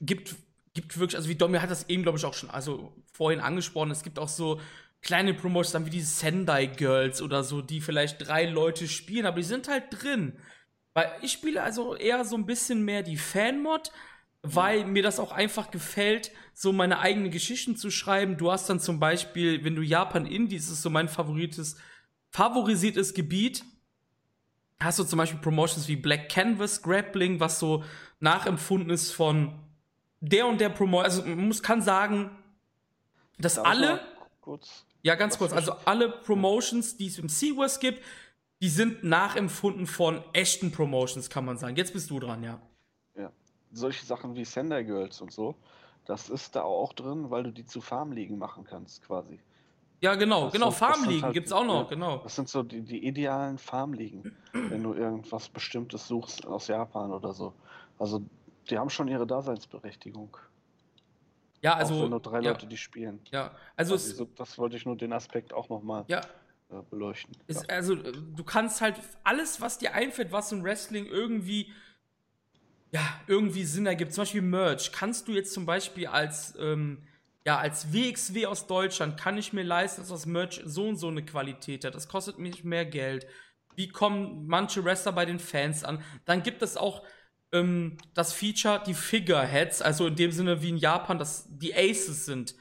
gibt, 0.00 0.36
gibt 0.72 0.98
wirklich, 0.98 1.16
also 1.16 1.28
wie 1.28 1.34
Domi 1.34 1.58
hat 1.58 1.70
das 1.70 1.88
eben, 1.88 2.02
glaube 2.02 2.18
ich, 2.18 2.24
auch 2.24 2.34
schon 2.34 2.50
also 2.50 2.96
vorhin 3.12 3.40
angesprochen, 3.40 3.90
es 3.90 4.02
gibt 4.02 4.18
auch 4.18 4.28
so 4.28 4.60
kleine 5.02 5.34
Promotions 5.34 5.72
dann 5.72 5.86
wie 5.86 5.90
die 5.90 6.00
Sendai 6.00 6.66
Girls 6.66 7.20
oder 7.20 7.44
so, 7.44 7.60
die 7.60 7.80
vielleicht 7.80 8.26
drei 8.26 8.46
Leute 8.46 8.88
spielen, 8.88 9.26
aber 9.26 9.36
die 9.36 9.42
sind 9.42 9.68
halt 9.68 9.84
drin. 9.90 10.38
Weil 10.94 11.12
ich 11.22 11.32
spiele 11.32 11.62
also 11.62 11.94
eher 11.94 12.24
so 12.24 12.36
ein 12.36 12.46
bisschen 12.46 12.84
mehr 12.84 13.02
die 13.02 13.18
Fan-Mod, 13.18 13.92
weil 14.44 14.84
mir 14.84 15.02
das 15.02 15.18
auch 15.18 15.32
einfach 15.32 15.70
gefällt, 15.70 16.30
so 16.52 16.72
meine 16.72 16.98
eigenen 17.00 17.30
Geschichten 17.30 17.76
zu 17.76 17.90
schreiben. 17.90 18.36
Du 18.36 18.52
hast 18.52 18.68
dann 18.68 18.78
zum 18.78 19.00
Beispiel, 19.00 19.64
wenn 19.64 19.74
du 19.74 19.82
Japan 19.82 20.26
Indies, 20.26 20.70
ist 20.70 20.82
so 20.82 20.90
mein 20.90 21.08
favorites, 21.08 21.76
favorisiertes 22.30 23.14
Gebiet, 23.14 23.64
hast 24.78 24.98
du 24.98 25.04
zum 25.04 25.16
Beispiel 25.16 25.40
Promotions 25.40 25.88
wie 25.88 25.96
Black 25.96 26.28
Canvas 26.28 26.82
Grappling, 26.82 27.40
was 27.40 27.58
so 27.58 27.84
nachempfunden 28.20 28.90
ist 28.90 29.12
von 29.12 29.58
der 30.20 30.46
und 30.46 30.60
der 30.60 30.68
Promotion. 30.68 31.04
Also 31.04 31.22
man 31.24 31.46
muss, 31.46 31.62
kann 31.62 31.80
sagen, 31.80 32.30
dass 33.38 33.56
ich 33.56 33.64
alle, 33.64 34.00
Kurz. 34.42 34.84
ja 35.02 35.14
ganz 35.14 35.38
kurz, 35.38 35.54
also 35.54 35.72
alle 35.86 36.10
Promotions, 36.10 36.98
die 36.98 37.06
es 37.06 37.18
im 37.18 37.30
Seaworth 37.30 37.80
gibt, 37.80 38.04
die 38.60 38.68
sind 38.68 39.04
nachempfunden 39.04 39.86
von 39.86 40.22
echten 40.34 40.70
Promotions, 40.70 41.30
kann 41.30 41.46
man 41.46 41.56
sagen. 41.56 41.76
Jetzt 41.76 41.94
bist 41.94 42.10
du 42.10 42.20
dran, 42.20 42.42
ja. 42.42 42.60
Solche 43.74 44.04
Sachen 44.06 44.34
wie 44.36 44.44
Sender 44.44 44.82
Girls 44.84 45.20
und 45.20 45.32
so, 45.32 45.54
das 46.06 46.28
ist 46.28 46.54
da 46.56 46.62
auch 46.62 46.92
drin, 46.92 47.30
weil 47.30 47.42
du 47.44 47.50
die 47.52 47.64
zu 47.66 47.80
Farmligen 47.80 48.38
machen 48.38 48.64
kannst, 48.64 49.02
quasi. 49.02 49.40
Ja, 50.00 50.14
genau, 50.16 50.44
Das 50.44 50.52
genau, 50.52 50.70
sind- 50.70 50.78
Farmligen 50.78 51.22
halt- 51.22 51.34
gibt's 51.34 51.52
auch 51.52 51.64
noch, 51.64 51.88
genau. 51.88 52.18
Das 52.18 52.36
sind 52.36 52.48
so 52.48 52.62
die, 52.62 52.82
die 52.82 53.06
idealen 53.06 53.56
Farmligen, 53.58 54.36
wenn 54.52 54.82
du 54.82 54.92
irgendwas 54.92 55.48
Bestimmtes 55.48 56.06
suchst 56.06 56.46
aus 56.46 56.68
Japan 56.68 57.10
oder 57.12 57.32
so. 57.32 57.54
Also, 57.98 58.22
die 58.68 58.78
haben 58.78 58.90
schon 58.90 59.08
ihre 59.08 59.26
Daseinsberechtigung. 59.26 60.36
Ja, 61.62 61.74
auch 61.74 61.78
also, 61.78 62.02
wenn 62.02 62.10
nur 62.10 62.20
drei 62.20 62.40
ja, 62.40 62.50
Leute 62.50 62.66
die 62.66 62.76
spielen. 62.76 63.20
ja, 63.32 63.52
also, 63.76 63.94
es, 63.94 64.10
Also, 64.10 64.26
das 64.36 64.58
wollte 64.58 64.76
ich 64.76 64.84
nur 64.84 64.96
den 64.96 65.12
Aspekt 65.14 65.54
auch 65.54 65.70
nochmal 65.70 66.04
ja, 66.08 66.20
äh, 66.70 66.82
beleuchten. 66.90 67.34
Ist, 67.46 67.62
ja. 67.62 67.68
Also, 67.76 67.94
äh, 67.94 68.12
du 68.12 68.44
kannst 68.44 68.82
halt 68.82 68.96
alles, 69.22 69.62
was 69.62 69.78
dir 69.78 69.94
einfällt, 69.94 70.30
was 70.32 70.52
im 70.52 70.62
Wrestling 70.62 71.06
irgendwie, 71.06 71.72
ja, 72.94 73.20
irgendwie 73.26 73.64
Sinn 73.64 73.86
ergibt. 73.86 74.12
Zum 74.14 74.22
Beispiel 74.22 74.42
Merch. 74.42 74.92
Kannst 74.92 75.26
du 75.26 75.32
jetzt 75.32 75.52
zum 75.52 75.66
Beispiel 75.66 76.06
als, 76.06 76.54
ähm, 76.60 77.02
ja, 77.44 77.58
als 77.58 77.92
WXW 77.92 78.46
aus 78.46 78.68
Deutschland, 78.68 79.18
kann 79.18 79.36
ich 79.36 79.52
mir 79.52 79.64
leisten, 79.64 80.00
dass 80.00 80.10
das 80.10 80.26
Merch 80.26 80.62
so 80.64 80.86
und 80.86 80.96
so 80.96 81.08
eine 81.08 81.24
Qualität 81.24 81.84
hat. 81.84 81.96
Das 81.96 82.06
kostet 82.06 82.38
mich 82.38 82.62
mehr 82.62 82.86
Geld. 82.86 83.26
Wie 83.74 83.88
kommen 83.88 84.46
manche 84.46 84.84
Wrestler 84.84 85.10
bei 85.10 85.26
den 85.26 85.40
Fans 85.40 85.82
an? 85.82 86.04
Dann 86.24 86.44
gibt 86.44 86.62
es 86.62 86.76
auch 86.76 87.02
ähm, 87.50 87.96
das 88.14 88.32
Feature, 88.32 88.80
die 88.86 88.94
Figureheads, 88.94 89.82
also 89.82 90.06
in 90.06 90.14
dem 90.14 90.30
Sinne 90.30 90.62
wie 90.62 90.68
in 90.68 90.76
Japan, 90.76 91.18
dass 91.18 91.48
die 91.50 91.74
Aces 91.74 92.26
sind. 92.26 92.54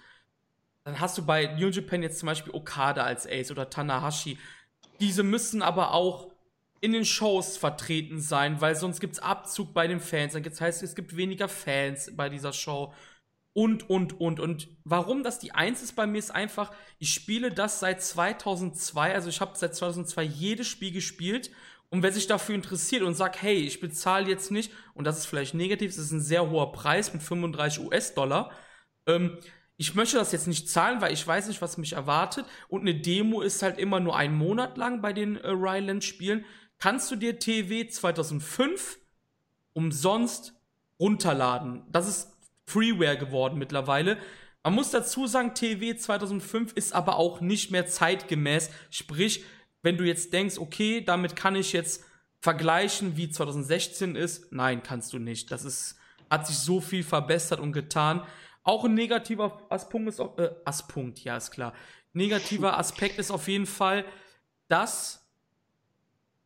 Dann 0.83 0.99
hast 0.99 1.15
du 1.15 1.23
bei 1.23 1.45
New 1.59 1.69
Japan 1.69 2.01
jetzt 2.01 2.17
zum 2.17 2.25
Beispiel 2.25 2.55
Okada 2.55 3.03
als 3.03 3.27
Ace 3.27 3.51
oder 3.51 3.69
Tanahashi. 3.69 4.39
Diese 4.99 5.21
müssen 5.21 5.61
aber 5.61 5.93
auch 5.93 6.32
in 6.83 6.91
den 6.91 7.05
Shows 7.05 7.55
vertreten 7.55 8.19
sein, 8.19 8.59
weil 8.59 8.75
sonst 8.75 8.99
gibt 8.99 9.13
es 9.13 9.19
Abzug 9.19 9.73
bei 9.73 9.87
den 9.87 10.01
Fans. 10.01 10.33
Dann 10.33 10.43
heißt 10.43 10.83
es 10.83 10.95
gibt 10.95 11.15
weniger 11.15 11.47
Fans 11.47 12.11
bei 12.13 12.27
dieser 12.27 12.51
Show. 12.51 12.93
Und, 13.53 13.89
und, 13.89 14.19
und. 14.19 14.41
Und 14.41 14.67
warum 14.83 15.23
das 15.23 15.39
die 15.39 15.53
Eins 15.53 15.81
ist 15.81 15.95
bei 15.95 16.05
mir, 16.05 16.17
ist 16.17 16.31
einfach, 16.31 16.73
ich 16.99 17.13
spiele 17.13 17.51
das 17.51 17.79
seit 17.79 18.03
2002. 18.03 19.15
Also 19.15 19.29
ich 19.29 19.39
habe 19.39 19.53
seit 19.55 19.73
2002 19.73 20.23
jedes 20.23 20.67
Spiel 20.67 20.91
gespielt. 20.91 21.51
Und 21.89 22.03
wer 22.03 22.11
sich 22.11 22.27
dafür 22.27 22.55
interessiert 22.55 23.03
und 23.03 23.13
sagt, 23.13 23.41
hey, 23.41 23.55
ich 23.55 23.79
bezahle 23.79 24.27
jetzt 24.27 24.51
nicht, 24.51 24.73
und 24.93 25.05
das 25.05 25.19
ist 25.19 25.27
vielleicht 25.27 25.53
negativ, 25.53 25.91
das 25.91 26.05
ist 26.05 26.11
ein 26.11 26.21
sehr 26.21 26.49
hoher 26.49 26.73
Preis 26.73 27.13
mit 27.13 27.23
35 27.23 27.85
US-Dollar, 27.85 28.51
ähm, 29.07 29.37
ich 29.77 29.95
möchte 29.95 30.17
das 30.17 30.31
jetzt 30.31 30.47
nicht 30.47 30.69
zahlen, 30.69 31.01
weil 31.01 31.13
ich 31.13 31.25
weiß 31.25 31.47
nicht, 31.47 31.61
was 31.61 31.77
mich 31.77 31.93
erwartet. 31.93 32.45
Und 32.67 32.81
eine 32.81 32.95
Demo 32.95 33.41
ist 33.41 33.61
halt 33.61 33.77
immer 33.77 33.99
nur 33.99 34.15
einen 34.15 34.35
Monat 34.35 34.77
lang 34.77 35.01
bei 35.01 35.13
den 35.13 35.37
äh, 35.37 35.49
Ryland-Spielen 35.49 36.45
kannst 36.83 37.09
du 37.11 37.15
dir 37.15 37.39
TW 37.39 37.87
2005 37.87 38.99
umsonst 39.71 40.53
runterladen. 40.99 41.81
Das 41.89 42.09
ist 42.09 42.35
Freeware 42.65 43.17
geworden 43.17 43.57
mittlerweile. 43.57 44.17
Man 44.63 44.73
muss 44.73 44.91
dazu 44.91 45.25
sagen, 45.25 45.55
TW 45.55 45.95
2005 45.95 46.73
ist 46.73 46.91
aber 46.91 47.15
auch 47.15 47.39
nicht 47.39 47.71
mehr 47.71 47.87
zeitgemäß. 47.87 48.69
Sprich, 48.89 49.45
wenn 49.81 49.95
du 49.95 50.03
jetzt 50.03 50.33
denkst, 50.33 50.57
okay, 50.57 50.99
damit 50.99 51.37
kann 51.37 51.55
ich 51.55 51.71
jetzt 51.71 52.03
vergleichen, 52.41 53.15
wie 53.15 53.29
2016 53.29 54.17
ist, 54.17 54.51
nein, 54.51 54.83
kannst 54.83 55.13
du 55.13 55.19
nicht. 55.19 55.53
Das 55.53 55.63
ist, 55.63 55.95
hat 56.29 56.45
sich 56.47 56.57
so 56.57 56.81
viel 56.81 57.03
verbessert 57.03 57.61
und 57.61 57.71
getan. 57.71 58.23
Auch 58.61 58.83
ein 58.83 58.93
negativer 58.93 59.65
Aspunkt 59.69 60.09
ist, 60.09 60.19
äh, 60.19 60.49
Aspunkt, 60.65 61.19
ja, 61.19 61.37
ist 61.37 61.51
klar. 61.51 61.71
Negativer 62.11 62.77
Aspekt 62.77 63.19
ist 63.19 63.31
auf 63.31 63.47
jeden 63.47 63.67
Fall, 63.67 64.03
dass 64.67 65.22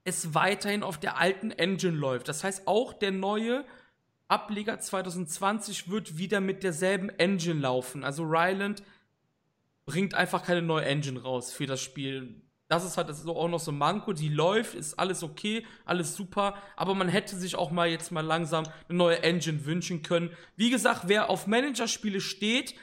es 0.07 0.33
weiterhin 0.33 0.83
auf 0.83 0.97
der 0.97 1.17
alten 1.17 1.51
Engine 1.51 1.97
läuft. 1.97 2.29
Das 2.29 2.43
heißt, 2.43 2.65
auch 2.65 2.93
der 2.93 3.11
neue 3.11 3.65
Ableger 4.29 4.79
2020 4.79 5.89
wird 5.89 6.17
wieder 6.17 6.39
mit 6.39 6.63
derselben 6.63 7.09
Engine 7.09 7.59
laufen. 7.59 8.05
Also 8.05 8.23
Ryland 8.23 8.83
bringt 9.85 10.13
einfach 10.13 10.43
keine 10.43 10.61
neue 10.61 10.85
Engine 10.85 11.21
raus 11.21 11.51
für 11.51 11.65
das 11.65 11.81
Spiel. 11.81 12.41
Das 12.69 12.85
ist 12.85 12.95
halt 12.95 13.09
das 13.09 13.25
auch 13.25 13.47
noch 13.49 13.59
so 13.59 13.73
Manko, 13.73 14.13
die 14.13 14.29
läuft, 14.29 14.75
ist 14.75 14.97
alles 14.97 15.23
okay, 15.23 15.65
alles 15.83 16.15
super, 16.15 16.55
aber 16.77 16.95
man 16.95 17.09
hätte 17.09 17.35
sich 17.35 17.55
auch 17.55 17.71
mal 17.71 17.89
jetzt 17.89 18.11
mal 18.11 18.25
langsam 18.25 18.65
eine 18.87 18.97
neue 18.97 19.23
Engine 19.23 19.65
wünschen 19.65 20.03
können. 20.03 20.31
Wie 20.55 20.69
gesagt, 20.69 21.03
wer 21.07 21.29
auf 21.29 21.47
Managerspiele 21.47 22.21
steht, 22.21 22.75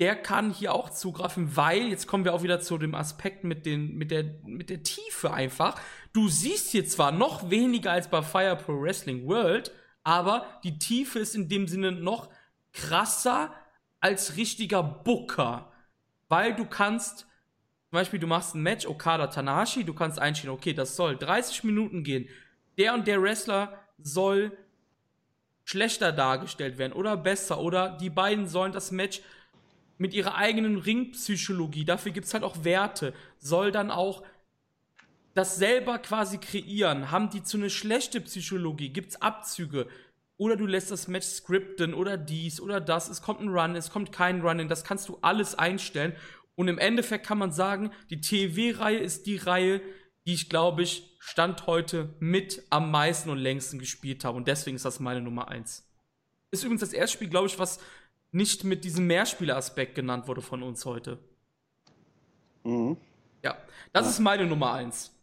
der 0.00 0.16
kann 0.16 0.50
hier 0.50 0.74
auch 0.74 0.88
zugreifen, 0.88 1.56
weil, 1.56 1.88
jetzt 1.88 2.06
kommen 2.06 2.24
wir 2.24 2.32
auch 2.32 2.42
wieder 2.42 2.60
zu 2.60 2.78
dem 2.78 2.94
Aspekt 2.94 3.44
mit, 3.44 3.66
den, 3.66 3.96
mit, 3.96 4.10
der, 4.10 4.24
mit 4.44 4.70
der 4.70 4.82
Tiefe 4.82 5.32
einfach. 5.32 5.78
Du 6.14 6.28
siehst 6.28 6.70
hier 6.70 6.86
zwar 6.86 7.12
noch 7.12 7.50
weniger 7.50 7.92
als 7.92 8.08
bei 8.08 8.22
Fire 8.22 8.56
Pro 8.56 8.80
Wrestling 8.80 9.26
World, 9.28 9.70
aber 10.02 10.46
die 10.64 10.78
Tiefe 10.78 11.18
ist 11.18 11.34
in 11.34 11.50
dem 11.50 11.68
Sinne 11.68 11.92
noch 11.92 12.30
krasser 12.72 13.52
als 14.00 14.38
richtiger 14.38 14.82
Booker. 14.82 15.70
Weil 16.30 16.54
du 16.54 16.64
kannst, 16.64 17.20
zum 17.20 17.90
Beispiel, 17.90 18.20
du 18.20 18.26
machst 18.26 18.54
ein 18.54 18.62
Match, 18.62 18.86
Okada 18.86 19.26
Tanahashi, 19.26 19.84
du 19.84 19.92
kannst 19.92 20.18
einstellen, 20.18 20.54
okay, 20.54 20.72
das 20.72 20.96
soll 20.96 21.18
30 21.18 21.62
Minuten 21.64 22.04
gehen. 22.04 22.26
Der 22.78 22.94
und 22.94 23.06
der 23.06 23.20
Wrestler 23.20 23.78
soll 23.98 24.56
schlechter 25.64 26.10
dargestellt 26.10 26.78
werden 26.78 26.94
oder 26.94 27.18
besser 27.18 27.60
oder 27.60 27.98
die 27.98 28.08
beiden 28.08 28.48
sollen 28.48 28.72
das 28.72 28.90
Match 28.90 29.20
mit 30.00 30.14
ihrer 30.14 30.34
eigenen 30.34 30.78
Ringpsychologie, 30.78 31.84
dafür 31.84 32.10
gibt 32.10 32.26
es 32.26 32.32
halt 32.32 32.42
auch 32.42 32.64
Werte, 32.64 33.12
soll 33.38 33.70
dann 33.70 33.90
auch 33.90 34.24
das 35.34 35.56
selber 35.56 35.98
quasi 35.98 36.38
kreieren. 36.38 37.10
Haben 37.10 37.28
die 37.28 37.42
zu 37.42 37.58
eine 37.58 37.68
schlechte 37.68 38.22
Psychologie? 38.22 38.88
Gibt 38.88 39.10
es 39.10 39.20
Abzüge? 39.20 39.88
Oder 40.38 40.56
du 40.56 40.66
lässt 40.66 40.90
das 40.90 41.06
Match 41.06 41.26
skripten 41.26 41.92
oder 41.92 42.16
dies 42.16 42.62
oder 42.62 42.80
das. 42.80 43.10
Es 43.10 43.20
kommt 43.20 43.40
ein 43.40 43.50
Run, 43.50 43.76
es 43.76 43.90
kommt 43.90 44.10
kein 44.10 44.40
Run. 44.40 44.66
Das 44.68 44.84
kannst 44.84 45.06
du 45.10 45.18
alles 45.20 45.54
einstellen. 45.54 46.16
Und 46.54 46.68
im 46.68 46.78
Endeffekt 46.78 47.26
kann 47.26 47.36
man 47.36 47.52
sagen, 47.52 47.90
die 48.08 48.22
TW-Reihe 48.22 48.98
ist 48.98 49.26
die 49.26 49.36
Reihe, 49.36 49.82
die 50.26 50.32
ich 50.32 50.48
glaube 50.48 50.82
ich 50.82 51.14
Stand 51.18 51.66
heute 51.66 52.14
mit 52.20 52.64
am 52.70 52.90
meisten 52.90 53.28
und 53.28 53.36
längsten 53.36 53.78
gespielt 53.78 54.24
habe. 54.24 54.38
Und 54.38 54.48
deswegen 54.48 54.76
ist 54.76 54.86
das 54.86 54.98
meine 54.98 55.20
Nummer 55.20 55.48
1. 55.48 55.86
Ist 56.52 56.64
übrigens 56.64 56.80
das 56.80 56.94
erste 56.94 57.18
Spiel, 57.18 57.28
glaube 57.28 57.48
ich, 57.48 57.58
was 57.58 57.80
nicht 58.32 58.64
mit 58.64 58.84
diesem 58.84 59.06
Mehrspieleraspekt 59.06 59.94
genannt 59.94 60.28
wurde 60.28 60.42
von 60.42 60.62
uns 60.62 60.84
heute. 60.84 61.18
Mhm. 62.64 62.96
Ja, 63.42 63.56
das 63.92 64.04
ja. 64.04 64.10
ist 64.10 64.18
meine 64.20 64.46
Nummer 64.46 64.72
eins. 64.72 65.14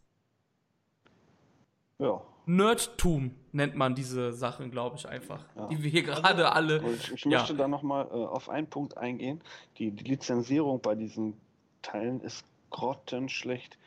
Ja. 1.98 2.20
Nerdtum 2.46 3.34
nennt 3.52 3.76
man 3.76 3.94
diese 3.94 4.32
Sachen, 4.32 4.70
glaube 4.70 4.96
ich, 4.96 5.06
einfach. 5.06 5.44
Ja. 5.54 5.66
Die 5.66 5.82
wir 5.82 5.90
hier 5.90 6.02
gerade 6.02 6.50
alle. 6.50 6.82
Ich, 6.94 7.12
ich 7.12 7.26
möchte 7.26 7.54
da 7.54 7.68
nochmal 7.68 8.06
äh, 8.06 8.14
auf 8.14 8.48
einen 8.48 8.68
Punkt 8.68 8.96
eingehen. 8.96 9.42
Die, 9.76 9.90
die, 9.90 10.04
Lizenzierung 10.04 10.80
bei 10.80 10.94
diesen 10.94 11.34
Teilen 11.82 12.20
ist 12.22 12.46
grottenschlecht. 12.70 13.78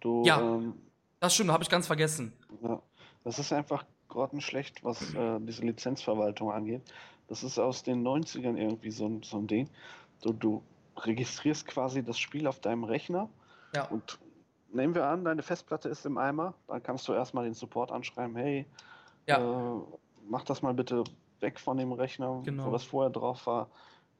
Du, 0.00 0.22
ja, 0.24 0.38
ähm, 0.38 0.74
das 1.20 1.34
stimmt, 1.34 1.50
habe 1.50 1.62
ich 1.62 1.70
ganz 1.70 1.86
vergessen. 1.86 2.34
Ja, 2.62 2.82
das 3.24 3.38
ist 3.38 3.52
einfach 3.52 3.84
grottenschlecht, 4.08 4.84
was 4.84 5.00
äh, 5.14 5.38
diese 5.40 5.62
Lizenzverwaltung 5.62 6.52
angeht. 6.52 6.82
Das 7.30 7.44
ist 7.44 7.60
aus 7.60 7.84
den 7.84 8.06
90ern 8.06 8.56
irgendwie 8.56 8.90
so, 8.90 9.06
ein, 9.06 9.22
so 9.22 9.38
ein 9.38 9.46
Ding. 9.46 9.70
Du, 10.20 10.32
du 10.32 10.62
registrierst 10.96 11.64
quasi 11.64 12.02
das 12.02 12.18
Spiel 12.18 12.48
auf 12.48 12.58
deinem 12.58 12.82
Rechner 12.82 13.30
ja. 13.72 13.84
und 13.84 14.18
nehmen 14.72 14.96
wir 14.96 15.06
an, 15.06 15.24
deine 15.24 15.42
Festplatte 15.42 15.88
ist 15.88 16.04
im 16.04 16.18
Eimer, 16.18 16.54
dann 16.66 16.82
kannst 16.82 17.06
du 17.06 17.12
erstmal 17.12 17.44
den 17.44 17.54
Support 17.54 17.92
anschreiben, 17.92 18.34
hey, 18.34 18.66
ja. 19.26 19.38
äh, 19.38 19.80
mach 20.28 20.42
das 20.42 20.60
mal 20.60 20.74
bitte 20.74 21.04
weg 21.38 21.60
von 21.60 21.76
dem 21.76 21.92
Rechner, 21.92 22.42
genau. 22.44 22.72
was 22.72 22.82
vorher 22.82 23.10
drauf 23.10 23.46
war. 23.46 23.70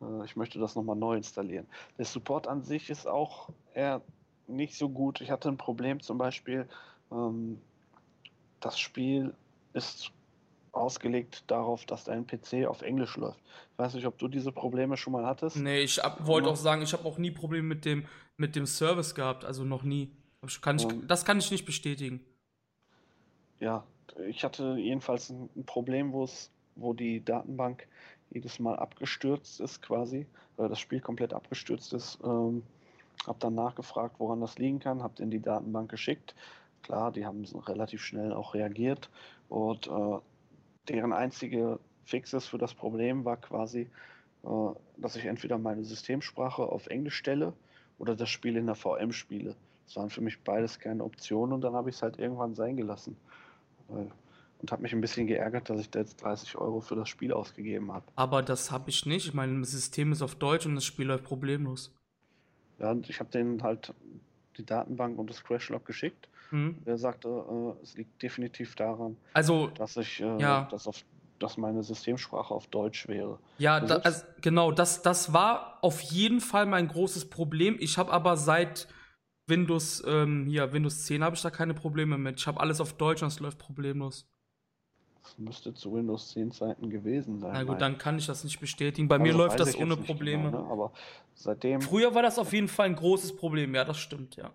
Äh, 0.00 0.24
ich 0.24 0.36
möchte 0.36 0.60
das 0.60 0.76
nochmal 0.76 0.96
neu 0.96 1.16
installieren. 1.16 1.66
Der 1.98 2.04
Support 2.04 2.46
an 2.46 2.62
sich 2.62 2.90
ist 2.90 3.08
auch 3.08 3.48
eher 3.74 4.02
nicht 4.46 4.76
so 4.76 4.88
gut. 4.88 5.20
Ich 5.20 5.32
hatte 5.32 5.48
ein 5.48 5.56
Problem 5.56 6.00
zum 6.00 6.16
Beispiel, 6.16 6.68
ähm, 7.10 7.60
das 8.60 8.78
Spiel 8.78 9.34
ist 9.72 10.12
ausgelegt 10.72 11.44
darauf, 11.48 11.84
dass 11.86 12.05
dein 12.05 12.26
PC 12.26 12.66
auf 12.66 12.82
Englisch 12.82 13.16
läuft. 13.16 13.40
Ich 13.72 13.78
weiß 13.78 13.94
nicht, 13.94 14.06
ob 14.06 14.18
du 14.18 14.28
diese 14.28 14.52
Probleme 14.52 14.97
schon 14.97 15.12
mal 15.12 15.26
hattest. 15.26 15.56
Nee, 15.56 15.80
ich 15.80 16.01
wollte 16.20 16.48
auch 16.48 16.56
sagen, 16.56 16.82
ich 16.82 16.92
habe 16.92 17.05
auch 17.05 17.18
nie 17.18 17.30
Probleme 17.30 17.66
mit 17.66 17.84
dem, 17.84 18.06
mit 18.36 18.56
dem 18.56 18.66
Service 18.66 19.14
gehabt, 19.14 19.44
also 19.44 19.64
noch 19.64 19.82
nie. 19.82 20.10
Kann 20.62 20.76
ich, 20.78 20.86
um, 20.86 21.06
das 21.06 21.24
kann 21.24 21.38
ich 21.38 21.51
nicht 21.51 21.66
bestätigen. 21.66 22.24
Ja, 23.59 23.84
ich 24.26 24.42
hatte 24.44 24.76
jedenfalls 24.78 25.30
ein, 25.30 25.51
ein 25.55 25.64
Problem, 25.64 26.12
wo 26.12 26.24
es, 26.24 26.51
wo 26.76 26.94
die 26.94 27.22
Datenbank 27.24 27.86
jedes 28.30 28.59
Mal 28.59 28.76
abgestürzt 28.76 29.60
ist, 29.60 29.82
quasi, 29.82 30.26
weil 30.56 30.68
das 30.68 30.80
Spiel 30.80 31.01
komplett 31.01 31.34
abgestürzt 31.34 31.92
ist. 31.92 32.18
Ähm, 32.24 32.62
hab 33.26 33.38
dann 33.40 33.55
nachgefragt, 33.55 34.16
woran 34.18 34.40
das 34.40 34.59
liegen 34.59 34.78
kann, 34.78 35.02
hab 35.02 35.20
in 35.20 35.30
die 35.30 35.42
Datenbank 35.42 35.90
geschickt. 35.90 36.34
Klar, 36.82 37.12
die 37.12 37.26
haben 37.26 37.44
relativ 37.66 38.02
schnell 38.02 38.32
auch 38.32 38.55
reagiert 38.55 39.10
und 39.51 39.86
äh, 39.88 40.18
deren 40.89 41.12
einzige 41.12 41.78
Fixes 42.05 42.47
für 42.47 42.59
das 42.59 42.74
Problem 42.74 43.24
war 43.24 43.36
quasi, 43.36 43.89
äh, 44.43 44.48
dass 44.97 45.16
ich 45.16 45.27
entweder 45.27 45.59
meine 45.59 45.85
Systemsprache 45.85 46.62
auf 46.62 46.86
Englisch 46.89 47.16
stelle 47.16 47.52
oder 47.98 48.16
das 48.16 48.28
Spiel 48.28 48.57
in 48.57 48.66
der 48.66 48.74
VM 48.74 49.12
spiele. 49.12 49.55
Das 49.86 49.97
waren 49.97 50.11
für 50.11 50.20
mich 50.20 50.40
beides 50.43 50.78
keine 50.78 51.05
Optionen 51.05 51.52
und 51.52 51.62
dann 51.62 51.74
habe 51.74 51.90
ich 51.90 51.97
es 51.97 52.02
halt 52.02 52.19
irgendwann 52.19 52.55
sein 52.55 52.77
gelassen. 52.77 53.16
Und 53.89 54.70
habe 54.70 54.82
mich 54.82 54.93
ein 54.93 55.01
bisschen 55.01 55.27
geärgert, 55.27 55.69
dass 55.69 55.81
ich 55.81 55.90
da 55.90 55.98
jetzt 55.98 56.23
30 56.23 56.57
Euro 56.57 56.81
für 56.81 56.94
das 56.94 57.09
Spiel 57.09 57.32
ausgegeben 57.32 57.93
habe. 57.93 58.05
Aber 58.15 58.43
das 58.43 58.70
habe 58.70 58.90
ich 58.90 59.05
nicht. 59.05 59.35
Das 59.35 59.70
System 59.70 60.12
ist 60.12 60.23
auf 60.23 60.36
Deutsch 60.36 60.66
und 60.66 60.77
das 60.77 60.85
Spiel 60.85 61.07
läuft 61.07 61.24
problemlos. 61.24 61.93
Ja, 62.78 62.93
und 62.93 63.11
ich 63.11 63.19
habe 63.19 63.31
denen 63.31 63.62
halt 63.62 63.93
die 64.59 64.65
Datenbank 64.65 65.19
und 65.19 65.28
das 65.28 65.43
Crashlog 65.43 65.85
geschickt 65.85 66.30
Mhm. 66.51 66.78
Er 66.85 66.98
sagte, 66.98 67.28
äh, 67.28 67.82
es 67.82 67.97
liegt 67.97 68.22
definitiv 68.22 68.74
daran, 68.74 69.16
also, 69.32 69.68
dass 69.68 69.97
ich 69.97 70.20
äh, 70.20 70.40
ja. 70.40 70.68
dass, 70.70 70.86
auf, 70.86 71.05
dass 71.39 71.56
meine 71.56 71.82
Systemsprache 71.82 72.55
auf 72.55 72.66
Deutsch 72.68 73.09
wäre. 73.09 73.39
Ja, 73.59 73.81
da, 73.81 73.97
also, 73.97 74.24
genau, 74.40 74.72
das, 74.72 75.02
das 75.02 75.32
war 75.32 75.78
auf 75.82 76.01
jeden 76.01 76.40
Fall 76.40 76.66
mein 76.66 76.89
großes 76.89 77.31
Problem. 77.31 77.77
Ich 77.81 77.98
habe 77.98 78.12
aber 78.12 78.36
seit 78.36 78.89
Windows, 79.48 80.02
ähm, 80.06 80.47
hier, 80.47 80.72
Windows 80.72 81.05
10 81.05 81.22
habe 81.22 81.36
ich 81.36 81.43
da 81.43 81.51
keine 81.51 81.74
Probleme 81.74 82.16
mit. 82.16 82.39
Ich 82.39 82.47
habe 82.47 82.60
alles 82.60 82.81
auf 82.81 82.94
Deutsch 82.94 83.22
und 83.22 83.28
es 83.28 83.40
läuft 83.40 83.59
problemlos. 83.59 84.27
Das 85.22 85.39
müsste 85.39 85.74
zu 85.74 85.93
Windows 85.94 86.31
10 86.31 86.51
Zeiten 86.52 86.89
gewesen 86.89 87.39
sein. 87.40 87.51
Na 87.52 87.64
gut, 87.64 87.81
dann 87.81 87.98
kann 87.98 88.18
ich 88.18 88.27
das 88.27 88.43
nicht 88.43 88.59
bestätigen. 88.59 89.09
Bei 89.09 89.16
also 89.16 89.22
mir 89.22 89.35
läuft 89.35 89.60
das 89.60 89.77
ohne 89.77 89.97
Probleme. 89.97 90.51
Genau, 90.51 90.62
ne? 90.62 90.70
Aber 90.70 90.93
seitdem. 91.35 91.81
Früher 91.82 92.14
war 92.14 92.22
das 92.22 92.39
auf 92.39 92.52
jeden 92.52 92.68
Fall 92.68 92.86
ein 92.86 92.97
großes 92.97 93.36
Problem, 93.36 93.74
ja, 93.74 93.85
das 93.85 93.98
stimmt, 93.98 94.36
ja. 94.36 94.51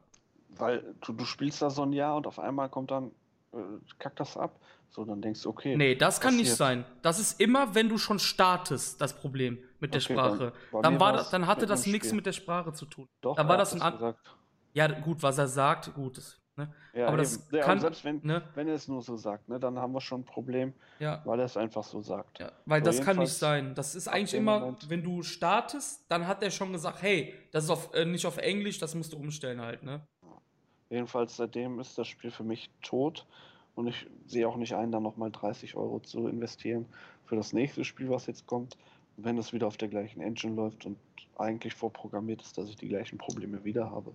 Weil 0.57 0.95
du, 1.01 1.13
du 1.13 1.25
spielst 1.25 1.61
da 1.61 1.69
so 1.69 1.83
ein 1.83 1.93
Jahr 1.93 2.15
und 2.15 2.27
auf 2.27 2.39
einmal 2.39 2.69
kommt 2.69 2.91
dann, 2.91 3.11
äh, 3.53 3.57
kackt 3.99 4.19
das 4.19 4.37
ab. 4.37 4.59
So, 4.89 5.03
dann 5.03 5.21
denkst 5.21 5.41
du, 5.43 5.49
okay. 5.49 5.75
Nee, 5.75 5.95
das 5.95 6.21
kann 6.21 6.37
nicht 6.37 6.53
sein. 6.53 6.85
Das 7.01 7.19
ist 7.19 7.39
immer, 7.41 7.75
wenn 7.75 7.89
du 7.89 7.97
schon 7.97 8.19
startest, 8.19 9.01
das 9.01 9.19
Problem 9.19 9.57
mit 9.79 9.93
der 9.93 10.01
okay, 10.01 10.13
Sprache. 10.13 10.53
Dann, 10.71 10.81
dann, 10.83 10.99
war 10.99 11.13
das, 11.13 11.29
dann 11.31 11.47
hatte 11.47 11.65
das 11.65 11.85
nichts 11.85 12.13
mit 12.13 12.25
der 12.25 12.31
Sprache 12.31 12.71
zu 12.71 12.85
tun. 12.85 13.09
Doch, 13.19 13.35
dann 13.35 13.47
war 13.47 13.57
das 13.57 13.73
ein 13.79 13.91
gesagt. 13.91 14.19
Ja, 14.73 14.87
gut, 14.87 15.21
was 15.21 15.37
er 15.37 15.47
sagt, 15.47 15.93
gut. 15.93 16.21
Ne? 16.57 16.73
Ja, 16.93 17.07
aber 17.07 17.17
das 17.17 17.35
eben. 17.35 17.57
Ja, 17.57 17.63
kann, 17.63 17.79
selbst 17.81 18.05
wenn, 18.05 18.21
ne? 18.23 18.41
wenn 18.55 18.69
er 18.69 18.75
es 18.75 18.87
nur 18.87 19.01
so 19.01 19.17
sagt, 19.17 19.49
ne, 19.49 19.59
dann 19.59 19.77
haben 19.77 19.91
wir 19.91 19.99
schon 19.99 20.21
ein 20.21 20.25
Problem, 20.25 20.73
Ja. 20.99 21.21
weil 21.25 21.39
er 21.39 21.45
es 21.45 21.57
einfach 21.57 21.83
so 21.83 22.01
sagt. 22.01 22.39
Ja, 22.39 22.53
weil 22.65 22.79
So, 22.79 22.91
das 22.91 23.01
kann 23.01 23.17
nicht 23.17 23.33
sein. 23.33 23.75
Das 23.75 23.95
ist 23.95 24.07
eigentlich 24.07 24.33
immer, 24.33 24.59
Moment- 24.61 24.89
wenn 24.89 25.03
du 25.03 25.21
startest, 25.21 26.05
dann 26.09 26.25
hat 26.27 26.41
er 26.41 26.51
schon 26.51 26.71
gesagt, 26.71 27.01
hey, 27.01 27.33
das 27.51 27.65
ist 27.65 27.69
auf, 27.69 27.93
äh, 27.93 28.05
nicht 28.05 28.25
auf 28.25 28.37
Englisch, 28.37 28.79
das 28.79 28.95
musst 28.95 29.11
du 29.11 29.17
umstellen 29.17 29.59
halt, 29.59 29.83
ne? 29.83 30.07
Jedenfalls 30.95 31.35
seitdem 31.35 31.81
ist 31.81 31.97
das 31.97 32.07
Spiel 32.07 32.31
für 32.31 32.45
mich 32.45 32.69
tot 32.81 33.25
und 33.75 33.87
ich 33.87 34.07
sehe 34.27 34.47
auch 34.47 34.55
nicht 34.55 34.75
ein, 34.75 34.93
da 34.93 35.01
nochmal 35.01 35.29
30 35.29 35.75
Euro 35.75 35.99
zu 35.99 36.25
investieren 36.29 36.85
für 37.25 37.35
das 37.35 37.51
nächste 37.51 37.83
Spiel, 37.83 38.09
was 38.09 38.27
jetzt 38.27 38.47
kommt, 38.47 38.77
wenn 39.17 39.37
es 39.37 39.51
wieder 39.51 39.67
auf 39.67 39.75
der 39.75 39.89
gleichen 39.89 40.21
Engine 40.21 40.55
läuft 40.55 40.85
und 40.85 40.97
eigentlich 41.37 41.73
vorprogrammiert 41.73 42.41
ist, 42.41 42.57
dass 42.57 42.69
ich 42.69 42.77
die 42.77 42.87
gleichen 42.87 43.17
Probleme 43.17 43.65
wieder 43.65 43.91
habe. 43.91 44.13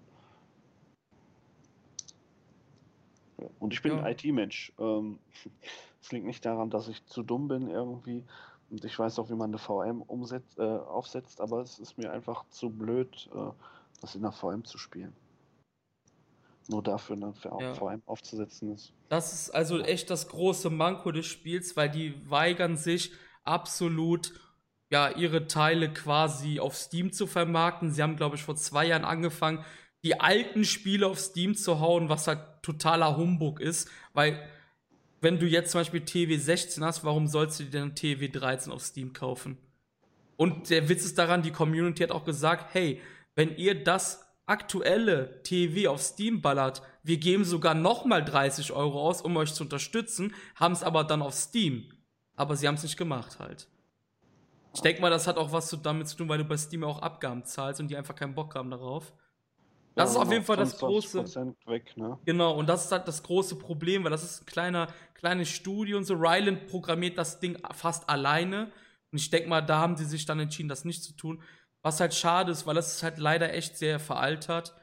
Ja, 3.43 3.48
Und 3.59 3.74
ich 3.74 3.82
bin 3.82 3.93
Ja. 3.98 4.02
ein 4.02 4.12
IT-Mensch. 4.12 4.73
Ähm, 4.78 5.19
Es 6.02 6.12
liegt 6.12 6.24
nicht 6.24 6.47
daran, 6.47 6.70
dass 6.70 6.89
ich 6.89 7.05
zu 7.05 7.23
dumm 7.23 7.48
bin 7.48 7.69
irgendwie 7.69 8.24
und 8.70 8.82
ich 8.86 8.98
weiß 8.98 9.19
auch, 9.19 9.28
wie 9.28 9.35
man 9.35 9.51
eine 9.51 9.59
VM 9.59 10.01
umsetzt, 10.01 10.59
äh, 10.59 10.62
aufsetzt, 10.62 11.43
aber 11.43 11.61
es 11.61 11.78
ist 11.78 11.98
mir 11.98 12.11
einfach 12.11 12.47
zu 12.48 12.70
blöd, 12.70 13.28
äh, 13.35 13.51
das 14.01 14.15
in 14.15 14.23
der 14.23 14.32
VM 14.32 14.65
zu 14.65 14.78
spielen. 14.78 15.15
Nur 16.70 16.82
dafür 16.82 17.16
eine 17.16 17.34
Ja. 17.60 17.74
VM 17.74 18.02
aufzusetzen 18.06 18.74
ist. 18.74 18.92
Das 19.09 19.32
ist 19.32 19.51
also 19.51 19.80
echt 19.80 20.09
das 20.09 20.28
große 20.28 20.70
Manko 20.70 21.10
des 21.10 21.26
Spiels, 21.26 21.76
weil 21.76 21.90
die 21.90 22.14
weigern 22.30 22.76
sich 22.76 23.12
absolut, 23.42 24.32
ja, 24.90 25.10
ihre 25.10 25.47
Teile 25.47 25.92
quasi 25.92 26.60
auf 26.60 26.76
Steam 26.76 27.12
zu 27.12 27.26
vermarkten. 27.26 27.92
Sie 27.92 28.02
haben, 28.02 28.16
glaube 28.16 28.36
ich, 28.36 28.42
vor 28.42 28.56
zwei 28.56 28.86
Jahren 28.86 29.05
angefangen, 29.05 29.64
die 30.05 30.20
alten 30.20 30.64
Spiele 30.64 31.06
auf 31.06 31.18
Steam 31.18 31.55
zu 31.55 31.80
hauen, 31.80 32.09
was 32.09 32.26
halt 32.26 32.40
totaler 32.62 33.16
Humbug 33.16 33.60
ist, 33.60 33.90
weil 34.12 34.40
wenn 35.20 35.38
du 35.38 35.47
jetzt 35.47 35.72
zum 35.72 35.80
Beispiel 35.80 36.05
TW 36.05 36.36
16 36.36 36.82
hast, 36.84 37.05
warum 37.05 37.26
sollst 37.26 37.60
du 37.60 37.64
dir 37.64 37.80
dann 37.80 37.94
TW 37.94 38.28
13 38.28 38.72
auf 38.72 38.82
Steam 38.82 39.12
kaufen? 39.12 39.59
Und 40.36 40.70
der 40.70 40.88
Witz 40.88 41.05
ist 41.05 41.18
daran, 41.18 41.42
die 41.42 41.51
Community 41.51 42.02
hat 42.02 42.12
auch 42.12 42.24
gesagt, 42.24 42.72
hey, 42.72 43.02
wenn 43.34 43.55
ihr 43.56 43.84
das 43.84 44.26
aktuelle 44.46 45.42
TW 45.42 45.88
auf 45.88 46.00
Steam 46.00 46.40
ballert, 46.42 46.82
wir 47.02 47.18
geben 47.18 47.44
sogar 47.44 47.74
nochmal 47.74 48.24
30 48.24 48.72
Euro 48.72 49.00
aus, 49.08 49.22
um 49.22 49.36
euch 49.36 49.54
zu 49.54 49.62
unterstützen, 49.62 50.34
haben 50.56 50.72
es 50.72 50.82
aber 50.82 51.04
dann 51.04 51.22
auf 51.22 51.34
Steam. 51.34 51.92
Aber 52.36 52.56
sie 52.56 52.66
haben 52.66 52.74
es 52.74 52.82
nicht 52.82 52.96
gemacht 52.96 53.38
halt. 53.38 53.68
Ich 54.74 54.80
denke 54.80 55.00
mal, 55.00 55.10
das 55.10 55.26
hat 55.26 55.36
auch 55.36 55.52
was 55.52 55.76
damit 55.82 56.08
zu 56.08 56.16
tun, 56.16 56.28
weil 56.28 56.38
du 56.38 56.44
bei 56.44 56.56
Steam 56.56 56.84
auch 56.84 57.00
Abgaben 57.00 57.44
zahlst 57.44 57.80
und 57.80 57.88
die 57.88 57.96
einfach 57.96 58.14
keinen 58.14 58.34
Bock 58.34 58.54
haben 58.54 58.70
darauf. 58.70 59.12
Das 59.94 60.10
ist 60.10 60.16
auf 60.16 60.30
jeden 60.30 60.44
Fall 60.44 60.56
das 60.56 60.78
große. 60.78 61.20
25% 61.20 61.54
weg, 61.66 61.96
ne? 61.96 62.18
Genau, 62.24 62.54
und 62.54 62.68
das 62.68 62.84
ist 62.84 62.92
halt 62.92 63.08
das 63.08 63.22
große 63.22 63.56
Problem, 63.56 64.04
weil 64.04 64.10
das 64.10 64.22
ist 64.22 64.42
ein 64.42 64.46
kleiner, 64.46 64.86
kleines 65.14 65.48
Studio 65.48 65.98
und 65.98 66.04
so. 66.04 66.14
Ryland 66.14 66.66
programmiert 66.68 67.18
das 67.18 67.40
Ding 67.40 67.58
fast 67.72 68.08
alleine. 68.08 68.70
Und 69.10 69.18
ich 69.18 69.30
denke 69.30 69.48
mal, 69.48 69.60
da 69.60 69.78
haben 69.80 69.96
sie 69.96 70.04
sich 70.04 70.24
dann 70.24 70.38
entschieden, 70.38 70.68
das 70.68 70.84
nicht 70.84 71.02
zu 71.02 71.12
tun. 71.14 71.42
Was 71.82 72.01
halt 72.01 72.15
schade 72.15 72.52
ist, 72.52 72.66
weil 72.66 72.74
das 72.74 72.94
ist 72.97 73.02
halt 73.02 73.19
leider 73.19 73.52
echt 73.55 73.77
sehr 73.77 73.98
veraltert. 73.98 74.74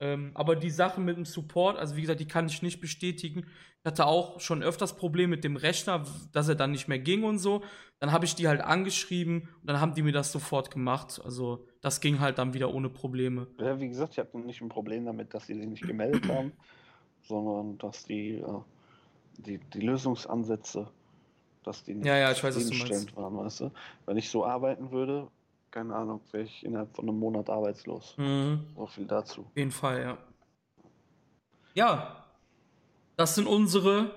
Ähm, 0.00 0.30
aber 0.34 0.54
die 0.54 0.70
Sache 0.70 1.00
mit 1.00 1.16
dem 1.16 1.24
Support, 1.24 1.76
also 1.76 1.96
wie 1.96 2.02
gesagt, 2.02 2.20
die 2.20 2.28
kann 2.28 2.46
ich 2.46 2.62
nicht 2.62 2.80
bestätigen. 2.80 3.46
Ich 3.80 3.84
hatte 3.84 4.06
auch 4.06 4.40
schon 4.40 4.62
öfters 4.62 4.96
Probleme 4.96 5.28
mit 5.28 5.44
dem 5.44 5.56
Rechner, 5.56 6.04
dass 6.32 6.48
er 6.48 6.54
dann 6.54 6.70
nicht 6.70 6.88
mehr 6.88 6.98
ging 6.98 7.24
und 7.24 7.38
so. 7.38 7.62
Dann 7.98 8.12
habe 8.12 8.24
ich 8.24 8.34
die 8.34 8.46
halt 8.46 8.60
angeschrieben 8.60 9.48
und 9.60 9.66
dann 9.66 9.80
haben 9.80 9.94
die 9.94 10.02
mir 10.02 10.12
das 10.12 10.30
sofort 10.30 10.70
gemacht. 10.70 11.20
Also 11.24 11.66
das 11.80 12.00
ging 12.00 12.20
halt 12.20 12.38
dann 12.38 12.54
wieder 12.54 12.72
ohne 12.72 12.90
Probleme. 12.90 13.48
Ja, 13.58 13.80
wie 13.80 13.88
gesagt, 13.88 14.12
ich 14.12 14.18
habe 14.20 14.38
nicht 14.40 14.60
ein 14.60 14.68
Problem 14.68 15.04
damit, 15.04 15.34
dass 15.34 15.46
sie 15.46 15.54
sich 15.54 15.66
nicht 15.66 15.86
gemeldet 15.86 16.28
haben, 16.32 16.52
sondern 17.22 17.78
dass 17.78 18.04
die, 18.04 18.36
äh, 18.36 18.60
die, 19.38 19.58
die 19.58 19.80
Lösungsansätze, 19.80 20.88
dass 21.64 21.82
die 21.82 21.94
nicht 21.94 22.06
Ja, 22.06 22.16
ja, 22.16 22.30
ich 22.30 22.42
weiß, 22.42 22.54
was 22.54 22.68
du 22.68 23.16
waren, 23.16 23.36
weißt 23.36 23.60
du? 23.60 23.72
Wenn 24.06 24.16
ich 24.16 24.30
so 24.30 24.44
arbeiten 24.44 24.92
würde, 24.92 25.28
keine 25.70 25.94
Ahnung, 25.94 26.20
wäre 26.32 26.44
ich 26.44 26.64
innerhalb 26.64 26.94
von 26.94 27.08
einem 27.08 27.18
Monat 27.18 27.50
arbeitslos. 27.50 28.14
Mhm. 28.16 28.66
So 28.76 28.86
viel 28.86 29.06
dazu. 29.06 29.42
Auf 29.42 29.56
jeden 29.56 29.70
Fall, 29.70 30.00
ja. 30.02 30.18
Ja, 31.74 32.24
das 33.16 33.34
sind 33.34 33.46
unsere 33.46 34.14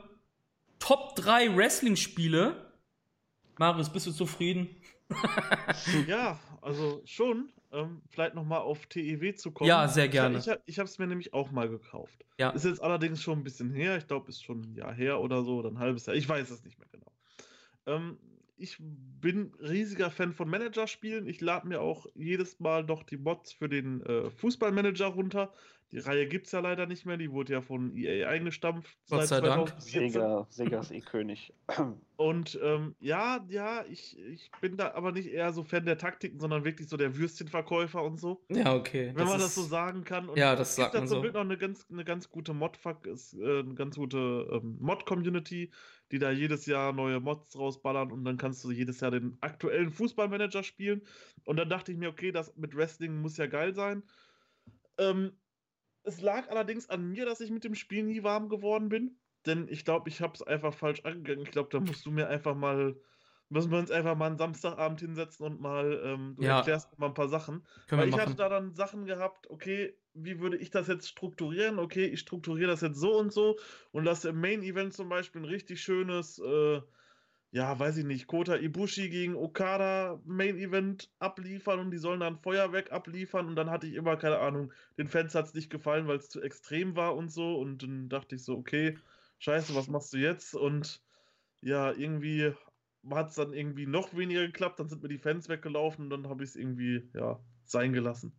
Top 0.79 1.15
3 1.15 1.55
Wrestling-Spiele. 1.55 2.55
Marius, 3.57 3.91
bist 3.91 4.07
du 4.07 4.11
zufrieden? 4.11 4.69
Ja, 6.07 6.39
also 6.61 7.01
schon. 7.05 7.51
Ähm, 7.73 8.01
vielleicht 8.09 8.35
nochmal 8.35 8.59
auf 8.59 8.85
TEW 8.87 9.33
zu 9.35 9.51
kommen. 9.51 9.67
Ja, 9.67 9.87
sehr 9.87 10.09
gerne. 10.09 10.39
Ich, 10.39 10.47
ich, 10.47 10.57
ich 10.65 10.79
habe 10.79 10.89
es 10.89 10.99
mir 10.99 11.07
nämlich 11.07 11.33
auch 11.33 11.51
mal 11.51 11.69
gekauft. 11.69 12.25
Ja. 12.37 12.49
Ist 12.49 12.65
jetzt 12.65 12.81
allerdings 12.81 13.21
schon 13.21 13.39
ein 13.39 13.43
bisschen 13.43 13.71
her. 13.71 13.97
Ich 13.97 14.07
glaube, 14.07 14.29
ist 14.29 14.43
schon 14.43 14.61
ein 14.61 14.75
Jahr 14.75 14.93
her 14.93 15.21
oder 15.21 15.43
so, 15.43 15.57
oder 15.57 15.69
ein 15.69 15.79
halbes 15.79 16.05
Jahr. 16.05 16.15
Ich 16.15 16.27
weiß 16.27 16.49
es 16.49 16.63
nicht 16.63 16.77
mehr 16.79 16.87
genau. 16.91 17.11
Ähm, 17.85 18.17
ich 18.61 18.77
bin 18.79 19.53
riesiger 19.59 20.11
Fan 20.11 20.33
von 20.33 20.47
Managerspielen. 20.49 21.27
Ich 21.27 21.41
lade 21.41 21.67
mir 21.67 21.81
auch 21.81 22.05
jedes 22.15 22.59
Mal 22.59 22.83
noch 22.83 23.03
die 23.03 23.17
Mods 23.17 23.51
für 23.53 23.67
den 23.67 24.01
äh, 24.03 24.29
Fußballmanager 24.29 25.07
runter. 25.07 25.53
Die 25.91 25.99
Reihe 25.99 26.25
gibt 26.25 26.45
es 26.45 26.53
ja 26.53 26.61
leider 26.61 26.85
nicht 26.85 27.05
mehr. 27.05 27.17
Die 27.17 27.31
wurde 27.31 27.51
ja 27.51 27.61
von 27.61 27.95
EA 27.97 28.29
eingestampft. 28.29 28.97
Gott 29.09 29.27
sei 29.27 29.41
Dank. 29.41 29.69
2014. 29.81 30.11
Sega, 30.11 30.47
Sega 30.49 30.79
ist 30.79 30.91
eh 30.91 31.01
König. 31.01 31.53
Und 32.15 32.57
ähm, 32.63 32.95
ja, 32.99 33.43
ja, 33.49 33.83
ich, 33.89 34.17
ich 34.19 34.51
bin 34.61 34.77
da 34.77 34.93
aber 34.93 35.11
nicht 35.11 35.27
eher 35.27 35.51
so 35.51 35.63
Fan 35.63 35.85
der 35.85 35.97
Taktiken, 35.97 36.39
sondern 36.39 36.63
wirklich 36.63 36.87
so 36.87 36.95
der 36.95 37.17
Würstchenverkäufer 37.17 38.03
und 38.03 38.19
so. 38.19 38.41
Ja, 38.49 38.75
okay. 38.75 39.11
Wenn 39.15 39.25
man 39.25 39.37
ist- 39.37 39.45
das 39.45 39.55
so 39.55 39.63
sagen 39.63 40.03
kann. 40.03 40.29
Und 40.29 40.37
Ja, 40.37 40.55
das 40.55 40.69
es 40.69 40.75
sagt 40.77 40.91
gibt 40.93 41.01
man 41.01 41.03
da 41.03 41.07
zum 41.09 41.17
so. 41.17 41.21
Glück 41.23 41.33
noch 41.33 41.41
eine 41.41 41.57
ganz, 41.57 41.85
eine 41.91 42.05
ganz 42.05 42.29
gute 42.29 42.53
Mod, 42.53 42.77
ist, 43.07 43.33
äh, 43.33 43.59
eine 43.59 43.73
ganz 43.73 43.95
gute 43.97 44.47
ähm, 44.51 44.77
Mod-Community, 44.79 45.71
die 46.11 46.19
da 46.19 46.31
jedes 46.31 46.67
Jahr 46.67 46.93
neue 46.93 47.19
Mods 47.19 47.57
rausballern 47.57 48.11
und 48.11 48.23
dann 48.23 48.37
kannst 48.37 48.63
du 48.63 48.71
jedes 48.71 48.99
Jahr 49.01 49.11
den 49.11 49.37
aktuellen 49.41 49.91
Fußballmanager 49.91 50.63
spielen. 50.63 51.01
Und 51.43 51.57
dann 51.57 51.69
dachte 51.69 51.91
ich 51.91 51.97
mir, 51.97 52.09
okay, 52.09 52.31
das 52.31 52.55
mit 52.55 52.75
Wrestling 52.75 53.19
muss 53.21 53.35
ja 53.37 53.47
geil 53.47 53.73
sein. 53.73 54.03
Ähm, 54.97 55.31
es 56.03 56.21
lag 56.21 56.49
allerdings 56.49 56.89
an 56.89 57.09
mir, 57.09 57.25
dass 57.25 57.41
ich 57.41 57.51
mit 57.51 57.63
dem 57.63 57.75
Spiel 57.75 58.03
nie 58.03 58.23
warm 58.23 58.49
geworden 58.49 58.89
bin. 58.89 59.19
Denn 59.45 59.67
ich 59.69 59.85
glaube, 59.85 60.09
ich 60.09 60.21
habe 60.21 60.33
es 60.35 60.41
einfach 60.43 60.73
falsch 60.73 61.01
angegangen. 61.05 61.41
Ich 61.41 61.51
glaube, 61.51 61.69
da 61.71 61.79
musst 61.79 62.05
du 62.05 62.11
mir 62.11 62.27
einfach 62.29 62.55
mal, 62.55 62.95
müssen 63.49 63.71
wir 63.71 63.79
uns 63.79 63.91
einfach 63.91 64.15
mal 64.15 64.27
einen 64.27 64.37
Samstagabend 64.37 64.99
hinsetzen 65.01 65.45
und 65.45 65.59
mal, 65.61 65.99
ähm, 66.05 66.35
du 66.37 66.43
Ja. 66.43 66.49
erklärst 66.49 66.91
mir 66.91 66.97
mal 66.99 67.07
ein 67.07 67.13
paar 67.15 67.27
Sachen. 67.29 67.65
Können 67.87 68.03
Weil 68.03 68.07
ich 68.07 68.17
hatte 68.19 68.35
da 68.35 68.49
dann 68.49 68.73
Sachen 68.75 69.05
gehabt, 69.05 69.49
okay, 69.49 69.97
wie 70.13 70.39
würde 70.39 70.57
ich 70.57 70.69
das 70.71 70.87
jetzt 70.87 71.07
strukturieren? 71.07 71.79
Okay, 71.79 72.05
ich 72.05 72.19
strukturiere 72.19 72.69
das 72.69 72.81
jetzt 72.81 72.99
so 72.99 73.17
und 73.17 73.31
so 73.33 73.57
und 73.91 74.03
lasse 74.05 74.29
im 74.29 74.39
Main 74.41 74.61
Event 74.63 74.93
zum 74.93 75.09
Beispiel 75.09 75.41
ein 75.41 75.45
richtig 75.45 75.81
schönes, 75.81 76.37
äh, 76.39 76.81
ja, 77.51 77.77
weiß 77.77 77.97
ich 77.97 78.05
nicht, 78.05 78.27
Kota 78.27 78.55
Ibushi 78.55 79.09
gegen 79.09 79.35
Okada 79.35 80.21
Main 80.25 80.57
Event 80.57 81.11
abliefern 81.19 81.79
und 81.79 81.91
die 81.91 81.97
sollen 81.97 82.21
dann 82.21 82.39
Feuerwerk 82.39 82.93
abliefern 82.93 83.47
und 83.47 83.57
dann 83.57 83.69
hatte 83.69 83.87
ich 83.87 83.95
immer, 83.95 84.15
keine 84.15 84.39
Ahnung, 84.39 84.71
den 84.97 85.09
Fans 85.09 85.35
hat 85.35 85.47
es 85.47 85.53
nicht 85.53 85.69
gefallen, 85.69 86.07
weil 86.07 86.17
es 86.17 86.29
zu 86.29 86.41
extrem 86.41 86.95
war 86.95 87.15
und 87.15 87.29
so 87.29 87.59
und 87.59 87.83
dann 87.83 88.07
dachte 88.07 88.35
ich 88.35 88.43
so, 88.45 88.57
okay, 88.57 88.97
scheiße, 89.39 89.75
was 89.75 89.89
machst 89.89 90.13
du 90.13 90.17
jetzt? 90.17 90.55
Und 90.55 91.01
ja, 91.61 91.91
irgendwie 91.91 92.53
hat 93.09 93.29
es 93.29 93.35
dann 93.35 93.53
irgendwie 93.53 93.85
noch 93.85 94.15
weniger 94.15 94.45
geklappt, 94.45 94.79
dann 94.79 94.87
sind 94.87 95.03
mir 95.03 95.09
die 95.09 95.17
Fans 95.17 95.49
weggelaufen 95.49 96.05
und 96.05 96.09
dann 96.09 96.29
habe 96.29 96.43
ich 96.43 96.51
es 96.51 96.55
irgendwie, 96.55 97.09
ja, 97.13 97.39
sein 97.65 97.91
gelassen. 97.91 98.31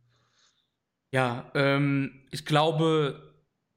Ja, 1.10 1.50
ähm, 1.54 2.26
ich 2.30 2.46
glaube, 2.46 3.31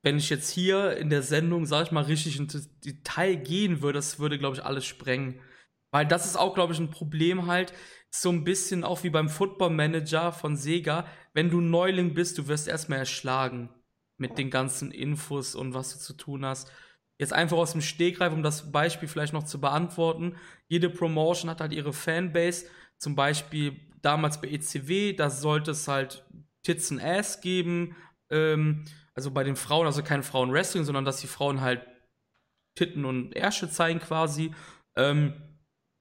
wenn 0.05 0.17
ich 0.19 0.29
jetzt 0.29 0.51
hier 0.51 0.97
in 0.97 1.09
der 1.09 1.23
Sendung, 1.23 1.65
sag 1.65 1.87
ich 1.87 1.91
mal, 1.91 2.03
richtig 2.03 2.37
ins 2.37 2.69
Detail 2.81 3.37
gehen 3.37 3.81
würde, 3.81 3.97
das 3.97 4.19
würde, 4.19 4.37
glaube 4.37 4.55
ich, 4.55 4.63
alles 4.63 4.85
sprengen. 4.85 5.39
Weil 5.91 6.05
das 6.05 6.27
ist 6.27 6.37
auch, 6.37 6.53
glaube 6.53 6.73
ich, 6.73 6.79
ein 6.79 6.91
Problem 6.91 7.47
halt, 7.47 7.73
so 8.11 8.29
ein 8.29 8.43
bisschen 8.43 8.83
auch 8.83 9.03
wie 9.03 9.09
beim 9.09 9.29
Football 9.29 9.71
Manager 9.71 10.31
von 10.31 10.57
Sega. 10.57 11.07
Wenn 11.33 11.49
du 11.49 11.59
Neuling 11.59 12.13
bist, 12.13 12.37
du 12.37 12.47
wirst 12.47 12.67
erstmal 12.67 12.99
erschlagen 12.99 13.71
mit 14.17 14.37
den 14.37 14.51
ganzen 14.51 14.91
Infos 14.91 15.55
und 15.55 15.73
was 15.73 15.93
du 15.93 15.99
zu 15.99 16.13
tun 16.13 16.45
hast. 16.45 16.71
Jetzt 17.17 17.33
einfach 17.33 17.57
aus 17.57 17.71
dem 17.71 17.81
Stegreif, 17.81 18.31
um 18.31 18.43
das 18.43 18.71
Beispiel 18.71 19.07
vielleicht 19.07 19.33
noch 19.33 19.45
zu 19.45 19.59
beantworten. 19.59 20.35
Jede 20.67 20.91
Promotion 20.91 21.49
hat 21.49 21.61
halt 21.61 21.73
ihre 21.73 21.93
Fanbase. 21.93 22.67
Zum 22.99 23.15
Beispiel 23.15 23.79
damals 24.03 24.39
bei 24.39 24.49
ECW, 24.49 25.13
da 25.13 25.31
sollte 25.31 25.71
es 25.71 25.87
halt 25.87 26.23
Tits 26.61 26.91
and 26.91 27.03
Ass 27.03 27.41
geben. 27.41 27.95
Ähm, 28.29 28.85
also 29.15 29.31
bei 29.31 29.43
den 29.43 29.55
Frauen, 29.55 29.87
also 29.87 30.03
kein 30.03 30.23
Frauenwrestling, 30.23 30.83
sondern 30.83 31.05
dass 31.05 31.21
die 31.21 31.27
Frauen 31.27 31.61
halt 31.61 31.85
Titten 32.75 33.05
und 33.05 33.33
Ärsche 33.35 33.69
zeigen 33.69 33.99
quasi. 33.99 34.53
Ähm, 34.95 35.33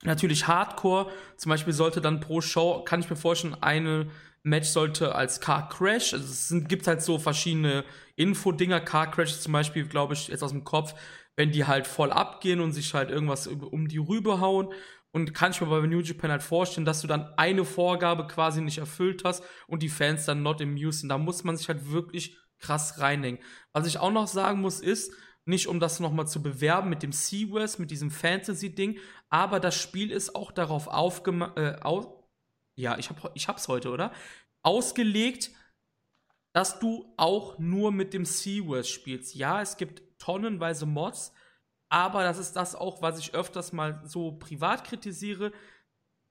natürlich 0.02 0.46
Hardcore. 0.46 1.10
Zum 1.36 1.50
Beispiel 1.50 1.72
sollte 1.72 2.00
dann 2.00 2.20
pro 2.20 2.40
Show, 2.40 2.82
kann 2.84 3.00
ich 3.00 3.08
mir 3.08 3.16
vorstellen, 3.16 3.56
eine 3.60 4.10
Match 4.42 4.68
sollte 4.68 5.14
als 5.14 5.40
Car 5.40 5.70
Crash, 5.70 6.12
also 6.12 6.24
es 6.26 6.48
sind, 6.48 6.68
gibt 6.68 6.86
halt 6.86 7.00
so 7.00 7.18
verschiedene 7.18 7.84
Infodinger. 8.14 8.80
Car 8.80 9.10
Crash 9.10 9.40
zum 9.40 9.52
Beispiel, 9.52 9.86
glaube 9.86 10.12
ich, 10.12 10.28
jetzt 10.28 10.42
aus 10.42 10.50
dem 10.50 10.64
Kopf, 10.64 10.94
wenn 11.34 11.50
die 11.50 11.64
halt 11.64 11.86
voll 11.86 12.12
abgehen 12.12 12.60
und 12.60 12.72
sich 12.72 12.92
halt 12.92 13.10
irgendwas 13.10 13.46
um 13.46 13.88
die 13.88 13.98
Rübe 13.98 14.40
hauen. 14.40 14.72
Und 15.12 15.32
kann 15.32 15.52
ich 15.52 15.60
mir 15.60 15.68
bei 15.68 15.80
New 15.86 16.00
Japan 16.00 16.32
halt 16.32 16.42
vorstellen, 16.42 16.84
dass 16.84 17.00
du 17.00 17.06
dann 17.06 17.32
eine 17.36 17.64
Vorgabe 17.64 18.26
quasi 18.26 18.60
nicht 18.60 18.78
erfüllt 18.78 19.22
hast 19.24 19.44
und 19.68 19.82
die 19.82 19.88
Fans 19.88 20.26
dann 20.26 20.42
not 20.42 20.60
amused 20.60 21.00
sind. 21.00 21.08
Da 21.08 21.18
muss 21.18 21.44
man 21.44 21.56
sich 21.56 21.68
halt 21.68 21.90
wirklich 21.90 22.36
krass 22.58 22.98
reinhängen. 23.00 23.40
Was 23.72 23.86
ich 23.86 23.98
auch 23.98 24.10
noch 24.10 24.26
sagen 24.26 24.60
muss, 24.60 24.80
ist, 24.80 25.12
nicht 25.46 25.68
um 25.68 25.78
das 25.80 26.00
nochmal 26.00 26.26
zu 26.26 26.42
bewerben 26.42 26.88
mit 26.88 27.02
dem 27.02 27.12
Seawest, 27.12 27.78
mit 27.78 27.90
diesem 27.90 28.10
Fantasy-Ding, 28.10 28.98
aber 29.28 29.60
das 29.60 29.74
Spiel 29.74 30.10
ist 30.10 30.34
auch 30.34 30.52
darauf 30.52 30.88
aufgemacht, 30.88 31.58
äh, 31.58 31.76
au 31.82 32.24
ja, 32.76 32.98
ich, 32.98 33.08
hab, 33.08 33.30
ich 33.34 33.46
hab's 33.46 33.68
heute, 33.68 33.90
oder? 33.90 34.12
Ausgelegt, 34.62 35.50
dass 36.52 36.78
du 36.78 37.12
auch 37.16 37.58
nur 37.58 37.92
mit 37.92 38.14
dem 38.14 38.24
Seawest 38.24 38.90
spielst. 38.90 39.34
Ja, 39.34 39.60
es 39.60 39.76
gibt 39.76 40.18
tonnenweise 40.18 40.86
Mods, 40.86 41.32
aber 41.88 42.24
das 42.24 42.38
ist 42.38 42.54
das 42.54 42.74
auch, 42.74 43.02
was 43.02 43.18
ich 43.18 43.34
öfters 43.34 43.72
mal 43.72 44.00
so 44.04 44.32
privat 44.32 44.84
kritisiere. 44.84 45.52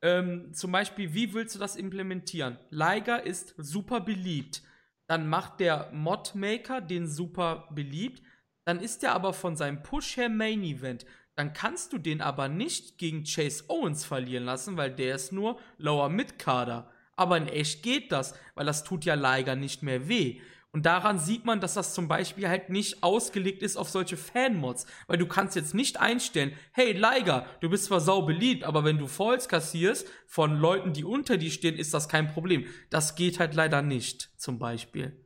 Ähm, 0.02 0.53
zum 0.53 0.72
Beispiel, 0.72 1.14
wie 1.14 1.34
willst 1.34 1.56
du 1.56 1.60
das 1.60 1.76
implementieren? 1.76 2.58
Liger 2.69 3.26
ist 3.26 3.53
super 3.58 4.02
beliebt. 4.02 4.64
Dann 5.07 5.27
macht 5.27 5.59
der 5.59 5.90
Modmaker 5.91 6.82
den 6.82 7.07
super 7.07 7.67
beliebt 7.72 8.22
dann 8.65 8.80
ist 8.80 9.03
er 9.03 9.14
aber 9.14 9.33
von 9.33 9.56
seinem 9.56 9.83
Push 9.83 10.17
her 10.17 10.30
Main 10.30 10.64
Event. 10.64 11.06
Dann 11.35 11.53
kannst 11.53 11.93
du 11.93 11.98
den 11.98 12.22
aber 12.22 12.48
nicht 12.48 12.98
gegen 12.98 13.23
Chase 13.23 13.65
Owens 13.67 14.06
verlieren 14.06 14.45
lassen, 14.45 14.77
weil 14.77 14.91
der 14.91 15.15
ist 15.15 15.32
nur 15.32 15.59
Lower 15.77 16.09
Mid 16.09 16.38
Kader. 16.40 16.91
Aber 17.15 17.38
in 17.38 17.48
echt 17.48 17.83
geht 17.83 18.11
das, 18.11 18.35
weil 18.56 18.65
das 18.65 18.83
tut 18.83 19.06
ja 19.06 19.15
Liger 19.15 19.56
nicht 19.56 19.83
mehr 19.83 20.07
weh. 20.07 20.40
Und 20.74 20.88
daran 20.88 21.19
sieht 21.19 21.45
man, 21.45 21.61
dass 21.61 21.76
das 21.76 21.93
zum 21.93 22.08
Beispiel 22.08 22.50
halt 22.50 22.69
nicht 22.69 23.03
ausgelegt 23.03 23.61
ist 23.61 23.77
auf 23.77 23.90
solche 23.90 24.18
Fan-Mods. 24.18 24.88
Weil 25.06 25.19
du 25.19 25.27
kannst 25.27 25.56
jetzt 25.56 25.76
nicht 25.76 26.02
einstellen, 26.02 26.58
hey 26.72 26.93
Liger, 26.93 27.45
du 27.61 27.69
bist 27.69 27.85
zwar 27.85 28.00
sau 28.00 28.24
beliebt, 28.24 28.64
aber 28.64 28.84
wenn 28.84 28.98
du 28.98 29.06
Falls 29.06 29.48
kassierst 29.48 30.08
von 30.26 30.58
Leuten, 30.58 30.92
die 30.92 31.03
unter 31.03 31.38
dir 31.38 31.52
stehen, 31.52 31.76
ist 31.76 31.93
das 31.93 32.10
kein 32.10 32.27
Problem. 32.27 32.66
Das 32.90 33.14
geht 33.16 33.40
halt 33.40 33.53
leider 33.53 33.84
nicht, 33.84 34.32
zum 34.35 34.58
Beispiel. 34.58 35.24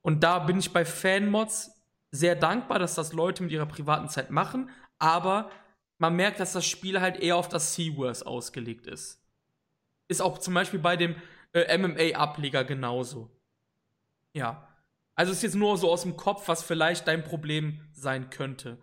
Und 0.00 0.22
da 0.22 0.38
bin 0.38 0.60
ich 0.60 0.72
bei 0.72 0.84
Fan-Mods 0.84 1.72
sehr 2.12 2.36
dankbar, 2.36 2.78
dass 2.78 2.94
das 2.94 3.12
Leute 3.12 3.42
mit 3.42 3.50
ihrer 3.50 3.66
privaten 3.66 4.08
Zeit 4.08 4.30
machen, 4.30 4.70
aber 5.00 5.50
man 5.98 6.14
merkt, 6.14 6.38
dass 6.38 6.52
das 6.52 6.64
Spiel 6.64 7.00
halt 7.00 7.16
eher 7.18 7.36
auf 7.36 7.48
das 7.48 7.74
Seaworth 7.74 8.24
ausgelegt 8.24 8.86
ist. 8.86 9.20
Ist 10.06 10.22
auch 10.22 10.38
zum 10.38 10.54
Beispiel 10.54 10.78
bei 10.78 10.96
dem 10.96 11.16
äh, 11.52 11.76
MMA-Ableger 11.76 12.64
genauso. 12.64 13.30
Ja. 14.32 14.67
Also 15.18 15.32
ist 15.32 15.42
jetzt 15.42 15.56
nur 15.56 15.76
so 15.76 15.90
aus 15.90 16.02
dem 16.02 16.16
Kopf, 16.16 16.46
was 16.46 16.62
vielleicht 16.62 17.08
dein 17.08 17.24
Problem 17.24 17.80
sein 17.92 18.30
könnte. 18.30 18.78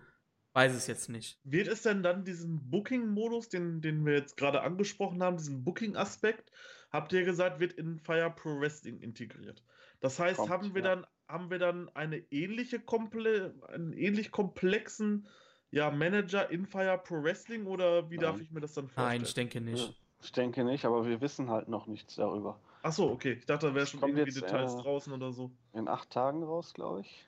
Weiß 0.51 0.75
es 0.75 0.85
jetzt 0.85 1.07
nicht. 1.07 1.39
Wird 1.45 1.69
es 1.69 1.83
denn 1.83 2.03
dann 2.03 2.25
diesen 2.25 2.69
Booking-Modus, 2.69 3.47
den, 3.47 3.79
den 3.79 4.05
wir 4.05 4.15
jetzt 4.15 4.35
gerade 4.35 4.61
angesprochen 4.61 5.23
haben, 5.23 5.37
diesen 5.37 5.63
Booking-Aspekt, 5.63 6.51
habt 6.91 7.13
ihr 7.13 7.23
gesagt, 7.23 7.61
wird 7.61 7.71
in 7.71 7.99
Fire 7.99 8.29
Pro 8.35 8.59
Wrestling 8.59 8.99
integriert? 8.99 9.63
Das 10.01 10.19
heißt, 10.19 10.35
Kommt, 10.35 10.49
haben 10.49 10.75
wir 10.75 10.83
ja. 10.83 10.95
dann 10.95 11.07
haben 11.29 11.49
wir 11.49 11.57
dann 11.57 11.87
eine 11.95 12.17
ähnliche 12.31 12.81
Komple 12.81 13.55
einen 13.69 13.93
ähnlich 13.93 14.31
komplexen 14.31 15.29
ja, 15.71 15.89
Manager 15.89 16.51
in 16.51 16.65
Fire 16.65 17.01
Pro 17.01 17.23
Wrestling 17.23 17.65
oder 17.65 18.09
wie 18.09 18.17
Nein. 18.17 18.23
darf 18.23 18.41
ich 18.41 18.51
mir 18.51 18.59
das 18.59 18.73
dann 18.73 18.89
vorstellen? 18.89 19.07
Nein, 19.07 19.21
ich 19.23 19.33
denke 19.33 19.61
nicht. 19.61 19.95
Ich 20.21 20.33
denke 20.33 20.65
nicht, 20.65 20.83
aber 20.83 21.05
wir 21.05 21.21
wissen 21.21 21.49
halt 21.49 21.69
noch 21.69 21.87
nichts 21.87 22.15
darüber. 22.15 22.59
Achso, 22.85 23.11
okay. 23.11 23.33
Ich 23.39 23.47
dachte, 23.47 23.69
da 23.69 23.73
wäre 23.73 23.87
schon 23.87 23.99
irgendwie 23.99 24.21
jetzt, 24.21 24.37
Details 24.37 24.75
äh, 24.75 24.77
draußen 24.77 25.11
oder 25.11 25.31
so. 25.31 25.49
In 25.73 25.87
acht 25.87 26.11
Tagen 26.11 26.43
raus, 26.43 26.71
glaube 26.75 27.01
ich. 27.01 27.27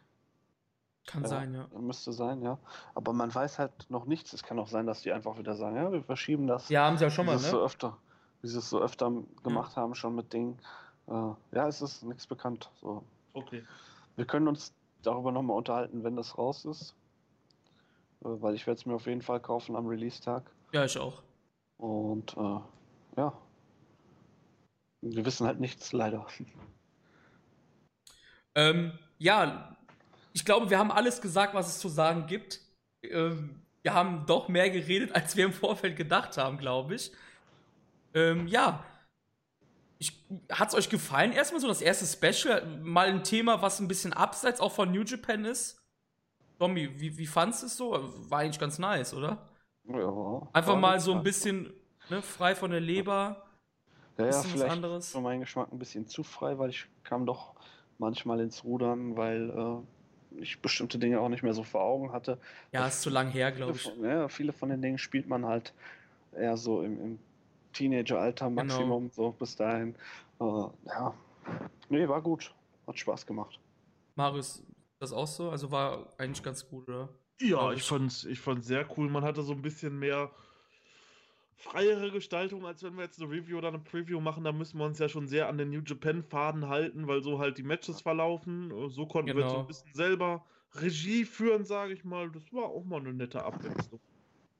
Kann 1.07 1.23
ja, 1.23 1.29
sein, 1.29 1.51
ja. 1.55 1.67
Müsste 1.79 2.13
sein, 2.13 2.43
ja. 2.43 2.59
Aber 2.93 3.11
man 3.11 3.33
weiß 3.33 3.57
halt 3.57 3.89
noch 3.89 4.05
nichts. 4.05 4.33
Es 4.33 4.43
kann 4.43 4.59
auch 4.59 4.67
sein, 4.67 4.85
dass 4.85 5.01
die 5.01 5.11
einfach 5.11 5.39
wieder 5.39 5.55
sagen, 5.55 5.75
ja, 5.75 5.91
wir 5.91 6.03
verschieben 6.03 6.45
das. 6.45 6.69
Ja, 6.69 6.85
haben 6.85 6.99
sie 6.99 7.05
ja 7.05 7.09
schon 7.09 7.25
mal, 7.25 7.37
ne? 7.37 7.39
So 7.39 7.59
öfter, 7.59 7.97
wie 8.43 8.49
sie 8.49 8.59
es 8.59 8.69
so 8.69 8.79
öfter 8.79 9.11
gemacht 9.41 9.75
ja. 9.75 9.81
haben, 9.81 9.95
schon 9.95 10.13
mit 10.13 10.31
Dingen. 10.31 10.59
Äh, 11.07 11.11
ja, 11.53 11.67
es 11.67 11.81
ist 11.81 12.03
nichts 12.03 12.27
bekannt. 12.27 12.69
So. 12.79 13.03
Okay. 13.33 13.63
Wir 14.15 14.25
können 14.25 14.47
uns 14.47 14.75
darüber 15.01 15.31
nochmal 15.31 15.57
unterhalten, 15.57 16.03
wenn 16.03 16.15
das 16.15 16.37
raus 16.37 16.65
ist. 16.65 16.93
Äh, 18.21 18.27
weil 18.27 18.53
ich 18.53 18.67
werde 18.67 18.77
es 18.77 18.85
mir 18.85 18.93
auf 18.93 19.07
jeden 19.07 19.23
Fall 19.23 19.39
kaufen 19.39 19.75
am 19.75 19.87
Release-Tag. 19.87 20.51
Ja, 20.71 20.85
ich 20.85 20.99
auch. 20.99 21.23
Und 21.79 22.37
äh, 22.37 22.59
ja. 23.17 23.33
Wir 25.15 25.25
wissen 25.25 25.47
halt 25.47 25.59
nichts, 25.59 25.93
leider. 25.93 26.27
Ähm, 28.55 28.97
ja, 29.17 29.75
ich 30.33 30.45
glaube, 30.45 30.69
wir 30.69 30.79
haben 30.79 30.91
alles 30.91 31.21
gesagt, 31.21 31.53
was 31.53 31.67
es 31.67 31.79
zu 31.79 31.89
sagen 31.89 32.27
gibt. 32.27 32.59
Ähm, 33.03 33.61
wir 33.83 33.93
haben 33.93 34.25
doch 34.25 34.47
mehr 34.47 34.69
geredet, 34.69 35.15
als 35.15 35.35
wir 35.35 35.45
im 35.45 35.53
Vorfeld 35.53 35.95
gedacht 35.95 36.37
haben, 36.37 36.57
glaube 36.57 36.95
ich. 36.95 37.11
Ähm, 38.13 38.47
ja, 38.47 38.83
hat 40.51 40.69
es 40.69 40.75
euch 40.75 40.89
gefallen? 40.89 41.31
Erstmal 41.31 41.61
so 41.61 41.67
das 41.67 41.81
erste 41.81 42.05
Special, 42.05 42.65
mal 42.83 43.07
ein 43.07 43.23
Thema, 43.23 43.61
was 43.61 43.79
ein 43.79 43.87
bisschen 43.87 44.13
abseits 44.13 44.59
auch 44.59 44.71
von 44.71 44.91
New 44.91 45.03
Japan 45.03 45.45
ist. 45.45 45.81
Tommy, 46.59 46.99
wie, 46.99 47.17
wie 47.17 47.27
fandest 47.27 47.61
du 47.61 47.67
es 47.67 47.77
so? 47.77 48.13
War 48.29 48.39
eigentlich 48.39 48.59
ganz 48.59 48.79
nice, 48.79 49.13
oder? 49.13 49.49
Ja. 49.85 50.47
Einfach 50.53 50.75
mal 50.75 50.99
so 50.99 51.13
ein 51.13 51.23
bisschen 51.23 51.73
ne, 52.09 52.21
frei 52.21 52.55
von 52.55 52.71
der 52.71 52.79
Leber. 52.79 53.46
Ja, 54.17 54.25
ja, 54.25 54.41
vielleicht 54.41 54.71
anderes. 54.71 55.11
für 55.11 55.21
meinen 55.21 55.41
Geschmack 55.41 55.71
ein 55.71 55.79
bisschen 55.79 56.07
zu 56.07 56.23
frei, 56.23 56.57
weil 56.57 56.69
ich 56.69 56.87
kam 57.03 57.25
doch 57.25 57.53
manchmal 57.99 58.39
ins 58.39 58.63
Rudern, 58.63 59.15
weil 59.15 59.49
äh, 59.49 60.41
ich 60.41 60.61
bestimmte 60.61 60.97
Dinge 60.97 61.19
auch 61.19 61.29
nicht 61.29 61.43
mehr 61.43 61.53
so 61.53 61.63
vor 61.63 61.81
Augen 61.81 62.11
hatte. 62.11 62.39
Ja, 62.71 62.87
ist 62.87 63.01
zu 63.01 63.09
lang 63.09 63.29
her, 63.29 63.51
glaube 63.51 63.73
ich. 63.73 63.83
Von, 63.83 64.03
ja, 64.03 64.27
viele 64.27 64.53
von 64.53 64.69
den 64.69 64.81
Dingen 64.81 64.97
spielt 64.97 65.27
man 65.27 65.45
halt 65.45 65.73
eher 66.35 66.57
so 66.57 66.81
im, 66.81 66.99
im 67.01 67.19
Teenager-Alter 67.73 68.49
genau. 68.49 68.63
Maximum, 68.63 69.03
genau. 69.03 69.13
so 69.13 69.31
bis 69.31 69.55
dahin. 69.55 69.95
Äh, 70.39 70.43
ja, 70.43 71.13
nee, 71.89 72.07
war 72.07 72.21
gut. 72.21 72.53
Hat 72.85 72.97
Spaß 72.97 73.25
gemacht. 73.25 73.59
Marius, 74.15 74.63
das 74.99 75.11
auch 75.11 75.27
so? 75.27 75.49
Also 75.49 75.71
war 75.71 76.07
eigentlich 76.17 76.43
ganz 76.43 76.67
gut, 76.67 76.87
oder? 76.87 77.09
Ja, 77.39 77.71
ich 77.71 77.83
fand's, 77.83 78.23
ich 78.23 78.39
fand's 78.39 78.67
sehr 78.67 78.85
cool. 78.97 79.09
Man 79.09 79.23
hatte 79.23 79.43
so 79.43 79.53
ein 79.53 79.61
bisschen 79.61 79.99
mehr 79.99 80.31
freiere 81.57 82.11
Gestaltung, 82.11 82.65
als 82.65 82.83
wenn 82.83 82.95
wir 82.95 83.03
jetzt 83.03 83.19
eine 83.19 83.29
Review 83.29 83.57
oder 83.57 83.69
eine 83.69 83.79
Preview 83.79 84.21
machen. 84.21 84.43
Da 84.43 84.51
müssen 84.51 84.77
wir 84.77 84.85
uns 84.85 84.99
ja 84.99 85.09
schon 85.09 85.27
sehr 85.27 85.49
an 85.49 85.57
den 85.57 85.71
New 85.71 85.81
Japan-Faden 85.85 86.69
halten, 86.69 87.07
weil 87.07 87.23
so 87.23 87.39
halt 87.39 87.57
die 87.57 87.63
Matches 87.63 88.01
verlaufen. 88.01 88.71
So 88.89 89.07
konnten 89.07 89.31
genau. 89.33 89.45
wir 89.45 89.49
so 89.49 89.57
ein 89.59 89.67
bisschen 89.67 89.93
selber 89.93 90.45
Regie 90.75 91.25
führen, 91.25 91.65
sage 91.65 91.93
ich 91.93 92.03
mal. 92.03 92.29
Das 92.29 92.53
war 92.53 92.65
auch 92.65 92.85
mal 92.85 92.99
eine 92.99 93.13
nette 93.13 93.43
Abwechslung. 93.43 93.99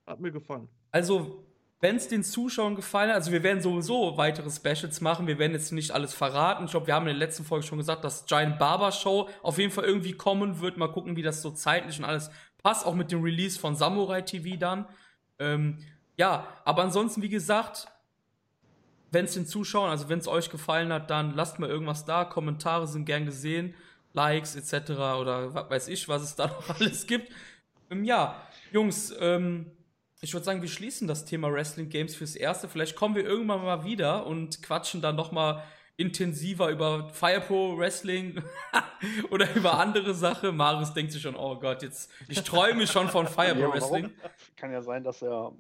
Hat 0.07 0.19
mir 0.19 0.31
gefallen. 0.31 0.67
Also, 0.91 1.45
wenn 1.79 1.97
es 1.97 2.07
den 2.07 2.23
Zuschauern 2.23 2.75
gefallen 2.75 3.09
hat, 3.09 3.17
also 3.17 3.31
wir 3.31 3.43
werden 3.43 3.61
sowieso 3.61 4.17
weitere 4.17 4.49
Specials 4.49 4.99
machen, 4.99 5.27
wir 5.27 5.37
werden 5.37 5.51
jetzt 5.51 5.71
nicht 5.71 5.91
alles 5.91 6.15
verraten. 6.15 6.65
Ich 6.65 6.71
glaube, 6.71 6.87
wir 6.87 6.95
haben 6.95 7.03
in 7.03 7.17
der 7.17 7.27
letzten 7.27 7.43
Folge 7.43 7.67
schon 7.67 7.77
gesagt, 7.77 8.03
dass 8.03 8.25
Giant 8.25 8.57
Barber 8.57 8.91
Show 8.91 9.29
auf 9.43 9.59
jeden 9.59 9.71
Fall 9.71 9.83
irgendwie 9.83 10.13
kommen 10.13 10.59
wird. 10.59 10.77
Mal 10.77 10.91
gucken, 10.91 11.15
wie 11.15 11.21
das 11.21 11.43
so 11.43 11.51
zeitlich 11.51 11.99
und 11.99 12.05
alles 12.05 12.31
passt, 12.57 12.87
auch 12.87 12.95
mit 12.95 13.11
dem 13.11 13.21
Release 13.21 13.59
von 13.59 13.75
Samurai 13.75 14.23
TV 14.23 14.57
dann. 14.57 14.87
Ähm, 15.37 15.77
ja, 16.17 16.47
aber 16.65 16.83
ansonsten, 16.83 17.21
wie 17.21 17.29
gesagt, 17.29 17.87
wenn 19.11 19.25
es 19.25 19.33
den 19.33 19.45
Zuschauern, 19.45 19.89
also 19.89 20.09
wenn 20.09 20.19
es 20.19 20.27
euch 20.27 20.49
gefallen 20.49 20.91
hat, 20.91 21.09
dann 21.09 21.33
lasst 21.33 21.59
mal 21.59 21.69
irgendwas 21.69 22.05
da. 22.05 22.25
Kommentare 22.25 22.87
sind 22.87 23.05
gern 23.05 23.25
gesehen, 23.25 23.73
Likes 24.13 24.55
etc. 24.55 24.91
oder 24.91 25.53
was 25.53 25.69
weiß 25.69 25.87
ich, 25.89 26.09
was 26.09 26.23
es 26.23 26.35
da 26.35 26.47
noch 26.47 26.69
alles 26.79 27.07
gibt. 27.07 27.31
Ähm, 27.89 28.03
ja, 28.03 28.41
Jungs, 28.71 29.13
ähm, 29.19 29.71
ich 30.19 30.33
würde 30.33 30.43
sagen, 30.43 30.61
wir 30.61 30.69
schließen 30.69 31.07
das 31.07 31.25
Thema 31.25 31.51
Wrestling 31.53 31.89
Games 31.89 32.15
fürs 32.15 32.35
Erste. 32.35 32.67
Vielleicht 32.67 32.95
kommen 32.95 33.15
wir 33.15 33.23
irgendwann 33.23 33.61
mal 33.63 33.85
wieder 33.85 34.25
und 34.25 34.63
quatschen 34.63 35.01
dann 35.01 35.15
noch 35.15 35.31
mal 35.31 35.63
intensiver 35.95 36.69
über 36.69 37.09
Fire 37.09 37.41
Pro 37.41 37.77
Wrestling 37.77 38.43
oder 39.29 39.53
über 39.55 39.79
andere 39.79 40.13
Sachen. 40.13 40.55
Marius 40.55 40.93
denkt 40.93 41.11
sich 41.11 41.21
schon, 41.21 41.35
oh 41.35 41.59
Gott, 41.59 41.81
jetzt 41.83 42.11
ich 42.27 42.43
träume 42.43 42.87
schon 42.87 43.09
von 43.09 43.27
Fire 43.27 43.55
Pro 43.55 43.71
Wrestling. 43.71 44.11
Kann 44.55 44.71
ja 44.71 44.81
sein, 44.81 45.03
dass 45.03 45.21
er 45.21 45.53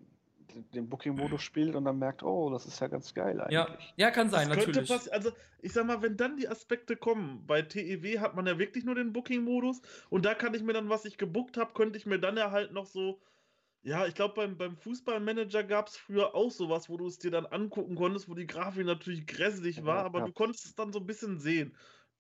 den 0.73 0.89
Booking-Modus 0.89 1.41
spielt 1.41 1.75
und 1.75 1.85
dann 1.85 1.99
merkt, 1.99 2.23
oh, 2.23 2.49
das 2.49 2.65
ist 2.65 2.79
ja 2.79 2.87
ganz 2.87 3.13
geil 3.13 3.39
eigentlich. 3.39 3.53
Ja, 3.53 3.77
ja 3.95 4.11
kann 4.11 4.29
sein, 4.29 4.49
das 4.49 4.57
natürlich. 4.57 5.11
also, 5.11 5.31
ich 5.61 5.73
sag 5.73 5.85
mal, 5.85 6.01
wenn 6.01 6.17
dann 6.17 6.37
die 6.37 6.47
Aspekte 6.47 6.95
kommen, 6.95 7.43
bei 7.47 7.61
TEW 7.61 8.19
hat 8.19 8.35
man 8.35 8.45
ja 8.45 8.59
wirklich 8.59 8.85
nur 8.85 8.95
den 8.95 9.13
Booking-Modus 9.13 9.81
und 10.09 10.25
da 10.25 10.33
kann 10.33 10.53
ich 10.53 10.63
mir 10.63 10.73
dann, 10.73 10.89
was 10.89 11.05
ich 11.05 11.17
gebuckt 11.17 11.57
habe, 11.57 11.73
könnte 11.73 11.97
ich 11.97 12.05
mir 12.05 12.19
dann 12.19 12.37
ja 12.37 12.51
halt 12.51 12.73
noch 12.73 12.85
so 12.85 13.19
ja, 13.83 14.05
ich 14.05 14.15
glaube, 14.15 14.33
beim, 14.35 14.57
beim 14.57 14.75
Fußballmanager 14.75 15.63
gab 15.63 15.87
es 15.87 15.95
früher 15.95 16.35
auch 16.35 16.51
sowas, 16.51 16.89
wo 16.89 16.97
du 16.97 17.07
es 17.07 17.19
dir 17.19 17.31
dann 17.31 17.45
angucken 17.45 17.95
konntest, 17.95 18.27
wo 18.27 18.33
die 18.33 18.45
Grafik 18.45 18.85
natürlich 18.85 19.25
grässlich 19.25 19.85
war, 19.85 20.03
aber 20.03 20.19
ja. 20.19 20.25
du 20.25 20.33
konntest 20.33 20.65
es 20.65 20.75
dann 20.75 20.91
so 20.91 20.99
ein 20.99 21.05
bisschen 21.05 21.39
sehen. 21.39 21.73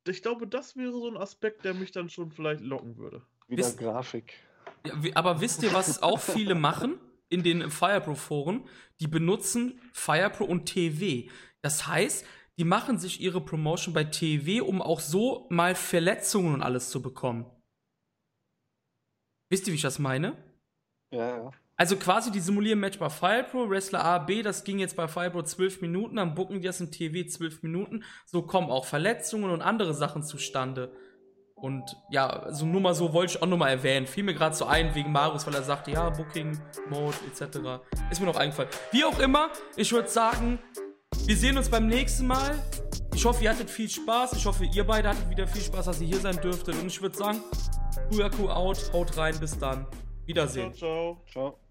Ich 0.07 0.21
glaube, 0.21 0.47
das 0.47 0.77
wäre 0.77 0.93
so 0.93 1.09
ein 1.09 1.17
Aspekt, 1.17 1.65
der 1.65 1.73
mich 1.73 1.91
dann 1.91 2.09
schon 2.09 2.31
vielleicht 2.31 2.61
locken 2.61 2.95
würde. 2.95 3.21
Wieder 3.49 3.63
Wisst, 3.63 3.79
Grafik. 3.79 4.35
Ja, 4.85 4.93
aber 5.15 5.41
wisst 5.41 5.61
ihr, 5.63 5.73
was 5.73 6.01
auch 6.01 6.19
viele 6.19 6.55
machen 6.55 6.99
in 7.29 7.43
den 7.43 7.69
Firepro-Foren? 7.69 8.67
Die 8.99 9.07
benutzen 9.07 9.79
Firepro 9.93 10.45
und 10.45 10.65
TV. 10.65 11.29
Das 11.61 11.87
heißt, 11.87 12.25
die 12.57 12.63
machen 12.63 12.97
sich 12.97 13.21
ihre 13.21 13.41
Promotion 13.41 13.93
bei 13.93 14.03
TV, 14.03 14.65
um 14.65 14.81
auch 14.81 14.99
so 14.99 15.45
mal 15.49 15.75
Verletzungen 15.75 16.55
und 16.55 16.63
alles 16.63 16.89
zu 16.89 17.01
bekommen. 17.01 17.45
Wisst 19.49 19.67
ihr, 19.67 19.73
wie 19.73 19.77
ich 19.77 19.81
das 19.81 19.99
meine? 19.99 20.35
Ja, 21.11 21.37
ja. 21.37 21.51
Also 21.79 21.95
quasi 21.95 22.31
die 22.31 22.39
simulieren 22.39 22.79
Match 22.79 22.97
bei 22.97 23.09
FirePro, 23.09 23.69
Wrestler 23.69 24.03
A, 24.03 24.17
B, 24.17 24.41
das 24.41 24.63
ging 24.63 24.79
jetzt 24.79 24.95
bei 24.95 25.07
FirePro 25.07 25.43
12 25.43 25.81
Minuten, 25.81 26.15
dann 26.15 26.33
bucken 26.33 26.59
die 26.59 26.65
das 26.65 26.81
im 26.81 26.91
TV 26.91 27.29
12 27.29 27.61
Minuten. 27.61 28.03
So 28.25 28.41
kommen 28.41 28.71
auch 28.71 28.85
Verletzungen 28.85 29.51
und 29.51 29.61
andere 29.61 29.93
Sachen 29.93 30.23
zustande. 30.23 30.91
Und 31.59 31.97
ja, 32.11 32.27
also 32.27 32.65
nur 32.65 32.81
mal 32.81 32.93
so 32.93 33.13
wollte 33.13 33.33
ich 33.33 33.41
auch 33.41 33.47
nochmal 33.47 33.71
erwähnen. 33.71 34.05
Fiel 34.05 34.23
mir 34.23 34.35
gerade 34.35 34.55
so 34.55 34.65
ein 34.65 34.93
wegen 34.93 35.11
Marius, 35.11 35.47
weil 35.47 35.55
er 35.55 35.63
sagte, 35.63 35.91
ja, 35.91 36.09
Booking, 36.09 36.59
Mode 36.89 37.17
etc. 37.27 37.57
Ist 38.11 38.19
mir 38.19 38.27
noch 38.27 38.35
eingefallen. 38.35 38.69
Wie 38.91 39.03
auch 39.03 39.17
immer, 39.19 39.49
ich 39.75 39.91
würde 39.91 40.07
sagen, 40.07 40.59
wir 41.25 41.35
sehen 41.35 41.57
uns 41.57 41.69
beim 41.69 41.87
nächsten 41.87 42.27
Mal. 42.27 42.63
Ich 43.15 43.25
hoffe, 43.25 43.43
ihr 43.43 43.49
hattet 43.49 43.71
viel 43.71 43.89
Spaß. 43.89 44.33
Ich 44.33 44.45
hoffe, 44.45 44.65
ihr 44.65 44.85
beide 44.85 45.09
hattet 45.09 45.29
wieder 45.29 45.47
viel 45.47 45.63
Spaß, 45.63 45.85
dass 45.85 45.99
ihr 45.99 46.07
hier 46.07 46.19
sein 46.19 46.39
dürftet. 46.39 46.75
Und 46.75 46.85
ich 46.85 47.01
würde 47.01 47.17
sagen, 47.17 47.41
Kuyaku 48.11 48.49
out, 48.49 48.91
haut 48.93 49.17
rein, 49.17 49.39
bis 49.39 49.57
dann. 49.57 49.87
Wiedersehen. 50.25 50.73
Ciao, 50.73 51.23
ciao. 51.25 51.49
Ciao. 51.51 51.66